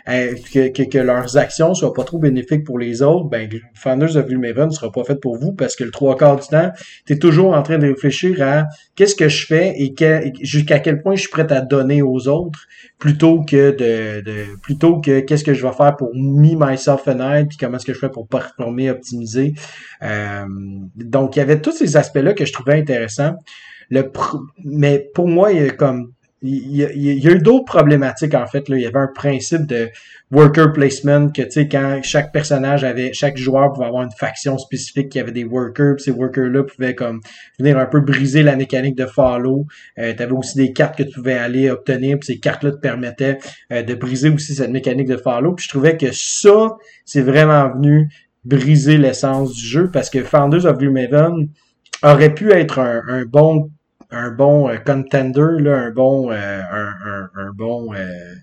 que, 0.05 0.67
que, 0.67 0.83
que, 0.83 0.97
leurs 0.99 1.35
actions 1.35 1.73
soient 1.73 1.93
pas 1.93 2.03
trop 2.03 2.19
bénéfiques 2.19 2.63
pour 2.63 2.77
les 2.77 3.01
autres. 3.01 3.27
Ben, 3.27 3.49
Founders 3.73 4.17
of 4.17 4.27
Gloomhaven 4.27 4.67
ne 4.67 4.71
sera 4.71 4.91
pas 4.91 5.03
fait 5.03 5.19
pour 5.19 5.35
vous 5.35 5.53
parce 5.53 5.75
que 5.75 5.83
le 5.83 5.89
trois 5.89 6.15
quarts 6.15 6.35
du 6.35 6.47
temps, 6.47 6.71
tu 7.07 7.13
es 7.13 7.17
toujours 7.17 7.55
en 7.55 7.63
train 7.63 7.79
de 7.79 7.87
réfléchir 7.87 8.39
à 8.43 8.65
qu'est-ce 8.95 9.15
que 9.15 9.29
je 9.29 9.47
fais 9.47 9.73
et 9.75 9.95
jusqu'à 10.43 10.77
quel 10.77 11.01
point 11.01 11.15
je 11.15 11.21
suis 11.21 11.31
prêt 11.31 11.51
à 11.51 11.61
donner 11.61 12.03
aux 12.03 12.27
autres 12.27 12.67
plutôt 12.99 13.41
que 13.43 13.71
de, 13.71 14.21
de 14.21 14.59
plutôt 14.61 15.01
que 15.01 15.21
qu'est-ce 15.21 15.43
que 15.43 15.55
je 15.55 15.65
vais 15.65 15.73
faire 15.73 15.95
pour 15.95 16.11
me 16.13 16.53
myself 16.55 17.07
and 17.07 17.19
I 17.19 17.45
puis 17.45 17.57
comment 17.57 17.77
est-ce 17.77 17.85
que 17.85 17.93
je 17.93 17.99
fais 17.99 18.09
pour 18.09 18.27
performer, 18.27 18.91
optimiser. 18.91 19.55
donc 20.95 21.35
il 21.35 21.39
y 21.39 21.41
avait 21.41 21.59
tous 21.59 21.71
ces 21.71 21.97
aspects 21.97 22.17
là 22.17 22.33
que 22.33 22.42
que 22.43 22.49
je 22.49 22.53
trouvais 22.53 22.79
intéressant. 22.79 23.33
Le 23.89 24.11
mais 24.63 25.09
pour 25.13 25.27
moi, 25.27 25.51
il 25.51 25.63
y 25.63 25.67
a 25.67 25.71
comme 25.71 26.13
il 26.45 26.75
y, 26.75 27.27
a, 27.27 27.31
eu 27.31 27.39
d'autres 27.39 27.63
problématiques 27.63 28.35
en 28.35 28.45
fait. 28.45 28.67
Là. 28.67 28.75
Il 28.75 28.81
y 28.81 28.85
avait 28.85 28.99
un 28.99 29.09
principe 29.15 29.65
de 29.65 29.89
worker 30.29 30.73
placement 30.73 31.29
que 31.29 31.41
tu 31.41 31.51
sais 31.51 31.67
quand 31.69 32.01
chaque 32.03 32.33
personnage 32.33 32.83
avait, 32.83 33.13
chaque 33.13 33.37
joueur 33.37 33.71
pouvait 33.71 33.85
avoir 33.85 34.03
une 34.03 34.11
faction 34.11 34.57
spécifique 34.57 35.09
qui 35.09 35.19
avait 35.19 35.31
des 35.31 35.45
workers, 35.45 35.99
ces 35.99 36.11
workers-là 36.11 36.63
pouvaient 36.63 36.95
comme 36.95 37.21
venir 37.59 37.77
un 37.77 37.85
peu 37.85 38.01
briser 38.01 38.43
la 38.43 38.57
mécanique 38.57 38.97
de 38.97 39.05
follow. 39.05 39.65
Euh, 39.97 40.13
tu 40.15 40.21
avais 40.21 40.33
aussi 40.33 40.57
des 40.57 40.73
cartes 40.73 40.97
que 40.97 41.03
tu 41.03 41.11
pouvais 41.11 41.37
aller 41.37 41.69
obtenir, 41.69 42.17
puis 42.19 42.33
ces 42.33 42.39
cartes-là 42.39 42.71
te 42.71 42.79
permettaient 42.79 43.37
euh, 43.71 43.81
de 43.81 43.95
briser 43.95 44.29
aussi 44.29 44.55
cette 44.55 44.71
mécanique 44.71 45.07
de 45.07 45.17
follow. 45.17 45.53
Puis 45.53 45.63
je 45.63 45.69
trouvais 45.69 45.95
que 45.95 46.11
ça, 46.11 46.75
c'est 47.05 47.21
vraiment 47.21 47.69
venu 47.69 48.09
briser 48.43 48.97
l'essence 48.97 49.53
du 49.53 49.65
jeu 49.65 49.89
parce 49.91 50.09
que 50.09 50.21
Founders 50.23 50.65
of 50.65 50.77
Gloomhaven 50.77 51.47
aurait 52.03 52.33
pu 52.33 52.51
être 52.51 52.79
un, 52.79 53.01
un 53.07 53.25
bon 53.25 53.71
un 54.13 54.29
bon 54.31 54.69
euh, 54.69 54.77
contender, 54.77 55.59
là, 55.59 55.77
un 55.77 55.91
bon, 55.91 56.31
euh, 56.31 56.61
un, 56.71 57.29
un, 57.35 57.51
bon, 57.53 57.93
euh, 57.93 58.35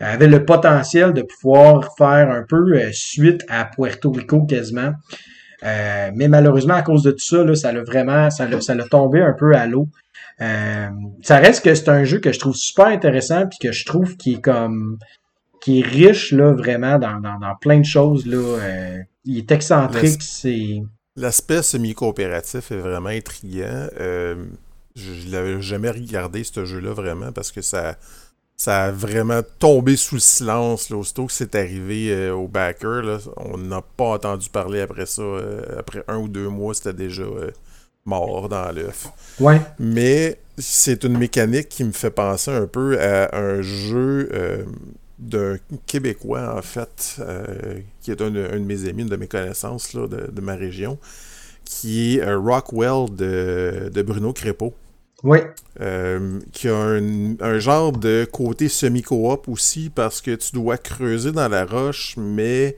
avait 0.00 0.28
le 0.28 0.44
potentiel 0.44 1.12
de 1.12 1.22
pouvoir 1.22 1.94
faire 1.96 2.30
un 2.30 2.44
peu 2.48 2.90
suite 2.92 3.44
à 3.48 3.66
Puerto 3.66 4.10
Rico 4.10 4.44
quasiment. 4.46 4.92
mais 5.62 6.28
malheureusement, 6.28 6.74
à 6.74 6.82
cause 6.82 7.02
de 7.02 7.10
tout 7.10 7.24
ça, 7.24 7.44
là, 7.44 7.54
ça 7.54 7.72
l'a 7.72 7.82
vraiment, 7.82 8.30
ça 8.30 8.48
l'a, 8.48 8.60
ça 8.60 8.74
l'a 8.74 8.84
tombé 8.84 9.20
un 9.20 9.34
peu 9.34 9.54
à 9.54 9.66
l'eau. 9.66 9.88
ça 10.38 11.36
reste 11.36 11.64
que 11.64 11.74
c'est 11.74 11.90
un 11.90 12.04
jeu 12.04 12.18
que 12.18 12.32
je 12.32 12.38
trouve 12.38 12.56
super 12.56 12.86
intéressant 12.86 13.46
puis 13.46 13.58
que 13.60 13.72
je 13.72 13.84
trouve 13.84 14.16
qui 14.16 14.34
est 14.34 14.40
comme 14.40 14.98
qui 15.60 15.80
est 15.80 15.86
riche 15.86 16.32
là 16.32 16.54
vraiment 16.54 16.98
dans, 16.98 17.20
dans, 17.20 17.38
dans 17.38 17.54
plein 17.60 17.80
de 17.80 17.84
choses 17.84 18.24
là. 18.26 18.56
il 19.26 19.36
est 19.36 19.52
excentrique, 19.52 20.22
c'est 20.22 20.80
L'aspect 21.16 21.62
semi-coopératif 21.62 22.70
est 22.70 22.78
vraiment 22.78 23.08
intriguant. 23.08 23.88
Je, 24.96 25.26
ne 25.26 25.32
l'avais 25.32 25.60
jamais 25.62 25.90
regardé, 25.90 26.44
ce 26.44 26.64
jeu-là, 26.64 26.92
vraiment, 26.92 27.32
parce 27.32 27.52
que 27.52 27.62
ça, 27.62 27.96
ça 28.60 28.84
a 28.84 28.90
vraiment 28.90 29.40
tombé 29.58 29.96
sous 29.96 30.16
le 30.16 30.20
silence. 30.20 30.90
Là, 30.90 30.96
aussitôt 30.96 31.26
que 31.26 31.32
c'est 31.32 31.54
arrivé 31.54 32.10
euh, 32.10 32.34
au 32.34 32.48
backer, 32.48 33.02
là, 33.02 33.18
on 33.36 33.56
n'a 33.56 33.80
pas 33.80 34.14
entendu 34.14 34.50
parler 34.50 34.80
après 34.80 35.06
ça. 35.06 35.22
Euh, 35.22 35.78
après 35.78 36.04
un 36.08 36.18
ou 36.18 36.28
deux 36.28 36.48
mois, 36.48 36.74
c'était 36.74 36.92
déjà 36.92 37.22
euh, 37.22 37.50
mort 38.04 38.50
dans 38.50 38.70
l'œuf. 38.70 39.08
Ouais. 39.38 39.62
Mais 39.78 40.38
c'est 40.58 41.04
une 41.04 41.16
mécanique 41.16 41.70
qui 41.70 41.84
me 41.84 41.92
fait 41.92 42.10
penser 42.10 42.50
un 42.50 42.66
peu 42.66 43.00
à 43.00 43.34
un 43.34 43.62
jeu 43.62 44.28
d'un 45.20 45.56
Québécois, 45.86 46.56
en 46.56 46.62
fait, 46.62 47.20
qui 48.00 48.10
est 48.10 48.20
un, 48.20 48.30
de 48.30 48.58
mes 48.58 48.88
amis, 48.88 49.02
une 49.02 49.08
de 49.08 49.16
mes 49.16 49.28
connaissances 49.28 49.92
là, 49.92 50.06
de 50.08 50.40
ma 50.40 50.54
région 50.54 50.98
qui 51.70 52.18
est 52.18 52.34
Rockwell 52.34 53.14
de, 53.14 53.90
de 53.94 54.02
Bruno 54.02 54.32
Crépeau. 54.32 54.74
Oui. 55.22 55.38
Euh, 55.80 56.40
qui 56.52 56.68
a 56.68 56.74
un, 56.74 57.58
genre 57.58 57.92
de 57.92 58.26
côté 58.30 58.68
semi-coop 58.68 59.48
aussi 59.48 59.90
parce 59.90 60.20
que 60.20 60.34
tu 60.34 60.52
dois 60.52 60.78
creuser 60.78 61.30
dans 61.30 61.48
la 61.48 61.64
roche, 61.64 62.14
mais 62.16 62.76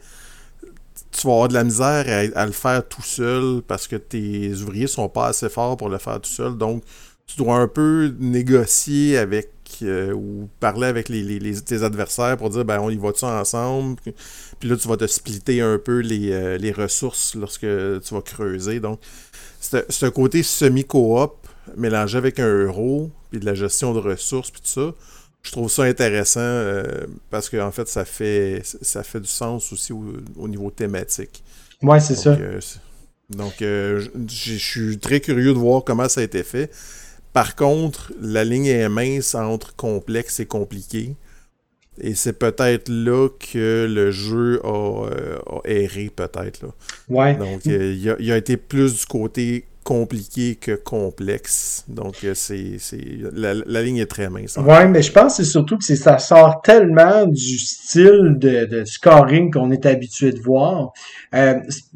tu 1.12 1.26
vas 1.26 1.32
avoir 1.32 1.48
de 1.48 1.54
la 1.54 1.64
misère 1.64 2.30
à, 2.34 2.46
le 2.46 2.52
faire 2.52 2.86
tout 2.86 3.02
seul 3.02 3.62
parce 3.66 3.86
que 3.86 3.96
tes 3.96 4.52
ouvriers 4.54 4.88
sont 4.88 5.08
pas 5.08 5.28
assez 5.28 5.48
forts 5.48 5.76
pour 5.76 5.88
le 5.88 5.98
faire 5.98 6.20
tout 6.20 6.30
seul. 6.30 6.58
Donc, 6.58 6.82
tu 7.26 7.36
dois 7.36 7.56
un 7.56 7.68
peu 7.68 8.12
négocier 8.18 9.16
avec 9.16 9.50
euh, 9.82 10.12
ou 10.12 10.48
parler 10.60 10.86
avec 10.86 11.08
les, 11.08 11.62
tes 11.62 11.82
adversaires 11.82 12.36
pour 12.36 12.50
dire 12.50 12.64
ben 12.64 12.80
on 12.80 12.90
y 12.90 12.96
va-tu 12.96 13.24
ensemble? 13.24 13.96
Puis 14.60 14.68
là 14.68 14.76
tu 14.76 14.88
vas 14.88 14.96
te 14.96 15.06
splitter 15.06 15.60
un 15.60 15.78
peu 15.78 16.00
les, 16.00 16.32
euh, 16.32 16.58
les 16.58 16.72
ressources 16.72 17.34
lorsque 17.34 17.60
tu 17.60 18.14
vas 18.14 18.22
creuser. 18.22 18.80
Donc 18.80 19.00
c'est 19.60 20.02
un 20.02 20.10
côté 20.10 20.42
semi-coop 20.42 21.34
mélangé 21.76 22.18
avec 22.18 22.40
un 22.40 22.64
euro 22.64 23.10
puis 23.30 23.40
de 23.40 23.46
la 23.46 23.54
gestion 23.54 23.94
de 23.94 24.00
ressources 24.00 24.50
puis 24.50 24.60
tout 24.60 24.68
ça 24.68 24.94
je 25.42 25.50
trouve 25.50 25.70
ça 25.70 25.84
intéressant 25.84 26.40
euh, 26.40 27.06
parce 27.30 27.48
que 27.48 27.56
en 27.56 27.70
fait 27.72 27.88
ça 27.88 28.04
fait 28.04 28.62
ça 28.64 29.02
fait 29.02 29.20
du 29.20 29.28
sens 29.28 29.72
aussi 29.72 29.92
au, 29.92 30.48
niveau 30.48 30.70
thématique. 30.70 31.42
Ouais 31.82 32.00
c'est 32.00 32.16
ça. 32.16 32.36
donc 33.30 33.54
je 33.58 34.56
suis 34.58 34.98
très 34.98 35.20
curieux 35.20 35.52
de 35.52 35.58
voir 35.58 35.84
comment 35.84 36.08
ça 36.08 36.20
a 36.20 36.24
été 36.24 36.42
fait 36.42 36.70
par 37.32 37.56
contre, 37.56 38.12
la 38.20 38.44
ligne 38.44 38.66
est 38.66 38.88
mince 38.88 39.34
entre 39.34 39.74
complexe 39.74 40.40
et 40.40 40.46
compliqué. 40.46 41.16
Et 42.00 42.14
c'est 42.14 42.38
peut-être 42.38 42.88
là 42.88 43.28
que 43.28 43.86
le 43.88 44.10
jeu 44.10 44.60
a, 44.64 45.06
euh, 45.06 45.38
erré, 45.64 46.10
peut-être. 46.14 46.66
Ouais. 47.08 47.34
Donc, 47.36 47.66
euh, 47.66 48.16
il, 48.18 48.32
a, 48.32 48.36
été 48.36 48.56
plus 48.56 49.00
du 49.00 49.06
côté 49.06 49.66
compliqué 49.84 50.56
que 50.56 50.72
complexe. 50.72 51.84
Donc, 51.88 52.24
euh, 52.24 52.34
c'est, 52.34 52.78
la, 53.34 53.82
ligne 53.82 53.98
est 53.98 54.06
très 54.06 54.28
mince. 54.30 54.56
Ouais, 54.56 54.86
mais 54.86 55.02
je 55.02 55.12
pense 55.12 55.36
que 55.36 55.42
c'est 55.42 55.50
surtout 55.50 55.78
que 55.78 55.84
ça 55.84 56.18
sort 56.18 56.62
tellement 56.62 57.26
du 57.26 57.58
style 57.58 58.36
de, 58.38 58.84
scoring 58.84 59.52
qu'on 59.52 59.70
est 59.70 59.86
habitué 59.86 60.32
de 60.32 60.40
voir. 60.40 60.92
Euh, 61.34 61.54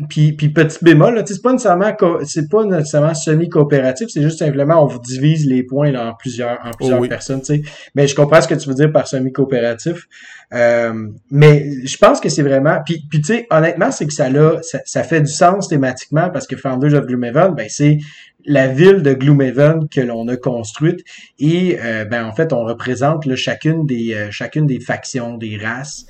puis, 0.09 0.33
puis 0.33 0.49
petit 0.49 0.79
bémol, 0.83 1.15
là, 1.15 1.23
c'est 1.27 1.43
pas 1.43 1.53
nécessairement 1.53 1.93
c'est 2.25 2.49
pas 2.49 2.65
nécessairement 2.65 3.15
semi-coopératif, 3.15 4.09
c'est 4.09 4.23
juste 4.23 4.39
simplement 4.39 4.83
on 4.83 4.87
vous 4.87 4.99
divise 4.99 5.47
les 5.47 5.63
points 5.63 5.91
là, 5.91 6.11
en 6.11 6.15
plusieurs 6.15 6.59
en 6.65 6.71
plusieurs 6.71 7.01
oh 7.01 7.09
personnes. 7.09 7.43
sais. 7.43 7.63
Mais 7.95 8.07
je 8.07 8.15
comprends 8.15 8.41
ce 8.41 8.49
que 8.49 8.55
tu 8.55 8.69
veux 8.69 8.75
dire 8.75 8.93
par 8.93 9.07
semi-coopératif. 9.07 10.07
Euh, 10.55 11.09
mais 11.31 11.85
je 11.85 11.97
pense 11.97 12.21
que 12.21 12.29
c'est 12.29 12.43
vraiment. 12.43 12.79
Puis, 12.85 13.05
puis 13.11 13.21
tu 13.21 13.35
sais, 13.35 13.47
honnêtement, 13.51 13.91
c'est 13.91 14.07
que 14.07 14.13
ça, 14.13 14.29
là, 14.29 14.61
ça, 14.63 15.03
fait 15.03 15.21
du 15.21 15.31
sens 15.31 15.69
thématiquement 15.69 16.31
parce 16.31 16.47
que 16.47 16.57
Founders 16.57 16.95
of 16.95 17.07
Gloomhaven, 17.07 17.55
ben 17.55 17.69
c'est 17.77 17.99
la 18.45 18.69
ville 18.69 19.03
de 19.03 19.13
Gloomhaven 19.13 19.89
que 19.89 20.01
l'on 20.01 20.29
a 20.29 20.37
construite 20.37 21.01
et 21.39 21.79
euh, 21.81 22.05
ben 22.05 22.25
en 22.25 22.33
fait 22.33 22.53
on 22.53 22.65
représente 22.65 23.27
là, 23.27 23.35
chacune 23.35 23.87
des 23.87 24.15
euh, 24.15 24.31
chacune 24.31 24.67
des 24.67 24.81
factions 24.81 25.37
des 25.37 25.57
races 25.57 26.07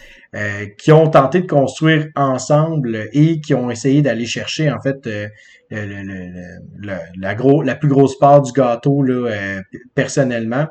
qui 0.76 0.93
ont 0.93 1.09
tenté 1.09 1.40
de 1.40 1.47
construire 1.47 2.09
ensemble 2.14 3.09
et 3.14 3.40
qui 3.40 3.55
ont 3.55 3.70
essayé 3.70 4.02
d'aller 4.02 4.26
chercher 4.26 4.70
en 4.70 4.78
fait 4.82 5.09
la 5.70 7.34
gros 7.34 7.62
la 7.62 7.74
plus 7.74 7.88
grosse 7.88 8.18
part 8.18 8.43
du 8.43 8.52
gâteau 8.52 9.02
là 9.02 9.62
personnellement 9.94 10.66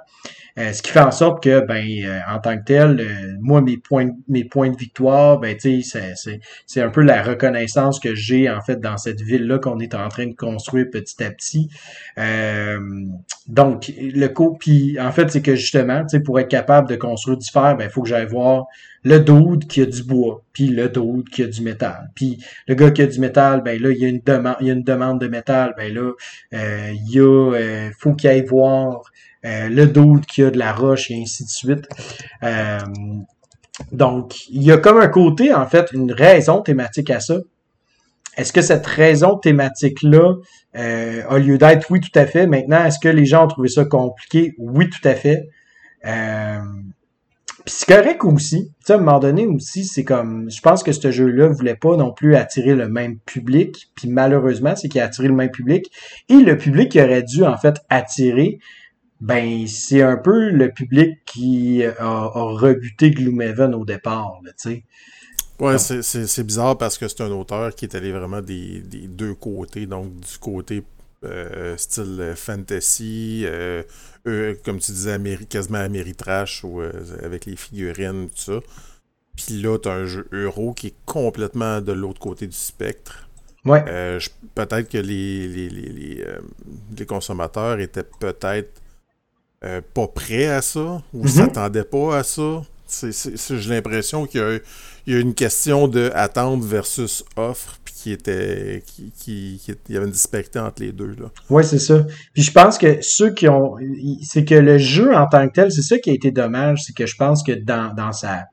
euh, 0.58 0.72
ce 0.72 0.82
qui 0.82 0.92
fait 0.92 1.02
en 1.02 1.12
sorte 1.12 1.44
que, 1.44 1.60
ben, 1.66 1.86
euh, 1.86 2.20
en 2.30 2.40
tant 2.40 2.58
que 2.58 2.64
tel, 2.64 3.02
euh, 3.02 3.36
moi, 3.42 3.60
mes 3.60 3.76
points, 3.76 4.12
mes 4.30 4.46
points 4.46 4.70
de 4.70 4.78
victoire, 4.78 5.38
ben, 5.38 5.58
tu 5.58 5.82
sais, 5.82 6.14
c'est 6.66 6.82
un 6.82 6.90
peu 6.90 7.02
la 7.02 7.22
reconnaissance 7.24 8.00
que 8.00 8.16
j'ai, 8.16 8.50
en 8.50 8.62
fait, 8.62 8.80
dans 8.80 8.96
cette 8.96 9.20
ville-là 9.20 9.60
qu'on 9.60 9.80
est 9.80 9.94
en 9.94 10.08
train 10.08 10.28
de 10.28 10.34
construire 10.34 10.86
petit 10.90 11.22
à 11.22 11.32
petit. 11.32 11.70
donc, 13.48 13.92
le 13.98 14.28
coup, 14.28 14.56
puis 14.58 14.98
en 15.00 15.12
fait, 15.12 15.30
c'est 15.30 15.42
que 15.42 15.56
justement, 15.56 16.06
tu 16.06 16.24
pour 16.24 16.40
être 16.40 16.48
capable 16.48 16.88
de 16.90 16.96
construire 16.96 17.38
du 17.38 17.50
fer, 17.50 17.76
ben, 17.78 17.86
il 17.86 17.90
faut 17.90 18.04
que 18.04 18.10
j'aille 18.10 18.28
voir 18.28 18.66
le 19.04 19.20
dude 19.20 19.68
qui 19.68 19.82
a 19.82 19.86
du 19.86 20.04
bois, 20.04 20.42
puis 20.54 20.68
le 20.68 20.88
dude 20.88 21.30
qui 21.30 21.44
a 21.44 21.48
du 21.48 21.62
métal. 21.62 22.10
Puis 22.16 22.44
le 22.68 22.76
gars 22.76 22.92
qui 22.92 23.02
a 23.02 23.08
du 23.08 23.20
métal, 23.20 23.62
ben 23.62 23.80
là, 23.80 23.92
il 23.92 23.98
y 24.00 24.06
a 24.06 24.08
une 24.08 24.22
demande, 24.26 24.56
il 24.62 24.68
y 24.68 24.70
a 24.72 24.74
une 24.74 24.84
demande 24.84 25.20
de 25.22 25.28
métal, 25.28 25.76
ben 25.78 25.94
là, 25.94 26.14
il 26.52 27.12
y 27.12 27.20
a, 27.20 27.92
faut 28.00 28.14
qu'il 28.14 28.30
aille 28.30 28.46
voir 28.46 29.04
euh, 29.04 29.35
le 29.46 29.86
doute 29.86 30.26
qu'il 30.26 30.44
y 30.44 30.48
a 30.48 30.52
de 30.52 30.58
la 30.58 30.74
roche 30.74 31.12
et 31.12 31.22
ainsi 31.22 31.44
de 31.44 31.50
suite. 31.50 31.88
Euh, 32.44 32.80
donc, 33.92 34.48
il 34.50 34.64
y 34.64 34.72
a 34.72 34.78
comme 34.78 34.98
un 34.98 35.08
côté, 35.08 35.54
en 35.54 35.68
fait, 35.68 35.92
une 35.92 36.12
raison 36.12 36.62
thématique 36.62 37.10
à 37.10 37.20
ça. 37.20 37.38
Est-ce 38.38 38.52
que 38.52 38.62
cette 38.62 38.86
raison 38.86 39.38
thématique-là 39.38 40.36
euh, 40.76 41.22
a 41.30 41.38
lieu 41.38 41.58
d'être? 41.58 41.90
Oui, 41.90 42.02
tout 42.02 42.18
à 42.20 42.26
fait. 42.26 42.48
Maintenant, 42.48 42.84
est-ce 42.86 43.00
que 43.00 43.08
les 43.08 43.26
gens 43.26 43.46
ont 43.46 43.48
trouvé 43.48 43.70
ça 43.70 43.86
compliqué? 43.86 44.54
Oui, 44.58 44.90
tout 44.90 45.08
à 45.08 45.16
fait. 45.16 45.48
Euh, 46.06 46.60
puis 47.66 47.74
c'est 47.78 47.96
correct 47.96 48.24
aussi. 48.26 48.68
Tu 48.68 48.86
sais, 48.86 48.94
à 48.94 48.96
un 48.98 49.00
moment 49.00 49.20
donné 49.20 49.48
aussi, 49.48 49.86
c'est 49.86 50.04
comme, 50.04 50.50
je 50.52 50.62
pense 50.62 50.84
que 50.84 50.92
ce 50.92 51.12
jeu-là 51.12 51.48
voulait 51.48 51.76
pas 51.76 51.96
non 51.96 52.12
plus 52.12 52.36
attirer 52.36 52.76
le 52.76 52.88
même 52.90 53.18
public. 53.20 53.90
Puis 53.96 54.08
malheureusement, 54.08 54.76
c'est 54.76 54.88
qu'il 54.88 55.02
a 55.02 55.06
attiré 55.06 55.30
le 55.30 55.34
même 55.34 55.50
public. 55.50 55.90
Et 56.30 56.36
le 56.36 56.58
public 56.58 56.92
qui 56.92 57.02
aurait 57.02 57.24
dû, 57.24 57.44
en 57.44 57.58
fait, 57.58 57.78
attirer, 57.90 58.60
ben 59.26 59.66
c'est 59.68 60.04
un 60.04 60.18
peu 60.18 60.52
le 60.52 60.72
public 60.72 61.26
qui 61.26 61.84
a, 61.84 62.28
rebuté 62.28 63.10
Gloomhaven 63.10 63.74
au 63.74 63.84
départ, 63.84 64.40
tu 64.44 64.52
sais. 64.56 64.84
Ouais, 65.58 65.80
c'est 65.80 66.44
bizarre 66.44 66.78
parce 66.78 67.00
que 67.00 67.08
c'est 67.08 67.22
un 67.22 67.32
auteur 67.32 67.74
qui 67.74 67.86
est 67.86 67.96
allé 67.96 68.12
vraiment 68.12 68.42
des, 68.42 68.82
deux 69.08 69.34
côtés, 69.34 69.88
donc 69.88 70.20
du 70.20 70.38
côté 70.38 70.84
euh, 71.24 71.76
style 71.76 72.34
fantasy, 72.36 73.46
euh, 73.48 73.82
comme 74.64 74.78
tu 74.78 74.92
disais, 74.92 75.18
quasiment 75.50 75.80
Ameritrash 75.80 76.64
ou 76.64 76.82
euh, 76.82 76.92
avec 77.24 77.48
les 77.48 77.56
figurines, 77.56 78.30
tout 78.30 78.42
ça. 78.54 78.60
Puis 79.36 79.60
là, 79.60 79.80
t'as 79.80 79.94
un 79.94 80.06
jeu 80.06 80.28
euro 80.34 80.74
qui 80.74 80.88
est 80.88 80.96
complètement 81.06 81.82
de 81.82 81.94
l'autre 81.94 82.20
côté 82.20 82.46
du 82.46 82.56
spectre. 82.56 83.28
Ouais. 83.66 83.84
peut-être 84.54 84.88
que 84.88 85.00
les, 85.00 85.48
les, 85.48 85.70
les, 85.70 86.24
les 86.96 87.06
consommateurs 87.08 87.80
étaient 87.80 88.04
peut-être 88.04 88.80
euh, 89.66 89.82
pas 89.94 90.08
prêt 90.08 90.46
à 90.46 90.62
ça 90.62 91.02
ou 91.14 91.24
mm 91.24 91.28
s'attendait 91.28 91.84
pas 91.84 92.18
à 92.18 92.24
ça. 92.24 92.62
J'ai 93.02 93.70
l'impression 93.70 94.28
qu'il 94.28 94.62
y, 95.08 95.16
a 95.16 95.20
une 95.20 95.34
question 95.34 95.88
de 95.88 96.12
attente 96.14 96.64
versus 96.64 97.26
offre, 97.36 97.80
puis 97.84 97.94
qui 97.94 98.12
était. 98.12 98.84
Qui, 99.18 99.60
il 99.68 99.94
y 99.94 99.98
avait 99.98 100.06
une 100.06 100.12
disparité 100.12 100.60
entre 100.60 100.84
les 100.84 100.92
deux. 100.92 101.16
Ouais, 101.50 101.64
c'est 101.64 101.80
ça. 101.80 102.06
Puis 102.34 102.44
je 102.44 102.52
pense 102.52 102.78
que 102.78 103.00
ceux 103.02 103.34
qui 103.34 103.50
ont. 103.50 103.76
C'est 104.22 104.46
que 104.46 104.56
le 104.56 104.78
jeu 104.78 105.16
en 105.16 105.28
tant 105.28 105.48
que 105.48 105.54
tel, 105.54 105.72
c'est 105.72 105.82
ça 105.82 105.98
qui 105.98 106.12
a 106.12 106.14
été 106.14 106.30
dommage, 106.30 106.84
c'est 106.86 106.94
que 106.94 107.08
je 107.08 107.16
pense 107.16 107.42
que 107.42 107.54
dans, 107.54 107.94
dans 107.94 108.12
sa 108.12 108.46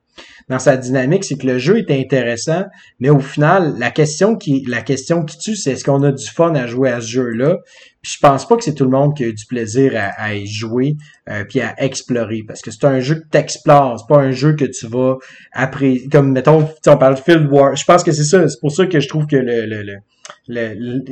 dans 0.48 0.58
sa 0.58 0.76
dynamique, 0.76 1.24
c'est 1.24 1.36
que 1.36 1.46
le 1.46 1.58
jeu 1.58 1.78
est 1.78 1.90
intéressant, 1.90 2.64
mais 3.00 3.10
au 3.10 3.20
final, 3.20 3.74
la 3.78 3.90
question 3.90 4.36
qui 4.36 4.64
la 4.66 4.82
question 4.82 5.24
qui 5.24 5.38
tue, 5.38 5.56
c'est 5.56 5.72
est-ce 5.72 5.84
qu'on 5.84 6.02
a 6.02 6.12
du 6.12 6.26
fun 6.26 6.54
à 6.54 6.66
jouer 6.66 6.90
à 6.90 7.00
ce 7.00 7.06
jeu-là? 7.06 7.58
Puis 8.02 8.12
je 8.14 8.18
pense 8.18 8.48
pas 8.48 8.56
que 8.56 8.64
c'est 8.64 8.74
tout 8.74 8.84
le 8.84 8.90
monde 8.90 9.16
qui 9.16 9.22
a 9.24 9.28
eu 9.28 9.32
du 9.32 9.46
plaisir 9.46 9.92
à, 9.94 10.34
y 10.34 10.46
jouer 10.46 10.96
euh, 11.28 11.44
puis 11.48 11.60
à 11.60 11.80
explorer 11.82 12.42
parce 12.46 12.60
que 12.60 12.72
c'est 12.72 12.84
un 12.84 12.98
jeu 12.98 13.16
que 13.16 13.28
t'explores, 13.30 14.00
c'est 14.00 14.12
pas 14.12 14.20
un 14.20 14.32
jeu 14.32 14.56
que 14.56 14.64
tu 14.64 14.88
vas 14.88 15.18
après 15.52 16.00
comme 16.10 16.32
mettons 16.32 16.68
on 16.86 16.96
parle 16.96 17.14
de 17.14 17.20
Field 17.20 17.48
War. 17.50 17.76
Je 17.76 17.84
pense 17.84 18.02
que 18.02 18.10
c'est 18.10 18.24
ça, 18.24 18.48
c'est 18.48 18.60
pour 18.60 18.72
ça 18.72 18.86
que 18.86 18.98
je 18.98 19.08
trouve 19.08 19.26
que 19.26 19.36
le, 19.36 19.66
le, 19.66 19.82
le, 19.82 19.98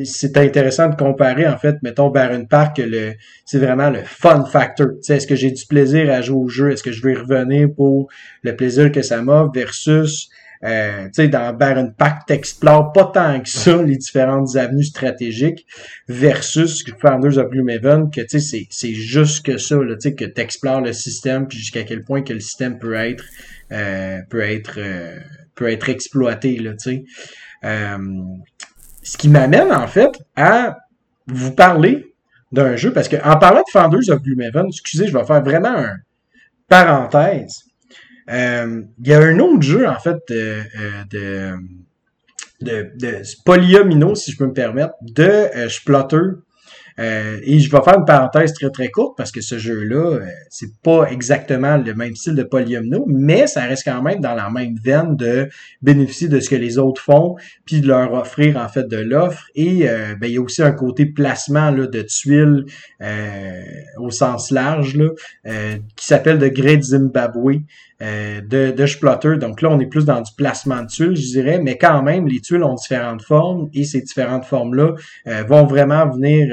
c'est 0.05 0.37
intéressant 0.37 0.89
de 0.89 0.97
comparer 0.97 1.47
en 1.47 1.59
fait 1.59 1.77
mettons 1.83 2.11
Baron 2.11 2.45
Park 2.47 2.79
le 2.79 3.13
c'est 3.45 3.59
vraiment 3.59 3.91
le 3.91 4.03
fun 4.05 4.45
factor. 4.45 4.89
Est-ce 5.09 5.27
que 5.27 5.37
j'ai 5.37 5.51
du 5.51 5.67
plaisir 5.67 6.11
à 6.11 6.21
jouer 6.21 6.39
au 6.39 6.49
jeu, 6.49 6.73
est-ce 6.73 6.83
que 6.83 6.93
je 6.93 7.03
vais 7.03 7.15
revenir 7.15 7.69
pour 7.75 8.09
le 8.43 8.57
plaisir 8.57 8.91
que 8.93 9.03
ça 9.03 9.23
m'a? 9.23 9.51
Versus 9.55 10.31
euh, 10.63 11.05
tu 11.07 11.11
sais, 11.15 11.29
dans 11.29 11.55
Baron 11.55 11.91
Pack, 11.97 12.27
t'explores 12.27 12.93
pas 12.93 13.07
tant 13.07 13.41
que 13.41 13.49
ça 13.49 13.83
les 13.83 13.97
différentes 13.97 14.57
avenues 14.57 14.85
stratégiques 14.85 15.67
versus 16.07 16.85
Founders 17.01 17.39
of 17.39 17.51
Gloomhaven, 17.51 18.11
que 18.11 18.21
tu 18.21 18.41
sais, 18.41 18.67
c'est 18.69 18.93
juste 18.93 19.47
que 19.47 19.57
ça, 19.57 19.77
tu 19.79 19.97
sais, 20.01 20.15
que 20.15 20.27
t'explores 20.27 20.83
le 20.83 20.93
système, 20.93 21.49
puis 21.49 21.57
jusqu'à 21.59 21.85
quel 21.85 22.05
point 22.05 22.23
que 22.23 22.35
le 22.35 22.41
système 22.41 22.79
peut 22.79 22.95
être 22.95 23.25
euh, 23.73 24.21
peut 24.29 24.43
être 24.43 24.75
euh, 24.79 25.19
peut 25.55 25.71
être 25.71 25.89
exploité, 25.89 26.59
là, 26.59 26.73
tu 26.73 26.91
sais. 26.91 27.05
Ce 29.03 29.17
qui 29.17 29.29
m'amène 29.29 29.73
en 29.73 29.87
fait 29.87 30.11
à 30.37 30.79
vous 31.27 31.53
parler 31.53 32.15
d'un 32.53 32.77
jeu, 32.77 32.93
parce 32.93 33.09
que 33.09 33.17
en 33.17 33.39
parlant 33.39 33.63
de 33.63 33.71
Founders 33.71 34.11
of 34.11 34.23
Gloomhaven, 34.23 34.67
excusez, 34.69 35.07
je 35.07 35.17
vais 35.17 35.25
faire 35.25 35.43
vraiment 35.43 35.77
un 35.77 35.97
parenthèse. 36.69 37.65
Euh, 38.31 38.83
il 38.99 39.09
y 39.09 39.13
a 39.13 39.21
un 39.21 39.39
autre 39.39 39.63
jeu, 39.63 39.89
en 39.89 39.99
fait, 39.99 40.17
de, 40.29 40.63
euh, 41.15 41.57
de, 42.61 42.91
de, 42.97 43.23
Polyomino, 43.45 44.15
si 44.15 44.33
je 44.33 44.37
peux 44.37 44.47
me 44.47 44.53
permettre, 44.53 44.95
de 45.03 45.23
euh, 45.23 45.69
euh, 47.01 47.39
et 47.43 47.59
je 47.61 47.71
vais 47.71 47.83
faire 47.83 47.99
une 47.99 48.05
parenthèse 48.05 48.53
très 48.53 48.71
très 48.71 48.91
courte 48.91 49.17
parce 49.17 49.33
que 49.33 49.41
ce 49.41 49.59
jeu-là, 49.59 50.17
euh, 50.17 50.27
c'est 50.51 50.79
pas 50.83 51.05
exactement 51.11 51.79
le 51.79 51.95
même 51.95 52.15
style 52.15 52.35
de 52.35 52.43
Polyomino, 52.43 53.07
mais 53.09 53.47
ça 53.47 53.63
reste 53.63 53.85
quand 53.85 54.03
même 54.03 54.21
dans 54.21 54.35
la 54.35 54.51
même 54.51 54.77
veine 54.83 55.17
de 55.17 55.49
bénéficier 55.81 56.29
de 56.29 56.39
ce 56.41 56.51
que 56.51 56.57
les 56.57 56.79
autres 56.79 57.01
font, 57.01 57.37
puis 57.65 57.81
de 57.81 57.89
leur 57.89 58.13
offrir 58.13 58.57
en 58.59 58.69
fait 58.69 58.87
de 58.87 58.99
l'offre. 58.99 59.47
Et 59.55 59.89
euh, 59.89 60.15
ben, 60.21 60.27
il 60.27 60.35
y 60.35 60.39
a 60.39 60.43
aussi 60.43 60.63
un 60.63 60.73
côté 60.73 61.07
placement 61.07 61.71
là, 61.71 61.87
de 61.87 62.03
tuiles 62.03 62.67
au 63.99 64.11
sens 64.11 64.51
large 64.51 64.97
là, 64.97 65.09
qui 65.97 66.07
s'appelle 66.07 66.39
The 66.39 66.53
Great 66.53 66.83
Zimbabwe. 66.83 67.61
De, 68.01 68.71
de 68.71 68.87
Splotter. 68.87 69.37
Donc 69.37 69.61
là, 69.61 69.69
on 69.71 69.79
est 69.79 69.87
plus 69.87 70.07
dans 70.07 70.21
du 70.21 70.33
placement 70.37 70.83
de 70.83 70.87
tuiles, 70.87 71.17
je 71.17 71.33
dirais, 71.33 71.61
mais 71.63 71.77
quand 71.77 72.03
même, 72.03 72.27
les 72.27 72.41
tuiles 72.41 72.65
ont 72.65 72.75
différentes 72.75 73.23
formes 73.23 73.69
et 73.75 73.85
ces 73.85 74.01
différentes 74.01 74.47
formes-là 74.47 74.95
vont 75.47 75.67
vraiment 75.67 76.09
venir 76.09 76.49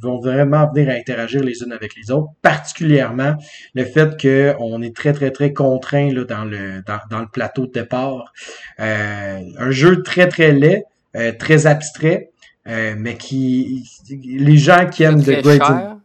vont 0.00 0.18
vraiment 0.18 0.70
venir 0.72 0.90
à 0.90 0.92
interagir 0.92 1.42
les 1.42 1.62
unes 1.62 1.72
avec 1.72 1.94
les 1.96 2.10
autres, 2.10 2.30
particulièrement 2.42 3.34
le 3.74 3.84
fait 3.84 4.20
qu'on 4.20 4.82
est 4.82 4.94
très, 4.94 5.12
très, 5.12 5.30
très 5.30 5.52
contraint 5.52 6.12
là, 6.12 6.24
dans, 6.24 6.44
le, 6.44 6.82
dans, 7.10 7.20
le 7.20 7.26
plateau 7.26 7.66
de 7.66 7.72
départ. 7.72 8.32
Euh, 8.80 9.40
un 9.58 9.70
jeu 9.70 10.02
très, 10.02 10.28
très 10.28 10.52
laid, 10.52 10.84
euh, 11.16 11.32
très 11.32 11.66
abstrait, 11.66 12.30
euh, 12.66 12.94
mais 12.96 13.16
qui... 13.16 13.84
Les 14.10 14.56
gens 14.56 14.86
qui 14.86 15.02
aiment 15.02 15.22
The 15.22 15.42
Great... 15.42 15.62
Cher. 15.64 15.96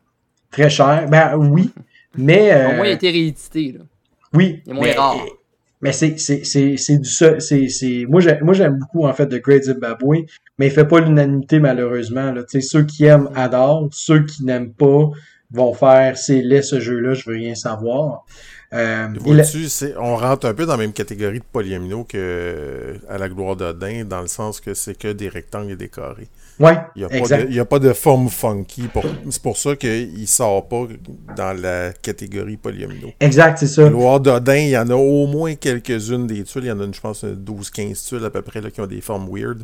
Très 0.51 0.69
cher. 0.69 1.07
Ben 1.09 1.35
oui, 1.35 1.71
mais... 2.17 2.53
Au 2.53 2.75
moins, 2.75 2.85
il 2.85 2.89
a 2.89 2.91
été 2.91 3.09
réédité. 3.09 3.71
Là. 3.71 3.85
Oui. 4.33 4.61
Mais 5.81 5.91
c'est 5.91 6.17
c'est 6.17 6.45
c'est 6.45 6.77
c'est 6.77 6.97
du 6.97 7.09
c'est 7.09 7.67
c'est 7.67 8.05
moi 8.07 8.21
j'aime 8.21 8.39
moi 8.41 8.53
j'aime 8.53 8.79
beaucoup 8.79 9.05
en 9.05 9.13
fait 9.13 9.25
de 9.25 9.37
Great 9.37 9.63
Zimbabwe, 9.63 10.25
mais 10.57 10.67
il 10.67 10.71
fait 10.71 10.87
pas 10.87 11.01
l'unanimité 11.01 11.59
malheureusement 11.59 12.31
là. 12.31 12.43
Tu 12.43 12.61
sais 12.61 12.67
ceux 12.67 12.83
qui 12.83 13.03
aiment 13.03 13.29
adorent, 13.35 13.89
ceux 13.91 14.25
qui 14.25 14.45
n'aiment 14.45 14.71
pas 14.71 15.09
vont 15.51 15.73
faire 15.73 16.17
c'est 16.17 16.41
laid 16.41 16.61
ce 16.61 16.79
jeu-là, 16.79 17.13
je 17.13 17.29
veux 17.29 17.35
rien 17.35 17.53
savoir. 17.53 18.23
Euh, 18.73 19.07
on 19.99 20.15
rentre 20.15 20.47
un 20.47 20.53
peu 20.53 20.65
dans 20.65 20.71
la 20.71 20.77
même 20.77 20.93
catégorie 20.93 21.39
de 21.39 21.45
polyamino 21.51 22.05
que 22.05 22.95
à 23.07 23.17
la 23.17 23.29
gloire 23.29 23.55
d'Odin, 23.55 24.05
dans 24.05 24.21
le 24.21 24.27
sens 24.27 24.61
que 24.61 24.73
c'est 24.73 24.97
que 24.97 25.11
des 25.11 25.29
rectangles 25.29 25.73
et 25.73 25.75
des 25.75 25.89
carrés. 25.89 26.29
Ouais, 26.59 26.77
il 26.95 27.07
n'y 27.49 27.59
a, 27.59 27.65
pas 27.65 27.79
de 27.79 27.93
forme 27.93 28.29
funky. 28.29 28.83
c'est 29.29 29.41
pour 29.41 29.57
ça 29.57 29.75
qu'il 29.75 30.21
ne 30.21 30.25
sort 30.25 30.67
pas 30.67 30.87
dans 31.35 31.59
la 31.59 31.93
catégorie 31.93 32.57
polyamino. 32.57 33.09
Exact, 33.19 33.57
c'est 33.57 33.67
ça. 33.67 33.89
Gloire 33.89 34.19
d'Odin, 34.19 34.57
il 34.57 34.69
y 34.69 34.77
en 34.77 34.89
a 34.89 34.95
au 34.95 35.25
moins 35.25 35.55
quelques-unes 35.55 36.27
des 36.27 36.43
tuiles. 36.43 36.65
Il 36.65 36.67
y 36.67 36.71
en 36.71 36.79
a, 36.79 36.85
je 36.91 37.01
pense, 37.01 37.23
12-15 37.23 38.07
tuiles 38.07 38.25
à 38.25 38.29
peu 38.29 38.41
près 38.41 38.61
là, 38.61 38.69
qui 38.69 38.81
ont 38.81 38.87
des 38.87 39.01
formes 39.01 39.27
weird. 39.31 39.63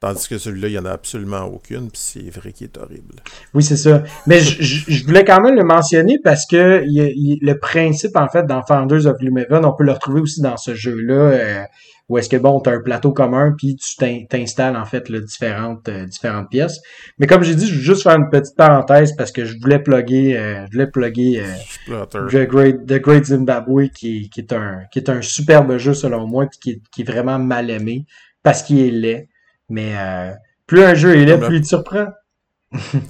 Tandis 0.00 0.28
que 0.28 0.38
celui-là, 0.38 0.68
il 0.68 0.72
n'y 0.72 0.78
en 0.78 0.86
a 0.86 0.92
absolument 0.92 1.44
aucune, 1.44 1.90
puis 1.90 2.00
c'est 2.02 2.30
vrai 2.30 2.52
qu'il 2.52 2.68
est 2.68 2.78
horrible. 2.78 3.16
Oui, 3.52 3.62
c'est 3.62 3.76
ça. 3.76 4.02
Mais 4.26 4.40
je, 4.40 5.04
voulais 5.04 5.26
quand 5.26 5.42
même 5.42 5.54
le 5.54 5.62
mentionner 5.62 6.18
parce 6.24 6.46
que 6.46 6.82
le 6.86 7.52
principe, 7.58 8.16
en 8.16 8.26
fait, 8.28 8.46
dans 8.46 8.62
Founders 8.62 9.04
of 9.06 9.18
Gloomhaven, 9.18 9.62
on 9.66 9.72
peut 9.72 9.84
le 9.84 9.92
retrouver 9.92 10.22
aussi 10.22 10.40
dans 10.40 10.56
ce 10.56 10.74
jeu-là, 10.74 11.14
euh, 11.14 11.64
où 12.10 12.18
est-ce 12.18 12.28
que, 12.28 12.36
bon, 12.36 12.60
tu 12.60 12.68
as 12.68 12.74
un 12.74 12.80
plateau 12.80 13.12
commun, 13.12 13.54
puis 13.56 13.76
tu 13.76 14.26
t'installes, 14.28 14.76
en 14.76 14.84
fait, 14.84 15.08
là, 15.08 15.20
différentes, 15.20 15.88
euh, 15.88 16.04
différentes 16.04 16.50
pièces. 16.50 16.80
Mais 17.18 17.26
comme 17.26 17.42
j'ai 17.42 17.54
dit, 17.54 17.66
je 17.66 17.76
veux 17.76 17.80
juste 17.80 18.02
faire 18.02 18.16
une 18.16 18.28
petite 18.28 18.56
parenthèse 18.56 19.14
parce 19.16 19.30
que 19.30 19.44
je 19.44 19.56
voulais 19.58 19.78
plugger, 19.78 20.36
euh, 20.36 20.66
je 20.66 20.72
voulais 20.72 20.88
plugger 20.88 21.42
The, 21.86 22.46
Great, 22.48 22.84
The 22.86 23.00
Great 23.00 23.24
Zimbabwe, 23.26 23.88
qui, 23.94 24.28
qui, 24.28 24.40
est 24.40 24.52
un, 24.52 24.82
qui 24.92 24.98
est 24.98 25.08
un 25.08 25.22
superbe 25.22 25.78
jeu, 25.78 25.94
selon 25.94 26.26
moi, 26.26 26.46
puis 26.46 26.58
qui, 26.60 26.82
qui 26.90 27.02
est 27.02 27.10
vraiment 27.10 27.38
mal 27.38 27.70
aimé 27.70 28.04
parce 28.42 28.62
qu'il 28.62 28.80
est 28.80 28.90
laid. 28.90 29.28
Mais 29.68 29.92
euh, 29.96 30.32
plus 30.66 30.82
un 30.82 30.94
jeu 30.94 31.16
est 31.16 31.24
là, 31.24 31.38
plus 31.38 31.58
il 31.58 31.62
te 31.62 31.68
surprend. 31.68 32.06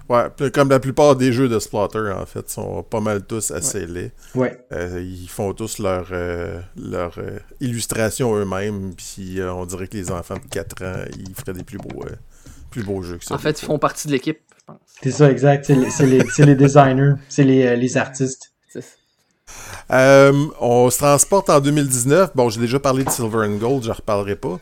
Ouais, 0.09 0.51
comme 0.53 0.71
la 0.71 0.81
plupart 0.81 1.17
des 1.17 1.33
jeux 1.33 1.49
de 1.49 1.59
Splatter, 1.59 2.13
en 2.17 2.25
fait, 2.25 2.49
sont 2.49 2.83
pas 2.83 3.01
mal 3.01 3.27
tous 3.27 3.51
assez 3.51 3.87
laids. 3.87 4.13
Ouais. 4.35 4.59
Euh, 4.73 5.03
ils 5.03 5.29
font 5.29 5.53
tous 5.53 5.79
leur, 5.79 6.09
euh, 6.13 6.61
leur 6.77 7.19
illustration 7.61 8.35
eux-mêmes, 8.37 8.95
puis 8.97 9.39
on 9.43 9.67
dirait 9.67 9.87
que 9.87 9.97
les 9.97 10.11
enfants 10.11 10.37
de 10.37 10.49
4 10.51 10.85
ans, 10.85 11.05
ils 11.19 11.35
feraient 11.35 11.53
des 11.53 11.65
plus 11.65 11.79
beaux, 11.79 12.05
plus 12.71 12.83
beaux 12.83 13.03
jeux 13.03 13.19
que 13.19 13.25
ça. 13.25 13.35
En 13.35 13.39
fait, 13.39 13.61
ils 13.61 13.65
font 13.67 13.79
partie 13.79 14.09
de 14.09 14.13
l'équipe, 14.13 14.41
je 14.59 14.65
pense. 14.65 14.79
C'est 15.03 15.11
ça, 15.11 15.31
exact. 15.31 15.67
C'est 15.67 15.75
les, 16.07 16.23
les, 16.47 16.55
designers, 16.55 17.15
c'est 17.29 17.45
les, 17.45 17.77
les 17.77 17.97
artistes. 17.99 18.53
on 19.91 20.91
se 20.91 20.99
transporte 20.99 21.51
en 21.51 21.61
2019. 21.61 22.31
Bon, 22.35 22.49
j'ai 22.49 22.61
déjà 22.61 22.79
parlé 22.81 23.05
de 23.05 23.11
Silver 23.11 23.47
and 23.47 23.57
Gold, 23.57 23.83
je 23.83 23.89
ne 23.89 23.95
reparlerai 23.95 24.37
pas. 24.37 24.59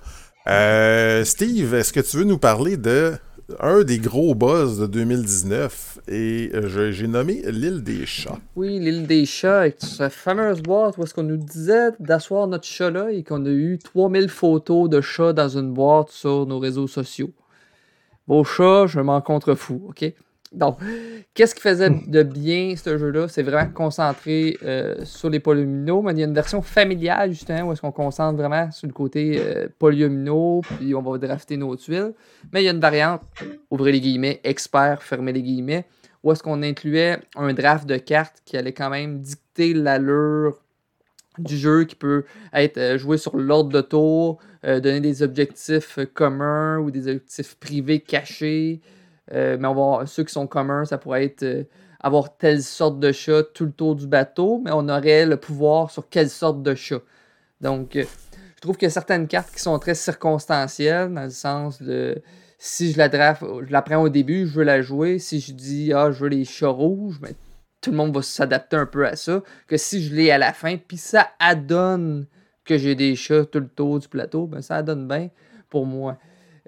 Euh, 0.48 1.24
Steve, 1.24 1.74
est-ce 1.74 1.92
que 1.92 2.00
tu 2.00 2.16
veux 2.16 2.24
nous 2.24 2.38
parler 2.38 2.76
de 2.76 3.14
un 3.60 3.82
des 3.82 3.98
gros 3.98 4.34
buzz 4.34 4.78
de 4.78 4.86
2019 4.86 6.00
et 6.08 6.50
j'ai 6.66 7.06
nommé 7.06 7.42
l'île 7.46 7.82
des 7.82 8.04
chats. 8.06 8.38
Oui, 8.56 8.78
l'île 8.78 9.06
des 9.06 9.24
chats 9.24 9.60
avec 9.60 9.76
cette 9.78 10.12
fameuse 10.12 10.62
boîte 10.62 10.98
où 10.98 11.02
est-ce 11.02 11.14
qu'on 11.14 11.22
nous 11.22 11.36
disait 11.36 11.90
d'asseoir 11.98 12.46
notre 12.46 12.66
chat 12.66 12.90
là 12.90 13.10
et 13.10 13.22
qu'on 13.24 13.44
a 13.46 13.50
eu 13.50 13.78
3000 13.78 14.28
photos 14.28 14.90
de 14.90 15.00
chats 15.00 15.32
dans 15.32 15.48
une 15.48 15.72
boîte 15.72 16.10
sur 16.10 16.46
nos 16.46 16.58
réseaux 16.58 16.86
sociaux. 16.86 17.32
Vos 18.26 18.44
chats, 18.44 18.86
je 18.86 19.00
m'en 19.00 19.20
contrefous, 19.22 19.82
ok? 19.88 20.12
Donc, 20.52 20.78
qu'est-ce 21.34 21.54
qui 21.54 21.60
faisait 21.60 21.90
de 21.90 22.22
bien 22.22 22.74
ce 22.74 22.96
jeu-là? 22.96 23.28
C'est 23.28 23.42
vraiment 23.42 23.70
concentré 23.70 24.56
euh, 24.62 25.04
sur 25.04 25.28
les 25.28 25.40
polyomino, 25.40 26.00
mais 26.00 26.12
il 26.12 26.20
y 26.20 26.22
a 26.22 26.26
une 26.26 26.34
version 26.34 26.62
familiale, 26.62 27.32
justement, 27.32 27.68
où 27.68 27.72
est-ce 27.72 27.82
qu'on 27.82 27.92
concentre 27.92 28.38
vraiment 28.38 28.70
sur 28.70 28.86
le 28.86 28.94
côté 28.94 29.38
euh, 29.38 29.68
polyomino, 29.78 30.62
puis 30.62 30.94
on 30.94 31.02
va 31.02 31.18
drafter 31.18 31.56
nos 31.58 31.76
tuiles. 31.76 32.14
Mais 32.52 32.62
il 32.62 32.66
y 32.66 32.68
a 32.68 32.72
une 32.72 32.80
variante, 32.80 33.22
ouvrez 33.70 33.92
les 33.92 34.00
guillemets, 34.00 34.40
expert, 34.42 35.02
fermez 35.02 35.32
les 35.32 35.42
guillemets, 35.42 35.84
où 36.22 36.32
est-ce 36.32 36.42
qu'on 36.42 36.62
incluait 36.62 37.18
un 37.36 37.52
draft 37.52 37.86
de 37.86 37.96
cartes 37.96 38.42
qui 38.44 38.56
allait 38.56 38.72
quand 38.72 38.90
même 38.90 39.20
dicter 39.20 39.74
l'allure 39.74 40.62
du 41.38 41.56
jeu, 41.56 41.84
qui 41.84 41.94
peut 41.94 42.24
être 42.54 42.78
euh, 42.78 42.98
joué 42.98 43.18
sur 43.18 43.36
l'ordre 43.36 43.70
de 43.70 43.80
tour, 43.80 44.38
donner 44.64 45.00
des 45.00 45.22
objectifs 45.22 46.00
communs 46.14 46.78
ou 46.78 46.90
des 46.90 47.06
objectifs 47.06 47.54
privés 47.54 48.00
cachés. 48.00 48.80
Euh, 49.32 49.56
mais 49.58 49.68
on 49.68 49.98
va 49.98 50.06
ceux 50.06 50.24
qui 50.24 50.32
sont 50.32 50.46
communs, 50.46 50.84
ça 50.84 50.98
pourrait 50.98 51.24
être 51.24 51.42
euh, 51.42 51.64
avoir 52.00 52.36
telle 52.36 52.62
sorte 52.62 52.98
de 52.98 53.12
chat 53.12 53.42
tout 53.54 53.66
le 53.66 53.72
tour 53.72 53.94
du 53.94 54.06
bateau, 54.06 54.60
mais 54.64 54.70
on 54.72 54.88
aurait 54.88 55.26
le 55.26 55.36
pouvoir 55.36 55.90
sur 55.90 56.08
quelle 56.08 56.30
sorte 56.30 56.62
de 56.62 56.74
chat. 56.74 57.00
Donc, 57.60 57.96
euh, 57.96 58.04
je 58.56 58.60
trouve 58.60 58.76
qu'il 58.76 58.86
y 58.86 58.90
a 58.90 58.90
certaines 58.90 59.28
cartes 59.28 59.52
qui 59.52 59.60
sont 59.60 59.78
très 59.78 59.94
circonstancielles, 59.94 61.12
dans 61.12 61.24
le 61.24 61.30
sens 61.30 61.82
de 61.82 62.22
si 62.58 62.92
je 62.92 62.98
la 62.98 63.08
draft, 63.08 63.44
je 63.66 63.72
la 63.72 63.82
prends 63.82 64.02
au 64.02 64.08
début, 64.08 64.46
je 64.46 64.54
veux 64.54 64.64
la 64.64 64.82
jouer. 64.82 65.18
Si 65.18 65.40
je 65.40 65.52
dis 65.52 65.92
ah, 65.92 66.10
je 66.10 66.24
veux 66.24 66.28
les 66.28 66.44
chats 66.44 66.68
rouges, 66.68 67.18
mais 67.22 67.28
ben, 67.28 67.36
tout 67.80 67.90
le 67.92 67.96
monde 67.96 68.14
va 68.14 68.22
s'adapter 68.22 68.76
un 68.76 68.86
peu 68.86 69.06
à 69.06 69.14
ça. 69.14 69.42
Que 69.68 69.76
si 69.76 70.02
je 70.02 70.14
l'ai 70.14 70.30
à 70.30 70.38
la 70.38 70.52
fin, 70.52 70.76
puis 70.76 70.96
ça 70.96 71.28
adonne 71.38 72.26
que 72.64 72.76
j'ai 72.76 72.94
des 72.94 73.14
chats 73.14 73.44
tout 73.44 73.60
le 73.60 73.68
tour 73.68 74.00
du 74.00 74.08
plateau, 74.08 74.46
ben 74.46 74.60
ça 74.60 74.76
adonne 74.76 75.06
bien 75.06 75.30
pour 75.70 75.86
moi. 75.86 76.18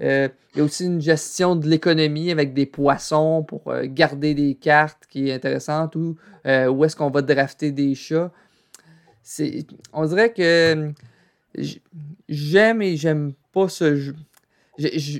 Euh, 0.01 0.29
il 0.55 0.59
y 0.59 0.61
a 0.61 0.65
aussi 0.65 0.87
une 0.87 1.01
gestion 1.01 1.57
de 1.57 1.69
l'économie 1.69 2.31
avec 2.31 2.55
des 2.55 2.67
poissons 2.67 3.45
pour 3.47 3.69
euh, 3.69 3.85
garder 3.87 4.35
des 4.35 4.55
cartes 4.55 5.05
qui 5.09 5.29
est 5.29 5.35
intéressante 5.35 5.95
ou 5.97 6.17
où 6.45 6.85
est-ce 6.85 6.97
qu'on 6.97 7.11
va 7.11 7.23
drafter 7.23 7.71
des 7.71 7.95
chats. 7.95 8.33
On 9.93 10.07
dirait 10.07 10.33
que 10.33 10.93
j'aime 12.29 12.83
et 12.83 12.97
j'aime 12.97 13.35
pas 13.53 13.69
ce 13.69 13.95
jeu. 13.95 14.17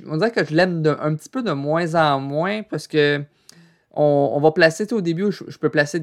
on 0.07 0.17
dirait 0.17 0.31
que 0.31 0.43
je 0.43 0.55
l'aime 0.55 0.83
un 0.99 1.15
petit 1.15 1.29
peu 1.29 1.43
de 1.43 1.51
moins 1.51 1.93
en 1.95 2.19
moins 2.19 2.63
parce 2.63 2.87
que 2.87 3.23
on, 3.93 4.39
va 4.39 4.51
placer, 4.51 4.91
au 4.93 5.01
début, 5.01 5.31
je, 5.31 5.57
peux 5.57 5.69
placer 5.69 5.97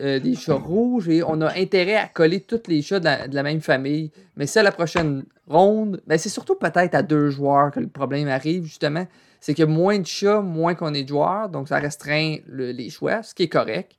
euh, 0.00 0.20
des, 0.20 0.34
chats 0.34 0.54
rouges 0.64 1.08
et 1.08 1.22
on 1.24 1.40
a 1.40 1.52
intérêt 1.58 1.96
à 1.96 2.06
coller 2.06 2.40
tous 2.40 2.62
les 2.68 2.82
chats 2.82 3.00
de 3.00 3.34
la, 3.34 3.42
même 3.42 3.60
famille. 3.60 4.12
Mais 4.36 4.46
si 4.46 4.58
à 4.58 4.62
la 4.62 4.70
prochaine 4.70 5.24
ronde, 5.48 6.00
ben 6.06 6.18
c'est 6.18 6.28
surtout 6.28 6.54
peut-être 6.54 6.94
à 6.94 7.02
deux 7.02 7.30
joueurs 7.30 7.72
que 7.72 7.80
le 7.80 7.88
problème 7.88 8.28
arrive, 8.28 8.64
justement. 8.64 9.06
C'est 9.40 9.54
que 9.54 9.64
moins 9.64 9.98
de 9.98 10.06
chats, 10.06 10.40
moins 10.40 10.74
qu'on 10.74 10.94
est 10.94 11.02
de 11.02 11.08
joueurs, 11.08 11.48
donc 11.48 11.68
ça 11.68 11.78
restreint 11.78 12.36
les 12.48 12.90
choix, 12.90 13.24
ce 13.24 13.34
qui 13.34 13.44
est 13.44 13.48
correct. 13.48 13.92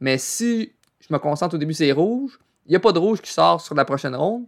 Mais 0.00 0.18
si 0.18 0.72
je 1.00 1.14
me 1.14 1.18
concentre 1.18 1.54
au 1.54 1.58
début, 1.58 1.74
c'est 1.74 1.92
rouge, 1.92 2.38
il 2.66 2.70
n'y 2.70 2.76
a 2.76 2.80
pas 2.80 2.92
de 2.92 2.98
rouge 2.98 3.20
qui 3.20 3.32
sort 3.32 3.60
sur 3.60 3.76
la 3.76 3.84
prochaine 3.84 4.16
ronde, 4.16 4.44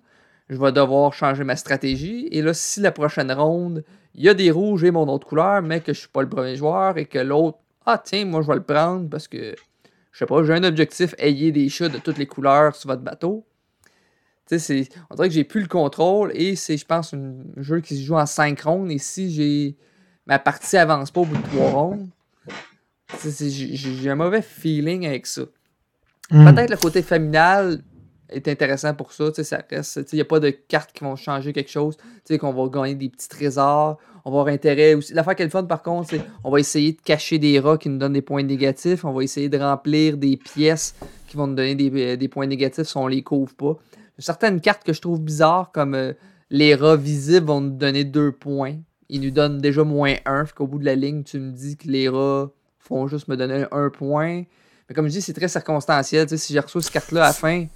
je 0.49 0.57
vais 0.57 0.73
devoir 0.73 1.13
changer 1.13 1.45
ma 1.45 1.55
stratégie. 1.55 2.29
Et 2.33 2.43
là, 2.43 2.53
si 2.53 2.81
la 2.81 2.91
prochaine 2.91 3.31
ronde, 3.31 3.85
il 4.17 4.25
y 4.25 4.29
a 4.29 4.35
des 4.35 4.51
rouges 4.51 4.83
et 4.83 4.91
mon 4.91 5.09
autre 5.09 5.27
couleur, 5.27 5.63
mais 5.63 5.79
que 5.79 5.93
je 5.93 5.99
ne 5.99 6.01
suis 6.01 6.09
pas 6.09 6.23
le 6.23 6.29
premier 6.29 6.57
joueur 6.57 6.99
et 6.99 7.07
que 7.07 7.21
l'autre 7.21 7.59
ah, 7.87 8.01
tiens, 8.03 8.25
moi, 8.25 8.43
je 8.43 8.47
vais 8.47 8.55
le 8.55 8.63
prendre 8.63 9.09
parce 9.09 9.27
que, 9.29 9.55
je 10.13 10.19
sais 10.19 10.27
pas, 10.27 10.45
j'ai 10.45 10.55
un 10.55 10.65
objectif, 10.65 11.15
ayez 11.19 11.53
des 11.53 11.69
chats 11.69 11.89
de 11.89 11.99
toutes 11.99 12.19
les 12.19 12.27
couleurs 12.27 12.77
sur 12.77 12.89
votre 12.91 13.03
bateau. 13.03 13.45
Tu 14.47 14.59
sais, 14.59 14.89
on 15.11 15.15
dirait 15.15 15.29
que 15.29 15.35
j'ai 15.35 15.45
plus 15.45 15.61
le 15.61 15.69
contrôle 15.69 16.33
et 16.35 16.57
c'est, 16.57 16.77
je 16.77 16.85
pense, 16.85 17.15
un 17.15 17.35
jeu 17.57 17.81
qui 17.81 17.97
se 17.97 18.03
joue 18.03 18.17
en 18.17 18.27
5 18.27 18.61
rondes. 18.61 18.91
Et 18.91 18.99
si 18.99 19.31
j'ai 19.31 19.77
ma 20.27 20.39
partie 20.39 20.77
avance 20.77 21.11
pas 21.11 21.21
au 21.21 21.25
bout 21.25 21.37
de 21.37 21.57
3 21.57 21.71
rondes, 21.71 22.09
j'ai 23.25 24.11
un 24.11 24.17
mauvais 24.17 24.43
feeling 24.43 25.07
avec 25.07 25.27
ça. 25.27 25.43
Hmm. 26.31 26.53
Peut-être 26.53 26.71
le 26.71 26.77
côté 26.77 27.03
familial 27.03 27.83
est 28.29 28.47
intéressant 28.49 28.95
pour 28.95 29.13
ça. 29.13 29.33
Ça 29.33 29.63
reste. 29.71 30.13
Il 30.13 30.17
n'y 30.17 30.21
a 30.21 30.25
pas 30.25 30.41
de 30.41 30.51
cartes 30.51 30.93
qui 30.93 31.05
vont 31.05 31.17
changer 31.17 31.53
quelque 31.53 31.71
chose. 31.71 31.97
Qu'on 32.29 32.53
va 32.53 32.69
gagner 32.69 32.95
des 32.95 33.09
petits 33.09 33.29
trésors 33.29 33.99
on 34.25 34.31
va 34.31 34.41
avoir 34.41 34.55
intérêt 34.55 34.95
aussi. 34.95 35.13
L'affaire 35.15 35.35
qui 35.35 35.43
est 35.43 35.47
le 35.47 35.51
fun, 35.51 35.65
par 35.65 35.83
contre, 35.83 36.11
c'est 36.11 36.21
on 36.45 36.51
va 36.51 36.61
essayer 36.61 36.93
de 36.93 37.01
cacher 37.01 37.39
des 37.39 37.59
rats 37.59 37.79
qui 37.79 37.89
nous 37.89 37.99
donnent 37.99 38.13
des 38.13 38.23
points 38.23 38.43
négatifs. 38.43 39.05
On 39.05 39.13
va 39.13 39.23
essayer 39.23 39.49
de 39.49 39.59
remplir 39.59 40.17
des 40.17 40.37
pièces 40.37 40.95
qui 41.27 41.37
vont 41.37 41.47
nous 41.47 41.55
donner 41.55 41.75
des, 41.75 42.29
points 42.29 42.47
négatifs 42.47 42.89
si 42.89 42.97
on 42.97 43.07
les 43.07 43.23
couvre 43.23 43.55
pas. 43.55 43.77
Certaines 44.19 44.61
cartes 44.61 44.85
que 44.85 44.93
je 44.93 45.01
trouve 45.01 45.21
bizarres, 45.21 45.71
comme 45.73 45.95
euh, 45.95 46.13
les 46.51 46.75
rats 46.75 46.97
visibles 46.97 47.47
vont 47.47 47.61
nous 47.61 47.71
donner 47.77 48.05
deux 48.05 48.33
points. 48.33 48.77
Ils 49.09 49.21
nous 49.21 49.31
donnent 49.31 49.59
déjà 49.59 49.85
moins 49.85 50.15
un. 50.27 50.45
Fait 50.45 50.55
qu'au 50.55 50.67
bout 50.67 50.79
de 50.79 50.85
la 50.85 50.95
ligne, 50.95 51.23
tu 51.25 51.39
me 51.39 51.53
dis 51.53 51.77
que 51.77 51.89
les 51.89 52.09
rats 52.09 52.51
font 52.79 53.07
juste 53.07 53.29
me 53.29 53.37
donner 53.37 53.65
un 53.71 53.89
point. 53.89 54.43
Mais 54.89 54.95
comme 54.95 55.07
je 55.07 55.13
dis, 55.13 55.23
c'est 55.23 55.33
très 55.33 55.49
circonstanciel. 55.49 56.29
si 56.29 56.53
j'ai 56.53 56.61
reçu 56.61 56.81
cette 56.83 56.93
carte-là 56.93 57.25
à 57.25 57.27
la 57.29 57.33
fin, 57.33 57.67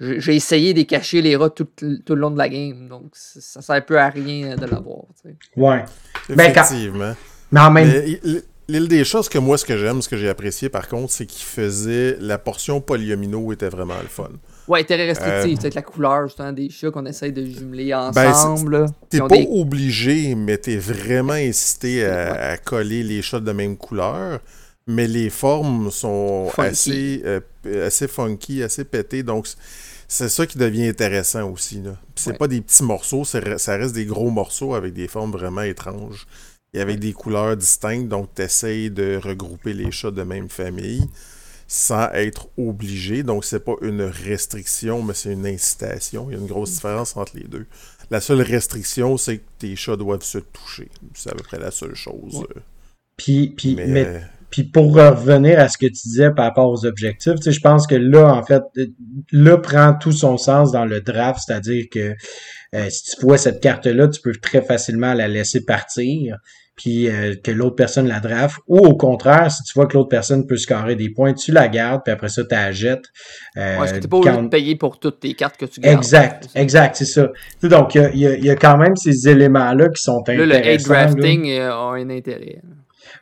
j'ai 0.00 0.36
essayé 0.36 0.74
de 0.74 0.82
cacher 0.82 1.22
les 1.22 1.36
rats 1.36 1.50
tout, 1.50 1.68
le 1.80 2.14
long 2.14 2.30
de 2.30 2.38
la 2.38 2.48
game. 2.48 2.88
Donc, 2.88 3.10
ça 3.12 3.60
sert 3.60 3.74
un 3.74 3.80
peu 3.80 3.98
à 3.98 4.08
rien 4.08 4.56
de 4.56 4.66
l'avoir. 4.66 5.04
Ouais. 5.56 5.84
Ben, 6.28 6.50
Effectivement. 6.50 7.14
Mais 7.50 8.20
L'île 8.70 8.86
des 8.86 9.02
chats, 9.02 9.22
ce 9.22 9.30
que 9.30 9.38
moi, 9.38 9.56
ce 9.56 9.64
que 9.64 9.78
j'aime, 9.78 10.02
ce 10.02 10.10
que 10.10 10.18
j'ai 10.18 10.28
apprécié 10.28 10.68
par 10.68 10.88
contre, 10.88 11.10
c'est 11.10 11.24
qu'il 11.24 11.46
faisait. 11.46 12.18
La 12.20 12.36
portion 12.36 12.82
polyomino 12.82 13.50
était 13.50 13.70
vraiment 13.70 13.96
le 14.02 14.08
fun. 14.08 14.28
Ouais, 14.68 14.84
très 14.84 15.06
restrictive. 15.06 15.56
Euh... 15.56 15.60
C'est 15.62 15.74
la 15.74 15.80
couleur 15.80 16.26
justement 16.26 16.52
des 16.52 16.68
chats 16.68 16.90
qu'on 16.90 17.06
essaye 17.06 17.32
de 17.32 17.46
jumeler 17.46 17.96
ben, 18.14 18.28
ensemble. 18.28 18.84
t'es 19.08 19.20
pas 19.20 19.38
obligé, 19.50 20.34
mais 20.34 20.58
t'es 20.58 20.76
vraiment 20.76 21.32
incité 21.32 22.04
à, 22.04 22.58
coller 22.58 23.02
les 23.02 23.22
chats 23.22 23.40
de 23.40 23.52
même 23.52 23.78
couleur. 23.78 24.40
Mais 24.86 25.06
les 25.06 25.30
formes 25.30 25.90
sont 25.90 26.50
assez, 26.58 27.22
euh, 27.24 27.40
assez 27.86 28.08
funky, 28.08 28.62
assez 28.62 28.84
pétées. 28.84 29.22
Donc, 29.22 29.46
c'est 30.08 30.30
ça 30.30 30.46
qui 30.46 30.56
devient 30.56 30.88
intéressant 30.88 31.50
aussi. 31.50 31.82
Là. 31.82 31.96
C'est 32.16 32.38
pas 32.38 32.48
des 32.48 32.62
petits 32.62 32.82
morceaux, 32.82 33.24
ça 33.24 33.40
reste 33.40 33.94
des 33.94 34.06
gros 34.06 34.30
morceaux 34.30 34.74
avec 34.74 34.94
des 34.94 35.06
formes 35.06 35.32
vraiment 35.32 35.62
étranges 35.62 36.26
et 36.72 36.80
avec 36.80 36.98
des 36.98 37.12
couleurs 37.12 37.56
distinctes. 37.56 38.08
Donc, 38.08 38.34
tu 38.34 38.42
essayes 38.42 38.90
de 38.90 39.20
regrouper 39.22 39.74
les 39.74 39.90
chats 39.90 40.10
de 40.10 40.22
même 40.22 40.48
famille 40.48 41.06
sans 41.66 42.08
être 42.12 42.48
obligé. 42.56 43.22
Donc, 43.22 43.44
c'est 43.44 43.62
pas 43.62 43.74
une 43.82 44.00
restriction, 44.00 45.02
mais 45.02 45.12
c'est 45.12 45.34
une 45.34 45.46
incitation. 45.46 46.30
Il 46.30 46.34
y 46.34 46.36
a 46.36 46.40
une 46.40 46.46
grosse 46.46 46.72
différence 46.72 47.14
entre 47.16 47.36
les 47.36 47.44
deux. 47.44 47.66
La 48.10 48.22
seule 48.22 48.40
restriction, 48.40 49.18
c'est 49.18 49.38
que 49.38 49.44
tes 49.58 49.76
chats 49.76 49.96
doivent 49.96 50.22
se 50.22 50.38
toucher. 50.38 50.88
C'est 51.14 51.30
à 51.30 51.34
peu 51.34 51.42
près 51.42 51.58
la 51.58 51.70
seule 51.70 51.94
chose. 51.94 52.46
Puis, 53.18 53.48
puis 53.50 53.76
mais... 53.76 54.22
Puis 54.50 54.64
pour 54.64 54.94
revenir 54.94 55.58
à 55.58 55.68
ce 55.68 55.76
que 55.76 55.86
tu 55.86 56.08
disais 56.08 56.30
par 56.30 56.46
rapport 56.46 56.70
aux 56.70 56.86
objectifs, 56.86 57.34
tu 57.36 57.42
sais, 57.42 57.52
je 57.52 57.60
pense 57.60 57.86
que 57.86 57.94
là, 57.94 58.32
en 58.32 58.42
fait, 58.42 58.62
là 59.30 59.58
prend 59.58 59.94
tout 59.94 60.12
son 60.12 60.36
sens 60.38 60.72
dans 60.72 60.86
le 60.86 61.00
draft, 61.00 61.40
c'est-à-dire 61.46 61.84
que 61.90 62.14
euh, 62.74 62.86
si 62.90 63.16
tu 63.16 63.26
vois 63.26 63.38
cette 63.38 63.60
carte-là, 63.60 64.08
tu 64.08 64.20
peux 64.20 64.32
très 64.32 64.62
facilement 64.62 65.14
la 65.14 65.28
laisser 65.28 65.64
partir, 65.64 66.36
puis 66.76 67.08
euh, 67.08 67.34
que 67.42 67.50
l'autre 67.50 67.76
personne 67.76 68.06
la 68.06 68.20
draft. 68.20 68.58
Ou 68.68 68.78
au 68.78 68.96
contraire, 68.96 69.50
si 69.50 69.62
tu 69.64 69.72
vois 69.74 69.86
que 69.86 69.94
l'autre 69.94 70.08
personne 70.08 70.46
peut 70.46 70.56
scorer 70.56 70.94
des 70.94 71.10
points, 71.10 71.34
tu 71.34 71.50
la 71.50 71.68
gardes, 71.68 72.02
puis 72.04 72.12
après 72.12 72.28
ça, 72.28 72.44
tu 72.44 72.54
la 72.54 72.72
jettes. 72.72 73.04
Euh, 73.56 73.72
ouais, 73.72 73.76
parce 73.78 73.92
que 73.92 74.06
pas 74.06 74.16
obligé 74.16 74.42
de 74.42 74.48
payer 74.48 74.76
pour 74.76 74.98
toutes 74.98 75.20
tes 75.20 75.34
cartes 75.34 75.56
que 75.56 75.66
tu 75.66 75.80
gardes. 75.80 75.98
Exact, 75.98 76.48
exact, 76.54 76.96
c'est 76.96 77.04
ça. 77.04 77.28
Donc, 77.62 77.94
il 77.94 78.18
y 78.18 78.26
a, 78.26 78.38
y 78.38 78.50
a, 78.50 78.56
quand 78.56 78.78
même 78.78 78.96
ces 78.96 79.28
éléments-là 79.28 79.88
qui 79.88 80.02
sont 80.02 80.20
intéressants. 80.20 80.46
Là, 80.46 81.06
le 81.06 81.12
drafting 81.12 81.58
a 81.58 81.74
un 81.74 82.10
intérêt. 82.10 82.62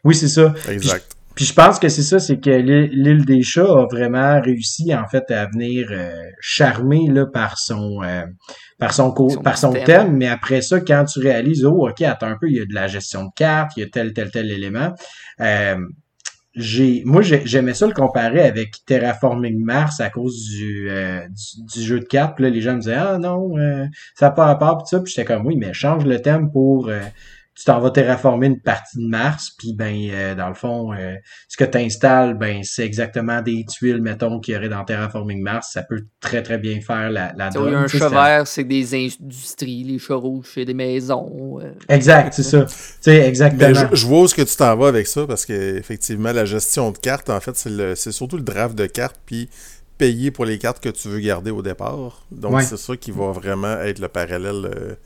Oui, 0.05 0.15
c'est 0.15 0.28
ça. 0.28 0.53
Exact. 0.69 1.15
Puis 1.36 1.44
je 1.44 1.52
pense 1.52 1.78
que 1.78 1.90
c'est 1.90 2.02
ça, 2.02 2.18
c'est 2.18 2.40
que 2.40 2.48
l'île 2.48 3.26
des 3.26 3.42
chats 3.42 3.70
a 3.70 3.86
vraiment 3.86 4.40
réussi 4.40 4.94
en 4.94 5.06
fait 5.06 5.30
à 5.30 5.44
venir 5.44 5.88
euh, 5.90 6.10
charmer 6.40 7.08
là 7.10 7.26
par 7.26 7.58
son 7.58 8.02
euh, 8.02 8.24
par 8.78 8.94
son, 8.94 9.12
par 9.44 9.58
son 9.58 9.72
thème. 9.72 10.16
mais 10.16 10.28
après 10.28 10.62
ça, 10.62 10.80
quand 10.80 11.04
tu 11.04 11.20
réalises 11.20 11.62
oh 11.66 11.88
ok 11.90 12.00
attends 12.00 12.28
un 12.28 12.38
peu, 12.40 12.48
il 12.48 12.56
y 12.56 12.60
a 12.60 12.64
de 12.64 12.72
la 12.72 12.86
gestion 12.86 13.24
de 13.24 13.30
cartes, 13.36 13.72
il 13.76 13.80
y 13.80 13.82
a 13.82 13.88
tel 13.90 14.14
tel 14.14 14.30
tel 14.30 14.50
élément. 14.50 14.94
Euh, 15.42 15.76
j'ai 16.54 17.02
moi 17.04 17.20
j'aimais 17.20 17.74
ça 17.74 17.86
le 17.86 17.92
comparer 17.92 18.40
avec 18.40 18.70
Terraforming 18.86 19.62
Mars 19.62 20.00
à 20.00 20.08
cause 20.08 20.48
du, 20.48 20.88
du, 21.74 21.82
jeu 21.82 22.00
de 22.00 22.06
cartes. 22.06 22.36
Puis 22.36 22.44
là, 22.44 22.50
les 22.50 22.62
gens 22.62 22.76
me 22.76 22.80
disaient 22.80 22.94
ah 22.94 23.18
non 23.18 23.52
ça 24.14 24.28
n'a 24.28 24.30
pas 24.30 24.46
rapport 24.46 24.78
puis 24.78 24.86
ça. 24.88 25.00
Puis 25.00 25.12
j'étais 25.14 25.26
comme 25.26 25.46
oui 25.46 25.56
mais 25.58 25.74
change 25.74 26.06
le 26.06 26.22
thème 26.22 26.50
pour 26.50 26.90
tu 27.57 27.65
t'en 27.65 27.81
vas 27.81 27.91
terraformer 27.91 28.49
une 28.49 28.61
partie 28.61 28.99
de 28.99 29.09
Mars, 29.09 29.51
puis 29.57 29.73
ben 29.73 29.97
euh, 30.11 30.35
dans 30.35 30.49
le 30.49 30.55
fond, 30.55 30.93
euh, 30.93 31.15
ce 31.49 31.57
que 31.57 31.65
tu 31.65 31.78
installes, 31.78 32.35
ben 32.35 32.61
c'est 32.62 32.85
exactement 32.85 33.41
des 33.41 33.65
tuiles, 33.65 34.03
mettons, 34.03 34.41
qu'il 34.41 34.53
y 34.53 34.57
aurait 34.59 34.69
dans 34.69 34.85
Terraforming 34.85 35.41
Mars. 35.41 35.70
Ça 35.73 35.83
peut 35.83 36.03
très 36.20 36.43
très 36.43 36.59
bien 36.59 36.83
faire 36.83 37.09
la, 37.09 37.33
la 37.35 37.49
donne. 37.49 37.74
Un 37.74 37.89
chat 37.89 38.11
vert, 38.11 38.47
c'est 38.47 38.65
des 38.65 38.95
industries, 38.95 39.85
les 39.85 39.99
chats 39.99 40.16
rouges, 40.16 40.51
c'est 40.53 40.66
des 40.66 40.74
maisons. 40.74 41.59
Euh. 41.62 41.73
Exact, 41.89 42.35
c'est 42.35 42.43
ça. 42.43 42.66
sais 43.01 43.27
exactement. 43.27 43.73
Ben, 43.73 43.89
je, 43.91 44.07
vois 44.07 44.20
où 44.20 44.28
ce 44.28 44.35
que 44.35 44.43
tu 44.43 44.55
t'en 44.55 44.77
vas 44.77 44.89
avec 44.89 45.07
ça, 45.07 45.27
parce 45.27 45.47
qu'effectivement, 45.47 46.33
la 46.33 46.45
gestion 46.45 46.91
de 46.91 46.99
cartes, 46.99 47.31
en 47.31 47.41
fait, 47.41 47.57
c'est 47.57 48.12
surtout 48.12 48.37
le 48.37 48.43
draft 48.43 48.74
de 48.74 48.85
cartes, 48.85 49.19
puis 49.24 49.49
payer 49.97 50.31
pour 50.31 50.45
les 50.45 50.59
cartes 50.59 50.81
que 50.81 50.91
tu 50.91 51.09
veux 51.09 51.20
garder 51.20 51.51
au 51.51 51.62
départ. 51.62 52.27
Donc 52.31 52.61
c'est 52.61 52.77
ça 52.77 52.99
qui 52.99 53.12
va 53.12 53.33
vraiment 53.33 53.81
être 53.81 53.99
le 53.99 54.09
parallèle 54.09 54.99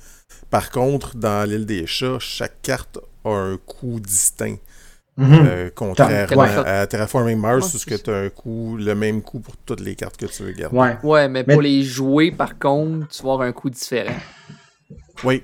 par 0.51 0.71
contre, 0.71 1.17
dans 1.17 1.49
l'île 1.49 1.67
des 1.67 1.87
chats, 1.87 2.19
chaque 2.19 2.61
carte 2.63 2.99
a 3.25 3.31
un 3.31 3.57
coût 3.57 4.01
distinct. 4.01 4.59
Mhm. 5.17 5.47
Euh, 5.47 5.71
contrairement 5.75 6.43
à 6.65 6.87
Terraforming 6.87 7.39
Mars, 7.39 7.75
où 7.75 7.79
tu 7.79 8.11
as 8.11 8.15
un 8.15 8.31
coût, 8.31 8.77
le 8.79 8.95
même 8.95 9.21
coût 9.21 9.41
pour 9.41 9.57
toutes 9.59 9.81
les 9.81 9.95
cartes 9.95 10.17
que 10.17 10.27
tu 10.27 10.43
veux 10.43 10.53
garder. 10.53 10.97
Ouais, 11.03 11.29
mais, 11.29 11.45
pour 11.45 11.61
les 11.61 11.83
jouer, 11.83 12.31
par 12.31 12.59
contre, 12.59 13.09
tu 13.09 13.23
vas 13.23 13.33
avoir 13.33 13.49
un 13.49 13.53
coût 13.53 13.71
différent. 13.71 14.15
Oui. 15.25 15.43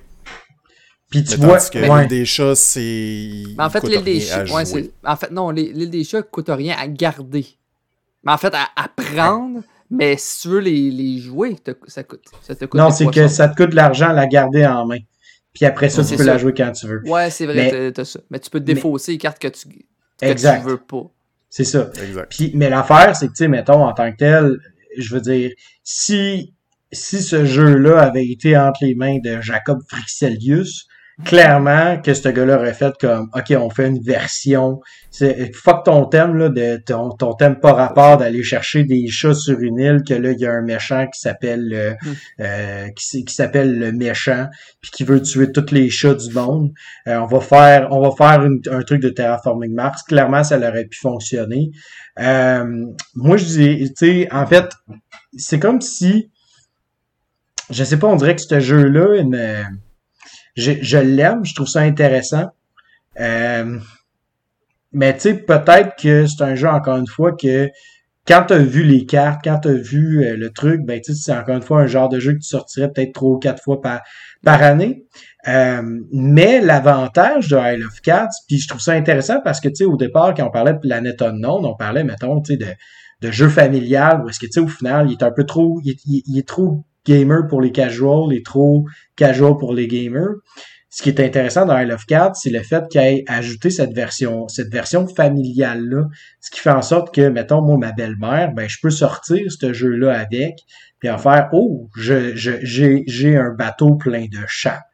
Puis 1.11 1.23
tu 1.25 1.37
vois. 1.37 1.59
que 1.59 1.79
l'île 1.79 2.09
des 2.09 2.25
chats, 2.25 2.55
c'est. 2.55 3.45
En 3.59 3.71
fait, 3.71 3.83
l'île 3.85 4.03
des 4.03 4.21
chats. 4.21 4.45
en 5.05 5.17
fait, 5.17 5.31
non, 5.31 5.51
l'île 5.51 5.91
des 5.91 6.05
chats 6.05 6.23
coûte 6.23 6.49
rien 6.49 6.75
à 6.79 6.89
garder. 6.89 7.47
Mais 8.25 8.33
en 8.33 8.39
fait, 8.39 8.53
à, 8.55 8.69
à 8.75 8.89
prendre. 8.89 9.63
Mais 9.91 10.17
si 10.19 10.43
tu 10.43 10.49
veux 10.49 10.61
les, 10.61 10.91
les 10.91 11.19
jouer, 11.19 11.57
ça, 11.87 12.03
coûte, 12.03 12.25
ça 12.43 12.55
te 12.55 12.65
coûte. 12.65 12.81
Non, 12.81 12.91
c'est 12.91 13.07
que 13.07 13.29
ça 13.29 13.49
te 13.49 13.57
coûte 13.57 13.75
l'argent 13.75 14.09
à 14.09 14.13
la 14.13 14.27
garder 14.27 14.67
en 14.67 14.87
main. 14.87 14.99
Puis 15.53 15.65
après 15.65 15.89
ça, 15.89 16.05
tu 16.05 16.17
peux 16.17 16.25
la 16.25 16.39
jouer 16.39 16.53
quand 16.53 16.73
tu 16.73 16.87
veux. 16.87 17.03
Ouais, 17.09 17.31
c'est 17.31 17.47
vrai, 17.47 17.93
t'as 17.93 18.05
ça. 18.05 18.21
Mais 18.31 18.39
tu 18.39 18.51
peux 18.51 18.61
défausser 18.61 19.13
les 19.13 19.19
cartes 19.19 19.39
que 19.39 19.49
tu, 19.49 19.69
que 20.21 20.35
tu 20.35 20.65
veux 20.67 20.79
pas. 20.79 21.11
C'est 21.49 21.65
ça. 21.65 21.91
Exact. 22.03 22.31
Puis, 22.31 22.53
mais 22.55 22.69
l'affaire, 22.69 23.17
c'est 23.17 23.29
que, 23.29 23.33
tu 23.33 23.45
sais, 23.45 23.49
mettons, 23.49 23.85
en 23.85 23.95
tant 23.95 24.11
que 24.13 24.17
tel, 24.17 24.59
je 24.99 25.15
veux 25.15 25.21
dire, 25.21 25.53
si, 25.83 26.53
si 26.93 27.23
ce 27.23 27.47
jeu-là 27.47 28.01
avait 28.01 28.27
été 28.27 28.59
entre 28.59 28.85
les 28.85 28.95
mains 28.95 29.19
de 29.25 29.41
Jacob 29.41 29.81
Frixelius, 29.89 30.87
clairement 31.25 31.99
que 32.03 32.13
ce 32.13 32.29
gars-là 32.29 32.59
aurait 32.59 32.75
fait 32.75 32.93
comme 33.01 33.31
OK, 33.35 33.55
on 33.59 33.71
fait 33.71 33.87
une 33.89 34.03
version. 34.03 34.81
C'est 35.11 35.51
fuck 35.55 35.85
ton 35.85 36.05
thème 36.05 36.37
là, 36.37 36.51
de 36.51 36.77
ton, 36.85 37.09
ton 37.11 37.33
thème 37.33 37.59
pas 37.59 37.73
rapport 37.73 38.19
d'aller 38.19 38.43
chercher 38.43 38.85
des 38.85 39.07
chats 39.09 39.33
sur 39.35 39.59
une 39.61 39.79
île, 39.79 40.03
que 40.07 40.13
là, 40.13 40.33
il 40.33 40.39
y 40.39 40.45
a 40.47 40.53
un 40.53 40.61
méchant 40.63 41.07
qui 41.07 41.19
s'appelle 41.19 41.73
euh, 41.73 41.95
Hmm. 42.03 42.13
euh, 42.41 42.89
qui, 42.95 43.25
qui 43.25 43.35
s'appelle 43.35 43.79
le 43.79 43.93
méchant, 43.93 44.47
puis 44.83 44.91
qui 44.91 45.05
veut 45.05 45.23
tuer 45.23 45.51
tous 45.53 45.73
les 45.73 45.89
chats 45.89 46.15
du 46.15 46.33
monde. 46.35 46.71
Euh, 47.09 47.17
on 47.19 47.27
va 47.27 47.41
faire 47.41 47.89
on 47.91 48.01
va 48.01 48.11
faire 48.15 48.45
une- 48.45 48.61
un 48.71 48.83
truc 48.83 49.01
de 49.01 49.09
terraforming 49.09 49.73
Mars. 49.73 50.03
Clairement, 50.03 50.45
ça 50.45 50.59
aurait 50.59 50.85
pu 50.85 50.99
fonctionner. 50.99 51.71
Euh, 52.19 52.85
moi, 53.15 53.37
je 53.39 53.45
dis, 53.45 53.93
tu 53.99 54.07
sais, 54.07 54.29
en 54.33 54.47
fait, 54.47 54.67
c'est 55.39 55.59
comme 55.59 55.81
si 55.81 56.31
je 57.71 57.83
sais 57.85 57.99
pas, 57.99 58.07
on 58.07 58.17
dirait 58.17 58.37
que 58.37 58.43
ce 58.43 58.61
jeu-là, 58.61 59.25
me- 59.25 59.65
je, 60.57 60.99
l'aime, 60.99 61.45
je 61.45 61.55
trouve 61.55 61.69
ça 61.69 61.81
intéressant. 61.81 62.47
Euh, 63.21 63.79
mais 64.93 65.15
tu 65.15 65.21
sais, 65.21 65.35
peut-être 65.35 65.97
que 66.01 66.27
c'est 66.27 66.43
un 66.43 66.55
jeu, 66.55 66.69
encore 66.69 66.97
une 66.97 67.07
fois, 67.07 67.33
que 67.33 67.69
quand 68.27 68.45
tu 68.49 68.55
as 68.55 68.59
vu 68.59 68.83
les 68.83 69.07
cartes, 69.07 69.41
quand 69.45 69.61
tu 69.61 69.69
as 69.69 69.75
vu 69.75 70.25
euh, 70.25 70.37
le 70.37 70.51
truc, 70.51 70.85
ben 70.85 71.01
tu 71.01 71.13
sais, 71.13 71.21
c'est 71.23 71.39
encore 71.39 71.57
une 71.57 71.63
fois 71.63 71.83
un 71.83 71.87
genre 71.87 72.09
de 72.09 72.19
jeu 72.19 72.33
que 72.33 72.39
tu 72.39 72.49
sortirais 72.49 72.91
peut-être 72.91 73.13
trois 73.13 73.33
ou 73.33 73.39
quatre 73.39 73.63
fois 73.63 73.81
par, 73.81 74.01
par 74.43 74.63
année. 74.63 75.07
Euh, 75.47 75.83
mais 76.13 76.61
l'avantage 76.61 77.49
de 77.49 77.57
Isle 77.57 77.85
of 77.85 78.01
Cats, 78.01 78.29
puis 78.49 78.59
je 78.59 78.67
trouve 78.67 78.81
ça 78.81 78.93
intéressant 78.93 79.41
parce 79.45 79.61
que, 79.61 79.69
tu 79.69 79.77
sais, 79.77 79.85
au 79.85 79.97
départ, 79.97 80.35
quand 80.35 80.47
on 80.47 80.51
parlait 80.51 80.73
de 80.73 80.79
Planète 80.79 81.23
Unknown, 81.23 81.65
on 81.65 81.77
parlait, 81.77 82.03
mettons, 82.03 82.41
tu 82.41 82.55
sais, 82.55 82.59
de, 82.59 82.67
de 83.21 83.31
jeu 83.31 83.49
familial, 83.49 84.23
où 84.25 84.29
est-ce 84.29 84.41
que, 84.41 84.47
tu 84.47 84.53
sais, 84.53 84.61
au 84.61 84.69
final, 84.69 85.09
il 85.09 85.13
est 85.13 85.23
un 85.23 85.31
peu 85.31 85.45
trop, 85.45 85.81
il 85.85 86.39
est 86.39 86.49
trop 86.49 86.85
gamer 87.07 87.47
pour 87.49 87.61
les 87.61 87.73
casuals, 87.73 88.33
est 88.33 88.45
trop 88.45 88.85
casual 89.17 89.57
pour 89.59 89.73
les 89.73 89.87
gamers. 89.87 90.35
Ce 90.97 91.03
qui 91.03 91.11
est 91.11 91.21
intéressant 91.21 91.67
dans 91.67 91.79
Isle 91.79 91.93
of 91.93 92.07
Cats, 92.07 92.33
c'est 92.35 92.49
le 92.49 92.63
fait 92.63 92.85
qu'il 92.89 93.03
ait 93.03 93.25
ajouté 93.27 93.69
cette 93.69 93.93
version, 93.93 94.49
cette 94.49 94.73
version 94.73 95.07
familiale-là. 95.07 96.05
Ce 96.41 96.51
qui 96.51 96.61
fait 96.61 96.71
en 96.71 96.81
sorte 96.81 97.15
que, 97.15 97.29
mettons, 97.29 97.61
moi, 97.61 97.77
ma 97.77 97.93
belle-mère, 97.93 98.53
ben, 98.55 98.67
je 98.67 98.79
peux 98.81 98.89
sortir 98.89 99.45
ce 99.51 99.75
jeu-là 99.75 100.19
avec, 100.19 100.55
puis 100.99 101.11
en 101.11 101.19
faire, 101.19 101.51
oh, 101.53 101.91
je, 101.97 102.35
j'ai, 102.35 103.05
j'ai 103.07 103.37
un 103.37 103.53
bateau 103.53 103.97
plein 103.97 104.25
de 104.25 104.39
chats. 104.47 104.85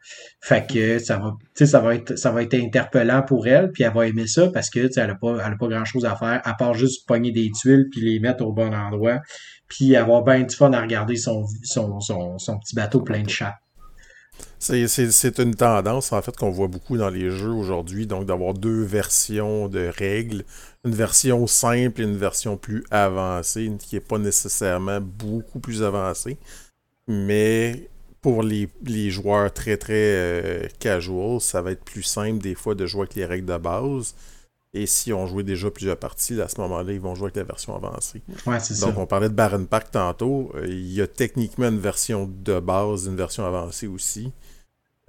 Fait 0.41 0.67
que 0.67 0.99
ça 0.99 1.19
va, 1.19 1.35
ça 1.65 1.79
va 1.79 1.95
être, 1.95 2.19
ça 2.19 2.33
va 2.33 2.43
être 2.43 2.55
interpellant 2.55 3.23
pour 3.23 3.47
elle, 3.47 3.71
puis 3.71 3.85
elle 3.85 3.93
va 3.93 4.09
aimer 4.09 4.27
ça 4.27 4.49
parce 4.53 4.71
que, 4.71 4.91
elle 4.97 5.11
a 5.11 5.15
pas, 5.15 5.37
elle 5.47 5.53
a 5.53 5.57
pas 5.57 5.69
grand 5.69 5.85
chose 5.85 6.05
à 6.05 6.17
faire, 6.17 6.41
à 6.43 6.55
part 6.55 6.75
juste 6.75 7.07
pogner 7.07 7.31
des 7.31 7.51
tuiles 7.51 7.87
puis 7.93 8.01
les 8.01 8.19
mettre 8.19 8.45
au 8.45 8.53
bon 8.53 8.75
endroit, 8.75 9.21
puis 9.69 9.97
avoir 9.97 10.23
bien 10.23 10.43
du 10.43 10.55
fun 10.55 10.73
à 10.73 10.81
regarder 10.81 11.17
son, 11.17 11.45
petit 11.47 12.75
bateau 12.75 13.01
plein 13.03 13.23
de 13.23 13.31
chats. 13.31 13.59
C'est- 14.59 15.39
une 15.39 15.55
tendance, 15.55 16.13
en 16.13 16.23
fait, 16.23 16.37
qu'on 16.37 16.51
voit 16.51 16.69
beaucoup 16.69 16.97
dans 16.97 17.11
les 17.11 17.31
jeux 17.31 17.51
aujourd'hui, 17.51 18.07
donc 18.07 18.27
d'avoir 18.27 18.55
deux 18.55 18.83
versions 18.85 19.69
de 19.69 19.91
règles, 19.97 20.45
une 20.85 20.93
version 20.95 21.47
simple 21.47 22.01
et 22.01 22.05
une 22.05 22.17
version 22.17 22.57
plus 22.57 22.85
avancée, 22.91 23.71
qui 23.79 23.97
n'est 23.97 24.01
pas 24.01 24.19
nécessairement 24.19 25.01
beaucoup 25.01 25.59
plus 25.59 25.83
avancée, 25.83 26.39
mais 27.09 27.89
pour 28.23 28.43
les, 28.43 28.69
les 28.85 29.11
joueurs 29.11 29.53
très 29.53 29.77
très 29.77 29.95
euh, 29.95 30.69
casual, 30.79 31.41
ça 31.41 31.63
va 31.63 31.73
être 31.73 31.85
plus 31.85 32.03
simple 32.05 32.39
des 32.39 32.55
fois 32.55 32.75
de 32.75 32.87
jouer 32.87 33.03
avec 33.03 33.15
les 33.17 33.27
règles 33.27 33.47
de 33.47 33.59
base. 33.59 34.15
Et 34.75 34.87
si 34.87 35.13
on 35.13 35.27
jouait 35.27 35.43
déjà 35.43 35.71
plusieurs 35.71 35.99
parties, 35.99 36.41
à 36.41 36.49
ce 36.49 36.59
moment-là, 36.63 36.93
ils 36.93 37.01
vont 37.01 37.15
jouer 37.15 37.25
avec 37.27 37.37
la 37.37 37.45
version 37.45 37.77
avancée. 37.77 38.23
Ouais, 38.47 38.59
c'est 38.59 38.75
ça. 38.75 38.87
Donc, 38.87 38.97
on 38.99 39.07
parlait 39.07 39.29
de 39.29 39.35
Baron 39.35 39.67
Park 39.67 39.91
tantôt. 39.91 40.51
Euh, 40.55 40.67
il 40.67 40.93
y 40.93 41.03
a 41.03 41.07
techniquement 41.07 41.69
une 41.69 41.79
version 41.79 42.27
de 42.43 42.59
base, 42.59 43.05
une 43.07 43.17
version 43.17 43.45
avancée 43.45 43.87
aussi. 43.87 44.33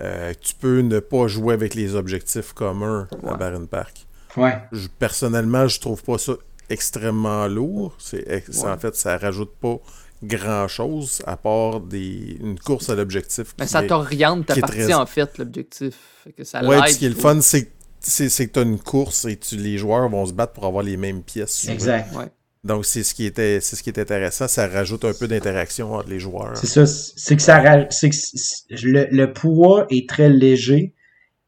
Euh, 0.01 0.33
tu 0.41 0.53
peux 0.55 0.79
ne 0.81 0.99
pas 0.99 1.27
jouer 1.27 1.53
avec 1.53 1.75
les 1.75 1.95
objectifs 1.95 2.51
communs 2.51 3.07
à. 3.25 3.35
Baron 3.37 3.65
Park. 3.65 4.05
Ouais. 4.35 4.57
Je- 4.73 4.87
personnellement, 4.99 5.67
je 5.67 5.79
trouve 5.79 6.03
pas 6.03 6.17
ça 6.17 6.33
extrêmement 6.69 7.47
lourd. 7.47 7.95
C'est 7.99 8.25
ex- 8.27 8.63
Ouais. 8.63 8.69
En 8.69 8.77
fait, 8.77 8.95
ça 8.97 9.17
rajoute 9.17 9.51
pas 9.61 9.77
grand-chose 10.23 11.21
à 11.25 11.37
part 11.37 11.79
des, 11.79 12.37
une 12.41 12.59
course 12.59 12.89
à 12.89 12.95
l'objectif. 12.95 13.53
Mais 13.59 13.67
ça 13.67 13.83
t'oriente 13.83 14.45
ta 14.45 14.55
partie, 14.55 14.77
très- 14.79 14.93
en 14.93 15.05
fait, 15.05 15.37
l'objectif. 15.37 15.95
Que 16.37 16.43
ça 16.43 16.63
Ouais, 16.65 16.81
puis 16.81 16.93
ce 16.93 16.97
qui 16.99 17.05
est 17.05 17.09
le 17.09 17.15
fun, 17.15 17.39
c'est 17.41 17.59
c'est 17.59 17.71
c'est 18.03 18.47
que 18.47 18.53
tu 18.53 18.59
as 18.59 18.63
une 18.63 18.79
course 18.79 19.25
et 19.25 19.37
tu, 19.37 19.55
les 19.57 19.77
joueurs 19.77 20.09
vont 20.09 20.25
se 20.25 20.33
battre 20.33 20.53
pour 20.53 20.65
avoir 20.65 20.83
les 20.83 20.97
mêmes 20.97 21.23
pièces. 21.23 21.55
souvent. 21.55 21.73
Exact. 21.73 22.13
Ouais. 22.15 22.27
Donc, 22.63 22.85
c'est 22.85 23.03
ce 23.03 23.13
qui 23.13 23.25
était 23.25 23.59
c'est 23.61 23.75
ce 23.75 23.83
qui 23.83 23.89
est 23.89 23.99
intéressant. 23.99 24.47
Ça 24.47 24.67
rajoute 24.67 25.03
un 25.05 25.13
peu 25.13 25.27
d'interaction 25.27 25.93
entre 25.95 26.09
les 26.09 26.19
joueurs. 26.19 26.55
C'est 26.57 26.67
ça. 26.67 26.85
C'est 26.85 27.35
que 27.35 27.41
ça, 27.41 27.59
que 27.61 28.85
le, 28.85 29.07
le 29.11 29.33
poids 29.33 29.85
est 29.89 30.07
très 30.09 30.29
léger 30.29 30.93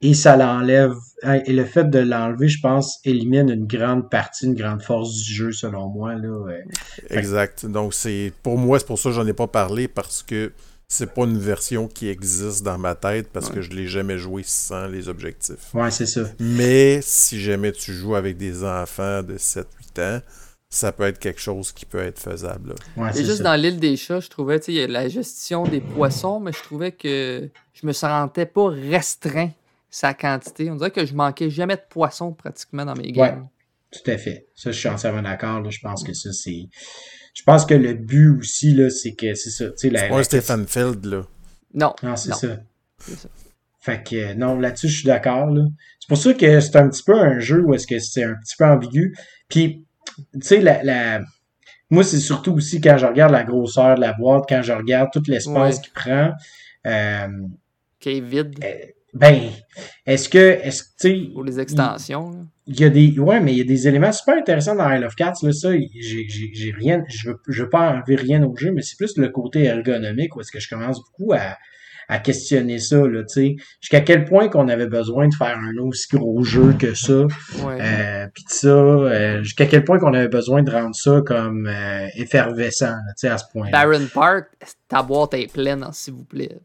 et 0.02 0.14
ça 0.14 0.36
l'enlève. 0.36 0.94
hein, 1.24 1.42
Et 1.46 1.54
le 1.54 1.66
fait 1.66 1.90
de 1.90 2.00
l'enlever, 2.00 2.50
je 2.50 2.60
pense, 2.62 3.00
élimine 3.06 3.50
une 3.50 3.66
grande 3.66 4.10
partie, 4.10 4.46
une 4.46 4.56
grande 4.56 4.82
force 4.82 5.16
du 5.24 5.34
jeu, 5.34 5.52
selon 5.54 5.88
moi. 5.90 6.16
Là, 6.16 6.30
ouais. 6.30 6.64
Exact. 7.10 7.66
Donc, 7.66 7.94
c'est 7.94 8.34
pour 8.44 8.58
moi, 8.58 8.80
c'est 8.80 8.86
pour 8.86 9.00
ça 9.00 9.10
que 9.10 9.16
j'en 9.16 9.26
ai 9.28 9.34
pas 9.34 9.48
parlé 9.48 9.88
parce 9.88 10.22
que 10.24 10.52
c'est 10.88 11.14
pas 11.14 11.24
une 11.24 11.38
version 11.40 11.88
qui 11.88 12.08
existe 12.10 12.64
dans 12.64 12.78
ma 12.78 12.96
tête 12.96 13.30
parce 13.32 13.50
que 13.50 13.62
je 13.62 13.72
l'ai 13.72 13.88
jamais 13.88 14.18
joué 14.18 14.44
sans 14.46 14.88
les 14.88 15.10
objectifs. 15.10 15.74
Ouais, 15.74 15.92
c'est 15.92 16.06
ça. 16.06 16.22
Mais 16.40 17.00
si 17.02 17.42
jamais 17.42 17.72
tu 17.72 17.94
joues 17.94 18.16
avec 18.16 18.38
des 18.38 18.64
enfants 18.64 19.24
de 19.24 19.38
7-8 19.38 19.64
ans, 20.00 20.22
ça 20.70 20.92
peut 20.92 21.04
être 21.04 21.20
quelque 21.20 21.40
chose 21.40 21.72
qui 21.72 21.86
peut 21.86 22.00
être 22.00 22.20
faisable. 22.20 22.76
Ouais, 22.98 23.10
Et 23.10 23.14
c'est 23.14 23.26
juste 23.26 23.38
ça. 23.38 23.44
dans 23.44 23.56
l'île 23.56 23.80
des 23.80 23.96
chats, 23.98 24.20
je 24.20 24.30
trouvais, 24.30 24.60
tu 24.60 24.66
sais, 24.68 24.72
il 24.74 24.76
y 24.76 24.82
a 24.82 24.88
la 24.88 25.08
gestion 25.08 25.64
des 25.64 25.80
poissons, 25.82 26.40
mais 26.40 26.52
je 26.52 26.62
trouvais 26.62 26.92
que 26.92 27.50
je 27.74 27.88
me 27.88 27.94
sentais 27.94 28.46
pas 28.46 28.70
restreint 28.70 29.52
sa 29.90 30.14
quantité. 30.14 30.70
On 30.70 30.76
dirait 30.76 30.92
que 30.92 31.06
je 31.06 31.14
manquais 31.14 31.50
jamais 31.50 31.76
de 31.78 31.84
poissons 31.90 32.34
pratiquement 32.34 32.84
dans 32.86 32.96
mes 32.96 33.12
games. 33.12 33.48
Tout 33.92 34.12
à 34.12 34.18
fait. 34.18 34.48
Ça, 34.56 34.72
je 34.72 34.78
suis 34.78 34.90
entièrement 34.90 35.22
d'accord. 35.22 35.62
là. 35.62 35.70
Je 35.70 35.80
pense 35.80 36.04
que 36.04 36.14
ça, 36.14 36.34
c'est. 36.34 36.68
Je 37.36 37.44
pense 37.44 37.66
que 37.66 37.74
le 37.76 37.94
but 37.94 38.40
aussi, 38.40 38.74
là, 38.74 38.90
c'est 38.90 39.14
que 39.14 39.36
c'est 39.36 39.52
ça. 39.52 39.66
Tu 39.68 39.74
sais, 39.78 39.90
la, 39.92 40.00
C'est 40.00 40.08
pas 40.08 40.14
la- 40.16 40.20
un 40.22 40.24
Stephen 40.24 40.68
Field, 40.68 41.06
là. 41.06 41.22
Non. 41.74 41.94
Non, 42.02 42.16
c'est 42.16 42.30
Non. 42.30 42.36
ça. 42.38 42.58
C'est 43.00 43.16
ça. 43.20 43.30
Fait 43.82 44.02
que 44.04 44.16
euh, 44.16 44.34
non, 44.34 44.58
là-dessus, 44.60 44.88
je 44.88 44.98
suis 45.00 45.06
d'accord. 45.06 45.48
là. 45.52 45.66
C'est 46.00 46.08
pour 46.08 46.18
ça 46.18 46.34
que 46.34 46.60
c'est 46.60 46.76
un 46.78 46.90
petit 46.90 47.04
peu 47.04 47.20
un 47.20 47.40
jeu 47.40 47.62
où 47.62 47.74
est-ce 47.76 47.86
que 47.86 48.00
c'est 48.00 48.24
un 48.24 48.34
petit 48.36 48.56
peu 48.58 48.66
ambigu. 48.66 49.16
Puis, 49.50 49.86
tu 50.34 50.40
sais, 50.42 50.60
la, 50.62 50.82
la... 50.84 51.22
moi, 51.92 52.04
c'est 52.04 52.20
surtout 52.20 52.54
aussi 52.54 52.82
quand 52.82 52.98
je 52.98 53.06
regarde 53.06 53.32
la 53.32 53.44
grosseur 53.44 53.96
de 53.96 54.02
la 54.02 54.14
boîte, 54.14 54.46
quand 54.50 54.62
je 54.64 54.72
regarde 54.74 55.10
tout 55.14 55.22
l'espace 55.28 55.76
Ouais. 55.76 55.82
qu'il 55.82 55.94
prend. 55.94 56.32
euh, 56.88 57.28
Qui 58.00 58.10
est 58.18 58.22
vide 58.22 58.56
ben, 59.14 59.50
est-ce 60.06 60.28
que, 60.28 60.62
tu 60.66 60.72
sais, 60.98 61.30
pour 61.34 61.44
les 61.44 61.60
extensions. 61.60 62.48
Il 62.68 62.80
y 62.80 62.84
a 62.84 62.90
des, 62.90 63.20
ouais, 63.20 63.40
mais 63.40 63.52
il 63.52 63.58
y 63.60 63.62
a 63.62 63.66
des 63.66 63.88
éléments 63.88 64.12
super 64.12 64.38
intéressants 64.38 64.76
dans 64.76 64.90
Isle 64.90 65.06
of 65.06 65.16
Cats, 65.16 65.34
là, 65.44 65.52
ça, 65.52 65.70
j'ai 65.72 66.72
rien, 66.72 67.04
je 67.08 67.30
veux, 67.30 67.42
je 67.48 67.64
veux 67.64 67.70
pas 67.70 67.92
enlever 67.92 68.16
rien 68.16 68.44
au 68.44 68.56
jeu, 68.56 68.72
mais 68.72 68.82
c'est 68.82 68.98
plus 68.98 69.18
le 69.18 69.30
côté 69.30 69.64
ergonomique 69.64 70.36
où 70.36 70.42
est-ce 70.42 70.52
que 70.52 70.60
je 70.60 70.68
commence 70.68 71.00
beaucoup 71.04 71.34
à, 71.34 71.58
à 72.08 72.20
questionner 72.20 72.80
ça, 72.80 72.98
là, 73.08 73.24
tu 73.24 73.34
sais. 73.34 73.56
Jusqu'à 73.82 74.02
quel 74.02 74.26
point 74.26 74.48
qu'on 74.50 74.68
avait 74.68 74.88
besoin 74.88 75.28
de 75.28 75.34
faire 75.36 75.58
un 75.58 75.78
aussi 75.84 76.08
gros 76.16 76.44
jeu 76.44 76.74
que 76.80 76.94
ça, 76.94 77.24
Ouais. 77.64 77.78
euh, 77.82 78.26
de 78.26 78.32
ça, 78.48 78.68
euh, 78.68 79.44
jusqu'à 79.44 79.66
quel 79.66 79.84
point 79.84 80.00
qu'on 80.00 80.14
avait 80.14 80.28
besoin 80.28 80.64
de 80.64 80.72
rendre 80.72 80.96
ça 80.96 81.22
comme 81.26 81.68
euh, 81.68 82.08
effervescent, 82.16 82.94
tu 83.10 83.14
sais, 83.18 83.28
à 83.30 83.38
ce 83.38 83.46
point-là. 83.52 83.72
Baron 83.86 84.06
Park, 84.14 84.46
ta 84.88 85.02
boîte 85.04 85.34
est 85.36 85.52
pleine, 85.52 85.84
hein, 85.84 85.92
s'il 85.94 86.14
vous 86.14 86.24
plaît. 86.26 86.58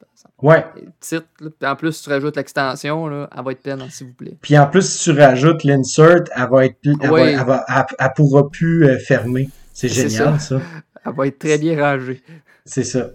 Ouais. 0.43 0.65
Petite, 1.01 1.27
là. 1.41 1.49
Puis 1.59 1.69
en 1.69 1.77
plus, 1.77 1.93
si 1.93 2.05
tu 2.05 2.11
rajoutes 2.11 2.37
l'extension, 2.37 3.07
là, 3.09 3.29
elle 3.37 3.45
va 3.45 3.53
être 3.53 3.63
pleine, 3.63 3.81
hein, 3.83 3.89
s'il 3.91 4.07
vous 4.09 4.15
plaît. 4.15 4.37
Puis 4.41 4.59
en 4.59 4.67
plus, 4.67 4.83
si 4.91 5.05
tu 5.13 5.19
rajoutes 5.19 5.65
l'insert, 5.65 6.25
elle 6.35 6.49
va 6.51 6.65
être, 6.67 6.77
elle, 6.85 7.11
va- 7.11 7.21
elle, 7.31 7.45
va- 7.47 7.65
elle- 7.69 7.97
elle 7.99 8.09
pourra 8.17 8.49
plus 8.49 8.87
euh, 8.87 8.99
fermer. 8.99 9.49
C'est 9.73 9.89
C'est 9.89 10.09
génial, 10.09 10.41
ça. 10.41 10.61
Elle 11.05 11.13
va 11.15 11.27
être 11.27 11.39
très 11.39 11.59
bien 11.59 11.79
rangée. 11.81 12.23
C'est 12.65 12.85
ça. 12.85 13.11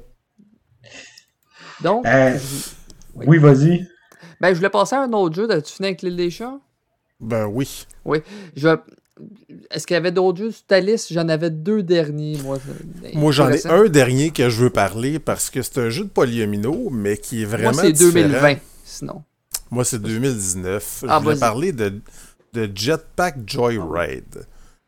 Donc, 1.86 2.06
Euh, 2.08 2.38
Oui. 3.16 3.26
oui, 3.30 3.38
vas-y. 3.38 3.88
ben, 4.42 4.50
je 4.50 4.56
voulais 4.56 4.70
passer 4.70 4.96
à 4.96 5.04
un 5.04 5.14
autre 5.14 5.36
jeu. 5.36 5.48
Tu 5.62 5.72
finis 5.74 5.88
avec 5.90 6.02
l'île 6.02 6.16
des 6.18 6.30
chats? 6.32 6.60
Ben 7.20 7.46
oui. 7.46 7.86
Je... 8.56 8.76
Est-ce 9.72 9.88
qu'il 9.88 9.94
y 9.94 9.98
avait 9.98 10.12
d'autres 10.12 10.40
jeux 10.40 10.52
sur 10.52 10.66
ta 10.66 10.80
liste? 10.82 11.14
J'en 11.14 11.30
avais 11.30 11.50
deux 11.50 11.84
derniers, 11.84 12.38
moi. 12.44 12.58
Moi, 13.14 13.32
j'en 13.32 13.50
ai 13.50 13.66
un 13.68 13.86
dernier 13.86 14.32
que 14.32 14.50
je 14.50 14.64
veux 14.64 14.70
parler 14.70 15.20
parce 15.20 15.50
que 15.50 15.62
c'est 15.62 15.78
un 15.78 15.90
jeu 15.90 16.04
de 16.04 16.10
polyomino, 16.10 16.90
mais 16.92 17.16
qui 17.18 17.44
est 17.44 17.46
vraiment 17.46 17.72
Moi, 17.72 17.84
c'est 17.84 17.92
différent. 17.94 18.28
2020, 18.30 18.56
sinon. 18.84 19.24
Moi, 19.72 19.86
c'est 19.86 20.02
2019. 20.02 21.06
Ah, 21.08 21.18
je 21.20 21.24
voulais 21.24 21.36
vas-y. 21.36 21.40
parler 21.40 21.72
de, 21.72 21.94
de 22.54 22.70
Jetpack 22.76 23.38
Joyride, 23.48 24.46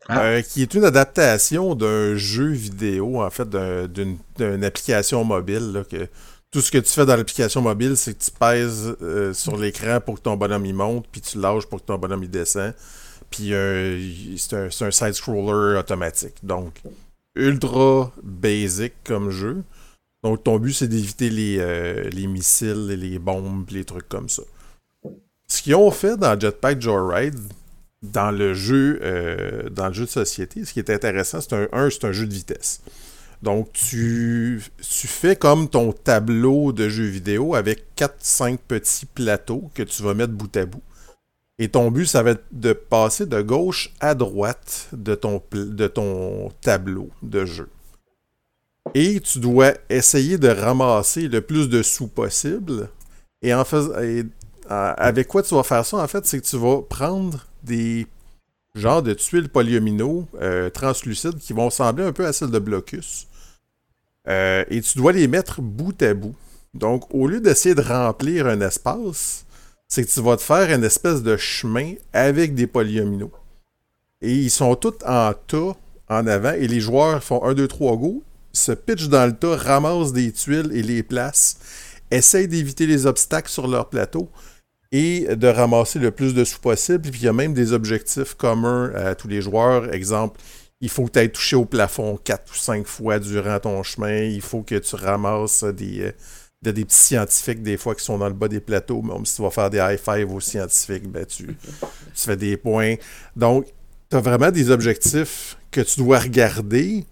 Ah. 0.09 0.22
euh, 0.23 0.41
qui 0.41 0.61
est 0.61 0.73
une 0.73 0.83
adaptation 0.83 1.73
d'un 1.75 2.15
jeu 2.17 2.49
vidéo, 2.49 3.22
en 3.22 3.30
fait, 3.30 3.47
d'un- 3.47 3.88
d'une 3.88 4.17
d'une 4.38 4.63
application 4.65 5.23
mobile. 5.23 5.72
là, 5.73 5.83
que 5.85 6.07
tout 6.51 6.61
ce 6.61 6.72
que 6.72 6.77
tu 6.77 6.92
fais 6.92 7.06
dans 7.06 7.16
l'application 7.16 7.61
mobile, 7.61 7.98
c'est 7.98 8.17
que 8.17 8.24
tu 8.24 8.32
pèses 8.32 8.95
euh, 9.01 9.34
sur 9.34 9.58
l'écran 9.58 10.00
pour 10.00 10.16
que 10.16 10.22
ton 10.22 10.38
bonhomme 10.38 10.66
il 10.66 10.74
monte, 10.74 11.06
puis 11.11 11.22
tu 11.22 11.40
lâches 11.40 11.66
pour 11.66 11.82
que 11.82 11.85
ton 11.85 11.98
bonhomme 11.98 12.24
il 12.24 12.30
descend. 12.30 12.74
Puis 13.30 13.53
euh, 13.53 14.00
c'est 14.38 14.56
un, 14.56 14.67
un 14.67 14.92
side-scroller 14.92 15.77
automatique. 15.77 16.35
Donc, 16.43 16.82
ultra 17.35 18.11
basic 18.24 18.93
comme 19.03 19.30
jeu. 19.30 19.64
Donc, 20.24 20.43
ton 20.43 20.58
but, 20.58 20.74
c'est 20.74 20.88
d'éviter 20.88 21.30
les, 21.30 21.58
euh, 21.59 22.09
les 22.09 22.27
missiles 22.27 22.88
les 22.88 23.19
bombes, 23.19 23.69
les 23.72 23.84
trucs 23.84 24.08
comme 24.08 24.30
ça. 24.30 24.43
qu'ils 25.48 25.76
ont 25.76 25.92
fait 25.92 26.17
dans 26.17 26.40
Jetpack 26.40 26.82
Joyride, 26.82 27.40
dans 28.01 28.32
le 28.32 28.53
jeu, 28.53 29.00
dans 29.72 29.88
le 29.88 29.93
jeu 29.93 30.06
de 30.06 30.09
société, 30.09 30.64
ce 30.64 30.72
qui 30.72 30.80
est 30.80 30.90
intéressant, 30.90 31.42
c'est 31.42 31.53
un, 31.53 31.90
c'est 31.90 32.06
un 32.06 32.11
jeu 32.11 32.27
de 32.27 32.34
vitesse. 32.34 32.82
Donc, 33.41 33.72
tu, 33.72 34.61
fais 34.82 35.35
comme 35.35 35.69
ton 35.69 35.91
tableau 35.91 36.72
de 36.72 36.90
jeu 36.90 37.06
vidéo 37.06 37.56
avec 37.56 37.85
4-5 37.95 38.57
petits 38.67 39.06
plateaux 39.06 39.69
que 39.74 39.83
tu 39.83 40.01
vas 40.01 40.14
mettre 40.14 40.33
bout 40.33 40.56
à 40.57 40.66
bout. 40.66 40.82
Et 41.59 41.69
ton 41.69 41.90
but, 41.91 42.06
ça 42.06 42.24
va 42.24 42.32
être 42.32 42.45
de 42.51 42.74
passer 42.74 43.25
de 43.25 43.41
gauche 43.41 43.91
à 43.99 44.16
droite 44.16 44.90
de 44.91 45.16
ton, 45.16 46.51
tableau 46.61 47.09
de 47.22 47.45
jeu. 47.45 47.69
Et 48.93 49.19
tu 49.19 49.40
dois 49.40 49.74
essayer 49.90 50.38
de 50.38 50.49
ramasser 50.49 51.27
le 51.27 51.41
plus 51.41 51.67
de 51.67 51.82
sous 51.82 52.07
possible. 52.07 52.90
Et 53.41 53.53
en 53.53 53.66
fait, 53.66 53.83
avec 54.69 55.27
quoi 55.27 55.43
tu 55.43 55.56
vas 55.56 55.64
faire 55.64 55.85
ça, 55.85 55.98
en 55.98 56.07
fait, 56.07 56.25
c'est 56.25 56.40
que 56.40 56.45
tu 56.45 56.57
vas 56.57 56.82
prendre 56.82 57.45
des 57.64 58.07
genres 58.77 59.03
de 59.03 59.14
tuiles 59.14 59.49
polyomino 59.49 60.27
euh, 60.41 60.69
translucides 60.69 61.38
qui 61.38 61.53
vont 61.53 61.65
ressembler 61.65 62.06
un 62.06 62.14
peu 62.14 62.25
à 62.25 62.33
celles 62.33 62.51
de 62.51 62.59
Blocus. 62.59 63.27
Euh, 64.27 64.64
et 64.69 64.81
tu 64.81 64.97
dois 64.97 65.14
les 65.14 65.27
mettre 65.27 65.61
bout 65.61 66.01
à 66.01 66.14
bout. 66.14 66.35
Donc, 66.73 67.14
au 67.14 67.27
lieu 67.27 67.39
d'essayer 67.39 67.75
de 67.75 67.81
remplir 67.81 68.47
un 68.47 68.61
espace, 68.61 69.45
c'est 69.88 70.03
que 70.03 70.11
tu 70.11 70.22
vas 70.22 70.38
te 70.38 70.41
faire 70.41 70.72
une 70.73 70.83
espèce 70.83 71.23
de 71.23 71.38
chemin 71.38 71.93
avec 72.14 72.53
des 72.53 72.67
polyomino. 72.67 73.31
Et 74.22 74.33
ils 74.33 74.51
sont 74.51 74.75
tous 74.75 74.95
en 75.06 75.33
tas 75.33 75.75
en 76.09 76.27
avant 76.27 76.53
et 76.53 76.67
les 76.67 76.80
joueurs 76.80 77.23
font 77.23 77.43
1, 77.43 77.53
2, 77.53 77.67
3 77.67 77.97
go, 77.97 78.23
se 78.53 78.72
pitchent 78.72 79.09
dans 79.09 79.25
le 79.25 79.35
tas, 79.35 79.56
ramassent 79.56 80.14
des 80.14 80.31
tuiles 80.31 80.72
et 80.73 80.81
les 80.81 81.03
placent, 81.03 81.59
essayent 82.11 82.47
d'éviter 82.47 82.88
les 82.88 83.06
obstacles 83.06 83.49
sur 83.49 83.67
leur 83.67 83.89
plateau 83.89 84.30
et 84.91 85.35
de 85.35 85.48
ramasser 85.48 85.99
le 85.99 86.11
plus 86.11 86.33
de 86.33 86.43
sous 86.43 86.59
possible. 86.59 87.09
Puis 87.09 87.22
il 87.22 87.25
y 87.25 87.27
a 87.27 87.33
même 87.33 87.53
des 87.53 87.74
objectifs 87.74 88.33
communs 88.35 88.91
à 88.95 89.16
tous 89.16 89.27
les 89.27 89.41
joueurs. 89.41 89.93
Exemple, 89.93 90.40
il 90.82 90.90
faut 90.90 91.06
que 91.06 91.11
tu 91.11 91.19
aies 91.19 91.30
touché 91.30 91.56
au 91.56 91.66
plafond 91.66 92.17
4 92.24 92.51
ou 92.51 92.56
5 92.56 92.85
fois 92.85 93.19
durant 93.19 93.59
ton 93.59 93.83
chemin. 93.83 94.24
Il 94.24 94.41
faut 94.41 94.61
que 94.61 94.75
tu 94.75 94.95
ramasses 94.95 95.64
des, 95.64 96.01
euh, 96.01 96.11
des 96.61 96.85
petits 96.85 96.95
scientifiques, 96.95 97.64
des 97.64 97.77
fois, 97.77 97.95
qui 97.95 98.03
sont 98.03 98.17
dans 98.17 98.27
le 98.27 98.33
bas 98.33 98.48
des 98.48 98.59
plateaux. 98.59 99.01
Même 99.01 99.25
si 99.25 99.35
tu 99.35 99.41
vas 99.41 99.49
faire 99.49 99.69
des 99.69 99.80
high 99.80 99.99
five 99.99 100.32
aux 100.32 100.40
scientifiques, 100.40 101.07
ben, 101.09 101.25
tu, 101.25 101.45
tu 101.48 101.56
fais 102.14 102.38
des 102.38 102.57
points. 102.57 102.95
Donc, 103.35 103.66
tu 104.09 104.16
as 104.16 104.22
vraiment 104.22 104.51
des 104.51 104.69
objectifs 104.69 105.57
que 105.72 105.82
tu 105.82 105.99
dois 105.99 106.19
regarder, 106.19 107.06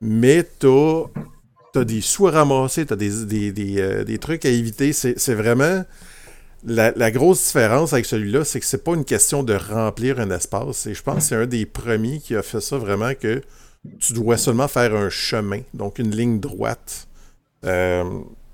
mais 0.00 0.46
tu 0.58 0.68
as, 0.68 1.84
des 1.84 2.00
sous 2.00 2.26
à 2.26 2.32
ramasser, 2.32 2.86
tu 2.86 2.92
as 2.92 2.96
des, 2.96 3.52
des, 3.52 3.80
euh, 3.80 4.04
des, 4.04 4.18
trucs 4.18 4.44
à 4.44 4.48
éviter. 4.48 4.92
C'est 4.92 5.34
vraiment 5.34 5.84
la, 6.64 7.10
grosse 7.10 7.44
différence 7.46 7.92
avec 7.92 8.06
celui-là, 8.06 8.44
c'est 8.44 8.60
que 8.60 8.66
c'est 8.66 8.82
pas 8.82 8.94
une 8.94 9.04
question 9.04 9.42
de 9.42 9.54
remplir 9.54 10.18
un 10.20 10.30
espace. 10.30 10.86
Et 10.86 10.94
je 10.94 11.02
pense 11.02 11.16
que 11.16 11.22
c'est 11.22 11.36
un 11.36 11.46
des 11.46 11.66
premiers 11.66 12.18
qui 12.20 12.34
a 12.34 12.42
fait 12.42 12.60
ça 12.60 12.78
vraiment 12.78 13.14
que 13.14 13.42
tu 14.00 14.12
dois 14.12 14.36
seulement 14.36 14.68
faire 14.68 14.94
un 14.94 15.08
chemin, 15.08 15.60
donc 15.74 15.98
une 15.98 16.10
ligne 16.10 16.40
droite. 16.40 17.06
Euh, 17.64 18.04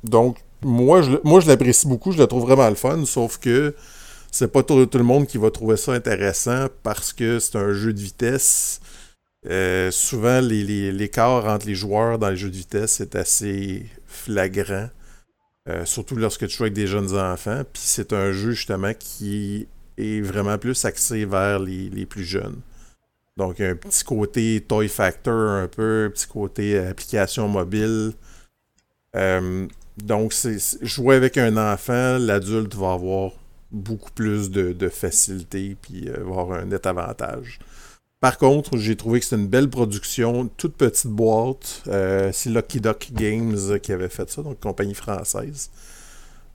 donc, 0.03 0.39
moi, 0.63 1.03
je, 1.03 1.13
moi, 1.25 1.41
l'apprécie 1.47 1.87
beaucoup, 1.87 2.13
je 2.13 2.19
le 2.19 2.27
trouve 2.27 2.43
vraiment 2.43 2.69
le 2.69 2.75
fun, 2.75 3.05
sauf 3.07 3.39
que 3.39 3.75
c'est 4.31 4.49
pas 4.49 4.63
tout, 4.63 4.77
le 4.77 5.03
monde 5.03 5.27
qui 5.27 5.39
va 5.39 5.51
trouver 5.51 5.77
ça 5.77 5.93
intéressant 5.93 6.67
parce 6.83 7.13
que 7.13 7.39
c'est 7.39 7.57
un 7.57 7.73
jeu 7.73 7.93
de 7.93 8.01
vitesse. 8.01 8.81
Euh, 9.47 9.91
souvent, 9.91 10.41
l'écart 10.41 11.47
entre 11.47 11.67
les 11.67 11.75
joueurs 11.75 12.19
dans 12.19 12.31
les 12.31 12.37
jeux 12.37 12.51
de 12.51 12.57
vitesse 12.57 13.01
est 13.01 13.15
assez 13.15 13.87
flagrant. 14.07 14.89
Euh, 15.69 15.87
surtout 15.87 16.17
lorsque 16.17 16.47
tu 16.47 16.57
joues 16.57 16.65
avec 16.65 16.75
des 16.75 16.87
jeunes 16.87 17.17
enfants. 17.17 17.63
Puis 17.73 17.83
c'est 17.85 18.13
un 18.13 18.33
jeu 18.33 18.53
justement 18.53 18.93
qui 18.99 19.67
est 19.97 20.21
vraiment 20.21 20.59
plus 20.59 20.85
axé 20.85 21.25
vers 21.25 21.59
les, 21.59 22.07
plus 22.07 22.25
jeunes. 22.25 22.61
Donc 23.37 23.61
un 23.61 23.75
petit 23.75 24.05
côté 24.05 24.65
toy 24.67 24.89
factor 24.89 25.35
un 25.35 25.69
peu, 25.69 26.07
un 26.07 26.11
petit 26.11 26.27
côté 26.27 26.79
application 26.79 27.49
mobile. 27.49 28.13
Euh, 29.17 29.67
donc 29.97 30.33
c'est 30.33 30.59
jouer 30.85 31.17
avec 31.17 31.39
un 31.39 31.57
enfant, 31.57 32.19
l'adulte 32.19 32.75
va 32.75 32.93
avoir 32.93 33.33
beaucoup 33.71 34.11
plus 34.11 34.51
de, 34.51 34.89
facilité 34.89 35.77
puis 35.81 36.09
euh, 36.09 36.21
avoir 36.21 36.53
un 36.53 36.67
net 36.67 36.87
avantage. 36.87 37.59
Par 38.25 38.39
contre, 38.39 38.79
j'ai 38.79 38.97
trouvé 38.97 39.21
que 39.21 39.27
c'était 39.27 39.43
une 39.43 39.49
belle 39.49 39.69
production, 39.69 40.49
toute 40.57 40.77
petite 40.77 41.09
boîte. 41.09 41.83
Euh, 41.89 42.31
c'est 42.33 42.49
Lucky 42.49 42.81
Duck 42.81 43.11
Games 43.13 43.79
qui 43.83 43.93
avait 43.93 44.09
fait 44.09 44.31
ça, 44.31 44.41
donc 44.41 44.61
compagnie 44.61 44.95
française. 44.95 45.69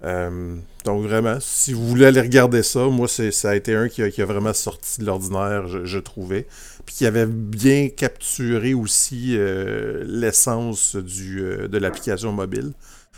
Euh, 0.04 0.56
donc 0.84 1.04
vraiment, 1.04 1.38
si 1.40 1.74
vous 1.74 1.88
voulez 1.88 2.08
aller 2.08 2.22
regarder 2.22 2.64
ça, 2.64 2.88
moi 2.88 3.08
ça 3.08 3.52
a 3.52 3.56
été 3.56 3.76
un 3.76 3.88
qui 3.88 4.02
a, 4.02 4.26
vraiment 4.26 4.52
sorti 4.54 5.00
de 5.02 5.06
l'ordinaire, 5.06 5.68
je, 5.68 6.00
trouvais. 6.00 6.48
Puis 6.88 6.96
qui 6.96 7.06
avait 7.06 7.28
bien 7.28 7.90
capturé 7.90 8.74
aussi 8.74 9.38
euh, 9.38 10.04
l'essence 10.08 10.96
de 10.96 11.78
l'application 11.78 12.32
mobile. 12.32 12.74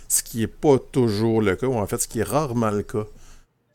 Ce 0.10 0.24
qui 0.24 0.40
n'est 0.40 0.48
pas 0.48 0.78
toujours 0.78 1.42
le 1.42 1.56
cas, 1.56 1.68
ou 1.68 1.76
en 1.76 1.88
fait 1.88 2.00
ce 2.02 2.08
qui 2.10 2.20
est 2.20 2.24
rarement 2.24 2.72
le 2.72 2.84
cas 2.84 3.06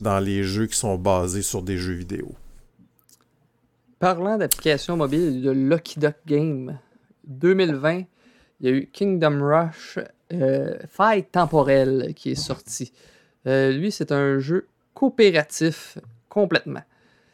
dans 0.03 0.19
les 0.19 0.45
jeux 0.45 0.67
qui 0.67 0.77
sont 0.77 0.99
basés 0.99 1.41
sur 1.41 1.63
des 1.63 1.79
jeux 1.79 1.95
vidéo. 1.95 2.35
Parlant 3.99 4.36
d'applications 4.36 4.94
mobiles 4.94 5.41
de 5.41 5.50
Lucky 5.50 5.99
Duck 5.99 6.16
Game 6.26 6.78
2020, 7.28 8.02
il 8.60 8.66
y 8.66 8.68
a 8.68 8.73
eu 8.73 8.91
Kingdom 8.92 9.41
Rush 9.42 9.99
euh, 10.34 10.76
Faille 10.86 11.25
temporelle 11.25 12.12
qui 12.15 12.33
est 12.33 12.34
sorti. 12.34 12.92
Euh, 13.47 13.73
lui, 13.73 13.91
c'est 13.91 14.12
un 14.12 14.39
jeu 14.39 14.66
coopératif 14.92 15.97
complètement. 16.28 16.83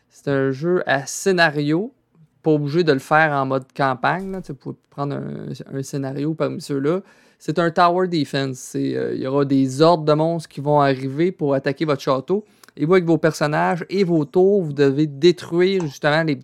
C'est 0.09 0.29
un 0.29 0.53
jeu 0.53 0.85
à 0.87 1.05
scénario, 1.05 1.93
pas 2.45 2.53
obligé 2.53 2.85
de 2.85 2.93
le 2.93 3.01
faire 3.01 3.33
en 3.33 3.45
mode 3.45 3.65
campagne. 3.75 4.41
Tu 4.45 4.55
peux 4.55 4.75
prendre 4.89 5.17
un, 5.17 5.83
scénario 5.83 6.33
parmi 6.35 6.61
ceux-là. 6.61 7.01
C'est 7.41 7.59
un 7.59 7.73
tower 7.73 8.07
defense. 8.07 8.75
Euh, 8.77 9.15
il 9.17 9.21
y 9.21 9.27
aura 9.27 9.45
des 9.45 9.83
ordres 9.83 10.05
de 10.05 10.13
monstres 10.13 10.49
qui 10.49 10.61
vont 10.61 10.81
arriver 10.81 11.33
pour 11.33 11.55
attaquer 11.55 11.87
votre 11.87 12.03
château. 12.03 12.45
Et 12.77 12.87
vous, 12.87 12.95
avec 12.95 13.05
vos 13.05 13.19
personnages 13.19 13.85
et 13.91 14.03
vos 14.05 14.25
tours, 14.25 14.63
vous 14.63 14.73
devez 14.73 15.07
détruire 15.07 15.83
justement 15.83 16.23
les 16.23 16.37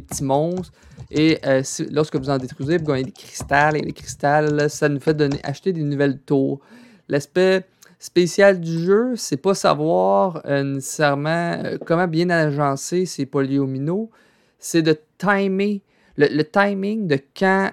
petits, 0.00 0.24
monstres. 0.24 0.72
Et 1.10 1.38
euh, 1.44 1.62
lorsque 1.90 2.16
vous 2.16 2.30
en 2.30 2.38
détruisez, 2.38 2.78
vous 2.78 2.84
gagnez 2.84 3.04
des 3.04 3.12
cristals. 3.12 3.76
Et 3.76 3.80
les 3.80 3.92
cristals, 3.92 4.70
ça 4.70 4.88
nous 4.88 5.00
fait 5.00 5.16
acheter 5.44 5.72
des 5.72 5.82
nouvelles 5.82 6.18
tours. 6.20 6.60
L'aspect 7.08 7.64
spécial 7.98 8.60
du 8.60 8.78
jeu, 8.78 9.14
c'est 9.16 9.36
pas 9.36 9.54
savoir 9.54 10.40
euh, 10.46 10.62
nécessairement 10.62 11.60
euh, 11.64 11.76
comment 11.84 12.08
bien 12.08 12.30
agencer 12.30 13.04
ces 13.04 13.26
polyomino. 13.26 14.10
C'est 14.58 14.82
de 14.82 14.98
timer. 15.18 15.82
Le, 16.16 16.42
timing 16.42 17.06
de 17.06 17.16
quand 17.38 17.70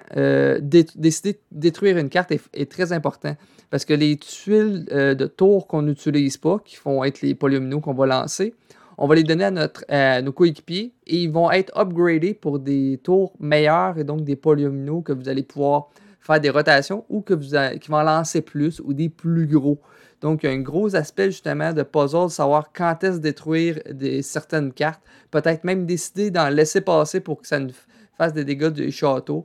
décider 0.60 1.32
de 1.32 1.38
détruire 1.50 1.98
une 1.98 2.08
carte 2.08 2.30
est 2.30 2.70
très 2.70 2.92
important. 2.92 3.34
Parce 3.70 3.84
que 3.84 3.94
les 3.94 4.16
tuiles 4.16 4.86
euh, 4.92 5.14
de 5.14 5.26
tours 5.26 5.66
qu'on 5.66 5.82
n'utilise 5.82 6.36
pas, 6.36 6.58
qui 6.64 6.76
vont 6.84 7.04
être 7.04 7.20
les 7.20 7.34
polyomino 7.34 7.80
qu'on 7.80 7.94
va 7.94 8.06
lancer, 8.06 8.54
on 8.98 9.06
va 9.06 9.14
les 9.14 9.24
donner 9.24 9.44
à, 9.44 9.50
notre, 9.50 9.84
nos 10.20 10.32
coéquipiers 10.32 10.92
et 11.06 11.16
ils 11.16 11.30
vont 11.30 11.50
être 11.50 11.76
upgradés 11.78 12.32
pour 12.32 12.58
des 12.58 12.98
tours 13.02 13.34
meilleurs 13.38 13.98
et 13.98 14.04
donc 14.04 14.24
des 14.24 14.36
polyomino 14.36 15.02
que 15.02 15.12
vous 15.12 15.28
allez 15.28 15.42
pouvoir 15.42 15.88
faire 16.20 16.40
des 16.40 16.50
rotations 16.50 17.04
ou 17.08 17.20
que 17.20 17.34
vous 17.34 17.78
qui 17.78 17.90
vont 17.90 18.02
lancer 18.02 18.40
plus 18.40 18.80
ou 18.80 18.92
des 18.92 19.08
plus 19.08 19.46
gros. 19.46 19.80
Donc, 20.20 20.42
il 20.42 20.46
y 20.46 20.48
a 20.48 20.52
un 20.52 20.60
gros 20.60 20.96
aspect 20.96 21.26
justement 21.26 21.72
de 21.72 21.82
puzzle, 21.82 22.30
savoir 22.30 22.72
quand 22.72 23.04
est-ce 23.04 23.18
détruire 23.18 23.78
des, 23.90 24.22
certaines 24.22 24.72
cartes. 24.72 25.02
Peut-être 25.30 25.64
même 25.64 25.84
décider 25.84 26.30
d'en 26.30 26.48
laisser 26.48 26.80
passer 26.80 27.20
pour 27.20 27.42
que 27.42 27.46
ça 27.46 27.58
ne 27.58 27.70
fasse 28.16 28.32
des 28.32 28.44
dégâts 28.44 28.70
du 28.70 28.90
château. 28.90 29.44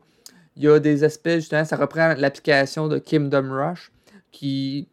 Il 0.56 0.64
y 0.64 0.68
a 0.68 0.80
des 0.80 1.04
aspects, 1.04 1.36
justement, 1.36 1.66
ça 1.66 1.76
reprend 1.76 2.14
l'application 2.18 2.88
de 2.88 3.00
Kingdom 3.00 3.52
Rush 3.52 3.92
Il 4.42 4.86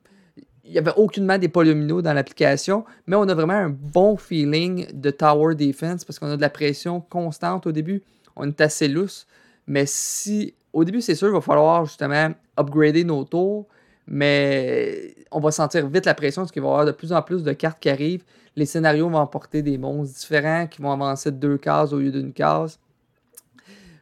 n'y 0.65 0.78
avait 0.78 0.94
aucunement 0.97 1.39
des 1.39 1.49
polyomino 1.49 2.02
dans 2.02 2.12
l'application, 2.12 2.84
mais 3.07 3.17
on 3.17 3.23
a 3.28 3.34
vraiment 3.34 3.55
un 3.55 3.70
bon 3.70 4.17
feeling 4.17 4.86
de 4.92 5.10
tower 5.10 5.55
defense 5.55 6.05
parce 6.05 6.18
qu'on 6.18 6.31
a 6.31 6.36
de 6.36 6.41
la 6.41 6.50
pression 6.50 7.00
constante 7.00 7.67
au 7.67 7.73
début. 7.73 8.02
On 8.36 8.47
est 8.49 8.60
assez 8.60 8.89
lousse. 8.89 9.26
Mais 9.67 9.84
si. 9.86 10.55
Au 10.75 10.84
début, 10.84 11.00
c'est 11.00 11.15
sûr, 11.15 11.28
il 11.28 11.33
va 11.33 11.41
falloir 11.41 11.86
justement 11.86 12.31
upgrader 12.58 13.02
nos 13.02 13.25
tours, 13.25 13.67
mais 14.07 15.15
on 15.31 15.41
va 15.41 15.50
sentir 15.50 15.89
vite 15.89 16.05
la 16.05 16.15
pression 16.15 16.42
parce 16.42 16.52
qu'il 16.52 16.60
va 16.60 16.68
y 16.68 16.70
avoir 16.70 16.86
de 16.86 16.92
plus 16.92 17.12
en 17.12 17.23
plus 17.23 17.42
de 17.42 17.52
cartes 17.52 17.81
qui 17.81 17.89
arrivent. 17.89 18.23
Les 18.55 18.67
scénarios 18.67 19.08
vont 19.08 19.18
apporter 19.18 19.62
des 19.62 19.78
monstres 19.78 20.18
différents 20.18 20.67
qui 20.67 20.83
vont 20.83 20.92
avancer 20.92 21.31
de 21.31 21.36
deux 21.36 21.57
cases 21.57 21.94
au 21.94 21.99
lieu 21.99 22.10
d'une 22.10 22.34
case. 22.34 22.78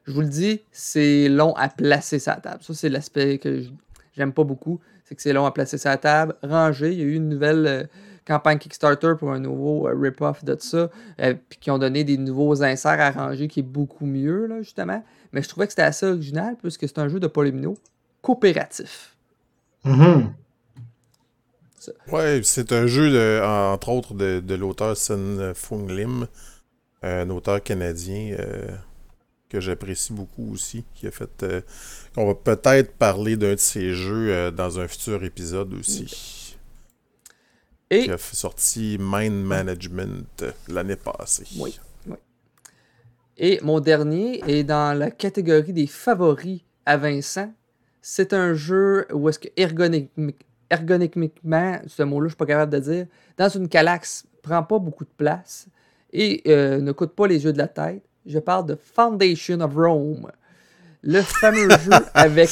Je 0.06 0.12
vous 0.12 0.22
le 0.22 0.28
dis, 0.28 0.60
c'est 0.72 1.28
long 1.28 1.54
à 1.54 1.68
placer 1.68 2.18
sa 2.18 2.34
table. 2.34 2.62
Ça, 2.62 2.74
c'est 2.74 2.88
l'aspect 2.88 3.38
que 3.38 3.62
j'aime 4.16 4.32
pas 4.32 4.44
beaucoup 4.44 4.80
c'est 5.06 5.14
que 5.14 5.22
c'est 5.22 5.32
long 5.32 5.46
à 5.46 5.52
placer 5.52 5.78
sa 5.78 5.96
table, 5.96 6.34
ranger. 6.42 6.92
Il 6.92 6.98
y 6.98 7.02
a 7.02 7.04
eu 7.04 7.14
une 7.14 7.28
nouvelle 7.28 7.66
euh, 7.66 7.84
campagne 8.26 8.58
Kickstarter 8.58 9.14
pour 9.18 9.30
un 9.30 9.38
nouveau 9.38 9.88
euh, 9.88 9.94
rip-off 9.96 10.44
de 10.44 10.56
ça, 10.58 10.90
euh, 11.20 11.34
puis 11.48 11.58
qui 11.60 11.70
ont 11.70 11.78
donné 11.78 12.02
des 12.02 12.18
nouveaux 12.18 12.62
inserts 12.62 13.00
à 13.00 13.12
ranger 13.12 13.46
qui 13.46 13.60
est 13.60 13.62
beaucoup 13.62 14.04
mieux, 14.04 14.46
là, 14.46 14.62
justement. 14.62 15.02
Mais 15.32 15.42
je 15.42 15.48
trouvais 15.48 15.66
que 15.66 15.72
c'était 15.72 15.82
assez 15.82 16.06
original, 16.06 16.56
puisque 16.60 16.88
c'est 16.88 16.98
un 16.98 17.08
jeu 17.08 17.20
de 17.20 17.28
polymino 17.28 17.76
coopératif. 18.20 19.16
Mm-hmm. 19.84 20.32
Ouais, 22.10 22.40
c'est 22.42 22.72
un 22.72 22.88
jeu, 22.88 23.10
de, 23.10 23.40
entre 23.44 23.90
autres, 23.90 24.12
de, 24.12 24.40
de 24.40 24.54
l'auteur 24.56 24.96
Sun 24.96 25.52
Fung 25.54 25.86
Lim, 25.88 26.26
un 27.02 27.30
auteur 27.30 27.62
canadien 27.62 28.34
euh, 28.40 28.66
que 29.48 29.60
j'apprécie 29.60 30.12
beaucoup 30.12 30.52
aussi, 30.52 30.84
qui 30.94 31.06
a 31.06 31.12
fait. 31.12 31.44
Euh, 32.16 32.20
on 32.20 32.26
va 32.26 32.34
peut-être 32.34 32.92
parler 32.92 33.36
d'un 33.36 33.54
de 33.54 33.58
ses 33.58 33.92
jeux 33.92 34.32
euh, 34.32 34.50
dans 34.50 34.78
un 34.78 34.88
futur 34.88 35.22
épisode 35.24 35.74
aussi. 35.74 36.56
Et... 37.90 38.04
Qui 38.04 38.10
a 38.10 38.18
sorti 38.18 38.98
Mind 39.00 39.44
Management 39.44 40.44
l'année 40.68 40.96
passée. 40.96 41.46
Oui, 41.58 41.78
oui. 42.06 42.16
Et 43.36 43.60
mon 43.62 43.80
dernier 43.80 44.42
est 44.48 44.64
dans 44.64 44.98
la 44.98 45.10
catégorie 45.10 45.72
des 45.72 45.86
favoris 45.86 46.62
à 46.84 46.96
Vincent. 46.96 47.52
C'est 48.02 48.32
un 48.32 48.54
jeu 48.54 49.06
où 49.12 49.28
est-ce 49.28 49.38
que 49.38 49.48
ergonomiquement, 50.70 51.80
ce 51.86 52.02
mot-là, 52.02 52.26
je 52.26 52.30
suis 52.30 52.36
pas 52.36 52.46
capable 52.46 52.72
de 52.72 52.78
dire, 52.78 53.06
dans 53.36 53.48
une 53.48 53.68
calaxe, 53.68 54.24
prend 54.42 54.62
pas 54.62 54.78
beaucoup 54.78 55.04
de 55.04 55.10
place 55.16 55.66
et 56.12 56.42
euh, 56.46 56.80
ne 56.80 56.92
coûte 56.92 57.14
pas 57.14 57.26
les 57.26 57.44
yeux 57.44 57.52
de 57.52 57.58
la 57.58 57.68
tête. 57.68 58.02
Je 58.24 58.38
parle 58.38 58.66
de 58.66 58.76
Foundation 58.76 59.60
of 59.60 59.74
Rome. 59.74 60.30
Le 61.06 61.22
fameux 61.22 61.70
jeu 61.70 61.92
avec 62.14 62.50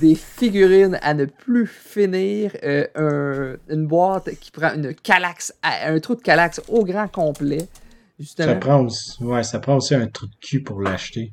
des 0.00 0.14
figurines 0.14 0.98
à 1.02 1.14
ne 1.14 1.24
plus 1.24 1.66
finir, 1.66 2.52
euh, 2.62 3.56
une 3.68 3.86
boîte 3.86 4.30
qui 4.38 4.50
prend 4.50 4.74
une 4.74 4.94
calaxe, 4.94 5.52
un 5.62 5.98
trou 5.98 6.14
de 6.14 6.20
calaxe 6.20 6.60
au 6.68 6.84
grand 6.84 7.08
complet. 7.08 7.66
Justement. 8.20 8.48
Ça 8.48 8.54
prend 8.56 8.84
aussi, 8.84 9.22
ouais, 9.22 9.42
ça 9.42 9.58
prend 9.58 9.76
aussi 9.76 9.94
un 9.94 10.06
trou 10.06 10.26
de 10.26 10.34
cul 10.40 10.62
pour 10.62 10.82
l'acheter. 10.82 11.32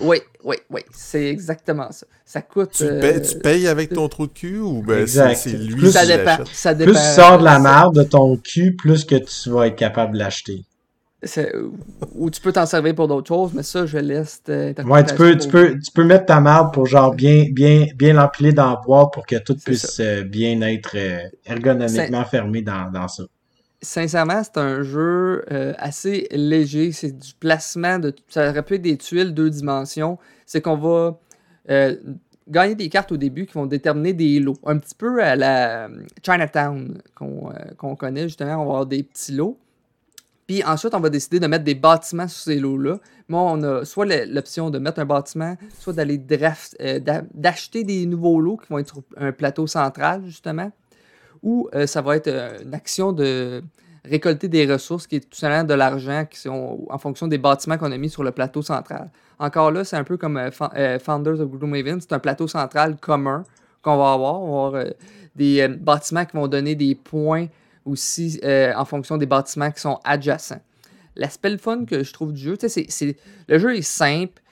Oui, 0.00 0.18
oui, 0.42 0.56
oui, 0.70 0.80
c'est 0.92 1.26
exactement 1.26 1.92
ça. 1.92 2.06
Ça 2.24 2.40
coûte. 2.40 2.70
Tu, 2.72 3.38
payes, 3.40 3.68
avec 3.68 3.92
ton 3.92 4.08
trou 4.08 4.26
de 4.26 4.32
cul 4.32 4.58
ou 4.58 4.82
ben 4.82 5.06
c'est 5.06 5.52
lui 5.52 5.76
plus, 5.76 5.92
ça 5.92 6.06
dépend, 6.06 6.38
ça 6.50 6.74
dépend, 6.74 6.92
Plus 6.92 7.00
tu 7.00 7.06
sors 7.14 7.38
de 7.38 7.44
la 7.44 7.58
merde 7.58 7.94
de 7.94 8.02
ton 8.02 8.36
cul, 8.38 8.74
plus 8.74 9.04
que 9.04 9.16
tu 9.16 9.50
vas 9.50 9.66
être 9.66 9.76
capable 9.76 10.14
de 10.14 10.18
l'acheter. 10.18 10.64
Ou 12.16 12.30
tu 12.30 12.40
peux 12.40 12.52
t'en 12.52 12.66
servir 12.66 12.96
pour 12.96 13.06
d'autres 13.06 13.28
choses, 13.28 13.52
mais 13.54 13.62
ça, 13.62 13.86
je 13.86 13.98
laisse. 13.98 14.42
Ouais, 14.48 15.04
tu 15.04 15.14
peux, 15.14 15.36
tu, 15.36 15.48
peux, 15.48 15.78
tu 15.78 15.92
peux 15.92 16.02
mettre 16.02 16.26
ta 16.26 16.40
marde 16.40 16.74
pour 16.74 16.86
genre 16.86 17.14
bien, 17.14 17.46
bien, 17.52 17.86
bien 17.94 18.14
l'empiler 18.14 18.52
dans 18.52 18.70
la 18.70 18.76
boîte 18.76 19.12
pour 19.12 19.24
que 19.24 19.36
tout 19.36 19.56
puisse 19.56 20.00
euh, 20.00 20.24
bien 20.24 20.60
être 20.62 20.96
euh, 20.96 21.20
ergonomiquement 21.46 22.24
fermé 22.24 22.62
dans, 22.62 22.90
dans 22.90 23.06
ça. 23.06 23.22
Sincèrement, 23.80 24.42
c'est 24.42 24.58
un 24.58 24.82
jeu 24.82 25.44
euh, 25.52 25.74
assez 25.78 26.26
léger. 26.32 26.90
C'est 26.90 27.16
du 27.16 27.34
placement 27.38 28.00
de. 28.00 28.12
Ça 28.28 28.50
aurait 28.50 28.62
pu 28.64 28.74
être 28.74 28.82
des 28.82 28.96
tuiles 28.96 29.32
deux 29.32 29.50
dimensions. 29.50 30.18
C'est 30.44 30.60
qu'on 30.60 30.76
va 30.76 31.18
gagner 32.48 32.74
des 32.74 32.88
cartes 32.88 33.12
au 33.12 33.16
début 33.16 33.46
qui 33.46 33.54
vont 33.54 33.66
déterminer 33.66 34.12
des 34.12 34.40
lots. 34.40 34.58
Un 34.66 34.78
petit 34.78 34.96
peu 34.96 35.22
à 35.22 35.36
la 35.36 35.88
Chinatown 36.24 37.00
qu'on 37.14 37.96
connaît, 37.96 38.24
justement. 38.24 38.54
On 38.54 38.64
va 38.64 38.70
avoir 38.70 38.86
des 38.86 39.04
petits 39.04 39.32
lots. 39.32 39.56
Ensuite, 40.66 40.94
on 40.94 41.00
va 41.00 41.08
décider 41.08 41.40
de 41.40 41.46
mettre 41.46 41.64
des 41.64 41.74
bâtiments 41.74 42.28
sur 42.28 42.42
ces 42.42 42.58
lots-là. 42.58 42.98
Moi, 43.28 43.40
on 43.42 43.62
a 43.62 43.84
soit 43.84 44.06
l'option 44.26 44.70
de 44.70 44.78
mettre 44.78 45.00
un 45.00 45.04
bâtiment, 45.04 45.56
soit 45.78 45.92
d'aller 45.92 46.20
euh, 46.80 47.00
d'acheter 47.34 47.84
des 47.84 48.06
nouveaux 48.06 48.40
lots 48.40 48.56
qui 48.56 48.68
vont 48.68 48.78
être 48.78 48.88
sur 48.88 49.02
un 49.16 49.32
plateau 49.32 49.66
central, 49.66 50.22
justement. 50.26 50.70
Ou 51.42 51.68
euh, 51.74 51.86
ça 51.86 52.02
va 52.02 52.16
être 52.16 52.28
euh, 52.28 52.58
une 52.62 52.74
action 52.74 53.12
de 53.12 53.62
récolter 54.04 54.48
des 54.48 54.70
ressources 54.70 55.06
qui 55.06 55.16
est 55.16 55.20
tout 55.20 55.38
simplement 55.38 55.64
de 55.64 55.74
l'argent 55.74 56.24
qui 56.28 56.40
sont 56.40 56.86
en 56.90 56.98
fonction 56.98 57.28
des 57.28 57.38
bâtiments 57.38 57.78
qu'on 57.78 57.92
a 57.92 57.96
mis 57.96 58.10
sur 58.10 58.24
le 58.24 58.32
plateau 58.32 58.60
central. 58.60 59.10
Encore 59.38 59.70
là, 59.70 59.84
c'est 59.84 59.96
un 59.96 60.04
peu 60.04 60.16
comme 60.16 60.40
Founders 60.50 61.40
of 61.40 61.50
Gloomhaven, 61.50 62.00
c'est 62.00 62.12
un 62.12 62.18
plateau 62.18 62.48
central 62.48 62.96
commun 62.96 63.44
qu'on 63.80 63.96
va 63.96 64.12
avoir. 64.12 64.42
On 64.42 64.70
va 64.70 64.78
avoir 64.78 64.92
des 65.36 65.68
bâtiments 65.68 66.24
qui 66.24 66.36
vont 66.36 66.48
donner 66.48 66.74
des 66.74 66.96
points 66.96 67.46
aussi 67.84 68.40
euh, 68.44 68.72
en 68.76 68.84
fonction 68.84 69.16
des 69.16 69.26
bâtiments 69.26 69.70
qui 69.70 69.80
sont 69.80 69.98
adjacents. 70.04 70.60
L'aspect 71.16 71.50
le 71.50 71.58
fun 71.58 71.84
que 71.84 72.02
je 72.02 72.12
trouve 72.12 72.32
du 72.32 72.40
jeu, 72.40 72.56
c'est, 72.58 73.16
le 73.48 73.58
jeu 73.58 73.76
est 73.76 73.82
simple, 73.82 74.42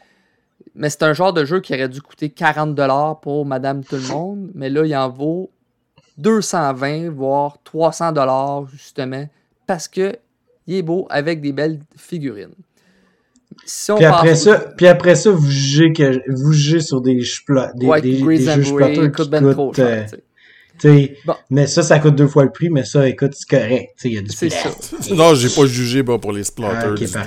mais 0.75 0.91
c'est 0.91 1.03
un 1.03 1.15
genre 1.15 1.33
de 1.33 1.45
jeu 1.45 1.61
qui 1.61 1.73
aurait 1.75 1.89
dû 1.89 2.03
coûter 2.03 2.29
40$ 2.29 3.21
pour 3.21 3.47
Madame 3.47 3.83
Tout 3.83 3.97
le 3.97 4.09
Monde, 4.09 4.51
mais 4.55 4.69
là, 4.69 4.85
il 4.85 4.95
en 4.95 5.09
vaut 5.09 5.51
220, 6.19 7.11
voire 7.11 7.59
300$, 7.65 8.69
justement, 8.73 9.27
parce 9.67 9.89
que 9.89 10.17
il 10.67 10.77
est 10.77 10.83
beau 10.83 11.07
avec 11.11 11.41
des 11.41 11.53
belles 11.53 11.81
figurines. 11.97 12.55
puis, 13.97 14.05
après 14.05 14.37
ça, 14.37 14.59
puis 14.77 14.87
après 14.87 15.15
ça, 15.15 15.31
vous 15.31 15.51
jugez, 15.51 15.93
que, 15.93 16.21
vous 16.31 16.53
jugez 16.53 16.81
sur 16.81 17.01
des, 17.01 17.17
des, 17.17 17.87
ouais, 17.87 18.01
des, 18.01 18.23
des 18.23 18.63
jeux 18.63 18.91
qui 18.93 19.11
coûtent, 19.11 19.31
ben 19.31 19.53
trop 19.53 19.73
cher, 19.73 20.07
mais 21.51 21.67
ça, 21.67 21.83
ça 21.83 21.99
coûte 21.99 22.17
deux 22.17 22.29
fois 22.29 22.45
le 22.45 22.51
prix, 22.51 22.71
mais 22.71 22.85
ça, 22.85 23.09
écoute, 23.09 23.33
c'est 23.35 23.49
correct. 23.49 23.91
Il 24.05 24.13
y 24.13 24.19
a 24.19 24.23
du 24.23 24.31
C'est 24.31 24.51
ça. 24.51 24.71
non, 25.15 25.35
j'ai 25.35 25.49
pas 25.49 25.67
jugé 25.67 26.03
pour 26.03 26.33
les 26.33 26.45
splatters. 26.45 26.95
Ah, 27.15 27.27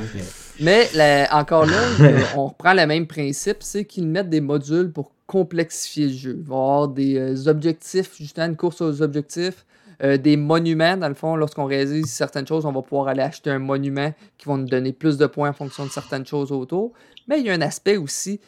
mais 0.59 0.87
encore 1.31 1.65
là, 1.65 1.81
on 2.35 2.47
reprend 2.47 2.73
le 2.73 2.85
même 2.85 3.07
principe, 3.07 3.57
c'est 3.61 3.85
qu'ils 3.85 4.07
mettent 4.07 4.29
des 4.29 4.41
modules 4.41 4.91
pour 4.91 5.11
complexifier 5.25 6.07
le 6.07 6.13
jeu. 6.13 6.35
Il 6.39 6.43
va 6.47 6.55
y 6.55 6.57
avoir 6.57 6.87
des 6.89 7.17
euh, 7.17 7.49
objectifs, 7.49 8.15
justement, 8.17 8.47
une 8.47 8.55
course 8.55 8.81
aux 8.81 9.01
objectifs, 9.01 9.65
euh, 10.03 10.17
des 10.17 10.37
monuments. 10.37 10.97
Dans 10.97 11.07
le 11.07 11.15
fond, 11.15 11.35
lorsqu'on 11.35 11.65
réalise 11.65 12.05
certaines 12.05 12.45
choses, 12.45 12.65
on 12.65 12.71
va 12.71 12.81
pouvoir 12.81 13.07
aller 13.07 13.21
acheter 13.21 13.49
un 13.49 13.59
monument 13.59 14.13
qui 14.37 14.47
va 14.47 14.57
nous 14.57 14.67
donner 14.67 14.93
plus 14.93 15.17
de 15.17 15.25
points 15.25 15.49
en 15.49 15.53
fonction 15.53 15.85
de 15.85 15.91
certaines 15.91 16.25
choses 16.25 16.51
autour. 16.51 16.93
Mais 17.27 17.39
il 17.39 17.45
y 17.45 17.49
a 17.49 17.53
un 17.53 17.61
aspect 17.61 17.97
aussi 17.97 18.39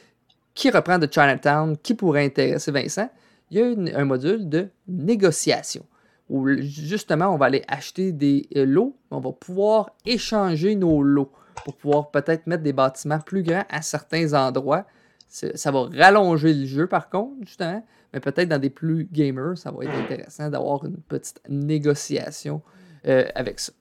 qui 0.53 0.69
reprend 0.69 0.99
de 0.99 1.07
Chinatown 1.11 1.75
qui 1.81 1.93
pourrait 1.93 2.25
intéresser 2.25 2.71
Vincent 2.71 3.09
il 3.51 3.59
y 3.59 3.61
a 3.61 3.99
un 3.99 4.05
module 4.05 4.49
de 4.49 4.69
négociation 4.87 5.85
où 6.29 6.47
justement 6.59 7.27
on 7.33 7.37
va 7.37 7.45
aller 7.45 7.63
acheter 7.67 8.11
des 8.11 8.47
euh, 8.55 8.65
lots, 8.65 8.97
on 9.11 9.19
va 9.19 9.31
pouvoir 9.31 9.91
échanger 10.05 10.75
nos 10.75 11.03
lots 11.03 11.31
pour 11.63 11.75
pouvoir 11.75 12.11
peut-être 12.11 12.47
mettre 12.47 12.63
des 12.63 12.73
bâtiments 12.73 13.19
plus 13.19 13.43
grands 13.43 13.65
à 13.69 13.81
certains 13.81 14.33
endroits. 14.33 14.85
Ça 15.27 15.71
va 15.71 15.89
rallonger 15.93 16.53
le 16.53 16.65
jeu 16.65 16.87
par 16.87 17.09
contre, 17.09 17.35
justement, 17.41 17.85
mais 18.13 18.19
peut-être 18.19 18.49
dans 18.49 18.59
des 18.59 18.69
plus 18.69 19.07
gamers, 19.11 19.57
ça 19.57 19.71
va 19.71 19.83
être 19.83 19.93
intéressant 19.93 20.49
d'avoir 20.49 20.85
une 20.85 20.97
petite 20.97 21.41
négociation 21.49 22.61
euh, 23.07 23.25
avec 23.35 23.59
ça. 23.59 23.73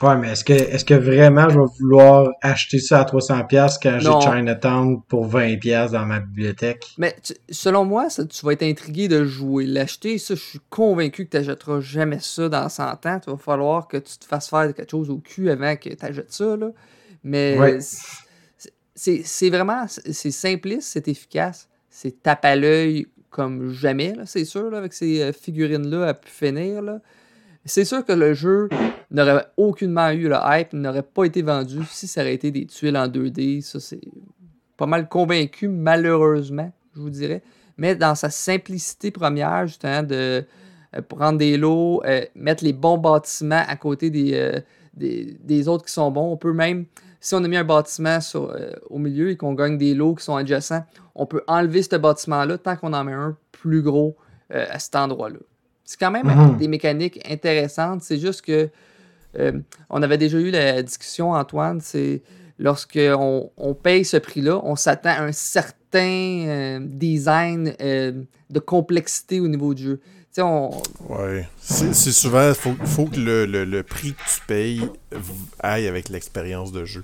Ouais, 0.00 0.16
mais 0.16 0.30
est-ce 0.30 0.44
que, 0.44 0.52
est-ce 0.52 0.84
que 0.84 0.94
vraiment 0.94 1.48
je 1.48 1.58
vais 1.58 1.66
vouloir 1.80 2.30
acheter 2.40 2.78
ça 2.78 3.00
à 3.00 3.04
300$ 3.04 3.78
quand 3.82 3.98
j'ai 3.98 4.20
Chinatown 4.20 5.02
pour 5.08 5.28
20$ 5.28 5.90
dans 5.90 6.06
ma 6.06 6.20
bibliothèque? 6.20 6.86
Mais 6.98 7.16
selon 7.50 7.84
moi, 7.84 8.08
ça, 8.08 8.24
tu 8.24 8.44
vas 8.46 8.52
être 8.52 8.62
intrigué 8.62 9.08
de 9.08 9.24
jouer. 9.24 9.66
L'acheter, 9.66 10.18
ça, 10.18 10.36
je 10.36 10.40
suis 10.40 10.60
convaincu 10.70 11.26
que 11.26 11.30
tu 11.30 11.36
n'achèteras 11.38 11.80
jamais 11.80 12.20
ça 12.20 12.48
dans 12.48 12.68
100 12.68 13.06
ans. 13.06 13.20
Il 13.26 13.30
va 13.30 13.36
falloir 13.38 13.88
que 13.88 13.96
tu 13.96 14.18
te 14.18 14.24
fasses 14.24 14.48
faire 14.48 14.72
quelque 14.72 14.90
chose 14.90 15.10
au 15.10 15.18
cul 15.18 15.50
avant 15.50 15.74
que 15.74 15.88
tu 15.88 16.04
achètes 16.04 16.32
ça. 16.32 16.56
Là. 16.56 16.70
Mais 17.24 17.78
c'est 18.94 19.50
vraiment, 19.50 19.86
c'est 19.88 20.30
simpliste, 20.30 20.90
c'est 20.92 21.08
efficace. 21.08 21.68
C'est 21.90 22.22
tape 22.22 22.44
à 22.44 22.54
l'œil 22.54 23.08
comme 23.30 23.72
jamais, 23.72 24.14
c'est 24.24 24.44
sûr, 24.44 24.74
avec 24.74 24.92
ces 24.92 25.20
euh, 25.20 25.32
figurines-là 25.32 26.08
à 26.08 26.14
pu 26.14 26.30
finir. 26.30 26.80
Là. 26.82 27.00
C'est 27.64 27.84
sûr 27.84 28.04
que 28.04 28.12
le 28.12 28.34
jeu 28.34 28.68
n'aurait 29.10 29.46
aucunement 29.56 30.10
eu 30.10 30.28
le 30.28 30.36
hype, 30.42 30.72
n'aurait 30.72 31.02
pas 31.02 31.24
été 31.24 31.42
vendu 31.42 31.80
si 31.90 32.06
ça 32.06 32.22
aurait 32.22 32.34
été 32.34 32.50
des 32.50 32.66
tuiles 32.66 32.96
en 32.96 33.08
2D. 33.08 33.62
Ça, 33.62 33.80
c'est 33.80 34.00
pas 34.76 34.86
mal 34.86 35.08
convaincu, 35.08 35.68
malheureusement, 35.68 36.72
je 36.94 37.00
vous 37.00 37.10
dirais. 37.10 37.42
Mais 37.76 37.94
dans 37.94 38.14
sa 38.14 38.30
simplicité 38.30 39.10
première, 39.10 39.66
justement, 39.66 40.02
de 40.02 40.44
euh, 40.96 41.02
prendre 41.02 41.38
des 41.38 41.56
lots, 41.56 42.02
euh, 42.04 42.24
mettre 42.34 42.64
les 42.64 42.72
bons 42.72 42.98
bâtiments 42.98 43.62
à 43.66 43.76
côté 43.76 44.10
euh, 44.34 44.60
des, 44.94 45.36
des, 45.42 45.68
autres 45.68 45.84
qui 45.84 45.92
sont 45.92 46.10
bons. 46.10 46.32
On 46.32 46.36
peut 46.36 46.52
même, 46.52 46.86
si 47.20 47.34
on 47.34 47.44
a 47.44 47.48
mis 47.48 47.56
un 47.56 47.64
bâtiment 47.64 48.18
au 48.90 48.98
milieu 48.98 49.30
et 49.30 49.36
qu'on 49.36 49.54
gagne 49.54 49.78
des 49.78 49.94
lots 49.94 50.14
qui 50.14 50.24
sont 50.24 50.36
adjacents, 50.36 50.84
on 51.14 51.26
peut 51.26 51.42
enlever 51.46 51.82
ce 51.82 51.96
bâtiment-là 51.96 52.58
tant 52.58 52.76
qu'on 52.76 52.92
en 52.92 53.04
met 53.04 53.12
un 53.12 53.36
plus 53.52 53.82
gros 53.82 54.16
à 54.50 54.78
cet 54.78 54.96
endroit-là. 54.96 55.38
C'est 55.88 55.98
quand 55.98 56.10
même 56.10 56.26
mhm. 56.26 56.58
des 56.58 56.68
mécaniques 56.68 57.18
intéressantes. 57.26 58.02
C'est 58.02 58.18
juste 58.18 58.42
que 58.42 58.68
euh, 59.38 59.52
on 59.88 60.02
avait 60.02 60.18
déjà 60.18 60.36
eu 60.36 60.50
la 60.50 60.82
discussion, 60.82 61.32
Antoine, 61.32 61.80
c'est 61.80 62.20
lorsqu'on 62.58 63.50
on 63.56 63.72
paye 63.72 64.04
ce 64.04 64.18
prix-là, 64.18 64.60
on 64.64 64.76
s'attend 64.76 65.08
à 65.08 65.22
un 65.22 65.32
certain 65.32 66.44
euh, 66.46 66.78
design 66.82 67.72
euh, 67.80 68.12
de 68.50 68.58
complexité 68.58 69.40
au 69.40 69.48
niveau 69.48 69.72
du 69.72 69.84
jeu. 69.84 70.00
On... 70.36 70.70
Oui. 71.08 71.40
C'est 71.58 71.94
souvent, 71.94 72.50
il 72.50 72.54
faut, 72.54 72.74
faut, 72.84 73.06
que 73.06 73.18
le, 73.18 73.46
le, 73.46 73.82
prix 73.82 74.12
que 74.12 74.22
tu 74.30 74.40
payes 74.46 74.82
aille 75.58 75.86
avec 75.88 76.10
l'expérience 76.10 76.70
de 76.70 76.84
jeu. 76.84 77.02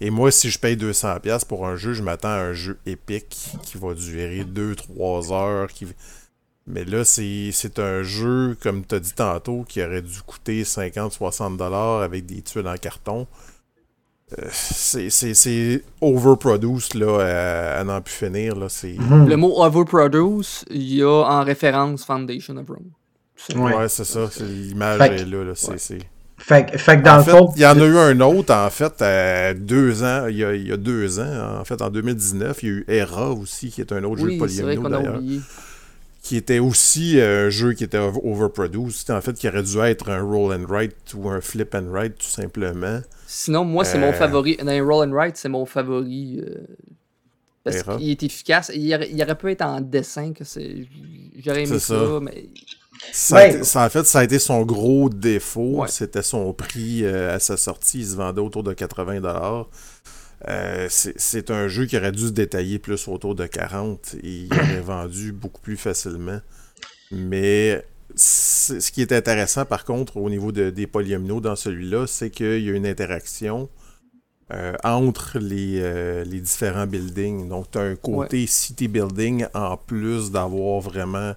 Et 0.00 0.10
moi, 0.10 0.30
si 0.30 0.48
je 0.48 0.60
paye 0.60 0.76
200$ 0.76 1.44
pour 1.46 1.66
un 1.66 1.74
jeu, 1.74 1.92
je 1.92 2.02
m'attends 2.02 2.28
à 2.28 2.38
un 2.38 2.52
jeu 2.52 2.78
épique 2.86 3.50
qui 3.62 3.78
va 3.78 3.94
durer 3.94 4.44
2-3 4.44 5.32
heures. 5.32 5.68
Qui... 5.68 5.88
Mais 6.66 6.84
là, 6.84 7.04
c'est 7.04 7.78
un 7.78 8.02
jeu, 8.02 8.56
comme 8.60 8.84
tu 8.84 8.94
as 8.94 9.00
dit 9.00 9.14
tantôt, 9.14 9.64
qui 9.68 9.82
aurait 9.82 10.02
dû 10.02 10.22
coûter 10.24 10.62
50-60$ 10.62 12.02
avec 12.02 12.26
des 12.26 12.42
tuiles 12.42 12.68
en 12.68 12.76
carton. 12.76 13.26
Euh, 14.38 14.46
c'est 14.50 15.82
overproduce 16.00 16.94
là, 16.94 17.78
à, 17.78 17.84
n'en 17.84 18.00
plus 18.00 18.14
finir. 18.14 18.54
Là, 18.56 18.68
mhm. 18.84 19.28
Le 19.28 19.36
mot 19.36 19.62
overproduce, 19.62 20.64
il 20.70 20.94
y 20.94 21.02
a 21.02 21.10
en 21.10 21.44
référence 21.44 22.04
Foundation 22.04 22.56
of 22.56 22.68
Rome. 22.68 22.92
Ouais, 23.56 23.88
c'est 23.88 24.04
ça. 24.04 24.28
L'image 24.40 25.00
est 25.00 25.24
là. 25.26 25.44
là. 25.44 25.52
C'est, 25.54 25.98
fait, 26.38 26.78
fait, 26.78 26.98
que 26.98 27.02
dans 27.02 27.18
le 27.18 27.22
fond. 27.24 27.52
Il 27.56 27.62
y 27.62 27.66
en 27.66 27.78
a 27.78 27.84
eu 27.84 27.98
un 27.98 28.20
autre, 28.20 28.54
en 28.54 28.70
fait, 28.70 29.02
deux 29.58 30.02
ans, 30.04 30.26
il 30.28 30.36
y, 30.36 30.44
a, 30.44 30.54
il 30.54 30.68
y, 30.68 30.72
a, 30.72 30.76
deux 30.76 31.18
ans, 31.20 31.60
en 31.60 31.64
fait, 31.64 31.82
en 31.82 31.90
2019. 31.90 32.62
Il 32.62 32.66
y 32.66 32.70
a 32.70 32.74
eu 32.74 32.84
Era 32.88 33.30
aussi, 33.30 33.70
qui 33.70 33.80
est 33.80 33.92
un 33.92 34.04
autre 34.04 34.20
jeu 34.20 34.32
de 34.32 34.38
Polyomino 34.38 34.88
d'ailleurs. 34.88 35.20
Qui 36.22 36.36
était 36.36 36.60
aussi 36.60 37.18
euh, 37.18 37.46
un 37.46 37.50
jeu 37.50 37.72
qui 37.72 37.82
était 37.82 37.98
overproduced. 37.98 39.10
En 39.10 39.20
fait, 39.20 39.32
qui 39.34 39.48
aurait 39.48 39.64
dû 39.64 39.78
être 39.80 40.08
un 40.08 40.22
roll 40.22 40.54
and 40.54 40.64
write 40.68 41.14
ou 41.14 41.28
un 41.28 41.40
flip 41.40 41.74
and 41.74 41.90
write, 41.90 42.16
tout 42.18 42.26
simplement. 42.26 43.00
Sinon, 43.26 43.64
moi, 43.64 43.84
c'est 43.84 43.98
mon 43.98 44.10
euh, 44.10 44.12
favori. 44.12 44.56
Dans 44.56 44.68
un 44.68 44.84
roll 44.84 45.08
and 45.08 45.12
write, 45.12 45.36
c'est 45.36 45.48
mon 45.48 45.66
favori. 45.66 46.40
parce 47.64 47.82
qu'il 47.82 48.10
est 48.10 48.22
efficace. 48.22 48.70
Il 48.74 48.94
aurait, 48.94 49.10
il 49.10 49.20
aurait, 49.20 49.36
pu 49.36 49.50
être 49.50 49.62
en 49.62 49.80
dessin, 49.80 50.32
que 50.32 50.44
c'est. 50.44 50.86
J'aurais 51.44 51.64
aimé 51.64 51.78
ça, 51.80 52.20
mais 52.20 52.48
ça, 53.10 53.84
en 53.84 53.88
fait, 53.88 54.04
ça 54.04 54.20
a 54.20 54.24
été 54.24 54.38
son 54.38 54.62
gros 54.62 55.08
défaut. 55.08 55.84
C'était 55.88 56.22
son 56.22 56.52
prix 56.52 57.04
euh, 57.04 57.34
à 57.34 57.38
sa 57.38 57.56
sortie. 57.56 58.00
Il 58.00 58.06
se 58.06 58.16
vendait 58.16 58.40
autour 58.40 58.62
de 58.62 58.72
80$. 58.72 59.66
Euh, 60.48 60.88
c'est 60.90 61.50
un 61.50 61.68
jeu 61.68 61.86
qui 61.86 61.96
aurait 61.96 62.12
dû 62.12 62.26
se 62.26 62.32
détailler 62.32 62.78
plus 62.78 63.06
autour 63.08 63.34
de 63.34 63.46
40 63.46 64.16
et 64.22 64.28
il 64.28 64.52
aurait 64.52 64.80
vendu 64.84 65.32
beaucoup 65.32 65.60
plus 65.60 65.76
facilement. 65.76 66.40
Mais 67.10 67.84
ce 68.14 68.90
qui 68.90 69.00
est 69.00 69.12
intéressant 69.12 69.64
par 69.64 69.84
contre 69.84 70.18
au 70.18 70.28
niveau 70.28 70.52
des 70.52 70.86
polyomino 70.86 71.40
dans 71.40 71.56
celui-là, 71.56 72.06
c'est 72.06 72.30
qu'il 72.30 72.62
y 72.62 72.70
a 72.70 72.72
une 72.72 72.86
interaction 72.86 73.68
euh, 74.52 74.74
entre 74.84 75.38
les, 75.38 76.24
les, 76.24 76.40
différents 76.40 76.86
buildings. 76.86 77.48
Donc, 77.48 77.70
tu 77.70 77.78
as 77.78 77.82
un 77.82 77.96
côté 77.96 78.46
city 78.46 78.88
building 78.88 79.46
en 79.54 79.76
plus 79.76 80.30
d'avoir 80.30 80.80
vraiment 80.80 81.34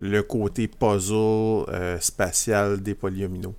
le 0.00 0.22
côté 0.22 0.68
puzzle 0.68 1.64
euh, 1.68 1.98
spatial 2.00 2.80
des 2.80 2.94
polyomino. 2.94 3.54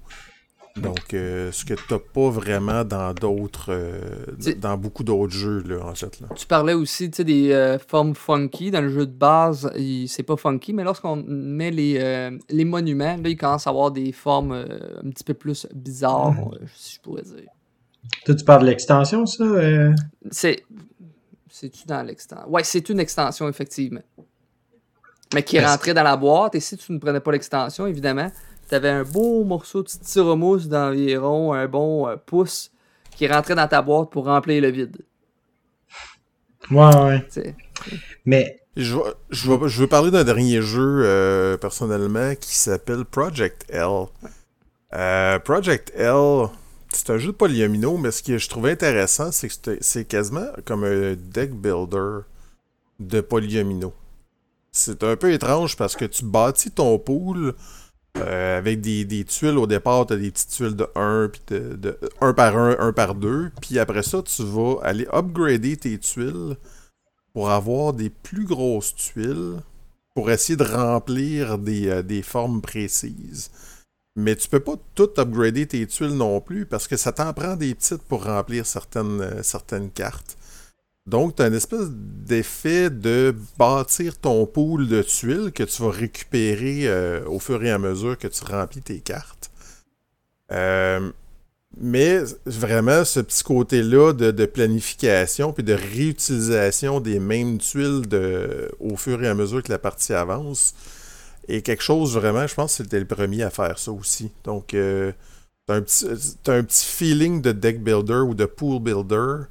Donc, 0.80 1.14
euh, 1.14 1.52
ce 1.52 1.66
que 1.66 1.74
tu 1.74 1.84
n'as 1.92 2.00
pas 2.00 2.30
vraiment 2.30 2.84
dans 2.84 3.14
d'autres, 3.14 3.68
euh, 3.70 4.26
dans 4.58 4.78
beaucoup 4.78 5.04
d'autres 5.04 5.34
jeux, 5.34 5.64
là, 5.68 5.86
en 5.86 5.96
fait. 5.96 6.20
Là. 6.20 6.28
Tu 6.36 6.46
parlais 6.46 6.74
aussi 6.74 7.10
des 7.10 7.78
formes 7.88 8.16
funky. 8.16 8.72
Dans 8.72 8.82
le 8.82 8.90
jeu 8.90 9.06
de 9.06 9.12
base, 9.12 9.72
c'est 10.08 10.24
pas 10.24 10.38
funky, 10.38 10.74
mais 10.74 10.84
lorsqu'on 10.84 11.24
met 11.28 11.72
les, 11.72 12.30
les 12.50 12.66
monuments, 12.66 13.18
là, 13.18 13.30
il 13.30 13.38
commence 13.38 13.68
à 13.68 13.70
avoir 13.70 13.92
des 13.92 14.12
formes 14.12 14.54
un 14.54 15.10
petit 15.10 15.24
peu 15.24 15.34
plus 15.34 15.68
bizarres, 15.74 16.36
si 16.76 16.96
je 16.96 17.02
pourrais 17.02 17.24
dire. 17.24 17.50
Toi, 18.26 18.36
tu 18.36 18.46
parles 18.46 18.62
de 18.62 18.68
l'extension, 18.68 19.26
ça? 19.26 19.46
C'est. 20.32 20.64
C'est-tu 21.52 21.86
dans 21.88 22.04
l'extension? 22.04 22.50
Ouais, 22.50 22.64
c'est 22.64 22.88
une 22.90 23.00
extension, 23.00 23.50
effectivement 23.50 24.02
mais 25.34 25.44
qui 25.44 25.60
rentrait 25.60 25.94
dans 25.94 26.04
la 26.04 26.18
boîte. 26.18 26.56
Et 26.56 26.60
si 26.60 26.78
tu 26.78 26.92
ne 26.92 26.98
prenais 26.98 27.20
pas 27.20 27.32
l'extension, 27.32 27.88
évidemment, 27.88 28.32
tu 28.70 28.76
avais 28.76 28.90
un 28.90 29.04
beau 29.04 29.44
morceau 29.44 29.84
de 29.84 29.90
styromousse 29.90 30.68
d'environ 30.68 31.54
un 31.54 31.68
bon 31.68 32.08
euh, 32.08 32.16
pouce 32.16 32.72
qui 33.16 33.28
rentrait 33.28 33.56
dans 33.56 33.68
ta 33.68 33.82
boîte 33.82 34.12
pour 34.12 34.26
remplir 34.26 34.62
le 34.62 34.70
vide. 34.70 34.98
Ouais, 36.72 36.96
ouais. 36.96 37.56
Mais. 38.26 38.56
Je, 38.78 38.96
je, 39.32 39.82
veux 39.82 39.88
parler 39.88 40.12
d'un 40.12 40.24
dernier 40.24 40.62
jeu 40.62 41.02
euh, 41.04 41.58
personnellement 41.58 42.36
qui 42.36 42.56
s'appelle 42.56 43.04
Project 43.04 43.66
L. 43.68 44.06
Euh, 44.94 45.40
Project 45.40 45.92
L, 45.96 46.48
c'est 46.94 47.10
un 47.10 47.18
jeu 47.18 47.28
de 47.28 47.38
polyomino, 47.38 47.98
mais 47.98 48.12
ce 48.12 48.24
que 48.24 48.38
je 48.38 48.48
trouvais 48.48 48.72
intéressant, 48.72 49.32
c'est 49.32 49.50
que 49.50 49.78
c'est 49.82 50.06
quasiment 50.06 50.48
comme 50.64 50.86
un 50.86 51.16
deck 51.16 51.52
builder 51.52 52.22
de 53.00 53.20
polyomino. 53.20 53.94
C'est 54.72 55.04
un 55.04 55.18
peu 55.18 55.34
étrange 55.34 55.76
parce 55.76 55.96
que 55.96 56.06
tu 56.06 56.24
bâtis 56.24 56.72
ton 56.72 56.98
pool 57.00 57.56
euh, 58.18 58.58
avec 58.58 58.82
des, 58.82 59.24
tuiles 59.26 59.58
au 59.58 59.68
départ, 59.68 60.08
tu 60.08 60.14
as 60.14 60.18
des 60.18 60.32
petites 60.32 60.50
tuiles 60.50 60.76
de 60.76 60.88
1, 60.96 61.30
puis 61.32 61.42
de, 61.50 61.98
1 62.22 62.34
par 62.34 62.58
1, 62.58 62.78
1 62.80 62.94
par 62.94 63.16
2. 63.16 63.52
Puis 63.62 63.80
après 63.80 64.04
ça, 64.04 64.22
tu 64.24 64.44
vas 64.44 64.78
aller 64.84 65.08
upgrader 65.14 65.78
tes 65.78 65.98
tuiles 65.98 66.58
pour 67.34 67.52
avoir 67.52 67.94
des 67.94 68.10
plus 68.10 68.46
grosses 68.46 68.96
tuiles 68.96 69.58
pour 70.16 70.32
essayer 70.32 70.58
de 70.58 70.64
remplir 70.64 71.58
des, 71.60 71.88
euh, 71.88 72.02
des 72.02 72.24
formes 72.24 72.62
précises. 72.62 73.52
Mais 74.16 74.36
tu 74.36 74.50
peux 74.50 74.60
pas 74.60 74.76
tout 74.96 75.10
upgrader 75.18 75.68
tes 75.68 75.86
tuiles 75.88 76.16
non 76.16 76.42
plus 76.42 76.66
parce 76.66 76.88
que 76.88 76.98
ça 76.98 77.12
t'en 77.14 77.32
prend 77.34 77.56
des 77.56 77.74
petites 77.76 78.02
pour 78.04 78.26
remplir 78.26 78.66
certaines, 78.66 79.22
euh, 79.22 79.44
certaines 79.44 79.92
cartes. 79.92 80.38
Donc, 81.06 81.36
tu 81.36 81.42
as 81.42 81.48
une 81.48 81.56
espèce 81.56 81.90
d'effet 81.90 82.90
de 82.90 83.36
bâtir 83.58 84.18
ton 84.18 84.46
pool 84.46 84.88
de 84.88 85.02
tuiles 85.02 85.52
que 85.52 85.64
tu 85.64 85.82
vas 85.82 85.92
récupérer 85.92 86.88
euh, 86.88 87.26
au 87.26 87.40
fur 87.40 87.64
et 87.64 87.72
à 87.72 87.80
mesure 87.80 88.18
que 88.18 88.28
tu 88.28 88.44
remplis 88.46 88.82
tes 88.82 89.00
cartes. 89.00 89.50
Euh, 90.52 91.12
mais 91.78 92.20
vraiment, 92.46 93.06
ce 93.06 93.20
petit 93.20 93.44
côté-là 93.44 94.14
de, 94.14 94.46
planification 94.46 95.54
puis 95.54 95.64
de 95.64 95.74
réutilisation 95.74 97.00
des 97.00 97.20
mêmes 97.20 97.58
tuiles 97.60 98.04
au 98.80 98.96
fur 98.98 99.24
et 99.24 99.28
à 99.28 99.34
mesure 99.34 99.64
que 99.64 99.72
la 99.72 99.80
partie 99.80 100.14
avance 100.14 100.74
est 101.48 101.62
quelque 101.62 101.84
chose 101.84 102.16
vraiment, 102.16 102.46
je 102.46 102.54
pense 102.54 102.78
que 102.78 102.84
c'était 102.84 103.00
le 103.00 103.06
premier 103.06 103.44
à 103.44 103.50
faire 103.50 103.78
ça 103.78 103.92
aussi. 103.92 104.32
Donc, 104.44 104.74
euh, 104.74 105.12
tu 105.68 105.74
as, 105.74 105.78
un 105.78 106.64
petit 106.64 106.86
feeling 106.86 107.42
de 107.42 107.52
deck 107.52 107.84
builder 107.84 108.22
ou 108.26 108.34
de 108.34 108.46
pool 108.46 108.82
builder 108.82 109.46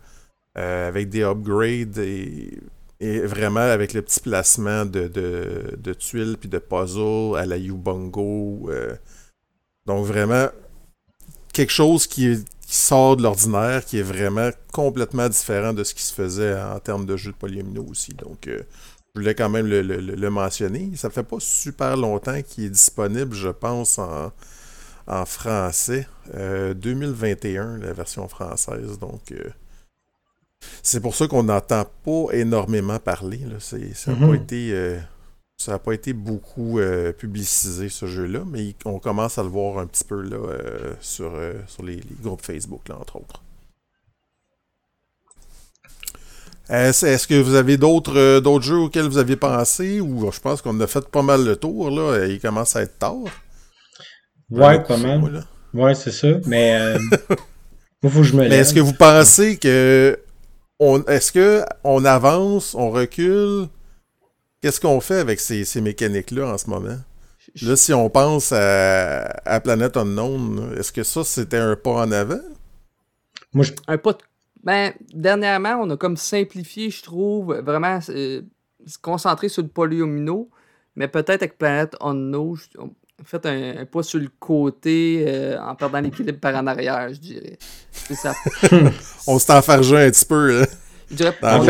euh, 0.58 0.88
avec 0.88 1.08
des 1.08 1.22
upgrades 1.22 1.98
et, 1.98 2.58
vraiment 3.00 3.60
avec 3.60 3.92
le 3.92 4.02
petit 4.02 4.18
placement 4.18 4.84
de, 4.84 5.06
de, 5.06 5.92
tuiles 5.92 6.36
puis 6.36 6.48
de 6.48 6.58
puzzles 6.58 7.36
à 7.36 7.46
la 7.46 7.56
Ubongo. 7.56 8.68
Euh. 8.70 8.96
donc 9.86 10.04
vraiment 10.04 10.48
quelque 11.52 11.70
chose 11.70 12.08
qui, 12.08 12.44
sort 12.66 13.16
de 13.16 13.22
l'ordinaire, 13.22 13.84
qui 13.84 13.98
est 13.98 14.02
vraiment 14.02 14.50
complètement 14.72 15.28
différent 15.28 15.72
de 15.72 15.84
ce 15.84 15.94
qui 15.94 16.02
se 16.02 16.12
faisait 16.12 16.60
en 16.60 16.78
termes 16.80 17.06
de 17.06 17.16
jeux 17.16 17.30
de 17.30 17.36
polyomino 17.36 17.86
aussi. 17.88 18.14
Donc 18.14 18.48
euh, 18.48 18.62
je 19.14 19.20
voulais 19.20 19.36
quand 19.36 19.48
même 19.48 19.68
le, 19.68 20.30
mentionner. 20.30 20.90
Ça 20.96 21.08
fait 21.08 21.22
pas 21.22 21.38
super 21.38 21.96
longtemps 21.96 22.42
qu'il 22.42 22.64
est 22.64 22.70
disponible, 22.70 23.34
je 23.34 23.48
pense, 23.48 23.98
en, 24.00 24.32
en 25.06 25.24
français. 25.24 26.08
2021, 26.34 27.78
la 27.78 27.92
version 27.92 28.26
française. 28.28 28.98
Donc, 28.98 29.32
c'est 30.82 31.00
pour 31.00 31.14
ça 31.14 31.26
qu'on 31.26 31.44
n'entend 31.44 31.84
pas 32.04 32.32
énormément 32.32 32.98
parler. 32.98 33.40
Ça 33.58 33.76
n'a 33.76 34.16
pas, 34.16 34.26
mhm. 34.26 34.34
été, 34.34 34.70
euh, 34.72 34.98
pas 35.84 35.92
été 35.92 36.12
beaucoup 36.12 36.78
euh, 36.78 37.12
publicisé, 37.12 37.88
ce 37.88 38.06
jeu-là, 38.06 38.40
mais 38.50 38.74
on 38.84 38.98
commence 38.98 39.38
à 39.38 39.42
le 39.42 39.48
voir 39.48 39.78
un 39.78 39.86
petit 39.86 40.04
peu 40.04 40.22
là, 40.22 40.36
euh, 40.36 40.94
sur, 41.00 41.32
sur 41.66 41.82
les, 41.82 42.00
groupes 42.22 42.42
Facebook, 42.42 42.88
là, 42.88 42.96
entre 42.98 43.16
autres. 43.16 43.42
Est-ce 46.70 47.26
que 47.26 47.40
vous 47.40 47.54
avez 47.54 47.78
d'autres 47.78 48.40
d'autres 48.40 48.64
jeux 48.64 48.76
auxquels 48.76 49.06
vous 49.06 49.16
avez 49.16 49.36
pensé? 49.36 50.02
Ou 50.02 50.30
je 50.30 50.38
pense 50.38 50.60
qu'on 50.60 50.78
a 50.80 50.86
fait 50.86 51.06
pas 51.08 51.22
mal 51.22 51.42
le 51.42 51.56
tour 51.56 51.90
là, 51.90 52.26
il 52.26 52.38
commence 52.40 52.76
à 52.76 52.82
être 52.82 52.98
tard. 52.98 53.24
Ouais, 54.50 54.82
quand 54.86 54.98
même. 54.98 55.44
Ouais, 55.72 55.94
c'est 55.94 56.12
ça, 56.12 56.28
mais 56.44 56.98
faut 58.02 58.20
que 58.20 58.22
je 58.22 58.36
me 58.36 58.44
Est-ce 58.44 58.74
que 58.74 58.80
vous 58.80 58.92
pensez 58.92 59.56
que 59.56 60.18
est-ce 60.80 61.32
que 61.32 61.64
on 61.84 62.04
avance, 62.04 62.74
on 62.74 62.90
recule? 62.90 63.68
Qu'est-ce 64.60 64.80
qu'on 64.80 65.00
fait 65.00 65.18
avec 65.18 65.40
ces, 65.40 65.80
mécaniques-là 65.80 66.52
en 66.52 66.58
ce 66.58 66.68
moment? 66.68 66.98
Là, 67.62 67.76
si 67.76 67.92
on 67.92 68.10
pense 68.10 68.52
à, 68.52 69.24
à 69.44 69.60
Planet 69.60 69.96
Unknown, 69.96 70.74
est-ce 70.78 70.92
que 70.92 71.02
ça, 71.02 71.24
c'était 71.24 71.58
un 71.58 71.76
pas 71.76 71.92
en 71.92 72.12
avant? 72.12 72.40
Moi, 73.54 73.64
Un 73.86 73.98
pas 73.98 74.18
Ben, 74.62 74.92
dernièrement, 75.14 75.80
on 75.80 75.90
a 75.90 75.96
comme 75.96 76.16
simplifié, 76.16 76.90
je 76.90 77.02
trouve, 77.02 77.54
vraiment 77.60 77.98
euh, 78.10 78.42
se 78.86 78.98
concentrer 78.98 79.48
sur 79.48 79.62
le 79.62 79.68
polyomino, 79.68 80.50
mais 80.96 81.08
peut-être 81.08 81.42
avec 81.42 81.58
Planet 81.58 81.96
Unknown, 82.00 82.56
fait 83.24 83.46
un, 83.46 83.84
pas 83.84 84.02
sur 84.02 84.20
le 84.20 84.28
côté 84.38 85.24
euh, 85.26 85.60
en 85.60 85.74
perdant 85.74 86.00
l'équilibre 86.00 86.38
par 86.38 86.54
en 86.54 86.66
arrière, 86.66 87.12
je 87.12 87.18
dirais. 87.18 87.58
Ça. 88.14 88.34
on 89.26 89.38
s'est 89.38 89.52
enfargé 89.52 89.96
un 89.96 90.10
petit 90.10 90.24
peu, 90.24 90.60
là. 90.60 90.66
Je 91.10 91.16
dirais, 91.16 91.36
on 91.42 91.64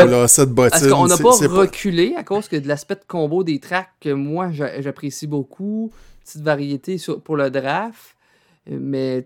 Parce 0.57 0.87
qu'on 0.89 1.07
n'a 1.07 1.17
pas 1.17 1.31
reculé 1.31 2.15
à 2.17 2.25
cause 2.25 2.49
que 2.49 2.57
de 2.57 2.67
l'aspect 2.67 2.97
de 2.97 3.05
combo 3.07 3.45
des 3.45 3.61
tracks 3.61 3.91
que 4.01 4.11
moi 4.11 4.51
j'apprécie 4.51 5.29
beaucoup. 5.29 5.93
Petite 6.25 6.43
variété 6.43 6.97
pour 7.25 7.37
le 7.37 7.49
draft. 7.49 8.17
Mais 8.67 9.25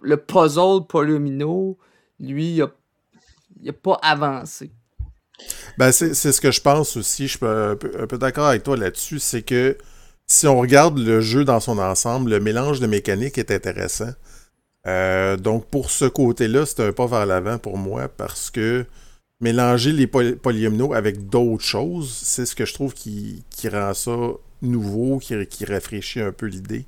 le 0.00 0.16
puzzle 0.16 0.86
Polomino, 0.88 1.76
lui, 2.20 2.56
il 2.56 2.68
n'a 3.64 3.72
pas 3.72 3.98
avancé. 4.00 4.70
Ben, 5.76 5.90
c'est 5.90 6.14
ce 6.14 6.40
que 6.40 6.52
je 6.52 6.60
pense 6.60 6.96
aussi. 6.96 7.26
Je 7.26 7.36
suis 7.36 7.46
un 7.46 8.06
peu 8.06 8.18
d'accord 8.18 8.46
avec 8.46 8.62
toi 8.62 8.76
là-dessus. 8.76 9.18
C'est 9.18 9.42
que 9.42 9.76
si 10.30 10.46
on 10.46 10.60
regarde 10.60 10.96
le 10.96 11.20
jeu 11.20 11.44
dans 11.44 11.58
son 11.58 11.78
ensemble, 11.78 12.30
le 12.30 12.38
mélange 12.38 12.78
de 12.78 12.86
mécaniques 12.86 13.36
est 13.36 13.50
intéressant. 13.50 14.10
Euh, 14.86 15.36
donc 15.36 15.66
pour 15.66 15.90
ce 15.90 16.04
côté-là, 16.04 16.66
c'est 16.66 16.80
un 16.80 16.92
pas 16.92 17.06
vers 17.06 17.26
l'avant 17.26 17.58
pour 17.58 17.76
moi 17.76 18.06
parce 18.06 18.48
que 18.48 18.86
mélanger 19.40 19.90
les 19.90 20.06
poly 20.06 20.68
avec 20.94 21.28
d'autres 21.28 21.64
choses, 21.64 22.16
c'est 22.22 22.46
ce 22.46 22.54
que 22.54 22.64
je 22.64 22.72
trouve 22.72 22.94
qui, 22.94 23.42
rend 23.72 23.92
ça 23.92 24.16
nouveau 24.62 25.18
qui, 25.18 25.64
rafraîchit 25.64 26.20
un 26.20 26.30
peu 26.30 26.46
l'idée. 26.46 26.84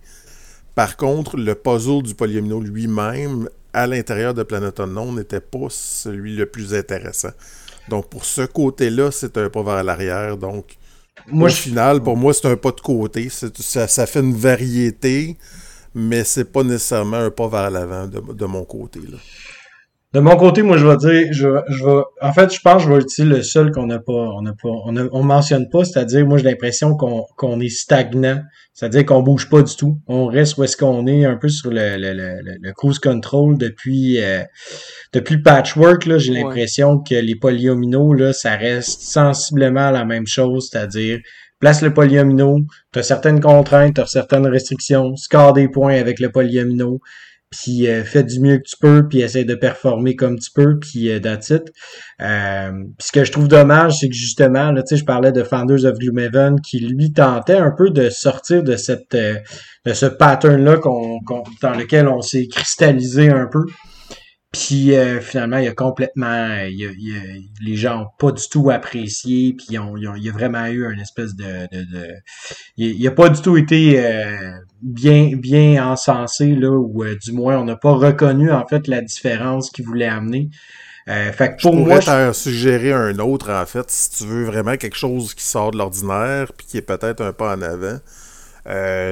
Par 0.77 0.97
contre, 0.97 1.37
le 1.37 1.57
puzzle 1.57 2.05
du 2.05 2.15
polyomino 2.15 2.61
lui-même, 2.61 3.49
à 3.73 3.89
l'intérieur 3.89 4.35
de 4.35 4.45
Planet 4.45 4.79
Unknown, 4.79 5.17
n'était 5.17 5.41
pas 5.41 5.67
celui 5.69 6.37
le 6.37 6.47
plus 6.47 6.75
intéressant. 6.75 7.33
Donc, 7.89 8.09
pour 8.09 8.25
ce 8.25 8.43
côté-là, 8.43 9.11
c'est 9.11 9.37
un 9.37 9.51
pas 9.51 9.65
vers 9.65 9.83
l'arrière. 9.83 10.37
Donc, 10.37 10.77
moi, 11.29 11.49
au 11.49 11.53
final, 11.53 12.03
pour 12.03 12.17
moi, 12.17 12.33
c'est 12.35 12.47
un 12.47 12.57
pas 12.57 12.73
de 12.73 12.81
côté. 12.81 13.29
Ça, 13.29 13.87
ça, 13.89 14.07
fait 14.07 14.21
une 14.21 14.35
variété, 14.35 15.37
mais 15.95 16.25
c'est 16.25 16.51
pas 16.51 16.63
nécessairement 16.63 17.19
un 17.19 17.31
pas 17.31 17.49
vers 17.49 17.71
l'avant 17.71 18.07
de, 18.07 18.21
de, 18.33 18.45
mon 18.47 18.65
côté. 18.65 19.01
Là. 19.01 19.19
De 20.13 20.21
mon 20.21 20.37
côté, 20.37 20.61
moi, 20.61 20.77
je 20.77 20.87
vais 20.87 20.97
dire, 20.99 21.33
je, 21.33 21.49
je 21.69 21.85
vais, 21.87 22.03
en 22.21 22.33
fait, 22.35 22.53
je 22.53 22.61
pense 22.61 22.83
que 22.85 22.89
je 22.91 22.95
vais 22.95 23.01
utiliser 23.01 23.35
le 23.35 23.43
seul 23.43 23.71
qu'on 23.71 23.87
n'a 23.87 23.99
pas, 23.99 24.13
on 24.13 24.43
n'a 24.43 24.53
pas, 24.53 24.69
on, 24.69 24.95
on 25.11 25.23
mentionne 25.23 25.71
pas, 25.71 25.85
c'est-à-dire, 25.85 26.27
moi, 26.27 26.37
j'ai 26.37 26.45
l'impression 26.45 26.95
qu'on, 26.97 27.25
qu'on 27.39 27.61
est 27.61 27.71
stagnant, 27.71 28.43
c'est-à-dire 28.75 29.07
qu'on 29.07 29.23
bouge 29.23 29.49
pas 29.49 29.63
du 29.63 29.75
tout. 29.75 29.97
On 30.09 30.27
reste 30.27 30.59
où 30.59 30.65
est-ce 30.65 30.77
qu'on 30.77 31.07
est, 31.07 31.25
un 31.25 31.37
peu 31.37 31.49
sur 31.49 31.71
le, 31.71 31.97
le, 31.97 32.13
le, 32.13 32.59
le 32.61 32.73
cruise 32.75 32.99
control 32.99 33.57
depuis, 33.57 34.23
euh, 34.23 34.43
depuis 35.15 35.41
Patchwork, 35.41 36.05
là, 36.05 36.19
j'ai 36.19 36.35
l'impression 36.35 36.99
que 36.99 37.15
les 37.15 37.37
polyomino, 37.37 38.13
là, 38.13 38.35
ça 38.35 38.55
reste 38.55 39.01
sensiblement 39.01 39.91
la 39.91 40.05
même 40.05 40.27
chose, 40.27 40.69
c'est-à-dire, 40.71 41.21
place 41.59 41.81
le 41.81 41.95
polyomino, 41.95 42.59
tu 42.93 42.99
as 42.99 43.03
certaines 43.03 43.41
contraintes, 43.41 43.95
tu 43.95 44.01
as 44.03 44.07
certaines 44.07 44.47
restrictions, 44.47 45.17
score 45.17 45.55
des 45.55 45.69
points 45.69 45.95
avec 45.95 46.21
le 46.21 46.31
polyomino, 46.31 47.01
puis 47.53 47.87
euh, 47.87 48.03
fais 48.03 48.25
du 48.25 48.41
mieux 48.41 48.57
que 48.57 48.65
tu 48.65 48.77
peux, 48.81 49.07
puis 49.07 49.21
essaie 49.21 49.45
de 49.45 49.55
performer 49.55 50.17
comme 50.17 50.39
tu 50.39 50.51
peux, 50.51 50.79
puis 50.79 51.11
euh. 51.11 51.21
Euh, 52.21 52.73
puis 52.73 53.07
ce 53.07 53.13
que 53.13 53.25
je 53.25 53.33
trouve 53.33 53.47
dommage, 53.47 53.99
c'est 53.99 54.09
que 54.09 54.15
justement, 54.15 54.73
là, 54.73 54.83
tu 54.83 54.89
sais, 54.89 54.97
je 54.97 55.05
parlais 55.05 55.33
de 55.33 55.43
Founders 55.43 55.85
of 55.85 55.99
Gloomhaven 55.99 56.61
qui 56.61 56.81
lui 56.81 57.13
tentait 57.13 57.57
un 57.57 57.71
peu 57.71 57.91
de 57.91 58.09
sortir 58.09 58.63
de 58.63 58.77
cette 58.77 59.15
euh, 59.15 59.35
de 59.85 59.93
ce 59.93 60.07
pattern-là 60.07 60.79
qu'on, 60.79 61.21
dans 61.61 61.75
lequel 61.75 62.09
on 62.09 62.23
s'est 62.23 62.47
cristallisé 62.49 63.29
un 63.29 63.47
peu. 63.47 63.65
Puis 64.53 64.95
euh, 64.95 65.19
finalement, 65.23 65.57
il 65.57 65.65
y 65.65 65.69
a 65.69 65.73
complètement, 65.75 66.59
il 66.69 66.79
y 66.79 66.85
a, 66.85 67.23
les 67.63 67.75
gens 67.75 68.03
ont 68.03 68.09
pas 68.19 68.33
du 68.33 68.47
tout 68.51 68.69
apprécié, 68.71 69.55
puis 69.55 69.79
ont, 69.79 69.97
il 69.97 70.23
y 70.23 70.29
a 70.29 70.33
vraiment 70.33 70.67
eu 70.67 70.93
une 70.93 71.01
espèce 71.01 71.35
de, 71.35 71.67
de, 71.73 71.85
de 71.91 72.09
il, 72.77 73.07
a 73.07 73.11
pas 73.13 73.31
du 73.31 73.41
tout 73.41 73.57
été 73.57 74.05
euh, 74.05 74.53
bien 74.83 75.37
bien 75.37 75.91
encensé 75.91 76.55
là, 76.55 76.71
ou 76.71 77.03
euh, 77.03 77.17
du 77.17 77.33
moins 77.33 77.59
on 77.59 77.65
n'a 77.65 77.77
pas 77.77 77.93
reconnu 77.93 78.53
en 78.53 78.67
fait 78.67 78.89
la 78.89 79.01
différence 79.01 79.71
qu'il 79.71 79.87
voulait 79.87 80.07
amener. 80.07 80.51
fait 81.07 81.57
que 81.57 81.63
pour 81.63 81.73
je 81.73 81.79
moi, 81.79 82.01
je 82.01 82.33
suggérer 82.35 82.93
un 82.93 83.19
autre 83.21 83.51
en 83.51 83.65
fait, 83.65 83.91
si 83.91 84.11
tu 84.11 84.27
veux 84.27 84.45
vraiment 84.45 84.77
quelque 84.77 84.99
chose 84.99 85.33
qui 85.33 85.45
sort 85.45 85.71
de 85.71 85.79
l'ordinaire 85.79 86.53
puis 86.55 86.67
qui 86.67 86.77
est 86.77 86.83
peut-être 86.83 87.23
un 87.23 87.33
pas 87.33 87.57
en 87.57 87.63
avant, 87.63 87.99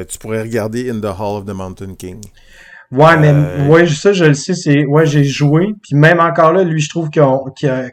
tu 0.04 0.18
pourrais 0.18 0.42
regarder 0.42 0.90
In 0.90 1.00
the 1.00 1.18
Hall 1.18 1.38
of 1.38 1.46
the 1.46 1.54
Mountain 1.54 1.94
King. 1.94 2.20
Ouais, 2.92 3.16
mais 3.18 3.32
euh, 3.32 3.66
ouais, 3.68 3.86
ça, 3.86 4.12
je 4.12 4.24
le 4.24 4.34
sais, 4.34 4.54
c'est 4.54 4.84
ouais, 4.84 5.06
j'ai 5.06 5.22
joué. 5.22 5.74
Puis 5.82 5.94
même 5.94 6.18
encore 6.18 6.52
là, 6.52 6.64
lui, 6.64 6.80
je 6.80 6.88
trouve 6.88 7.08
qu'on 7.10 7.44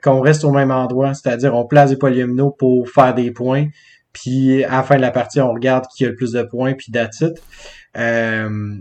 qu'on 0.04 0.22
reste 0.22 0.44
au 0.44 0.52
même 0.52 0.72
endroit. 0.72 1.14
C'est-à-dire 1.14 1.54
on 1.54 1.66
place 1.66 1.92
des 1.92 1.98
polyomino 1.98 2.50
pour 2.52 2.90
faire 2.90 3.14
des 3.14 3.32
points. 3.32 3.68
Puis 4.12 4.64
à 4.64 4.78
la 4.78 4.84
fin 4.84 4.96
de 4.96 5.02
la 5.02 5.12
partie, 5.12 5.40
on 5.40 5.54
regarde 5.54 5.86
qui 5.96 6.04
a 6.06 6.10
le 6.10 6.16
plus 6.16 6.32
de 6.32 6.42
points, 6.42 6.74
puis 6.74 6.92
it. 6.96 7.34
Euh... 7.96 8.76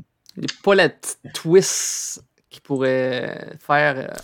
Pas 0.63 0.75
la 0.75 0.89
twist 1.35 2.23
qui 2.49 2.61
pourrait 2.61 3.57
faire. 3.59 3.99
Euh, 3.99 4.15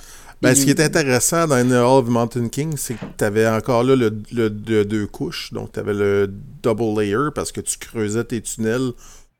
ben, 0.40 0.54
ce 0.54 0.64
qui 0.64 0.70
est 0.70 0.80
intéressant 0.80 1.46
dans 1.46 1.62
The 1.64 1.72
Hall 1.72 2.02
of 2.02 2.08
Mountain 2.08 2.48
King, 2.48 2.74
c'est 2.76 2.94
que 2.94 3.04
tu 3.16 3.24
avais 3.24 3.46
encore 3.46 3.84
là 3.84 3.94
le, 3.94 4.10
le, 4.32 4.48
le, 4.48 4.84
deux 4.84 5.06
couches. 5.06 5.52
Donc, 5.52 5.72
tu 5.72 5.78
avais 5.78 5.94
le 5.94 6.28
double 6.62 7.00
layer 7.00 7.30
parce 7.32 7.52
que 7.52 7.60
tu 7.60 7.78
creusais 7.78 8.24
tes 8.24 8.40
tunnels 8.40 8.92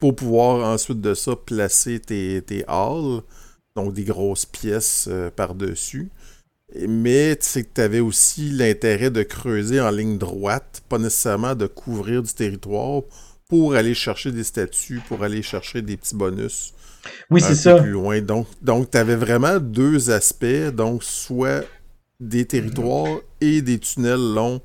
pour 0.03 0.17
pouvoir 0.17 0.69
ensuite 0.69 1.01
de 1.01 1.15
ça 1.15 1.37
placer 1.37 2.01
tes, 2.01 2.43
tes 2.43 2.65
halls, 2.67 3.21
donc 3.77 3.95
des 3.95 4.03
grosses 4.03 4.47
pièces 4.47 5.07
euh, 5.09 5.31
par-dessus. 5.31 6.11
Mais 6.89 7.37
tu 7.37 7.47
sais 7.47 7.63
que 7.63 7.73
tu 7.73 7.81
avais 7.81 8.01
aussi 8.01 8.51
l'intérêt 8.51 9.11
de 9.11 9.23
creuser 9.23 9.81
en 9.81 9.93
ligne 9.93 10.19
droite, 10.19 10.83
pas 10.89 10.99
nécessairement 10.99 11.55
de 11.55 11.69
couvrir 11.69 12.21
du 12.25 12.33
territoire 12.35 13.03
pour 13.49 13.77
aller 13.77 13.95
chercher 13.95 14.33
des 14.33 14.43
statues, 14.43 15.01
pour 15.07 15.23
aller 15.23 15.41
chercher 15.41 15.83
des 15.83 15.97
petits 15.97 16.17
bonus. 16.17 16.75
Oui, 17.31 17.41
c'est 17.41 17.55
ça. 17.55 17.77
Plus 17.77 17.91
loin. 17.91 18.21
Donc, 18.21 18.49
donc 18.61 18.91
tu 18.91 18.99
avais 18.99 19.15
vraiment 19.15 19.61
deux 19.61 20.11
aspects, 20.11 20.75
donc 20.75 21.05
soit 21.05 21.65
des 22.19 22.45
territoires 22.45 23.21
et 23.41 23.63
des 23.63 23.79
tunnels 23.79 24.35
longs 24.35 24.61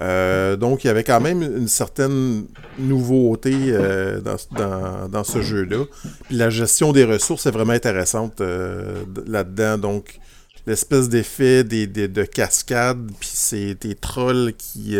euh, 0.00 0.56
donc, 0.56 0.84
il 0.84 0.88
y 0.88 0.90
avait 0.90 1.04
quand 1.04 1.20
même 1.20 1.42
une 1.42 1.68
certaine 1.68 2.46
nouveauté 2.78 3.54
euh, 3.54 4.20
dans, 4.20 5.24
ce 5.24 5.40
jeu-là. 5.40 5.84
Puis 6.24 6.36
la 6.36 6.50
gestion 6.50 6.92
des 6.92 7.04
ressources 7.04 7.46
est 7.46 7.50
vraiment 7.50 7.72
intéressante 7.72 8.40
euh, 8.40 9.04
là-dedans. 9.26 9.78
Donc, 9.78 10.18
l'espèce 10.66 11.08
d'effet 11.08 11.64
des, 11.64 11.86
de 11.86 12.24
cascade, 12.24 13.10
puis 13.18 13.30
c'est 13.32 13.74
des 13.74 13.94
trolls 13.94 14.52
qui, 14.58 14.96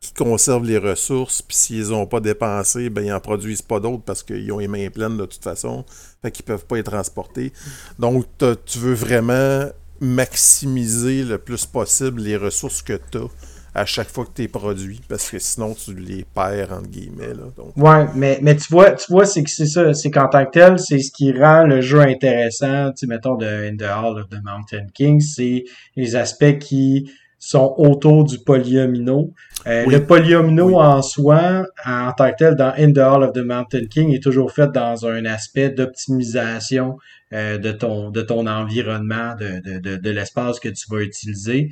qui 0.00 0.12
conservent 0.12 0.66
les 0.66 0.78
ressources, 0.78 1.40
puis 1.42 1.56
s'ils 1.56 1.88
n'ont 1.88 2.06
pas 2.06 2.20
dépensé, 2.20 2.90
ben 2.90 3.02
ils 3.02 3.10
n'en 3.10 3.20
produisent 3.20 3.62
pas 3.62 3.80
d'autres 3.80 4.02
parce 4.04 4.22
qu'ils 4.22 4.52
ont 4.52 4.58
les 4.58 4.68
mains 4.68 4.90
pleines 4.90 5.16
de 5.16 5.24
toute 5.24 5.42
façon, 5.42 5.86
fait 6.20 6.30
qu'ils 6.30 6.44
peuvent 6.44 6.66
pas 6.66 6.78
être 6.78 6.90
transportés. 6.90 7.54
Donc, 7.98 8.26
tu 8.66 8.78
veux 8.78 8.92
vraiment 8.92 9.70
maximiser 10.00 11.22
le 11.22 11.38
plus 11.38 11.64
possible 11.64 12.20
les 12.20 12.36
ressources 12.36 12.82
que 12.82 13.00
tu 13.10 13.18
as 13.18 13.28
à 13.74 13.86
chaque 13.86 14.08
fois 14.08 14.24
que 14.26 14.30
tu 14.34 14.42
es 14.42 14.48
produit, 14.48 15.00
parce 15.08 15.30
que 15.30 15.38
sinon 15.38 15.74
tu 15.74 15.94
les 15.94 16.24
perds 16.24 16.72
entre 16.72 16.88
guillemets. 16.88 17.28
Là, 17.28 17.44
donc. 17.56 17.76
Ouais, 17.76 18.06
mais, 18.14 18.38
mais 18.42 18.56
tu 18.56 18.66
vois, 18.70 18.92
tu 18.92 19.10
vois, 19.10 19.24
c'est 19.24 19.42
que 19.42 19.50
c'est 19.50 19.66
ça, 19.66 19.94
c'est 19.94 20.10
qu'en 20.10 20.28
tant 20.28 20.44
que 20.44 20.50
tel, 20.50 20.78
c'est 20.78 20.98
ce 20.98 21.10
qui 21.10 21.32
rend 21.32 21.64
le 21.64 21.80
jeu 21.80 22.00
intéressant, 22.00 22.90
tu 22.90 22.98
sais, 22.98 23.06
mettons 23.06 23.36
de 23.36 23.46
In 23.46 23.76
the 23.76 23.82
Hall 23.82 24.18
of 24.18 24.28
the 24.28 24.42
Mountain 24.42 24.86
King, 24.92 25.20
c'est 25.20 25.64
les 25.96 26.16
aspects 26.16 26.58
qui 26.58 27.10
sont 27.38 27.74
autour 27.78 28.24
du 28.24 28.38
polyomino. 28.38 29.32
Euh, 29.66 29.84
le 29.86 30.04
polyomino 30.04 30.78
en 30.78 31.02
soi, 31.02 31.64
en 31.84 32.12
tant 32.12 32.30
que 32.30 32.36
tel, 32.36 32.54
dans 32.54 32.72
In 32.78 32.92
the 32.92 32.98
Hall 32.98 33.24
of 33.24 33.32
the 33.32 33.44
Mountain 33.44 33.86
King, 33.90 34.14
est 34.14 34.22
toujours 34.22 34.52
fait 34.52 34.70
dans 34.70 35.06
un 35.06 35.24
aspect 35.24 35.70
d'optimisation 35.70 36.98
euh, 37.32 37.58
de 37.58 37.72
ton 37.72 38.10
de 38.10 38.22
ton 38.22 38.46
environnement, 38.46 39.34
de, 39.34 39.78
de, 39.78 39.96
de, 39.96 40.10
l'espace 40.10 40.60
que 40.60 40.68
tu 40.68 40.86
vas 40.90 41.02
utiliser. 41.02 41.70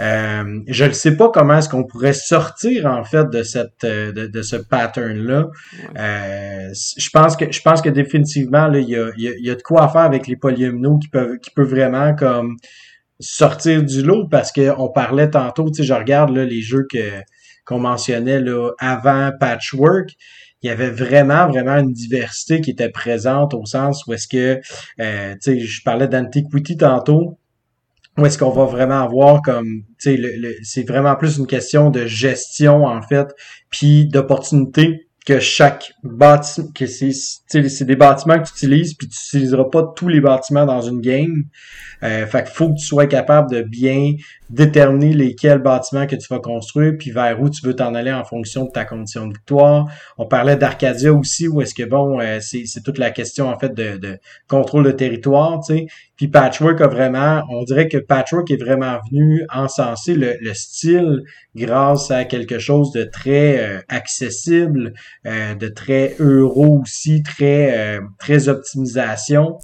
Euh, 0.00 0.60
je 0.66 0.84
ne 0.84 0.92
sais 0.92 1.16
pas 1.16 1.30
comment 1.30 1.58
est-ce 1.58 1.68
qu'on 1.68 1.84
pourrait 1.84 2.12
sortir 2.12 2.86
en 2.86 3.04
fait 3.04 3.28
de 3.30 3.42
cette 3.42 3.84
euh, 3.84 4.12
de, 4.12 4.26
de 4.26 4.42
ce 4.42 4.56
pattern 4.56 5.18
là. 5.18 5.46
Euh, 5.98 6.72
je 6.96 7.10
pense 7.10 7.36
que 7.36 7.50
je 7.50 7.60
pense 7.62 7.82
que 7.82 7.88
définitivement 7.88 8.72
il 8.72 8.88
y 8.88 8.96
a, 8.96 9.10
y, 9.16 9.32
y 9.40 9.50
a 9.50 9.54
de 9.54 9.62
quoi 9.62 9.88
faire 9.88 10.02
avec 10.02 10.26
les 10.26 10.36
polyomino 10.36 10.98
qui 10.98 11.08
peuvent 11.08 11.38
qui 11.38 11.50
peuvent 11.50 11.68
vraiment 11.68 12.14
comme 12.14 12.56
sortir 13.20 13.82
du 13.82 14.02
lot 14.02 14.28
parce 14.28 14.52
que 14.52 14.72
on 14.78 14.88
parlait 14.88 15.30
tantôt, 15.30 15.70
tu 15.70 15.78
sais, 15.78 15.84
je 15.84 15.94
regarde 15.94 16.34
là, 16.34 16.44
les 16.44 16.60
jeux 16.60 16.86
que 16.90 17.22
qu'on 17.64 17.80
mentionnait 17.80 18.40
là 18.40 18.70
avant 18.78 19.30
Patchwork 19.38 20.10
il 20.62 20.68
y 20.68 20.70
avait 20.70 20.90
vraiment, 20.90 21.46
vraiment 21.48 21.76
une 21.76 21.92
diversité 21.92 22.60
qui 22.60 22.70
était 22.70 22.90
présente 22.90 23.54
au 23.54 23.64
sens 23.64 24.04
où 24.06 24.12
est-ce 24.12 24.28
que, 24.28 24.60
euh, 25.00 25.34
tu 25.34 25.38
sais, 25.40 25.60
je 25.60 25.82
parlais 25.82 26.08
d'Antiquity 26.08 26.76
tantôt, 26.76 27.38
où 28.16 28.26
est-ce 28.26 28.36
qu'on 28.36 28.50
va 28.50 28.64
vraiment 28.64 29.00
avoir 29.00 29.42
comme, 29.42 29.82
tu 30.00 30.16
sais, 30.16 30.20
c'est 30.62 30.86
vraiment 30.86 31.14
plus 31.14 31.38
une 31.38 31.46
question 31.46 31.90
de 31.90 32.06
gestion, 32.06 32.84
en 32.84 33.00
fait, 33.02 33.28
puis 33.70 34.08
d'opportunité 34.08 35.08
que 35.28 35.40
chaque 35.40 35.92
bâtiment, 36.02 36.68
que 36.74 36.86
c'est, 36.86 37.12
c'est 37.12 37.84
des 37.84 37.96
bâtiments 37.96 38.38
que 38.38 38.48
tu 38.48 38.54
utilises, 38.54 38.94
puis 38.94 39.08
tu 39.08 39.36
utiliseras 39.36 39.66
pas 39.70 39.84
tous 39.94 40.08
les 40.08 40.22
bâtiments 40.22 40.64
dans 40.64 40.80
une 40.80 41.02
game. 41.02 41.44
Euh, 42.02 42.26
fait 42.26 42.44
qu'il 42.44 42.54
faut 42.54 42.70
que 42.70 42.78
tu 42.78 42.86
sois 42.86 43.06
capable 43.06 43.50
de 43.50 43.60
bien 43.60 44.14
déterminer 44.50 45.12
lesquels 45.12 45.58
bâtiments 45.58 46.06
que 46.06 46.16
tu 46.16 46.26
vas 46.28 46.38
construire, 46.38 46.94
puis 46.98 47.10
vers 47.10 47.40
où 47.40 47.50
tu 47.50 47.64
veux 47.66 47.74
t'en 47.74 47.94
aller 47.94 48.12
en 48.12 48.24
fonction 48.24 48.64
de 48.64 48.70
ta 48.70 48.84
condition 48.84 49.26
de 49.26 49.34
victoire. 49.34 49.86
On 50.16 50.26
parlait 50.26 50.56
d'Arcadia 50.56 51.12
aussi, 51.12 51.48
où 51.48 51.60
est-ce 51.60 51.74
que 51.74 51.82
bon, 51.82 52.20
euh, 52.20 52.38
c'est, 52.40 52.64
c'est 52.66 52.82
toute 52.82 52.98
la 52.98 53.10
question 53.10 53.48
en 53.48 53.58
fait 53.58 53.74
de, 53.74 53.98
de 53.98 54.18
contrôle 54.48 54.84
de 54.84 54.90
territoire, 54.92 55.60
tu 55.66 55.74
sais. 55.74 55.86
Puis 56.16 56.28
Patchwork 56.28 56.80
a 56.80 56.88
vraiment, 56.88 57.44
on 57.50 57.62
dirait 57.62 57.88
que 57.88 57.98
Patchwork 57.98 58.50
est 58.50 58.56
vraiment 58.56 58.98
venu 59.10 59.44
encenser 59.54 60.14
le, 60.14 60.36
le 60.40 60.54
style 60.54 61.22
grâce 61.54 62.10
à 62.10 62.24
quelque 62.24 62.58
chose 62.58 62.90
de 62.92 63.04
très 63.04 63.60
euh, 63.60 63.80
accessible, 63.88 64.94
euh, 65.26 65.54
de 65.54 65.68
très 65.68 66.16
euro 66.18 66.80
aussi, 66.82 67.22
très 67.22 68.00
très 68.18 68.48
optimisation. 68.48 69.58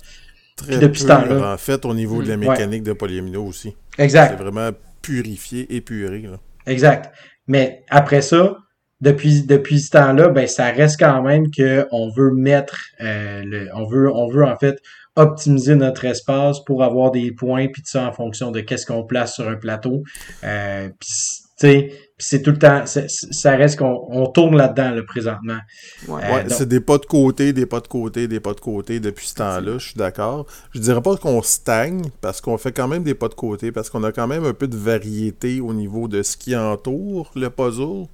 Très 0.56 0.78
depuis 0.78 1.00
ce 1.00 1.08
temps-là. 1.08 1.54
En 1.54 1.56
fait, 1.56 1.84
au 1.84 1.94
niveau 1.94 2.22
de 2.22 2.28
la 2.28 2.36
mm. 2.36 2.40
mécanique 2.40 2.82
de 2.84 2.92
polyamino 2.92 3.44
aussi. 3.44 3.74
Exact. 3.98 4.34
C'est 4.36 4.42
vraiment 4.42 4.70
purifié, 5.02 5.74
épuré. 5.74 6.22
Là. 6.22 6.38
Exact. 6.66 7.12
Mais 7.46 7.84
après 7.90 8.22
ça, 8.22 8.56
depuis, 9.00 9.42
depuis 9.42 9.80
ce 9.80 9.90
temps-là, 9.90 10.28
ben, 10.28 10.46
ça 10.46 10.70
reste 10.70 10.98
quand 10.98 11.22
même 11.22 11.46
qu'on 11.50 12.10
veut 12.10 12.32
mettre, 12.32 12.80
euh, 13.00 13.42
le, 13.44 13.68
on 13.74 13.86
veut, 13.86 14.10
on 14.10 14.28
veut 14.28 14.44
en 14.44 14.56
fait 14.56 14.80
optimiser 15.16 15.76
notre 15.76 16.04
espace 16.06 16.60
pour 16.64 16.82
avoir 16.82 17.10
des 17.10 17.30
points, 17.30 17.68
puis 17.68 17.82
ça 17.84 18.04
en 18.04 18.12
fonction 18.12 18.50
de 18.50 18.60
qu'est-ce 18.60 18.86
qu'on 18.86 19.04
place 19.04 19.34
sur 19.34 19.48
un 19.48 19.56
plateau. 19.56 20.02
Euh, 20.42 20.88
puis, 20.98 21.08
tu 21.08 21.68
sais, 21.68 21.92
c'est 22.16 22.42
tout 22.42 22.52
le 22.52 22.58
temps, 22.58 22.84
ça 22.86 23.56
reste 23.56 23.78
qu'on 23.78 24.06
on 24.08 24.26
tourne 24.28 24.56
là-dedans 24.56 24.90
là, 24.90 25.02
présentement. 25.02 25.58
Ouais, 26.06 26.22
euh, 26.24 26.44
c'est 26.48 26.68
des 26.68 26.78
pas 26.78 26.98
de 26.98 27.06
côté, 27.06 27.52
des 27.52 27.66
pas 27.66 27.80
de 27.80 27.88
côté, 27.88 28.28
des 28.28 28.38
pas 28.38 28.54
de 28.54 28.60
côté 28.60 29.00
depuis 29.00 29.26
ce 29.26 29.34
temps-là, 29.34 29.78
je 29.78 29.88
suis 29.88 29.96
d'accord. 29.96 30.46
Je 30.72 30.80
dirais 30.80 31.02
pas 31.02 31.16
qu'on 31.16 31.42
stagne, 31.42 32.02
parce 32.20 32.40
qu'on 32.40 32.56
fait 32.56 32.70
quand 32.70 32.86
même 32.86 33.02
des 33.02 33.14
pas 33.14 33.28
de 33.28 33.34
côté, 33.34 33.72
parce 33.72 33.90
qu'on 33.90 34.04
a 34.04 34.12
quand 34.12 34.28
même 34.28 34.44
un 34.44 34.54
peu 34.54 34.68
de 34.68 34.76
variété 34.76 35.60
au 35.60 35.74
niveau 35.74 36.06
de 36.06 36.22
ce 36.22 36.36
qui 36.36 36.54
entoure 36.56 37.32
le 37.34 37.50
puzzle. 37.50 38.06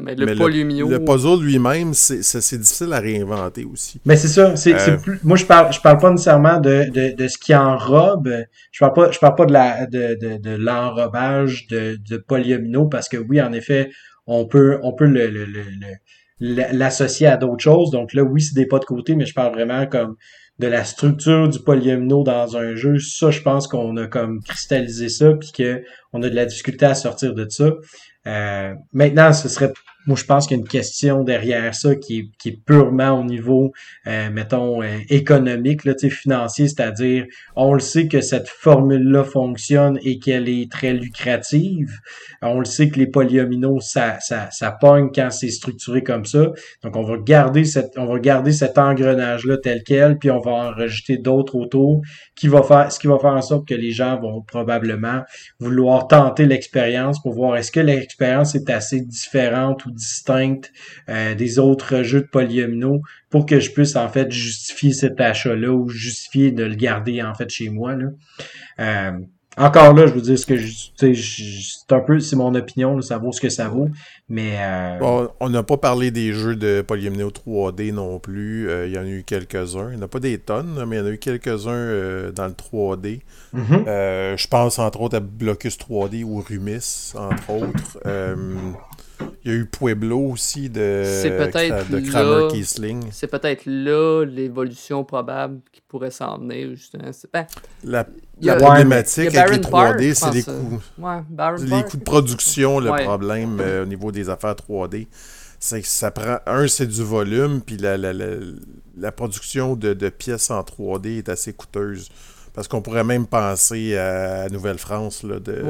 Mais 0.00 0.14
le, 0.14 0.26
le, 0.26 1.04
puzzle 1.04 1.42
lui-même, 1.42 1.92
c'est 1.92 2.58
difficile 2.58 2.92
à 2.92 3.00
réinventer 3.00 3.64
aussi. 3.64 4.00
Mais 4.04 4.16
c'est 4.16 4.28
ça. 4.28 4.54
c'est 4.56 4.74
euh, 4.74 4.96
moi, 5.24 5.36
je 5.36 5.44
parle, 5.44 5.72
je 5.72 5.80
parle 5.80 5.98
pas 5.98 6.10
nécessairement 6.10 6.60
de, 6.60 6.90
de, 6.90 7.16
de 7.16 7.28
ce 7.28 7.36
qui 7.38 7.54
enrobe. 7.54 8.30
Je 8.70 8.78
parle 8.78 8.92
pas, 8.92 9.10
je 9.10 9.18
parle 9.18 9.34
pas 9.34 9.46
de 9.46 9.52
la 9.52 9.86
de, 9.86 10.16
de, 10.20 10.36
de 10.38 10.56
l'enrobage 10.56 11.66
de, 11.66 11.98
de 12.08 12.16
polyomino 12.16 12.86
parce 12.86 13.08
que 13.08 13.16
oui, 13.16 13.40
en 13.40 13.52
effet, 13.52 13.90
on 14.26 14.46
peut, 14.46 14.78
on 14.82 14.92
peut 14.92 15.06
le, 15.06 15.28
le, 15.28 15.46
l'associer 16.40 17.26
à 17.26 17.36
d'autres 17.36 17.62
choses. 17.62 17.90
Donc 17.90 18.12
là, 18.12 18.22
oui, 18.22 18.42
c'est 18.42 18.54
des 18.54 18.66
pas 18.66 18.78
de 18.78 18.84
côté, 18.84 19.14
mais 19.16 19.26
je 19.26 19.34
parle 19.34 19.52
vraiment 19.52 19.86
comme 19.86 20.16
de 20.58 20.66
la 20.66 20.84
structure 20.84 21.48
du 21.48 21.58
polyomino 21.58 22.22
dans 22.22 22.56
un 22.56 22.74
jeu. 22.76 22.98
Ça, 22.98 23.30
je 23.30 23.42
pense 23.42 23.68
qu'on 23.68 23.96
a 23.96 24.06
comme 24.06 24.42
cristallisé 24.42 25.08
ça, 25.08 25.32
puis 25.34 25.52
qu'on 25.52 26.22
a 26.22 26.28
de 26.28 26.34
la 26.34 26.46
difficulté 26.46 26.86
à 26.86 26.94
sortir 26.94 27.34
de 27.34 27.46
ça. 27.48 27.72
Euh, 28.26 28.74
maintenant, 28.92 29.32
ce 29.32 29.48
serait 29.48 29.72
moi, 30.06 30.16
je 30.16 30.24
pense 30.24 30.46
qu'il 30.46 30.56
y 30.56 30.60
a 30.60 30.62
une 30.62 30.68
question 30.68 31.24
derrière 31.24 31.74
ça 31.74 31.96
qui 31.96 32.18
est, 32.18 32.28
qui 32.38 32.50
est 32.50 32.60
purement 32.64 33.20
au 33.20 33.24
niveau, 33.24 33.72
euh, 34.06 34.30
mettons, 34.30 34.82
euh, 34.82 34.98
économique, 35.08 35.84
là, 35.84 35.94
financier, 36.08 36.68
c'est-à-dire, 36.68 37.26
on 37.56 37.74
le 37.74 37.80
sait 37.80 38.06
que 38.06 38.20
cette 38.20 38.48
formule-là 38.48 39.24
fonctionne 39.24 39.98
et 40.02 40.18
qu'elle 40.18 40.48
est 40.48 40.70
très 40.70 40.92
lucrative. 40.92 41.90
On 42.42 42.58
le 42.58 42.64
sait 42.64 42.88
que 42.88 42.98
les 42.98 43.06
polyomino, 43.06 43.80
ça, 43.80 44.18
ça, 44.20 44.48
ça 44.50 44.70
pogne 44.70 45.10
quand 45.14 45.30
c'est 45.30 45.48
structuré 45.48 46.02
comme 46.02 46.24
ça. 46.24 46.50
Donc, 46.82 46.96
on 46.96 47.02
va 47.02 47.16
garder 47.18 47.64
cette, 47.64 47.96
on 47.96 48.06
va 48.06 48.18
garder 48.18 48.52
cet 48.52 48.78
engrenage-là 48.78 49.56
tel 49.58 49.82
quel, 49.84 50.18
puis 50.18 50.30
on 50.30 50.40
va 50.40 50.50
en 50.52 50.70
rajouter 50.70 51.16
d'autres 51.16 51.56
autour, 51.56 52.02
qui 52.36 52.48
va 52.48 52.62
faire, 52.62 52.92
ce 52.92 52.98
qui 52.98 53.06
va 53.06 53.18
faire 53.18 53.32
en 53.32 53.42
sorte 53.42 53.66
que 53.66 53.74
les 53.74 53.90
gens 53.90 54.20
vont 54.20 54.42
probablement 54.42 55.22
vouloir 55.58 56.06
tenter 56.06 56.46
l'expérience 56.46 57.20
pour 57.20 57.32
voir 57.32 57.56
est-ce 57.56 57.72
que 57.72 57.80
l'expérience 57.80 58.54
est 58.54 58.70
assez 58.70 59.00
différente 59.00 59.84
ou 59.86 59.90
distincte 59.96 60.72
euh, 61.08 61.34
des 61.34 61.58
autres 61.58 62.02
jeux 62.02 62.20
de 62.20 62.26
polyomino 62.26 63.00
pour 63.30 63.46
que 63.46 63.58
je 63.58 63.72
puisse 63.72 63.96
en 63.96 64.08
fait 64.08 64.30
justifier 64.30 64.92
cet 64.92 65.20
achat-là 65.20 65.70
ou 65.70 65.88
justifier 65.88 66.52
de 66.52 66.64
le 66.64 66.74
garder 66.74 67.22
en 67.22 67.34
fait 67.34 67.50
chez 67.50 67.70
moi. 67.70 67.94
Là. 67.94 68.08
Euh, 68.78 69.12
encore 69.58 69.94
là, 69.94 70.06
je 70.06 70.12
vous 70.12 70.20
dis 70.20 70.36
ce 70.36 70.44
que 70.44 70.58
c'est 70.58 71.94
un 71.94 72.00
peu, 72.00 72.20
c'est 72.20 72.36
mon 72.36 72.54
opinion, 72.54 73.00
ça 73.00 73.16
vaut 73.16 73.32
ce 73.32 73.40
que 73.40 73.48
ça 73.48 73.70
vaut, 73.70 73.88
mais 74.28 74.58
euh, 74.58 75.26
on 75.40 75.48
n'a 75.48 75.62
pas 75.62 75.78
parlé 75.78 76.10
des 76.10 76.34
jeux 76.34 76.56
de 76.56 76.82
Polyomino 76.86 77.30
3D 77.30 77.90
non 77.90 78.18
plus. 78.18 78.68
il 78.84 78.92
y 78.92 78.98
en 78.98 79.02
a 79.04 79.06
eu 79.06 79.24
quelques-uns. 79.24 79.92
Il 79.92 79.96
n'y 79.96 80.02
en 80.02 80.04
a 80.04 80.08
pas 80.08 80.20
des 80.20 80.36
tonnes, 80.36 80.84
mais 80.86 80.96
il 80.96 80.98
y 80.98 81.02
en 81.02 81.06
a 81.06 81.10
eu 81.10 81.16
quelques-uns 81.16 82.30
dans 82.32 82.46
le 82.46 82.52
3D. 82.52 83.22
Mm-hmm. 83.54 84.36
je 84.36 84.48
pense 84.48 84.78
entre 84.78 85.00
autres 85.00 85.16
à 85.16 85.20
Blocus 85.20 85.78
3D 85.78 86.22
ou 86.22 86.42
Rumis, 86.42 87.14
entre 87.16 87.50
autres. 87.50 87.98
Il 89.44 89.52
y 89.52 89.54
a 89.54 89.58
eu 89.58 89.66
Pueblo 89.66 90.18
aussi 90.18 90.68
de, 90.68 90.80
de 90.80 92.10
Kramer 92.10 92.48
Kiesling. 92.50 93.08
C'est 93.12 93.28
peut-être 93.28 93.62
là 93.66 94.24
l'évolution 94.24 95.04
probable 95.04 95.60
qui 95.72 95.80
pourrait 95.86 96.10
s'en 96.10 96.38
venir, 96.38 96.70
justement. 96.70 97.10
Ben, 97.32 97.46
la, 97.84 98.04
problématique 98.56 99.34
avec 99.36 99.58
les 99.58 99.62
3D, 99.62 100.14
c'est 100.14 100.32
les 100.32 100.42
coûts. 100.42 100.80
les 101.60 101.84
coûts 101.84 101.96
de 101.96 102.02
production, 102.02 102.80
le 102.80 102.90
problème 103.04 103.58
euh, 103.60 103.84
au 103.84 103.86
niveau 103.86 104.10
des 104.10 104.28
affaires 104.28 104.54
3D. 104.54 105.06
C'est 105.58 105.80
que 105.80 105.88
ça 105.88 106.10
prend. 106.10 106.38
Un, 106.46 106.66
c'est 106.68 106.86
du 106.86 107.02
volume, 107.02 107.62
puis 107.62 107.76
la, 107.76 107.96
la, 107.96 108.12
la, 108.12 109.12
production 109.12 109.74
de, 109.74 109.94
de, 109.94 110.08
pièces 110.10 110.50
en 110.50 110.60
3D 110.60 111.18
est 111.18 111.28
assez 111.28 111.52
coûteuse. 111.52 112.10
Parce 112.52 112.68
qu'on 112.68 112.82
pourrait 112.82 113.04
même 113.04 113.26
penser 113.26 113.96
à 113.96 114.48
Nouvelle-France, 114.48 115.22
là, 115.22 115.38
de, 115.38 115.62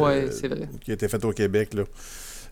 qui 0.81 0.91
a 0.91 0.95
été 0.95 1.09
faite 1.09 1.25
au 1.25 1.33
Québec. 1.33 1.75
Là. 1.75 1.83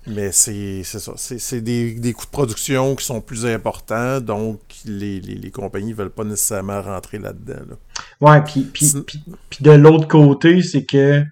Mais 0.06 0.32
c'est 0.32 0.82
ça. 0.84 1.12
C'est 1.16 1.60
des, 1.60 1.94
des, 1.94 2.12
coûts 2.12 2.26
de 2.26 2.30
production 2.30 2.94
qui 2.94 3.04
sont 3.04 3.20
plus 3.20 3.46
importants, 3.46 4.20
donc 4.20 4.60
les, 4.84 5.20
les, 5.20 5.34
les 5.34 5.50
compagnies 5.50 5.90
ne 5.92 5.96
veulent 5.96 6.10
pas 6.10 6.24
nécessairement 6.24 6.82
rentrer 6.82 7.18
là-dedans. 7.18 7.62
Là. 7.70 7.76
Ouais, 8.20 8.42
puis, 8.42 8.62
puis, 8.62 8.92
puis, 9.48 9.62
de 9.62 9.70
l'autre 9.70 10.06
côté, 10.06 10.62
c'est 10.62 10.84
que 10.84 11.24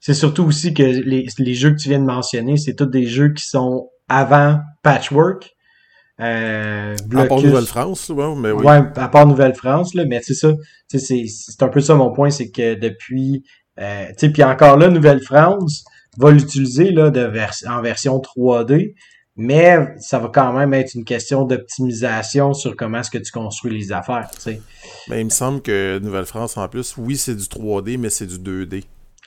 c'est 0.00 0.14
surtout 0.14 0.44
aussi 0.44 0.72
que 0.72 0.82
les, 0.82 1.26
les 1.36 1.54
jeux 1.54 1.70
que 1.70 1.80
tu 1.80 1.88
viens 1.88 1.98
de 1.98 2.04
mentionner, 2.04 2.56
c'est 2.56 2.74
tous 2.74 2.86
des 2.86 3.06
jeux 3.06 3.32
qui 3.32 3.44
sont 3.44 3.88
avant 4.08 4.60
Patchwork. 4.82 5.50
Euh, 6.20 6.94
à 7.16 7.24
part 7.24 7.42
Nouvelle-France, 7.42 8.08
ouais, 8.10 8.34
mais 8.36 8.52
oui. 8.52 8.64
Ouais, 8.64 8.82
à 8.96 9.08
part 9.08 9.26
Nouvelle-France, 9.26 9.94
là, 9.94 10.04
mais 10.06 10.20
c'est 10.22 10.34
ça. 10.34 10.52
C'est 10.86 11.62
un 11.62 11.68
peu 11.68 11.80
ça 11.80 11.94
mon 11.94 12.12
point, 12.12 12.30
c'est 12.30 12.50
que 12.50 12.74
depuis... 12.74 13.42
Euh, 13.80 14.06
tu 14.08 14.14
sais, 14.18 14.28
puis 14.30 14.44
encore 14.44 14.76
là, 14.76 14.88
Nouvelle-France, 14.88 15.84
va 16.18 16.30
l'utiliser 16.30 16.90
là, 16.90 17.10
de 17.10 17.30
en 17.68 17.82
version 17.82 18.18
3D, 18.18 18.94
mais 19.36 19.78
ça 19.98 20.18
va 20.18 20.28
quand 20.28 20.52
même 20.52 20.74
être 20.74 20.94
une 20.94 21.04
question 21.04 21.44
d'optimisation 21.44 22.52
sur 22.52 22.76
comment 22.76 22.98
est-ce 22.98 23.10
que 23.10 23.18
tu 23.18 23.32
construis 23.32 23.76
les 23.78 23.92
affaires. 23.92 24.30
Mais 25.08 25.20
il 25.20 25.24
me 25.24 25.30
semble 25.30 25.62
que 25.62 25.98
Nouvelle-France, 25.98 26.56
en 26.56 26.68
plus, 26.68 26.96
oui, 26.98 27.16
c'est 27.16 27.34
du 27.34 27.44
3D, 27.44 27.98
mais 27.98 28.10
c'est 28.10 28.26
du 28.26 28.36
2D. 28.36 28.84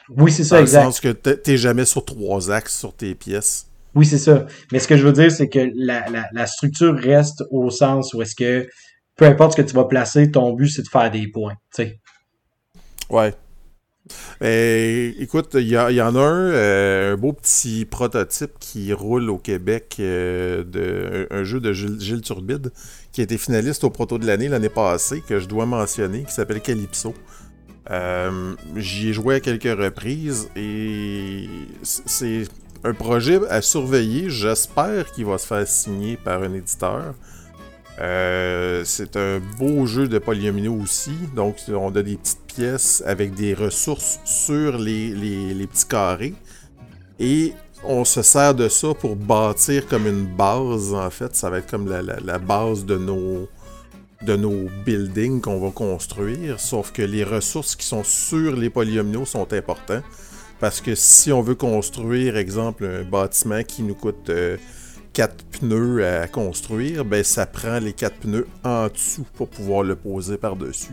Oui, 0.09 0.31
c'est 0.31 0.43
ça, 0.43 0.61
exact. 0.61 0.81
Dans 0.81 0.87
le 0.87 0.91
sens 0.91 0.99
que 0.99 1.09
t'es 1.09 1.57
jamais 1.57 1.85
sur 1.85 2.05
trois 2.05 2.51
axes 2.51 2.77
sur 2.77 2.93
tes 2.93 3.15
pièces. 3.15 3.67
Oui, 3.95 4.05
c'est 4.05 4.19
ça. 4.19 4.45
Mais 4.71 4.79
ce 4.79 4.87
que 4.87 4.97
je 4.97 5.07
veux 5.07 5.13
dire, 5.13 5.31
c'est 5.31 5.49
que 5.49 5.71
la, 5.73 6.07
la, 6.09 6.27
la 6.31 6.47
structure 6.47 6.95
reste 6.95 7.43
au 7.49 7.71
sens 7.71 8.13
où 8.13 8.21
est-ce 8.21 8.35
que 8.35 8.67
peu 9.15 9.25
importe 9.25 9.53
ce 9.53 9.61
que 9.61 9.67
tu 9.67 9.73
vas 9.73 9.85
placer, 9.85 10.29
ton 10.31 10.53
but 10.53 10.67
c'est 10.67 10.83
de 10.83 10.89
faire 10.89 11.09
des 11.09 11.27
points. 11.27 11.55
Sais. 11.71 11.99
Ouais. 13.09 13.33
Ben, 14.39 15.13
écoute, 15.19 15.55
il 15.55 15.67
y, 15.67 15.77
en 15.77 16.15
a 16.15 16.19
un, 16.19 16.51
euh, 16.51 17.13
un 17.13 17.17
beau 17.17 17.33
petit 17.33 17.85
prototype 17.85 18.51
qui 18.59 18.93
roule 18.93 19.29
au 19.29 19.37
Québec 19.37 19.95
euh, 19.99 20.63
de 20.63 21.27
un, 21.31 21.43
jeu 21.43 21.59
de 21.59 21.73
Gilles, 21.73 22.21
Turbide 22.21 22.71
qui 23.11 23.21
a 23.21 23.23
été 23.23 23.37
finaliste 23.37 23.83
au 23.83 23.89
proto 23.89 24.17
de 24.17 24.27
l'année 24.27 24.47
l'année 24.47 24.69
passée 24.69 25.23
que 25.27 25.39
je 25.39 25.47
dois 25.47 25.65
mentionner 25.65 26.23
qui 26.23 26.33
s'appelle 26.33 26.61
Calypso. 26.61 27.13
Euh, 27.91 28.55
j'y 28.75 29.09
ai 29.09 29.13
joué 29.13 29.35
à 29.35 29.39
quelques 29.39 29.77
reprises 29.77 30.49
et 30.55 31.47
c'est 31.83 32.43
un 32.83 32.93
projet 32.93 33.39
à 33.49 33.61
surveiller. 33.61 34.29
J'espère 34.29 35.11
qu'il 35.11 35.25
va 35.25 35.37
se 35.37 35.47
faire 35.47 35.67
signer 35.67 36.17
par 36.17 36.43
un 36.43 36.53
éditeur. 36.53 37.15
Euh, 38.01 38.83
c'est 38.83 39.15
un 39.15 39.39
beau 39.57 39.85
jeu 39.85 40.07
de 40.07 40.19
polyomino 40.19 40.73
aussi. 40.73 41.13
Donc, 41.35 41.57
on 41.69 41.95
a 41.95 42.03
des 42.03 42.17
petites 42.17 42.45
pièces 42.47 43.03
avec 43.05 43.33
des 43.33 43.53
ressources 43.53 44.19
sur 44.25 44.77
les, 44.77 45.67
petits 45.71 45.87
carrés. 45.87 46.33
Et 47.19 47.53
on 47.83 48.03
se 48.03 48.21
sert 48.21 48.53
de 48.53 48.67
ça 48.67 48.93
pour 48.93 49.15
bâtir 49.15 49.87
comme 49.87 50.07
une 50.07 50.25
base, 50.25 50.93
en 50.93 51.09
fait. 51.09 51.35
Ça 51.35 51.49
va 51.49 51.59
être 51.59 51.69
comme 51.69 51.89
la, 51.89 52.39
base 52.39 52.85
de 52.85 52.97
nos, 52.97 53.47
de 54.23 54.35
nos 54.35 54.69
buildings 54.85 55.39
qu'on 55.39 55.59
va 55.59 55.71
construire. 55.71 56.59
Sauf 56.59 56.91
que 56.91 57.01
les 57.01 57.23
ressources 57.23 57.75
qui 57.75 57.85
sont 57.85 58.03
sur 58.03 58.55
les 58.55 58.69
polyomino 58.69 59.25
sont 59.25 59.51
importantes. 59.53 60.03
Parce 60.59 60.81
que 60.81 60.95
si 60.95 61.31
on 61.31 61.41
veut 61.41 61.55
construire, 61.55 62.37
exemple, 62.37 62.85
un 62.85 63.03
bâtiment 63.03 63.63
qui 63.63 63.83
nous 63.83 63.95
coûte... 63.95 64.29
Euh, 64.29 64.57
quatre 65.15 65.45
pneus 65.45 66.05
à 66.05 66.27
construire, 66.27 67.05
ben 67.05 67.23
ça 67.23 67.45
prend 67.45 67.79
les 67.79 67.93
quatre 67.93 68.17
pneus 68.17 68.45
en 68.65 68.89
dessous 68.89 69.25
pour 69.33 69.47
pouvoir 69.47 69.81
le 69.81 69.95
poser 69.95 70.37
par-dessus. 70.37 70.91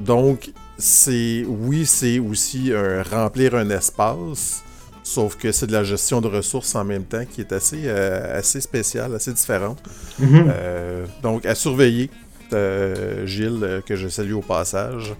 Donc, 0.00 0.50
c'est 0.76 1.44
oui, 1.46 1.86
c'est 1.86 2.18
aussi 2.18 2.72
un, 2.74 3.04
remplir 3.04 3.54
un 3.54 3.70
espace, 3.70 4.64
sauf 5.04 5.36
que 5.36 5.52
c'est 5.52 5.68
de 5.68 5.72
la 5.72 5.84
gestion 5.84 6.20
de 6.20 6.26
ressources 6.26 6.74
en 6.74 6.84
même 6.84 7.04
temps 7.04 7.24
qui 7.24 7.40
est 7.40 7.52
assez, 7.52 7.82
euh, 7.84 8.36
assez 8.36 8.60
spéciale, 8.60 9.14
assez 9.14 9.32
différente. 9.32 9.78
Mm-hmm. 10.20 10.44
Euh, 10.48 11.06
donc, 11.22 11.46
à 11.46 11.54
surveiller, 11.54 12.10
euh, 12.52 13.24
Gilles, 13.26 13.80
que 13.86 13.94
je 13.94 14.08
salue 14.08 14.34
au 14.34 14.42
passage. 14.42 15.14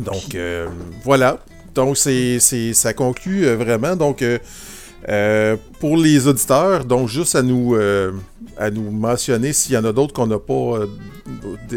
Donc, 0.00 0.36
voilà. 1.04 1.38
Donc, 1.72 1.96
c'est, 1.96 2.40
ça 2.74 2.94
conclut 2.94 3.46
vraiment. 3.54 3.94
Donc, 3.94 4.24
euh, 5.08 5.56
pour 5.78 5.96
les 5.96 6.26
auditeurs, 6.26 6.84
donc 6.84 7.08
juste 7.08 7.34
à 7.34 7.42
nous, 7.42 7.74
euh, 7.74 8.12
à 8.58 8.70
nous 8.70 8.90
mentionner 8.90 9.52
s'il 9.52 9.74
y 9.74 9.78
en 9.78 9.84
a 9.84 9.92
d'autres 9.92 10.12
qu'on 10.12 10.26
n'a 10.26 10.38
pas, 10.38 10.52
euh, 10.52 10.86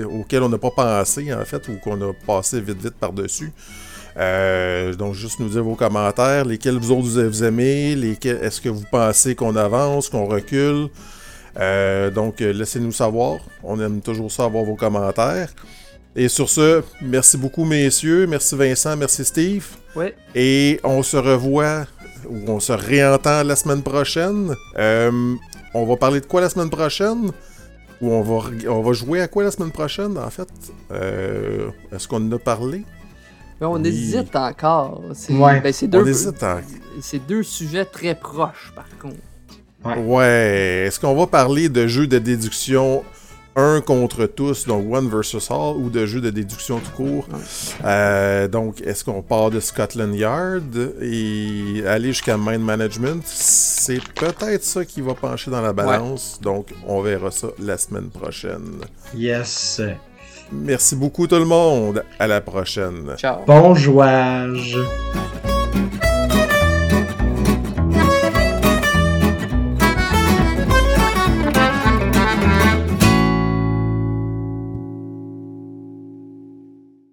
auxquels 0.05 0.43
on 0.43 0.49
n'a 0.49 0.57
pas 0.57 0.71
pensé 0.71 1.33
en 1.33 1.45
fait, 1.45 1.67
ou 1.69 1.77
qu'on 1.81 2.01
a 2.01 2.13
passé 2.27 2.59
vite 2.59 2.81
vite 2.81 2.95
par-dessus. 2.99 3.53
donc 4.97 5.13
juste 5.13 5.39
nous 5.39 5.49
dire 5.49 5.63
vos 5.63 5.75
commentaires, 5.75 6.43
lesquels 6.43 6.77
vous 6.77 6.91
autres 6.91 7.21
vous 7.21 7.43
aimez, 7.43 7.95
lesquels 7.95 8.39
est-ce 8.41 8.59
que 8.59 8.69
vous 8.69 8.85
pensez 8.91 9.35
qu'on 9.35 9.55
avance, 9.55 10.09
qu'on 10.09 10.25
recule? 10.25 10.89
donc 12.13 12.39
laissez-nous 12.39 12.91
savoir, 12.91 13.39
on 13.63 13.79
aime 13.79 14.01
toujours 14.01 14.31
ça 14.31 14.45
avoir 14.45 14.65
vos 14.65 14.75
commentaires. 14.75 15.49
Et 16.15 16.27
sur 16.27 16.47
ce, 16.47 16.83
merci 17.01 17.37
beaucoup, 17.37 17.65
messieurs. 17.65 18.27
Merci 18.27 18.55
Vincent, 18.55 18.95
merci 18.95 19.25
Steve. 19.25 19.65
Et 20.35 20.79
on 20.83 21.01
se 21.01 21.17
revoit 21.17 21.87
ou 22.29 22.49
on 22.49 22.59
se 22.59 22.71
réentend 22.73 23.43
la 23.43 23.55
semaine 23.55 23.81
prochaine. 23.81 24.55
Euh, 24.77 25.35
on 25.73 25.85
va 25.85 25.95
parler 25.97 26.21
de 26.21 26.25
quoi 26.25 26.41
la 26.41 26.49
semaine 26.49 26.69
prochaine? 26.69 27.31
Ou 28.01 28.11
on 28.11 28.21
va, 28.21 28.49
on 28.69 28.81
va 28.81 28.93
jouer 28.93 29.21
à 29.21 29.27
quoi 29.27 29.43
la 29.43 29.51
semaine 29.51 29.71
prochaine, 29.71 30.17
en 30.17 30.29
fait? 30.29 30.47
Euh, 30.91 31.69
Est-ce 31.93 32.07
qu'on 32.07 32.17
en 32.27 32.31
a 32.33 32.39
parlé? 32.39 32.83
Mais 33.61 33.67
on 33.67 33.73
Oui. 33.75 33.87
hésite 33.87 34.35
encore. 34.35 35.01
C'est 35.13 35.33
Ouais. 35.33 35.61
ben, 35.61 35.71
c'est 35.71 35.85
On 35.85 35.89
deux, 36.03 36.07
hésite 36.09 36.43
en... 36.43 36.57
c'est 37.01 37.25
deux 37.25 37.43
sujets 37.43 37.85
très 37.85 38.15
proches, 38.15 38.73
par 38.75 38.85
contre. 39.01 39.15
Ouais. 39.85 39.97
Ouais. 40.03 40.83
Est-ce 40.87 40.99
qu'on 40.99 41.15
va 41.15 41.27
parler 41.27 41.69
de 41.69 41.87
jeux 41.87 42.07
de 42.07 42.17
déduction 42.19 43.03
un 43.55 43.81
contre 43.81 44.25
tous, 44.25 44.65
donc 44.65 44.91
one 44.91 45.09
versus 45.09 45.49
all, 45.51 45.75
ou 45.77 45.89
de 45.89 46.05
jeux 46.05 46.21
de 46.21 46.29
déduction 46.29 46.79
tout 46.79 46.91
court? 46.91 47.27
Euh, 47.83 48.47
donc, 48.47 48.81
est-ce 48.81 49.03
qu'on 49.03 49.21
part 49.21 49.51
de 49.51 49.59
Scotland 49.59 50.15
Yard 50.15 50.93
et 51.01 51.83
aller 51.87 52.09
jusqu'à 52.09 52.37
Mind 52.37 52.61
Management? 52.61 53.23
C'est 53.25 54.01
peut-être 54.15 54.63
ça 54.63 54.85
qui 54.85 55.01
va 55.01 55.13
pencher 55.13 55.51
dans 55.51 55.61
la 55.61 55.73
balance. 55.73 56.39
Donc, 56.41 56.67
on 56.87 57.01
verra 57.01 57.31
ça 57.31 57.47
la 57.59 57.77
semaine 57.77 58.09
prochaine. 58.09 58.81
Yes. 59.15 59.81
Merci 60.51 60.95
beaucoup 60.95 61.27
tout 61.27 61.35
le 61.35 61.45
monde. 61.45 62.03
À 62.19 62.27
la 62.27 62.41
prochaine. 62.41 63.15
Ciao. 63.17 63.45
Bon 63.45 63.73
jouage. 63.75 64.77